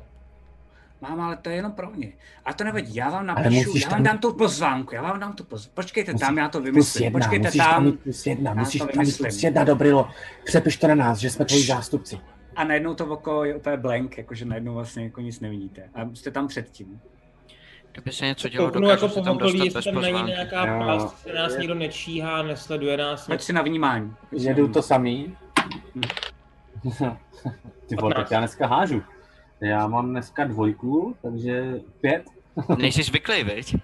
Mám, 1.00 1.20
ale 1.20 1.36
to 1.36 1.50
je 1.50 1.56
jenom 1.56 1.72
pro 1.72 1.90
mě. 1.90 2.12
A 2.44 2.52
to 2.52 2.64
nevadí, 2.64 2.94
já 2.94 3.10
vám 3.10 3.26
napíšu, 3.26 3.76
já 3.78 3.88
vám 3.88 3.90
tam- 3.90 4.02
dám 4.02 4.18
tu 4.18 4.32
pozvánku, 4.34 4.94
já 4.94 5.02
vám 5.02 5.20
dám 5.20 5.32
tu 5.32 5.44
pozvánku. 5.44 5.74
Počkejte 5.74 6.12
Musíš- 6.12 6.26
tam, 6.26 6.38
já 6.38 6.48
to 6.48 6.60
vymyslím. 6.60 7.04
jedna, 7.04 7.18
Počkejte 7.20 7.46
musíš 7.48 7.58
tam 7.58 7.84
tam. 7.84 7.92
plus 7.92 8.26
jedna, 8.26 8.50
já 8.50 8.54
musíš 8.54 8.80
to 8.80 8.86
tam 8.86 9.04
mít 9.04 9.18
plus 9.18 9.42
jedna, 9.42 9.64
Dobrilo. 9.64 10.08
Přepiš 10.44 10.76
to 10.76 10.86
na 10.88 10.94
nás, 10.94 11.18
že 11.18 11.30
jsme 11.30 11.44
tvoji 11.44 11.66
zástupci. 11.66 12.20
A 12.56 12.64
najednou 12.64 12.94
to 12.94 13.06
oko 13.06 13.44
je 13.44 13.56
úplně 13.56 13.76
blank, 13.76 14.18
jakože 14.18 14.44
najednou 14.44 14.74
vlastně 14.74 15.04
jako 15.04 15.20
nic 15.20 15.40
nevidíte. 15.40 15.88
A 15.94 16.10
jste 16.14 16.30
tam 16.30 16.48
předtím. 16.48 17.00
Kdyby 17.92 18.12
se 18.12 18.26
něco 18.26 18.48
dělo, 18.48 18.66
Kouknu 18.66 18.80
dokážu 18.80 19.04
jako 19.04 19.14
se 19.14 19.22
tam 19.22 19.38
dostat 19.38 19.64
jestli 19.64 19.70
bez 19.78 19.84
tam 19.84 19.94
není 19.94 20.04
pozvánky. 20.12 20.30
nějaká 20.30 20.66
Jo. 20.66 20.82
past, 20.86 21.26
že 21.26 21.34
nás 21.34 21.56
nikdo 21.58 21.74
nečíhá, 21.74 22.42
nesleduje 22.42 22.96
nás. 22.96 23.26
Pojď 23.26 23.40
si 23.40 23.52
na 23.52 23.62
vnímání. 23.62 24.14
Jedu 24.32 24.68
to 24.68 24.82
samý. 24.82 25.36
Ty 27.88 27.96
vole, 28.00 28.14
tak 28.14 28.30
já 28.30 28.38
dneska 28.38 28.66
hážu. 28.66 29.02
Já 29.60 29.86
mám 29.86 30.10
dneska 30.10 30.44
dvojku, 30.44 31.16
takže 31.22 31.74
pět. 32.00 32.22
Nejsi 32.78 33.02
zvyklý, 33.02 33.44
viď? 33.44 33.76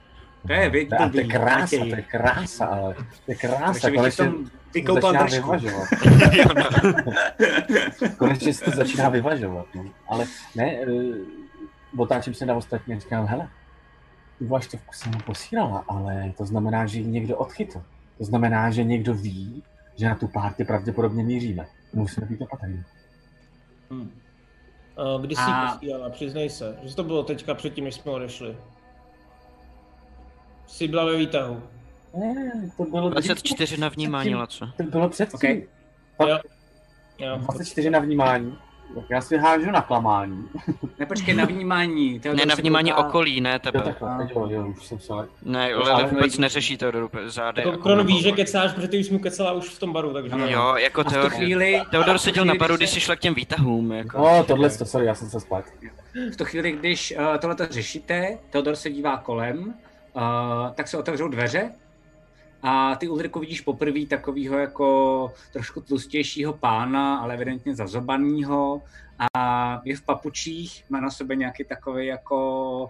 To 0.46 0.52
je, 0.52 0.70
viď, 0.70 0.88
A 1.00 1.08
to 1.08 1.18
je 1.18 1.24
krása, 1.26 1.76
to 1.78 1.96
je 1.96 2.02
krása, 2.02 2.66
ale 2.66 2.94
to 2.94 3.04
je 3.32 3.34
krása. 3.34 3.80
Takže 3.80 3.96
Konečně 3.96 4.24
v 4.24 4.28
tom 4.28 4.50
vykoupal 4.74 5.12
začíná 5.12 5.26
trošku. 5.26 5.50
vyvažovat. 5.50 5.88
Konečně 8.18 8.54
se 8.54 8.64
to 8.64 8.70
začíná 8.70 9.08
vyvažovat. 9.08 9.66
No. 9.74 9.84
Ale 10.08 10.24
ne, 10.56 10.72
eh, 10.72 10.86
otáčím 11.96 12.34
se 12.34 12.46
na 12.46 12.54
ostatní 12.54 12.94
a 12.94 12.98
říkám, 12.98 13.26
hele, 13.26 13.48
tu 14.38 14.46
vlaštovku 14.46 14.92
jsem 14.92 15.12
mu 15.12 15.18
posílala, 15.18 15.84
ale 15.88 16.32
to 16.36 16.46
znamená, 16.46 16.86
že 16.86 16.98
ji 16.98 17.06
někdo 17.06 17.36
odchytl. 17.36 17.82
To 18.18 18.24
znamená, 18.24 18.70
že 18.70 18.84
někdo 18.84 19.14
ví, 19.14 19.62
že 19.96 20.08
na 20.08 20.14
tu 20.14 20.28
párty 20.28 20.64
pravděpodobně 20.64 21.24
míříme. 21.24 21.66
Musíme 21.92 22.26
být 22.26 22.40
opatrní. 22.40 22.84
Hm. 23.90 24.10
Eh, 24.98 25.22
Kdy 25.22 25.34
jsi 25.34 25.40
A- 25.42 25.54
a... 25.54 25.74
posílala, 25.74 26.10
přiznej 26.10 26.50
se, 26.50 26.76
že 26.82 26.96
to 26.96 27.04
bylo 27.04 27.22
teďka 27.22 27.54
předtím, 27.54 27.84
než 27.84 27.94
jsme 27.94 28.12
odešli. 28.12 28.56
Jsi 30.66 30.88
byla 30.88 31.04
ve 31.04 31.16
výtahu. 31.16 31.62
Ne, 32.14 32.52
to 32.76 32.84
bylo 32.84 33.10
24 33.10 33.76
na 33.80 33.88
vnímání. 33.88 34.34
Laco. 34.34 34.66
To 34.76 34.82
bylo 34.82 35.08
předtím. 35.08 35.34
Okay. 35.36 35.62
Jo. 36.28 36.38
Jo. 37.18 37.36
24 37.38 37.90
na 37.90 37.98
vnímání. 37.98 38.58
Tak 38.94 39.04
já 39.10 39.20
si 39.20 39.36
hážu 39.36 39.70
na 39.70 39.82
klamání. 39.82 40.48
Ne, 40.98 41.06
počkej, 41.06 41.34
na 41.34 41.44
vnímání. 41.44 42.20
Teodor 42.20 42.38
Ne 42.40 42.46
na 42.46 42.56
se 42.56 42.62
vnímání 42.62 42.92
kouká- 42.92 43.08
okolí, 43.08 43.40
ne 43.40 43.52
Jo, 43.52 43.58
tebe. 43.58 43.82
takhle, 43.84 44.28
jo, 44.34 44.46
jo, 44.50 44.66
už 44.66 44.86
jsem 44.86 44.98
se. 44.98 45.12
Ne, 45.42 45.72
Ale- 45.74 45.90
ale 45.92 46.06
vůbec 46.06 46.38
neřeší 46.38 46.76
Teodoru 46.76 47.10
zády. 47.26 47.60
Jako 47.60 47.70
jako 47.70 47.82
Kron 47.82 48.06
ví, 48.06 48.22
že 48.22 48.32
kecáš, 48.32 48.72
protože 48.72 48.88
ty 48.88 48.98
už 49.00 49.10
mu 49.10 49.18
kecala 49.18 49.52
už 49.52 49.68
v 49.68 49.78
tom 49.78 49.92
baru, 49.92 50.12
takže... 50.12 50.30
Ano. 50.32 50.46
Jo, 50.48 50.74
jako 50.76 51.04
Teodor. 51.04 51.30
chvíli, 51.30 51.82
Teodor 51.90 52.18
seděl 52.18 52.44
na 52.44 52.54
baru, 52.54 52.76
když 52.76 52.78
když 52.78 52.90
se- 52.90 52.94
si 52.94 53.00
šla 53.00 53.16
k 53.16 53.20
těm 53.20 53.34
výtahům. 53.34 53.92
Jako. 53.92 54.18
No, 54.18 54.44
tohle 54.44 54.70
to, 54.70 54.84
sorry, 54.84 55.06
já 55.06 55.14
jsem 55.14 55.30
se 55.30 55.40
splet. 55.40 55.64
v 56.32 56.36
tu 56.36 56.44
chvíli, 56.44 56.72
když 56.72 57.14
uh, 57.18 57.36
tohle 57.38 57.56
řešíte, 57.70 58.38
Teodor 58.50 58.76
se 58.76 58.90
dívá 58.90 59.16
kolem, 59.16 59.58
uh, 59.58 60.22
tak 60.74 60.88
se 60.88 60.98
otevřou 60.98 61.28
dveře 61.28 61.70
a 62.62 62.96
ty 62.96 63.08
Ulriku 63.08 63.40
vidíš 63.40 63.60
poprvé 63.60 64.06
takového 64.06 64.58
jako 64.58 65.32
trošku 65.52 65.80
tlustějšího 65.80 66.52
pána, 66.52 67.18
ale 67.18 67.34
evidentně 67.34 67.74
zazobanýho 67.74 68.82
a 69.34 69.80
je 69.84 69.96
v 69.96 70.02
papučích, 70.02 70.84
má 70.88 71.00
na 71.00 71.10
sobě 71.10 71.36
nějaký 71.36 71.64
takový 71.64 72.06
jako 72.06 72.88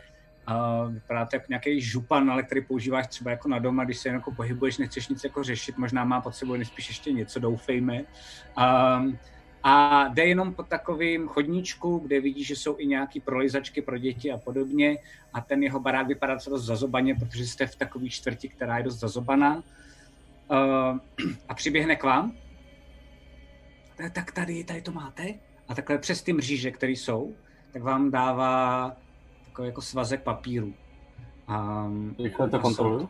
Uh, 0.51 0.93
vypadá 0.93 1.25
to 1.25 1.37
jako 1.37 1.47
nějaký 1.49 1.81
župan, 1.81 2.31
ale 2.31 2.43
který 2.43 2.65
používáš 2.65 3.07
třeba 3.07 3.31
jako 3.31 3.49
na 3.49 3.59
doma, 3.59 3.85
když 3.85 3.99
se 3.99 4.09
jen 4.09 4.15
jako 4.15 4.33
pohybuješ, 4.33 4.79
nechceš 4.79 5.09
nic 5.09 5.25
jako 5.25 5.45
řešit, 5.45 5.79
možná 5.79 6.05
má 6.05 6.21
pod 6.21 6.35
sebou 6.35 6.57
nejspíš 6.57 6.89
ještě 6.89 7.13
něco, 7.13 7.41
doufejme. 7.41 8.03
Um, 8.59 9.19
a 9.63 10.05
jde 10.09 10.25
jenom 10.25 10.55
po 10.55 10.63
takovým 10.63 11.29
chodníčku, 11.29 11.99
kde 11.99 12.21
vidíš, 12.21 12.47
že 12.47 12.57
jsou 12.57 12.77
i 12.79 12.87
nějaký 12.87 13.21
prolizačky 13.21 13.83
pro 13.83 13.99
děti 13.99 14.33
a 14.33 14.39
podobně. 14.39 14.99
A 15.33 15.41
ten 15.41 15.63
jeho 15.63 15.81
barák 15.81 16.07
vypadá 16.07 16.35
dost 16.49 16.65
zazobaně, 16.65 17.15
protože 17.15 17.47
jste 17.47 17.67
v 17.67 17.77
takové 17.77 18.09
čtvrti, 18.09 18.49
která 18.49 18.79
je 18.79 18.85
dost 18.85 18.99
zazobaná. 18.99 19.57
Uh, 19.57 20.99
a 21.49 21.55
přiběhne 21.55 21.97
k 21.97 22.03
vám. 22.05 22.33
"Tak- 24.13 24.33
tady, 24.33 24.65
tady 24.65 24.83
to 24.83 24.93
máte. 24.93 25.35
A 25.69 25.75
takhle 25.75 25.99
přes 25.99 26.23
ty 26.23 26.33
mříže, 26.33 26.71
které 26.71 26.93
jsou, 26.93 27.35
tak 27.73 27.83
vám 27.83 28.11
dává 28.11 28.93
takový 29.45 29.69
jako 29.69 29.83
svazek 29.83 30.23
papíru. 30.23 30.75
Um, 31.49 32.17
Rychle 32.23 32.49
to 32.51 32.57
a 32.57 32.59
jsou- 32.59 32.63
kontroluju. 32.63 33.09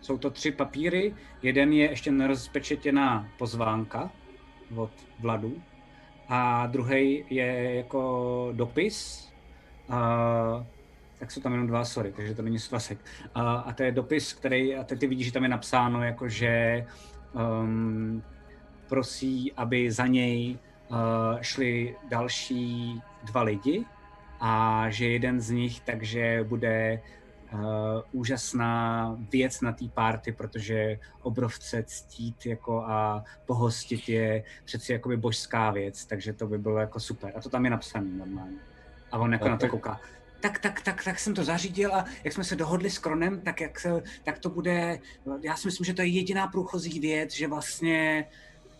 jsou 0.00 0.18
to 0.18 0.30
tři 0.30 0.50
papíry, 0.52 1.14
jeden 1.42 1.72
je 1.72 1.90
ještě 1.90 2.10
nerozpečetěná 2.10 3.28
pozvánka 3.38 4.10
od 4.76 4.90
Vladu 5.20 5.62
a 6.28 6.66
druhý 6.66 7.24
je 7.30 7.74
jako 7.74 8.50
dopis, 8.52 9.28
a, 9.88 10.66
tak 11.18 11.30
jsou 11.30 11.40
tam 11.40 11.52
jenom 11.52 11.66
dva, 11.66 11.84
sorry, 11.84 12.12
takže 12.12 12.34
to 12.34 12.42
není 12.42 12.58
svazek. 12.58 12.98
A, 13.34 13.54
a 13.54 13.72
to 13.72 13.82
je 13.82 13.92
dopis, 13.92 14.32
který, 14.32 14.76
a 14.76 14.84
teď 14.84 15.00
ty 15.00 15.06
vidíš, 15.06 15.26
že 15.26 15.32
tam 15.32 15.42
je 15.42 15.48
napsáno, 15.48 16.04
jako 16.04 16.28
že 16.28 16.86
um, 17.32 18.22
prosí, 18.88 19.52
aby 19.52 19.90
za 19.90 20.06
něj 20.06 20.58
uh, 20.88 20.96
šli 21.40 21.96
další 22.08 23.02
dva 23.24 23.42
lidi 23.42 23.84
a 24.40 24.84
že 24.90 25.06
jeden 25.08 25.40
z 25.40 25.50
nich 25.50 25.80
takže 25.80 26.44
bude 26.48 27.02
uh, 27.52 27.60
úžasná 28.12 29.16
věc 29.32 29.60
na 29.60 29.72
té 29.72 29.88
party, 29.88 30.32
protože 30.32 30.98
obrovce 31.22 31.84
ctít 31.86 32.46
jako 32.46 32.82
a 32.82 33.24
pohostit 33.46 34.08
je 34.08 34.44
přeci 34.64 34.92
jakoby 34.92 35.16
božská 35.16 35.70
věc, 35.70 36.04
takže 36.04 36.32
to 36.32 36.46
by 36.46 36.58
bylo 36.58 36.78
jako 36.78 37.00
super. 37.00 37.32
A 37.36 37.40
to 37.40 37.48
tam 37.48 37.64
je 37.64 37.70
napsané 37.70 38.10
normálně. 38.10 38.56
A 39.12 39.18
on 39.18 39.32
jako 39.32 39.44
Tak 39.44 39.50
na 39.50 39.56
to 39.56 39.68
kouká. 39.68 40.00
Tak, 40.40 40.58
tak, 40.58 40.80
tak, 40.80 41.04
tak 41.04 41.18
jsem 41.18 41.34
to 41.34 41.44
zařídil 41.44 41.94
a 41.94 42.04
jak 42.24 42.32
jsme 42.32 42.44
se 42.44 42.56
dohodli 42.56 42.90
s 42.90 42.98
Kronem, 42.98 43.40
tak, 43.40 43.60
jak 43.60 43.80
se, 43.80 44.02
tak 44.24 44.38
to 44.38 44.50
bude, 44.50 44.98
já 45.40 45.56
si 45.56 45.68
myslím, 45.68 45.84
že 45.84 45.94
to 45.94 46.02
je 46.02 46.08
jediná 46.08 46.46
průchozí 46.46 47.00
věc, 47.00 47.34
že 47.34 47.48
vlastně, 47.48 48.26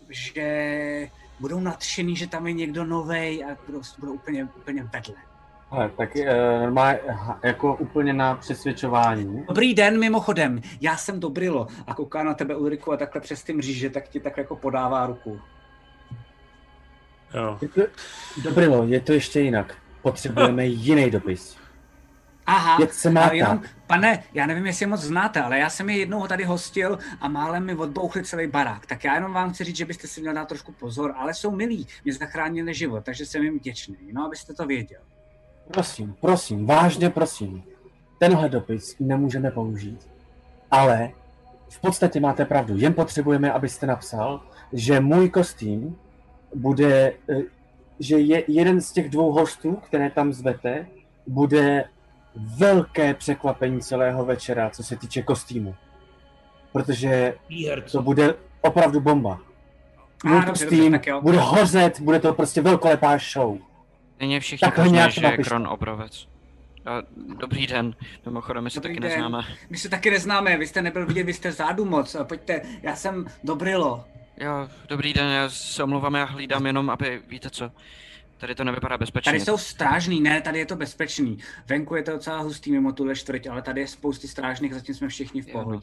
že 0.09 1.11
budou 1.41 1.61
nadšený, 1.61 2.17
že 2.17 2.27
tam 2.27 2.47
je 2.47 2.53
někdo 2.53 2.85
novej 2.85 3.45
a 3.45 3.57
budou, 3.67 3.81
budou 3.99 4.13
úplně, 4.13 4.45
úplně 4.45 4.83
vedle. 4.83 5.28
Hele, 5.71 5.91
tak 5.97 6.17
eh, 6.17 6.61
normálně 6.61 6.99
ha- 7.09 7.41
jako 7.45 7.77
úplně 7.77 8.13
na 8.13 8.35
přesvědčování. 8.35 9.45
Dobrý 9.49 9.75
den, 9.75 9.99
mimochodem, 10.01 10.61
já 10.81 10.97
jsem 10.97 11.21
Dobrilo 11.21 11.67
a 11.87 11.95
kouká 11.95 12.23
na 12.23 12.35
tebe 12.35 12.57
Ulriku 12.57 12.93
a 12.93 12.97
takhle 12.97 13.21
přes 13.21 13.43
ty 13.43 13.53
mříže, 13.53 13.91
tak 13.91 14.09
ti 14.09 14.21
tak 14.21 14.37
jako 14.37 14.57
podává 14.57 15.07
ruku. 15.07 15.41
Jo. 17.35 17.59
Je 17.63 17.69
to, 17.69 17.81
Dobrilo, 18.43 18.85
je 18.87 19.01
to 19.01 19.13
ještě 19.13 19.41
jinak. 19.41 19.75
Potřebujeme 20.03 20.67
jiný 20.67 21.11
dopis. 21.11 21.57
Aha, 22.47 22.77
Jak 22.81 22.95
se 22.95 23.11
má 23.11 23.23
ale 23.25 23.37
jenom, 23.37 23.63
pane, 23.87 24.23
já 24.35 24.47
nevím, 24.47 24.67
jestli 24.67 24.83
je 24.83 24.87
moc 24.87 25.01
znáte, 25.01 25.43
ale 25.43 25.59
já 25.59 25.71
jsem 25.71 25.91
je 25.91 25.99
jednou 25.99 26.27
tady 26.27 26.45
hostil 26.45 26.99
a 27.21 27.29
málem 27.29 27.65
mi 27.65 27.75
odbouchli 27.75 28.25
celý 28.25 28.47
barák. 28.47 28.87
Tak 28.87 29.05
já 29.05 29.15
jenom 29.15 29.33
vám 29.33 29.53
chci 29.53 29.65
říct, 29.65 29.77
že 29.77 29.85
byste 29.85 30.07
si 30.09 30.21
měl 30.21 30.35
dát 30.35 30.49
trošku 30.49 30.73
pozor, 30.73 31.15
ale 31.17 31.35
jsou 31.35 31.51
milí, 31.51 31.87
mě 32.05 32.13
zachránili 32.13 32.75
život, 32.75 33.05
takže 33.05 33.27
jsem 33.27 33.43
jim 33.43 33.59
vděčný, 33.59 33.97
no 34.13 34.25
abyste 34.27 34.55
to 34.55 34.67
věděl. 34.67 35.01
Prosím, 35.73 36.15
prosím, 36.21 36.67
vážně 36.67 37.11
prosím. 37.11 37.63
Tenhle 38.19 38.49
dopis 38.49 38.97
nemůžeme 39.01 39.51
použít. 39.51 40.09
Ale 40.71 41.11
v 41.69 41.81
podstatě 41.81 42.21
máte 42.21 42.45
pravdu. 42.45 42.77
Jen 42.77 42.95
potřebujeme, 42.95 43.53
abyste 43.53 43.87
napsal, 43.87 44.41
že 44.73 45.01
můj 45.01 45.31
kostým 45.31 45.97
bude, 46.55 47.13
eh, 47.31 47.43
že 48.01 48.19
je 48.19 48.45
jeden 48.49 48.81
z 48.81 48.93
těch 48.93 49.11
dvou 49.11 49.33
hostů, 49.33 49.77
které 49.77 50.11
tam 50.11 50.33
zvete, 50.33 50.87
bude 51.27 51.85
velké 52.37 53.15
překvapení 53.15 53.81
celého 53.81 54.25
večera, 54.25 54.71
co 54.71 54.83
se 54.83 54.97
týče 54.97 55.23
kostýmu. 55.23 55.75
Protože 56.73 57.35
to 57.93 58.03
bude 58.03 58.35
opravdu 58.61 59.01
bomba. 59.01 59.41
Můj 60.25 60.43
kostým 60.43 61.01
bude 61.23 61.39
hořet, 61.39 62.01
bude 62.01 62.21
to 62.21 62.35
prostě 62.35 62.61
velkolepá 62.61 63.19
show. 63.33 63.59
Není 64.21 64.41
všichni 64.41 64.71
poznají, 64.71 64.93
nějak 64.93 65.13
že 65.13 65.27
je. 65.27 65.37
Kron 65.37 65.67
obrovec. 65.67 66.29
A, 66.87 67.03
dobrý 67.41 67.67
den, 67.67 67.95
mimochodem, 68.27 68.65
my 68.65 68.71
se 68.71 68.81
Dobrý 68.81 68.95
taky 68.95 69.01
den. 69.01 69.11
neznáme. 69.11 69.45
My 69.71 69.77
se 69.79 69.89
taky 69.89 70.11
neznáme, 70.11 70.57
vy 70.57 70.67
jste 70.67 70.83
nebyl 70.83 71.07
vidět, 71.07 71.23
vy 71.25 71.35
jste 71.35 71.53
zádu 71.53 71.85
moc. 71.85 72.15
A 72.15 72.25
Pojďte, 72.25 72.63
já 72.83 72.97
jsem 72.97 73.27
Dobrilo. 73.45 74.05
Jo, 74.41 74.69
dobrý 74.89 75.13
den, 75.13 75.31
já 75.31 75.49
se 75.51 75.83
omlouvám, 75.83 76.15
já 76.15 76.25
hlídám 76.25 76.67
jenom, 76.67 76.91
aby, 76.91 77.23
víte 77.29 77.51
co, 77.51 77.71
tady 78.39 78.55
to 78.55 78.65
nevypadá 78.65 78.99
bezpečně. 78.99 79.33
Tady 79.33 79.41
jsou 79.45 79.59
strážný, 79.59 80.21
ne, 80.21 80.41
tady 80.41 80.59
je 80.59 80.67
to 80.67 80.77
bezpečný. 80.77 81.39
Venku 81.67 81.95
je 81.97 82.03
to 82.03 82.11
docela 82.11 82.39
hustý 82.39 82.73
mimo 82.73 82.93
tuhle 82.93 83.17
čtvrť, 83.17 83.47
ale 83.47 83.63
tady 83.63 83.81
je 83.81 83.87
spousty 83.89 84.29
strážných, 84.29 84.75
zatím 84.75 84.95
jsme 84.95 85.09
všichni 85.09 85.43
v 85.43 85.49
Jo, 85.49 85.65
no. 85.67 85.81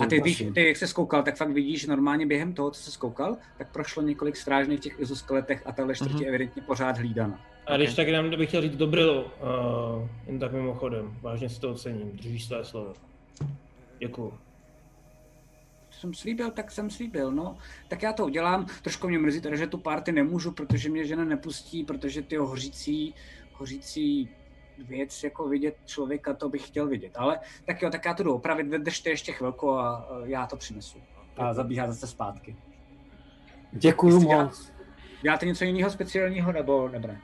A 0.00 0.06
ty, 0.06 0.20
prosím. 0.20 0.54
ty, 0.54 0.66
jak 0.68 0.76
se 0.76 0.86
skoukal, 0.86 1.22
tak 1.22 1.36
fakt 1.36 1.50
vidíš, 1.50 1.86
normálně 1.86 2.26
během 2.26 2.52
toho, 2.52 2.70
co 2.70 2.82
se 2.82 2.90
skoukal, 2.90 3.36
tak 3.58 3.72
prošlo 3.72 4.02
několik 4.02 4.36
strážných 4.36 4.78
v 4.78 4.82
těch 4.82 5.00
izoskeletech 5.00 5.62
a 5.66 5.72
tahle 5.72 5.94
čtvrť 5.94 6.12
Mhm. 6.12 6.22
je 6.22 6.28
evidentně 6.28 6.62
pořád 6.62 6.98
hlídana. 6.98 7.40
A 7.66 7.76
když 7.76 7.90
Ok. 7.90 7.96
tak 7.96 8.06
jenom 8.06 8.30
bych 8.30 8.48
chtěl 8.48 8.62
říct 8.62 8.76
Dobrilo, 8.76 9.24
uh, 9.24 10.08
jen 10.26 10.38
tak 10.38 10.52
mimochodem, 10.52 11.18
vážně 11.22 11.48
si 11.48 11.60
to 11.60 11.70
ocením, 11.70 12.10
držíš 12.12 12.44
své 12.44 12.64
slovo. 12.64 12.94
Děkuju. 13.98 14.34
jsem 15.90 16.14
slíbil, 16.14 16.50
tak 16.50 16.70
jsem 16.70 16.90
slíbil, 16.90 17.32
no. 17.32 17.58
Tak 17.88 18.02
já 18.02 18.12
to 18.12 18.24
udělám. 18.24 18.66
Trošku 18.82 19.08
mě 19.08 19.18
mrzí 19.18 19.40
teda, 19.40 19.56
že 19.56 19.66
tu 19.66 19.78
party 19.78 20.12
nemůžu, 20.12 20.52
protože 20.52 20.88
mě 20.90 21.04
žena 21.06 21.24
nepustí, 21.24 21.84
protože 21.84 22.22
ty 22.22 22.36
hořící, 22.36 23.14
hořící 23.52 24.28
věc, 24.78 25.24
jako 25.24 25.48
vidět 25.48 25.76
člověka, 25.84 26.34
to 26.34 26.48
bych 26.48 26.66
chtěl 26.66 26.86
vidět. 26.88 27.12
Ale 27.16 27.38
tak 27.64 27.82
jo, 27.82 27.90
tak 27.90 28.04
já 28.04 28.14
to 28.14 28.22
jdu 28.22 28.34
opravit, 28.34 28.68
vydržte 28.68 29.10
ještě 29.10 29.32
chvilku 29.32 29.70
a 29.72 30.08
já 30.24 30.46
to 30.46 30.56
přinesu. 30.56 30.98
A 31.36 31.54
zabíhá 31.54 31.86
zase 31.86 32.06
zpátky. 32.06 32.56
Děkuju 33.72 34.14
Jestli 34.14 34.28
dělá- 34.28 34.44
moc. 34.44 34.72
Děláte 35.22 35.46
něco 35.46 35.64
jiného 35.64 35.90
speciálního, 35.90 36.52
nebo, 36.52 36.88
nebo 36.88 37.08
ne? 37.08 37.20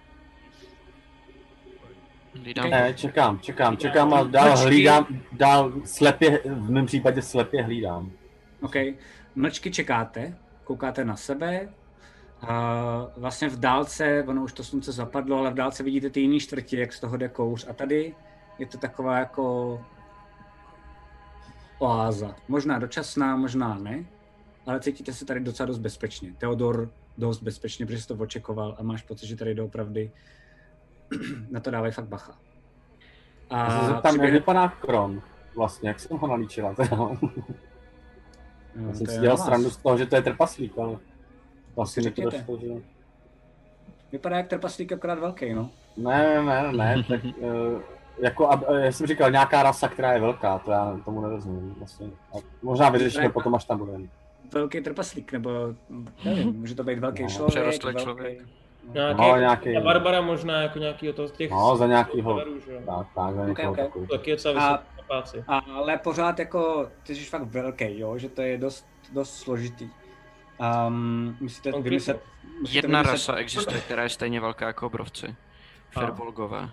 Hlídám. 2.42 2.70
Ne, 2.70 2.94
čekám, 2.94 3.40
čekám, 3.40 3.76
čekám 3.76 4.14
a 4.14 4.22
dál 4.22 4.50
Počkej. 4.50 4.66
hlídám, 4.68 5.06
dál 5.32 5.72
slepě, 5.84 6.40
v 6.44 6.70
mém 6.70 6.86
případě 6.86 7.22
slepě 7.22 7.62
hlídám. 7.62 8.10
OK. 8.62 8.74
Mlčky 9.34 9.70
čekáte, 9.70 10.38
koukáte 10.64 11.04
na 11.04 11.16
sebe. 11.16 11.68
A 12.48 13.06
vlastně 13.16 13.48
v 13.48 13.60
dálce, 13.60 14.24
ono 14.28 14.42
už 14.42 14.52
to 14.52 14.64
slunce 14.64 14.92
zapadlo, 14.92 15.38
ale 15.38 15.50
v 15.50 15.54
dálce 15.54 15.82
vidíte 15.82 16.10
ty 16.10 16.20
jiný 16.20 16.40
čtvrti, 16.40 16.76
jak 16.76 16.92
z 16.92 17.00
toho 17.00 17.16
jde 17.16 17.28
kouř. 17.28 17.66
A 17.70 17.72
tady 17.72 18.14
je 18.58 18.66
to 18.66 18.78
taková 18.78 19.18
jako 19.18 19.80
oáza. 21.78 22.34
Možná 22.48 22.78
dočasná, 22.78 23.36
možná 23.36 23.74
ne, 23.74 24.04
ale 24.66 24.80
cítíte 24.80 25.12
se 25.12 25.24
tady 25.24 25.40
docela 25.40 25.66
dost 25.66 25.78
bezpečně. 25.78 26.34
Teodor 26.38 26.90
dost 27.18 27.42
bezpečně, 27.42 27.86
protože 27.86 28.00
jsi 28.00 28.08
to 28.08 28.14
očekoval 28.14 28.76
a 28.78 28.82
máš 28.82 29.02
pocit, 29.02 29.26
že 29.26 29.36
tady 29.36 29.54
doopravdy 29.54 30.10
na 31.50 31.60
to 31.60 31.70
dávají 31.70 31.92
fakt 31.92 32.08
bacha. 32.08 32.38
Já 33.50 33.80
se 33.80 33.86
zeptám, 33.86 33.94
jak 33.94 34.02
přiběhne- 34.14 34.38
vypadá 34.38 34.68
Kron 34.68 35.22
vlastně, 35.56 35.88
jak 35.88 36.00
jsem 36.00 36.16
ho 36.18 36.26
nalíčila. 36.28 36.74
No, 36.90 37.18
Já 38.88 38.94
jsem 38.94 39.06
si 39.06 39.18
dělal 39.20 39.36
vás. 39.36 39.46
srandu 39.46 39.70
z 39.70 39.76
toho, 39.76 39.98
že 39.98 40.06
to 40.06 40.16
je 40.16 40.22
trpaslík, 40.22 40.78
ale 40.78 40.98
vlastně 41.76 42.02
mi 42.02 42.10
to 42.10 42.22
došlo, 42.22 42.58
že... 42.58 42.66
Vypadá 44.12 44.36
jak 44.36 44.48
trpaslík, 44.48 44.92
akorát 44.92 45.18
velký, 45.18 45.54
no. 45.54 45.70
Ne, 45.96 46.42
ne, 46.44 46.72
ne, 46.72 47.04
tak 47.08 47.20
uh, 47.24 47.80
jako, 48.18 48.48
ab, 48.48 48.62
eh, 48.68 48.84
já 48.84 48.92
jsem 48.92 49.06
říkal, 49.06 49.30
nějaká 49.30 49.62
rasa, 49.62 49.88
která 49.88 50.12
je 50.12 50.20
velká, 50.20 50.58
to 50.58 50.70
já 50.70 51.00
tomu 51.04 51.20
nerozumím. 51.20 51.74
Vlastně. 51.78 52.06
A 52.06 52.36
možná 52.62 52.88
vyřešíme 52.88 53.24
Ne. 53.24 53.30
potom, 53.30 53.54
až 53.54 53.64
tam 53.64 53.78
budeme. 53.78 54.04
velký 54.52 54.80
trpaslík, 54.80 55.32
nebo 55.32 55.50
nevím, 56.24 56.52
může 56.60 56.74
to 56.74 56.84
být 56.84 56.98
velký 56.98 57.22
No. 57.22 57.28
člověk. 57.28 57.50
Přerostlý 57.50 57.92
velký... 57.92 58.02
člověk. 58.04 58.38
Nějaký, 58.92 59.20
No, 59.20 59.28
no, 59.28 59.36
nějaký- 59.36 59.68
nějaký... 59.68 59.84
Barbara 59.86 60.20
možná 60.20 60.62
jako 60.62 60.78
nějaký 60.78 61.10
od 61.12 61.30
těch... 61.36 61.50
No, 61.50 61.76
za 61.76 61.86
nějakýho, 61.86 62.40
tak, 62.86 63.06
tak, 63.14 63.34
za 63.34 63.46
někoho 63.46 63.70
ok. 63.70 63.76
takový. 63.76 64.06
Taky 64.06 64.30
je 64.30 64.36
docela 64.36 64.74
A- 64.74 64.82
páci. 65.08 65.44
Ale 65.48 65.98
pořád 65.98 66.38
jako, 66.38 66.88
ty 67.06 67.14
jsi 67.14 67.24
fakt 67.24 67.42
velký, 67.42 67.98
jo, 67.98 68.18
že 68.18 68.28
to 68.28 68.42
je 68.42 68.58
dost, 68.58 68.86
dost 69.12 69.34
složitý. 69.34 69.88
Um, 70.60 71.36
Konkrétně. 71.62 71.82
vymyslet, 71.82 72.22
musíte 72.60 72.78
Jedna 72.78 72.98
vymyslet, 73.02 73.12
rasa 73.12 73.34
existuje, 73.40 73.80
která 73.80 74.02
je 74.02 74.08
stejně 74.08 74.40
velká 74.40 74.66
jako 74.66 74.86
obrovci. 74.86 75.34
Firbolgové. 75.90 76.70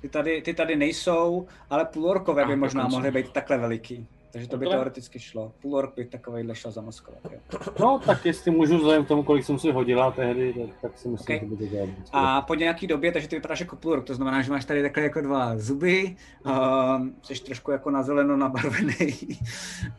Ty 0.00 0.08
tady, 0.08 0.42
ty 0.42 0.54
tady 0.54 0.76
nejsou, 0.76 1.46
ale 1.70 1.84
půlorkové 1.84 2.46
by 2.46 2.52
A, 2.52 2.56
možná 2.56 2.80
dokonce. 2.82 2.96
mohly 2.96 3.10
být 3.10 3.32
takhle 3.32 3.58
veliký. 3.58 4.06
Takže 4.32 4.48
to 4.48 4.56
by 4.56 4.64
Takhle? 4.64 4.76
teoreticky 4.76 5.18
šlo. 5.20 5.52
Půlork 5.62 5.94
by 5.96 6.04
takovejhle 6.04 6.54
šel 6.54 6.70
zamaskovat. 6.70 7.20
Jo. 7.32 7.38
No, 7.80 8.00
tak 8.06 8.26
jestli 8.26 8.50
můžu 8.50 8.76
vzhledem 8.76 9.04
k 9.04 9.08
tomu, 9.08 9.22
kolik 9.22 9.44
jsem 9.44 9.58
si 9.58 9.72
hodila 9.72 10.10
tehdy, 10.10 10.52
tak, 10.52 10.80
tak 10.82 10.98
si 10.98 11.08
myslím, 11.08 11.36
Ok. 11.36 11.42
že 11.42 11.48
by 11.48 11.56
to 11.56 11.66
dělal. 11.66 11.88
A 12.12 12.42
po 12.42 12.54
nějaký 12.54 12.86
době, 12.86 13.12
takže 13.12 13.28
ty 13.28 13.36
vypadáš 13.36 13.60
jako 13.60 13.76
půlork, 13.76 14.04
to 14.04 14.14
znamená, 14.14 14.42
že 14.42 14.50
máš 14.50 14.64
tady 14.64 14.82
takhle 14.82 15.02
jako 15.02 15.20
dva 15.20 15.58
zuby, 15.58 16.16
um, 16.44 17.14
jsi 17.22 17.42
trošku 17.44 17.70
jako 17.70 17.90
na 17.90 18.02
zeleno 18.02 18.36
nabarvený. 18.36 19.18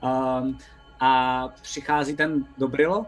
um, 0.03 0.57
a 1.01 1.47
přichází 1.61 2.15
ten 2.15 2.45
Dobrilo 2.57 3.05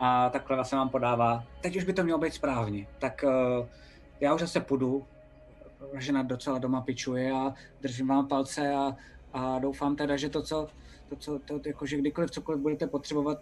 a 0.00 0.30
takhle 0.30 0.56
vlastně 0.56 0.78
vám 0.78 0.88
podává, 0.88 1.44
teď 1.60 1.76
už 1.76 1.84
by 1.84 1.92
to 1.92 2.04
mělo 2.04 2.18
být 2.18 2.34
správně, 2.34 2.86
tak 2.98 3.24
uh, 3.26 3.66
já 4.20 4.34
už 4.34 4.40
zase 4.40 4.60
půjdu, 4.60 5.04
žena 5.98 6.22
docela 6.22 6.58
doma 6.58 6.80
pičuje 6.80 7.32
a 7.32 7.54
držím 7.80 8.08
vám 8.08 8.28
palce 8.28 8.74
a, 8.74 8.96
a 9.32 9.58
doufám 9.58 9.96
teda, 9.96 10.16
že 10.16 10.28
to, 10.28 10.42
co, 10.42 10.68
to, 11.08 11.16
co, 11.16 11.38
to, 11.38 11.60
jako, 11.66 11.86
že 11.86 11.96
kdykoliv 11.96 12.30
cokoliv 12.30 12.60
budete 12.60 12.86
potřebovat, 12.86 13.38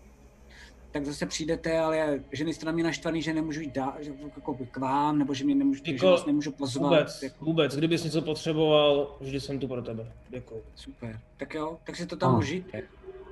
tak 0.91 1.05
zase 1.05 1.27
přijdete, 1.27 1.79
ale 1.79 2.21
že 2.33 2.45
nejste 2.45 2.67
na 2.67 2.73
mě 2.73 2.85
naštvaný, 2.85 3.23
že 3.23 3.35
nemůžu 3.35 3.61
jít 3.61 3.75
dál, 3.75 3.95
že 4.01 4.13
jako 4.37 4.55
k 4.71 4.77
vám, 4.77 5.19
nebo 5.19 5.35
že 5.35 5.45
mě 5.45 5.55
nemůžu, 5.55 5.83
že 5.85 5.93
Jako 5.93 6.07
vás 6.07 6.27
nemůžu 6.27 6.53
pozvat. 6.53 6.91
Vůbec, 6.93 7.23
Jako, 7.23 7.45
vůbec. 7.45 7.77
Kdybys 7.77 8.05
něco 8.05 8.23
potřeboval, 8.23 9.17
vždy 9.21 9.41
jsem 9.41 9.59
tu 9.59 9.69
pro 9.69 9.83
tebe. 9.83 10.13
Děkuji. 10.29 10.63
super. 10.75 11.21
Tak 11.37 11.55
jo, 11.55 11.79
tak 11.85 11.97
si 11.97 12.07
to 12.07 12.17
tam 12.17 12.31
Ano. 12.31 12.39
užijte. 12.39 12.83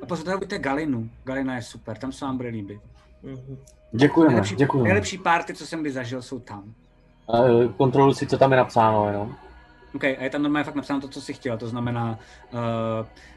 A 0.05 0.07
pozdravíte 0.07 0.59
Galinu. 0.59 1.11
Galina 1.25 1.57
je 1.57 1.63
super, 1.63 1.97
tam 1.97 2.13
se 2.13 2.25
vám 2.25 2.37
bude 2.37 2.49
líbit. 2.49 2.81
Mhm. 3.23 3.57
Děkujeme, 3.93 4.29
Nejlepší, 4.29 4.57
děkujeme. 4.57 4.89
nejlepší 4.89 5.19
party, 5.19 5.55
co 5.55 5.67
jsem 5.67 5.81
kdy 5.81 5.93
zažil, 5.93 6.23
jsou 6.23 6.39
tam. 6.39 6.75
Uh, 7.27 7.73
kontroluji 7.73 8.15
si, 8.15 8.27
co 8.27 8.39
tam 8.39 8.51
je 8.51 8.57
napsáno 8.57 9.07
jenom. 9.07 9.37
OK, 9.95 10.05
a 10.05 10.23
je 10.23 10.31
tam 10.31 10.43
normálně 10.43 10.65
fakt 10.65 10.75
napsáno 10.75 11.01
to, 11.01 11.09
co 11.09 11.21
jsi 11.21 11.33
chtěl, 11.33 11.59
to 11.59 11.69
znamená 11.69 12.19
uh, 12.53 12.59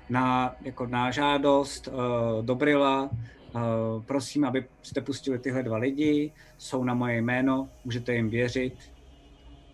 na, 0.10 0.56
jako 0.62 0.88
na 0.88 1.12
žádost 1.12 1.88
uh, 1.88 2.46
Dobrila, 2.46 3.04
uh, 3.04 3.62
prosím, 4.06 4.46
aby 4.46 4.66
jste 4.82 5.02
pustili 5.02 5.40
tyhle 5.40 5.64
dva 5.64 5.78
lidi, 5.78 6.32
jsou 6.58 6.84
na 6.84 6.94
moje 6.94 7.18
jméno, 7.22 7.70
můžete 7.86 8.14
jim 8.14 8.30
věřit. 8.30 8.74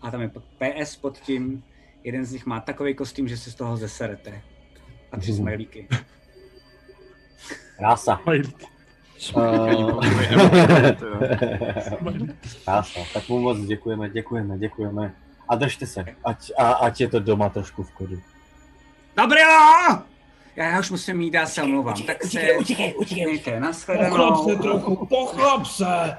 A 0.00 0.10
tam 0.10 0.20
je 0.20 0.30
PS 0.58 0.96
pod 0.96 1.18
tím, 1.18 1.62
jeden 2.04 2.24
z 2.24 2.32
nich 2.32 2.46
má 2.46 2.60
takový 2.60 2.94
kostým, 2.94 3.28
že 3.28 3.36
si 3.36 3.50
z 3.50 3.54
toho 3.54 3.76
zeserete. 3.76 4.42
A 5.12 5.16
tři 5.16 5.32
smajlíky. 5.32 5.88
Krása. 7.76 8.20
Krása. 12.64 13.00
Tak 13.14 13.28
mu 13.28 13.38
moc 13.40 13.58
děkujeme, 13.58 14.08
děkujeme, 14.10 14.58
děkujeme. 14.58 15.14
A 15.48 15.54
držte 15.54 15.86
se, 15.86 16.04
ať, 16.24 16.50
a, 16.58 16.72
ať 16.72 17.00
je 17.00 17.08
to 17.08 17.20
doma 17.20 17.48
trošku 17.48 17.82
v 17.82 17.90
klidu. 17.92 18.20
Dobrilo! 19.16 20.02
Já, 20.56 20.64
já 20.70 20.80
už 20.80 20.90
musím 20.90 21.20
jít, 21.20 21.34
já 21.34 21.46
se 21.46 21.62
omlouvám. 21.62 22.02
Tak 22.02 22.24
se... 22.24 22.52
utíkej, 22.52 22.94
utíkej. 22.96 23.26
Mějte, 23.26 23.60
Pochlap 23.86 24.48
se 24.48 24.56
trochu, 24.56 25.06
pochlap 25.06 25.66
se! 25.66 26.16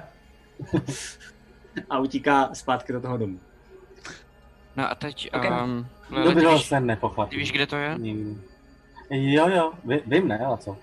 A 1.90 2.00
utíká 2.00 2.50
zpátky 2.54 2.94
do 2.94 3.02
toho 3.02 3.18
domu. 3.18 3.40
No 4.76 4.92
a 4.92 4.96
teď, 4.96 5.30
Ok. 5.34 5.44
um, 5.64 5.88
Lele, 6.10 6.26
Dobrý 6.34 6.48
víš, 6.48 6.66
se 6.66 6.80
nepochvatí. 6.80 7.30
ty 7.30 7.38
víš, 7.38 7.52
kde 7.52 7.68
to 7.68 7.76
je? 7.76 7.96
Nikdy. 7.98 8.38
Jo, 9.10 9.50
jo, 9.50 9.72
ví, 9.86 10.02
vím, 10.06 10.28
ne, 10.28 10.40
a 10.40 10.58
co? 10.58 10.78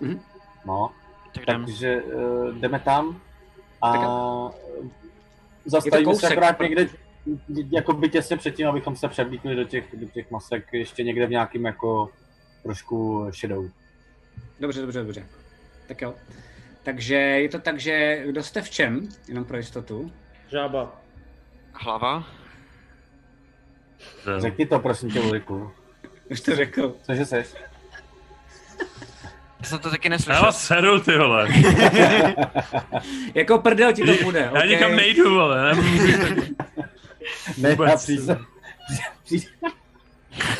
Mhm. 0.00 0.20
No, 0.66 0.90
Tak 1.34 1.42
jdem. 1.42 1.64
takže 1.64 2.02
uh, 2.02 2.52
jdeme 2.54 2.80
tam 2.80 3.20
a 3.82 3.92
Tak 3.92 4.02
zastavíme 5.64 6.14
se 6.14 6.28
akorát 6.28 6.60
někde, 6.60 6.86
jako 7.70 7.92
by 7.92 8.08
těsně 8.08 8.36
předtím, 8.36 8.68
abychom 8.68 8.96
se 8.96 9.08
převlíkli 9.08 9.56
do 9.56 9.64
těch, 9.64 9.96
do 9.96 10.06
těch 10.06 10.30
masek, 10.30 10.72
ještě 10.72 11.02
někde 11.02 11.26
v 11.26 11.30
nějakým 11.30 11.64
jako 11.66 12.10
trošku 12.62 13.26
šedou. 13.30 13.70
Dobře, 14.60 14.80
dobře, 14.80 14.98
dobře. 15.02 15.26
Tak 15.88 16.02
jo. 16.02 16.14
Takže 16.82 17.14
je 17.14 17.48
to 17.48 17.58
tak, 17.58 17.80
že 17.80 18.22
kdo 18.26 18.42
jste 18.42 18.62
v 18.62 18.70
čem, 18.70 19.08
jenom 19.28 19.44
pro 19.44 19.56
jistotu. 19.56 20.12
Žába. 20.48 21.00
Hlava? 21.72 22.24
Řekni 24.38 24.66
to, 24.66 24.78
prosím 24.78 25.10
tě, 25.10 25.20
Luliku. 25.20 25.70
Už 26.30 26.40
to 26.40 26.56
řekl. 26.56 26.96
Cože 27.02 27.24
seš? 27.26 27.54
Já 29.60 29.64
jsem 29.68 29.78
to 29.78 29.90
taky 29.90 30.08
Já 30.08 30.10
neslyšel. 30.10 30.42
vás 30.42 30.66
seru, 30.66 31.00
ty 31.00 31.18
vole. 31.18 31.48
Jako 33.34 33.58
prdel 33.58 33.92
ti 33.92 34.02
to 34.04 34.24
bude, 34.24 34.38
Já 34.40 34.50
okay? 34.50 34.68
nikam 34.68 34.96
nejdu, 34.96 35.34
vole. 35.34 35.72
Ne, 37.58 37.76
já 37.86 37.96
přísám. 37.96 38.46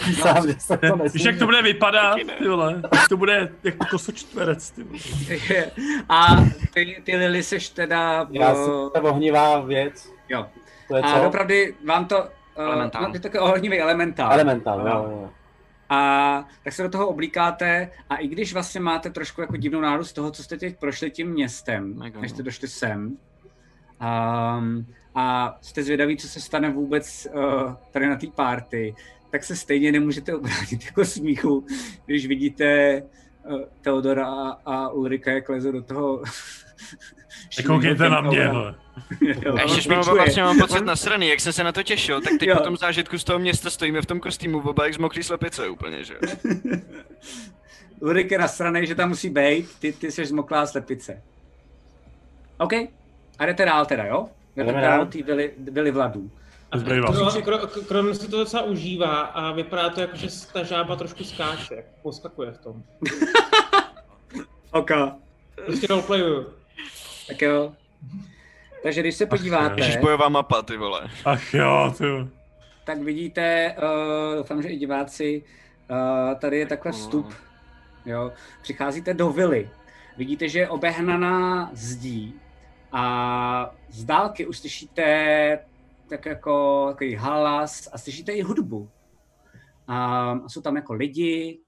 Přísám, 0.00 0.46
že 0.48 0.54
se 0.58 0.76
to 0.78 0.96
nesmí. 0.96 1.18
Víš, 1.18 1.24
jak 1.24 1.38
to 1.38 1.44
bude 1.44 1.62
vypadat, 1.62 2.18
ty 2.38 2.48
vole? 2.48 2.82
To 3.08 3.16
bude 3.16 3.48
jako 3.64 3.86
kosočtverec, 3.90 4.70
ty 4.70 4.82
vole. 4.82 4.98
A 6.08 6.26
ty, 6.74 7.02
ty 7.04 7.16
Lily 7.16 7.42
seš 7.42 7.68
teda... 7.68 8.26
Já 8.30 8.50
eh, 8.52 8.54
jsem 8.96 9.04
ohnivá 9.04 9.60
věc. 9.60 10.08
Jo. 10.28 10.46
To 10.88 10.96
je 10.96 11.02
A 11.02 11.20
co? 11.20 11.26
opravdu 11.28 11.54
vám 11.84 12.04
to, 12.06 12.18
uh, 12.18 12.24
Elementál. 12.56 13.02
no, 13.02 13.08
je 13.08 13.20
to 13.20 13.28
takový 13.28 13.52
ohnivý 13.52 13.80
elementál. 13.80 14.32
Elementál, 14.32 14.78
No. 14.78 14.84
jo, 14.90 15.08
jo. 15.10 15.30
A 15.88 16.48
tak 16.64 16.72
se 16.72 16.82
do 16.82 16.88
toho 16.88 17.08
oblíkáte 17.08 17.90
a 18.10 18.16
i 18.16 18.28
když 18.28 18.52
vlastně 18.52 18.80
máte 18.80 19.10
trošku 19.10 19.40
jako 19.40 19.56
divnou 19.56 19.80
náladu 19.80 20.04
z 20.04 20.12
toho, 20.12 20.30
co 20.30 20.42
jste 20.42 20.56
teď 20.56 20.78
prošli 20.78 21.10
tím 21.10 21.30
městem, 21.30 21.94
Mega, 21.98 22.20
než 22.20 22.30
jste 22.30 22.42
no. 22.42 22.44
došli 22.44 22.68
sem, 22.68 23.16
um, 24.00 24.86
a 25.14 25.58
jste 25.60 25.82
zvědaví, 25.82 26.16
co 26.16 26.28
se 26.28 26.40
stane 26.40 26.70
vůbec 26.70 27.28
uh, 27.34 27.74
tady 27.90 28.08
na 28.08 28.16
té 28.16 28.26
party, 28.26 28.94
tak 29.30 29.44
se 29.44 29.56
stejně 29.56 29.92
nemůžete 29.92 30.34
obránit 30.34 30.84
jako 30.84 31.04
smíchu, 31.04 31.66
když 32.06 32.26
vidíte 32.26 33.02
uh, 33.50 33.60
Teodora 33.80 34.26
a, 34.26 34.50
a 34.50 34.88
Ulrika, 34.88 35.32
jak 35.32 35.48
lezou 35.48 35.72
do 35.72 35.82
toho 35.82 36.22
Koukejte 37.66 38.08
na 38.08 38.20
mě. 38.20 38.50
Jo, 39.20 39.56
A 39.56 39.60
ještě 39.62 39.90
mám, 39.90 40.04
vlastně 40.04 40.42
mám 40.42 40.58
pocit 40.58 40.84
nasraný, 40.84 41.28
jak 41.28 41.40
jsem 41.40 41.52
se 41.52 41.64
na 41.64 41.72
to 41.72 41.82
těšil, 41.82 42.20
tak 42.20 42.32
teď 42.40 42.48
Jo. 42.48 42.56
po 42.56 42.62
tom 42.62 42.76
zážitku 42.76 43.18
z 43.18 43.24
toho 43.24 43.38
města 43.38 43.70
stojíme 43.70 44.02
v 44.02 44.06
tom 44.06 44.20
kostýmu 44.20 44.60
oba 44.60 44.84
jak 44.84 44.94
zmoklý 44.94 45.22
slepice 45.22 45.68
úplně, 45.68 46.04
že 46.04 46.14
jo. 46.14 46.20
Ulrik 48.00 48.30
je 48.30 48.38
nasranej, 48.38 48.86
že 48.86 48.94
tam 48.94 49.08
musí 49.08 49.30
být, 49.30 49.68
ty, 49.78 49.92
ty 49.92 50.12
jsi 50.12 50.26
zmoklá 50.26 50.66
slepice. 50.66 51.22
OK, 52.58 52.72
a 53.38 53.46
jdete 53.46 53.64
dál 53.64 53.86
teda, 53.86 54.04
jo? 54.06 54.28
Jdete 54.56 54.70
Jdeme 54.72 54.82
dál 54.82 55.06
té 55.06 55.22
vily, 55.22 55.52
vily 55.58 55.90
Vladů. 55.90 56.30
Kron, 56.84 57.14
Kron- 57.42 57.84
Kron 57.88 58.14
si 58.14 58.28
to 58.30 58.36
docela 58.38 58.62
užívá 58.62 59.20
a 59.20 59.52
vypadá 59.52 59.90
to 59.90 60.00
jako, 60.00 60.16
že 60.16 60.28
ta 60.52 60.62
žába 60.62 60.96
trošku 60.96 61.24
skáče, 61.24 61.84
poskakuje 62.02 62.50
v 62.52 62.58
tom. 62.58 62.82
OK, 64.70 64.90
Prostě 65.66 65.86
roleplayuju. 65.86 66.46
Tak 67.28 67.42
jo. 67.42 67.72
Takže 68.82 69.00
když 69.00 69.14
se 69.14 69.26
podíváte, 69.26 69.80
Ježiš, 69.80 69.96
bojová 69.96 70.28
mapa, 70.28 70.62
ty 70.62 70.76
vole. 70.76 71.10
Ach 71.24 71.54
jo, 71.54 71.94
ty. 71.98 72.04
jo. 72.04 72.28
tak 72.84 72.98
vidíte, 72.98 73.74
uh, 73.78 74.36
doufám, 74.36 74.62
že 74.62 74.68
i 74.68 74.76
diváci, 74.76 75.42
uh, 75.90 76.34
tady 76.38 76.58
je 76.58 76.66
takhle 76.66 76.92
vstup. 76.92 77.34
Jo. 78.06 78.32
Přicházíte 78.62 79.14
do 79.14 79.30
vily. 79.30 79.70
Vidíte, 80.16 80.48
že 80.48 80.58
je 80.58 80.68
obehnaná 80.68 81.70
zdí 81.72 82.34
a 82.92 83.74
z 83.88 84.04
dálky 84.04 84.46
už 84.46 84.58
slyšíte 84.58 85.58
tak 86.08 86.26
jako 86.26 86.86
takový 86.88 87.14
halas 87.14 87.88
a 87.92 87.98
slyšíte 87.98 88.32
i 88.32 88.42
hudbu. 88.42 88.90
A 89.88 90.34
jsou 90.48 90.60
tam 90.60 90.76
jako 90.76 90.92
lidi 90.92 91.60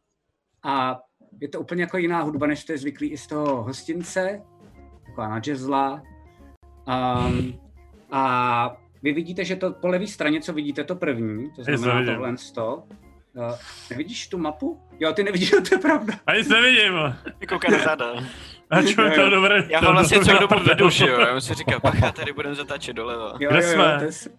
a 0.62 1.00
je 1.40 1.48
to 1.48 1.60
úplně 1.60 1.82
jako 1.82 1.98
jiná 1.98 2.22
hudba, 2.22 2.46
než 2.46 2.60
jste 2.60 2.78
zvyklí 2.78 3.08
i 3.08 3.18
z 3.18 3.26
toho 3.26 3.62
hostince, 3.62 4.42
taková 5.10 5.28
na 5.28 5.38
jazzla. 5.40 6.02
Um, 6.86 7.54
a 8.10 8.76
vy 9.02 9.12
vidíte, 9.12 9.44
že 9.44 9.56
to 9.56 9.72
po 9.72 9.88
levé 9.88 10.06
straně, 10.06 10.40
co 10.40 10.52
vidíte, 10.52 10.84
to 10.84 10.96
první, 10.96 11.50
to 11.56 11.62
znamená 11.64 11.94
nevidím. 11.94 12.14
tohle 12.14 12.34
to. 12.54 12.84
Uh, 13.34 13.54
nevidíš 13.90 14.28
tu 14.28 14.38
mapu? 14.38 14.80
Jo, 15.00 15.12
ty 15.12 15.22
nevidíš, 15.22 15.50
to 15.68 15.74
je 15.74 15.78
pravda. 15.78 16.14
A 16.26 16.34
nic 16.34 16.48
nevidím. 16.48 16.92
vole. 16.92 17.16
Kouká 17.48 17.70
na 17.72 17.78
záda. 17.78 18.06
A 18.70 18.82
čo, 18.82 18.94
to 18.94 19.02
je 19.20 19.30
dobré. 19.30 19.64
Já 19.68 19.80
to 19.80 19.84
mám 19.86 19.94
je 19.94 19.98
vlastně 19.98 20.24
celou 20.24 20.38
dobu 20.40 20.54
vedu, 20.64 20.90
že 20.90 21.06
jo. 21.08 21.20
Já 21.20 21.40
si 21.40 21.54
říkal, 21.54 21.80
bacha, 21.82 22.12
tady 22.12 22.32
budeme 22.32 22.54
zatáčet 22.54 22.96
doleva. 22.96 23.32
Jo, 23.40 23.50
Kde 23.50 23.60
jo, 23.62 23.66
jo, 23.68 23.74
jsme? 23.74 23.96
to 23.98 24.04
je, 24.04 24.12
s- 24.12 24.30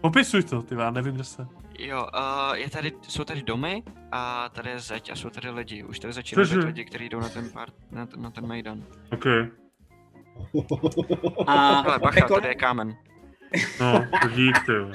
Popisuj 0.00 0.42
to, 0.42 0.62
ty 0.62 0.74
já 0.74 0.90
nevím, 0.90 1.14
kde 1.14 1.24
se. 1.24 1.46
Jo, 1.78 2.06
uh, 2.14 2.54
je 2.56 2.70
tady, 2.70 2.92
jsou 3.08 3.24
tady 3.24 3.42
domy 3.42 3.82
a 4.12 4.48
tady 4.48 4.70
je 4.70 4.78
zeď 4.78 5.12
a 5.12 5.16
jsou 5.16 5.30
tady 5.30 5.50
lidi. 5.50 5.84
Už 5.84 5.98
tady 5.98 6.12
začínají 6.12 6.48
být 6.48 6.64
lidi, 6.64 6.84
kteří 6.84 7.08
jdou 7.08 7.20
na 7.20 7.28
ten, 7.28 7.50
part, 7.50 7.74
na, 7.90 8.06
ten- 8.06 8.22
na 8.22 8.30
ten 8.30 8.46
Majdan. 8.46 8.82
OK. 9.12 9.24
A 11.46 11.78
Ale 11.78 11.98
bacha, 11.98 12.20
Pekor- 12.20 12.34
tady 12.34 12.48
je 12.48 12.54
kámen. 12.54 12.96
No, 13.80 14.04
to 14.22 14.28
dík, 14.28 14.58
ty. 14.66 14.72
jo. 14.72 14.90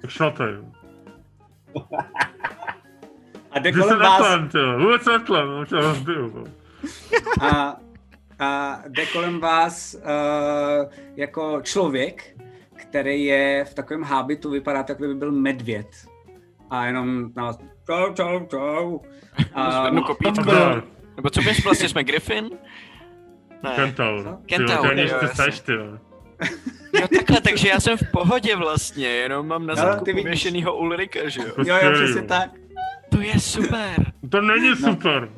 Tak 0.00 0.10
šlaté, 0.10 0.44
jo. 0.52 0.64
a 3.50 3.58
jde 3.58 3.72
kolem 3.72 3.98
vás, 3.98 4.20
netlem, 4.20 4.48
ty. 4.48 4.82
Vůbec 4.84 5.06
netlem, 5.06 5.66
to 5.68 5.80
rozbiju. 5.80 6.44
a, 7.40 7.76
a 8.38 8.78
jde 8.88 9.06
kolem 9.06 9.40
vás 9.40 9.94
uh, 9.94 10.92
jako 11.16 11.60
člověk, 11.62 12.36
který 12.76 13.24
je 13.24 13.64
v 13.64 13.74
takovém 13.74 14.02
hábitu, 14.02 14.50
vypadá 14.50 14.82
tak, 14.82 14.98
kdyby 14.98 15.14
byl 15.14 15.32
medvěd. 15.32 15.86
A 16.70 16.86
jenom 16.86 17.30
na 17.36 17.44
vás 17.44 17.58
čau, 17.86 18.14
čau, 18.14 18.46
čau. 18.46 18.98
A, 19.54 19.80
Zvednu 19.80 20.02
kopítko. 20.02 20.52
Nebo 21.16 21.30
co 21.30 21.42
bys 21.42 21.64
vlastně, 21.64 21.88
jsme 21.88 22.04
Griffin? 22.04 22.50
Ne. 23.62 23.70
Kentaur. 23.76 24.22
Ty 24.22 24.28
jo, 24.28 24.38
Kentaur, 24.46 24.78
to 24.80 24.86
je 24.86 24.96
než 24.96 25.10
jo, 25.10 25.16
ty 25.20 25.24
jasně. 25.26 25.44
seš, 25.44 25.60
ty. 25.60 25.72
jo. 25.72 25.98
Jo, 27.00 27.08
takhle, 27.16 27.40
takže 27.40 27.68
já 27.68 27.80
jsem 27.80 27.96
v 27.98 28.10
pohodě 28.12 28.56
vlastně, 28.56 29.06
jenom 29.08 29.46
mám 29.48 29.66
na 29.66 29.74
No, 29.74 29.82
zadku 29.82 30.04
vidíš. 30.04 30.22
pověšenýho 30.22 30.76
Ulrika, 30.76 31.28
že 31.28 31.40
jo. 31.40 31.48
To 31.54 31.62
jo, 31.62 31.76
jo, 31.82 31.92
přesně 31.92 32.20
jo. 32.20 32.26
tak. 32.28 32.50
To 33.10 33.20
je 33.20 33.40
super. 33.40 34.12
To 34.30 34.40
není 34.40 34.76
super. 34.76 35.28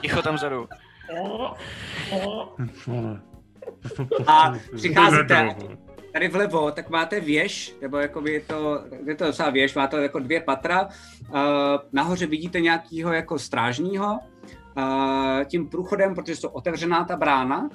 Ticho 0.00 0.22
tam 0.22 0.34
vzadu. 0.34 0.68
A 4.26 4.52
přicházíte-. 4.76 5.56
Tady 6.12 6.28
vlevo, 6.28 6.70
tak 6.70 6.90
máte 6.90 7.20
věž, 7.20 7.74
nebo 7.82 7.96
jako 7.98 8.28
je 8.28 8.40
to, 8.40 8.80
je 9.06 9.14
to 9.14 9.24
docela 9.26 9.50
věž, 9.50 9.74
má 9.74 9.86
to 9.86 9.96
jako 9.98 10.18
dvě 10.18 10.40
patra. 10.40 10.88
Uh, 11.28 11.38
nahoře 11.92 12.26
vidíte 12.26 12.60
nějakýho 12.60 13.12
jako 13.12 13.38
strážního. 13.38 14.18
Tím 15.44 15.68
průchodem, 15.68 16.14
protože 16.14 16.36
jsou 16.36 16.48
otevřená 16.48 17.04
ta 17.04 17.16
brána, 17.16 17.68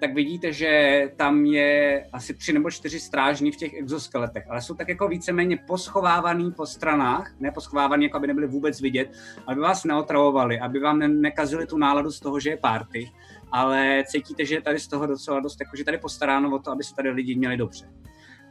tak 0.00 0.14
vidíte, 0.14 0.52
že 0.52 1.02
tam 1.16 1.44
je 1.44 2.04
asi 2.12 2.34
tři 2.34 2.52
nebo 2.52 2.70
čtyři 2.70 3.00
strážní 3.00 3.52
v 3.52 3.56
těch 3.56 3.74
exoskeletech, 3.74 4.44
ale 4.50 4.62
jsou 4.62 4.74
tak 4.74 4.88
jako 4.88 5.08
víceméně 5.08 5.56
poschovávaný 5.66 6.52
po 6.52 6.66
stranách, 6.66 7.32
ne 7.40 7.52
poschovávaný, 7.52 8.04
jako 8.04 8.16
aby 8.16 8.26
nebyli 8.26 8.46
vůbec 8.46 8.80
vidět, 8.80 9.12
aby 9.46 9.60
vás 9.60 9.84
neotravovali, 9.84 10.60
aby 10.60 10.80
vám 10.80 10.98
ne- 10.98 11.08
nekazili 11.08 11.66
tu 11.66 11.78
náladu 11.78 12.10
z 12.10 12.20
toho, 12.20 12.40
že 12.40 12.50
je 12.50 12.56
party, 12.56 13.10
ale 13.52 14.04
cítíte, 14.06 14.44
že 14.44 14.54
je 14.54 14.62
tady 14.62 14.80
z 14.80 14.88
toho 14.88 15.06
docela 15.06 15.40
dost, 15.40 15.60
jako, 15.60 15.76
že 15.76 15.84
tady 15.84 15.98
postaráno 15.98 16.54
o 16.54 16.58
to, 16.58 16.70
aby 16.70 16.84
se 16.84 16.94
tady 16.94 17.10
lidi 17.10 17.36
měli 17.36 17.56
dobře. 17.56 17.90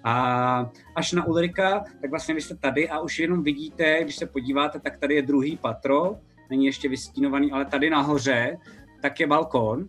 A 0.04 0.72
až 0.96 1.12
na 1.12 1.26
Ulrika, 1.26 1.84
tak 2.02 2.10
vlastně 2.10 2.36
vy 2.36 2.42
jste 2.42 2.56
tady 2.56 2.90
a 2.90 3.00
už 3.00 3.20
jenom 3.20 3.44
vidíte, 3.44 4.04
když 4.04 4.16
se 4.16 4.26
podíváte, 4.26 4.80
tak 4.80 4.98
tady 4.98 5.16
je 5.16 5.22
druhý 5.22 5.58
patro, 5.58 6.16
není 6.50 6.66
ještě 6.66 6.90
vystínovaný, 6.90 7.52
ale 7.52 7.66
tady 7.66 7.90
nahoře, 7.90 8.58
tak 9.02 9.20
je 9.20 9.28
balkón. 9.28 9.88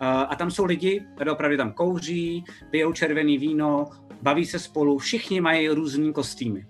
A- 0.00 0.22
A 0.22 0.34
tam 0.36 0.50
jsou 0.50 0.64
lidi, 0.64 1.02
tady 1.18 1.30
opravdu 1.30 1.56
tam 1.56 1.72
kouří, 1.72 2.44
pijou 2.70 2.92
červený 2.92 3.38
víno, 3.38 3.90
baví 4.22 4.46
se 4.46 4.58
spolu, 4.58 4.98
všichni 4.98 5.40
mají 5.40 5.68
různý 5.68 6.12
kostýmy. 6.12 6.66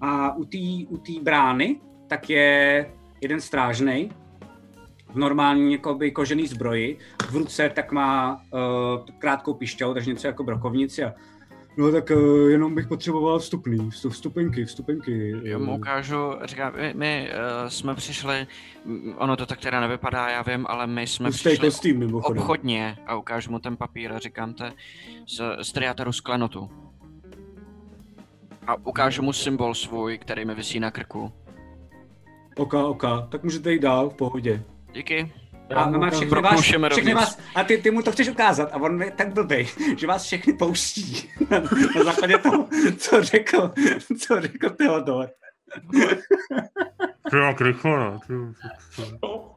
A 0.00 0.36
u 0.36 0.44
té 0.44 0.58
u 0.88 0.96
tý 0.98 1.20
brány 1.20 1.80
tak 2.08 2.30
je 2.30 2.90
jeden 3.20 3.40
strážnej, 3.40 4.10
v 5.08 5.16
normální 5.16 5.72
jakoby, 5.72 6.10
kožený 6.10 6.46
zbroji, 6.46 6.98
v 7.30 7.36
ruce 7.36 7.68
tak 7.74 7.92
má 7.92 8.34
uh, 8.52 8.60
krátkou 9.18 9.54
pišťou, 9.54 9.94
takže 9.94 10.10
něco 10.10 10.26
jako 10.26 10.44
brokovnici 10.44 11.04
a 11.04 11.14
No 11.76 11.92
tak 11.92 12.10
uh, 12.10 12.50
jenom 12.50 12.74
bych 12.74 12.86
potřeboval 12.86 13.38
vstupný, 13.38 13.90
vstup, 13.90 14.12
vstupenky, 14.12 14.64
vstupenky. 14.64 15.34
Jo, 15.42 15.58
mu 15.58 15.76
ukážu, 15.76 16.16
říkám, 16.44 16.72
my, 16.76 16.94
my 16.96 17.30
uh, 17.62 17.68
jsme 17.68 17.94
přišli, 17.94 18.46
ono 19.16 19.36
to 19.36 19.46
tak 19.46 19.60
teda 19.60 19.80
nevypadá, 19.80 20.28
já 20.28 20.42
vím, 20.42 20.66
ale 20.68 20.86
my 20.86 21.06
jsme 21.06 21.28
Hustý 21.28 21.48
přišli 21.48 21.66
kostým 21.66 21.98
mimochodem. 21.98 22.42
obchodně 22.42 22.96
a 23.06 23.16
ukážu 23.16 23.50
mu 23.50 23.58
ten 23.58 23.76
papír 23.76 24.12
a 24.12 24.18
říkám 24.18 24.54
to 24.54 24.64
z, 25.26 25.40
z 25.62 25.72
triátoru 25.72 26.12
sklenotu. 26.12 26.70
A 28.66 28.74
ukážu 28.86 29.22
mu 29.22 29.32
symbol 29.32 29.74
svůj, 29.74 30.18
který 30.18 30.44
mi 30.44 30.54
visí 30.54 30.80
na 30.80 30.90
krku. 30.90 31.32
Oka, 32.56 32.86
oka, 32.86 33.20
tak 33.30 33.42
můžete 33.44 33.72
jít 33.72 33.82
dál, 33.82 34.10
v 34.10 34.14
pohodě. 34.14 34.62
Díky. 34.92 35.32
A 35.74 35.90
má 35.90 36.10
všechny 36.10 36.40
vás, 36.40 36.60
všechny 36.60 37.14
vás, 37.14 37.38
a 37.54 37.64
ty, 37.64 37.78
ty 37.78 37.90
mu 37.90 38.02
to 38.02 38.12
chceš 38.12 38.28
ukázat 38.28 38.70
a 38.72 38.76
on 38.76 39.02
je 39.02 39.10
tak 39.10 39.34
blbej, 39.34 39.68
že 39.96 40.06
vás 40.06 40.24
všechny 40.24 40.52
pouští 40.52 41.30
na, 41.50 41.58
na 41.96 42.04
základě 42.04 42.38
toho, 42.38 42.68
co 42.98 43.22
řekl, 43.22 43.72
co 44.20 44.40
řekl 44.40 44.70
Theodor. 44.70 45.30
Ty 47.30 47.36
jak 47.36 47.60
rychle, 47.60 48.10
ne? 48.10 48.18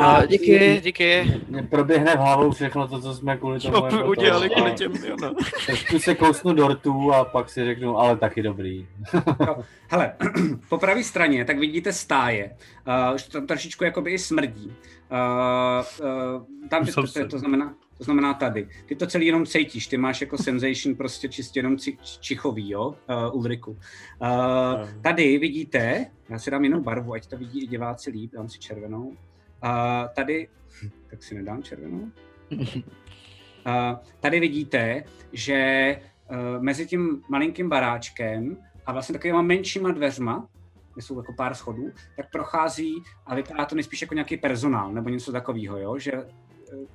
A- 0.00 0.26
díky, 0.26 0.80
díky. 0.84 1.40
Mně 1.48 1.62
proběhne 1.62 2.16
v 2.16 2.18
hlavou 2.18 2.50
všechno 2.50 2.88
to, 2.88 3.00
co 3.00 3.14
jsme 3.14 3.36
kvůli 3.36 3.60
tomu 3.60 3.80
Co 3.80 3.96
jako 3.96 4.08
udělali 4.08 4.50
kvůli 4.50 4.72
těm, 4.72 4.92
jo 5.06 5.16
no. 5.22 5.34
Trošku 5.66 5.98
se 5.98 6.14
kousnu 6.14 6.52
dortů 6.52 7.12
a 7.12 7.24
pak 7.24 7.50
si 7.50 7.64
řeknu, 7.64 7.98
ale 7.98 8.16
taky 8.16 8.42
dobrý. 8.42 8.86
Hele, 9.88 10.12
po 10.68 10.78
pravé 10.78 11.04
straně 11.04 11.44
tak 11.44 11.58
vidíte 11.58 11.92
stáje, 11.92 12.56
uh, 13.08 13.14
už 13.14 13.22
tam 13.22 13.46
trošičku 13.46 13.84
jakoby 13.84 14.10
i 14.10 14.18
smrdí. 14.18 14.66
Uh, 14.66 16.06
uh, 16.06 16.68
tam 16.68 16.86
to, 16.86 17.06
to, 17.06 17.28
to, 17.28 17.38
znamená, 17.38 17.74
to 17.98 18.04
znamená 18.04 18.34
tady. 18.34 18.68
Ty 18.86 18.96
to 18.96 19.06
celý 19.06 19.26
jenom 19.26 19.46
cítíš, 19.46 19.86
ty 19.86 19.96
máš 19.96 20.20
jako 20.20 20.38
sensation 20.38 20.96
prostě 20.96 21.28
čistě 21.28 21.58
jenom 21.58 21.78
ci, 21.78 21.98
čichový, 22.20 22.70
jo, 22.70 22.86
uh, 22.88 23.36
Ulriku. 23.36 23.70
Uh, 23.70 24.88
tady 25.02 25.38
vidíte, 25.38 26.06
já 26.28 26.38
si 26.38 26.50
dám 26.50 26.64
jinou 26.64 26.80
barvu, 26.80 27.12
ať 27.12 27.26
to 27.26 27.36
vidí 27.36 27.64
i 27.64 27.66
diváci 27.66 28.10
líp, 28.10 28.32
dám 28.32 28.48
si 28.48 28.58
červenou. 28.58 29.12
Uh, 29.64 30.08
tady, 30.14 30.48
tak 31.10 31.22
si 31.22 31.34
nedám 31.34 31.62
červenou. 31.62 32.10
Uh, 33.66 33.98
tady 34.20 34.40
vidíte, 34.40 35.04
že 35.32 36.00
uh, 36.30 36.62
mezi 36.62 36.86
tím 36.86 37.22
malinkým 37.28 37.68
baráčkem 37.68 38.56
a 38.86 38.92
vlastně 38.92 39.12
takovýma 39.12 39.42
menšíma 39.42 39.90
dveřma, 39.90 40.48
kde 40.94 41.02
jsou 41.02 41.18
jako 41.18 41.32
pár 41.32 41.54
schodů, 41.54 41.92
tak 42.16 42.30
prochází 42.32 42.94
a 43.26 43.34
vypadá 43.34 43.64
to 43.64 43.74
nejspíš 43.74 44.00
jako 44.00 44.14
nějaký 44.14 44.36
personál 44.36 44.92
nebo 44.92 45.08
něco 45.08 45.32
takového, 45.32 45.78
jo? 45.78 45.98
že 45.98 46.12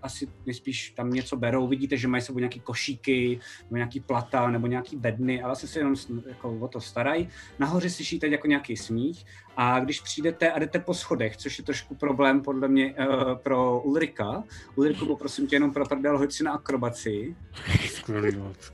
asi 0.01 0.27
nejspíš 0.45 0.89
tam 0.89 1.09
něco 1.09 1.37
berou, 1.37 1.67
vidíte, 1.67 1.97
že 1.97 2.07
mají 2.07 2.23
sebou 2.23 2.39
nějaký 2.39 2.59
košíky, 2.59 3.39
nebo 3.63 3.75
nějaký 3.75 3.99
plata, 3.99 4.49
nebo 4.49 4.67
nějaký 4.67 4.97
bedny, 4.97 5.41
ale 5.41 5.51
asi 5.51 5.67
se 5.67 5.79
jenom 5.79 5.95
jako 6.25 6.57
o 6.59 6.67
to 6.67 6.81
starají. 6.81 7.29
Nahoře 7.59 7.89
slyšíte 7.89 8.27
jako 8.27 8.47
nějaký 8.47 8.77
smích 8.77 9.25
a 9.57 9.79
když 9.79 10.01
přijdete 10.01 10.51
a 10.51 10.59
jdete 10.59 10.79
po 10.79 10.93
schodech, 10.93 11.37
což 11.37 11.57
je 11.57 11.63
trošku 11.63 11.95
problém 11.95 12.41
podle 12.41 12.67
mě 12.67 12.93
uh, 12.93 13.35
pro 13.35 13.79
Ulrika, 13.79 14.43
Ulriku 14.75 15.05
poprosím 15.05 15.47
tě 15.47 15.55
jenom 15.55 15.73
pro 15.73 15.85
prdel, 15.85 16.17
hoď 16.17 16.31
si 16.31 16.43
na 16.43 16.51
akrobaci. 16.51 17.35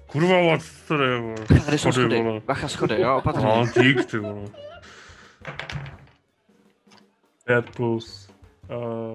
Kurva, 0.08 0.58
co 0.58 0.98
tady, 0.98 1.20
vole. 1.20 1.36
Tady 1.66 1.78
jsou 1.78 1.92
schody. 1.92 2.24
vole. 2.24 2.42
Bacha 2.46 2.68
schody, 2.68 3.02
jo, 3.02 3.18
opatrně. 3.18 3.46
No, 3.46 3.66
dík, 3.82 4.06
ty 4.06 4.18
vole. 4.18 4.50
5 7.46 7.70
plus 7.70 8.30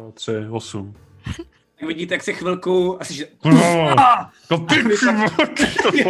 uh, 0.07 0.13
3, 0.13 0.33
8. 0.51 0.95
Tak 1.81 1.89
vidíte, 1.89 2.15
jak 2.15 2.23
se 2.23 2.33
chvilku, 2.33 3.03
asi 3.03 3.15
že... 3.15 3.27
Ah! 3.99 4.31
To 4.49 4.59
ty, 4.59 4.77
ty 5.93 6.05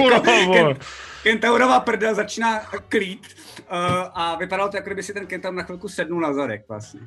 vole, 0.00 0.20
ty 0.20 0.30
jako-. 0.30 0.80
Kentaurová 1.22 1.80
prdel 1.80 2.14
začíná 2.14 2.60
klít 2.88 3.26
uh, 3.58 3.76
a 4.14 4.36
vypadalo 4.40 4.68
to, 4.68 4.76
jako 4.76 4.88
kdyby 4.88 5.02
si 5.02 5.14
ten 5.14 5.26
kentaur 5.26 5.54
na 5.54 5.62
chvilku 5.62 5.88
sednul 5.88 6.20
na 6.20 6.32
zadek 6.32 6.64
vlastně. 6.68 7.00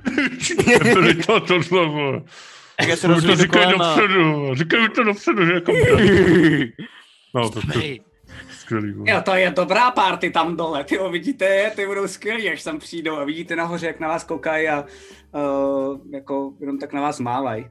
Tady 0.93 1.15
to, 1.15 1.39
to, 1.39 1.63
to, 1.63 1.89
vole. 1.89 2.21
Já 2.87 2.95
se 2.95 3.07
to 3.07 3.13
a- 3.13 3.71
dopředu, 3.71 4.55
říkej 4.55 4.81
mi 4.81 4.89
to 4.89 5.03
dopředu, 5.03 5.45
že 5.45 5.53
jako... 5.53 5.71
No, 7.33 7.49
to 7.49 7.61
skvělý. 8.59 8.93
Jo, 9.05 9.21
to 9.25 9.35
je 9.35 9.51
dobrá 9.51 9.91
party 9.91 10.29
tam 10.29 10.57
dole, 10.57 10.83
ty 10.83 10.97
ho 10.97 11.09
vidíte, 11.09 11.71
ty 11.75 11.85
budou 11.85 12.07
skvělí, 12.07 12.49
až 12.49 12.63
tam 12.63 12.79
přijdou 12.79 13.17
a 13.17 13.23
vidíte 13.23 13.55
nahoře, 13.55 13.87
jak 13.87 13.99
na 13.99 14.07
vás 14.07 14.23
koukají 14.23 14.67
a 14.67 14.85
uh, 15.31 15.99
jako 16.11 16.53
jenom 16.59 16.79
tak 16.79 16.93
na 16.93 17.01
vás 17.01 17.19
málají. 17.19 17.67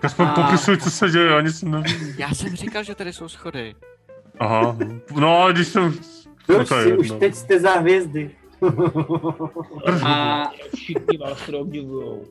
Kasper, 0.00 0.26
A- 0.26 0.30
popisuj, 0.30 0.76
co 0.76 0.90
se 0.90 1.10
děje, 1.10 1.26
já 1.26 1.40
nic 1.40 1.62
nevím. 1.62 2.14
Já 2.18 2.34
jsem 2.34 2.56
říkal, 2.56 2.82
že 2.84 2.94
tady 2.94 3.12
jsou 3.12 3.28
schody. 3.28 3.74
Aha, 4.38 4.76
no 5.20 5.42
a 5.42 5.52
když 5.52 5.68
jsem... 5.68 5.94
No, 6.48 6.58
Už, 6.60 6.68
to 6.68 6.74
je 6.78 6.84
si, 6.84 6.96
už 6.98 7.10
teď 7.20 7.34
jste 7.34 7.60
za 7.60 7.70
hvězdy. 7.70 8.30
A 10.06 10.44
Všichni 10.76 11.18
vás 11.18 11.46
to 11.46 11.58
obdivujou. 11.60 12.24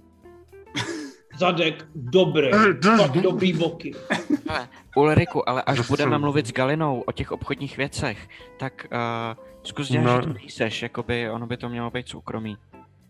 Zadek 1.40 1.86
dobrý, 1.96 2.50
fakt 2.98 3.12
dobrý 3.12 3.54
boky. 3.54 3.94
Hele, 4.50 4.68
Ulriku, 4.96 5.50
ale 5.50 5.62
až 5.64 5.78
Zase- 5.78 5.88
budeme 5.88 6.18
mluvit 6.18 6.48
s 6.48 6.52
Galinou 6.52 7.02
o 7.02 7.12
těch 7.12 7.32
obchodních 7.32 7.78
věcech, 7.78 8.30
tak 8.60 8.88
uh, 8.92 9.44
zkus 9.64 9.90
dělat, 9.90 10.04
No. 10.06 10.22
že 10.22 10.28
to 10.28 10.34
nejseš, 10.34 10.82
jakoby 10.82 11.30
ono 11.30 11.48
by 11.48 11.58
to 11.58 11.70
mělo 11.70 11.92
být 11.92 12.10
soukromý. 12.10 12.58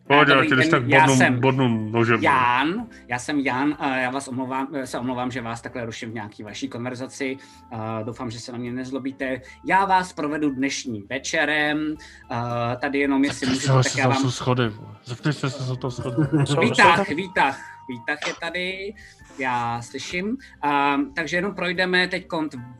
Pojď, 0.08 0.27
já 0.27 0.36
dobrý 0.36 0.48
tě 0.48 0.56
když 0.56 0.69
den, 0.69 0.82
tak 0.82 0.90
já 0.90 1.00
bodnu, 1.00 1.16
jsem 1.16 1.40
bodnu 1.40 1.90
nožem. 1.92 2.24
Jan, 2.24 2.88
já 3.08 3.19
jsem 3.19 3.40
Jan 3.40 3.76
a 3.80 3.98
já 3.98 4.10
vás 4.10 4.27
omlouvám, 4.27 4.68
se 4.86 5.00
omlouvám, 5.00 5.32
že 5.32 5.42
vás 5.42 5.61
takhle 5.61 5.86
ruším 5.86 6.11
v 6.11 6.14
nějaký 6.14 6.44
vaší 6.44 6.68
konverzaci. 6.69 7.38
Uh, 7.74 7.80
doufám, 8.03 8.32
že 8.32 8.40
se 8.40 8.52
na 8.52 8.58
mě 8.58 8.72
nezlobíte. 8.72 9.42
Já 9.66 9.86
vás 9.86 10.14
provedu 10.14 10.50
dnešním 10.50 11.03
večerem. 11.10 11.95
Uh, 12.32 12.38
tady 12.82 13.00
jenom, 13.00 13.24
jestli 13.24 13.48
můžete, 13.48 13.84
se, 13.84 13.90
tak 13.90 13.98
já 13.98 14.08
vám 14.08 14.18
jsou 14.18 14.32
schody, 14.32 14.69
vole. 14.69 14.95
Zeptej 15.06 15.34
se, 15.34 15.50
jsou 15.50 15.76
tam 15.76 15.92
schody. 15.92 16.16
Výtah, 16.61 17.10
výtah, 17.10 17.60
výtah 17.90 18.27
je 18.27 18.34
tady, 18.42 18.94
já 19.40 19.82
slyším. 19.82 20.26
Um, 20.26 21.14
takže 21.14 21.38
jenom 21.38 21.56
projdeme 21.56 22.08
teď 22.08 22.27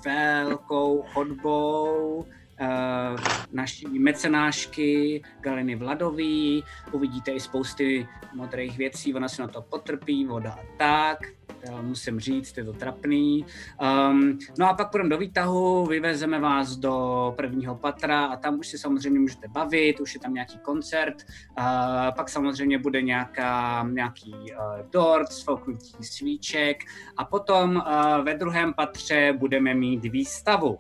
velkou 0.06 1.04
chodbou 1.14 2.16
uh, 2.16 2.37
naší 3.52 4.00
mecenášky 4.00 5.22
Galiny 5.42 5.76
Vladový. 5.76 6.64
Uvidíte 6.92 7.32
i 7.32 7.40
spousty 7.40 8.08
modrých 8.34 8.78
věcí, 8.78 9.16
ona 9.16 9.28
si 9.28 9.42
na 9.42 9.48
to 9.48 9.62
potrpí, 9.62 10.26
voda 10.26 10.52
a 10.52 10.64
tak. 10.78 11.20
Já 11.66 11.82
musím 11.82 12.20
říct, 12.20 12.58
je 12.58 12.64
to 12.64 12.74
trapný. 12.74 13.46
Um, 14.10 14.40
no 14.60 14.70
a 14.70 14.74
pak 14.74 14.92
půjdeme 14.92 15.10
do 15.10 15.18
výtahu, 15.18 15.86
vyvezeme 15.86 16.40
vás 16.40 16.76
do 16.76 17.34
prvního 17.38 17.76
patra 17.76 18.26
a 18.26 18.38
tam 18.38 18.60
už 18.60 18.68
si 18.68 18.78
samozřejmě 18.78 19.20
můžete 19.20 19.48
bavit, 19.48 20.00
už 20.00 20.14
je 20.14 20.20
tam 20.20 20.34
nějaký 20.34 20.60
koncert, 20.60 21.16
uh, 21.58 21.66
pak 22.16 22.30
samozřejmě 22.30 22.80
bude 22.80 23.02
nějaká, 23.02 23.84
nějaký 23.92 24.32
uh, 24.32 24.90
dort, 24.92 25.32
sfouknutí 25.32 26.04
svíček 26.04 26.84
a 27.18 27.26
potom 27.26 27.76
uh, 27.76 28.24
ve 28.24 28.34
druhém 28.34 28.74
patře 28.74 29.34
budeme 29.38 29.74
mít 29.74 30.04
výstavu. 30.04 30.78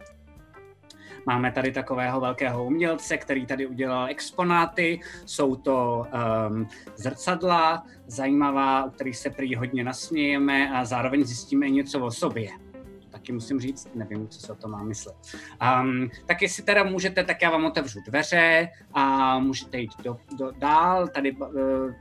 Máme 1.27 1.51
tady 1.51 1.71
takového 1.71 2.19
velkého 2.19 2.65
umělce, 2.65 3.17
který 3.17 3.45
tady 3.45 3.67
udělal 3.67 4.07
exponáty. 4.07 4.99
Jsou 5.25 5.55
to 5.55 6.05
um, 6.49 6.67
zrcadla, 6.95 7.85
zajímavá, 8.07 8.85
u 8.85 8.89
kterých 8.89 9.17
se 9.17 9.29
prý 9.29 9.55
hodně 9.55 9.83
nasmějeme 9.83 10.71
a 10.71 10.85
zároveň 10.85 11.23
zjistíme 11.23 11.67
i 11.67 11.71
něco 11.71 11.99
o 11.99 12.11
sobě. 12.11 12.49
Taky 13.09 13.31
musím 13.31 13.59
říct, 13.59 13.89
nevím, 13.95 14.27
co 14.27 14.39
se 14.39 14.51
o 14.51 14.55
to 14.55 14.67
má 14.67 14.83
myslet. 14.83 15.15
Um, 15.81 16.09
tak 16.25 16.41
jestli 16.41 16.63
teda 16.63 16.83
můžete, 16.83 17.23
tak 17.23 17.41
já 17.41 17.49
vám 17.49 17.65
otevřu 17.65 17.99
dveře 18.07 18.69
a 18.93 19.39
můžete 19.39 19.77
jít 19.77 19.91
do, 20.03 20.17
do, 20.37 20.51
dál 20.51 21.07
tady 21.07 21.31
uh, 21.31 21.47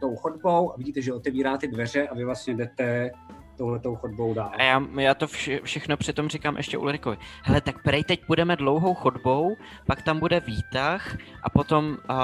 tou 0.00 0.16
chodbou 0.16 0.72
a 0.72 0.76
vidíte, 0.76 1.02
že 1.02 1.12
otevírá 1.12 1.56
ty 1.58 1.68
dveře 1.68 2.08
a 2.08 2.14
vy 2.14 2.24
vlastně 2.24 2.54
jdete 2.54 3.10
touhletou 3.56 3.96
chodbou 3.96 4.34
dál. 4.34 4.50
A 4.58 4.62
já, 4.62 4.82
já 5.00 5.14
to 5.14 5.26
vše, 5.26 5.60
všechno 5.64 5.96
přitom 5.96 6.28
říkám 6.28 6.56
ještě 6.56 6.78
Ulrikovi. 6.78 7.16
Hele, 7.42 7.60
tak 7.60 7.82
prej 7.82 8.04
teď 8.04 8.20
budeme 8.28 8.56
dlouhou 8.56 8.94
chodbou, 8.94 9.56
pak 9.86 10.02
tam 10.02 10.18
bude 10.18 10.40
výtah 10.40 11.16
a 11.42 11.50
potom 11.50 11.86
uh, 12.10 12.16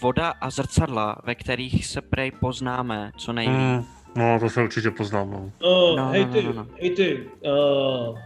voda 0.00 0.34
a 0.40 0.50
zrcadla, 0.50 1.16
ve 1.24 1.34
kterých 1.34 1.86
se 1.86 2.00
prej 2.02 2.30
poznáme 2.30 3.10
co 3.18 3.32
nejvíc. 3.32 3.56
Hmm, 3.56 3.84
no, 4.16 4.40
to 4.40 4.48
se 4.50 4.62
určitě 4.62 4.90
poznám, 4.90 5.30
no. 5.30 5.38
Uh, 5.38 5.96
No, 5.96 6.08
hej 6.08 6.24
no, 6.26 6.32
ty, 6.32 6.42
no, 6.42 6.52
no. 6.52 6.66
hej 6.80 6.90
ty, 6.90 7.28
uh, 8.08 8.18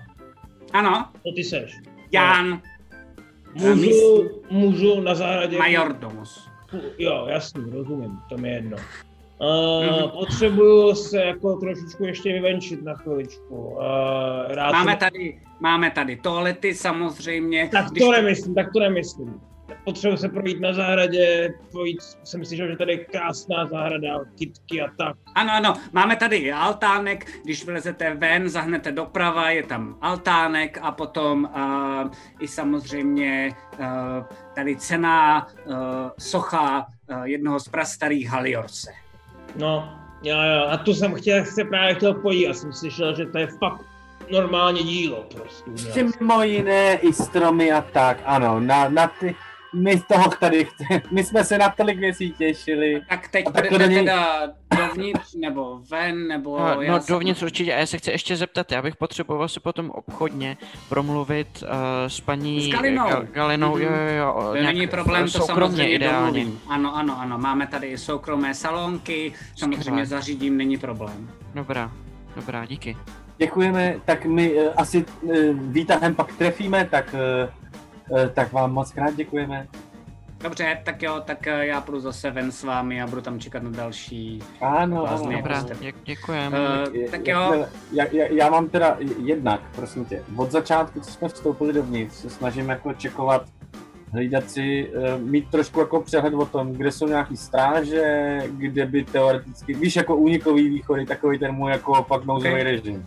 Ano, 0.72 1.08
co 1.12 1.32
ty 1.36 1.44
seš? 1.44 1.76
Jan, 2.12 2.60
Můžu, 3.55 4.30
můžu 4.50 5.00
na 5.00 5.14
zahradě... 5.14 5.58
majordomus. 5.58 6.48
Jo, 6.98 7.26
jasný, 7.30 7.70
rozumím, 7.70 8.18
to 8.28 8.36
mi 8.39 8.48
je 8.48 8.55
jedno. 8.55 8.76
Uh. 9.41 10.10
Potřebuju 10.10 10.94
se 10.94 11.20
jako 11.20 11.57
trošičku 11.57 12.05
ještě 12.05 12.33
vyvenčit 12.33 12.83
na 12.83 12.94
chviličku. 12.94 13.57
Uh, 13.57 13.81
rád 14.49 14.73
Máme 14.73 14.93
si- 14.93 14.99
tady, 14.99 15.41
máme 15.60 15.91
tady 15.91 16.17
toalety 16.17 16.75
samozřejmě. 16.75 17.69
Tak 17.73 17.91
Když 17.91 18.05
to 18.05 18.12
nemyslím, 18.12 18.55
tak 18.55 18.73
to 18.73 18.81
nemyslím. 18.81 19.41
Potřebuji 19.85 20.17
se 20.17 20.28
projít 20.28 20.60
na 20.60 20.73
zahradě, 20.73 21.55
projít, 21.70 21.99
jsem 22.25 22.44
slyšel, 22.44 22.69
že 22.69 22.77
tady 22.77 22.93
je 22.93 22.99
krásná 23.05 23.67
zahrada, 23.67 24.19
kytky 24.39 24.83
a 24.83 24.86
tak. 24.99 25.17
Ano, 25.35 25.52
ano, 25.52 25.75
máme 25.93 26.17
tady 26.17 26.36
i 26.36 26.52
altánek, 26.52 27.41
když 27.44 27.67
vylezete 27.67 28.15
ven, 28.15 28.49
zahnete 28.49 28.93
doprava, 28.93 29.51
je 29.51 29.62
tam 29.62 29.99
altánek 30.01 30.78
a 30.83 30.93
potom 30.93 31.51
uh, 31.55 32.10
i 32.41 32.49
samozřejmě 32.49 33.51
uh, 33.78 33.86
tady 34.55 34.77
cená 34.77 35.47
uh, 35.47 35.75
socha 36.19 36.86
uh, 37.10 37.23
jednoho 37.23 37.60
z 37.60 37.69
prastarých 37.69 38.28
Haliorse. 38.28 38.91
No, 39.57 39.99
jo, 40.23 40.37
jo, 40.37 40.67
a 40.69 40.77
tu 40.77 40.95
jsem 40.95 41.15
chtěl, 41.15 41.45
se 41.45 41.65
právě 41.65 41.95
chtěl 41.95 42.15
podívat, 42.15 42.57
jsem 42.57 42.73
slyšel, 42.73 43.17
že 43.17 43.27
to 43.27 43.39
je 43.39 43.47
fakt 43.47 43.85
normálně 44.31 44.83
dílo 44.83 45.25
prostě. 45.35 46.05
Mimo 46.20 46.43
jiné 46.43 46.95
i 46.95 47.12
stromy 47.12 47.73
a 47.73 47.81
tak, 47.81 48.19
ano, 48.25 48.61
na, 48.61 48.89
na 48.89 49.07
ty, 49.20 49.37
my 49.74 49.99
z 49.99 50.02
toho 50.05 50.31
tady, 50.40 50.65
chce- 50.65 51.02
my 51.10 51.24
jsme 51.24 51.44
se 51.44 51.58
na 51.58 51.68
tolik 51.68 51.99
věcí 51.99 52.32
těšili. 52.39 53.02
Tak 53.08 53.28
teď 53.28 53.44
A 53.47 53.50
tak 53.50 53.65
to 53.68 53.74
budete 53.74 53.89
není- 53.90 54.07
teda 54.07 54.40
dovnitř 54.76 55.34
nebo 55.34 55.81
ven, 55.90 56.28
nebo... 56.28 56.58
No, 56.58 56.82
no 56.89 57.00
jsem- 57.00 57.15
dovnitř 57.15 57.42
určitě, 57.42 57.74
a 57.74 57.78
já 57.78 57.86
se 57.86 57.99
chci 57.99 58.10
ještě 58.10 58.36
zeptat, 58.36 58.73
já 58.73 58.82
bych 58.82 58.97
potřeboval 58.97 59.49
si 59.49 59.60
potom 59.60 59.90
obchodně 59.90 60.57
promluvit 60.89 61.62
uh, 61.62 61.68
s 62.07 62.20
paní 62.20 62.60
S 62.70 62.74
Galinou. 62.74 63.05
Gal- 63.08 63.26
Galinou, 63.32 63.74
Mhm. 63.74 63.82
jo, 63.82 63.90
jo, 63.90 64.16
jo, 64.16 64.42
To 64.50 64.57
nějak 64.57 64.74
není 64.74 64.86
problém, 64.86 65.24
to 65.31 65.40
samozřejmě 65.40 65.89
ideálně. 65.90 66.40
domluvím. 66.44 66.60
Ano, 66.68 66.97
ano, 66.97 67.16
ano, 67.20 67.39
máme 67.39 67.66
tady 67.66 67.86
i 67.86 67.99
soukromé 67.99 68.55
salonky, 68.55 69.32
samozřejmě 69.57 69.82
Skvělé. 69.84 70.07
zařídím, 70.07 70.57
není 70.57 70.78
problém. 70.78 71.31
Dobrá, 71.55 71.90
dobrá, 72.36 72.66
díky. 72.66 72.97
Děkujeme, 73.39 73.97
tak 74.05 74.24
my 74.26 74.52
uh, 74.55 74.73
asi 74.76 75.05
uh, 75.23 75.32
výtahem 75.55 76.15
pak 76.15 76.32
trefíme, 76.32 76.89
tak, 76.90 77.15
uh, 77.44 77.50
tak 78.34 78.52
vám 78.52 78.72
moc 78.72 78.92
krát 78.92 79.16
děkujeme. 79.16 79.66
Dobře, 80.42 80.78
tak 80.84 81.02
jo, 81.02 81.22
tak 81.24 81.47
eh, 81.47 81.66
já 81.66 81.80
půjdu 81.80 82.00
zase 82.00 82.30
ven 82.30 82.52
s 82.52 82.64
vámi 82.64 83.02
a 83.02 83.06
budu 83.06 83.20
tam 83.22 83.40
čekat 83.40 83.62
na 83.62 83.70
další. 83.70 84.42
Ano, 84.60 85.06
ano. 85.06 85.32
Dobrá, 85.36 85.62
dě- 85.62 85.94
děkujeme. 86.05 86.58
Uh, 86.58 87.10
tak 87.10 87.28
jo, 87.28 87.66
Já, 87.92 88.05
já, 88.12 88.24
já 88.30 88.50
mám 88.50 88.68
teda 88.68 88.97
jednak, 89.24 89.60
prosím 89.76 90.05
tě, 90.05 90.22
od 90.36 90.50
začátku, 90.50 91.00
co 91.00 91.10
jsme 91.10 91.28
vstoupili 91.28 91.72
dovnitř, 91.72 92.14
se 92.14 92.30
snažím 92.30 92.68
jako 92.68 92.94
čekovat, 92.94 93.47
hlídat 94.12 94.50
si, 94.50 94.92
mít 95.18 95.50
trošku 95.50 95.80
jako 95.80 96.00
přehled 96.00 96.34
o 96.34 96.47
tom, 96.47 96.72
kde 96.72 96.92
jsou 96.92 97.06
nějaký 97.08 97.36
stráže, 97.36 98.39
kde 98.47 98.86
by 98.86 99.05
teoreticky, 99.05 99.74
víš, 99.74 99.97
jako 99.97 100.16
únikový 100.16 100.68
východy, 100.68 101.06
takový 101.06 101.39
ten 101.39 101.52
můj 101.52 101.70
jako 101.70 102.02
fakt 102.02 102.24
nouzový 102.24 102.55
Ok. 102.55 102.60
režim. 102.60 103.05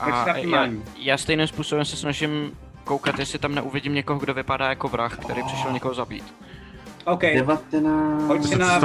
A 0.00 0.28
já, 0.38 0.68
já 0.98 1.18
stejným 1.18 1.46
způsobem 1.46 1.84
se 1.84 1.96
snažím 1.96 2.52
koukat, 2.86 3.18
jestli 3.18 3.38
tam 3.38 3.54
neuvidím 3.54 3.94
někoho, 3.94 4.18
kdo 4.18 4.34
vypadá 4.34 4.68
jako 4.68 4.88
vrah, 4.88 5.18
který 5.18 5.42
přišel 5.42 5.72
někoho 5.72 5.94
zabít. 5.94 6.34
OK, 7.04 7.22
19... 7.22 8.26
Pojď 8.26 8.44
si 8.44 8.58
na 8.58 8.80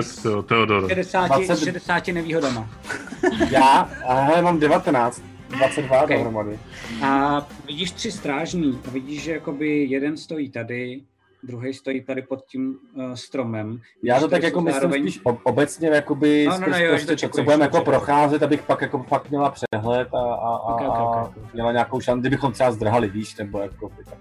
s 0.00 0.42
Teodor. 0.46 0.88
60, 0.88 1.26
20. 1.26 1.58
60 1.58 2.08
nevýhodama. 2.08 2.70
Já, 3.50 3.90
a 4.06 4.14
hele, 4.14 4.42
mám 4.42 4.58
19. 4.58 5.22
22 5.48 6.02
Ok. 6.02 6.08
dohromady. 6.08 6.58
A 7.02 7.46
vidíš 7.66 7.90
tři 7.90 8.12
strážní 8.12 8.80
a 8.88 8.90
vidíš, 8.90 9.22
že 9.22 9.32
jakoby 9.32 9.84
jeden 9.84 10.16
stojí 10.16 10.50
tady, 10.50 11.00
druhý 11.42 11.74
stojí 11.74 12.00
tady 12.00 12.22
pod 12.22 12.44
tím 12.46 12.78
uh, 12.94 13.12
stromem. 13.14 13.80
Já 14.02 14.20
to 14.20 14.28
tak 14.28 14.42
jako 14.42 14.60
myslím 14.60 14.80
zároveň- 14.80 15.02
spíš 15.02 15.20
ob- 15.24 15.40
obecně 15.42 15.88
jakoby 15.88 16.46
No, 16.50 16.58
no, 16.60 16.66
no, 16.70 16.78
jo, 16.78 16.96
že 16.98 17.06
prostě 17.06 17.28
co 17.28 17.42
budeme 17.42 17.64
jako 17.64 17.80
procházet, 17.80 18.42
abych 18.42 18.62
pak 18.62 18.80
jako 18.82 19.02
fakt 19.02 19.30
měla 19.30 19.50
přehled 19.50 20.08
a, 20.14 20.18
a, 20.18 20.56
a, 20.56 20.74
Ok, 20.74 20.80
ok, 20.80 20.86
a 20.96 21.02
ok, 21.02 21.26
ok. 21.36 21.52
měla 21.54 21.72
nějakou 21.72 22.00
šanci, 22.00 22.20
kdybychom 22.20 22.52
třeba 22.52 22.72
zdrhali, 22.72 23.08
víš, 23.08 23.36
nebo 23.36 23.58
jako 23.58 23.88
tak. 24.04 24.18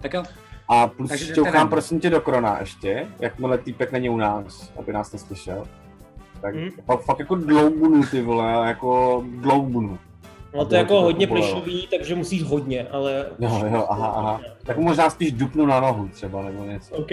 Tak 0.00 0.14
jo, 0.14 0.22
A 0.68 0.86
plus 0.86 1.08
Takže 1.08 1.24
šťouchám 1.24 1.68
prosím 1.68 2.00
tě 2.00 2.10
do 2.10 2.20
krona 2.20 2.60
ještě, 2.60 3.06
jakmile 3.20 3.58
týpek 3.58 3.92
není 3.92 4.10
u 4.10 4.16
nás, 4.16 4.72
aby 4.78 4.92
nás 4.92 5.12
neslyšel. 5.12 5.66
Tak 6.40 6.54
Mhm. 6.54 6.70
fakt, 7.06 7.18
jako 7.18 7.34
dloubunu 7.34 8.02
ty 8.06 8.22
vole, 8.22 8.66
jako 8.68 9.22
dloubunu. 9.26 9.98
No 10.54 10.64
to 10.64 10.74
je 10.74 10.78
jako 10.78 10.94
to 10.94 11.00
hodně 11.02 11.26
plišový, 11.26 11.86
takže 11.90 12.14
musíš 12.14 12.42
hodně, 12.42 12.86
ale... 12.88 13.26
Jo, 13.38 13.62
jo, 13.72 13.86
aha, 13.88 14.06
aha. 14.06 14.40
Tak 14.64 14.76
mu 14.76 14.82
možná 14.82 15.10
spíš 15.10 15.32
dupnu 15.32 15.66
na 15.66 15.80
nohu 15.80 16.08
třeba, 16.08 16.42
nebo 16.42 16.64
něco. 16.64 16.94
OK. 16.94 17.10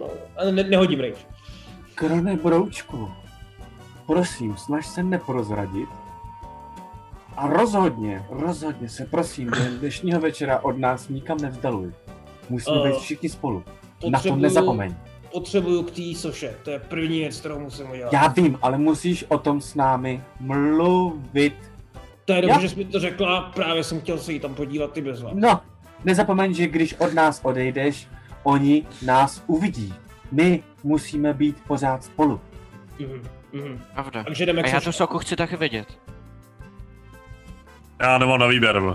No, 0.00 0.06
ale 0.36 0.52
ne, 0.52 0.62
nehodím 0.62 1.00
rage. 1.00 1.14
Krone 1.94 2.36
broučku, 2.36 3.08
prosím, 4.06 4.56
snaž 4.56 4.86
se 4.86 5.02
neprozradit. 5.02 5.88
A 7.36 7.46
rozhodně, 7.46 8.22
rozhodně 8.30 8.88
se 8.88 9.04
prosím, 9.04 9.50
během 9.50 9.78
dnešního 9.78 10.20
večera 10.20 10.58
od 10.64 10.78
nás 10.78 11.08
nikam 11.08 11.38
nevzdaluj. 11.42 11.92
Musíme 12.48 12.76
Eh, 12.84 12.88
být 12.88 12.98
všichni 12.98 13.28
spolu. 13.28 13.64
Na 14.10 14.20
to 14.20 14.36
nezapomeň. 14.36 14.94
Potřebuju 15.32 15.82
k 15.82 15.90
té 15.90 16.02
soše, 16.16 16.54
to 16.64 16.70
je 16.70 16.78
první 16.78 17.18
věc, 17.18 17.40
kterou 17.40 17.58
musím 17.58 17.90
udělat. 17.90 18.12
Já 18.12 18.26
vím, 18.28 18.58
ale 18.62 18.78
musíš 18.78 19.24
o 19.28 19.38
tom 19.38 19.60
s 19.60 19.74
námi 19.74 20.22
mluvit. 20.40 21.69
To 22.30 22.34
je 22.36 22.42
dobře, 22.42 22.54
Já- 22.54 22.60
že 22.60 22.68
jsi 22.68 22.76
mi 22.76 22.84
to 22.84 23.00
řekla, 23.00 23.40
právě 23.54 23.84
jsem 23.84 24.00
chtěl 24.00 24.18
se 24.18 24.32
jí 24.32 24.40
tam 24.40 24.54
podívat 24.54 24.92
ty 24.92 25.00
bez 25.02 25.22
vás. 25.22 25.32
No, 25.36 25.60
nezapomeň, 26.04 26.54
že 26.54 26.66
když 26.66 26.94
od 26.94 27.14
nás 27.14 27.40
odejdeš, 27.44 28.08
oni 28.42 28.86
nás 29.02 29.44
uvidí. 29.46 29.94
My 30.32 30.62
musíme 30.84 31.34
být 31.34 31.56
pořád 31.66 32.04
spolu. 32.04 32.40
Mhm, 32.98 33.22
mhm. 33.52 33.80
Pravda. 33.94 34.24
Takže 34.24 34.46
jdeme 34.46 34.62
A 34.62 34.64
k 34.64 34.72
já 34.72 34.80
tu 34.80 34.92
soku 34.92 35.18
chci 35.18 35.36
taky 35.36 35.56
vidět. 35.56 35.98
Já 38.00 38.18
nemám 38.18 38.40
na 38.40 38.46
výběr. 38.46 38.82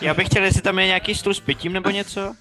Já 0.00 0.14
bych 0.14 0.26
chtěl, 0.26 0.44
jestli 0.44 0.62
tam 0.62 0.78
je 0.78 0.86
nějaký 0.86 1.14
stůl 1.14 1.34
s 1.34 1.40
pitím 1.40 1.72
nebo 1.72 1.90
něco. 1.90 2.34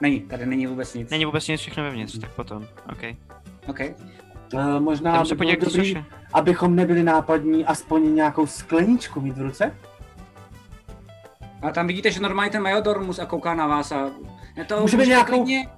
není, 0.00 0.20
tady 0.20 0.46
není 0.46 0.66
vůbec 0.66 0.94
nic. 0.94 1.10
Není 1.10 1.24
vůbec 1.24 1.48
nic, 1.48 1.60
všechno 1.60 1.82
vevnitř, 1.84 2.18
tak 2.18 2.30
potom. 2.30 2.66
OK. 2.92 3.02
OK. 3.66 3.80
Uh, 4.54 4.80
možná 4.80 5.20
by 5.20 5.26
se 5.28 5.34
bylo 5.34 5.50
dobrý, 5.60 6.04
abychom 6.32 6.76
nebyli 6.76 7.02
nápadní, 7.02 7.64
aspoň 7.64 8.14
nějakou 8.14 8.46
skleničku 8.46 9.20
mít 9.20 9.36
v 9.38 9.42
ruce. 9.42 9.76
A 11.62 11.70
tam 11.70 11.86
vidíte, 11.86 12.10
že 12.10 12.20
normálně 12.20 12.50
ten 12.50 12.62
Majodormus 12.62 13.18
a 13.18 13.26
kouká 13.26 13.54
na 13.54 13.66
vás 13.66 13.92
a... 13.92 14.10
Ne 14.56 14.64
to 14.64 14.80
Můžeme 14.80 15.00
můžete 15.02 15.08
nějakou- 15.16 15.32
Klidně, 15.32 15.68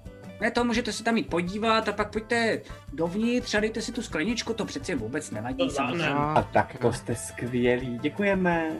ne 0.40 0.50
to, 0.50 0.64
můžete 0.64 0.92
se 0.92 1.04
tam 1.04 1.16
jít 1.16 1.28
podívat 1.30 1.88
a 1.88 1.92
pak 1.92 2.12
pojďte 2.12 2.60
dovnitř 2.92 3.54
a 3.54 3.60
dejte 3.60 3.80
si 3.80 3.92
tu 3.92 4.02
skleničku, 4.02 4.54
to 4.54 4.64
přeci 4.64 4.94
vůbec 4.94 5.30
nevadí. 5.30 5.68
To. 5.76 5.82
A 6.18 6.42
tak 6.52 6.76
to 6.78 6.92
jste 6.92 7.14
skvělí, 7.14 7.98
děkujeme. 7.98 8.70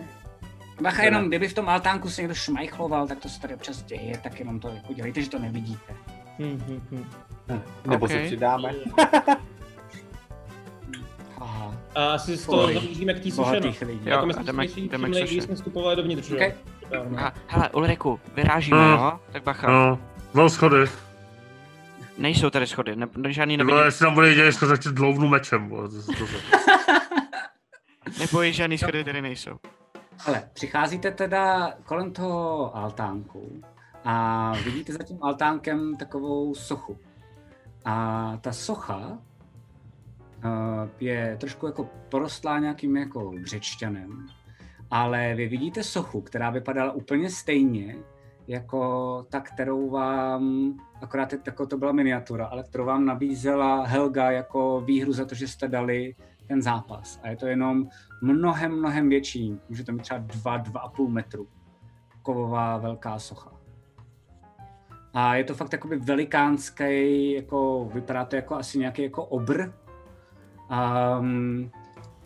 Bacha, 0.81 1.03
jenom 1.03 1.29
kdyby 1.29 1.49
v 1.49 1.55
tom 1.55 1.69
altánku 1.69 2.11
se 2.11 2.23
někdo 2.23 2.35
šmajchloval, 2.35 3.07
tak 3.07 3.19
to 3.19 3.29
se 3.29 3.41
tady 3.41 3.55
občas 3.55 3.83
děje, 3.83 4.19
tak 4.23 4.39
jenom 4.39 4.61
to 4.61 4.69
jako 4.69 4.93
dělejte, 4.93 5.23
že 5.23 5.31
to 5.31 5.39
nevidíte. 5.39 5.93
Hm, 6.39 6.63
hm, 6.69 6.81
hm. 6.91 7.05
Hm, 7.49 7.61
Nebo 7.91 8.05
Ok. 8.05 8.11
se 8.11 8.19
přidáme. 8.27 8.73
Aha, 11.47 11.75
A 11.95 12.05
asi 12.15 12.37
z 12.37 12.47
toho 12.47 12.67
zamíříme 12.73 13.15
k 13.15 13.23
té 13.23 13.29
no. 13.37 13.45
Jo, 13.93 13.99
Jako 14.05 14.23
a 14.23 14.27
my 14.27 14.35
jsme 14.35 14.45
jdeme- 14.45 14.69
si 14.69 14.81
jdeme 14.81 15.09
k 15.09 15.13
když 15.13 15.45
jsme 15.45 15.55
vstupovali 15.55 15.97
dovnitř, 15.97 16.29
že 16.29 16.37
jo? 16.37 16.47
Ok. 17.03 17.11
No. 17.11 17.19
A, 17.19 17.33
hele, 17.47 17.71
Ulriku, 17.71 18.21
vyrážíme, 18.35 18.79
Hmm. 18.79 18.93
jo? 19.05 19.21
Tak 19.33 19.43
bacha. 19.43 19.71
No, 19.71 19.99
no 20.35 20.51
schody. 20.51 20.77
Nejsou 22.19 22.51
tady 22.51 22.67
schody, 22.67 22.97
ne, 22.97 23.07
ne, 23.17 23.33
žádný 23.33 23.57
nevidím. 23.57 23.75
vole, 23.77 23.87
jestli 23.87 24.05
tam 24.07 24.15
bude 24.15 24.31
jít, 24.31 24.59
tak 24.69 24.81
tě 24.81 24.89
dlouvnu 24.89 25.29
mečem. 25.29 25.69
vole, 25.69 25.89
to- 25.89 26.03
to- 26.03 26.13
to- 26.13 26.27
Neboj, 28.19 28.53
žádný 28.53 28.79
schody 28.79 29.05
tady 29.05 29.23
nejsou. 29.23 29.57
Ale 30.27 30.49
přicházíte 30.53 31.11
teda 31.11 31.73
kolem 31.85 32.13
toho 32.13 32.77
altánku 32.77 33.63
a 34.05 34.53
vidíte 34.65 34.93
za 34.93 35.03
tím 35.03 35.19
altánkem 35.23 35.97
takovou 35.97 36.55
sochu. 36.55 36.99
A 37.85 38.33
ta 38.41 38.53
socha 38.53 39.19
je 41.01 41.37
trošku 41.41 41.67
jako 41.67 41.91
porostlá 42.09 42.59
nějakým 42.59 42.97
jako 42.97 43.33
břečťanem, 43.43 44.27
ale 44.91 45.35
vy 45.35 45.49
vidíte 45.49 45.83
sochu, 45.83 46.21
která 46.21 46.51
vypadala 46.51 46.93
úplně 46.93 47.31
stejně 47.31 47.97
jako 48.49 49.23
ta, 49.31 49.41
kterou 49.41 49.91
vám, 49.91 50.75
akorát 51.03 51.33
jako 51.47 51.67
to 51.67 51.79
byla 51.79 51.93
miniatura, 51.93 52.47
ale 52.47 52.63
kterou 52.63 52.85
vám 52.85 53.05
nabízela 53.05 53.87
Helga 53.87 54.31
jako 54.31 54.81
výhru 54.81 55.13
za 55.13 55.25
to, 55.25 55.35
že 55.35 55.49
jste 55.49 55.69
dali 55.69 56.15
ten 56.49 56.63
zápas. 56.63 57.21
A 57.23 57.29
je 57.29 57.37
to 57.37 57.47
jenom 57.47 57.89
mnohem, 58.23 58.79
mnohem 58.79 59.09
větší. 59.09 59.61
Může 59.69 59.85
to 59.85 59.93
mít 59.93 60.03
třeba 60.03 60.21
2, 60.21 60.63
2,5 60.63 61.09
metru. 61.09 61.49
Kovová 62.23 62.79
velká 62.79 63.19
socha. 63.19 63.53
A 65.15 65.35
je 65.35 65.45
to 65.45 65.55
fakt 65.55 65.73
jakoby 65.73 65.97
velikánský, 65.97 67.33
jako 67.33 67.91
vypadá 67.95 68.25
to 68.25 68.37
jako 68.37 68.55
asi 68.55 68.79
nějaký 68.79 69.03
jako 69.03 69.25
obr. 69.25 69.73
Um, 70.71 71.71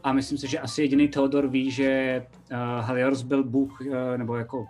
a 0.02 0.12
myslím 0.12 0.39
si, 0.39 0.49
že 0.49 0.59
asi 0.59 0.83
jediný 0.83 1.09
Theodor 1.09 1.49
ví, 1.49 1.70
že 1.70 2.23
uh, 2.52 2.57
Haliors 2.85 3.23
byl 3.23 3.44
bůh, 3.44 3.81
uh, 3.81 3.94
nebo 4.17 4.36
jako 4.36 4.67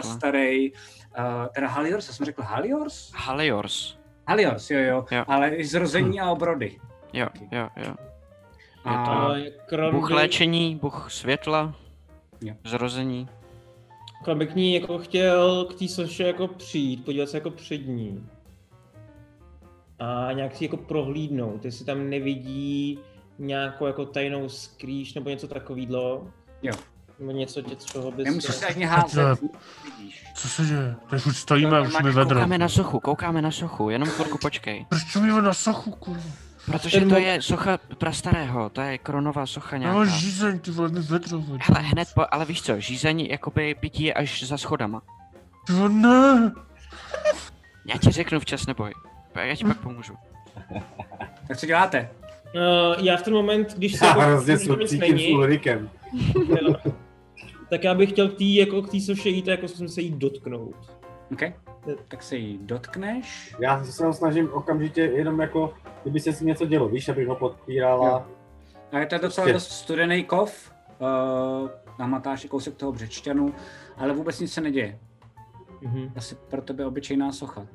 starý. 0.00 0.72
Uh, 0.72 0.78
teda 1.54 1.68
Haliors, 1.68 2.06
já 2.08 2.14
jsem 2.14 2.26
řekl 2.26 2.42
Haliors? 2.42 3.12
Haliors. 3.14 3.98
Haliors, 4.28 4.70
jo, 4.70 4.78
jo, 4.78 5.04
Jo. 5.10 5.24
ale 5.26 5.50
i 5.50 5.64
zrození 5.64 6.20
a 6.20 6.30
obrody. 6.30 6.78
Jo, 7.12 7.26
jo, 7.52 7.68
jo. 7.76 7.94
A, 8.84 9.04
Ale 9.04 9.42
krom 9.66 9.94
Bůh 9.94 10.10
léčení, 10.10 10.76
Bůh 10.82 11.06
světla, 11.12 11.74
Jo. 12.40 12.54
zrození. 12.64 13.28
Krom 14.24 14.38
by 14.38 14.46
k 14.46 14.54
ní 14.54 14.74
jako 14.74 14.98
chtěl 14.98 15.64
k 15.64 15.78
té 15.78 15.88
soše 15.88 16.22
jako 16.26 16.48
přijít, 16.48 17.04
podívat 17.04 17.28
se 17.28 17.36
jako 17.36 17.50
před 17.50 17.86
ní. 17.86 18.26
A 19.98 20.32
nějak 20.32 20.56
si 20.56 20.64
jako 20.64 20.76
prohlídnout, 20.76 21.64
jestli 21.64 21.84
tam 21.84 22.10
nevidí 22.10 22.98
nějakou 23.38 23.86
jako 23.86 24.06
tajnou 24.06 24.48
skrýš 24.48 25.14
nebo 25.14 25.30
něco 25.30 25.48
takového. 25.48 26.30
Jo. 26.62 26.72
Nebo 27.18 27.32
něco, 27.32 27.62
tě, 27.62 27.76
čeho 27.76 28.10
bys... 28.10 28.24
nemusíš 28.24 28.54
se 28.54 28.66
ani 28.66 28.84
házet, 28.84 29.40
vidíš. 29.84 30.24
Co 30.34 30.48
se 30.48 30.66
děje? 30.66 30.96
Teď 31.10 31.26
už 31.26 31.36
stojíme, 31.36 31.80
už 31.80 32.02
mi 32.02 32.10
vedro. 32.10 32.34
Koukáme 32.34 32.58
na 32.58 32.68
sochu, 32.68 33.00
koukáme 33.00 33.42
na 33.42 33.50
sochu, 33.50 33.90
jenom 33.90 34.08
chvilku 34.08 34.38
počkej. 34.38 34.86
Proč 34.88 35.14
mluvíme 35.14 35.42
na 35.42 35.54
sochu, 35.54 35.90
kurva? 35.90 36.22
Protože 36.66 37.00
to 37.00 37.16
je 37.16 37.42
socha 37.42 37.78
prastarého, 37.98 38.70
to 38.70 38.80
je 38.80 38.98
kronová 38.98 39.46
socha 39.46 39.76
nějaká. 39.76 39.96
mám 39.98 40.06
žízeň, 40.06 40.58
ty 40.58 40.70
vole, 40.70 40.88
mi 40.88 41.00
vedro. 41.00 41.40
Hele, 41.40 41.80
hned 41.80 42.08
po, 42.14 42.24
ale 42.30 42.44
víš 42.44 42.62
co, 42.62 42.80
žízení 42.80 43.28
jakoby 43.28 43.74
pití 43.74 44.04
je 44.04 44.14
až 44.14 44.42
za 44.44 44.58
schodama. 44.58 45.02
Ty 45.66 45.72
vole, 45.72 45.88
ne. 45.88 46.52
Já 47.86 47.98
ti 47.98 48.10
řeknu 48.10 48.40
včas 48.40 48.66
neboj. 48.66 48.92
Já 49.46 49.56
ti 49.56 49.64
pak 49.64 49.80
pomůžu. 49.80 50.14
Tak 51.48 51.56
co 51.56 51.66
děláte? 51.66 52.10
Uh, 52.54 53.04
já 53.04 53.16
v 53.16 53.22
ten 53.22 53.34
moment, 53.34 53.74
když 53.76 53.96
se 53.96 54.04
Já 54.06 54.10
jako, 54.10 54.20
hrozně 54.20 54.58
s 54.58 54.68
Ulrikem. 55.32 55.90
tak 57.70 57.84
já 57.84 57.94
bych 57.94 58.10
chtěl 58.10 58.28
k 58.28 58.38
té 58.38 58.44
jako 58.44 58.82
k 58.82 58.90
té 58.90 59.00
soše 59.00 59.28
jít, 59.28 59.48
a 59.48 59.50
jako 59.50 59.68
zkusím 59.68 59.88
se 59.88 60.00
jí 60.00 60.10
dotknout. 60.10 60.76
OK. 61.32 61.42
Tak 62.08 62.22
se 62.22 62.36
jí 62.36 62.58
dotkneš. 62.62 63.56
Já 63.60 63.84
se 63.84 64.06
ho 64.06 64.12
snažím 64.12 64.52
okamžitě 64.52 65.00
jenom 65.00 65.40
jako, 65.40 65.74
kdyby 66.02 66.20
se 66.20 66.32
si 66.32 66.44
něco 66.44 66.66
dělo, 66.66 66.88
víš, 66.88 67.08
abych 67.08 67.28
ho 67.28 67.34
podpíral 67.36 67.98
Jo. 67.98 68.04
a... 68.04 68.26
A 68.92 68.98
je 68.98 69.06
to 69.06 69.18
docela 69.18 69.44
Prostě. 69.44 69.52
dost 69.52 69.70
studený 69.70 70.24
kov. 70.24 70.72
Uh, 71.00 71.68
namatáš 71.98 72.44
i 72.44 72.48
kousek 72.48 72.74
toho 72.74 72.92
břečťanu, 72.92 73.54
ale 73.96 74.12
vůbec 74.12 74.40
nic 74.40 74.52
se 74.52 74.60
neděje. 74.60 74.98
Mhm. 75.82 76.12
Asi 76.16 76.34
pro 76.34 76.62
tebe 76.62 76.86
obyčejná 76.86 77.32
socha. 77.32 77.66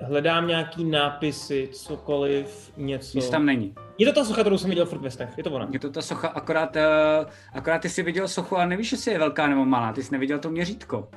Hledám 0.00 0.46
nějaký 0.46 0.84
nápisy, 0.84 1.68
cokoliv, 1.72 2.72
něco. 2.76 3.18
Nic 3.18 3.28
tam 3.30 3.46
není. 3.46 3.74
Je 3.98 4.06
to 4.06 4.12
ta 4.12 4.24
socha, 4.24 4.40
kterou 4.40 4.58
jsem 4.58 4.70
viděl 4.70 4.86
v 4.86 4.88
Fort 4.88 5.02
Westech, 5.02 5.38
je 5.38 5.44
to 5.44 5.50
ona. 5.50 5.68
Je 5.72 5.78
to 5.78 5.90
ta 5.90 6.02
socha, 6.02 6.28
akorát, 6.28 6.76
uh, 6.76 7.30
akorát 7.52 7.78
ty 7.78 7.88
jsi 7.88 8.02
viděl 8.02 8.28
sochu, 8.28 8.56
ale 8.56 8.66
nevíš, 8.66 8.92
jestli 8.92 9.12
je 9.12 9.18
velká 9.18 9.46
nebo 9.46 9.64
malá. 9.64 9.92
Ty 9.92 10.02
jsi 10.02 10.12
neviděl 10.12 10.38
to 10.38 10.50
měřítko. 10.50 11.08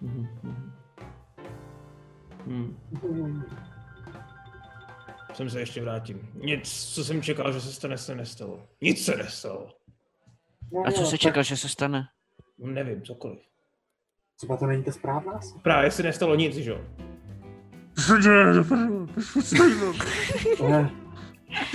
Mhm, 0.00 0.28
mhm. 0.42 0.72
Hmm. 2.46 3.44
Sem 5.32 5.50
se 5.50 5.60
ještě 5.60 5.82
vrátím. 5.82 6.28
Nic, 6.34 6.92
co 6.94 7.04
jsem 7.04 7.22
čekal, 7.22 7.52
že 7.52 7.60
se 7.60 7.72
stane, 7.72 7.98
se 7.98 8.14
nestalo. 8.14 8.62
Nic 8.80 9.04
se 9.04 9.16
nestalo. 9.16 9.68
No, 10.72 10.82
A 10.86 10.92
co 10.92 11.10
tak 11.10 11.20
čekal, 11.20 11.42
že 11.42 11.56
se 11.56 11.68
stane? 11.68 12.08
Nevím, 12.58 13.02
cokoliv. 13.02 13.38
Třeba 14.36 14.56
to 14.56 14.66
není 14.66 14.82
ta 14.82 14.92
správná? 14.92 15.40
Právě 15.62 15.90
se 15.90 16.02
nestalo 16.02 16.34
nic, 16.34 16.56
že 16.56 16.70
jo? 16.70 16.80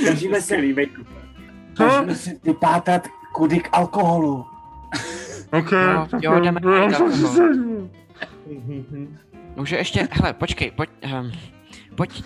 Snažíme 0.04 0.42
se, 0.42 0.46
Skvělý 0.56 0.74
snažíme 1.76 2.16
se 2.16 2.32
vypátrat 2.44 3.08
kudy 3.34 3.60
k 3.60 3.70
alkoholu. 3.72 4.46
OK, 5.52 5.72
Jo, 5.72 6.08
tak 6.12 6.24
jo, 6.24 6.40
jdeme 6.40 6.60
se- 7.28 7.42
Může 9.56 9.76
ještě, 9.78 10.08
hele, 10.12 10.34
počkej, 10.34 10.72
pojď, 10.72 10.90
um, 11.20 11.32
pojď, 11.96 12.24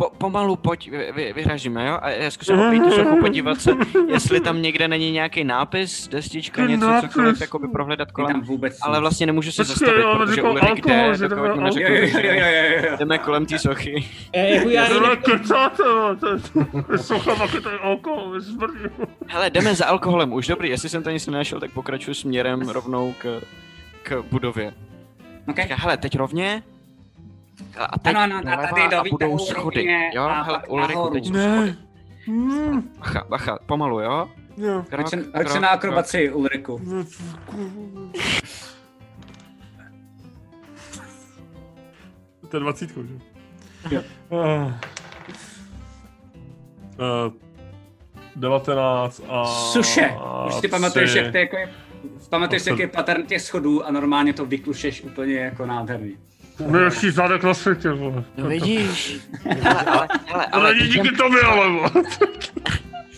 po, 0.00 0.10
pomalu 0.18 0.56
pojď, 0.56 0.90
vy, 0.90 1.12
vy, 1.12 1.32
vyhražíme, 1.32 1.86
jo? 1.86 1.98
A 2.02 2.10
já 2.10 2.30
zkusím 2.30 2.60
opět 2.60 2.80
tu 2.80 2.90
sochu 2.90 3.16
podívat 3.20 3.60
se, 3.60 3.72
jestli 4.08 4.40
tam 4.40 4.62
někde 4.62 4.88
není 4.88 5.10
nějaký 5.10 5.44
nápis, 5.44 6.08
destička, 6.08 6.66
něco, 6.66 6.86
nápis. 6.86 7.10
cokoliv, 7.10 7.40
jakoby 7.40 7.68
prohledat 7.68 8.08
Tam 8.08 8.12
kolem. 8.14 8.40
vůbec 8.40 8.78
Ale 8.82 9.00
vlastně 9.00 9.26
nemůžu 9.26 9.52
se 9.52 9.64
zastavit, 9.64 10.04
ale 10.04 10.26
protože 10.26 10.42
Ulrik 10.42 10.64
alkohol, 10.64 11.08
jde, 11.10 11.16
že 11.16 11.28
dokud 11.28 11.44
Jo, 11.44 11.54
jo, 11.54 11.60
neřekl, 11.60 11.92
jo, 11.92 12.20
jo, 12.22 12.32
jo, 12.34 12.90
jo. 12.90 12.96
jdeme 12.98 13.18
kolem 13.18 13.46
té 13.46 13.58
sochy. 13.58 14.08
E, 14.32 14.54
jako 14.54 14.94
vole, 14.94 15.16
kecáte, 15.16 15.82
socha, 16.96 17.46
tady 17.62 17.76
alkohol, 17.76 18.40
smrdí. 18.40 18.84
Hele, 19.26 19.50
jdeme 19.50 19.74
za 19.74 19.86
alkoholem, 19.86 20.32
už 20.32 20.46
dobrý, 20.46 20.68
jestli 20.68 20.88
jsem 20.88 21.02
to 21.02 21.10
nic 21.10 21.26
nenašel, 21.26 21.60
tak 21.60 21.70
pokračuji 21.70 22.14
směrem 22.14 22.68
rovnou 22.68 23.14
k, 23.18 23.40
k 24.02 24.24
budově. 24.30 24.74
Okay. 25.48 25.64
Říká, 25.64 25.76
hele, 25.76 25.96
teď 25.96 26.16
rovně, 26.16 26.62
Hele, 26.62 26.79
a 27.78 27.98
teď 27.98 28.14
Ano, 28.16 28.20
ano, 28.20 28.36
a 28.38 28.40
doleva 28.54 28.66
tady 28.66 28.88
do 28.90 28.96
a 28.96 29.02
budou 29.02 29.16
výtahu 29.16 29.38
schody, 29.38 29.76
rovně 29.80 30.10
jo? 30.14 30.22
a 30.22 30.42
Hele, 30.42 30.62
Ulriku, 30.68 31.08
teď 31.10 31.26
jsou 31.26 31.32
Ne. 31.32 31.56
schody. 31.56 31.76
Hmm, 32.26 32.92
Bacha, 32.98 33.24
bacha, 33.28 33.58
pomalu, 33.66 34.00
jo? 34.00 34.28
jo. 34.56 34.84
Hoď 35.36 35.48
se, 35.48 35.60
na 35.60 35.68
akrobaci, 35.68 36.32
Ulriku. 36.32 36.80
To 42.48 42.56
je 42.56 42.60
dvacítkou, 42.60 43.02
že? 43.02 43.14
Jo. 43.90 44.02
Uh, 44.30 44.72
uh, 46.98 47.32
19 48.36 49.20
a... 49.28 49.44
Suše! 49.44 50.16
Už 50.46 50.54
si 50.54 50.68
pamatuješ, 50.68 51.14
jak 51.14 51.32
to 51.32 51.38
jako 51.38 51.56
je, 51.56 51.68
pamatuješ, 52.30 52.66
jak 52.66 52.78
je 52.78 52.88
pattern 52.88 53.26
těch 53.26 53.42
schodů 53.42 53.86
a 53.86 53.90
normálně 53.90 54.32
to 54.32 54.46
vyklušeš 54.46 55.02
úplně 55.02 55.34
jako 55.34 55.66
nádherný. 55.66 56.18
Nejlepší 56.66 57.10
zadek 57.10 57.42
na 57.42 57.54
světě, 57.54 57.90
vole. 57.90 58.24
No 58.38 58.48
vidíš. 58.48 59.18
Hele, 59.44 59.82
ale, 59.82 60.08
hele, 60.26 60.46
Ale 60.46 60.46
ale, 60.46 60.68
není 60.74 60.80
teď 60.80 60.90
jdem- 60.90 61.04
díky 61.04 61.16
tobě, 61.16 61.40
ale 61.42 61.68
vole. 61.70 61.90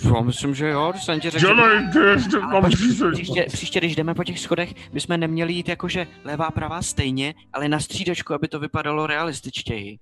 Jo, 0.04 0.22
myslím, 0.22 0.54
že 0.54 0.68
jo, 0.68 0.92
jsem 1.02 1.20
ti 1.20 1.30
řekl, 1.30 1.40
že... 1.40 1.46
Dělej, 1.54 1.88
ty 1.92 1.98
ještě 1.98 2.36
Ale 2.36 2.60
mám 2.60 2.70
příště, 2.70 3.44
příště, 3.48 3.80
když 3.80 3.96
jdeme 3.96 4.14
po 4.14 4.24
těch 4.24 4.38
schodech, 4.40 4.74
bychom 4.92 5.20
neměli 5.20 5.52
jít 5.52 5.68
jakože 5.68 6.06
levá, 6.24 6.50
pravá 6.50 6.82
stejně, 6.82 7.34
ale 7.52 7.68
na 7.68 7.80
střídačku, 7.80 8.34
aby 8.34 8.48
to 8.48 8.60
vypadalo 8.60 9.06
realističtěji. 9.06 9.98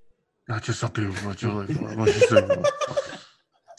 Já 0.49 0.61
tě 0.61 0.73
zabiju, 0.73 1.13
vole, 1.23 1.35
dělej, 1.41 1.67
vole, 1.97 2.13
řízení. 2.13 2.49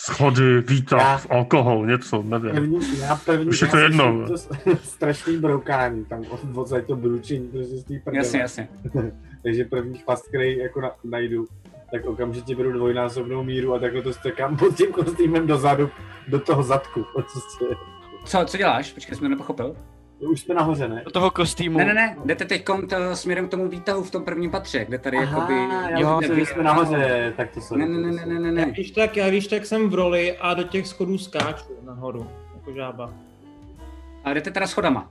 Schody, 0.02 0.62
výtah, 0.62 1.28
alkohol, 1.32 1.86
něco, 1.86 2.22
nevím. 2.24 2.52
První, 2.52 3.00
já 3.00 3.16
první, 3.16 3.46
Už 3.50 3.62
je 3.62 3.66
já 3.68 3.72
to 3.72 3.78
jedno, 3.78 4.28
To 4.28 4.38
strašný 4.84 5.38
broukání, 5.38 6.06
tam 6.06 6.24
od- 6.30 6.58
odsaď 6.58 6.86
to 6.88 6.96
bručení, 6.96 7.48
prostě 7.48 7.76
z 7.78 7.84
té 7.84 7.94
prdele. 8.04 8.18
Jasně, 8.26 8.40
jasně. 8.40 8.68
Takže 9.44 9.66
první 9.66 9.98
chvast, 9.98 10.28
který 10.28 10.58
jako 10.58 10.82
na, 10.82 10.92
najdu, 11.04 11.48
tak 11.92 12.06
okamžitě 12.06 12.56
beru 12.56 12.72
dvojnásobnou 12.72 13.44
míru 13.44 13.74
a 13.74 13.80
takhle 13.80 14.02
to 14.02 14.14
stekám 14.14 14.58
pod 14.58 14.76
tím 14.76 14.92
kostýmem 14.92 15.48
dozadu, 15.48 15.90
do 16.28 16.40
toho 16.40 16.64
zadku. 16.64 17.06
Prostě. 17.14 17.66
Co, 18.26 18.46
co 18.46 18.58
děláš? 18.58 18.94
Počkej, 18.94 19.16
jsem 19.16 19.26
to 19.26 19.30
nepochopil. 19.30 19.76
Už 20.20 20.42
jsme 20.42 20.56
nahoře, 20.56 20.88
ne? 20.88 21.02
Do 21.06 21.12
toho 21.12 21.32
kostýmu. 21.32 21.78
Ne, 21.78 21.86
ne, 21.86 21.94
ne, 21.94 22.18
jdete 22.26 22.46
teď 22.46 22.66
směrem 23.14 23.48
k 23.48 23.52
tomu 23.52 23.68
výtahu 23.68 24.04
v 24.04 24.12
tom 24.12 24.24
prvním 24.24 24.52
patře, 24.52 24.86
kde 24.86 24.98
tady 25.00 25.18
jakoby... 25.18 25.54
já 25.54 26.00
jo, 26.00 26.18
myslím, 26.20 26.40
že 26.40 26.46
jsme 26.46 26.64
nahoře, 26.64 27.34
tak 27.38 27.52
to 27.52 27.62
se. 27.62 27.78
Ne, 27.78 27.86
ne, 27.86 27.98
ne, 27.98 28.12
ne, 28.12 28.26
ne, 28.26 28.40
ne, 28.40 28.52
ne. 28.52 28.72
Když 28.72 28.92
tak, 28.92 29.18
já 29.18 29.30
když 29.30 29.48
tak 29.48 29.66
jsem 29.66 29.90
v 29.90 29.94
roli 29.94 30.38
a 30.38 30.54
do 30.54 30.64
těch 30.64 30.88
schodů 30.88 31.18
skáču 31.18 31.66
nahoru, 31.86 32.28
jako 32.56 32.74
žába. 32.74 33.14
A 34.24 34.34
jdete 34.34 34.52
teda 34.52 34.68
schodama. 34.68 35.10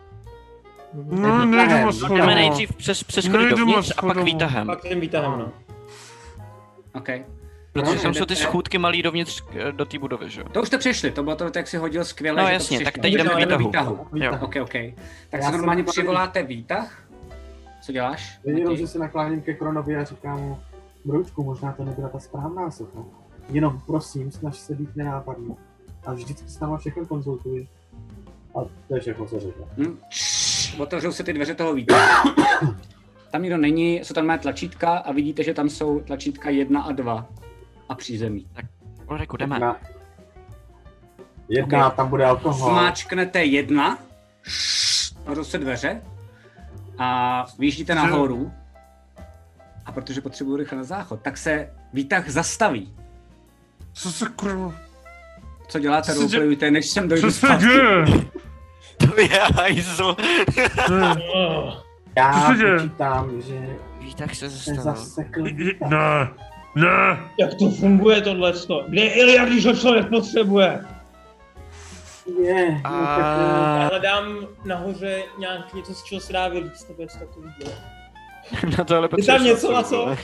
No, 0.94 1.44
nejdeme 1.46 1.92
s 1.92 2.02
Jdeme 2.08 2.34
nejdřív 2.34 2.72
přes, 2.76 3.02
přes 3.02 3.24
schody 3.24 3.44
Nejdeme 3.44 3.60
dovnitř 3.60 3.92
a 3.96 4.02
pak 4.02 4.16
výtahem. 4.16 4.66
Pak 4.66 4.80
tím 4.82 5.00
výtahem, 5.00 5.38
no. 5.38 5.52
OK. 6.94 7.08
Protože 7.72 7.96
No, 7.96 8.02
tam 8.02 8.14
jsou 8.14 8.24
ty 8.24 8.36
schůdky 8.36 8.78
malý 8.78 9.02
dovnitř 9.02 9.42
eh, 9.52 9.72
do 9.72 9.84
té 9.84 9.98
budovy, 9.98 10.30
že 10.30 10.40
jo? 10.40 10.46
To 10.52 10.62
už 10.62 10.68
jste 10.68 10.78
přešli, 10.78 11.10
to 11.10 11.22
bylo 11.22 11.36
to, 11.36 11.50
jak 11.56 11.68
si 11.68 11.76
hodil 11.76 12.04
skvěle, 12.04 12.42
No 12.42 12.48
jasně, 12.48 12.80
tak 12.80 12.98
teď 12.98 13.12
jdeme 13.14 13.44
k 13.44 13.48
do 13.48 13.58
výtahu. 13.58 14.06
Jo. 14.14 14.38
OK, 14.40 14.54
OK. 14.62 14.72
Tak 15.30 15.42
jsem 15.42 15.52
normálně 15.52 15.84
přivoláte 15.84 16.42
výtah. 16.42 17.02
Co 17.82 17.92
děláš? 17.92 18.38
Jenom, 18.44 18.76
že 18.76 18.86
se 18.86 18.98
nakláním 18.98 19.42
ke 19.42 19.54
Kronovi 19.54 19.96
a 19.96 20.04
říkám 20.04 20.40
mu, 20.40 20.58
Broučku, 21.04 21.44
možná 21.44 21.72
to 21.72 21.84
nebyla 21.84 22.08
ta 22.08 22.18
správná 22.18 22.70
socha. 22.70 22.98
Jenom 23.48 23.80
prosím, 23.86 24.30
snaž 24.30 24.58
se 24.58 24.74
být 24.74 24.96
nenápadný. 24.96 25.56
A 26.06 26.12
vždycky 26.12 26.48
s 26.48 26.60
náma 26.60 26.76
všechno 26.76 27.06
konzultuji. 27.06 27.68
A 28.54 28.60
to 28.88 28.94
je 28.94 29.00
všechno, 29.00 29.26
co 29.26 29.40
řekl. 29.40 29.68
Hm? 29.76 29.98
Otevřou 30.78 31.12
se 31.12 31.24
ty 31.24 31.32
dveře 31.32 31.54
toho 31.54 31.74
výtahu. 31.74 32.34
Tam 33.32 33.42
nikdo 33.42 33.56
není, 33.56 33.96
jsou 33.96 34.14
tam 34.14 34.26
mé 34.26 34.38
tlačítka 34.38 34.98
a 34.98 35.12
vidíte, 35.12 35.44
že 35.44 35.54
tam 35.54 35.68
jsou 35.70 36.00
tlačítka 36.00 36.50
1 36.50 36.82
a 36.82 36.92
2 36.92 37.26
a 37.88 37.94
přízemí. 37.94 38.46
Ulriku, 39.10 39.36
jdeme. 39.36 39.56
Jedna, 39.56 39.76
jedna 41.48 41.86
Ok. 41.88 41.94
tam 41.96 42.08
bude 42.08 42.24
alkohol. 42.24 42.70
Zmáčknete 42.70 43.44
jedna, 43.44 43.98
otevřou 45.22 45.44
se 45.44 45.58
dveře 45.58 46.02
a 46.98 47.46
vyjíždíte 47.58 47.94
nahoru. 47.94 48.52
A 49.86 49.92
protože 49.92 50.20
potřebuju 50.20 50.56
rychle 50.56 50.78
na 50.78 50.84
záchod, 50.84 51.20
tak 51.22 51.36
se 51.36 51.70
výtah 51.92 52.28
zastaví. 52.28 52.94
Co 53.92 54.12
se 54.12 54.26
kurva? 54.36 54.74
Co 55.68 55.78
děláte, 55.78 56.14
roleplayujte, 56.14 56.70
než 56.70 56.86
sem 56.90 57.08
dojdu 57.08 57.28
Co 57.28 57.32
se 57.32 57.46
zpátky. 57.46 57.64
děje? 57.66 58.04
To 59.00 59.20
je 59.20 59.40
hajzl. 59.54 60.16
Já 62.16 62.32
Co 62.46 62.52
se 62.52 62.58
děje? 62.58 62.76
počítám, 62.76 63.42
že 63.42 63.76
Výtah 64.00 64.34
se 64.34 64.50
se 64.50 64.74
zastavil. 64.74 64.82
zasekl. 64.82 65.42
Ne, 65.88 66.28
ne. 66.76 67.18
Jak 67.40 67.54
to 67.58 67.70
funguje 67.70 68.20
tohleto? 68.20 68.84
Kde 68.88 69.00
je 69.00 69.14
Ilja, 69.14 69.44
když 69.44 69.66
ho 69.66 69.72
člověk 69.76 70.08
potřebuje? 70.08 70.84
Je, 72.42 72.70
no, 72.74 72.80
tak, 72.82 72.92
A 72.92 73.76
Já 73.80 73.88
hledám 73.88 74.24
nahoře 74.64 75.22
nějak 75.38 75.74
něco, 75.74 75.94
z 75.94 76.02
čeho 76.04 76.20
se 76.20 76.32
dá 76.32 76.48
vylít, 76.48 76.72
nebo 76.88 77.02
něco 77.02 77.18
takového. 77.18 77.52
na 78.78 78.84
tohle 78.84 79.08
Je 79.18 79.24
tam 79.24 79.44
něco 79.44 79.72
na 79.72 79.82
co? 79.82 80.06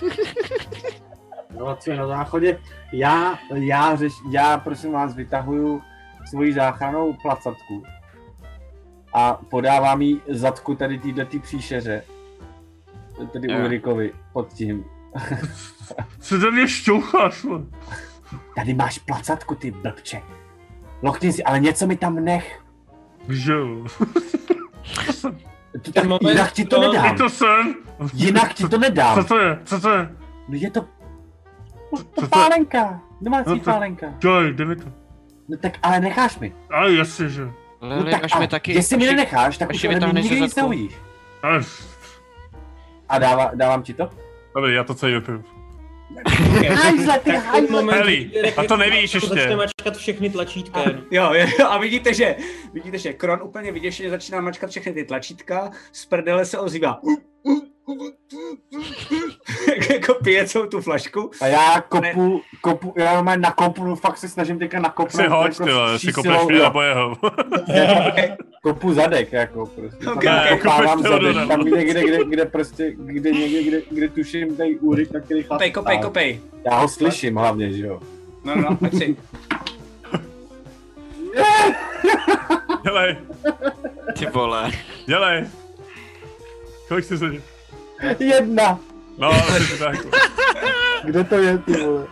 No, 1.59 1.77
co 1.77 1.91
je 1.91 1.97
na 1.97 2.07
záchodě. 2.07 2.59
Já, 2.93 3.39
já, 3.55 3.97
řeš, 3.97 4.13
já 4.31 4.59
prosím 4.59 4.93
vás 4.93 5.15
vytahuju 5.15 5.83
svoji 6.31 6.53
záchranou 6.53 7.13
placatku 7.23 7.83
a 9.17 9.41
podávám 9.51 10.03
jí 10.03 10.23
zadku 10.29 10.75
tady 10.75 10.99
týhle 10.99 11.25
příšeře, 11.43 12.03
tedy 13.33 13.53
Jo. 13.53 13.59
Ulrikovi 13.59 14.13
pod 14.33 14.53
tím. 14.53 14.85
Co 16.21 16.39
do 16.39 16.51
mě 16.51 16.69
šťoucháš? 16.69 17.47
Tady 18.57 18.75
máš 18.75 18.99
placatku, 18.99 19.55
ty 19.55 19.71
blbče. 19.71 20.23
Lochni 21.03 21.33
si, 21.33 21.45
ale 21.45 21.61
něco 21.61 21.87
mi 21.87 21.97
tam 21.97 22.15
nech. 22.25 22.63
Že 23.29 23.53
jo. 23.53 23.85
To, 25.83 25.93
tak, 25.93 26.05
moment, 26.05 26.29
jinak 26.31 26.53
ti 26.53 26.65
to 26.65 26.81
to- 26.81 26.93
nedám. 26.93 27.17
to 27.17 27.29
sen? 27.31 27.75
Jinak 28.15 28.55
ti 28.55 28.63
to 28.63 28.69
Co 28.69 28.79
nedám. 28.79 29.25
to 29.25 29.39
je? 29.39 29.59
Co 29.65 29.81
to 29.81 29.91
je? 29.91 30.09
No 30.49 30.55
je 30.59 30.71
to... 30.71 30.85
Co 31.97 32.05
to? 32.21 32.27
Pálenka. 32.29 33.01
Domácí 33.21 33.51
No 33.51 33.59
to- 33.59 33.65
pálenka. 33.65 34.07
Dělej, 34.19 34.53
dej 34.53 34.67
mi 34.67 34.77
to. 34.77 34.85
No 35.49 35.57
tak 35.57 35.73
ale 35.83 36.01
necháš 36.01 36.39
mi. 36.39 36.55
A 36.71 36.85
jasně, 36.87 37.29
že. 37.29 37.51
Ale 37.93 38.05
No 38.05 38.11
tak 38.11 38.25
až 38.25 38.33
mi 38.33 38.37
ale 38.39 38.49
taky... 38.49 38.73
jestli 38.73 38.97
mi 38.97 39.07
nenecháš, 39.07 39.59
tak 39.59 39.71
už 39.75 39.85
vytáhneš 39.85 40.25
nikdy 40.25 40.41
nic 40.41 40.55
neuvidíš. 40.55 40.93
Ale, 41.43 41.61
A 43.09 43.19
dává, 43.19 43.51
dávám 43.55 43.83
ti 43.83 43.95
to? 43.95 44.11
Dobrý, 44.55 44.75
já 44.75 44.85
to 44.85 44.95
celý 44.95 45.13
vypiju. 45.15 45.45
Hajzle, 46.75 47.19
ty 47.19 47.31
hajzle. 47.31 47.71
Moment, 47.83 48.01
Eli, 48.01 48.25
kdy- 48.25 48.55
a 48.55 48.65
to 48.65 48.77
nevíš 48.77 49.15
ještě. 49.15 49.29
Začne 49.29 49.57
mačkat 49.57 49.97
všechny 49.97 50.31
tlačítka. 50.31 50.83
Jo, 51.11 51.33
jo, 51.33 51.47
a 51.69 51.79
vidíte, 51.79 52.15
že, 52.15 52.37
vidíte, 52.73 52.99
že 52.99 53.13
Kron 53.13 53.43
úplně 53.43 53.73
vyděšeně 53.73 54.11
začíná 54.11 54.41
mačkat 54.41 54.71
všechny 54.71 54.93
ty 54.93 55.05
tlačítka, 55.05 55.71
z 55.93 56.07
prdele 56.07 56.45
se 56.45 56.59
ozývá. 56.59 57.01
Jako 59.93 60.15
pije 60.15 60.47
celou 60.47 60.67
tu 60.67 60.81
flašku. 60.81 61.31
A 61.41 61.47
já 61.47 61.81
kopu, 61.81 62.41
kopu, 62.61 62.95
já 62.97 63.15
normálně 63.15 63.41
nakopu, 63.41 63.95
fakt 63.95 64.19
se 64.19 64.29
snažím 64.29 64.59
teďka 64.59 64.81
nakopnout. 64.81 65.23
Si 65.23 65.29
hoď, 65.29 65.49
jako 65.49 65.65
ty 65.65 65.73
vole, 65.73 65.99
s 65.99 66.03
si 66.03 66.13
kopneš 66.13 66.43
mě 66.47 66.57
jo. 66.57 66.65
nebo 66.65 66.83
jeho. 66.83 67.17
Kopu 68.63 68.95
zadek, 68.95 69.33
jako 69.33 69.67
prostě. 69.67 69.97
Ok, 69.97 70.05
Tam 70.05 70.17
ok. 70.17 70.25
nakopávám 70.25 70.97
Kopeš 70.99 71.11
zadek, 71.11 71.23
Teodora. 71.23 71.47
tam 71.47 71.61
kde, 71.65 71.85
kde, 71.85 72.03
kde, 72.05 72.25
kde 72.25 72.45
prostě, 72.47 72.95
kde 72.97 73.31
někde, 73.31 73.63
kde, 73.63 73.81
kde 73.91 74.09
tuším 74.09 74.57
tady 74.57 74.77
úryk, 74.79 75.11
na 75.13 75.21
který 75.21 75.43
chlap 75.43 75.59
Kopej, 75.59 75.71
kopej, 75.71 75.99
kopej. 75.99 76.41
Já 76.65 76.79
ho 76.79 76.89
slyším 76.89 77.37
hlavně, 77.37 77.73
že 77.73 77.87
jo. 77.87 78.01
No, 78.45 78.57
no, 78.57 78.63
no, 78.71 78.77
pojď 78.77 78.95
si. 78.99 79.17
Dělej, 82.85 83.17
Ty 84.19 84.27
vole. 84.27 84.71
dělej. 85.07 85.45
Kolik 86.89 87.05
jsi 87.05 87.19
se... 87.19 87.56
Jedna! 88.19 88.81
No, 89.19 89.29
asi 89.31 89.79
tak. 89.79 89.97
Kde 91.05 91.25
to 91.25 91.35
je, 91.35 91.59
ty 91.59 91.73
vole? 91.73 92.07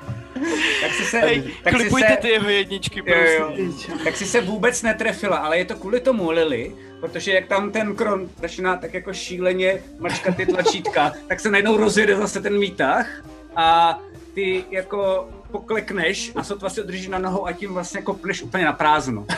Tak 0.82 0.92
si 0.92 1.04
se, 1.04 1.20
tak 1.64 1.72
si 1.72 1.78
klipujte 1.80 2.08
se, 2.08 2.16
ty 2.16 2.28
jeho 2.28 2.48
jedničky, 2.48 3.02
Jo, 3.06 3.14
jo. 3.16 3.46
prosím. 3.56 3.98
tak 4.04 4.16
si 4.16 4.26
se 4.26 4.40
vůbec 4.40 4.82
netrefila, 4.82 5.36
ale 5.36 5.58
je 5.58 5.64
to 5.64 5.74
kvůli 5.76 6.00
tomu 6.00 6.30
Lily, 6.30 6.74
protože 7.00 7.32
jak 7.32 7.46
tam 7.46 7.70
ten 7.70 7.96
Kron 7.96 8.28
začíná 8.40 8.76
tak 8.76 8.94
jako 8.94 9.12
šíleně 9.12 9.82
mačkat 9.98 10.36
ty 10.36 10.46
tlačítka, 10.46 11.12
tak 11.28 11.40
se 11.40 11.50
najednou 11.50 11.76
rozjede 11.76 12.16
zase 12.16 12.40
ten 12.40 12.60
výtah 12.60 13.06
a 13.56 13.98
ty 14.34 14.64
jako 14.70 15.28
poklekneš 15.50 16.32
a 16.36 16.42
sotva 16.44 16.68
si 16.70 16.82
udržíš 16.82 17.08
na 17.08 17.18
nohou 17.18 17.46
a 17.46 17.52
tím 17.52 17.74
vlastně 17.74 18.02
kopneš 18.02 18.42
úplně 18.42 18.64
na 18.64 18.72
prázdno. 18.72 19.26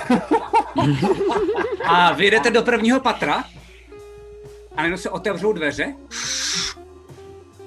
A 1.88 2.12
vy 2.12 2.26
jdete 2.30 2.50
do 2.50 2.62
prvního 2.62 3.00
patra 3.00 3.44
a 4.76 4.80
najednou 4.80 4.98
se 4.98 5.10
otevřou 5.10 5.52
dveře. 5.52 5.94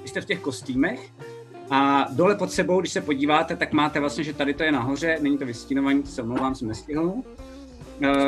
Vy 0.02 0.08
jste 0.08 0.20
v 0.20 0.24
těch 0.24 0.40
kostýmech 0.40 1.10
a 1.70 2.06
dole 2.10 2.34
pod 2.34 2.52
sebou, 2.52 2.80
když 2.80 2.92
se 2.92 3.00
podíváte, 3.00 3.56
tak 3.56 3.72
máte 3.72 4.00
vlastně, 4.00 4.24
že 4.24 4.32
tady 4.32 4.54
to 4.54 4.62
je 4.62 4.72
nahoře, 4.72 5.18
není 5.20 5.38
to 5.38 5.46
vystínovaný, 5.46 6.02
to 6.02 6.08
se 6.08 6.22
omlouvám, 6.22 6.54
jsem 6.54 6.68
nestihl. 6.68 7.02
Uh, 7.02 7.24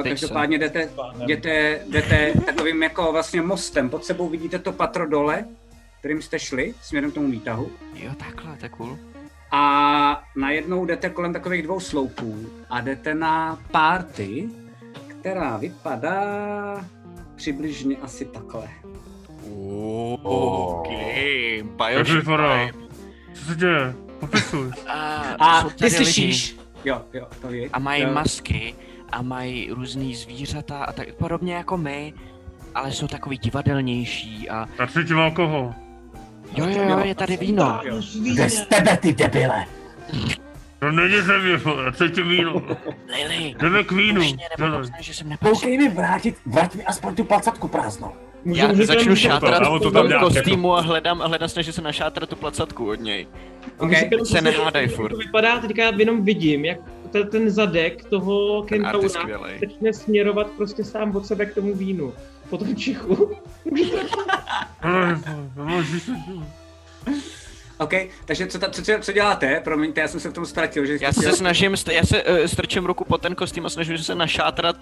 každopádně 0.02 0.59
jdete, 0.59 0.91
jdete, 1.27 1.81
jdete 1.89 2.33
takovým 2.47 2.83
jako 2.83 3.12
vlastně 3.12 3.43
mostem, 3.43 3.91
pod 3.91 4.05
sebou 4.05 4.28
vidíte 4.28 4.59
to 4.59 4.73
patro 4.73 5.09
dole, 5.09 5.44
kterým 5.99 6.23
jste 6.23 6.39
šli, 6.39 6.75
směrem 6.83 7.11
k 7.11 7.15
tomu 7.15 7.31
výtahu. 7.31 7.70
Jo, 7.94 8.11
takhle, 8.19 8.59
je 8.62 8.69
cool. 8.69 8.99
A 9.51 10.25
najednou 10.36 10.86
jdete 10.86 11.11
kolem 11.11 11.33
takových 11.33 11.62
dvou 11.62 11.81
sloupů 11.81 12.47
a 12.70 12.81
jdete 12.81 13.15
na 13.15 13.59
party, 13.70 14.49
která 15.09 15.57
vypadá 15.57 16.85
přibližně 17.43 17.97
asi 17.97 18.25
takhle. 18.25 18.69
OK, 20.23 20.91
Jak 20.91 21.67
Bioshock. 22.07 22.27
Co 23.35 23.45
se 23.45 23.55
děje? 23.55 23.95
Popisuj. 24.21 24.71
A, 24.87 25.21
A 25.39 25.62
jsou 25.62 25.71
ty 25.71 25.91
slyšíš, 25.91 26.57
jo, 26.85 27.03
jo, 27.12 27.27
to 27.41 27.51
je. 27.51 27.69
A 27.73 27.79
mají 27.79 28.03
jo. 28.03 28.12
masky 28.12 28.75
a 29.12 29.23
mají 29.23 29.71
různý 29.71 30.15
zvířata 30.15 30.85
a 30.85 30.93
tak 30.93 31.15
podobně 31.15 31.55
jako 31.55 31.77
my, 31.77 32.15
ale 32.75 32.93
jsou 32.93 33.07
takový 33.09 33.39
divadelnější 33.39 34.49
a 34.51 34.69
Já 34.79 34.87
cítím 34.87 35.19
alkohol. 35.19 35.75
jo, 36.57 36.67
jo, 36.69 36.83
jo, 36.89 36.99
je 36.99 37.15
tady 37.15 37.37
víno. 37.37 37.81
Jo. 37.85 38.01
Kde 38.33 38.51
z 38.51 38.67
tebe, 38.67 38.97
ty 38.97 39.12
debile? 39.12 39.67
To 40.83 40.91
není 40.91 41.20
země, 41.20 41.61
já 41.85 41.93
cítím 41.93 42.28
víno. 42.28 42.62
Lily, 43.12 43.55
Jdeme 43.59 43.85
k 43.85 43.93
vínu. 43.93 44.23
Koukej 45.44 45.78
mi 45.78 45.89
vrátit, 45.89 46.36
vrať 46.47 46.75
mi 46.75 46.85
aspoň 46.85 47.15
tu 47.15 47.25
placatku 47.25 47.69
prázdnou. 47.69 48.12
Já 48.44 48.75
začnu 48.75 49.17
šátrat 49.17 49.62
to 49.62 49.78
v 49.78 49.83
tam 49.83 49.93
tom 49.93 50.09
nějak 50.09 50.23
kostýmu 50.23 50.75
a 50.75 50.81
hledám, 50.81 51.23
a 51.23 51.27
hledám 51.27 51.49
snažím 51.49 51.73
se 51.73 51.83
našátrat 51.83 52.28
tu 52.28 52.36
placatku 52.36 52.89
od 52.89 53.01
něj. 53.01 53.27
Okay. 53.78 54.09
Můžu- 54.11 54.25
se 54.25 54.41
nehádej 54.41 54.89
furt. 54.89 55.09
To 55.09 55.17
vypadá, 55.17 55.59
teďka 55.59 55.83
jenom 55.83 56.25
vidím, 56.25 56.65
jak 56.65 56.78
ten, 57.11 57.28
ten 57.28 57.51
zadek 57.51 58.05
toho 58.05 58.62
kentaura 58.62 59.09
skvělej. 59.09 59.59
začne 59.61 59.93
směrovat 59.93 60.47
prostě 60.57 60.85
sám 60.85 61.17
od 61.17 61.27
sebe 61.27 61.47
k 61.47 61.55
tomu 61.55 61.75
vínu. 61.75 62.12
Po 62.51 62.59
tom 62.59 62.77
čichu. 62.77 63.36
OK, 67.85 67.93
takže 68.25 68.47
co, 68.47 68.59
ta, 68.59 68.70
co, 68.70 68.83
co, 68.83 68.93
co 69.01 69.12
děláte? 69.12 69.61
Promiňte, 69.65 70.01
já 70.01 70.09
jsem 70.09 70.20
se 70.20 70.28
v 70.31 70.33
tom 70.33 70.47
ztratil. 70.47 70.86
Že 70.86 70.99
Já 71.01 71.12
se 71.12 71.33
snažím, 71.33 71.73
st- 71.73 71.93
já 71.93 72.02
se 72.05 72.23
uh, 72.23 72.36
strčím 72.47 72.86
ruku 72.86 73.05
pod 73.05 73.23
ten 73.23 73.35
kostým 73.35 73.67
a 73.67 73.70
snažím 73.70 73.99
se 73.99 74.15
našátrat 74.15 74.77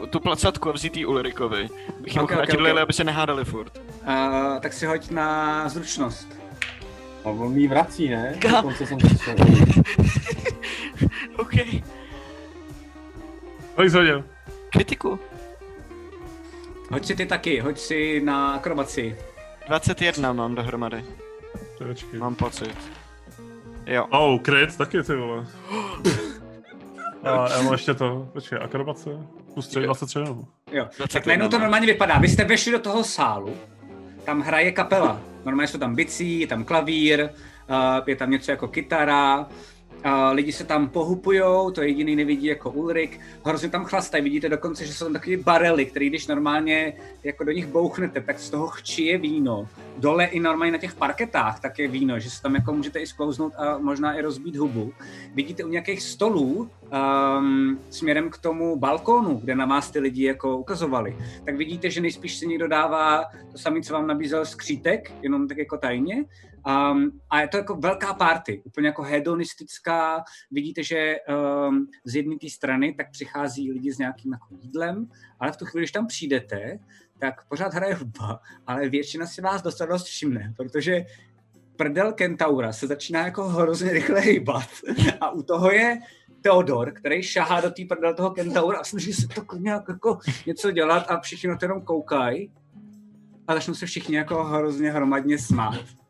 uh, 0.00 0.06
tu 0.06 0.20
placatku 0.20 0.68
a 0.68 0.72
vzít 0.72 0.96
jí 0.96 1.06
Ulrikovi. 1.06 1.68
Bych 2.00 2.14
jim 2.14 2.22
Ok, 2.24 2.30
mohl 2.30 2.32
ok, 2.32 2.46
vrátit 2.46 2.54
ok. 2.56 2.60
Lily, 2.60 2.80
aby 2.80 2.92
se 2.92 3.04
nehádali 3.04 3.44
furt. 3.44 3.72
Uh, 3.78 4.60
tak 4.60 4.72
si 4.72 4.86
hoď 4.86 5.10
na 5.10 5.68
zručnost. 5.68 6.28
A 7.24 7.28
on 7.28 7.52
mi 7.52 7.60
ji 7.60 7.68
vrací, 7.68 8.08
ne? 8.08 8.34
Kam? 8.38 8.52
Dokonce 8.52 8.86
jsem. 8.86 8.98
OK. 11.38 11.52
Kolik 13.74 13.90
jsi 13.90 13.96
hodil? 13.96 14.24
Kritiku. 14.72 15.18
Hoď 16.90 17.06
si 17.06 17.16
ty 17.16 17.26
taky, 17.26 17.60
hoď 17.60 17.78
si 17.78 18.20
na 18.24 18.54
akrobaci. 18.54 19.16
21 19.68 20.32
mám 20.32 20.54
dohromady, 20.54 21.04
Počkej. 21.78 22.20
mám 22.20 22.34
pocit. 22.34 22.76
Jo. 23.86 24.06
Oh, 24.10 24.40
kryt, 24.40 24.76
taky 24.76 25.02
ty 25.02 25.16
vole. 25.16 25.46
A 27.24 27.52
já 27.52 27.62
mám 27.62 27.72
ještě 27.72 27.94
to, 27.94 28.28
počkej, 28.32 28.58
akrobace, 28.62 29.10
plus 29.54 29.68
3, 29.68 29.80
23 29.80 30.18
nebo? 30.18 30.44
Jo. 30.72 30.84
Tak 30.84 30.96
21 30.96 31.30
najednou 31.30 31.48
to 31.48 31.58
normálně 31.58 31.86
vypadá. 31.86 32.18
Vy 32.18 32.28
jste 32.28 32.44
vešli 32.44 32.72
do 32.72 32.78
toho 32.78 33.04
sálu, 33.04 33.56
tam 34.24 34.40
hraje 34.40 34.72
kapela. 34.72 35.20
Normálně 35.44 35.68
jsou 35.68 35.78
tam 35.78 35.94
bicí, 35.94 36.40
je 36.40 36.46
tam 36.46 36.64
klavír, 36.64 37.30
uh, 37.70 37.76
je 38.06 38.16
tam 38.16 38.30
něco 38.30 38.50
jako 38.50 38.68
kytara, 38.68 39.46
lidi 40.32 40.52
se 40.52 40.64
tam 40.64 40.88
pohupujou, 40.88 41.70
to 41.70 41.82
jediný 41.82 42.16
nevidí 42.16 42.46
jako 42.46 42.70
Ulrik, 42.70 43.20
hrozně 43.44 43.68
tam 43.68 43.84
chlastají, 43.84 44.24
vidíte 44.24 44.48
dokonce, 44.48 44.86
že 44.86 44.94
jsou 44.94 45.04
tam 45.04 45.12
takové 45.12 45.36
barely, 45.36 45.86
které 45.86 46.06
když 46.06 46.26
normálně 46.26 46.92
jako 47.24 47.44
do 47.44 47.52
nich 47.52 47.66
bouchnete, 47.66 48.20
tak 48.20 48.38
z 48.38 48.50
toho 48.50 48.66
chčije 48.66 49.18
víno. 49.18 49.68
Dole 49.98 50.24
i 50.24 50.40
normálně 50.40 50.72
na 50.72 50.78
těch 50.78 50.94
parketách 50.94 51.60
tak 51.60 51.78
je 51.78 51.88
víno, 51.88 52.18
že 52.18 52.30
se 52.30 52.42
tam 52.42 52.54
jako 52.54 52.72
můžete 52.72 53.00
i 53.00 53.06
sklouznout 53.06 53.52
a 53.56 53.78
možná 53.78 54.14
i 54.14 54.22
rozbít 54.22 54.56
hubu. 54.56 54.92
Vidíte 55.34 55.64
u 55.64 55.68
nějakých 55.68 56.02
stolů 56.02 56.70
um, 57.38 57.78
směrem 57.90 58.30
k 58.30 58.38
tomu 58.38 58.76
balkónu, 58.76 59.34
kde 59.34 59.54
na 59.54 59.66
vás 59.66 59.90
ty 59.90 59.98
lidi 59.98 60.24
jako 60.24 60.58
ukazovali, 60.58 61.16
tak 61.44 61.56
vidíte, 61.56 61.90
že 61.90 62.00
nejspíš 62.00 62.36
si 62.36 62.46
někdo 62.46 62.68
dává 62.68 63.24
to 63.52 63.58
samé, 63.58 63.80
co 63.80 63.92
vám 63.92 64.06
nabízel 64.06 64.46
skřítek, 64.46 65.12
jenom 65.22 65.48
tak 65.48 65.58
jako 65.58 65.76
tajně. 65.76 66.24
Um, 66.66 67.20
a 67.30 67.40
je 67.40 67.48
to 67.48 67.56
jako 67.56 67.76
velká 67.76 68.14
party, 68.14 68.62
úplně 68.64 68.86
jako 68.86 69.02
hedonistická. 69.02 70.24
Vidíte, 70.50 70.82
že 70.82 71.16
um, 71.68 71.86
z 72.04 72.16
jedné 72.16 72.36
té 72.40 72.50
strany 72.50 72.94
tak 72.94 73.10
přichází 73.10 73.72
lidi 73.72 73.92
s 73.92 73.98
nějakým 73.98 74.32
jako 74.32 74.46
jídlem, 74.50 75.08
ale 75.40 75.52
v 75.52 75.56
tu 75.56 75.64
chvíli, 75.64 75.82
když 75.82 75.92
tam 75.92 76.06
přijdete, 76.06 76.78
tak 77.18 77.48
pořád 77.48 77.74
hraje 77.74 77.94
hudba, 77.94 78.40
ale 78.66 78.88
většina 78.88 79.26
si 79.26 79.42
vás 79.42 79.62
docela 79.62 79.88
dost 79.88 80.04
všimne, 80.04 80.54
protože 80.56 81.04
prdel 81.76 82.12
Kentaura 82.12 82.72
se 82.72 82.86
začíná 82.86 83.24
jako 83.24 83.48
hrozně 83.48 83.92
rychle 83.92 84.20
hýbat 84.20 84.68
a 85.20 85.30
u 85.30 85.42
toho 85.42 85.70
je 85.70 85.98
Theodor, 86.40 86.92
který 86.92 87.22
šahá 87.22 87.60
do 87.60 87.70
té 87.70 87.82
prdel 87.88 88.14
toho 88.14 88.30
Kentaura 88.30 88.78
a 88.78 88.84
snaží 88.84 89.12
se 89.12 89.28
to 89.28 89.56
nějak 89.58 89.84
jako 89.88 90.18
něco 90.46 90.70
dělat 90.70 91.10
a 91.10 91.20
všichni 91.20 91.48
na 91.48 91.56
to 91.56 91.64
jenom 91.64 91.82
koukají 91.82 92.52
a 93.48 93.54
začnou 93.54 93.74
se 93.74 93.86
všichni 93.86 94.16
jako 94.16 94.44
hrozně 94.44 94.90
hromadně 94.90 95.38
smát. 95.38 96.03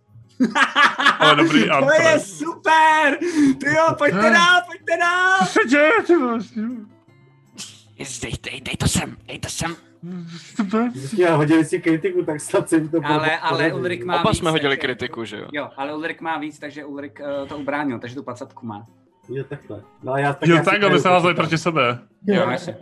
Ale 1.18 1.36
dobrý 1.36 1.60
to 1.60 1.66
je 1.66 1.70
anthem. 1.70 2.20
super! 2.20 3.18
Ty 3.60 3.66
jo, 3.66 3.94
pojďte 3.98 4.30
dál, 4.30 4.62
pojďte 4.66 4.96
dál! 5.00 5.38
Co 5.38 5.44
se 5.46 5.68
děje, 5.68 5.92
ty 6.06 6.16
vole? 6.16 6.38
Dej, 8.22 8.32
dej, 8.42 8.60
dej 8.60 8.76
to 8.76 8.88
sem, 8.88 9.16
dej 9.26 9.38
to 9.38 9.48
sem. 9.48 9.76
Super. 10.56 10.88
Vždycky 10.88 11.24
hodili 11.24 11.64
si 11.64 11.80
kritiku, 11.80 12.24
tak 12.24 12.40
snad 12.40 12.68
jsem 12.68 12.88
to 12.88 13.00
Ale, 13.04 13.38
ale. 13.38 13.72
Ulrik 13.72 14.04
má 14.04 14.20
Oba 14.20 14.30
víc, 14.30 14.38
jsme 14.38 14.50
hodili 14.50 14.76
takže- 14.76 14.80
kritiku, 14.86 15.24
že 15.24 15.36
jo? 15.36 15.46
Jo, 15.52 15.68
ale 15.76 15.94
Ulrik 15.94 16.20
má 16.20 16.38
víc, 16.38 16.58
takže 16.58 16.84
Ulrik 16.84 17.20
uh, 17.42 17.48
to 17.48 17.58
ubránil, 17.58 17.98
takže 17.98 18.16
tu 18.16 18.22
placatku 18.22 18.66
má. 18.66 18.86
Jo, 19.28 19.44
takhle. 19.48 19.82
No 20.02 20.12
a 20.12 20.18
já 20.18 20.32
tak 20.32 20.48
Jo, 20.48 20.56
já 20.56 20.62
tak, 20.62 20.82
aby 20.82 21.00
se 21.00 21.08
házeli 21.08 21.34
proti 21.34 21.58
sebe. 21.58 21.98
Jo, 22.26 22.50
jasně. 22.50 22.76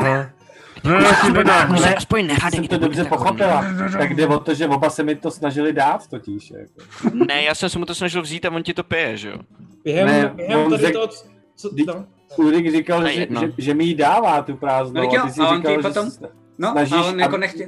Ne, 0.84 1.32
nedám. 1.32 1.70
Už 1.72 1.78
se 1.80 1.86
Ale 1.86 1.94
aspoň 1.94 2.26
nehádej, 2.26 2.56
jsem 2.60 2.68
to 2.68 2.78
dobře 2.78 3.04
pochopila. 3.04 3.60
hodný. 3.60 3.92
Tak 3.98 4.14
jde 4.14 4.26
o 4.26 4.38
to, 4.38 4.54
že 4.54 4.68
oba 4.68 4.90
se 4.90 5.02
mi 5.02 5.14
to 5.16 5.30
snažili 5.30 5.72
dát 5.72 6.06
totiž. 6.06 6.50
Jako. 6.50 7.16
Ne, 7.26 7.42
já 7.42 7.54
jsem 7.54 7.68
se 7.68 7.78
mu 7.78 7.84
to 7.84 7.94
snažil 7.94 8.22
vzít 8.22 8.44
a 8.44 8.50
on 8.50 8.62
ti 8.62 8.74
to 8.74 8.84
pije, 8.84 9.16
že 9.16 9.28
jo? 9.28 9.36
Během, 9.84 10.06
Ne, 10.06 10.32
během 10.34 10.70
tady 10.70 10.82
řek- 10.82 10.92
toho, 10.92 11.08
co, 11.56 11.70
no, 11.86 12.04
Ulrik 12.36 12.70
říkal, 12.72 13.06
že, 13.08 13.12
že, 13.12 13.26
že, 13.58 13.74
mi 13.74 13.84
ji 13.84 13.94
dává 13.94 14.42
tu 14.42 14.56
prázdnou. 14.56 15.02
No, 15.02 15.20
a 15.22 15.26
ty 15.26 15.30
si 15.32 15.40
a 15.40 15.48
on 15.48 15.56
říkal, 15.56 15.76
ti 15.76 15.82
že 15.82 15.88
potom- 15.88 16.10
No, 16.58 16.70
snažíš, 16.72 16.92
ale 16.96 17.08
on 17.12 17.20
jako 17.20 17.36
nechtěl. 17.36 17.66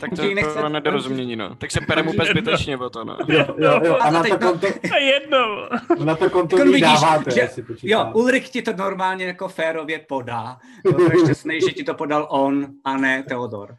Tak 0.00 0.10
to, 0.10 0.16
ti 0.22 0.34
nechce- 0.34 0.58
je 0.62 0.68
nedorozumění, 0.68 1.36
no. 1.36 1.54
Tak 1.54 1.70
se 1.70 1.80
perem 1.80 2.08
úplně 2.08 2.30
zbytečně 2.30 2.76
o 2.76 2.90
to, 2.90 3.04
no. 3.04 3.16
Jo, 3.28 3.44
jo, 3.58 3.80
jo, 3.84 3.96
a 4.00 4.10
na 4.10 4.22
to 4.22 4.28
no- 4.28 4.38
konto, 4.38 4.66
To 4.88 4.96
je 4.96 5.02
jedno. 5.04 5.68
na 6.04 6.14
to 6.16 6.30
konto 6.30 6.56
vidíš, 6.56 6.80
dáváte, 6.80 7.30
že- 7.30 7.48
Jo. 7.82 8.06
Ulrik 8.14 8.48
ti 8.48 8.62
to 8.62 8.72
normálně 8.72 9.24
jako 9.24 9.48
férově 9.48 9.98
podá. 10.08 10.58
To 10.84 11.24
šťastný, 11.24 11.60
že 11.60 11.72
ti 11.72 11.84
to 11.84 11.94
podal 11.94 12.26
on 12.30 12.66
a 12.84 12.96
ne 12.96 13.22
Theodor. 13.28 13.76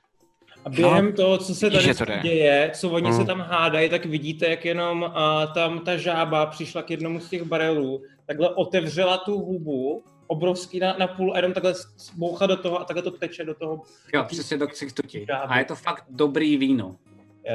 A 0.66 0.70
během 0.70 1.14
toho, 1.14 1.38
co 1.38 1.56
se 1.56 1.70
tady 1.72 1.94
to 1.94 2.06
děje, 2.22 2.72
co 2.74 2.90
oni 2.90 3.10
Mm. 3.12 3.18
se 3.18 3.26
tam 3.26 3.40
hádají, 3.40 3.90
tak 3.90 4.06
vidíte, 4.06 4.48
jak 4.48 4.66
jenom 4.66 5.12
a, 5.16 5.46
tam 5.48 5.80
ta 5.80 5.98
žába 5.98 6.46
přišla 6.46 6.82
k 6.84 6.92
jednomu 6.92 7.20
z 7.20 7.30
těch 7.30 7.44
barelů, 7.44 8.02
takhle 8.28 8.50
otevřela 8.50 9.18
tu 9.18 9.40
hubu, 9.40 10.04
obrovský 10.27 10.80
na, 10.80 10.95
na 11.00 11.08
půl 11.08 11.34
a 11.34 11.38
jenom 11.38 11.53
takhle 11.53 11.74
boucha 12.16 12.45
do 12.45 12.58
toho 12.58 12.80
a 12.80 12.84
takhle 12.84 13.03
to 13.03 13.11
teče 13.11 13.43
do 13.43 13.53
toho. 13.53 13.82
Jo, 14.14 14.24
přesně 14.27 14.58
do 14.58 14.68
ksichtuti. 14.68 15.27
A 15.27 15.60
je 15.60 15.66
to 15.66 15.76
fakt 15.76 16.03
dobrý 16.10 16.58
víno. 16.58 16.95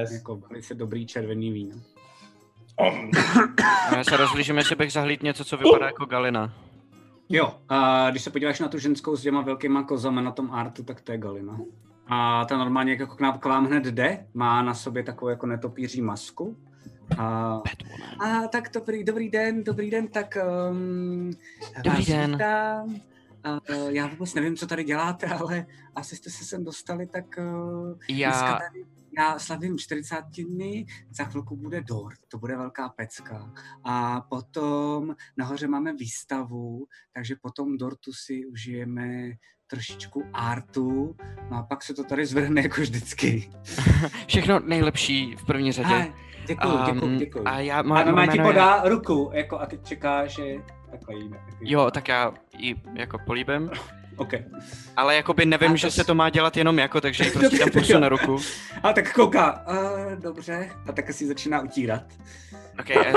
Yes. 0.01 0.13
Jako 0.13 0.37
velice 0.37 0.75
dobrý 0.75 1.07
červený 1.07 1.53
víno. 1.53 1.77
A 3.91 3.97
já 3.97 4.05
se 4.05 4.17
rozlížím, 4.17 4.59
jestli 4.59 4.77
bych 4.77 4.93
zahlíd 4.93 5.23
něco, 5.23 5.45
co 5.45 5.57
vypadá 5.57 5.87
jako 5.87 6.05
galina. 6.05 6.55
Jo, 7.29 7.55
a 7.69 8.11
když 8.11 8.23
se 8.23 8.31
podíváš 8.31 8.61
na 8.61 8.69
tu 8.69 8.79
ženskou 8.79 9.17
s 9.17 9.23
těma 9.23 9.41
velkýma 9.41 9.83
kozama 9.83 10.21
na 10.21 10.33
tom 10.33 10.51
artu, 10.51 10.83
tak 10.83 11.01
to 11.01 11.13
je 11.13 11.19
Galina. 11.19 11.61
A 12.07 12.45
ta 12.45 12.59
normálně 12.59 12.93
jako 12.93 13.17
k 13.17 13.21
nám, 13.21 13.39
k 13.39 13.45
vám 13.45 13.67
hned 13.67 13.85
jde, 13.85 14.27
má 14.35 14.63
na 14.63 14.75
sobě 14.75 15.03
takovou 15.03 15.29
jako 15.29 15.47
netopíří 15.47 16.03
masku. 16.03 16.57
A, 17.19 17.63
a 18.21 18.49
tak 18.49 18.71
dobrý, 18.75 19.05
dobrý 19.05 19.31
den, 19.31 19.65
dobrý 19.65 19.91
den, 19.91 20.09
tak 20.09 20.39
um, 20.71 21.31
Dobrý 21.85 22.05
den. 22.05 22.33
Vítám. 22.33 22.97
A, 23.45 23.53
uh, 23.53 23.89
já 23.89 24.07
vůbec 24.07 24.35
nevím, 24.35 24.57
co 24.57 24.67
tady 24.67 24.85
děláte, 24.85 25.27
ale 25.41 25.67
asi 25.95 26.17
jste 26.17 26.31
se 26.31 26.45
sem 26.45 26.65
dostali, 26.65 27.07
tak 27.07 27.25
uh, 27.39 27.99
Já- 28.09 28.59
tady, 28.59 28.85
já 29.19 29.39
slavím 29.39 29.79
40 29.79 30.17
dny, 30.39 30.87
za 31.11 31.25
chvilku 31.25 31.57
bude 31.57 31.81
dort, 31.81 32.19
to 32.29 32.39
bude 32.39 32.57
velká 32.57 32.89
pecka. 32.89 33.53
A 33.85 34.21
potom 34.21 35.15
nahoře 35.37 35.67
máme 35.67 35.93
výstavu, 35.93 36.87
takže 37.13 37.37
po 37.43 37.51
tom 37.51 37.79
dortu 37.79 38.13
si 38.13 38.47
užijeme 38.47 39.31
trošičku 39.67 40.25
artu, 40.33 41.17
no 41.51 41.57
a 41.57 41.63
pak 41.63 41.83
se 41.83 41.95
to 41.95 42.05
tady 42.05 42.27
zvrhne 42.27 42.63
jako 42.63 42.81
vždycky. 42.81 43.51
Všechno 44.27 44.61
nejlepší 44.61 45.37
v 45.37 45.45
první 45.45 45.73
řadě. 45.73 45.95
A, 45.95 46.28
děkuju, 46.49 47.03
Um, 47.03 47.19
děkuju. 47.19 47.45
A 47.49 47.59
já, 47.59 47.79
A 47.79 47.83
no, 47.83 47.89
moje 47.89 48.05
má 48.13 48.27
ti 48.27 48.39
je- 48.39 48.45
podá 48.45 48.83
ruku, 48.85 49.31
jako, 49.35 49.61
a 49.61 49.67
teď 49.67 49.81
čeká, 49.85 50.27
že 50.27 50.43
takhle 50.91 51.15
jde. 51.15 51.37
Jo, 51.61 51.91
tak 51.91 52.09
já 52.09 52.33
ji 52.59 52.77
jako 52.95 53.19
políbím. 53.19 53.71
OK. 54.17 54.33
Ale 54.97 55.17
jakoby 55.17 55.47
nevím, 55.47 55.73
A 55.73 55.77
že 55.77 55.87
to 55.87 55.91
se 55.91 56.05
to 56.05 56.15
má 56.15 56.31
dělat 56.31 56.57
jenom 56.57 56.79
jako, 56.79 57.01
takže 57.01 57.25
ji 57.25 57.31
prostě 57.39 57.59
tam 57.59 57.71
pusu 57.71 57.99
na 57.99 58.09
ruku. 58.09 58.39
A 58.83 58.93
tak 58.93 59.13
kouká, 59.13 59.65
uh, 59.69 60.23
dobře, 60.23 60.71
a 60.89 60.93
tak 60.93 61.13
si 61.13 61.27
začíná 61.27 61.61
utírat. 61.61 62.03
Okay, 62.81 63.13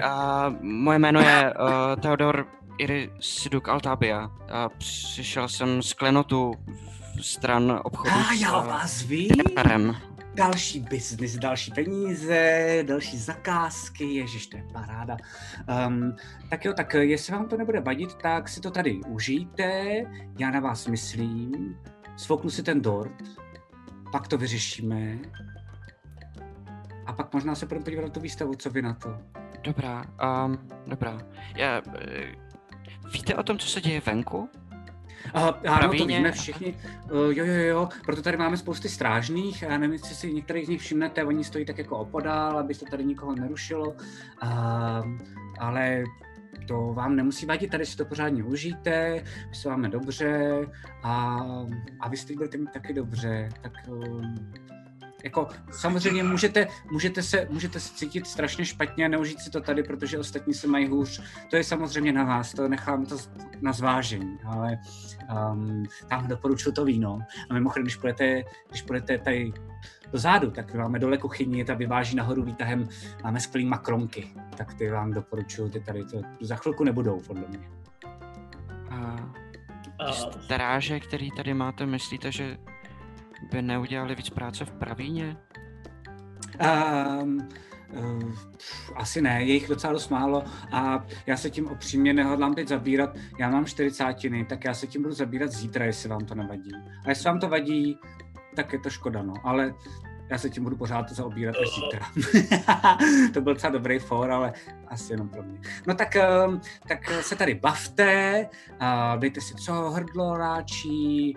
a, 0.00 0.06
a 0.08 0.54
moje 0.60 0.98
jméno 0.98 1.20
je 1.20 1.54
uh, 1.60 2.00
Theodor 2.00 2.46
Iri 2.78 3.10
Siduk 3.20 3.68
Altabia. 3.68 4.30
A 4.52 4.68
přišel 4.68 5.48
jsem 5.48 5.82
z 5.82 5.92
klenotu 5.92 6.54
stran 7.20 7.80
obchodu 7.84 8.10
A 8.10 8.32
já 8.40 8.62
eh, 8.64 8.66
vás 8.68 9.02
vím. 9.02 9.30
Další 10.34 10.80
biznis, 10.80 11.36
další 11.36 11.70
peníze, 11.70 12.84
další 12.86 13.18
zakázky, 13.18 14.04
ježiš, 14.04 14.46
to 14.46 14.56
je 14.56 14.64
paráda. 14.72 15.16
Um, 15.86 16.16
tak 16.50 16.64
jo, 16.64 16.72
tak 16.72 16.94
jestli 16.94 17.32
vám 17.32 17.48
to 17.48 17.56
nebude 17.56 17.80
vadit, 17.80 18.14
tak 18.14 18.48
si 18.48 18.60
to 18.60 18.70
tady 18.70 19.00
užijte, 19.08 20.02
já 20.38 20.50
na 20.50 20.60
vás 20.60 20.86
myslím, 20.86 21.76
svouknu 22.16 22.50
si 22.50 22.62
ten 22.62 22.80
dort, 22.80 23.22
pak 24.12 24.28
to 24.28 24.38
vyřešíme 24.38 25.18
a 27.06 27.12
pak 27.12 27.34
možná 27.34 27.54
se 27.54 27.66
budeme 27.66 27.84
podívat 27.84 28.02
na 28.02 28.08
tu 28.08 28.20
výstavu, 28.20 28.54
co 28.54 28.70
vy 28.70 28.82
na 28.82 28.94
to. 28.94 29.18
Dobrá, 29.62 30.04
um, 30.44 30.58
dobrá. 30.86 31.18
Já, 31.56 31.82
eh, 31.98 32.34
víte 33.12 33.34
o 33.34 33.42
tom, 33.42 33.58
co 33.58 33.66
se 33.66 33.80
děje 33.80 34.00
venku? 34.00 34.48
A, 35.34 35.48
ano, 35.48 35.98
to 35.98 36.06
víme 36.06 36.32
všichni. 36.32 36.74
Uh, 37.04 37.16
jo, 37.16 37.44
jo, 37.44 37.54
jo, 37.54 37.88
proto 38.04 38.22
tady 38.22 38.36
máme 38.36 38.56
spousty 38.56 38.88
strážných. 38.88 39.62
Já 39.62 39.78
nevím, 39.78 39.92
jestli 39.92 40.14
si 40.14 40.32
některý 40.32 40.64
z 40.64 40.68
nich 40.68 40.80
všimnete, 40.80 41.24
oni 41.24 41.44
stojí 41.44 41.64
tak 41.64 41.78
jako 41.78 41.98
opodál, 41.98 42.58
aby 42.58 42.74
se 42.74 42.84
tady 42.84 43.04
nikoho 43.04 43.34
nerušilo. 43.34 43.88
Uh, 43.88 45.18
ale 45.58 46.04
to 46.68 46.92
vám 46.92 47.16
nemusí 47.16 47.46
vadit, 47.46 47.70
tady 47.70 47.86
si 47.86 47.96
to 47.96 48.04
pořádně 48.04 48.44
užijte, 48.44 49.24
my 49.48 49.54
se 49.54 49.68
máme 49.68 49.88
dobře 49.88 50.66
a, 51.02 51.40
a 52.00 52.08
vy 52.08 52.16
teď 52.16 52.36
budete 52.36 52.56
mít 52.56 52.70
taky 52.72 52.92
dobře. 52.92 53.48
Tak 53.62 53.72
um, 53.88 54.52
jako 55.24 55.48
samozřejmě 55.70 56.22
můžete, 56.22 56.68
můžete, 56.90 57.22
se, 57.22 57.48
můžete 57.50 57.80
se 57.80 57.94
cítit 57.94 58.26
strašně 58.26 58.64
špatně 58.64 59.04
a 59.04 59.08
neužít 59.08 59.40
si 59.40 59.50
to 59.50 59.60
tady, 59.60 59.82
protože 59.82 60.18
ostatní 60.18 60.54
se 60.54 60.66
mají 60.66 60.88
hůř. 60.88 61.22
To 61.50 61.56
je 61.56 61.64
samozřejmě 61.64 62.12
na 62.12 62.24
vás, 62.24 62.52
to 62.52 62.68
nechám 62.68 63.06
to 63.06 63.16
na 63.60 63.72
zvážení, 63.72 64.38
ale 64.46 64.78
um, 65.52 65.84
tam 66.08 66.26
doporučuji 66.26 66.72
to 66.72 66.84
víno. 66.84 67.18
A 67.50 67.54
mimochodem, 67.54 67.84
když 67.84 67.96
půjdete, 67.96 68.42
když 68.68 68.82
půjdete 68.82 69.18
tady 69.18 69.52
dozadu, 70.12 70.50
tak 70.50 70.74
máme 70.74 70.98
dole 70.98 71.18
kuchyni, 71.18 71.64
ta 71.64 71.74
vyváží 71.74 72.16
nahoru 72.16 72.42
výtahem, 72.42 72.88
máme 73.24 73.40
skvělý 73.40 73.66
makromky, 73.66 74.30
tak 74.56 74.74
ty 74.74 74.90
vám 74.90 75.12
doporučuji, 75.12 75.68
ty 75.68 75.80
tady 75.80 76.04
to 76.04 76.22
za 76.40 76.56
chvilku 76.56 76.84
nebudou, 76.84 77.20
podle 77.20 77.48
mě. 77.48 77.70
A 78.90 79.30
A, 79.98 80.12
stráže, 80.12 81.00
který 81.00 81.30
tady 81.30 81.54
máte, 81.54 81.86
myslíte, 81.86 82.32
že 82.32 82.58
by 83.52 83.62
neudělali 83.62 84.14
víc 84.14 84.30
práce 84.30 84.64
v 84.64 84.72
Pravíně? 84.72 85.36
Um, 87.22 87.48
uh, 87.92 88.32
asi 88.94 89.22
ne, 89.22 89.44
je 89.44 89.54
jich 89.54 89.68
docela 89.68 89.92
dost 89.92 90.08
málo 90.08 90.44
a 90.72 91.06
já 91.26 91.36
se 91.36 91.50
tím 91.50 91.68
opřímně 91.68 92.12
nehodlám 92.12 92.54
teď 92.54 92.68
zabírat. 92.68 93.16
Já 93.38 93.50
mám 93.50 93.66
40, 93.66 94.04
tak 94.48 94.64
já 94.64 94.74
se 94.74 94.86
tím 94.86 95.02
budu 95.02 95.14
zabírat 95.14 95.52
zítra, 95.52 95.84
jestli 95.84 96.08
vám 96.08 96.24
to 96.24 96.34
nevadí. 96.34 96.70
A 97.04 97.08
jestli 97.08 97.24
vám 97.24 97.40
to 97.40 97.48
vadí, 97.48 97.98
tak 98.56 98.72
je 98.72 98.78
to 98.78 98.90
škoda, 98.90 99.22
no, 99.22 99.34
ale 99.44 99.74
já 100.30 100.38
se 100.38 100.50
tím 100.50 100.64
budu 100.64 100.76
pořád 100.76 101.12
zaobírat 101.12 101.56
až 101.56 101.68
zítra. 101.74 102.06
to 103.34 103.40
byl 103.40 103.54
docela 103.54 103.72
dobrý 103.72 103.98
for, 103.98 104.30
ale 104.30 104.52
asi 104.88 105.12
jenom 105.12 105.28
pro 105.28 105.42
mě. 105.42 105.60
No 105.86 105.94
tak, 105.94 106.16
um, 106.46 106.60
tak 106.88 107.10
se 107.20 107.36
tady 107.36 107.54
bavte, 107.54 108.48
dejte 109.18 109.40
si 109.40 109.54
co 109.54 109.90
hrdlo 109.90 110.36
ráčí, 110.36 111.36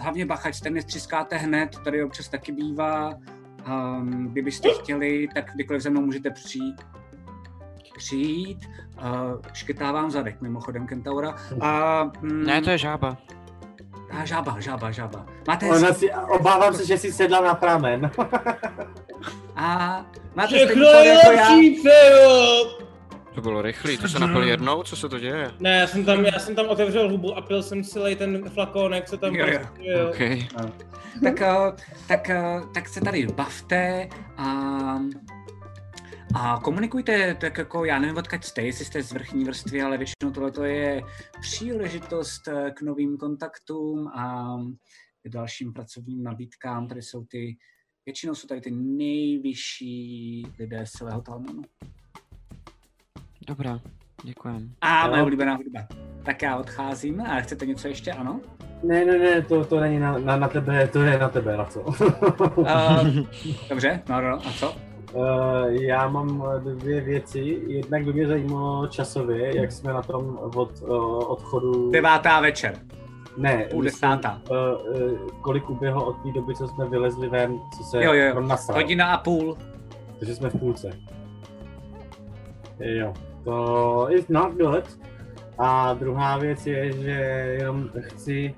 hlavně 0.00 0.26
bacha, 0.26 0.48
ať 0.48 0.54
se 0.54 0.70
nestřískáte 0.70 1.36
hned, 1.36 1.70
to 1.70 1.80
tady 1.80 2.04
občas 2.04 2.28
taky 2.28 2.52
bývá. 2.52 3.14
Um, 3.68 4.28
kdybyste 4.32 4.68
chtěli, 4.68 5.28
tak 5.34 5.50
kdykoliv 5.54 5.82
ze 5.82 5.90
mnou 5.90 6.00
můžete 6.00 6.30
přijít. 6.30 6.76
Přijít. 7.96 8.58
Uh, 9.02 9.40
škytá 9.52 9.92
vám 9.92 10.10
zadek, 10.10 10.40
mimochodem, 10.40 10.86
Kentaura. 10.86 11.34
A, 11.60 12.04
mm, 12.20 12.42
Ne, 12.44 12.62
to 12.62 12.70
je 12.70 12.78
žába. 12.78 13.16
a 14.10 14.24
žába, 14.24 14.60
žába, 14.60 14.90
žába. 14.90 15.26
Máte 15.48 15.66
Ona 15.66 15.92
si, 15.92 16.10
obávám 16.12 16.74
se, 16.74 16.86
že 16.86 16.98
si 16.98 17.12
sedla 17.12 17.40
na 17.40 17.54
pramen. 17.54 18.10
a 19.56 20.00
máte 20.34 20.48
všechno 20.54 20.82
je 20.84 21.08
jako 21.08 21.32
já. 21.32 21.48
lepší, 21.48 21.82
Fejo! 21.82 22.89
To 23.34 23.40
bylo 23.40 23.62
rychlý, 23.62 23.98
to 23.98 24.08
se 24.08 24.18
napil 24.18 24.42
jednou, 24.42 24.82
co 24.82 24.96
se 24.96 25.08
to 25.08 25.18
děje? 25.18 25.50
Ne, 25.60 25.76
já 25.76 25.86
jsem 25.86 26.04
tam, 26.04 26.24
já 26.24 26.38
jsem 26.38 26.54
tam 26.54 26.68
otevřel 26.68 27.10
hubu 27.10 27.36
a 27.36 27.42
pil 27.42 27.62
jsem 27.62 27.84
celý 27.84 28.16
ten 28.16 28.50
flakonek, 28.50 29.10
co 29.10 29.16
tam 29.16 29.34
Jo, 29.34 29.46
jo. 29.46 29.58
prostě 29.58 29.82
je. 29.82 30.08
OK. 30.08 30.52
tak, 31.22 31.40
eh, 31.40 31.72
tak, 32.08 32.30
eh, 32.30 32.60
tak 32.74 32.88
se 32.88 33.00
tady 33.00 33.26
bavte 33.26 34.08
a, 34.36 34.46
a 36.34 36.60
komunikujte 36.64 37.34
tak 37.34 37.58
jako, 37.58 37.84
já 37.84 37.98
nevím, 37.98 38.16
odkud 38.16 38.44
jste, 38.44 38.62
jestli 38.62 38.84
jste 38.84 39.02
z 39.02 39.12
vrchní 39.12 39.44
vrstvy, 39.44 39.82
ale 39.82 39.98
většinou 39.98 40.30
tohle 40.32 40.70
je 40.70 41.02
příležitost 41.40 42.48
eh, 42.48 42.70
k 42.70 42.82
novým 42.82 43.16
kontaktům 43.16 44.08
a 44.08 44.56
k 45.22 45.28
dalším 45.28 45.72
pracovním 45.72 46.22
nabídkám. 46.22 46.88
Tady 46.88 47.02
jsou 47.02 47.24
ty, 47.24 47.56
většinou 48.06 48.34
jsou 48.34 48.48
tady 48.48 48.60
ty 48.60 48.70
nejvyšší 48.70 50.42
lidé 50.58 50.86
z 50.86 50.90
celého 50.90 51.20
Talmonu. 51.20 51.62
Dobrá, 53.50 53.80
děkujem. 54.22 54.70
A 54.80 55.04
Jo. 55.04 55.10
moje 55.10 55.22
oblíbená 55.22 55.54
hudba. 55.54 55.80
Tak 56.22 56.42
já 56.42 56.56
odcházím. 56.56 57.20
A 57.20 57.40
chcete 57.40 57.66
něco 57.66 57.88
ještě, 57.88 58.12
ano? 58.12 58.40
Ne, 58.82 59.04
ne, 59.04 59.18
ne, 59.18 59.42
to, 59.42 59.64
to 59.64 59.80
není 59.80 59.98
na, 59.98 60.18
na, 60.18 60.36
na 60.36 60.48
tebe, 60.48 60.88
to 60.88 61.02
je 61.02 61.18
na 61.18 61.28
tebe, 61.28 61.56
na 61.56 61.64
co? 61.64 61.80
Uh, 61.80 62.66
dobře, 63.68 64.02
no, 64.08 64.20
no, 64.20 64.28
a 64.28 64.52
co? 64.58 64.74
Uh, 65.12 65.24
já 65.70 66.08
mám 66.08 66.44
dvě 66.64 67.00
věci. 67.00 67.62
Jednak 67.66 68.04
by 68.04 68.12
mě 68.12 68.26
zajímalo 68.26 68.86
časově, 68.86 69.56
jak 69.56 69.72
jsme 69.72 69.92
na 69.92 70.02
tom 70.02 70.38
od 70.54 70.82
uh, 70.82 71.32
odchodu... 71.32 71.90
Devátá 71.90 72.40
večer. 72.40 72.74
Ne, 73.36 73.66
Půl 73.70 73.82
desátá. 73.82 74.40
Uh, 74.50 74.56
uh, 75.02 75.18
kolik 75.42 75.70
uběhlo 75.70 76.06
od 76.06 76.22
té 76.22 76.32
doby, 76.32 76.54
co 76.54 76.68
jsme 76.68 76.88
vylezli 76.88 77.28
ven, 77.28 77.58
co 77.78 77.84
se 77.84 78.04
Jo, 78.04 78.12
jo, 78.12 78.24
jo. 78.26 78.48
Hodina 78.72 79.12
a 79.12 79.18
půl. 79.18 79.56
Takže 80.18 80.34
jsme 80.34 80.50
v 80.50 80.58
půlce. 80.58 80.90
Jo, 82.80 83.14
to 83.44 84.06
is 84.10 84.28
not 84.28 84.52
good. 84.52 85.00
A 85.58 85.94
druhá 85.94 86.38
věc 86.38 86.66
je, 86.66 86.92
že 86.92 87.10
jenom 87.58 87.90
chci 88.00 88.54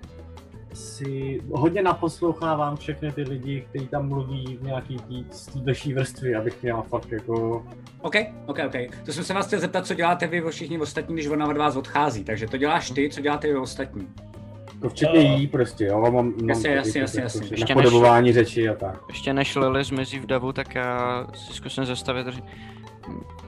si 0.75 1.41
hodně 1.53 1.83
naposlouchávám 1.83 2.77
všechny 2.77 3.13
ty 3.13 3.23
lidi, 3.23 3.65
kteří 3.69 3.87
tam 3.87 4.09
mluví 4.09 4.59
v 4.61 4.63
nějaký 4.63 4.97
tý, 4.97 5.25
z 5.31 5.47
té 5.47 5.95
vrstvy, 5.95 6.35
abych 6.35 6.63
měl 6.63 6.83
fakt 6.83 7.13
jako... 7.13 7.67
OK, 8.03 8.15
OK, 8.47 8.59
OK. 8.67 9.05
To 9.05 9.13
jsem 9.13 9.25
se 9.25 9.35
vás 9.35 9.47
chtěl 9.47 9.61
zeptat, 9.61 9.87
co 9.87 9.95
děláte 9.95 10.27
vy 10.27 10.43
všichni 10.51 10.79
ostatní, 10.79 11.15
když 11.15 11.27
ona 11.27 11.47
od 11.47 11.57
vás 11.57 11.77
odchází. 11.77 12.25
Takže 12.25 12.47
to 12.47 12.57
děláš 12.57 12.91
ty, 12.91 13.11
co 13.11 13.21
děláte 13.21 13.49
vy 13.49 13.57
ostatní. 13.57 14.09
Jako 14.75 14.89
včetně 14.89 15.21
jí 15.21 15.47
prostě, 15.47 15.85
jo, 15.85 16.01
mám, 16.01 16.13
mám 16.13 16.35
Jasně, 16.49 16.63
taky 16.63 16.77
jasně, 16.77 17.01
jasně, 17.01 17.23
jasně. 17.23 17.49
ty 17.49 17.55
Ještě 17.55 17.75
napodobování 17.75 18.33
řeči 18.33 18.69
a 18.69 18.75
tak. 18.75 19.01
Ještě 19.09 19.33
než 19.33 19.57
Lily 19.57 19.85
zmizí 19.85 20.19
v 20.19 20.27
davu, 20.27 20.53
tak 20.53 20.75
já 20.75 21.27
si 21.35 21.53
zkusím 21.53 21.85
zastavit. 21.85 22.27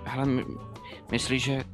Hele, 0.04 0.26
my- 0.26 0.44
myslíš, 1.10 1.42
že 1.44 1.64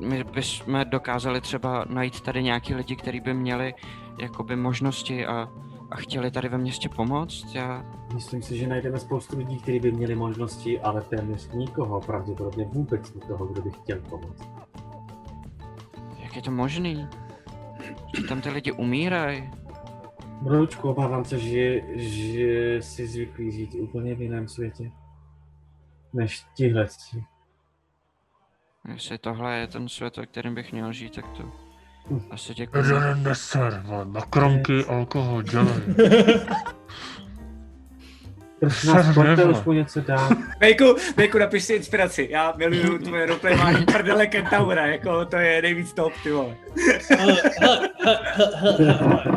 my 0.00 0.24
bychom 0.24 0.84
dokázali 0.88 1.40
třeba 1.40 1.84
najít 1.88 2.20
tady 2.20 2.42
nějaký 2.42 2.74
lidi, 2.74 2.96
kteří 2.96 3.20
by 3.20 3.34
měli 3.34 3.74
jakoby 4.20 4.56
možnosti 4.56 5.26
a, 5.26 5.48
a 5.90 5.96
chtěli 5.96 6.30
tady 6.30 6.48
ve 6.48 6.58
městě 6.58 6.88
pomoct? 6.88 7.54
Já, 7.54 7.84
Myslím 8.14 8.42
si, 8.42 8.56
že 8.56 8.66
najdeme 8.66 8.98
spoustu 8.98 9.38
lidí, 9.38 9.58
kteří 9.58 9.80
by 9.80 9.92
měli 9.92 10.14
možnosti, 10.14 10.80
ale 10.80 11.00
téměř 11.00 11.48
nikoho, 11.54 12.00
pravděpodobně 12.00 12.64
vůbec 12.64 13.14
nikoho, 13.14 13.46
kdo 13.46 13.62
by 13.62 13.70
chtěl 13.70 14.00
pomoct. 14.00 14.48
Jak 16.18 16.36
je 16.36 16.42
to 16.42 16.50
možný? 16.50 17.08
Že 18.16 18.22
tam 18.22 18.40
ty 18.40 18.50
lidi 18.50 18.72
umírají. 18.72 19.50
Broučku, 20.42 20.88
obávám 20.88 21.24
se, 21.24 21.38
že, 21.38 21.80
že 21.96 22.76
jsi 22.82 23.06
zvyklý 23.06 23.52
žít 23.52 23.74
úplně 23.74 24.14
v 24.14 24.22
jiném 24.22 24.48
světě. 24.48 24.90
Než 26.14 26.44
tihle. 26.56 26.86
Jestli 28.88 29.18
tohle 29.18 29.58
je 29.58 29.66
ten 29.66 29.88
svět, 29.88 30.16
ve 30.16 30.26
kterým 30.26 30.54
bych 30.54 30.72
měl 30.72 30.92
žít, 30.92 31.14
tak 31.14 31.24
to 31.36 31.52
asi 32.30 32.54
děkuji. 32.54 32.76
Jeden 32.78 33.22
neser, 33.22 33.82
vole, 33.86 34.04
makronky, 34.04 34.84
alkohol, 34.84 35.42
dělej. 35.42 35.82
Prosím 38.64 38.90
nás, 38.94 39.04
Ser, 39.06 39.14
pojďte 39.14 39.44
vole. 39.44 39.58
už 39.58 39.64
mu 39.66 39.72
něco 39.72 40.00
dát. 40.00 40.32
Vejku, 40.60 40.96
Vejku, 41.16 41.38
napiš 41.38 41.64
si 41.64 41.74
inspiraci. 41.74 42.28
Já 42.30 42.54
miluju 42.56 42.98
tvoje 42.98 43.26
roleplayování 43.26 43.84
prdele 43.92 44.26
Kentaura, 44.26 44.86
jako 44.86 45.24
to 45.24 45.36
je 45.36 45.62
nejvíc 45.62 45.92
top, 45.92 46.12
ty 46.22 46.32
vole. 46.32 46.56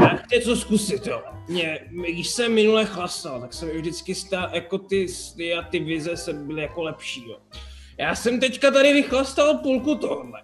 Já 0.01 0.07
chci 0.17 0.35
něco 0.35 0.55
zkusit, 0.55 1.07
jo. 1.07 1.21
Mě, 1.47 1.79
když 1.91 2.27
jsem 2.27 2.53
minule 2.53 2.85
chlastal, 2.85 3.41
tak 3.41 3.53
jsem 3.53 3.69
vždycky 3.69 4.15
stál, 4.15 4.49
jako 4.53 4.77
ty 4.77 5.07
sny 5.07 5.53
a 5.53 5.61
ty 5.61 5.79
vize 5.79 6.17
se 6.17 6.33
byly 6.33 6.61
jako 6.61 6.83
lepší, 6.83 7.29
jo. 7.29 7.37
Já 7.97 8.15
jsem 8.15 8.39
teďka 8.39 8.71
tady 8.71 8.93
vychlastal 8.93 9.57
půlku 9.57 9.95
tohle. 9.95 10.41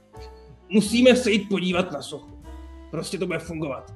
Musíme 0.69 1.15
se 1.15 1.31
jít 1.31 1.49
podívat 1.49 1.91
na 1.91 2.01
sochu. 2.01 2.43
Prostě 2.91 3.17
to 3.17 3.25
bude 3.27 3.39
fungovat. 3.39 3.93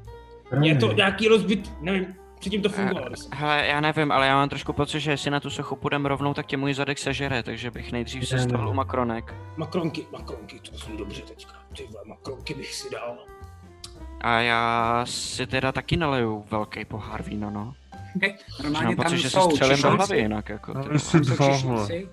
Je 0.61 0.75
to 0.75 0.91
nějaký 0.91 1.27
rozbit, 1.27 1.71
nevím, 1.81 2.15
předtím 2.49 2.61
to 2.61 2.69
fungovalo. 2.69 3.07
Eh, 3.31 3.35
Hele, 3.35 3.67
já 3.67 3.81
nevím, 3.81 4.11
ale 4.11 4.27
já 4.27 4.35
mám 4.35 4.49
trošku 4.49 4.73
pocit, 4.73 4.99
že 4.99 5.11
jestli 5.11 5.31
na 5.31 5.39
tu 5.39 5.49
sochu 5.49 5.75
půjdeme 5.75 6.09
rovnou, 6.09 6.33
tak 6.33 6.45
tě 6.45 6.57
můj 6.57 6.73
zadek 6.73 6.97
sežere, 6.97 7.43
takže 7.43 7.71
bych 7.71 7.91
nejdřív 7.91 8.27
se 8.27 8.47
ne. 8.47 8.67
u 8.69 8.73
makronek. 8.73 9.33
Makronky, 9.57 10.05
makronky, 10.11 10.59
to 10.59 10.77
jsou 10.77 10.97
dobře 10.97 11.21
teďka. 11.21 11.53
Ty 11.77 11.83
vole, 11.83 12.03
makronky 12.05 12.53
bych 12.53 12.73
si 12.73 12.89
dal. 12.89 13.17
A 14.21 14.39
já 14.39 15.01
si 15.05 15.47
teda 15.47 15.71
taky 15.71 15.97
naleju 15.97 16.45
velký 16.51 16.85
pohár 16.85 17.23
vína, 17.23 17.49
no. 17.49 17.73
Okay. 18.15 18.33
Že 18.57 18.63
Normálně 18.63 18.87
mám 18.87 18.95
tam 18.95 19.05
pocit, 19.05 19.17
že 19.17 19.29
se 19.29 19.29
jsou 19.29 19.51
střelím 19.51 19.81
do 19.81 19.91
hlavy 19.91 20.17
jinak, 20.17 20.49
jako. 20.49 20.73
Tam 20.73 20.99
jsou 20.99 21.19
dva, 21.19 21.35
vole. 21.35 21.53
čišníci. 21.53 22.09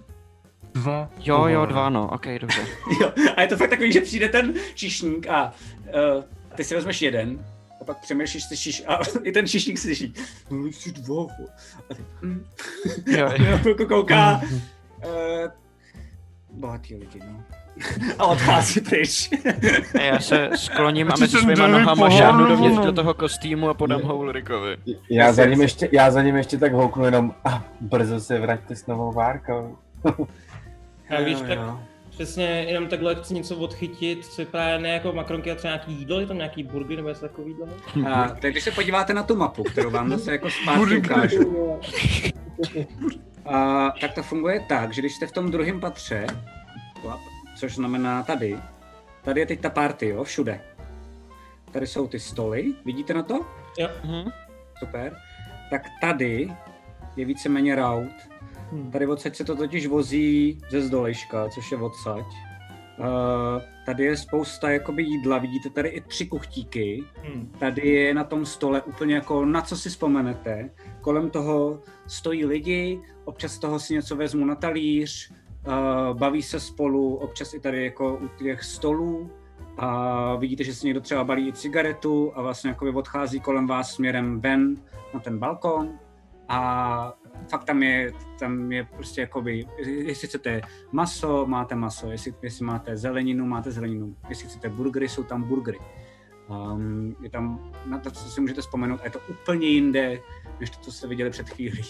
Dva. 0.74 1.10
Jo, 1.18 1.46
jo, 1.46 1.66
dva, 1.66 1.88
no, 1.88 2.10
ok, 2.12 2.26
dobře. 2.40 2.66
Jo, 3.00 3.12
a 3.36 3.42
je 3.42 3.48
to 3.48 3.56
fakt 3.56 3.70
takový, 3.70 3.92
že 3.92 4.00
přijde 4.00 4.28
ten 4.28 4.54
čišník 4.74 5.26
a 5.28 5.52
uh, 6.16 6.24
ty 6.54 6.64
si 6.64 6.74
vezmeš 6.74 7.02
jeden, 7.02 7.44
a 7.84 7.86
pak 7.86 7.98
přemýšlíš, 7.98 8.44
slyšíš, 8.44 8.84
a 8.86 8.98
i 9.22 9.32
ten 9.32 9.46
čišník 9.46 9.78
slyší. 9.78 10.14
No, 10.50 10.66
jsi 10.66 10.92
dva, 10.92 11.14
vole." 11.14 11.28
a 11.90 11.94
ty, 11.94 12.04
hm. 12.22 12.44
Jo, 13.06 13.30
kouká. 13.88 14.40
Uh, 14.42 15.50
bohatý 16.50 16.94
lidi, 16.94 17.20
no. 17.30 17.44
A 18.18 18.26
odchází 18.26 18.80
pryč. 18.80 19.30
Já 20.02 20.20
se 20.20 20.50
skloním 20.56 21.12
a 21.12 21.14
mezi 21.20 21.38
svýma 21.38 21.66
nohama 21.66 22.08
žáhnu 22.08 22.46
dovnitř 22.46 22.74
vole. 22.74 22.86
do 22.86 22.92
toho 22.92 23.14
kostýmu 23.14 23.68
a 23.68 23.74
podám 23.74 24.02
ho 24.02 24.16
Ulrikovi. 24.16 24.76
Já 25.10 25.32
za 25.32 25.44
ním 25.44 25.60
ještě, 25.60 25.88
já 25.92 26.10
za 26.10 26.22
ním 26.22 26.36
ještě 26.36 26.58
tak 26.58 26.72
houknu 26.72 27.04
jenom 27.04 27.34
a 27.44 27.64
brzo 27.80 28.20
se 28.20 28.40
vraťte 28.40 28.76
s 28.76 28.86
novou 28.86 29.12
várkou. 29.12 29.78
A 31.10 31.20
víš, 31.20 31.38
tak 31.40 31.58
jo. 31.58 31.80
Přesně 32.14 32.44
jenom 32.44 32.88
takhle 32.88 33.14
chci 33.14 33.34
něco 33.34 33.56
odchytit, 33.56 34.26
co 34.26 34.42
vypadá 34.42 34.78
ne 34.78 34.88
jako 34.88 35.12
makronky, 35.12 35.50
a 35.50 35.54
třeba 35.54 35.74
nějaký 35.74 35.92
jídlo, 35.92 36.20
je 36.20 36.26
tam 36.26 36.36
nějaký 36.36 36.62
burger 36.62 36.96
nebo 36.96 37.08
něco 37.08 37.20
takového? 37.20 37.68
A, 38.08 38.28
tak 38.28 38.50
když 38.52 38.64
se 38.64 38.70
podíváte 38.70 39.14
na 39.14 39.22
tu 39.22 39.36
mapu, 39.36 39.62
kterou 39.62 39.90
vám 39.90 40.10
zase 40.10 40.32
jako 40.32 40.50
zpátky 40.50 40.98
ukážu, 40.98 41.78
a, 43.46 43.90
tak 44.00 44.12
to 44.12 44.22
funguje 44.22 44.60
tak, 44.68 44.92
že 44.92 45.00
když 45.00 45.14
jste 45.14 45.26
v 45.26 45.32
tom 45.32 45.50
druhém 45.50 45.80
patře, 45.80 46.26
což 47.56 47.74
znamená 47.74 48.22
tady, 48.22 48.56
tady 49.22 49.40
je 49.40 49.46
teď 49.46 49.60
ta 49.60 49.70
party, 49.70 50.08
jo, 50.08 50.24
všude. 50.24 50.60
Tady 51.70 51.86
jsou 51.86 52.08
ty 52.08 52.20
stoly, 52.20 52.74
vidíte 52.84 53.14
na 53.14 53.22
to? 53.22 53.46
Jo. 53.78 53.88
Mhm. 54.04 54.30
Super. 54.78 55.16
Tak 55.70 55.82
tady 56.00 56.52
je 57.16 57.24
víceméně 57.24 57.74
route. 57.74 58.33
Hmm. 58.70 58.90
Tady 58.90 59.06
odsaď 59.06 59.36
se 59.36 59.44
to 59.44 59.56
totiž 59.56 59.86
vozí 59.86 60.60
ze 60.70 60.82
zdolejška, 60.82 61.48
což 61.48 61.72
je 61.72 61.78
odsaď. 61.78 62.24
Uh, 62.98 63.62
tady 63.86 64.04
je 64.04 64.16
spousta 64.16 64.70
jakoby 64.70 65.02
jídla, 65.02 65.38
vidíte 65.38 65.70
tady 65.70 65.88
i 65.88 66.00
tři 66.00 66.26
kuchtíky. 66.26 67.04
Hmm. 67.22 67.52
Tady 67.58 67.88
je 67.88 68.14
na 68.14 68.24
tom 68.24 68.46
stole 68.46 68.82
úplně 68.82 69.14
jako 69.14 69.44
na 69.44 69.62
co 69.62 69.76
si 69.76 69.88
vzpomenete. 69.88 70.70
Kolem 71.00 71.30
toho 71.30 71.80
stojí 72.06 72.44
lidi, 72.44 73.00
občas 73.24 73.58
toho 73.58 73.78
si 73.78 73.94
něco 73.94 74.16
vezmu 74.16 74.46
na 74.46 74.54
talíř, 74.54 75.32
uh, 75.66 76.18
baví 76.18 76.42
se 76.42 76.60
spolu, 76.60 77.14
občas 77.14 77.54
i 77.54 77.60
tady 77.60 77.84
jako 77.84 78.18
u 78.22 78.28
těch 78.28 78.64
stolů. 78.64 79.30
A 79.78 80.36
vidíte, 80.36 80.64
že 80.64 80.74
si 80.74 80.86
někdo 80.86 81.00
třeba 81.00 81.24
balí 81.24 81.48
i 81.48 81.52
cigaretu 81.52 82.32
a 82.34 82.42
vlastně 82.42 82.70
jakoby 82.70 82.90
odchází 82.90 83.40
kolem 83.40 83.66
vás 83.66 83.94
směrem 83.94 84.40
ven 84.40 84.76
na 85.14 85.20
ten 85.20 85.38
balkon. 85.38 85.98
A 86.48 87.14
fakt 87.50 87.64
tam 87.64 87.82
je, 87.82 88.12
tam 88.38 88.72
je 88.72 88.84
prostě 88.84 89.20
jakoby, 89.20 89.66
jestli 89.86 90.28
chcete 90.28 90.60
maso, 90.92 91.46
máte 91.46 91.74
maso, 91.74 92.10
jestli, 92.10 92.34
jestli 92.42 92.64
máte 92.64 92.96
zeleninu, 92.96 93.46
máte 93.46 93.70
zeleninu, 93.70 94.16
jestli 94.28 94.48
chcete 94.48 94.68
burgery, 94.68 95.08
jsou 95.08 95.22
tam 95.22 95.42
burgery. 95.42 95.78
Um, 96.48 97.16
je 97.22 97.30
tam, 97.30 97.72
na 97.86 97.98
to, 97.98 98.10
co 98.10 98.24
si 98.30 98.40
můžete 98.40 98.60
vzpomenout, 98.60 99.00
a 99.00 99.04
je 99.04 99.10
to 99.10 99.20
úplně 99.28 99.68
jinde, 99.68 100.20
než 100.60 100.70
to, 100.70 100.78
co 100.80 100.92
jste 100.92 101.06
viděli 101.06 101.30
před 101.30 101.48
chvílí. 101.48 101.82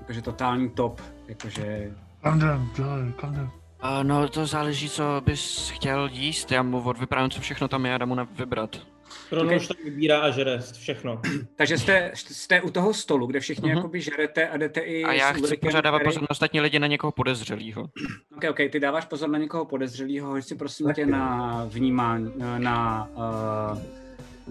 Jakože 0.00 0.22
totální 0.22 0.70
top, 0.70 1.00
jakože 1.28 1.92
jdem, 2.36 2.70
dělej, 2.76 3.12
kam 3.20 3.32
jdem. 3.32 3.50
A 3.80 4.02
no, 4.02 4.28
to 4.28 4.46
záleží, 4.46 4.90
co 4.90 5.22
bys 5.24 5.70
chtěl 5.70 6.08
jíst. 6.12 6.52
Já 6.52 6.62
mu 6.62 6.82
odvyprávím, 6.82 7.30
co 7.30 7.40
všechno 7.40 7.68
tam 7.68 7.86
je 7.86 7.94
a 7.94 7.98
dám 7.98 8.08
mu 8.08 8.14
na 8.14 8.28
vybrat. 8.38 8.91
Kronoš 9.28 9.66
tak 9.68 9.84
vybírá 9.84 10.20
a 10.20 10.30
žere 10.30 10.58
všechno. 10.72 11.20
Takže 11.56 11.78
jste, 11.78 12.12
jste 12.14 12.60
u 12.60 12.70
toho 12.70 12.94
stolu, 12.94 13.26
kde 13.26 13.40
všichni 13.40 13.68
Mhm. 13.68 13.76
jakoby 13.78 14.00
žerete 14.00 14.48
a 14.48 14.56
jdete 14.56 14.80
i 14.80 15.04
A 15.04 15.12
já 15.12 15.32
chci 15.32 15.40
Ulrikem, 15.40 15.68
pořád 15.68 15.80
dávat 15.80 15.98
který- 15.98 16.08
pozor 16.08 16.22
na 16.22 16.30
ostatní 16.30 16.60
lidi 16.60 16.78
na 16.78 16.86
někoho 16.86 17.12
podezřelýho. 17.12 17.82
Ok, 18.36 18.44
ok, 18.50 18.56
ty 18.72 18.80
dáváš 18.80 19.04
pozor 19.04 19.28
na 19.28 19.38
někoho 19.38 19.64
podezřelého, 19.64 20.28
hoď 20.30 20.44
si 20.44 20.54
prosím 20.54 20.92
tě 20.94 21.06
na 21.06 21.64
vnímání, 21.68 22.32
na, 22.58 23.08
uh, 23.14 23.78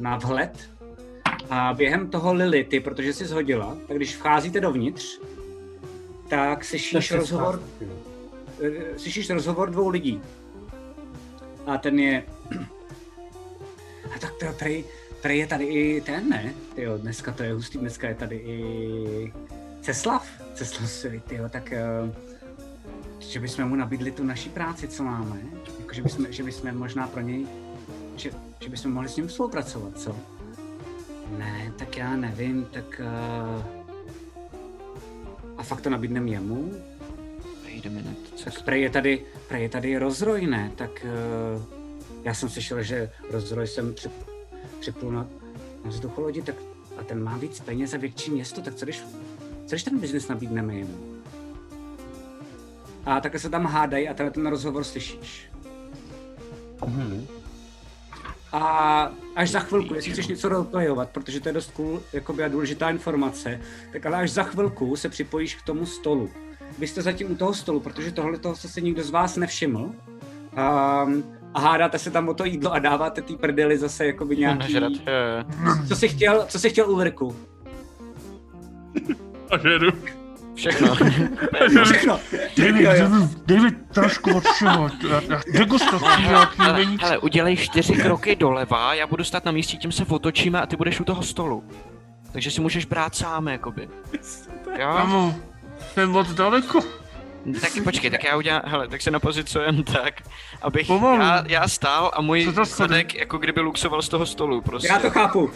na 0.03 0.17
vhled. 0.17 0.69
A 1.49 1.73
během 1.73 2.09
toho 2.09 2.33
Lily, 2.33 2.63
ty, 2.63 2.79
protože 2.79 3.13
jsi 3.13 3.25
zhodila, 3.25 3.77
tak 3.87 3.97
když 3.97 4.15
vcházíte 4.15 4.59
dovnitř, 4.59 5.19
tak 6.29 6.65
slyšíš 6.65 7.11
rozhovor, 7.11 7.63
eh, 8.63 8.99
slyšíš 8.99 9.29
rozhovor 9.29 9.69
dvou 9.69 9.89
lidí. 9.89 10.21
A 11.65 11.77
ten 11.77 11.99
je... 11.99 12.23
A 14.15 14.19
tak 14.19 14.33
to 14.39 14.53
prej, 14.59 14.83
prej 15.21 15.39
je 15.39 15.47
tady 15.47 15.65
i 15.65 16.01
ten, 16.01 16.29
ne? 16.29 16.53
Tyjo, 16.75 16.97
dneska 16.97 17.31
to 17.31 17.43
je 17.43 17.53
hustý, 17.53 17.77
dneska 17.77 18.07
je 18.07 18.15
tady 18.15 18.35
i 18.35 19.33
Ceslav. 19.81 20.27
Ceslav 20.53 20.89
si, 20.89 21.21
tyjo, 21.27 21.49
tak... 21.49 21.73
Uh, 22.03 22.31
že 23.19 23.39
bychom 23.39 23.65
mu 23.65 23.75
nabídli 23.75 24.11
tu 24.11 24.23
naší 24.23 24.49
práci, 24.49 24.87
co 24.87 25.03
máme. 25.03 25.39
Jako, 25.79 25.93
že, 25.93 26.01
bychom, 26.01 26.25
že 26.29 26.43
bychom 26.43 26.77
možná 26.77 27.07
pro 27.07 27.21
něj, 27.21 27.47
že, 28.15 28.31
že 28.59 28.69
bychom 28.69 28.93
mohli 28.93 29.09
s 29.09 29.15
ním 29.15 29.29
spolupracovat, 29.29 29.99
co? 29.99 30.15
Ne, 31.37 31.73
tak 31.77 31.97
já 31.97 32.15
nevím, 32.15 32.65
tak... 32.65 33.01
Uh... 33.55 33.63
A 35.57 35.63
fakt 35.63 35.81
to 35.81 35.89
nabídneme 35.89 36.29
jemu? 36.29 36.73
Wait 37.63 37.85
a 37.85 37.89
minute. 37.89 38.43
Tak 38.43 38.61
prej 38.63 38.81
je 38.81 38.89
tady, 38.89 39.25
prej 39.47 39.63
je 39.63 39.69
tady 39.69 39.97
rozroj, 39.97 40.47
ne? 40.47 40.71
Tak 40.75 41.05
uh... 41.05 41.80
já 42.23 42.33
jsem 42.33 42.49
slyšel, 42.49 42.83
že 42.83 43.09
rozroj 43.29 43.67
jsem 43.67 43.93
při, 43.93 44.09
připlul 44.79 45.11
na, 45.11 45.27
na 45.83 45.89
vzducholodi, 45.89 46.41
tak 46.41 46.55
a 46.97 47.03
ten 47.03 47.23
má 47.23 47.37
víc 47.37 47.59
peněz 47.59 47.93
a 47.93 47.97
větší 47.97 48.31
město, 48.31 48.61
tak 48.61 48.75
co 48.75 48.85
když, 48.85 49.03
co 49.65 49.75
když 49.75 49.83
ten 49.83 49.99
biznis 49.99 50.27
nabídneme 50.27 50.75
jemu? 50.75 51.21
A 53.05 53.19
takhle 53.19 53.39
se 53.39 53.49
tam 53.49 53.65
hádají 53.65 54.09
a 54.09 54.13
tenhle 54.13 54.31
ten 54.31 54.47
rozhovor 54.47 54.83
slyšíš. 54.83 55.51
Mhm. 56.85 57.27
A 58.51 59.11
až 59.35 59.51
za 59.51 59.59
chvilku, 59.59 59.93
jestli 59.93 60.11
chceš 60.11 60.27
něco 60.27 60.49
roleplayovat, 60.49 61.09
protože 61.09 61.39
to 61.39 61.49
je 61.49 61.53
dost 61.53 61.71
cool 61.71 62.01
jakoby 62.13 62.43
a 62.43 62.47
důležitá 62.47 62.89
informace, 62.89 63.61
tak 63.91 64.05
ale 64.05 64.17
až 64.17 64.31
za 64.31 64.43
chvilku 64.43 64.95
se 64.95 65.09
připojíš 65.09 65.55
k 65.55 65.61
tomu 65.61 65.85
stolu. 65.85 66.29
Vy 66.79 66.87
jste 66.87 67.01
zatím 67.01 67.31
u 67.31 67.35
toho 67.35 67.53
stolu, 67.53 67.79
protože 67.79 68.11
tohle 68.11 68.37
toho 68.37 68.55
se 68.55 68.81
nikdo 68.81 69.03
z 69.03 69.09
vás 69.09 69.35
nevšiml. 69.35 69.79
Um, 69.79 71.40
a 71.53 71.59
hádáte 71.59 71.99
se 71.99 72.11
tam 72.11 72.29
o 72.29 72.33
to 72.33 72.45
jídlo 72.45 72.73
a 72.73 72.79
dáváte 72.79 73.21
ty 73.21 73.35
prdely 73.35 73.77
zase 73.77 74.05
jakoby 74.05 74.37
nějaký... 74.37 74.59
Nažrat, 74.59 74.91
jo, 74.93 75.13
jo. 75.67 75.75
Co 75.87 75.95
jsi 75.95 76.09
chtěl, 76.09 76.45
co 76.47 76.59
jsi 76.59 76.69
chtěl 76.69 76.89
Ulriku? 76.89 77.35
A 79.51 79.57
žeru. 79.57 79.91
Všechno. 80.55 80.95
Všechno. 81.83 82.19
David. 82.57 82.85
David, 82.85 83.45
David, 83.45 83.75
trošku 83.93 84.37
od 84.37 84.43
všeho. 84.43 84.89
Degustací 85.53 86.21
nějaký 86.21 86.61
hele, 86.61 86.79
není. 86.79 86.97
hele, 87.01 87.17
udělej 87.17 87.57
čtyři 87.57 87.93
kroky 87.93 88.35
doleva, 88.35 88.93
já 88.93 89.07
budu 89.07 89.23
stát 89.23 89.45
na 89.45 89.51
místě, 89.51 89.77
tím 89.77 89.91
se 89.91 90.05
otočíme 90.09 90.61
a 90.61 90.65
ty 90.65 90.75
budeš 90.75 90.99
u 90.99 91.03
toho 91.03 91.23
stolu. 91.23 91.63
Takže 92.31 92.51
si 92.51 92.61
můžeš 92.61 92.85
brát 92.85 93.15
sám, 93.15 93.47
jakoby. 93.47 93.89
Jo? 94.79 94.93
Kamo, 94.97 95.35
jsem 95.93 96.09
moc 96.09 96.33
daleko. 96.33 96.79
Tak 97.61 97.83
počkej, 97.83 98.11
tak 98.11 98.23
já 98.23 98.37
udělám, 98.37 98.61
hele, 98.65 98.87
tak 98.87 99.01
se 99.01 99.11
napozicujem 99.11 99.83
tak, 99.93 100.13
abych 100.61 100.89
já, 100.89 101.43
já 101.47 101.67
stál 101.67 102.11
a 102.13 102.21
můj 102.21 102.53
zadek 102.63 103.15
jako 103.15 103.37
kdyby 103.37 103.61
luxoval 103.61 104.01
z 104.01 104.09
toho 104.09 104.25
stolu 104.25 104.61
prostě. 104.61 104.87
Já 104.87 104.99
to 104.99 105.09
chápu. 105.09 105.39
Uh, 105.39 105.51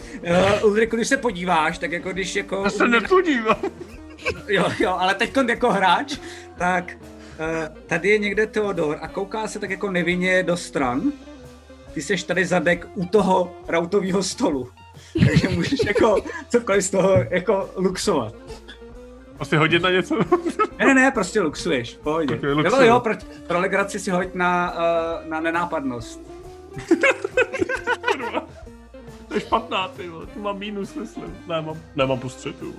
Ulriku, 0.64 0.96
když 0.96 1.08
se 1.08 1.16
podíváš, 1.16 1.78
tak 1.78 1.92
jako 1.92 2.12
když 2.12 2.36
jako... 2.36 2.62
Já 2.64 2.70
se 2.70 2.88
nepodívám. 2.88 3.56
Jo, 4.48 4.72
jo, 4.78 4.96
ale 4.98 5.14
teď 5.14 5.36
jako 5.48 5.72
hráč, 5.72 6.18
tak 6.58 6.96
uh, 7.00 7.76
tady 7.86 8.08
je 8.08 8.18
někde 8.18 8.46
Theodor 8.46 8.98
a 9.00 9.08
kouká 9.08 9.48
se 9.48 9.58
tak 9.58 9.70
jako 9.70 9.90
nevinně 9.90 10.42
do 10.42 10.56
stran. 10.56 11.12
Ty 11.92 12.02
seš 12.02 12.22
tady 12.22 12.46
zadek 12.46 12.86
u 12.94 13.06
toho 13.06 13.56
rautového 13.68 14.22
stolu. 14.22 14.70
Takže 15.26 15.48
můžeš 15.48 15.80
jako 15.86 16.22
cokoliv 16.48 16.84
z 16.84 16.90
toho 16.90 17.16
jako 17.30 17.70
luxovat. 17.76 18.34
Asi 19.38 19.56
hodit 19.56 19.82
na 19.82 19.90
něco? 19.90 20.18
Ne, 20.78 20.86
ne, 20.86 20.94
ne, 20.94 21.10
prostě 21.10 21.40
luxuješ, 21.40 21.94
v 21.94 21.98
pohodě. 21.98 22.34
Ok, 22.34 22.38
Okay, 22.38 22.52
luxuju. 22.52 22.72
Nebo 22.80 22.92
jo, 22.92 23.00
pro, 23.00 23.14
pro 23.46 23.60
legraci 23.60 24.00
si 24.00 24.10
hoď 24.10 24.34
na, 24.34 24.74
uh, 24.74 25.28
na 25.28 25.40
nenápadnost. 25.40 26.20
To 29.28 29.34
je 29.34 29.40
špatná, 29.40 29.88
ty 29.88 30.08
vole, 30.08 30.26
tu 30.26 30.40
mám 30.40 30.58
mínus, 30.58 30.94
myslím. 30.94 31.36
Ne, 31.46 31.62
mám, 31.62 31.76
ne, 31.96 32.06
mám 32.06 32.18
plus 32.18 32.34
tři, 32.34 32.52
ty. 32.52 32.64
Uh, 32.64 32.74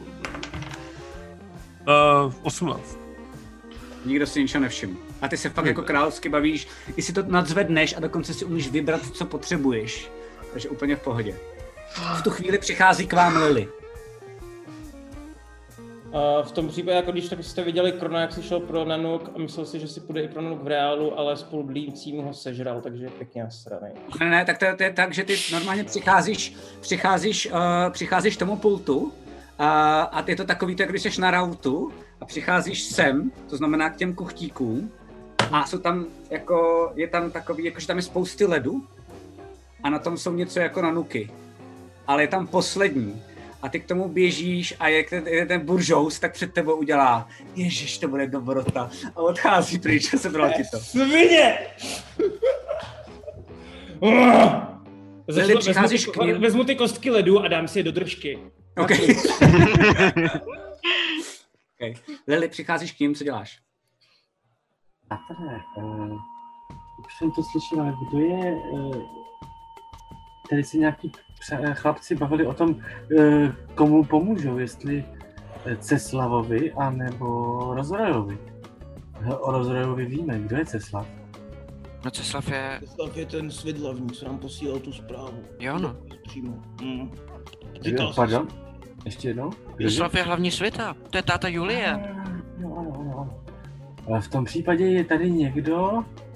18. 2.42 2.98
Nikdo 4.06 4.27
si 4.27 4.42
ničeho 4.42 4.61
nevšiml. 4.61 4.95
A 5.22 5.27
ty 5.27 5.38
se 5.38 5.50
fakt 5.50 5.66
jako 5.66 5.82
královsky 5.82 6.30
bavíš, 6.30 6.68
i 6.95 7.02
si 7.02 7.14
to 7.14 7.24
nadzvedneš 7.27 7.95
a 7.98 8.00
dokonce 8.00 8.34
si 8.34 8.45
umíš 8.45 8.69
vybrat, 8.69 9.02
co 9.06 9.26
potřebuješ. 9.26 10.11
Takže 10.53 10.69
úplně 10.69 10.95
v 10.95 11.00
pohodě. 11.00 11.36
V 12.18 12.22
tu 12.22 12.30
chvíli 12.30 12.58
přichází 12.58 13.08
k 13.08 13.14
vám 13.14 13.38
Lily. 13.38 13.68
A 16.14 16.44
v 16.44 16.52
tom 16.52 16.68
případě, 16.68 16.95
jako 16.95 17.11
když 17.11 17.30
tak 17.30 17.44
jste 17.44 17.64
viděli 17.64 17.92
Krona, 17.92 18.22
jak 18.22 18.34
si 18.34 18.44
šel 18.44 18.60
pro 18.60 18.86
Nanuk 18.86 19.32
a 19.36 19.40
myslel 19.40 19.66
si, 19.66 19.80
že 19.80 19.88
si 19.88 20.00
půjde 20.00 20.22
i 20.22 20.27
pro 20.27 20.42
Nanuk 20.42 20.64
v 20.64 20.68
reálu, 20.68 21.19
ale 21.19 21.38
spolu 21.38 21.64
blíncím 21.64 22.24
ho 22.24 22.34
sežral, 22.34 22.82
takže 22.82 23.03
je 23.03 23.10
pěkně 23.10 23.44
nasranej. 23.44 23.92
Ne, 24.19 24.30
ne, 24.30 24.45
tak 24.45 24.58
to, 24.58 24.66
to 24.77 24.84
je 24.84 24.94
tak, 24.94 25.14
že 25.14 25.24
ty 25.24 25.38
normálně 25.52 25.84
přicházíš, 25.84 26.56
přicházíš, 26.80 27.52
uh, 27.52 27.92
přicházíš 27.92 28.38
tomu 28.38 28.58
pultu 28.58 28.98
uh, 28.98 29.10
a 30.11 30.22
ty 30.26 30.32
je 30.32 30.36
to 30.36 30.45
takový, 30.45 30.76
to, 30.76 30.84
když 30.86 31.02
jsi 31.02 31.22
na 31.22 31.32
rautu 31.32 31.92
a 32.22 32.26
přicházíš 32.26 32.84
sem, 32.84 33.32
to 33.50 33.58
znamená 33.58 33.90
k 33.90 33.95
těm 33.95 34.16
kuchtíkům 34.16 34.92
a 35.52 35.66
jsou 35.66 35.77
tam 35.77 36.06
jako, 36.30 36.92
je 36.95 37.08
tam 37.08 37.32
takový, 37.32 37.66
jakože 37.66 37.88
tam 37.88 37.98
je 37.98 38.03
spousty 38.03 38.45
ledu 38.45 38.84
a 39.84 39.90
na 39.90 40.00
tom 40.00 40.18
jsou 40.18 40.34
něco 40.34 40.60
jako 40.60 40.82
nanuky. 40.82 41.32
Ale 42.08 42.24
je 42.24 42.27
tam 42.27 42.48
poslední. 42.48 43.22
A 43.61 43.69
ty 43.69 43.80
k 43.80 43.86
tomu 43.86 44.08
běžíš 44.10 44.74
a 44.80 44.88
jak 44.88 45.10
ten, 45.10 45.27
jak 45.27 45.48
ten 45.48 45.66
buržous, 45.66 46.19
tak 46.19 46.34
před 46.34 46.53
tebou 46.53 46.76
udělá, 46.76 47.27
ježiš, 47.56 47.98
to 47.98 48.08
bude 48.08 48.27
dobrota. 48.27 48.90
A 49.16 49.18
odchází 49.18 49.80
pryč 49.80 50.14
a 50.14 50.18
sebral 50.18 50.50
ti 50.58 50.64
to. 50.72 50.80
Svině! 50.80 51.58
Přicházíš 55.60 56.08
vezmu, 56.08 56.22
k 56.22 56.26
ním. 56.26 56.36
ty, 56.36 56.40
vezmu 56.40 56.64
ty 56.64 56.76
kostky 56.76 57.10
ledu 57.10 57.40
a 57.40 57.48
dám 57.48 57.68
si 57.68 57.80
je 57.80 57.84
do 57.84 57.92
držky. 57.92 58.40
OK. 58.77 58.92
okay. 61.76 61.94
Lily, 62.27 62.50
přicházíš 62.50 62.92
k 62.92 63.00
ním, 63.00 63.16
co 63.16 63.24
děláš? 63.24 63.60
Patrne, 65.08 65.64
uh, 65.77 66.14
už 67.06 67.18
jsem 67.18 67.32
to 67.32 67.42
slyšel, 67.52 67.82
ale 67.82 67.94
kdo 68.10 68.19
je... 68.19 68.53
Uh, 68.53 69.03
tady 70.50 70.64
se 70.64 70.77
nějaký 70.77 71.11
chlapci 71.74 72.16
bavili 72.16 72.45
o 72.45 72.53
tom, 72.53 72.69
uh, 72.69 73.49
komu 73.75 74.03
pomůžou, 74.03 74.57
jestli 74.57 75.06
eh, 75.66 75.75
Ceslavovi 75.77 76.72
anebo 76.74 77.57
Rozrojovi. 77.75 78.38
Eh, 79.22 79.35
O 79.35 79.51
Rozrojovi 79.51 80.06
víme, 80.06 80.40
kdo 80.40 80.57
je 80.57 80.66
Ceslav. 80.66 81.07
No 82.06 82.11
Ceslav 82.11 82.48
je, 82.51 82.82
Slav 82.95 83.17
je 83.17 83.25
ten 83.25 83.51
svědlavní, 83.51 84.09
co 84.09 84.25
nám 84.25 84.38
posílal 84.38 84.80
tu 84.80 84.93
zprávu. 84.93 85.40
jo 85.59 85.80
no. 85.80 85.95
Přímo. 86.27 86.53
Mm. 86.82 87.11
Kdo, 87.82 88.11
pardon? 88.16 88.48
Ještě 89.06 89.27
jednou? 89.27 89.49
Kdo 89.75 89.90
Ceslav 89.90 90.14
je 90.16 90.24
hlavní 90.24 90.51
světa, 90.51 90.95
to 91.09 91.17
je 91.17 91.24
táta 91.24 91.48
Julie. 91.48 91.99
Jo, 92.59 92.75
ano, 92.77 92.93
ano, 92.99 93.11
ano. 93.17 93.43
Ale 94.07 94.22
v 94.22 94.27
tom 94.27 94.45
případě 94.45 94.85
je 94.85 95.03
tady 95.06 95.32
někdo, 95.32 96.03
eh, 96.03 96.26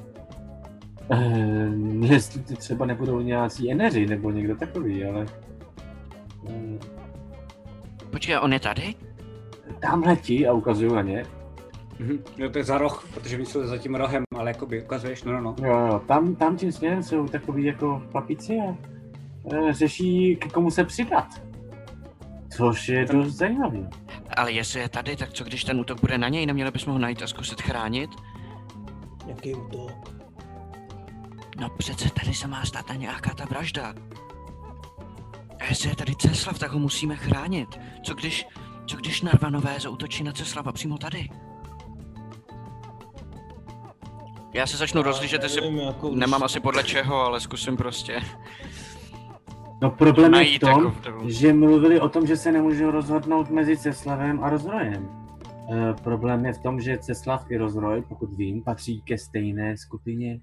jestli 2.02 2.42
ty 2.42 2.56
třeba 2.56 2.86
nebudou 2.86 3.20
nějací 3.22 3.72
eneři 3.72 4.06
nebo 4.06 4.32
někdo 4.32 4.56
takový, 4.56 5.06
ale 5.06 5.26
eh, 6.50 6.80
Počkej, 8.12 8.38
on 8.42 8.54
je 8.54 8.60
tady? 8.60 8.96
tam 9.82 10.04
letí 10.04 10.48
a 10.48 10.54
ukazuju 10.54 10.96
na 10.96 11.02
ně. 11.02 11.26
Mhm. 12.00 12.24
Jo, 12.38 12.50
to 12.50 12.58
je 12.58 12.64
za 12.64 12.78
roh, 12.78 13.08
protože 13.14 13.36
oni 13.36 13.46
jsou 13.46 13.68
za 13.68 13.78
tím 13.78 13.96
rohem, 13.96 14.24
ale 14.36 14.50
jakoby 14.50 14.84
ukazuješ, 14.84 15.24
no, 15.24 15.32
no, 15.34 15.42
no. 15.42 15.56
Jo, 15.68 15.80
jo, 15.88 16.02
tam, 16.08 16.36
tam 16.36 16.58
tím 16.58 16.72
směrem 16.72 17.04
jsou 17.04 17.28
takový 17.28 17.64
jako 17.66 18.04
chlapíci 18.12 18.58
a 18.60 18.76
eh, 19.54 19.74
řeší, 19.74 20.36
k 20.36 20.52
komu 20.52 20.72
se 20.72 20.84
přidat. 20.84 21.28
Což 22.50 22.90
je 22.90 23.06
dost 23.06 23.34
zajímavý. 23.34 23.88
Ale 24.38 24.52
jestli 24.52 24.80
je 24.80 24.90
tady, 24.90 25.16
tak 25.16 25.34
co 25.34 25.44
když 25.44 25.64
ten 25.64 25.80
útok 25.80 26.02
bude 26.02 26.18
na 26.18 26.30
něj, 26.30 26.46
neměli 26.46 26.72
bychom 26.72 26.94
ho 26.94 27.00
najít 27.00 27.22
a 27.22 27.28
zkusit 27.28 27.62
chránit? 27.62 28.10
Jaký 29.28 29.56
útok? 29.56 30.21
No 31.60 31.70
přece 31.70 32.10
tady 32.10 32.34
se 32.34 32.48
má 32.48 32.66
stát 32.66 32.86
nějaká 32.98 33.34
ta 33.34 33.46
vražda. 33.46 33.94
A 35.60 35.64
jestli 35.70 35.90
je 35.90 35.96
tady 35.96 36.16
Ceslav, 36.16 36.60
tak 36.60 36.72
ho 36.72 36.80
musíme 36.80 37.16
chránit. 37.16 37.80
Co 38.04 38.14
když, 38.14 38.48
co 38.88 38.98
když 38.98 39.22
Narvanové 39.22 39.80
zautočí 39.80 40.24
na 40.24 40.32
Ceslava 40.32 40.72
přímo 40.72 40.98
tady? 40.98 41.30
Já 44.54 44.68
se 44.68 44.78
začnu 44.78 45.02
rozlížet, 45.02 45.44
jestli 45.44 45.62
Nevím, 45.62 45.78
jako, 45.80 46.08
když- 46.10 46.20
nemám 46.20 46.44
asi 46.44 46.60
podle 46.60 46.84
čeho, 46.84 47.16
ale 47.16 47.40
zkusím 47.40 47.78
prostě. 47.78 48.20
No 49.82 49.92
problém 49.92 50.34
je 50.34 50.58
v 50.58 50.60
tom, 50.60 50.94
jako 51.06 51.30
že 51.30 51.54
mluvili 51.54 52.00
o 52.02 52.10
tom, 52.10 52.28
že 52.28 52.38
se 52.38 52.52
nemůžou 52.52 52.92
rozhodnout 52.92 53.50
mezi 53.50 53.78
Ceslavem 53.78 54.44
a 54.44 54.50
Rozrojem. 54.50 55.10
E, 55.72 55.94
problém 56.04 56.46
je 56.46 56.54
v 56.54 56.58
tom, 56.60 56.82
že 56.82 56.98
Ceslav 56.98 57.46
i 57.52 57.58
Rozroj, 57.58 58.04
pokud 58.10 58.34
vím, 58.34 58.64
patří 58.64 59.02
ke 59.02 59.18
stejné 59.18 59.78
skupině. 59.78 60.40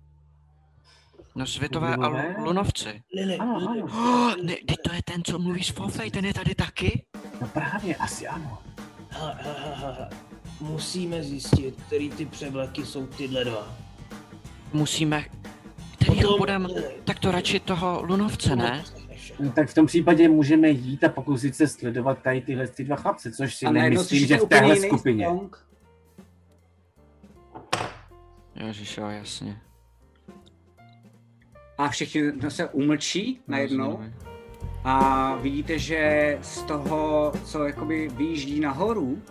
No 1.34 1.46
světové 1.46 1.94
a? 1.94 2.08
Lu- 2.08 2.44
lunovci. 2.44 3.02
Lili, 3.14 3.36
Ano, 3.36 3.56
ano. 3.56 3.84
Oh, 3.84 4.34
ne, 4.42 4.54
teď 4.68 4.76
to 4.84 4.92
je 4.94 5.00
ten, 5.04 5.22
co 5.24 5.38
mluví 5.38 5.62
s 5.64 5.68
Fofej, 5.68 6.10
ten 6.10 6.24
je 6.24 6.34
tady 6.34 6.54
taky? 6.54 7.04
No 7.40 7.48
právě, 7.48 7.96
asi 7.96 8.26
ano. 8.26 8.58
Hele, 9.10 9.36
hele, 9.40 9.56
hele, 9.60 9.76
hele. 9.76 10.10
Musíme 10.60 11.22
zjistit, 11.22 11.82
který 11.86 12.10
ty 12.10 12.26
převleky 12.26 12.86
jsou 12.86 13.06
tyhle 13.06 13.44
dva. 13.44 13.76
Musíme... 14.72 15.24
Kterýho 15.96 16.22
Potom- 16.22 16.38
budeme... 16.38 16.68
Tak 17.04 17.18
to 17.18 17.30
radši 17.30 17.60
toho 17.60 18.02
lunovce, 18.04 18.56
ne? 18.56 18.84
No, 19.40 19.52
tak 19.52 19.68
v 19.70 19.74
tom 19.74 19.86
případě 19.86 20.28
můžeme 20.28 20.68
jít 20.70 21.04
a 21.04 21.08
pokusit 21.08 21.56
se 21.56 21.68
sledovat 21.68 22.18
tady 22.22 22.40
tyhle 22.40 22.68
ty 22.68 22.84
dva 22.84 22.96
chlapce, 22.96 23.32
což 23.32 23.54
si 23.54 23.70
nemyslím, 23.70 24.26
že 24.26 24.36
v 24.36 24.46
téhle 24.46 24.76
skupině. 24.76 25.26
Ježiš, 28.54 28.98
jo, 28.98 29.06
jasně. 29.06 29.60
A 31.78 31.88
všichni 31.88 32.22
se 32.48 32.68
umlčí 32.68 33.40
najednou 33.48 34.00
a 34.84 35.34
vidíte, 35.36 35.78
že 35.78 36.38
z 36.42 36.62
toho, 36.62 37.32
co 37.44 37.64
jakoby 37.64 38.08
vyjíždí 38.08 38.60
nahoru, 38.60 39.22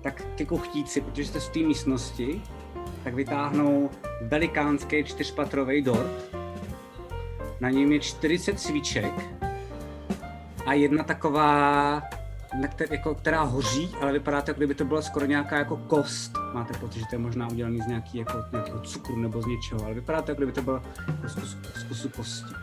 tak 0.00 0.22
ty 0.34 0.46
kuchtíci, 0.46 1.00
protože 1.00 1.24
jste 1.24 1.40
v 1.40 1.48
té 1.48 1.58
místnosti, 1.58 2.42
tak 3.04 3.14
vytáhnou 3.14 3.90
velikánský 4.22 5.04
čtyřpatrový 5.04 5.82
dort. 5.82 6.36
Na 7.60 7.70
něm 7.70 7.92
je 7.92 8.00
40 8.00 8.60
svíček 8.60 9.12
a 10.66 10.72
jedna 10.72 11.04
taková, 11.04 12.02
na 12.60 12.68
které, 12.68 12.96
jako, 12.96 13.14
která 13.14 13.42
hoří, 13.42 13.90
ale 14.00 14.12
vypadá 14.12 14.42
to, 14.42 14.50
jako 14.50 14.58
kdyby 14.58 14.74
to 14.74 14.84
byla 14.84 15.02
skoro 15.02 15.26
nějaká 15.26 15.58
jako 15.58 15.76
kost. 15.76 16.32
Máte 16.52 16.78
pocit, 16.78 16.98
že 16.98 17.04
to 17.10 17.14
je 17.14 17.18
možná 17.18 17.50
udělaný 17.50 17.80
z 17.80 17.86
nějaký, 17.86 18.18
jako, 18.18 18.38
nějakého 18.52 18.80
cukru 18.80 19.16
nebo 19.16 19.42
z 19.42 19.46
něčeho, 19.46 19.84
ale 19.84 19.94
vypadá 19.94 20.22
to, 20.22 20.30
jako 20.30 20.40
kdyby 20.40 20.52
to 20.52 20.62
bylo 20.62 20.82
jako 21.06 21.28
z 21.28 21.34
kusu, 21.34 21.58
z 21.74 21.82
kusu 21.82 22.08
kosti. 22.08 22.54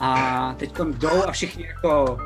A 0.00 0.54
teď 0.58 0.78
jdou 0.78 1.22
a 1.26 1.32
všichni 1.32 1.66
jako 1.66 2.18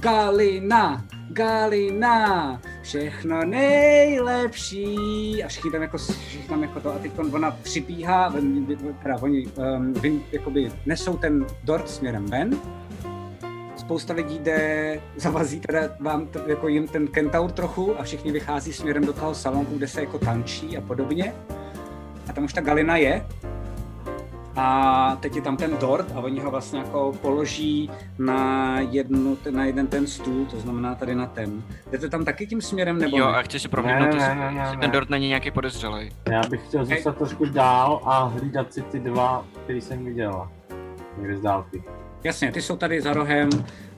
Galina, 0.00 1.04
Galina, 1.30 2.60
všechno 2.82 3.44
nejlepší. 3.44 5.44
A 5.44 5.48
všichni 5.48 5.70
tam 5.70 5.82
jako, 5.82 5.98
všichni 5.98 6.48
tam 6.48 6.62
jako 6.62 6.80
to, 6.80 6.94
a 6.94 6.98
teď 6.98 7.12
ona 7.32 7.50
přibíhá, 7.50 8.34
teda 9.02 9.16
oni 9.20 9.46
um, 9.46 9.94
jakoby 10.32 10.72
nesou 10.86 11.16
ten 11.16 11.46
dort 11.64 11.90
směrem 11.90 12.26
ven. 12.26 12.60
Spousta 13.86 14.14
lidí 14.14 14.38
jde, 14.38 15.00
zavazí 15.16 15.60
teda 15.60 15.80
vám, 16.00 16.26
t- 16.26 16.40
jako 16.46 16.68
jim 16.68 16.88
ten 16.88 17.06
kentaur 17.08 17.50
trochu 17.52 18.00
a 18.00 18.02
všichni 18.02 18.32
vychází 18.32 18.72
směrem 18.72 19.06
do 19.06 19.12
toho 19.12 19.34
salonu, 19.34 19.64
kde 19.76 19.88
se 19.88 20.00
jako 20.00 20.18
tančí 20.18 20.78
a 20.78 20.80
podobně. 20.80 21.34
A 22.28 22.32
tam 22.32 22.44
už 22.44 22.52
ta 22.52 22.60
Galina 22.60 22.96
je. 22.96 23.26
a 24.56 25.16
teď 25.20 25.36
je 25.36 25.42
tam 25.42 25.56
ten 25.56 25.76
dort 25.76 26.12
a 26.14 26.18
oni 26.20 26.40
ho 26.40 26.50
vlastně 26.50 26.78
jako 26.78 27.12
položí 27.22 27.90
na, 28.18 28.76
jednu, 28.80 29.36
na 29.50 29.64
jeden 29.64 29.86
ten 29.86 30.06
stůl, 30.06 30.46
to 30.46 30.60
znamená 30.60 30.94
tady 30.94 31.14
na 31.14 31.26
ten. 31.26 31.62
Jdete 31.90 32.08
tam 32.08 32.24
taky 32.24 32.46
tím 32.46 32.60
směrem 32.60 32.98
nebo 32.98 33.18
Jo, 33.18 33.26
ne? 33.26 33.36
a 33.38 33.42
chci 33.42 33.58
si 33.60 33.68
prohlídnout, 33.68 34.14
Ne, 34.14 34.18
ne, 34.28 34.34
ne, 34.34 34.50
ne, 34.50 34.60
jestli 34.60 34.76
ne. 34.76 34.80
ten 34.80 34.90
dort 34.90 35.10
není 35.10 35.28
nějaký 35.28 35.50
podezřelý. 35.50 36.10
Já 36.30 36.40
bych 36.50 36.66
chtěl 36.68 36.84
zůstat 36.84 37.16
trošku 37.16 37.44
dál 37.44 38.00
a 38.04 38.24
hlídat 38.24 38.72
si 38.74 38.82
ty 38.82 39.00
dva, 39.00 39.44
který 39.64 39.80
jsem 39.80 40.04
viděla. 40.04 40.50
Někde 41.18 41.36
z 41.36 41.40
dálky. 41.40 41.82
Jasně, 42.26 42.52
ty 42.52 42.62
jsou 42.62 42.76
tady 42.76 43.00
za 43.00 43.12
rohem, 43.12 43.48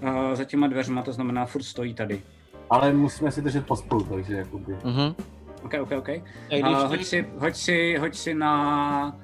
uh, 0.03 0.35
za 0.35 0.45
těma 0.45 0.67
dveřma, 0.67 1.03
to 1.03 1.13
znamená 1.13 1.47
furt 1.47 1.63
stojí 1.63 1.95
tady. 1.95 2.23
Ale 2.71 2.93
musíme 2.93 3.33
si 3.33 3.43
držet 3.43 3.67
pospolu, 3.67 4.05
takže 4.05 4.35
jakoby. 4.35 4.77
Mhm. 4.85 5.15
OK, 5.63 5.75
OK, 5.81 5.93
OK. 5.99 6.09
Uh, 6.63 6.89
hoď, 6.89 7.05
si, 7.05 7.27
hoď, 7.39 7.57
si, 7.57 7.97
hoď 7.97 8.15
si 8.15 8.35
na... 8.35 9.17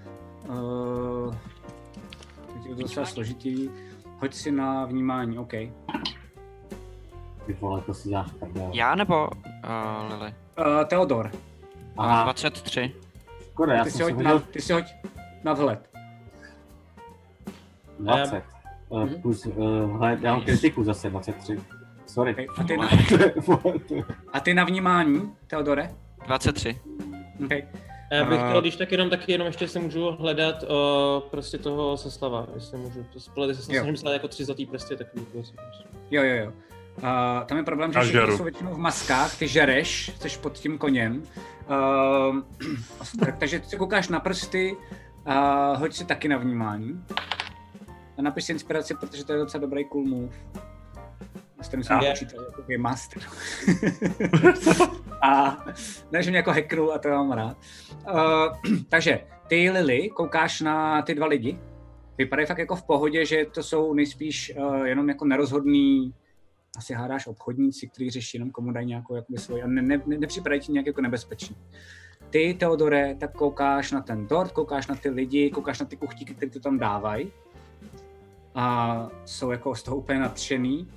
Uh, 0.49 1.34
teď 2.52 2.66
je 2.66 2.74
to 2.74 2.83
docela 2.83 3.07
složitý. 3.07 3.68
Hoď 4.18 4.34
si 4.34 4.52
na 4.52 4.84
vnímání, 4.84 5.39
OK. 5.39 5.52
Ty 7.47 7.52
vole, 7.60 7.81
to 7.81 7.94
si 7.94 8.08
děláš 8.08 8.31
tak 8.41 8.52
dál. 8.52 8.70
Já 8.73 8.94
nebo 8.94 9.28
uh, 9.28 10.12
Lily? 10.12 10.34
Uh, 10.58 10.84
Theodor, 10.84 11.31
Aha, 11.97 12.23
23. 12.23 12.92
škoda, 13.50 13.74
já 13.74 13.84
ty 13.84 13.91
si, 13.91 13.97
jsem 13.97 14.07
si 14.07 14.12
hoď 14.12 14.23
na, 14.23 14.31
hodil 14.31 14.47
ty 14.50 14.60
si 14.60 14.73
hoď 14.73 14.84
na 15.44 15.52
vhled. 15.52 15.91
20. 17.99 18.53
Uh, 18.95 19.05
Mhm. 19.05 19.23
plus, 19.23 19.47
uh, 19.47 19.97
hle, 19.97 20.19
já 20.23 20.33
mám 20.33 20.43
kritiku 20.45 20.85
zase, 20.85 21.11
23. 21.11 21.61
Sorry. 22.07 22.33
Okay. 22.33 22.47
A, 22.59 22.65
ty 22.65 22.77
na, 22.77 22.89
a 24.33 24.41
ty 24.41 24.55
na 24.55 24.65
vnímání, 24.65 25.33
Theodore? 25.47 25.91
23. 26.27 26.79
Okay. 27.45 27.63
A 28.11 28.15
Já 28.15 28.25
bych 28.25 28.39
chtěl, 28.41 28.61
když 28.61 28.77
tak 28.77 28.93
jenom 28.93 29.11
taky 29.11 29.33
jenom 29.33 29.47
ještě 29.47 29.69
se 29.69 29.79
můžu 29.79 30.11
hledat 30.11 30.63
o, 30.63 31.23
prostě 31.31 31.59
toho 31.59 31.97
seslava, 31.97 32.47
jestli 32.55 32.79
můžu, 32.79 33.05
to 33.13 33.21
spolety 33.21 33.55
se 33.55 33.63
snažím 33.63 33.91
myslet 33.93 34.13
jako 34.13 34.29
tři 34.29 34.45
zlatý 34.45 34.67
prsty, 34.67 34.97
takový 34.97 35.25
to 35.33 35.43
si 35.43 35.53
Jo, 36.11 36.23
jo, 36.23 36.35
jo. 36.35 36.53
Uh, 36.99 37.45
tam 37.47 37.59
je 37.59 37.65
problém, 37.65 37.93
že 37.93 38.01
všichni 38.01 38.37
jsou 38.37 38.45
většinou 38.45 38.75
v 38.75 38.79
maskách, 38.79 39.39
ty 39.39 39.49
žereš, 39.49 40.13
jsi 40.21 40.39
pod 40.39 40.53
tím 40.53 40.79
koněm. 40.79 41.23
Uh, 41.23 42.41
tak, 43.21 43.39
takže 43.39 43.61
ty 43.61 43.67
se 43.67 43.77
koukáš 43.77 44.09
na 44.09 44.21
prsty, 44.21 44.77
uh, 45.27 45.79
hoď 45.81 45.93
si 45.95 46.05
taky 46.05 46.29
na 46.29 46.37
vnímání. 46.37 47.05
A 48.18 48.23
napiš 48.23 48.44
si 48.44 48.52
inspiraci, 48.52 48.94
protože 48.94 49.25
to 49.25 49.33
je 49.33 49.39
docela 49.39 49.60
dobrý 49.60 49.84
cool 49.84 50.05
move. 50.05 50.36
S 51.60 51.68
kterým 51.68 51.84
jsem 51.84 51.99
Já. 52.02 52.10
počítal 52.10 52.44
jako 52.44 52.62
Game 52.62 52.78
Master. 52.78 53.23
a 55.23 55.65
ne, 56.12 56.23
že 56.23 56.31
mě 56.31 56.36
jako 56.36 56.51
hacknul 56.51 56.93
a 56.93 56.99
to 56.99 57.09
mám 57.09 57.33
rád. 57.33 57.57
Uh, 58.10 58.76
takže 58.89 59.20
ty 59.49 59.70
Lily, 59.70 60.09
koukáš 60.09 60.60
na 60.60 61.02
ty 61.02 61.15
dva 61.15 61.26
lidi. 61.26 61.59
Vypadají 62.18 62.47
fakt 62.47 62.59
jako 62.59 62.76
v 62.76 62.83
pohodě, 62.83 63.26
že 63.26 63.47
to 63.55 63.62
jsou 63.62 63.94
nejspíš 63.94 64.52
uh, 64.57 64.84
jenom 64.84 65.09
jako 65.09 65.25
nerozhodný 65.25 66.15
asi 66.76 66.94
hádáš 66.94 67.26
obchodníci, 67.26 67.89
kteří 67.89 68.10
řeší 68.10 68.36
jenom 68.36 68.51
komu 68.51 68.73
dají 68.73 68.86
nějakou 68.86 69.15
jakoby 69.15 69.39
svoji 69.39 69.62
a 69.62 69.67
ne, 69.67 69.83
ne, 69.83 70.02
ne, 70.07 70.18
nepřipadají 70.18 70.60
ti 70.60 70.73
nějak 70.73 70.86
jako 70.86 71.01
nebezpečný. 71.01 71.57
Ty, 72.31 72.55
Teodore, 72.55 73.15
tak 73.15 73.33
koukáš 73.33 73.93
na 73.93 74.01
ten 74.01 74.26
dort, 74.26 74.52
koukáš 74.52 74.86
na 74.86 74.94
ty 74.94 75.09
lidi, 75.09 75.51
koukáš 75.51 75.81
na 75.81 75.86
ty 75.86 75.97
kuchtíky, 75.97 76.34
které 76.34 76.51
to 76.51 76.60
tam 76.60 76.78
dávají 76.78 77.33
a 78.55 79.08
jsou 79.24 79.50
jako 79.50 79.74
z 79.74 79.83
toho 79.83 79.97
úplně 79.97 80.18
nadšený. 80.18 80.89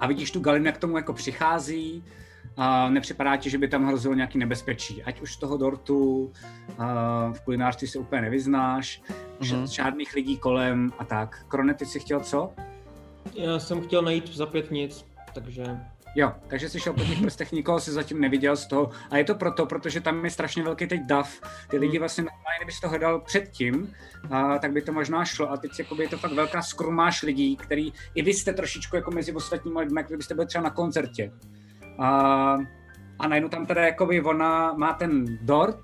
A 0.00 0.06
vidíš 0.06 0.30
tu 0.30 0.40
Galinu, 0.40 0.66
jak 0.66 0.74
k 0.76 0.80
tomu 0.80 0.96
jako 0.96 1.12
přichází, 1.12 2.04
a 2.56 2.88
nepřipadá 2.88 3.36
ti, 3.36 3.50
že 3.50 3.58
by 3.58 3.68
tam 3.68 3.86
hrozilo 3.86 4.14
nějaký 4.14 4.38
nebezpečí. 4.38 5.02
Ať 5.02 5.20
už 5.20 5.32
z 5.34 5.36
toho 5.36 5.56
dortu, 5.56 6.32
a 6.78 7.28
v 7.32 7.40
kulinářství 7.40 7.88
se 7.88 7.98
úplně 7.98 8.22
nevyznáš, 8.22 9.02
Mhm. 9.40 9.50
mm-hmm. 9.50 9.70
žádných 9.74 10.14
lidí 10.14 10.36
kolem 10.38 10.92
a 10.98 11.04
tak. 11.04 11.44
Krone, 11.48 11.74
ty 11.74 11.86
jsi 11.86 12.00
chtěl 12.00 12.20
co? 12.20 12.50
Já 13.34 13.58
jsem 13.58 13.80
chtěl 13.82 14.02
najít 14.02 14.28
za 14.34 14.46
pět 14.46 14.70
nic, 14.70 15.06
takže... 15.34 15.64
Jo, 16.14 16.32
takže 16.48 16.68
jsi 16.68 16.80
šel 16.80 16.92
po 16.92 17.04
těch 17.04 17.20
prstech, 17.20 17.52
nikoho 17.52 17.80
si 17.80 17.92
zatím 17.92 18.20
neviděl 18.20 18.56
z 18.56 18.66
toho. 18.66 18.90
A 19.10 19.16
je 19.16 19.24
to 19.24 19.34
proto, 19.34 19.66
protože 19.66 20.00
tam 20.00 20.24
je 20.24 20.30
strašně 20.30 20.62
velký 20.62 20.86
teď 20.86 21.00
dav. 21.06 21.40
Ty 21.68 21.78
lidi 21.78 21.98
vlastně 21.98 22.22
normálně, 22.22 22.58
kdybys 22.58 22.80
to 22.80 22.88
hledal 22.88 23.20
předtím, 23.20 23.94
a, 24.30 24.58
tak 24.58 24.72
by 24.72 24.82
to 24.82 24.92
možná 24.92 25.24
šlo. 25.24 25.50
A 25.50 25.56
teď 25.56 25.70
jakoby, 25.78 26.02
je 26.02 26.08
to 26.08 26.18
fakt 26.18 26.32
velká 26.32 26.62
skrumáž 26.62 27.22
lidí, 27.22 27.56
který 27.56 27.92
i 28.14 28.22
vy 28.22 28.34
jste 28.34 28.52
trošičku 28.52 28.96
jako 28.96 29.10
mezi 29.10 29.32
ostatními 29.32 29.78
lidmi, 29.78 30.00
jako 30.00 30.08
kdybyste 30.08 30.34
byli 30.34 30.46
třeba 30.46 30.64
na 30.64 30.70
koncertě. 30.70 31.32
A, 31.98 32.08
a 33.18 33.28
najednou 33.28 33.48
tam 33.48 33.66
teda 33.66 33.86
jakoby 33.86 34.22
ona 34.22 34.72
má 34.72 34.92
ten 34.92 35.38
dort, 35.42 35.80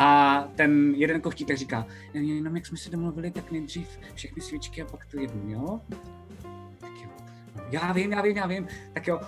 a 0.00 0.40
ten 0.56 0.94
jeden 0.96 1.20
kochtík 1.20 1.48
tak 1.48 1.56
říká, 1.56 1.86
jenom 2.14 2.56
jak 2.56 2.66
jsme 2.66 2.76
si 2.76 2.90
domluvili, 2.90 3.30
tak 3.30 3.50
nejdřív 3.50 3.98
všechny 4.14 4.42
svíčky 4.42 4.82
a 4.82 4.86
pak 4.86 5.06
tu 5.06 5.20
jednu, 5.20 5.50
jo? 5.50 5.80
Já 7.70 7.92
vím, 7.92 8.12
já 8.12 8.22
vím, 8.22 8.36
já 8.36 8.46
vím. 8.46 8.68
Tak 8.94 9.06
jo. 9.06 9.20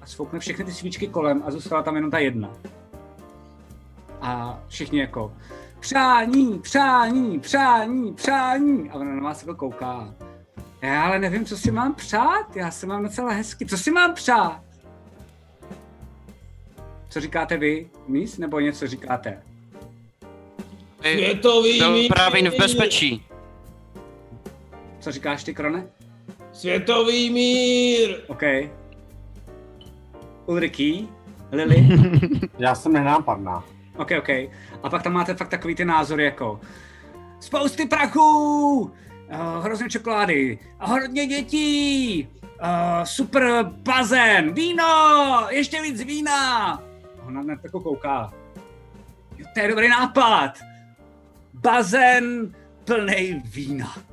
A 0.00 0.06
svoukne 0.06 0.38
všechny 0.38 0.64
ty 0.64 0.72
svíčky 0.72 1.08
kolem 1.08 1.42
a 1.46 1.50
zůstala 1.50 1.82
tam 1.82 1.96
jenom 1.96 2.10
ta 2.10 2.18
jedna. 2.18 2.50
A 4.20 4.60
všichni 4.68 5.00
jako 5.00 5.32
přání, 5.80 6.58
přání, 6.58 7.40
přání, 7.40 8.14
přání. 8.14 8.90
A 8.90 8.94
ona 8.94 9.14
na 9.14 9.22
vás 9.22 9.42
jako 9.42 9.54
kouká. 9.54 10.14
Já 10.82 11.02
ale 11.04 11.18
nevím, 11.18 11.44
co 11.44 11.56
si 11.56 11.70
mám 11.70 11.94
přát. 11.94 12.56
Já 12.56 12.70
se 12.70 12.86
mám 12.86 13.02
docela 13.02 13.32
hezky. 13.32 13.66
Co 13.66 13.78
si 13.78 13.90
mám 13.90 14.14
přát? 14.14 14.60
Co 17.08 17.20
říkáte 17.20 17.56
vy? 17.56 17.90
Mis 18.08 18.38
nebo 18.38 18.60
něco 18.60 18.86
říkáte? 18.86 19.42
Světový 21.00 21.78
Byl 21.78 21.92
mír! 21.92 22.08
právě 22.12 22.50
v 22.50 22.58
bezpečí. 22.58 23.26
Co 25.02 25.12
říkáš 25.12 25.44
ty, 25.44 25.54
Krone? 25.54 25.86
Světový 26.52 27.30
mír! 27.30 28.20
OK. 28.26 28.42
Ulriky, 30.46 31.08
Lily. 31.52 31.88
Já 32.58 32.74
jsem 32.74 32.92
nenápadná. 32.92 33.64
OK, 33.96 34.10
OK. 34.18 34.28
A 34.82 34.90
pak 34.90 35.02
tam 35.02 35.12
máte 35.12 35.34
fakt 35.34 35.48
takový 35.48 35.74
ty 35.74 35.84
názory 35.84 36.24
jako 36.24 36.60
spousty 37.40 37.86
prachu, 37.86 38.80
uh, 38.80 39.64
hrozně 39.64 39.88
čokolády, 39.88 40.58
a 40.80 40.86
hodně 40.86 41.26
dětí, 41.26 42.28
uh, 42.42 43.04
super 43.04 43.62
bazén, 43.62 44.54
víno, 44.54 44.84
ještě 45.50 45.82
víc 45.82 46.02
vína. 46.02 46.82
Ona 47.26 47.42
na 47.42 47.56
to 47.72 47.80
kouká. 47.80 48.32
Jo, 49.38 49.46
to 49.54 49.60
je 49.60 49.68
dobrý 49.68 49.88
nápad. 49.88 50.52
Bazén 51.54 52.54
plný 52.84 53.42
vína. 53.44 54.11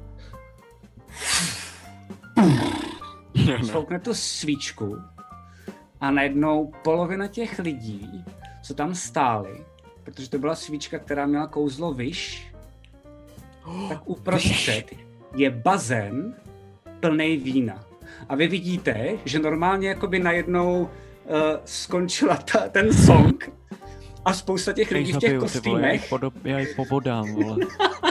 Svoukne 3.64 4.00
tu 4.00 4.14
svíčku 4.14 4.98
a 6.02 6.12
najednou 6.12 6.72
polovina 6.84 7.28
těch 7.28 7.60
lidí, 7.60 8.26
co 8.64 8.74
tam 8.74 8.96
stáli, 8.96 9.66
protože 10.04 10.30
to 10.30 10.40
byla 10.40 10.56
svíčka, 10.56 11.00
která 11.00 11.26
měla 11.26 11.48
kouzlo 11.48 11.94
vyš, 11.94 12.52
tak 13.90 14.10
uprostřed 14.10 14.86
je 15.36 15.50
bazén 15.50 16.36
plný 17.00 17.38
vína. 17.38 17.84
A 18.30 18.36
vy 18.36 18.48
vidíte, 18.48 19.18
že 19.26 19.40
normálně 19.40 19.90
jakoby 19.90 20.20
najednou 20.20 20.82
uh, 20.82 20.90
skončila 21.66 22.36
ta, 22.36 22.70
ten 22.70 22.94
song 22.94 23.52
a 24.26 24.34
spousta 24.34 24.74
těch 24.74 24.92
lidí 24.92 25.14
v 25.14 25.18
těch 25.18 25.38
kostýmech 25.40 26.14
Já 26.44 26.60
ji 26.60 26.68
pobodám, 26.76 27.34
vole. 27.34 27.58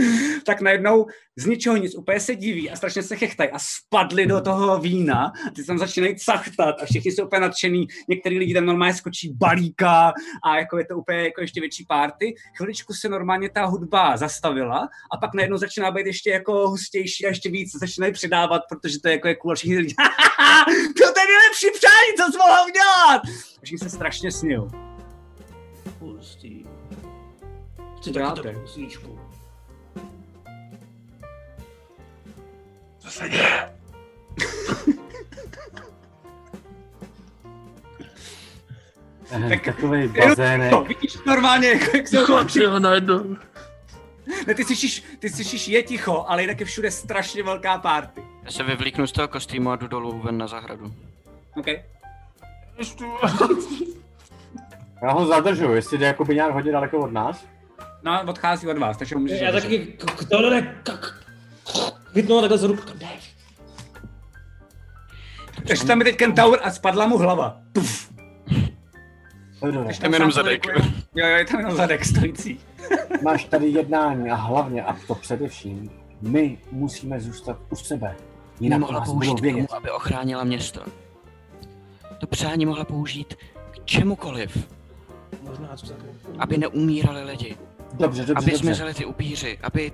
tak 0.46 0.60
najednou 0.60 1.06
z 1.36 1.46
ničeho 1.46 1.76
nic 1.76 1.94
úplně 1.94 2.20
se 2.20 2.36
diví 2.36 2.70
a 2.70 2.76
strašně 2.76 3.02
se 3.02 3.16
chechtají 3.16 3.50
a 3.50 3.58
spadli 3.58 4.26
do 4.26 4.40
toho 4.40 4.78
vína. 4.78 5.32
Ty 5.56 5.64
tam 5.64 5.78
začínají 5.78 6.16
cachtat 6.18 6.82
a 6.82 6.84
všichni 6.84 7.12
jsou 7.12 7.26
úplně 7.26 7.40
nadšený. 7.40 7.86
Některý 8.08 8.38
lidi 8.38 8.54
tam 8.54 8.64
normálně 8.66 8.94
skočí 8.94 9.32
balíka 9.32 10.12
a 10.44 10.56
jako 10.56 10.78
je 10.78 10.84
to 10.84 10.96
úplně 10.96 11.18
jako 11.18 11.40
ještě 11.40 11.60
větší 11.60 11.84
party. 11.84 12.34
Chviličku 12.56 12.92
se 12.92 13.08
normálně 13.08 13.50
ta 13.50 13.64
hudba 13.64 14.16
zastavila 14.16 14.88
a 15.12 15.16
pak 15.16 15.34
najednou 15.34 15.56
začíná 15.56 15.90
být 15.90 16.06
ještě 16.06 16.30
jako 16.30 16.68
hustější 16.68 17.26
a 17.26 17.28
ještě 17.28 17.50
víc 17.50 17.72
začínají 17.80 18.12
přidávat, 18.12 18.62
protože 18.68 19.00
to 19.00 19.08
je 19.08 19.14
jako 19.14 19.28
je 19.28 19.34
cool 19.34 19.54
všichni 19.54 19.78
lidi, 19.78 19.94
to 20.96 21.04
je 21.04 21.26
nejlepší 21.26 21.78
přání, 21.78 22.10
co 22.16 22.32
jsi 22.32 22.38
mohl 22.38 22.60
udělat! 22.68 23.22
Všichni 23.62 23.78
se 23.78 23.90
strašně 23.90 24.32
smějou. 24.32 24.68
Hustý. 26.00 26.64
Chci 27.96 28.12
taky 28.12 28.42
takovou 28.42 28.66
svíčku. 28.66 29.29
Eh, 39.32 39.48
Tak- 39.48 39.64
Takový 39.64 40.08
bazének. 40.08 40.72
No, 40.72 40.84
vidíš 40.84 41.18
normálně, 41.26 41.68
jako, 41.68 41.96
jak 41.96 42.08
se 42.08 42.16
Jo, 42.62 42.78
najednou. 42.78 43.36
Ne, 44.46 44.54
ty 44.54 44.64
slyšíš, 44.64 45.04
ty 45.18 45.30
slyšíš 45.30 45.68
je 45.68 45.82
ticho, 45.82 46.24
ale 46.28 46.42
jinak 46.42 46.60
je 46.60 46.66
všude 46.66 46.90
strašně 46.90 47.42
velká 47.42 47.78
party. 47.78 48.22
Já 48.44 48.50
se 48.50 48.62
vyvlíknu 48.62 49.06
z 49.06 49.12
toho 49.12 49.28
kostýmu 49.28 49.70
a 49.70 49.76
jdu 49.76 49.86
dolů 49.88 50.20
ven 50.24 50.38
na 50.38 50.46
zahradu. 50.46 50.92
OK. 51.56 51.66
Já 55.02 55.10
ho 55.12 55.26
zadržuju, 55.26 55.72
jestli 55.74 55.98
jde 55.98 56.06
jakoby 56.06 56.34
nějak 56.34 56.52
hodně 56.52 56.72
daleko 56.72 56.98
od 56.98 57.12
nás. 57.12 57.44
No, 58.02 58.22
odchází 58.28 58.66
od 58.68 58.78
vás, 58.78 58.96
takže 58.96 59.14
ho 59.14 59.20
můžeš 59.20 59.40
Já 59.40 59.52
zadržet. 59.52 59.68
taky, 59.68 59.86
k- 59.86 60.14
k- 60.24 60.28
tohle 60.28 60.62
k- 60.84 61.20
chytnu 62.12 62.40
takhle 62.40 62.58
z 62.58 62.62
ruku, 62.64 62.82
to 62.82 62.92
jdeš. 62.98 63.36
Takže 65.68 65.84
tam 65.84 65.98
je 65.98 66.04
teď 66.04 66.16
kentaur 66.16 66.58
a 66.62 66.70
spadla 66.70 67.06
mu 67.06 67.18
hlava. 67.18 67.60
Puf. 67.72 68.10
Takže 69.86 70.00
Tam 70.00 70.12
jenom 70.12 70.32
zadek. 70.32 70.66
Jo, 70.66 70.72
jo, 71.14 71.26
je 71.26 71.44
tam 71.44 71.60
jenom 71.60 71.76
zadek 71.76 72.04
stojící. 72.04 72.60
máš 73.22 73.44
tady 73.44 73.66
jednání 73.66 74.30
a 74.30 74.34
hlavně, 74.34 74.82
a 74.84 74.96
to 75.06 75.14
především, 75.14 75.90
my 76.20 76.58
musíme 76.72 77.20
zůstat 77.20 77.56
u 77.70 77.76
sebe. 77.76 78.16
Jinak 78.60 78.76
Nemohla 78.78 78.98
nás 79.00 79.08
budou 79.08 79.18
použít 79.30 79.40
k 79.40 79.52
tomu, 79.54 79.74
aby 79.74 79.90
ochránila 79.90 80.44
město. 80.44 80.80
To 82.18 82.26
přání 82.26 82.66
mohla 82.66 82.84
použít 82.84 83.34
k 83.70 83.84
čemukoliv, 83.84 84.68
Možná 85.42 85.76
aby 86.38 86.58
neumírali 86.58 87.24
lidi, 87.24 87.56
Dobře, 87.92 88.20
dobře, 88.20 88.32
aby 88.36 88.50
dobře. 88.50 88.56
zmizeli 88.56 88.94
ty 88.94 89.04
upíři, 89.04 89.58
aby 89.62 89.92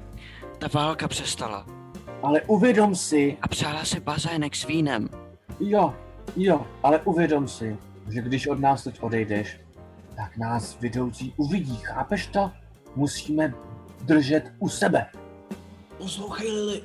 ta 0.59 0.69
válka 0.73 1.09
přestala. 1.09 1.67
Ale 2.23 2.41
uvědom 2.43 2.95
si, 2.95 3.37
A 3.43 3.49
přála 3.49 3.85
si 3.85 4.01
bazének 4.01 4.57
s 4.57 4.67
vínem. 4.67 5.09
jo, 5.61 5.95
jo, 6.37 6.67
ale 6.83 7.01
uvědom 7.01 7.49
si, 7.49 7.77
že 8.09 8.23
když 8.23 8.47
od 8.47 8.61
nás 8.61 8.85
teď 8.85 9.03
odejdeš, 9.03 9.61
tak 10.17 10.37
nás 10.37 10.79
vidoucí 10.81 11.35
uvidí, 11.37 11.77
chápeš 11.77 12.27
to? 12.27 12.51
Musíme 12.97 13.55
držet 14.03 14.53
u 14.59 14.69
sebe. 14.69 15.07
Poslouchej 15.99 16.51
Lily. 16.51 16.83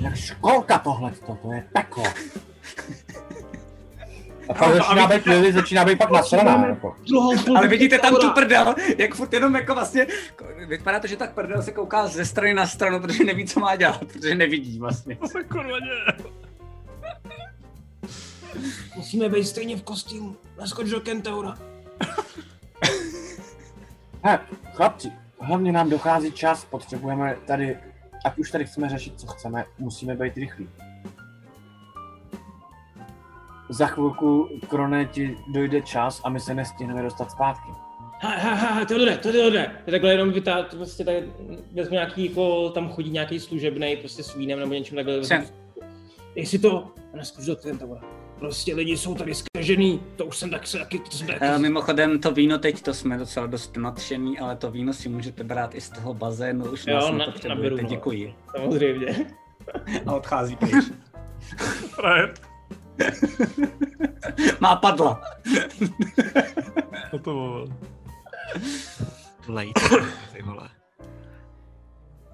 Jak 0.00 0.14
školka 0.14 0.78
tohleto, 0.78 1.38
to 1.42 1.52
je 1.52 1.68
peklo. 1.72 2.04
A 4.48 4.54
pak 4.54 4.74
začíná 4.74 5.06
být 5.06 5.26
Lily, 5.26 5.52
začíná 5.52 5.84
být 5.84 5.98
pak 5.98 6.10
nasraná. 6.10 6.66
Jako. 6.66 6.96
Ale 7.56 7.68
vidíte 7.68 7.98
tam 7.98 8.16
tu 8.16 8.30
prdel, 8.30 8.74
jak 8.98 9.14
furt 9.14 9.32
jenom 9.32 9.54
jako 9.54 9.74
vlastně, 9.74 10.06
vypadá 10.68 11.00
to, 11.00 11.06
že 11.06 11.16
tak 11.16 11.34
prdel 11.34 11.62
se 11.62 11.72
kouká 11.72 12.06
ze 12.06 12.24
strany 12.24 12.54
na 12.54 12.66
stranu, 12.66 13.00
protože 13.00 13.24
neví, 13.24 13.46
co 13.46 13.60
má 13.60 13.76
dělat, 13.76 14.04
protože 14.04 14.34
nevidí 14.34 14.78
vlastně. 14.78 15.16
To 15.20 15.28
se 15.28 15.44
kurva 15.44 15.78
děje. 15.80 16.32
Musíme 18.96 19.28
být 19.28 19.44
stejně 19.44 19.76
v 19.76 19.82
kostýmu. 19.82 20.36
Naskoč 20.60 20.88
do 20.88 21.00
kentaura. 21.00 21.58
He, 24.22 24.38
chlapci, 24.72 25.12
hlavně 25.40 25.72
nám 25.72 25.90
dochází 25.90 26.32
čas, 26.32 26.64
potřebujeme 26.64 27.36
tady, 27.46 27.78
ať 28.24 28.38
už 28.38 28.50
tady 28.50 28.64
chceme 28.64 28.88
řešit, 28.88 29.20
co 29.20 29.26
chceme, 29.26 29.64
musíme 29.78 30.14
být 30.14 30.36
rychlí. 30.36 30.68
Za 33.68 33.86
chvilku, 33.86 34.48
Krone, 34.68 35.04
ti 35.04 35.36
dojde 35.48 35.82
čas 35.82 36.20
a 36.24 36.28
my 36.28 36.40
se 36.40 36.54
nestihneme 36.54 37.02
dostat 37.02 37.30
zpátky. 37.30 37.70
Ha, 38.20 38.30
ha, 38.36 38.54
ha, 38.54 38.84
to 38.84 38.98
jde, 38.98 39.16
to 39.16 39.32
jde. 39.32 39.70
To 39.84 39.90
takhle 39.90 40.10
jenom 40.12 40.32
vytá, 40.32 40.62
to 40.62 40.76
prostě 40.76 41.04
tak, 41.04 41.14
vezmu 41.72 41.92
nějaký, 41.94 42.28
jako, 42.28 42.70
tam 42.70 42.88
chodí 42.88 43.10
nějaký 43.10 43.40
služebný, 43.40 43.96
prostě 43.96 44.22
s 44.22 44.34
vínem 44.34 44.58
nebo 44.60 44.74
něčím 44.74 44.96
takhle. 44.96 45.24
Jsem. 45.24 45.44
Dej 46.34 46.46
si 46.46 46.58
to 46.58 46.84
a 47.14 47.16
naskoč 47.16 47.44
do 47.44 47.56
kentaura. 47.56 48.00
Prostě 48.38 48.74
lidi 48.74 48.96
jsou 48.96 49.14
tady 49.14 49.34
zkažený, 49.34 50.00
to 50.16 50.26
už 50.26 50.36
jsem 50.36 50.50
tak 50.50 50.66
se 50.66 50.78
taky, 50.78 50.98
to 50.98 51.10
jsem 51.10 51.26
taky. 51.26 51.44
Uh, 51.44 51.58
mimochodem, 51.58 52.20
to 52.20 52.30
víno 52.32 52.58
teď, 52.58 52.82
to 52.82 52.94
jsme 52.94 53.18
docela 53.18 53.46
dost 53.46 53.76
nadšený, 53.76 54.38
ale 54.38 54.56
to 54.56 54.70
víno 54.70 54.92
si 54.92 55.08
můžete 55.08 55.44
brát 55.44 55.74
i 55.74 55.80
z 55.80 55.90
toho 55.90 56.14
bazénu, 56.14 56.64
už 56.64 56.86
Jo, 56.86 56.94
nás 56.94 57.04
na- 57.10 57.18
nepotřebujete, 57.18 57.48
naberu, 57.48 57.76
no. 57.82 57.88
děkuji. 57.88 58.34
Samozřejmě. 58.56 59.26
A 60.06 60.12
odchází 60.14 60.56
pryč. 60.56 60.84
Má 64.60 64.76
padla. 64.76 65.20
Hotovo. 67.12 67.64
Lejt, 69.48 69.78
ty 70.32 70.42
vole. 70.42 70.68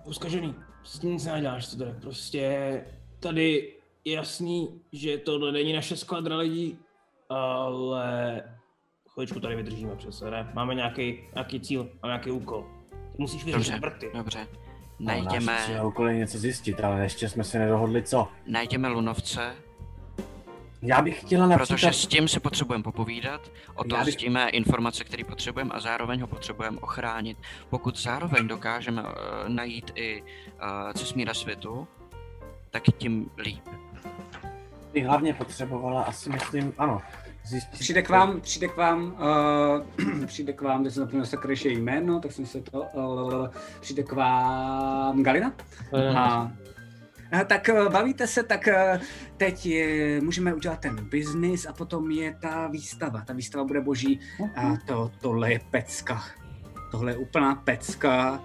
Jsou 0.04 0.12
zkažený. 0.12 0.54
S 0.84 0.98
tím 0.98 1.12
nic 1.12 1.24
neděláš, 1.26 1.66
to 1.70 1.76
jde. 1.76 1.96
Prostě 2.00 2.84
tady 3.20 3.72
je 4.04 4.14
jasný, 4.14 4.80
že 4.92 5.18
tohle 5.18 5.52
není 5.52 5.72
naše 5.72 5.96
skvadra 5.96 6.36
lidí, 6.36 6.78
ale 7.28 8.42
chviličku 9.08 9.40
tady 9.40 9.56
vydržíme 9.56 9.96
přece, 9.96 10.30
ne? 10.30 10.50
Máme 10.54 10.74
nějaký, 10.74 11.20
nějaký 11.34 11.60
cíl, 11.60 11.82
máme 12.02 12.12
nějaký 12.12 12.30
úkol. 12.30 12.66
Ty 12.90 13.22
musíš 13.22 13.44
vyřešit 13.44 13.70
Dobře, 13.72 13.80
vrty. 13.90 14.10
dobře. 14.14 14.46
No, 14.98 15.06
Najdeme, 15.06 15.46
Náš 15.52 15.66
cíl 15.66 15.86
úkol 15.86 16.08
je 16.08 16.16
něco 16.16 16.38
zjistit, 16.38 16.80
ale 16.80 17.02
ještě 17.02 17.28
jsme 17.28 17.44
si 17.44 17.58
nedohodli 17.58 18.02
co. 18.02 18.28
najdeme 18.46 18.88
lunovce, 18.88 19.54
Já 20.82 21.02
bych 21.02 21.20
chtěla 21.20 21.46
například... 21.46 21.66
protože 21.66 21.92
s 21.92 22.06
tím 22.06 22.28
se 22.28 22.40
potřebujeme 22.40 22.82
popovídat, 22.82 23.50
o 23.74 23.84
to 23.84 23.96
bych- 23.96 24.04
zjistíme 24.04 24.48
informace, 24.48 25.04
které 25.04 25.24
potřebujeme 25.24 25.70
a 25.74 25.80
zároveň 25.80 26.20
ho 26.20 26.26
potřebujeme 26.26 26.78
ochránit. 26.80 27.38
Pokud 27.70 27.98
zároveň 27.98 28.48
dokážeme 28.48 29.02
uh, 29.02 29.08
najít 29.48 29.90
i 29.94 30.22
uh, 30.22 30.92
Cismíra 30.92 31.34
světu, 31.34 31.88
tak 32.70 32.82
tím 32.98 33.30
líp. 33.38 33.68
bych 34.92 35.06
hlavně 35.06 35.34
potřebovala, 35.34 36.02
asi 36.02 36.30
myslím, 36.30 36.72
ano, 36.78 37.02
zjistit... 37.44 37.78
Přijde 37.80 38.02
k 38.02 38.08
vám, 38.08 38.40
přijde 38.40 38.68
k 38.68 38.76
vám, 38.76 39.16
uh, 40.08 40.24
přijde 40.26 40.52
k 40.52 40.62
vám, 40.62 40.84
teď 40.84 40.92
jsem 40.92 41.02
zapomněl 41.04 41.26
sakryše 41.26 41.68
jméno, 41.68 42.20
tak 42.20 42.32
jsem 42.32 42.46
se 42.46 42.60
to, 42.60 42.82
uh, 42.82 43.48
přijde 43.80 44.02
k 44.02 44.12
vám 44.12 45.22
Galina. 45.22 45.52
A, 46.16 46.50
tak 47.46 47.70
bavíte 47.88 48.26
se, 48.26 48.42
tak 48.42 48.68
teď 49.42 49.66
je, 49.66 50.20
můžeme 50.20 50.54
udělat 50.54 50.80
ten 50.80 50.96
biznis 51.04 51.66
a 51.66 51.72
potom 51.72 52.10
je 52.10 52.36
ta 52.42 52.66
výstava. 52.66 53.24
Ta 53.26 53.32
výstava 53.32 53.64
bude 53.64 53.80
boží 53.80 54.20
a 54.56 54.76
to, 54.86 55.10
tohle 55.20 55.52
je 55.52 55.60
pecka. 55.70 56.22
Tohle 56.90 57.12
je 57.12 57.16
úplná 57.16 57.54
pecka. 57.54 58.42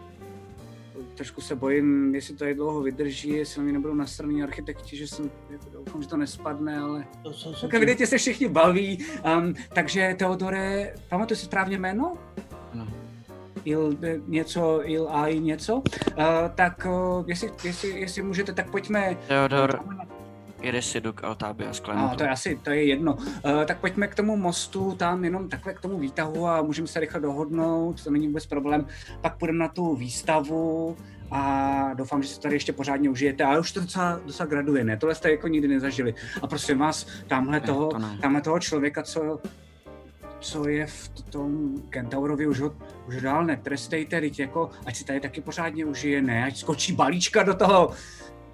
Trošku 1.15 1.41
se 1.41 1.55
bojím, 1.55 2.15
jestli 2.15 2.35
to 2.35 2.45
je 2.45 2.55
dlouho 2.55 2.81
vydrží, 2.81 3.29
jestli 3.29 3.59
na 3.59 3.63
mě 3.63 3.73
nebudou 3.73 3.93
nasraný 3.93 4.43
architekti, 4.43 4.97
že 4.97 5.07
jsem, 5.07 5.31
jako 5.49 5.65
doufám, 5.69 6.01
že 6.01 6.07
to 6.07 6.17
nespadne, 6.17 6.79
ale 6.79 7.05
To 7.23 7.33
tak 7.61 7.73
evidentně 7.73 8.07
se 8.07 8.17
všichni 8.17 8.49
baví. 8.49 9.05
Um, 9.37 9.53
takže 9.73 10.15
Teodore, 10.19 10.93
pamatuješ 11.09 11.39
si 11.39 11.45
správně 11.45 11.77
jméno? 11.77 12.17
Ano. 12.73 12.87
Il, 13.65 13.97
eh, 14.03 14.17
něco, 14.27 14.81
Il 14.83 15.07
Ai 15.11 15.39
něco? 15.39 15.75
Uh, 15.75 15.83
tak 16.55 16.85
uh, 16.85 17.23
jestli, 17.27 17.51
jestli, 17.63 17.99
jestli 17.99 18.21
můžete, 18.21 18.53
tak 18.53 18.71
pojďme. 18.71 19.17
Theodor 20.57 20.75
Irisiduk 20.75 21.23
Altábia 21.23 21.69
A 21.69 21.73
Sklenutu. 21.73 22.15
to 22.15 22.23
je 22.23 22.29
asi, 22.29 22.59
to 22.63 22.69
je 22.69 22.85
jedno. 22.85 23.13
Uh, 23.13 23.63
tak 23.65 23.79
pojďme 23.79 24.07
k 24.07 24.15
tomu 24.15 24.37
mostu, 24.37 24.95
tam 24.95 25.23
jenom 25.23 25.49
takhle 25.49 25.73
k 25.73 25.79
tomu 25.81 25.97
výtahu 25.99 26.47
a 26.47 26.61
můžeme 26.61 26.87
se 26.87 26.99
rychle 26.99 27.19
dohodnout, 27.21 28.03
to 28.03 28.11
není 28.11 28.27
vůbec 28.27 28.45
problém. 28.45 28.85
Pak 29.21 29.37
půjdeme 29.37 29.59
na 29.59 29.67
tu 29.67 29.95
výstavu 29.95 30.97
a 31.31 31.93
doufám, 31.93 32.23
že 32.23 32.29
se 32.29 32.39
tady 32.39 32.55
ještě 32.55 32.73
pořádně 32.73 33.09
užijete, 33.09 33.43
ale 33.43 33.59
už 33.59 33.71
to 33.71 33.79
docela, 33.79 34.19
docela 34.25 34.47
graduje, 34.47 34.83
ne? 34.83 34.97
Tohle 34.97 35.15
jste 35.15 35.31
jako 35.31 35.47
nikdy 35.47 35.67
nezažili. 35.67 36.13
A 36.41 36.47
prosím 36.47 36.77
vás, 36.77 37.07
tamhle 37.27 37.59
Ne, 37.59 37.65
toho, 37.65 37.87
to 37.87 37.99
ne. 37.99 38.17
tamhle 38.21 38.41
toho 38.41 38.59
člověka, 38.59 39.03
co, 39.03 39.39
co 40.39 40.67
je 40.69 40.85
v 40.87 41.09
tom 41.29 41.75
Kentaurovi, 41.89 42.47
už 42.47 42.59
ho 42.59 42.75
už 43.07 43.21
dál 43.21 43.45
netrestejte, 43.45 44.21
teď 44.21 44.39
jako, 44.39 44.69
ať 44.85 44.95
si 44.95 45.05
tady 45.05 45.19
taky 45.19 45.41
pořádně 45.41 45.85
užije, 45.85 46.21
ne, 46.21 46.45
ať 46.45 46.57
skočí 46.57 46.93
balíčka 46.93 47.43
do 47.43 47.53
toho, 47.53 47.91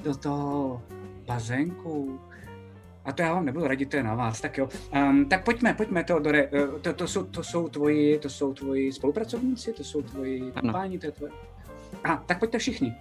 do 0.03 0.15
toho 0.15 0.81
bazénku. 1.25 2.19
A 3.05 3.11
to 3.11 3.21
já 3.21 3.33
vám 3.33 3.45
nebudu 3.45 3.67
radit, 3.67 3.89
to 3.89 3.97
je 3.97 4.03
na 4.03 4.15
vás, 4.15 4.41
tak 4.41 4.57
jo. 4.57 4.69
Um, 4.95 5.25
tak 5.25 5.43
pojďme, 5.43 5.73
pojďme, 5.73 6.03
Teodore, 6.03 6.49
Eh, 6.53 6.79
to, 6.81 6.93
to, 6.93 7.07
jsou, 7.07 7.23
to, 7.23 7.43
jsou 7.43 7.69
tvoji, 7.69 8.19
to 8.19 8.29
jsou 8.29 8.53
tvoji 8.53 8.93
spolupracovníci, 8.93 9.73
to 9.73 9.83
jsou 9.83 10.01
tvoji 10.01 10.51
kompáni, 10.61 10.99
to 10.99 11.05
je 11.05 11.11
tvoje... 11.11 11.31
A, 12.03 12.17
tak 12.17 12.39
pojďte 12.39 12.57
všichni. 12.57 12.95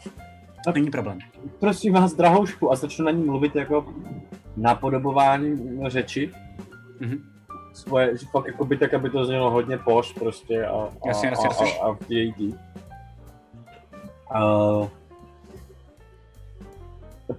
To 0.65 0.73
není 0.73 0.91
problém. 0.91 1.19
Prosím 1.61 1.93
vás, 1.93 2.15
drahoušku, 2.15 2.73
a 2.73 2.77
začnu 2.77 3.05
na 3.05 3.11
ní 3.11 3.25
mluvit 3.25 3.57
jako 3.57 3.95
napodobování 4.57 5.81
řeči. 5.87 6.31
Mhm. 7.01 7.19
Svoje, 7.75 8.15
fakt 8.31 8.47
jako 8.47 8.65
by 8.65 8.77
tak, 8.77 8.95
aby 8.95 9.11
to 9.11 9.25
znělo 9.25 9.51
hodně 9.51 9.79
poš 9.79 10.13
prostě 10.13 10.67
a, 10.67 10.73
a, 10.73 11.09
Jasně, 11.09 11.29
jasně, 11.29 11.49
a, 11.49 11.53
jasně. 11.53 11.81
a, 11.81 11.87
a 11.87 11.95
chtějí 11.95 12.35
jít. 12.39 12.57
Uh, 14.35 14.89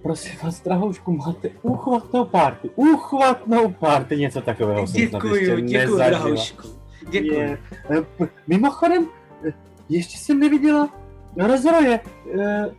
prosím 0.02 0.38
vás, 0.42 0.60
drahoušku, 0.62 1.12
máte 1.16 1.50
uchvatnou 1.62 2.24
párty, 2.24 2.70
uchvatnou 2.74 3.72
párty, 3.72 4.16
něco 4.16 4.40
takového 4.40 4.86
jsem 4.86 5.08
snad 5.08 5.24
ještě 5.24 5.40
Děkuju, 5.44 5.64
nezažila. 5.72 6.08
drahoušku. 6.08 6.68
Děkuju. 7.10 7.32
Je, 7.40 7.58
eh, 7.90 8.28
mimochodem, 8.46 9.06
eh, 9.48 9.52
ještě 9.88 10.18
jsem 10.18 10.40
neviděla 10.40 10.88
rozroje. 11.36 12.00
eh, 12.40 12.74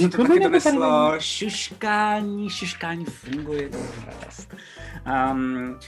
se 0.00 0.08
to 0.08 0.22
taky 0.22 0.40
doneslo. 0.40 1.14
Šuškání, 1.18 2.50
šuškání 2.50 3.04
funguje, 3.04 3.68
to. 3.68 3.78
Um, 5.32 5.78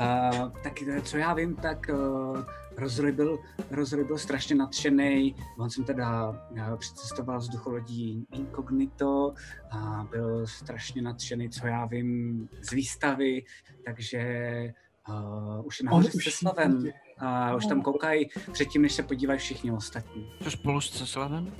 uh, 0.00 0.50
tak 0.62 0.82
eh, 0.82 1.02
co 1.02 1.16
já 1.16 1.34
vím, 1.34 1.56
tak 1.56 1.86
uh, 1.88 2.44
Rozroj 2.76 3.12
byl, 3.12 3.38
Rozroj 3.70 4.04
byl 4.04 4.18
strašně 4.18 4.56
nadšený. 4.56 5.34
On 5.58 5.70
jsem 5.70 5.84
teda 5.84 6.28
uh, 6.30 6.76
přicestoval 6.76 7.40
z 7.40 7.48
ducholodí 7.48 8.26
Incognito 8.32 9.34
a 9.70 10.06
byl 10.10 10.46
strašně 10.46 11.02
nadšený, 11.02 11.50
co 11.50 11.66
já 11.66 11.86
vím, 11.86 12.48
z 12.62 12.72
výstavy, 12.72 13.44
takže 13.84 14.72
Uh, 15.08 15.66
už 15.66 15.80
je 15.80 15.86
nahoře 15.86 16.10
se 16.10 16.30
Slavem. 16.30 16.84
A 17.18 17.54
už 17.54 17.66
tam 17.66 17.82
koukají 17.82 18.28
předtím, 18.52 18.82
než 18.82 18.92
se 18.92 19.02
podívají 19.02 19.38
všichni 19.38 19.72
ostatní. 19.72 20.32
To 20.44 20.50
spolu 20.50 20.80
s 20.80 20.90
Ceslavem? 20.90 21.52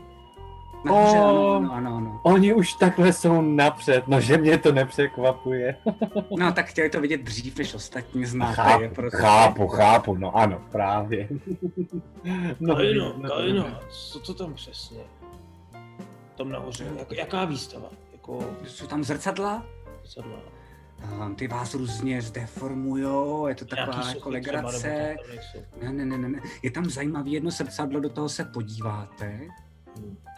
Nahoře, 0.85 1.19
Oh. 1.19 1.57
ano, 1.57 1.73
ano, 1.75 1.97
ano. 1.97 2.21
Oni 2.23 2.55
už 2.55 2.73
takhle 2.75 3.13
jsou 3.13 3.41
napřed, 3.43 4.09
no 4.09 4.21
že 4.21 4.39
mě 4.39 4.59
to 4.59 4.73
nepřekvapuje. 4.73 5.77
No 6.39 6.53
tak 6.53 6.67
chtěli 6.67 6.91
to 6.91 7.01
vidět 7.01 7.21
dřív, 7.23 7.59
než 7.59 7.75
ostatní 7.75 8.25
znáte 8.27 8.55
Chápu, 8.55 8.83
je. 8.83 8.89
Proto... 8.89 9.17
chápu, 9.17 9.69
chápu, 9.69 10.15
no 10.17 10.37
ano, 10.37 10.63
právě. 10.73 11.29
No, 12.61 12.75
Kalino, 12.75 13.15
no, 13.19 13.29
Kalino, 13.29 13.67
co 13.91 14.21
to 14.21 14.35
tam 14.35 14.55
přesně? 14.55 15.01
Tam 16.37 16.49
nahoře, 16.49 16.87
jak, 16.99 17.13
jaká 17.13 17.45
výstava? 17.45 17.89
Jako 18.13 18.51
Jsou 18.67 18.87
tam 18.87 19.05
zrcadla? 19.05 19.67
zrcadla? 20.05 20.39
Um, 21.27 21.35
ty 21.35 21.49
vás 21.49 21.75
různě 21.75 22.23
zdeformujou, 22.23 23.47
je 23.47 23.55
to 23.55 23.65
taková 23.65 24.09
jako 24.09 24.31
legrace. 24.31 25.17
Ne, 25.83 25.93
ne, 25.93 26.05
ne, 26.05 26.19
ne, 26.19 26.29
ne. 26.29 26.41
Je 26.63 26.71
tam 26.71 26.85
zajímavý 26.85 27.33
jedno 27.33 27.51
zrcadlo, 27.51 28.01
do 28.01 28.09
toho 28.09 28.29
se 28.29 28.45
podíváte. 28.45 29.41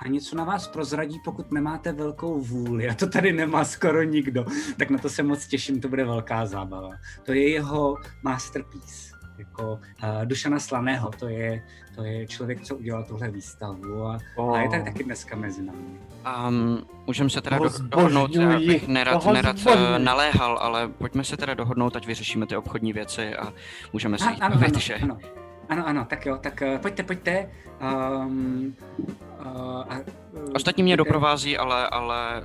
A 0.05 0.09
něco 0.09 0.37
na 0.37 0.45
vás 0.45 0.69
prozradí, 0.69 1.21
pokud 1.25 1.53
nemáte 1.53 1.93
velkou 1.93 2.41
vůli. 2.41 2.89
A 2.89 2.95
to 2.95 3.09
tady 3.09 3.33
nemá 3.33 3.65
skoro 3.65 4.03
nikdo. 4.03 4.45
Tak 4.79 4.91
na 4.91 4.99
to 4.99 5.09
se 5.09 5.23
moc 5.23 5.47
těším, 5.47 5.81
to 5.81 5.89
bude 5.89 6.05
velká 6.05 6.47
zábava. 6.47 6.91
To 7.23 7.33
je 7.33 7.51
jeho 7.51 7.97
masterpiece. 8.23 9.11
Jako 9.39 9.73
uh, 9.73 10.25
Dušana 10.25 10.59
Slaného, 10.59 11.11
to 11.11 11.29
je, 11.29 11.65
to 11.95 12.05
je 12.05 12.27
člověk, 12.27 12.61
co 12.63 12.77
udělal 12.77 13.05
tuhle 13.05 13.31
výstavu 13.31 14.05
a, 14.05 14.19
Oh. 14.37 14.57
a 14.57 14.63
je 14.63 14.69
tak 14.71 14.85
taky 14.85 15.05
dneska 15.05 15.37
mezi 15.37 15.63
námi. 15.63 15.79
Um, 16.49 16.87
můžeme 17.07 17.31
se 17.31 17.41
teda 17.41 17.59
do, 17.59 17.71
dohodnout, 17.83 18.35
já 18.35 18.43
zbožňuji, 18.43 18.67
bych 18.69 18.89
nerad, 18.89 19.25
nerad 19.27 19.57
uh, 19.67 19.75
naléhal, 19.99 20.59
ale 20.61 20.89
pojďme 20.89 21.25
se 21.25 21.37
teda 21.37 21.55
dohodnout, 21.55 21.97
ať 21.97 22.07
vyřešíme 22.07 22.47
ty 22.47 22.57
obchodní 22.57 22.93
věci 22.93 23.37
a 23.37 23.53
můžeme 23.93 24.19
se 24.19 24.31
jít 24.31 24.41
ano, 24.41 24.57
ano, 24.57 24.79
ano, 25.03 25.19
ano, 25.71 25.87
ano, 25.87 26.07
tak 26.11 26.27
jo, 26.27 26.39
tak 26.41 26.63
uh, 26.63 26.79
pojďte, 26.79 27.03
pojďte. 27.03 27.51
Um, 27.81 28.75
uh, 29.39 29.83
a, 29.89 29.99
uh, 29.99 30.53
Ostatní 30.55 30.83
mě 30.83 30.97
doprovází, 30.97 31.59
ale, 31.59 31.89
ale 31.89 32.43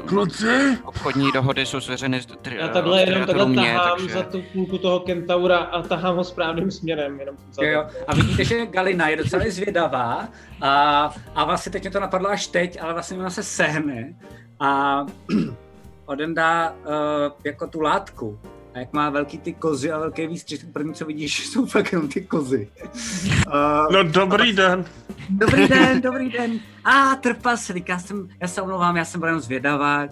uh, 0.00 0.06
Kluci! 0.08 0.78
obchodní 0.84 1.32
dohody 1.32 1.66
jsou 1.66 1.80
svěřeny 1.80 2.20
z 2.20 2.26
tri, 2.26 2.56
Já 2.56 2.68
takhle 2.68 3.02
jenom 3.02 3.26
takhle 3.26 3.46
mě, 3.46 3.74
tahám 3.74 3.98
takže... 3.98 4.14
za 4.14 4.22
tu 4.22 4.42
půlku 4.52 4.78
toho 4.78 5.00
kentaura 5.00 5.58
a 5.58 5.82
tahám 5.82 6.16
ho 6.16 6.24
správným 6.24 6.70
směrem. 6.70 7.20
Jenom 7.20 7.36
za 7.52 7.64
Jo, 7.64 7.70
jo. 7.70 7.86
A 8.06 8.14
vidíte, 8.14 8.44
že 8.44 8.66
Galina 8.66 9.08
je 9.08 9.16
docela 9.16 9.44
zvědavá 9.48 10.28
a, 10.60 11.10
a 11.34 11.44
vlastně 11.44 11.72
teď 11.72 11.82
mě 11.82 11.90
to 11.90 12.00
napadlo 12.00 12.30
až 12.30 12.46
teď, 12.46 12.82
ale 12.82 12.92
vlastně 12.92 13.18
ona 13.18 13.30
se 13.30 13.42
sehne 13.42 14.14
a 14.60 15.00
odendá 16.06 16.72
uh, 16.72 17.32
jako 17.44 17.66
tu 17.66 17.80
látku. 17.80 18.38
A 18.76 18.78
jak 18.78 18.92
má 18.92 19.10
velký 19.10 19.38
ty 19.38 19.52
kozy 19.52 19.92
a 19.92 19.98
velký 19.98 20.26
výstřih, 20.26 20.60
tak 20.64 20.72
první, 20.72 20.94
co 20.94 21.04
vidíš, 21.04 21.46
jsou 21.48 21.66
fakt 21.66 21.92
jenom 21.92 22.08
ty 22.08 22.20
kozy. 22.20 22.68
Uh, 23.46 23.92
No 23.92 24.02
dobrý 24.02 24.52
den. 24.52 24.84
Dobrý 25.28 25.68
den, 25.68 26.00
dobrý 26.00 26.30
den. 26.30 26.60
A 26.84 26.90
ah, 26.90 27.16
trpaslík, 27.16 27.88
já 27.88 27.98
jsem, 27.98 28.28
já 28.40 28.48
se 28.48 28.62
omlouvám, 28.62 28.96
já 28.96 29.04
jsem 29.04 29.20
byl 29.20 29.28
jenom 29.28 29.40
zvědavá, 29.40 30.08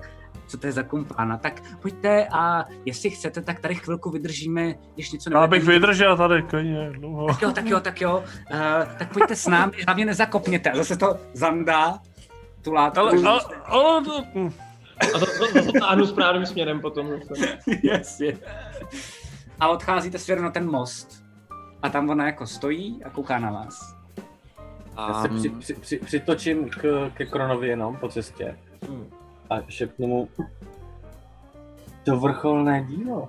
co 0.46 0.58
to 0.58 0.66
je 0.66 0.72
za 0.72 0.82
kumpána. 0.82 1.36
Tak 1.36 1.62
pojďte 1.82 2.26
a 2.32 2.64
jestli 2.84 3.10
chcete, 3.10 3.40
tak 3.42 3.60
tady 3.60 3.74
chvilku 3.74 4.10
vydržíme, 4.10 4.74
když 4.94 5.12
něco 5.12 5.30
Já 5.32 5.46
bych 5.46 5.64
vydržel 5.64 6.16
tady, 6.16 6.42
klidně, 6.42 6.90
dlouho. 6.90 7.26
tak 7.26 7.42
jo, 7.42 7.52
tak 7.52 7.66
jo, 7.66 7.80
tak 7.80 8.00
jo. 8.00 8.24
Uh, 8.52 8.94
tak 8.98 9.12
pojďte 9.12 9.36
s 9.36 9.46
námi, 9.46 9.72
hlavně 9.86 10.04
nezakopněte. 10.04 10.70
A 10.70 10.76
zase 10.76 10.96
to 10.96 11.16
zandá, 11.32 11.98
tu 12.62 12.72
látku. 12.72 13.00
Ale, 13.00 13.12
ale, 13.24 13.40
ale 13.66 14.02
hm. 14.34 14.50
A 15.00 15.18
to, 15.18 15.26
to, 15.26 15.52
to, 15.52 15.72
to 15.72 15.78
táhnu 15.80 16.06
správným 16.06 16.46
směrem 16.46 16.80
potom. 16.80 17.08
Jasně. 17.82 18.38
A 19.60 19.68
odcházíte 19.68 20.18
směrem 20.18 20.44
na 20.44 20.50
ten 20.50 20.70
most. 20.70 21.24
A 21.82 21.88
tam 21.88 22.10
ona 22.10 22.26
jako 22.26 22.46
stojí 22.46 23.04
a 23.04 23.10
kouká 23.10 23.38
na 23.38 23.50
vás. 23.50 23.94
Já 24.96 25.22
se 25.22 25.28
Um, 25.28 25.38
při, 25.38 25.48
při, 25.50 25.74
při, 25.74 25.98
přitočím 25.98 26.68
k, 26.70 27.10
ke 27.14 27.26
Kronovi 27.26 27.68
jenom 27.68 27.96
po 27.96 28.08
cestě 28.08 28.58
Hmm. 28.88 29.06
a 29.50 29.54
šepnu 29.68 30.06
mu 30.06 30.28
to 32.04 32.16
vrcholné 32.16 32.84
dílo. 32.88 33.28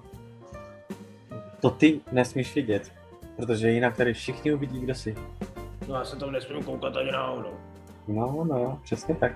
To 1.61 1.69
ty 1.69 2.02
nesmíš 2.11 2.56
vidět, 2.56 2.92
protože 3.35 3.69
jinak 3.69 3.98
tady 3.98 4.14
všichni 4.14 4.53
uvidí, 4.53 4.80
kdo 4.80 4.95
jsi. 4.95 5.16
No 5.88 5.95
já 5.95 6.06
se 6.06 6.16
tam 6.16 6.32
nesmím 6.32 6.64
koukat 6.64 6.98
ani 6.98 7.11
náhodou. 7.11 7.53
No, 8.08 8.44
no, 8.50 8.80
přesně 8.84 9.16
tak. 9.16 9.32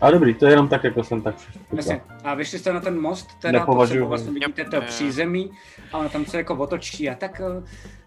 Ale 0.00 0.12
dobrý, 0.12 0.34
to 0.34 0.46
je 0.46 0.52
jenom 0.52 0.68
tak, 0.68 0.84
jako 0.84 1.04
jsem 1.04 1.22
tak 1.22 1.34
Jasně. 1.72 2.00
A 2.24 2.34
vyšli 2.34 2.58
jste 2.58 2.72
na 2.72 2.80
ten 2.80 3.00
most, 3.00 3.38
teda 3.40 3.60
sebou 3.60 4.00
ho. 4.00 4.08
vlastně 4.08 4.32
vidíte 4.32 4.64
to 4.64 4.80
přízemí 4.80 5.50
a 5.92 5.98
ona 5.98 6.08
tam 6.08 6.24
se 6.24 6.36
jako 6.36 6.54
otočí 6.54 7.10
a 7.10 7.14
tak, 7.14 7.40
eh, 7.40 7.62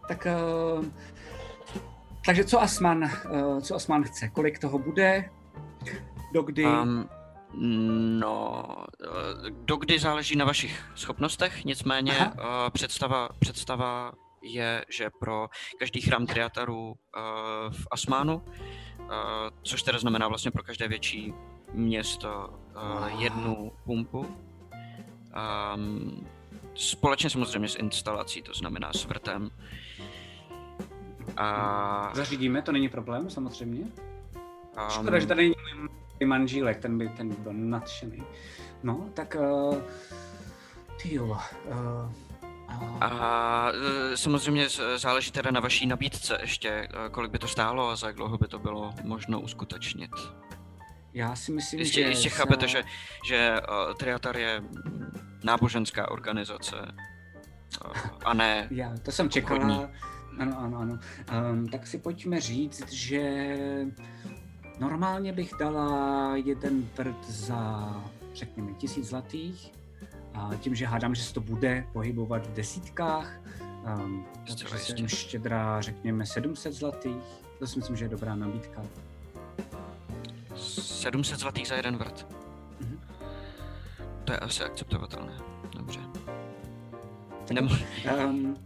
tak 0.07 0.27
eh, 0.27 0.35
takže 2.25 2.43
co 2.43 2.61
Asman, 2.61 3.03
eh, 3.03 3.61
co 3.61 3.75
Asman 3.75 4.03
chce, 4.03 4.30
kolik 4.30 4.59
toho 4.59 4.80
bude, 4.80 5.30
dokdy, 6.33 6.66
Um, 6.66 7.09
no, 8.19 8.66
dokdy 9.49 9.99
záleží 9.99 10.35
na 10.35 10.45
vašich 10.45 10.83
schopnostech, 10.95 11.66
nicméně 11.66 12.14
uh, 12.14 12.69
představa, 12.69 13.30
představa 13.40 14.11
je, 14.41 14.85
že 14.90 15.09
pro 15.19 15.49
každý 15.80 16.01
chrám 16.01 16.25
Triataru 16.25 16.88
uh, 16.88 16.93
v 17.72 17.88
Asmánu, 17.91 18.35
uh, 18.35 19.07
což 19.64 19.83
teda 19.83 19.99
znamená 19.99 20.27
vlastně 20.27 20.51
pro 20.51 20.64
každé 20.64 20.88
větší 20.88 21.33
město 21.74 22.50
uh, 22.76 23.22
jednu 23.22 23.72
pumpu, 23.84 24.26
um, 25.76 26.28
společně 26.76 27.30
samozřejmě 27.30 27.70
s 27.70 27.76
instalací, 27.76 28.42
to 28.42 28.54
znamená 28.54 28.94
s 28.94 29.06
vrtem. 29.06 29.52
A, 31.38 32.12
zařídíme, 32.16 32.62
to 32.62 32.72
není 32.72 32.90
problém 32.90 33.30
samozřejmě. 33.30 33.82
um, 33.84 34.90
Škoda, 34.90 35.20
že 35.20 35.28
tady 35.28 35.42
není 35.42 35.56
můj 36.20 36.28
manžílek, 36.30 36.78
ten 36.78 36.98
by, 36.98 37.10
ten 37.10 37.30
by 37.30 37.36
byl 37.36 37.54
nadšený. 37.54 38.24
No, 38.84 39.10
tak 39.14 39.36
uh, 39.40 39.78
ty 41.02 41.16
jo, 41.16 41.26
uh, 41.26 42.12
A 43.02 43.72
e, 44.14 44.18
samozřejmě 44.18 44.70
z- 44.70 44.82
záleží 44.98 45.32
teda 45.32 45.52
na 45.52 45.60
vaší 45.60 45.86
nabídce 45.86 46.38
ještě, 46.42 46.90
kolik 47.12 47.32
by 47.32 47.40
to 47.40 47.48
stálo 47.48 47.90
a 47.90 47.96
za 47.96 48.08
jak 48.08 48.16
dlouho 48.16 48.38
by 48.38 48.48
to 48.48 48.60
bylo 48.60 48.94
možno 49.04 49.42
uskutečnit. 49.42 50.12
Já 51.18 51.36
si 51.36 51.52
myslím, 51.52 51.80
Jistě, 51.80 52.02
že 52.04 52.10
jistě 52.10 52.30
za- 52.30 52.36
chápete, 52.36 52.68
že, 52.68 52.84
že 53.28 53.56
uh, 53.88 53.94
Triatar 53.94 54.38
je 54.38 54.62
náboženská 55.44 56.12
organizace 56.12 56.76
uh, 57.86 57.92
a 58.26 58.34
ne 58.34 58.68
Já, 58.72 58.94
to 59.04 59.12
jsem 59.12 59.30
čekala. 59.30 59.60
obchodní. 59.60 59.88
Ano, 60.40 60.60
ano, 60.60 60.78
ano. 60.78 61.00
Um, 61.52 61.68
tak 61.70 61.88
si 61.88 61.98
pojďme 61.98 62.42
říct, 62.42 62.92
že 62.92 63.22
normálně 64.80 65.34
bych 65.34 65.54
dala 65.60 66.32
jeden 66.36 66.90
vrt 66.98 67.30
za, 67.30 67.94
řekněme, 68.34 68.74
tisíc 68.74 69.08
zlatých. 69.10 69.72
A 70.34 70.50
tím, 70.60 70.76
že 70.76 70.86
hádám, 70.86 71.16
že 71.16 71.24
se 71.24 71.34
to 71.34 71.42
bude 71.42 71.86
pohybovat 71.94 72.48
v 72.48 72.54
desítkách, 72.54 73.40
um, 74.00 74.26
takže 74.46 74.78
jsem 74.78 75.08
štědrá, 75.08 75.82
řekněme, 75.82 76.26
700 76.26 76.74
zlatých. 76.74 77.24
To 77.60 77.68
si 77.68 77.80
myslím, 77.80 77.96
že 77.96 78.06
je 78.06 78.10
dobrá 78.10 78.36
nabídka. 78.36 78.84
700 80.58 81.40
zlatých 81.40 81.68
za 81.68 81.76
jeden 81.76 81.98
vrt. 81.98 82.27
Mhm. 82.82 83.00
To 84.26 84.34
je 84.34 84.40
asi 84.40 84.64
akceptovatelné. 84.64 85.34
Dobře. 85.77 86.00
Tak 87.48 87.52
Nem, 87.52 87.69
Um, 88.26 88.58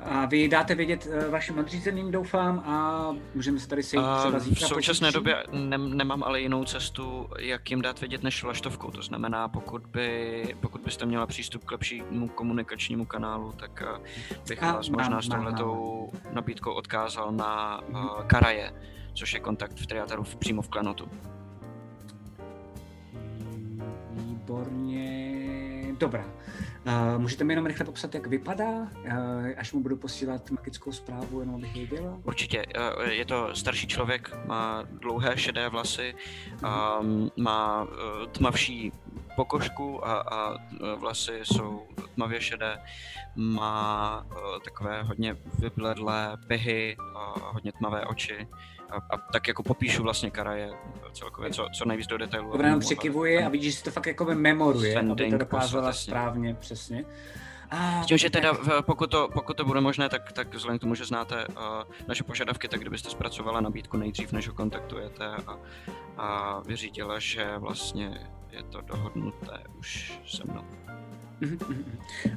a 0.00 0.26
vy 0.26 0.48
dáte 0.48 0.74
vědět 0.74 1.06
uh, 1.06 1.30
vašim 1.30 1.56
nadřízeným, 1.56 2.10
doufám, 2.10 2.58
a 2.58 3.06
můžeme 3.34 3.60
se 3.60 3.68
tady 3.68 3.82
sejít 3.82 4.04
třeba 4.20 4.38
v 4.38 4.42
zítra. 4.42 4.68
současné 4.68 5.06
pozítří? 5.12 5.14
době 5.18 5.44
nem, 5.68 5.96
nemám 5.96 6.22
ale 6.22 6.40
jinou 6.40 6.64
cestu, 6.64 7.28
jak 7.38 7.70
jim 7.70 7.82
dát 7.82 8.00
vědět 8.00 8.22
než 8.22 8.42
vlaštovkou. 8.42 8.90
To 8.90 9.02
znamená, 9.02 9.48
pokud, 9.48 9.86
by, 9.86 10.54
pokud 10.60 10.80
byste 10.80 11.06
měla 11.06 11.26
přístup 11.26 11.64
k 11.64 11.70
lepšímu 11.72 12.28
komunikačnímu 12.28 13.04
kanálu, 13.06 13.52
tak 13.52 13.82
eh, 13.86 14.00
bych 14.48 14.62
A, 14.62 14.72
vás 14.72 14.88
mám, 14.88 15.00
možná 15.00 15.22
s 15.22 15.28
mám, 15.28 15.38
touhletou 15.38 16.12
nabídkou 16.32 16.72
odkázal 16.72 17.32
na 17.32 17.80
Mhm. 17.88 18.04
uh, 18.04 18.22
Karaje, 18.22 18.72
což 19.20 19.32
je 19.34 19.40
kontakt 19.40 19.80
v 19.80 19.86
Triataru 19.86 20.22
v- 20.24 20.36
přímo 20.36 20.62
v 20.62 20.68
Klanotu. 20.68 21.08
Výborně. 24.10 25.94
Dobrá. 25.98 26.24
Uh, 26.86 27.18
můžete 27.18 27.44
mi 27.44 27.52
jenom 27.52 27.66
rychle 27.66 27.86
popsat, 27.86 28.14
jak 28.14 28.26
vypadá, 28.26 28.70
uh, 28.70 28.88
až 29.56 29.72
mu 29.72 29.82
budu 29.82 29.96
posílat 29.96 30.50
magickou 30.50 30.92
zprávu, 30.92 31.40
jenom 31.40 31.54
abych 31.54 31.74
věděla? 31.74 32.18
Určitě. 32.24 32.64
eh, 32.74 33.12
Je 33.12 33.24
to 33.24 33.54
starší 33.56 33.86
člověk, 33.86 34.30
má 34.46 34.82
dlouhé 34.82 35.36
šedé 35.38 35.68
vlasy, 35.68 36.14
um, 37.00 37.30
má 37.36 37.86
tmavší 38.32 38.92
pokožku 39.36 40.06
a, 40.06 40.20
a 40.20 40.54
vlasy 40.96 41.40
jsou 41.42 41.86
tmavě 42.14 42.40
šedé. 42.40 42.78
Má 43.36 44.26
takové 44.64 45.02
hodně 45.02 45.36
vybledlé 45.58 46.36
pehy, 46.46 46.96
a 47.16 47.50
hodně 47.52 47.72
tmavé 47.72 48.04
oči. 48.06 48.48
A, 48.90 48.96
a 48.96 49.18
tak 49.32 49.48
jako 49.48 49.62
popíšu 49.62 50.02
vlastně 50.02 50.30
Karaje 50.30 50.70
celkově, 51.12 51.50
co, 51.50 51.66
co 51.78 51.84
nejvíc 51.84 52.06
do 52.06 52.18
detailu. 52.18 52.52
Dobrá, 52.52 52.66
jenom 52.66 52.80
přikivuje 52.80 53.46
a 53.46 53.48
vidíš, 53.48 53.76
že 53.76 53.84
to 53.84 53.90
fakt 53.90 54.06
jako 54.06 54.24
memoruje, 54.34 54.98
aby 54.98 55.30
to 55.30 55.38
dokázala 55.38 55.66
poslat, 55.66 55.86
jasně. 55.86 56.10
správně, 56.10 56.54
přesně. 56.54 57.04
A, 57.70 58.02
S 58.02 58.06
tím, 58.06 58.18
že 58.18 58.30
teda, 58.30 58.52
pokud 58.80 59.10
to, 59.10 59.28
pokud 59.32 59.56
to 59.56 59.64
bude 59.64 59.80
možné, 59.80 60.08
tak, 60.08 60.32
tak 60.32 60.54
vzhledem 60.54 60.78
k 60.78 60.80
tomu, 60.80 60.94
že 60.94 61.04
znáte 61.04 61.46
uh, 61.46 61.54
naše 62.08 62.24
požadavky, 62.24 62.68
tak 62.68 62.80
kdybyste 62.80 63.10
zpracovala 63.10 63.60
nabídku 63.60 63.96
nejdřív, 63.96 64.32
než 64.32 64.48
ho 64.48 64.54
kontaktujete 64.54 65.26
a, 65.26 65.58
a 66.16 66.60
vyřídila, 66.60 67.18
že 67.18 67.58
vlastně 67.58 68.30
je 68.50 68.62
to 68.62 68.80
dohodnuté 68.80 69.58
už 69.78 70.20
se 70.26 70.42
mnou. 70.44 70.64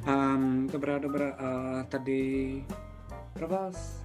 Um, 0.06 0.68
dobrá, 0.72 0.98
dobrá. 0.98 1.30
A 1.30 1.82
tady 1.82 2.64
pro 3.32 3.48
vás. 3.48 4.03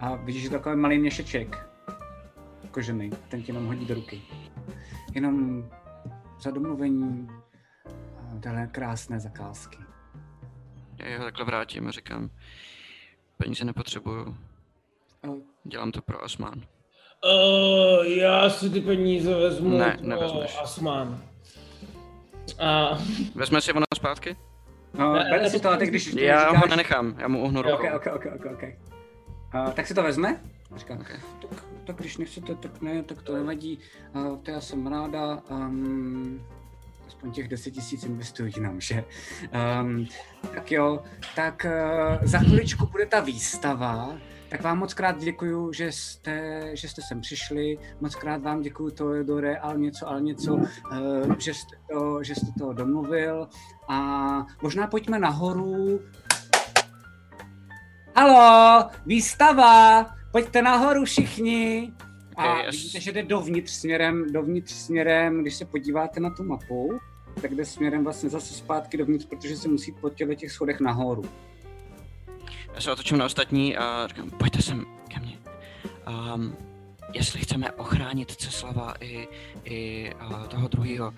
A 0.00 0.16
vidíš, 0.16 0.42
že 0.42 0.48
to 0.50 0.54
takový 0.56 0.76
malý 0.76 0.98
měšeček. 0.98 1.66
Kožený. 2.70 3.10
Ten 3.28 3.42
ti 3.42 3.50
jenom 3.50 3.66
hodí 3.66 3.86
do 3.86 3.94
ruky. 3.94 4.22
Jenom 5.14 5.64
za 6.40 6.50
domluvení 6.50 7.28
a 8.18 8.34
dále 8.34 8.66
krásné 8.72 9.20
zakázky. 9.20 9.78
Já 10.98 11.18
ho 11.18 11.24
takhle 11.24 11.44
vrátím 11.44 11.88
a 11.88 11.90
říkám, 11.90 12.30
peníze 13.36 13.64
nepotřebuju, 13.64 14.36
dělám 15.64 15.92
to 15.92 16.02
pro 16.02 16.24
Asmán. 16.24 16.62
Uh, 17.24 18.04
já 18.06 18.50
si 18.50 18.70
ty 18.70 18.80
peníze 18.80 19.34
vezmu 19.34 19.78
Ne, 19.78 19.96
pro 19.98 20.06
nevezmeš. 20.08 20.58
Asman. 20.62 21.22
A 22.58 22.98
Vezme 23.34 23.60
si 23.60 23.72
ono 23.72 23.84
zpátky? 23.96 24.36
No, 24.94 25.12
Ne, 25.14 25.50
si 25.50 25.60
to, 25.60 25.70
a 25.70 25.76
teď 25.76 25.88
když 25.88 26.04
ty 26.04 26.24
Já 26.24 26.50
ho 26.50 26.66
nenechám, 26.66 27.14
já 27.18 27.28
mu 27.28 27.42
uhnu 27.42 27.62
Jo, 27.66 27.70
rukou. 27.70 27.96
Ok, 27.96 28.06
ok, 28.06 28.14
ok, 28.14 28.26
ok, 28.34 28.52
ok. 28.52 28.62
Uh, 29.54 29.72
tak 29.72 29.86
si 29.86 29.94
to 29.94 30.02
vezme? 30.02 30.40
A 30.74 30.78
říká, 30.78 30.94
Ok. 30.94 31.08
tak, 31.48 31.64
tak 31.84 31.96
když 31.96 32.16
nechcete, 32.16 32.54
tak 32.54 32.80
ne, 32.80 33.02
tak 33.02 33.22
to 33.22 33.34
nevadí. 33.34 33.78
Uh, 34.14 34.36
to 34.36 34.50
já 34.50 34.60
jsem 34.60 34.86
ráda. 34.86 35.42
Um, 35.50 36.40
aspoň 37.06 37.32
těch 37.32 37.48
10 37.48 37.70
tisíc 37.70 38.04
investují 38.04 38.52
jinam, 38.56 38.80
že? 38.80 39.04
Um, 39.82 40.06
tak 40.54 40.72
jo, 40.72 41.02
tak 41.36 41.66
uh, 41.66 42.16
za 42.22 42.38
chviličku 42.38 42.86
bude 42.86 43.06
ta 43.06 43.20
výstava. 43.20 44.18
Tak 44.48 44.62
vám 44.62 44.78
moc 44.78 44.94
krát 44.94 45.18
děkuju, 45.18 45.72
že 45.72 45.92
jste, 45.92 46.62
že 46.76 46.88
jste 46.88 47.02
sem 47.02 47.20
přišli. 47.20 47.78
Moc 48.00 48.14
krát 48.14 48.42
vám 48.42 48.60
děkuju 48.62 48.90
Teodore, 48.90 49.56
ale 49.56 49.78
něco, 49.78 50.08
ale 50.08 50.20
něco, 50.20 50.54
uh, 50.54 50.66
že, 51.38 51.54
jste 51.54 51.76
to, 51.92 52.22
že 52.22 52.34
jste 52.34 52.46
to 52.58 52.72
domluvil. 52.72 53.48
A 53.88 54.46
možná 54.62 54.86
pojďme 54.86 55.18
nahoru, 55.18 56.00
Halo, 58.16 58.90
výstava, 59.06 60.06
pojďte 60.32 60.62
nahoru 60.62 61.04
všichni. 61.04 61.92
A 62.36 62.54
Ok, 62.54 62.64
yes. 62.64 62.74
vidíte, 62.74 63.00
že 63.00 63.12
jde 63.12 63.22
dovnitř 63.22 63.70
směrem, 63.70 64.32
dovnitř 64.32 64.72
směrem, 64.72 65.42
když 65.42 65.54
se 65.54 65.64
podíváte 65.64 66.20
na 66.20 66.30
tu 66.30 66.42
mapu, 66.42 67.00
tak 67.42 67.54
jde 67.54 67.64
směrem 67.64 68.04
vlastně 68.04 68.30
zase 68.30 68.54
zpátky 68.54 68.96
dovnitř, 68.96 69.26
protože 69.26 69.56
se 69.56 69.68
musí 69.68 69.92
po 69.92 70.10
těchto 70.10 70.34
těch 70.34 70.52
schodech 70.52 70.80
nahoru. 70.80 71.22
Já 72.74 72.80
se 72.80 72.92
otočím 72.92 73.18
na 73.18 73.24
ostatní 73.24 73.76
a 73.76 74.06
říkám, 74.06 74.30
pojďte 74.30 74.62
sem 74.62 74.86
ke 75.08 75.20
mně. 75.20 75.38
Um, 76.34 76.56
jestli 77.12 77.40
chceme 77.40 77.72
ochránit 77.72 78.30
Ceslava 78.32 78.94
i, 79.00 79.28
i 79.64 80.10
uh, 80.30 80.46
toho 80.46 80.68
druhého, 80.68 81.14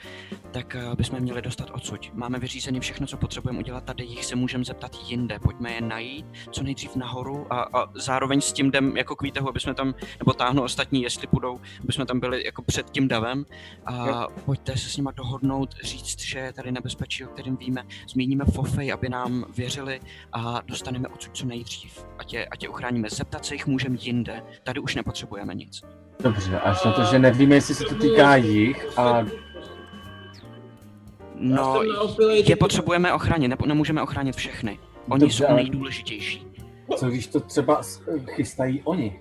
tak 0.52 0.76
uh, 0.86 0.94
bychom 0.94 1.20
měli 1.20 1.42
dostat 1.42 1.70
odsud. 1.72 2.10
Máme 2.14 2.38
vyřízené 2.38 2.80
všechno, 2.80 3.06
co 3.06 3.16
potřebujeme 3.16 3.58
udělat 3.58 3.84
tady, 3.84 4.04
jich 4.04 4.24
se 4.24 4.36
můžeme 4.36 4.64
zeptat 4.64 4.96
jinde. 5.06 5.38
Pojďme 5.38 5.72
je 5.72 5.80
najít 5.80 6.26
co 6.50 6.62
nejdřív 6.62 6.96
nahoru 6.96 7.46
a, 7.52 7.62
a 7.62 7.86
zároveň 7.94 8.40
s 8.40 8.52
tím 8.52 8.66
jdem 8.66 8.96
jako 8.96 9.16
k 9.16 9.22
výtahu, 9.22 9.48
aby 9.48 9.60
jsme 9.60 9.74
tam, 9.74 9.94
nebo 10.18 10.32
táhnu 10.32 10.62
ostatní, 10.62 11.02
jestli 11.02 11.26
půjdou, 11.26 11.60
aby 11.82 11.92
jsme 11.92 12.06
tam 12.06 12.20
byli 12.20 12.44
jako 12.44 12.62
před 12.62 12.90
tím 12.90 13.08
davem. 13.08 13.44
A 13.86 14.06
Jo. 14.06 14.28
pojďte 14.44 14.76
se 14.76 14.88
s 14.88 14.96
nima 14.96 15.10
dohodnout, 15.10 15.74
říct, 15.82 16.20
že 16.20 16.38
je 16.38 16.52
tady 16.52 16.72
nebezpečí, 16.72 17.24
o 17.24 17.28
kterém 17.28 17.56
víme. 17.56 17.84
Zmíníme 18.08 18.44
Fofej, 18.44 18.92
aby 18.92 19.08
nám 19.08 19.44
věřili 19.56 20.00
a 20.32 20.62
dostaneme 20.66 21.08
odsud 21.08 21.36
co 21.36 21.46
nejdřív. 21.46 22.04
Ať 22.18 22.32
je, 22.32 22.46
ať 22.46 22.62
je 22.62 22.68
uchráníme. 22.68 23.10
Zeptat 23.10 23.44
se 23.44 23.54
jich 23.54 23.66
můžeme 23.66 23.96
jinde. 24.00 24.42
Tady 24.62 24.80
už 24.80 24.94
nepotřebujeme 24.94 25.54
nic. 25.54 25.82
Dobře, 26.22 26.60
až 26.60 26.84
na 26.84 26.92
to, 26.92 27.04
že 27.04 27.18
nevíme, 27.18 27.54
jestli 27.54 27.74
se 27.74 27.84
to 27.84 27.94
týká 27.94 28.36
jich 28.36 28.98
a 28.98 29.26
No, 31.42 31.80
je 32.44 32.56
potřebujeme 32.56 33.12
ochránit, 33.12 33.48
ne, 33.48 33.56
nemůžeme 33.66 34.02
ochránit 34.02 34.36
všechny. 34.36 34.78
Oni 35.08 35.20
Dobře, 35.20 35.36
jsou 35.36 35.44
ale- 35.46 35.56
nejdůležitější. 35.56 36.46
co 36.96 37.06
když 37.06 37.26
to 37.26 37.40
třeba 37.40 37.82
s- 37.82 38.02
chystají 38.26 38.80
oni? 38.84 39.20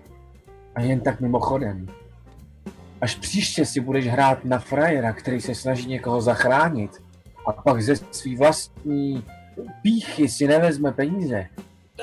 A 0.75 0.81
jen 0.81 0.99
tak 0.99 1.21
mimochodem. 1.21 1.87
Až 3.01 3.15
příště 3.15 3.65
si 3.65 3.79
budeš 3.79 4.07
hrát 4.07 4.45
na 4.45 4.59
frajera, 4.59 5.13
který 5.13 5.41
se 5.41 5.55
snaží 5.55 5.87
někoho 5.89 6.21
zachránit 6.21 6.91
a 7.47 7.51
pak 7.53 7.81
ze 7.81 7.95
svý 8.11 8.35
vlastní 8.35 9.23
píchy 9.83 10.29
si 10.29 10.47
nevezme 10.47 10.91
peníze. 10.91 11.45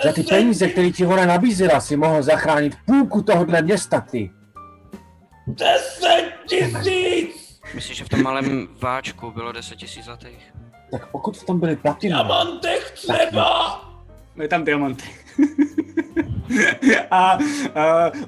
Za 0.05 0.13
ty 0.13 0.23
peníze, 0.23 0.69
které 0.69 0.91
ti 0.91 1.07
ona 1.07 1.27
nabízela, 1.27 1.81
si 1.81 1.97
mohl 1.97 2.23
zachránit 2.23 2.77
půlku 2.87 3.23
tohohle 3.23 3.63
města, 3.63 4.01
ty. 4.01 4.31
Deset 5.47 6.33
tisíc! 6.49 7.48
Myslíš, 7.75 7.97
že 7.99 8.05
v 8.05 8.09
tom 8.09 8.23
malém 8.23 8.69
váčku 8.81 9.31
bylo 9.31 9.53
10 9.53 9.77
tisíc 9.77 10.05
zlatých? 10.05 10.53
Tak 10.91 11.07
pokud 11.07 11.37
v 11.37 11.45
tom 11.47 11.61
byly 11.61 11.77
platiny, 11.77 12.15
Diamantech 12.15 12.91
třeba! 12.91 13.81
No 14.37 14.43
je 14.43 14.49
tam 14.49 14.65
diamanty. 14.65 15.05
a 17.11 17.39
uh, 17.39 17.43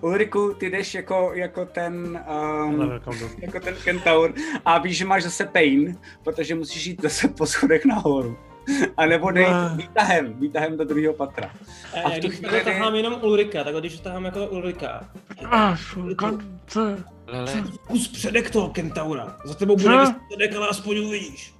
Ulriku, 0.00 0.54
ty 0.54 0.70
jdeš 0.70 0.94
jako, 0.94 1.30
jako 1.34 1.64
ten 1.66 2.24
um, 2.64 2.90
jako 3.38 3.60
ten 3.60 3.74
kentaur 3.84 4.34
a 4.64 4.78
víš, 4.78 4.96
že 4.96 5.04
máš 5.04 5.22
zase 5.22 5.44
pain, 5.46 5.98
protože 6.24 6.54
musíš 6.54 6.86
jít 6.86 7.02
zase 7.02 7.28
po 7.28 7.46
schodech 7.46 7.84
nahoru. 7.84 8.38
A 8.96 9.06
nebo 9.06 9.30
dej 9.30 9.46
výtahem, 9.76 10.34
výtahem 10.34 10.76
do 10.76 10.84
druhého 10.84 11.14
patra. 11.14 11.50
A, 11.94 12.00
A 12.06 12.10
v 12.10 12.14
tu 12.14 12.28
když 12.28 12.38
chvíli- 12.38 12.60
tahám 12.64 12.94
jenom 12.94 13.14
Ulrika, 13.22 13.64
tak 13.64 13.74
když 13.76 14.00
tahám 14.00 14.24
jako 14.24 14.46
Ulrika, 14.46 15.08
Lele, 17.32 17.64
kus 17.86 18.08
předek 18.08 18.50
toho 18.50 18.68
kentaura. 18.68 19.38
Za 19.44 19.54
tebou 19.54 19.76
bude 19.76 20.06
Co? 20.06 20.14
předek, 20.28 20.56
ale 20.56 20.68
aspoň 20.68 20.98
uvidíš. 20.98 21.54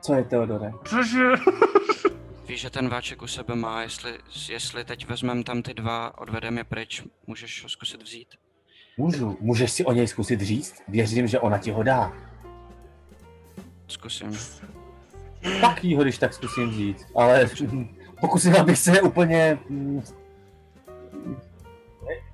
co 0.00 0.14
je 0.14 0.24
Teodore? 0.24 0.72
Cože? 0.84 1.28
víš, 2.48 2.60
že 2.60 2.70
ten 2.70 2.88
váček 2.88 3.22
u 3.22 3.26
sebe 3.26 3.54
má, 3.54 3.82
jestli, 3.82 4.18
jestli 4.48 4.84
teď 4.84 5.08
vezmem 5.08 5.42
tam 5.42 5.62
ty 5.62 5.74
dva, 5.74 6.18
odvedeme 6.18 6.60
je 6.60 6.64
pryč, 6.64 7.02
můžeš 7.26 7.62
ho 7.62 7.68
zkusit 7.68 8.02
vzít. 8.02 8.28
Můžu, 8.96 9.36
můžeš 9.40 9.72
si 9.72 9.84
o 9.84 9.92
něj 9.92 10.06
zkusit 10.08 10.40
říct? 10.40 10.82
Věřím, 10.88 11.26
že 11.28 11.40
ona 11.40 11.58
ti 11.58 11.70
ho 11.70 11.82
dá. 11.82 12.12
Zkusím. 13.88 14.38
Tak 15.60 15.84
jí 15.84 15.96
ho, 15.96 16.02
když 16.02 16.18
tak 16.18 16.34
zkusím 16.34 16.70
vzít, 16.70 17.06
ale 17.16 17.50
pokusila 18.20 18.64
bych 18.64 18.78
se 18.78 19.00
úplně... 19.00 19.58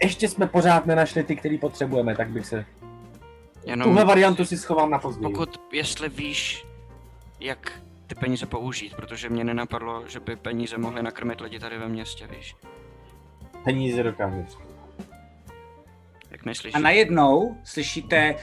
Ještě 0.03 0.29
jsme 0.29 0.47
pořád 0.47 0.87
nenašli 0.87 1.25
ty, 1.25 1.37
který 1.37 1.59
potřebujeme, 1.59 2.17
tak 2.17 2.31
bych 2.31 2.47
se... 2.47 2.65
Jenom 3.65 3.89
Tuhle 3.89 4.05
variantu 4.05 4.45
si 4.45 4.57
schovám 4.57 4.91
na 4.91 4.99
později. 4.99 5.33
pokud, 5.33 5.61
jestli 5.73 6.09
víš, 6.09 6.67
jak 7.41 7.73
ty 8.07 8.15
peníze 8.15 8.47
použít, 8.47 8.95
protože 8.95 9.29
mě 9.29 9.45
nenapadlo, 9.45 10.09
že 10.09 10.21
by 10.21 10.37
peníze 10.37 10.79
mohly 10.79 11.03
nakrmit 11.03 11.41
lidi 11.41 11.59
tady 11.59 11.79
ve 11.79 11.89
městě, 11.89 12.27
víš. 12.37 12.57
Peníze 13.65 14.03
dokážeš. 14.03 14.57
Jak 16.31 16.45
myslíš? 16.45 16.75
A 16.75 16.79
najednou 16.79 17.57
slyšíte 17.65 18.35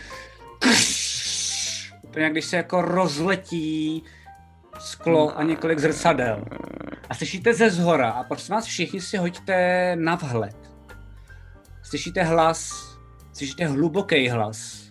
úplně 2.04 2.24
jak 2.24 2.32
když 2.32 2.46
se 2.46 2.58
jako 2.58 2.82
rozletí 2.82 4.04
sklo 4.80 5.38
a 5.38 5.44
několik 5.44 5.80
zrcadel. 5.80 6.46
A 7.10 7.16
slyšíte 7.16 7.54
ze 7.54 7.70
zhora 7.70 8.10
a 8.10 8.24
prosím 8.24 8.56
vás 8.56 8.66
všichni 8.66 9.02
si 9.02 9.18
hoďte 9.18 9.92
na 9.96 10.16
vhled. 10.16 10.65
Slyšíte 11.96 12.24
hlas, 12.24 12.90
slyšíte 13.34 13.66
hluboký 13.68 14.30
hlas. 14.30 14.84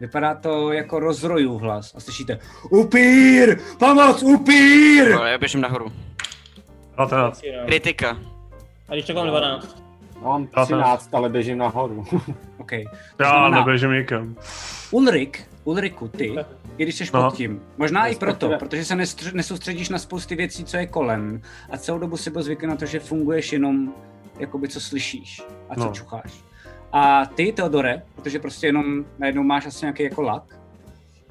Vypadá 0.00 0.34
to 0.34 0.72
jako 0.72 0.98
rozrojů 1.00 1.58
hlas 1.58 1.94
a 1.96 2.00
slyšíte 2.00 2.38
Upír! 2.70 3.58
Pomoc! 3.78 4.22
Upír! 4.22 5.12
Ale 5.14 5.30
já 5.30 5.38
běžím 5.38 5.60
nahoru. 5.60 5.92
19. 6.98 7.42
Kritika. 7.66 8.18
A 8.88 8.92
když 8.94 9.04
tak 9.06 9.16
mám 9.16 9.26
12. 9.26 9.82
Mám 10.22 10.48
Já 10.56 10.64
13, 10.64 11.14
ale 11.14 11.28
běžím 11.28 11.58
nahoru. 11.58 12.04
OK. 12.58 12.72
Já 12.72 12.84
znamená- 13.18 13.58
neběžím 13.58 13.90
nikam. 13.92 14.36
Ulrik, 14.90 15.44
Ulriku, 15.64 16.08
ty, 16.08 16.34
i 16.78 16.82
když 16.82 16.94
jsi 16.94 17.04
No. 17.14 17.22
pod 17.30 17.36
tím, 17.36 17.62
možná 17.78 18.06
i 18.06 18.16
proto, 18.16 18.50
protože 18.58 18.84
se 18.84 18.94
nestř- 18.96 19.34
nesoustředíš 19.34 19.88
na 19.88 19.98
spousty 19.98 20.34
věcí, 20.34 20.64
co 20.64 20.76
je 20.76 20.86
kolem 20.86 21.42
a 21.70 21.76
celou 21.78 21.98
dobu 21.98 22.16
si 22.16 22.30
byl 22.30 22.42
zvyklý 22.42 22.68
na 22.68 22.76
to, 22.76 22.86
že 22.86 23.00
funguješ 23.00 23.52
jenom 23.52 23.94
jakoby 24.38 24.68
co 24.68 24.80
slyšíš 24.80 25.42
a 25.68 25.74
co 25.74 25.84
No. 25.84 25.92
čucháš. 25.92 26.44
A 26.92 27.26
ty, 27.26 27.52
Teodore, 27.52 28.02
protože 28.14 28.38
prostě 28.38 28.66
jenom 28.66 29.04
najednou 29.18 29.42
máš 29.42 29.66
asi 29.66 29.84
nějaký 29.84 30.02
jako 30.02 30.22
lak, 30.22 30.58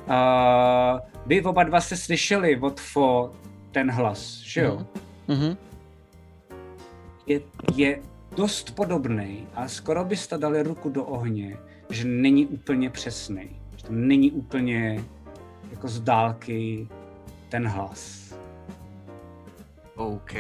uh, 0.08 1.00
vy 1.26 1.44
oba 1.44 1.64
dva 1.64 1.82
jste 1.82 1.98
slyšeli 1.98 2.60
od 2.60 2.80
Fo 2.80 3.32
ten 3.72 3.92
hlas, 3.92 4.38
že 4.38 4.62
jo? 4.62 4.86
Mhm. 5.28 5.58
je, 7.28 7.42
je 7.76 8.02
dost 8.36 8.76
podobný 8.76 9.48
a 9.56 9.68
skoro 9.68 10.06
byste 10.06 10.38
dali 10.38 10.64
ruku 10.64 10.90
do 10.90 11.04
ohně, 11.06 11.58
že 11.90 12.08
není 12.08 12.48
úplně 12.48 12.90
přesný. 12.90 13.50
Že 13.78 13.84
to 13.84 13.94
není 13.94 14.32
úplně 14.32 15.04
jako 15.72 15.88
z 15.88 16.00
dálky 16.00 16.88
ten 17.50 17.68
hlas. 17.68 18.34
OK. 19.96 20.34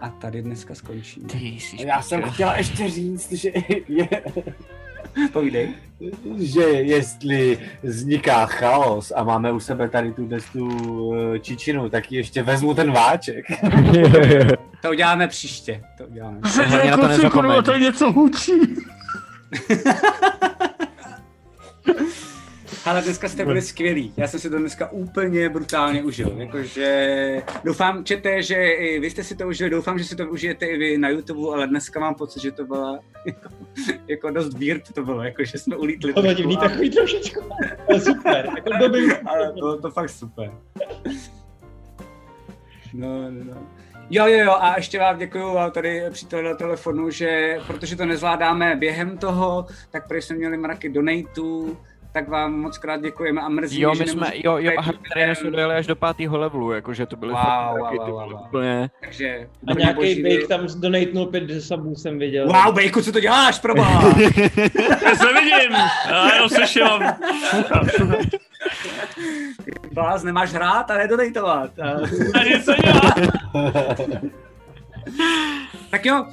A 0.00 0.08
tady 0.08 0.42
dneska 0.42 0.74
skončíme. 0.74 1.28
Ty 1.28 1.38
jsi 1.38 1.86
Já 1.86 2.02
jsem 2.02 2.22
chtěla 2.22 2.56
ještě 2.56 2.90
říct, 2.90 3.32
že, 3.32 3.50
je, 3.88 4.08
Povídej. 5.32 5.68
že 6.38 6.62
jestli 6.62 7.58
vzniká 7.82 8.46
chaos 8.46 9.12
a 9.16 9.24
máme 9.24 9.52
u 9.52 9.60
sebe 9.60 9.88
tady 9.88 10.12
tu 10.12 10.28
tu 10.52 11.14
eh, 11.14 11.38
čičinu, 11.38 11.90
tak 11.90 12.12
ji 12.12 12.18
ještě 12.18 12.42
vezmu 12.42 12.74
ten 12.74 12.92
váček. 12.92 13.44
To 14.82 14.90
uděláme 14.90 15.28
příště. 15.28 15.82
To 15.98 16.04
uděláme. 16.04 16.38
Hlavně 16.66 16.90
na 16.90 16.96
to 16.96 17.08
nezapomeň. 17.08 17.80
něco 17.80 18.12
hučí. 18.12 18.52
Ale 22.86 23.02
dneska 23.02 23.28
jste 23.28 23.44
byli 23.44 23.62
skvělí. 23.62 24.12
Já 24.16 24.28
jsem 24.28 24.40
si 24.40 24.50
to 24.50 24.58
dneska 24.58 24.90
úplně 24.90 25.48
brutálně 25.48 26.02
užil. 26.02 26.34
Jakože 26.36 27.42
doufám, 27.64 28.04
čete, 28.04 28.42
že 28.42 28.54
i 28.54 29.00
vy 29.00 29.10
jste 29.10 29.24
si 29.24 29.36
to 29.36 29.48
užili, 29.48 29.70
doufám, 29.70 29.98
že 29.98 30.04
si 30.04 30.16
to 30.16 30.26
užijete 30.26 30.66
i 30.66 30.78
vy 30.78 30.98
na 30.98 31.08
YouTube, 31.08 31.54
ale 31.54 31.66
dneska 31.66 32.00
mám 32.00 32.14
pocit, 32.14 32.42
že 32.42 32.52
to 32.52 32.64
byla 32.64 32.98
jako, 33.26 33.48
jako 34.08 34.30
dost 34.30 34.58
weird 34.58 34.92
to 34.92 35.04
bylo, 35.04 35.22
jako 35.22 35.44
že 35.44 35.58
jsme 35.58 35.76
ulítli. 35.76 36.12
To 36.12 36.22
trošku 36.22 36.36
divný 36.36 36.56
takový 36.56 36.90
trošičku. 36.90 37.40
To 37.86 37.92
je 37.92 38.00
super. 38.00 38.48
Jako 38.56 38.70
dobrý. 38.78 39.12
ale 39.26 39.52
to, 39.52 39.80
to 39.80 39.90
fakt 39.90 40.10
super. 40.10 40.52
No, 42.94 43.30
no, 43.30 43.44
no. 43.44 43.66
Jo, 44.10 44.26
jo, 44.26 44.44
jo, 44.44 44.52
a 44.60 44.76
ještě 44.76 44.98
vám 44.98 45.18
děkuju 45.18 45.54
vám 45.54 45.70
tady 45.70 46.02
přítel 46.10 46.42
na 46.42 46.54
telefonu, 46.54 47.10
že 47.10 47.58
protože 47.66 47.96
to 47.96 48.06
nezvládáme 48.06 48.76
během 48.76 49.18
toho, 49.18 49.66
tak 49.90 50.08
protože 50.08 50.22
jsme 50.22 50.36
měli 50.36 50.56
mraky 50.56 50.88
donatů, 50.88 51.78
tak 52.16 52.28
vám 52.28 52.52
moc 52.60 52.78
krát 52.78 53.00
děkujeme 53.02 53.40
a 53.40 53.48
mrzí, 53.48 53.80
Jo, 53.80 53.90
my 53.90 53.96
že 53.96 54.06
jsme, 54.06 54.30
jo, 54.34 54.56
jo, 54.56 54.70
být 54.70 54.76
a 54.76 54.82
tady 55.14 55.36
jsme 55.36 55.50
dojeli 55.50 55.74
až 55.74 55.86
do 55.86 55.96
pátého 55.96 56.38
levelu, 56.38 56.72
jakože 56.72 57.06
to 57.06 57.16
byly 57.16 57.32
Wow, 57.32 57.42
fakt 57.42 57.70
wow, 57.72 57.82
taky, 57.84 57.96
wow, 57.98 58.08
wow, 58.10 58.40
úplně. 58.48 58.90
Takže 59.00 59.48
A 59.68 59.72
nějaký 59.74 60.22
bake 60.22 60.46
tam 60.48 60.66
donatnul 60.80 61.26
pět 61.26 61.62
sabů 61.62 61.94
jsem 61.94 62.18
viděl. 62.18 62.46
Wow, 62.46 62.74
Bejku, 62.74 63.02
co 63.02 63.12
to 63.12 63.20
děláš, 63.20 63.58
proboha? 63.58 64.02
Já 65.04 65.14
se 65.14 65.26
vidím. 65.32 65.72
Já 66.08 66.34
jenom 66.34 66.48
slyším. 66.48 66.82
Vás 69.92 70.22
nemáš 70.22 70.52
hrát 70.52 70.90
a 70.90 70.98
nedonatovat. 70.98 71.70
A- 71.78 72.44
nic. 72.44 72.68
Tak 75.90 76.06
jo, 76.06 76.22
uh, 76.22 76.28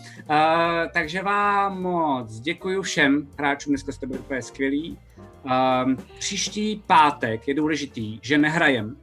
takže 0.93 1.21
vám 1.21 1.81
moc 1.81 2.39
děkuji 2.39 2.81
všem 2.81 3.27
hráčům, 3.37 3.71
dneska 3.71 3.91
jste 3.91 4.07
byli 4.07 4.19
úplně 4.19 4.41
skvělí. 4.41 4.97
Um, 5.43 5.97
příští 6.19 6.83
pátek 6.87 7.47
je 7.47 7.53
důležitý, 7.53 8.19
že 8.21 8.37
nehrajem. 8.37 8.97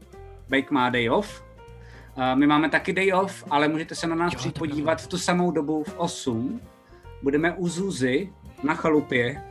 Bake 0.48 0.70
má 0.70 0.90
day 0.90 1.10
off. 1.10 1.44
Uh, 2.16 2.24
my 2.34 2.46
máme 2.46 2.68
taky 2.68 2.92
day 2.92 3.12
off, 3.12 3.44
ale 3.50 3.68
můžete 3.68 3.94
se 3.94 4.06
na 4.06 4.14
nás 4.14 4.32
Jo, 4.32 4.38
přijít 4.38 4.58
podívat 4.58 5.02
v 5.02 5.06
tu 5.06 5.18
samou 5.18 5.50
dobu 5.50 5.84
v 5.84 5.98
8. 5.98 6.60
Budeme 7.22 7.52
u 7.52 7.68
Zuzy 7.68 8.32
na 8.62 8.74
chalupě. 8.74 9.42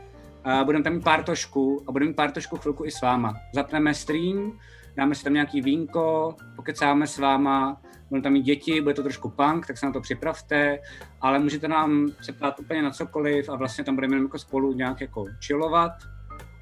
Uh, 0.46 0.64
budeme 0.64 0.84
tam 0.84 0.92
mít 0.92 1.04
pár 1.04 1.24
tošku 1.24 1.84
a 1.86 1.92
budeme 1.92 2.08
mít 2.08 2.16
pár 2.16 2.30
tošku 2.30 2.56
chvilku 2.56 2.84
i 2.84 2.90
s 2.90 3.00
váma. 3.00 3.34
Zapneme 3.54 3.94
stream, 3.94 4.58
dáme 4.96 5.14
si 5.14 5.24
tam 5.24 5.32
nějaký 5.34 5.60
vínko, 5.60 6.36
pokecáme 6.56 7.06
s 7.06 7.18
váma, 7.18 7.80
budeme 8.08 8.22
tam 8.22 8.32
mít 8.32 8.42
děti, 8.42 8.80
bude 8.80 8.94
to 8.94 9.02
trošku 9.02 9.30
punk, 9.30 9.66
tak 9.66 9.78
se 9.78 9.86
na 9.86 9.92
to 9.92 10.00
připravte, 10.00 10.78
ale 11.20 11.38
můžete 11.38 11.68
nám 11.68 12.08
se 12.20 12.32
ptát 12.32 12.60
úplně 12.60 12.82
na 12.82 12.90
cokoliv 12.90 13.48
a 13.48 13.56
vlastně 13.56 13.84
tam 13.84 13.94
budeme 13.94 14.16
jako 14.16 14.38
spolu 14.38 14.72
nějak 14.72 15.00
jako 15.00 15.24
chillovat 15.46 15.92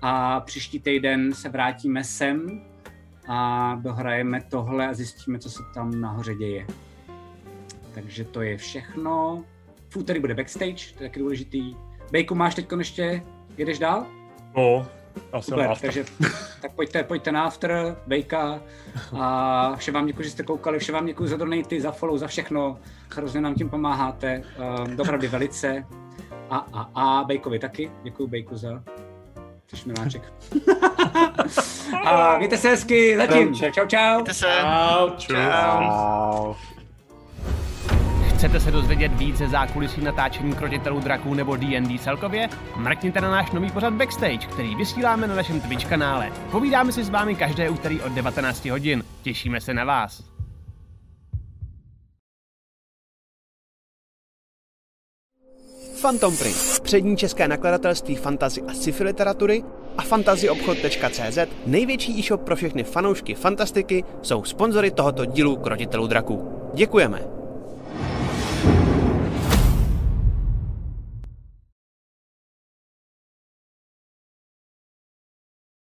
a 0.02 0.40
příští 0.40 0.80
týden 0.80 1.34
se 1.34 1.48
vrátíme 1.48 2.04
sem 2.04 2.64
a 3.28 3.74
dohrajeme 3.74 4.40
tohle 4.40 4.88
a 4.88 4.94
zjistíme, 4.94 5.38
co 5.38 5.50
se 5.50 5.62
tam 5.74 6.00
nahoře 6.00 6.34
děje. 6.34 6.66
Takže 7.94 8.24
to 8.24 8.42
je 8.42 8.56
všechno. 8.56 9.44
V 9.88 9.96
úterý 9.96 10.20
bude 10.20 10.34
backstage, 10.34 10.94
to 10.98 11.02
je 11.02 11.08
taky 11.08 11.20
důležitý. 11.20 11.76
Bejku, 12.10 12.34
máš 12.34 12.54
teď 12.54 12.66
ještě, 12.78 13.22
jedeš 13.56 13.78
dál? 13.78 14.06
No, 14.56 14.86
já 15.32 15.42
jsem 15.42 15.58
Super, 15.58 15.76
takže 15.80 16.04
tak 16.62 16.72
pojďte, 16.72 17.02
pojďte 17.02 17.32
na 17.32 17.44
after, 17.44 17.96
Bejka 18.06 18.62
a 19.20 19.76
všem 19.76 19.94
vám 19.94 20.06
děkuji, 20.06 20.22
že 20.22 20.30
jste 20.30 20.42
koukali, 20.42 20.78
všem 20.78 20.94
vám 20.94 21.06
děkuji 21.06 21.26
za 21.26 21.36
donaty, 21.36 21.80
za 21.80 21.92
follow, 21.92 22.18
za 22.18 22.26
všechno, 22.26 22.78
hrozně 23.14 23.40
nám 23.40 23.54
tím 23.54 23.70
pomáháte, 23.70 24.42
um, 24.86 24.96
dopravdy 24.96 25.28
velice 25.28 25.86
a, 26.50 26.56
a, 26.72 26.90
a 26.94 27.24
Bejkovi 27.24 27.58
taky, 27.58 27.90
děkuji 28.02 28.26
Bejku 28.26 28.56
za 28.56 28.82
Jsi 29.74 29.88
miláček. 29.88 30.32
a 32.05 32.38
mějte 32.38 32.56
se 32.56 32.68
hezky, 32.68 33.16
zatím, 33.16 33.55
čau 33.55 33.86
čau. 33.86 34.14
Mějte 34.14 34.34
se. 34.34 34.47
Čau. 34.60 35.10
Čau. 35.16 36.55
Chcete 38.28 38.60
se 38.60 38.70
dozvědět 38.70 39.12
víc 39.14 39.36
ze 39.36 39.48
zákulisí 39.48 40.00
natáčení 40.00 40.55
krotitelů 40.55 41.00
draků 41.00 41.34
nebo 41.34 41.56
D&D 41.56 41.98
celkově? 41.98 42.48
Mrkněte 42.76 43.20
na 43.20 43.30
náš 43.30 43.50
nový 43.50 43.70
pořad 43.70 43.94
Backstage, 43.94 44.47
který 44.47 44.74
vysíláme 44.74 45.26
na 45.26 45.34
našem 45.34 45.60
Twitch 45.60 45.88
kanále. 45.88 46.32
Povídáme 46.50 46.92
si 46.92 47.05
s 47.05 47.10
vámi 47.10 47.34
každé 47.34 47.70
úterý 47.70 48.00
od 48.00 48.12
19 48.12 48.64
hodin. 48.64 49.05
Těšíme 49.22 49.60
se 49.60 49.74
na 49.74 49.84
vás. 49.84 50.38
Phantom 56.02 56.36
Print, 56.36 56.80
přední 56.82 57.16
české 57.16 57.48
nakladatelství 57.48 58.16
fantazy 58.16 58.62
a 58.62 58.74
sci-fi 58.74 59.04
literatury 59.04 59.64
a 59.96 60.02
fantazyobchod.cz, 60.02 61.38
největší 61.66 62.18
e-shop 62.18 62.42
pro 62.42 62.56
všechny 62.56 62.84
fanoušky 62.84 63.34
fantastiky, 63.34 64.04
jsou 64.22 64.44
sponzory 64.44 64.90
tohoto 64.90 65.24
dílu 65.24 65.56
Krotitelů 65.56 66.06
draků. 66.06 66.52
Děkujeme! 66.74 67.47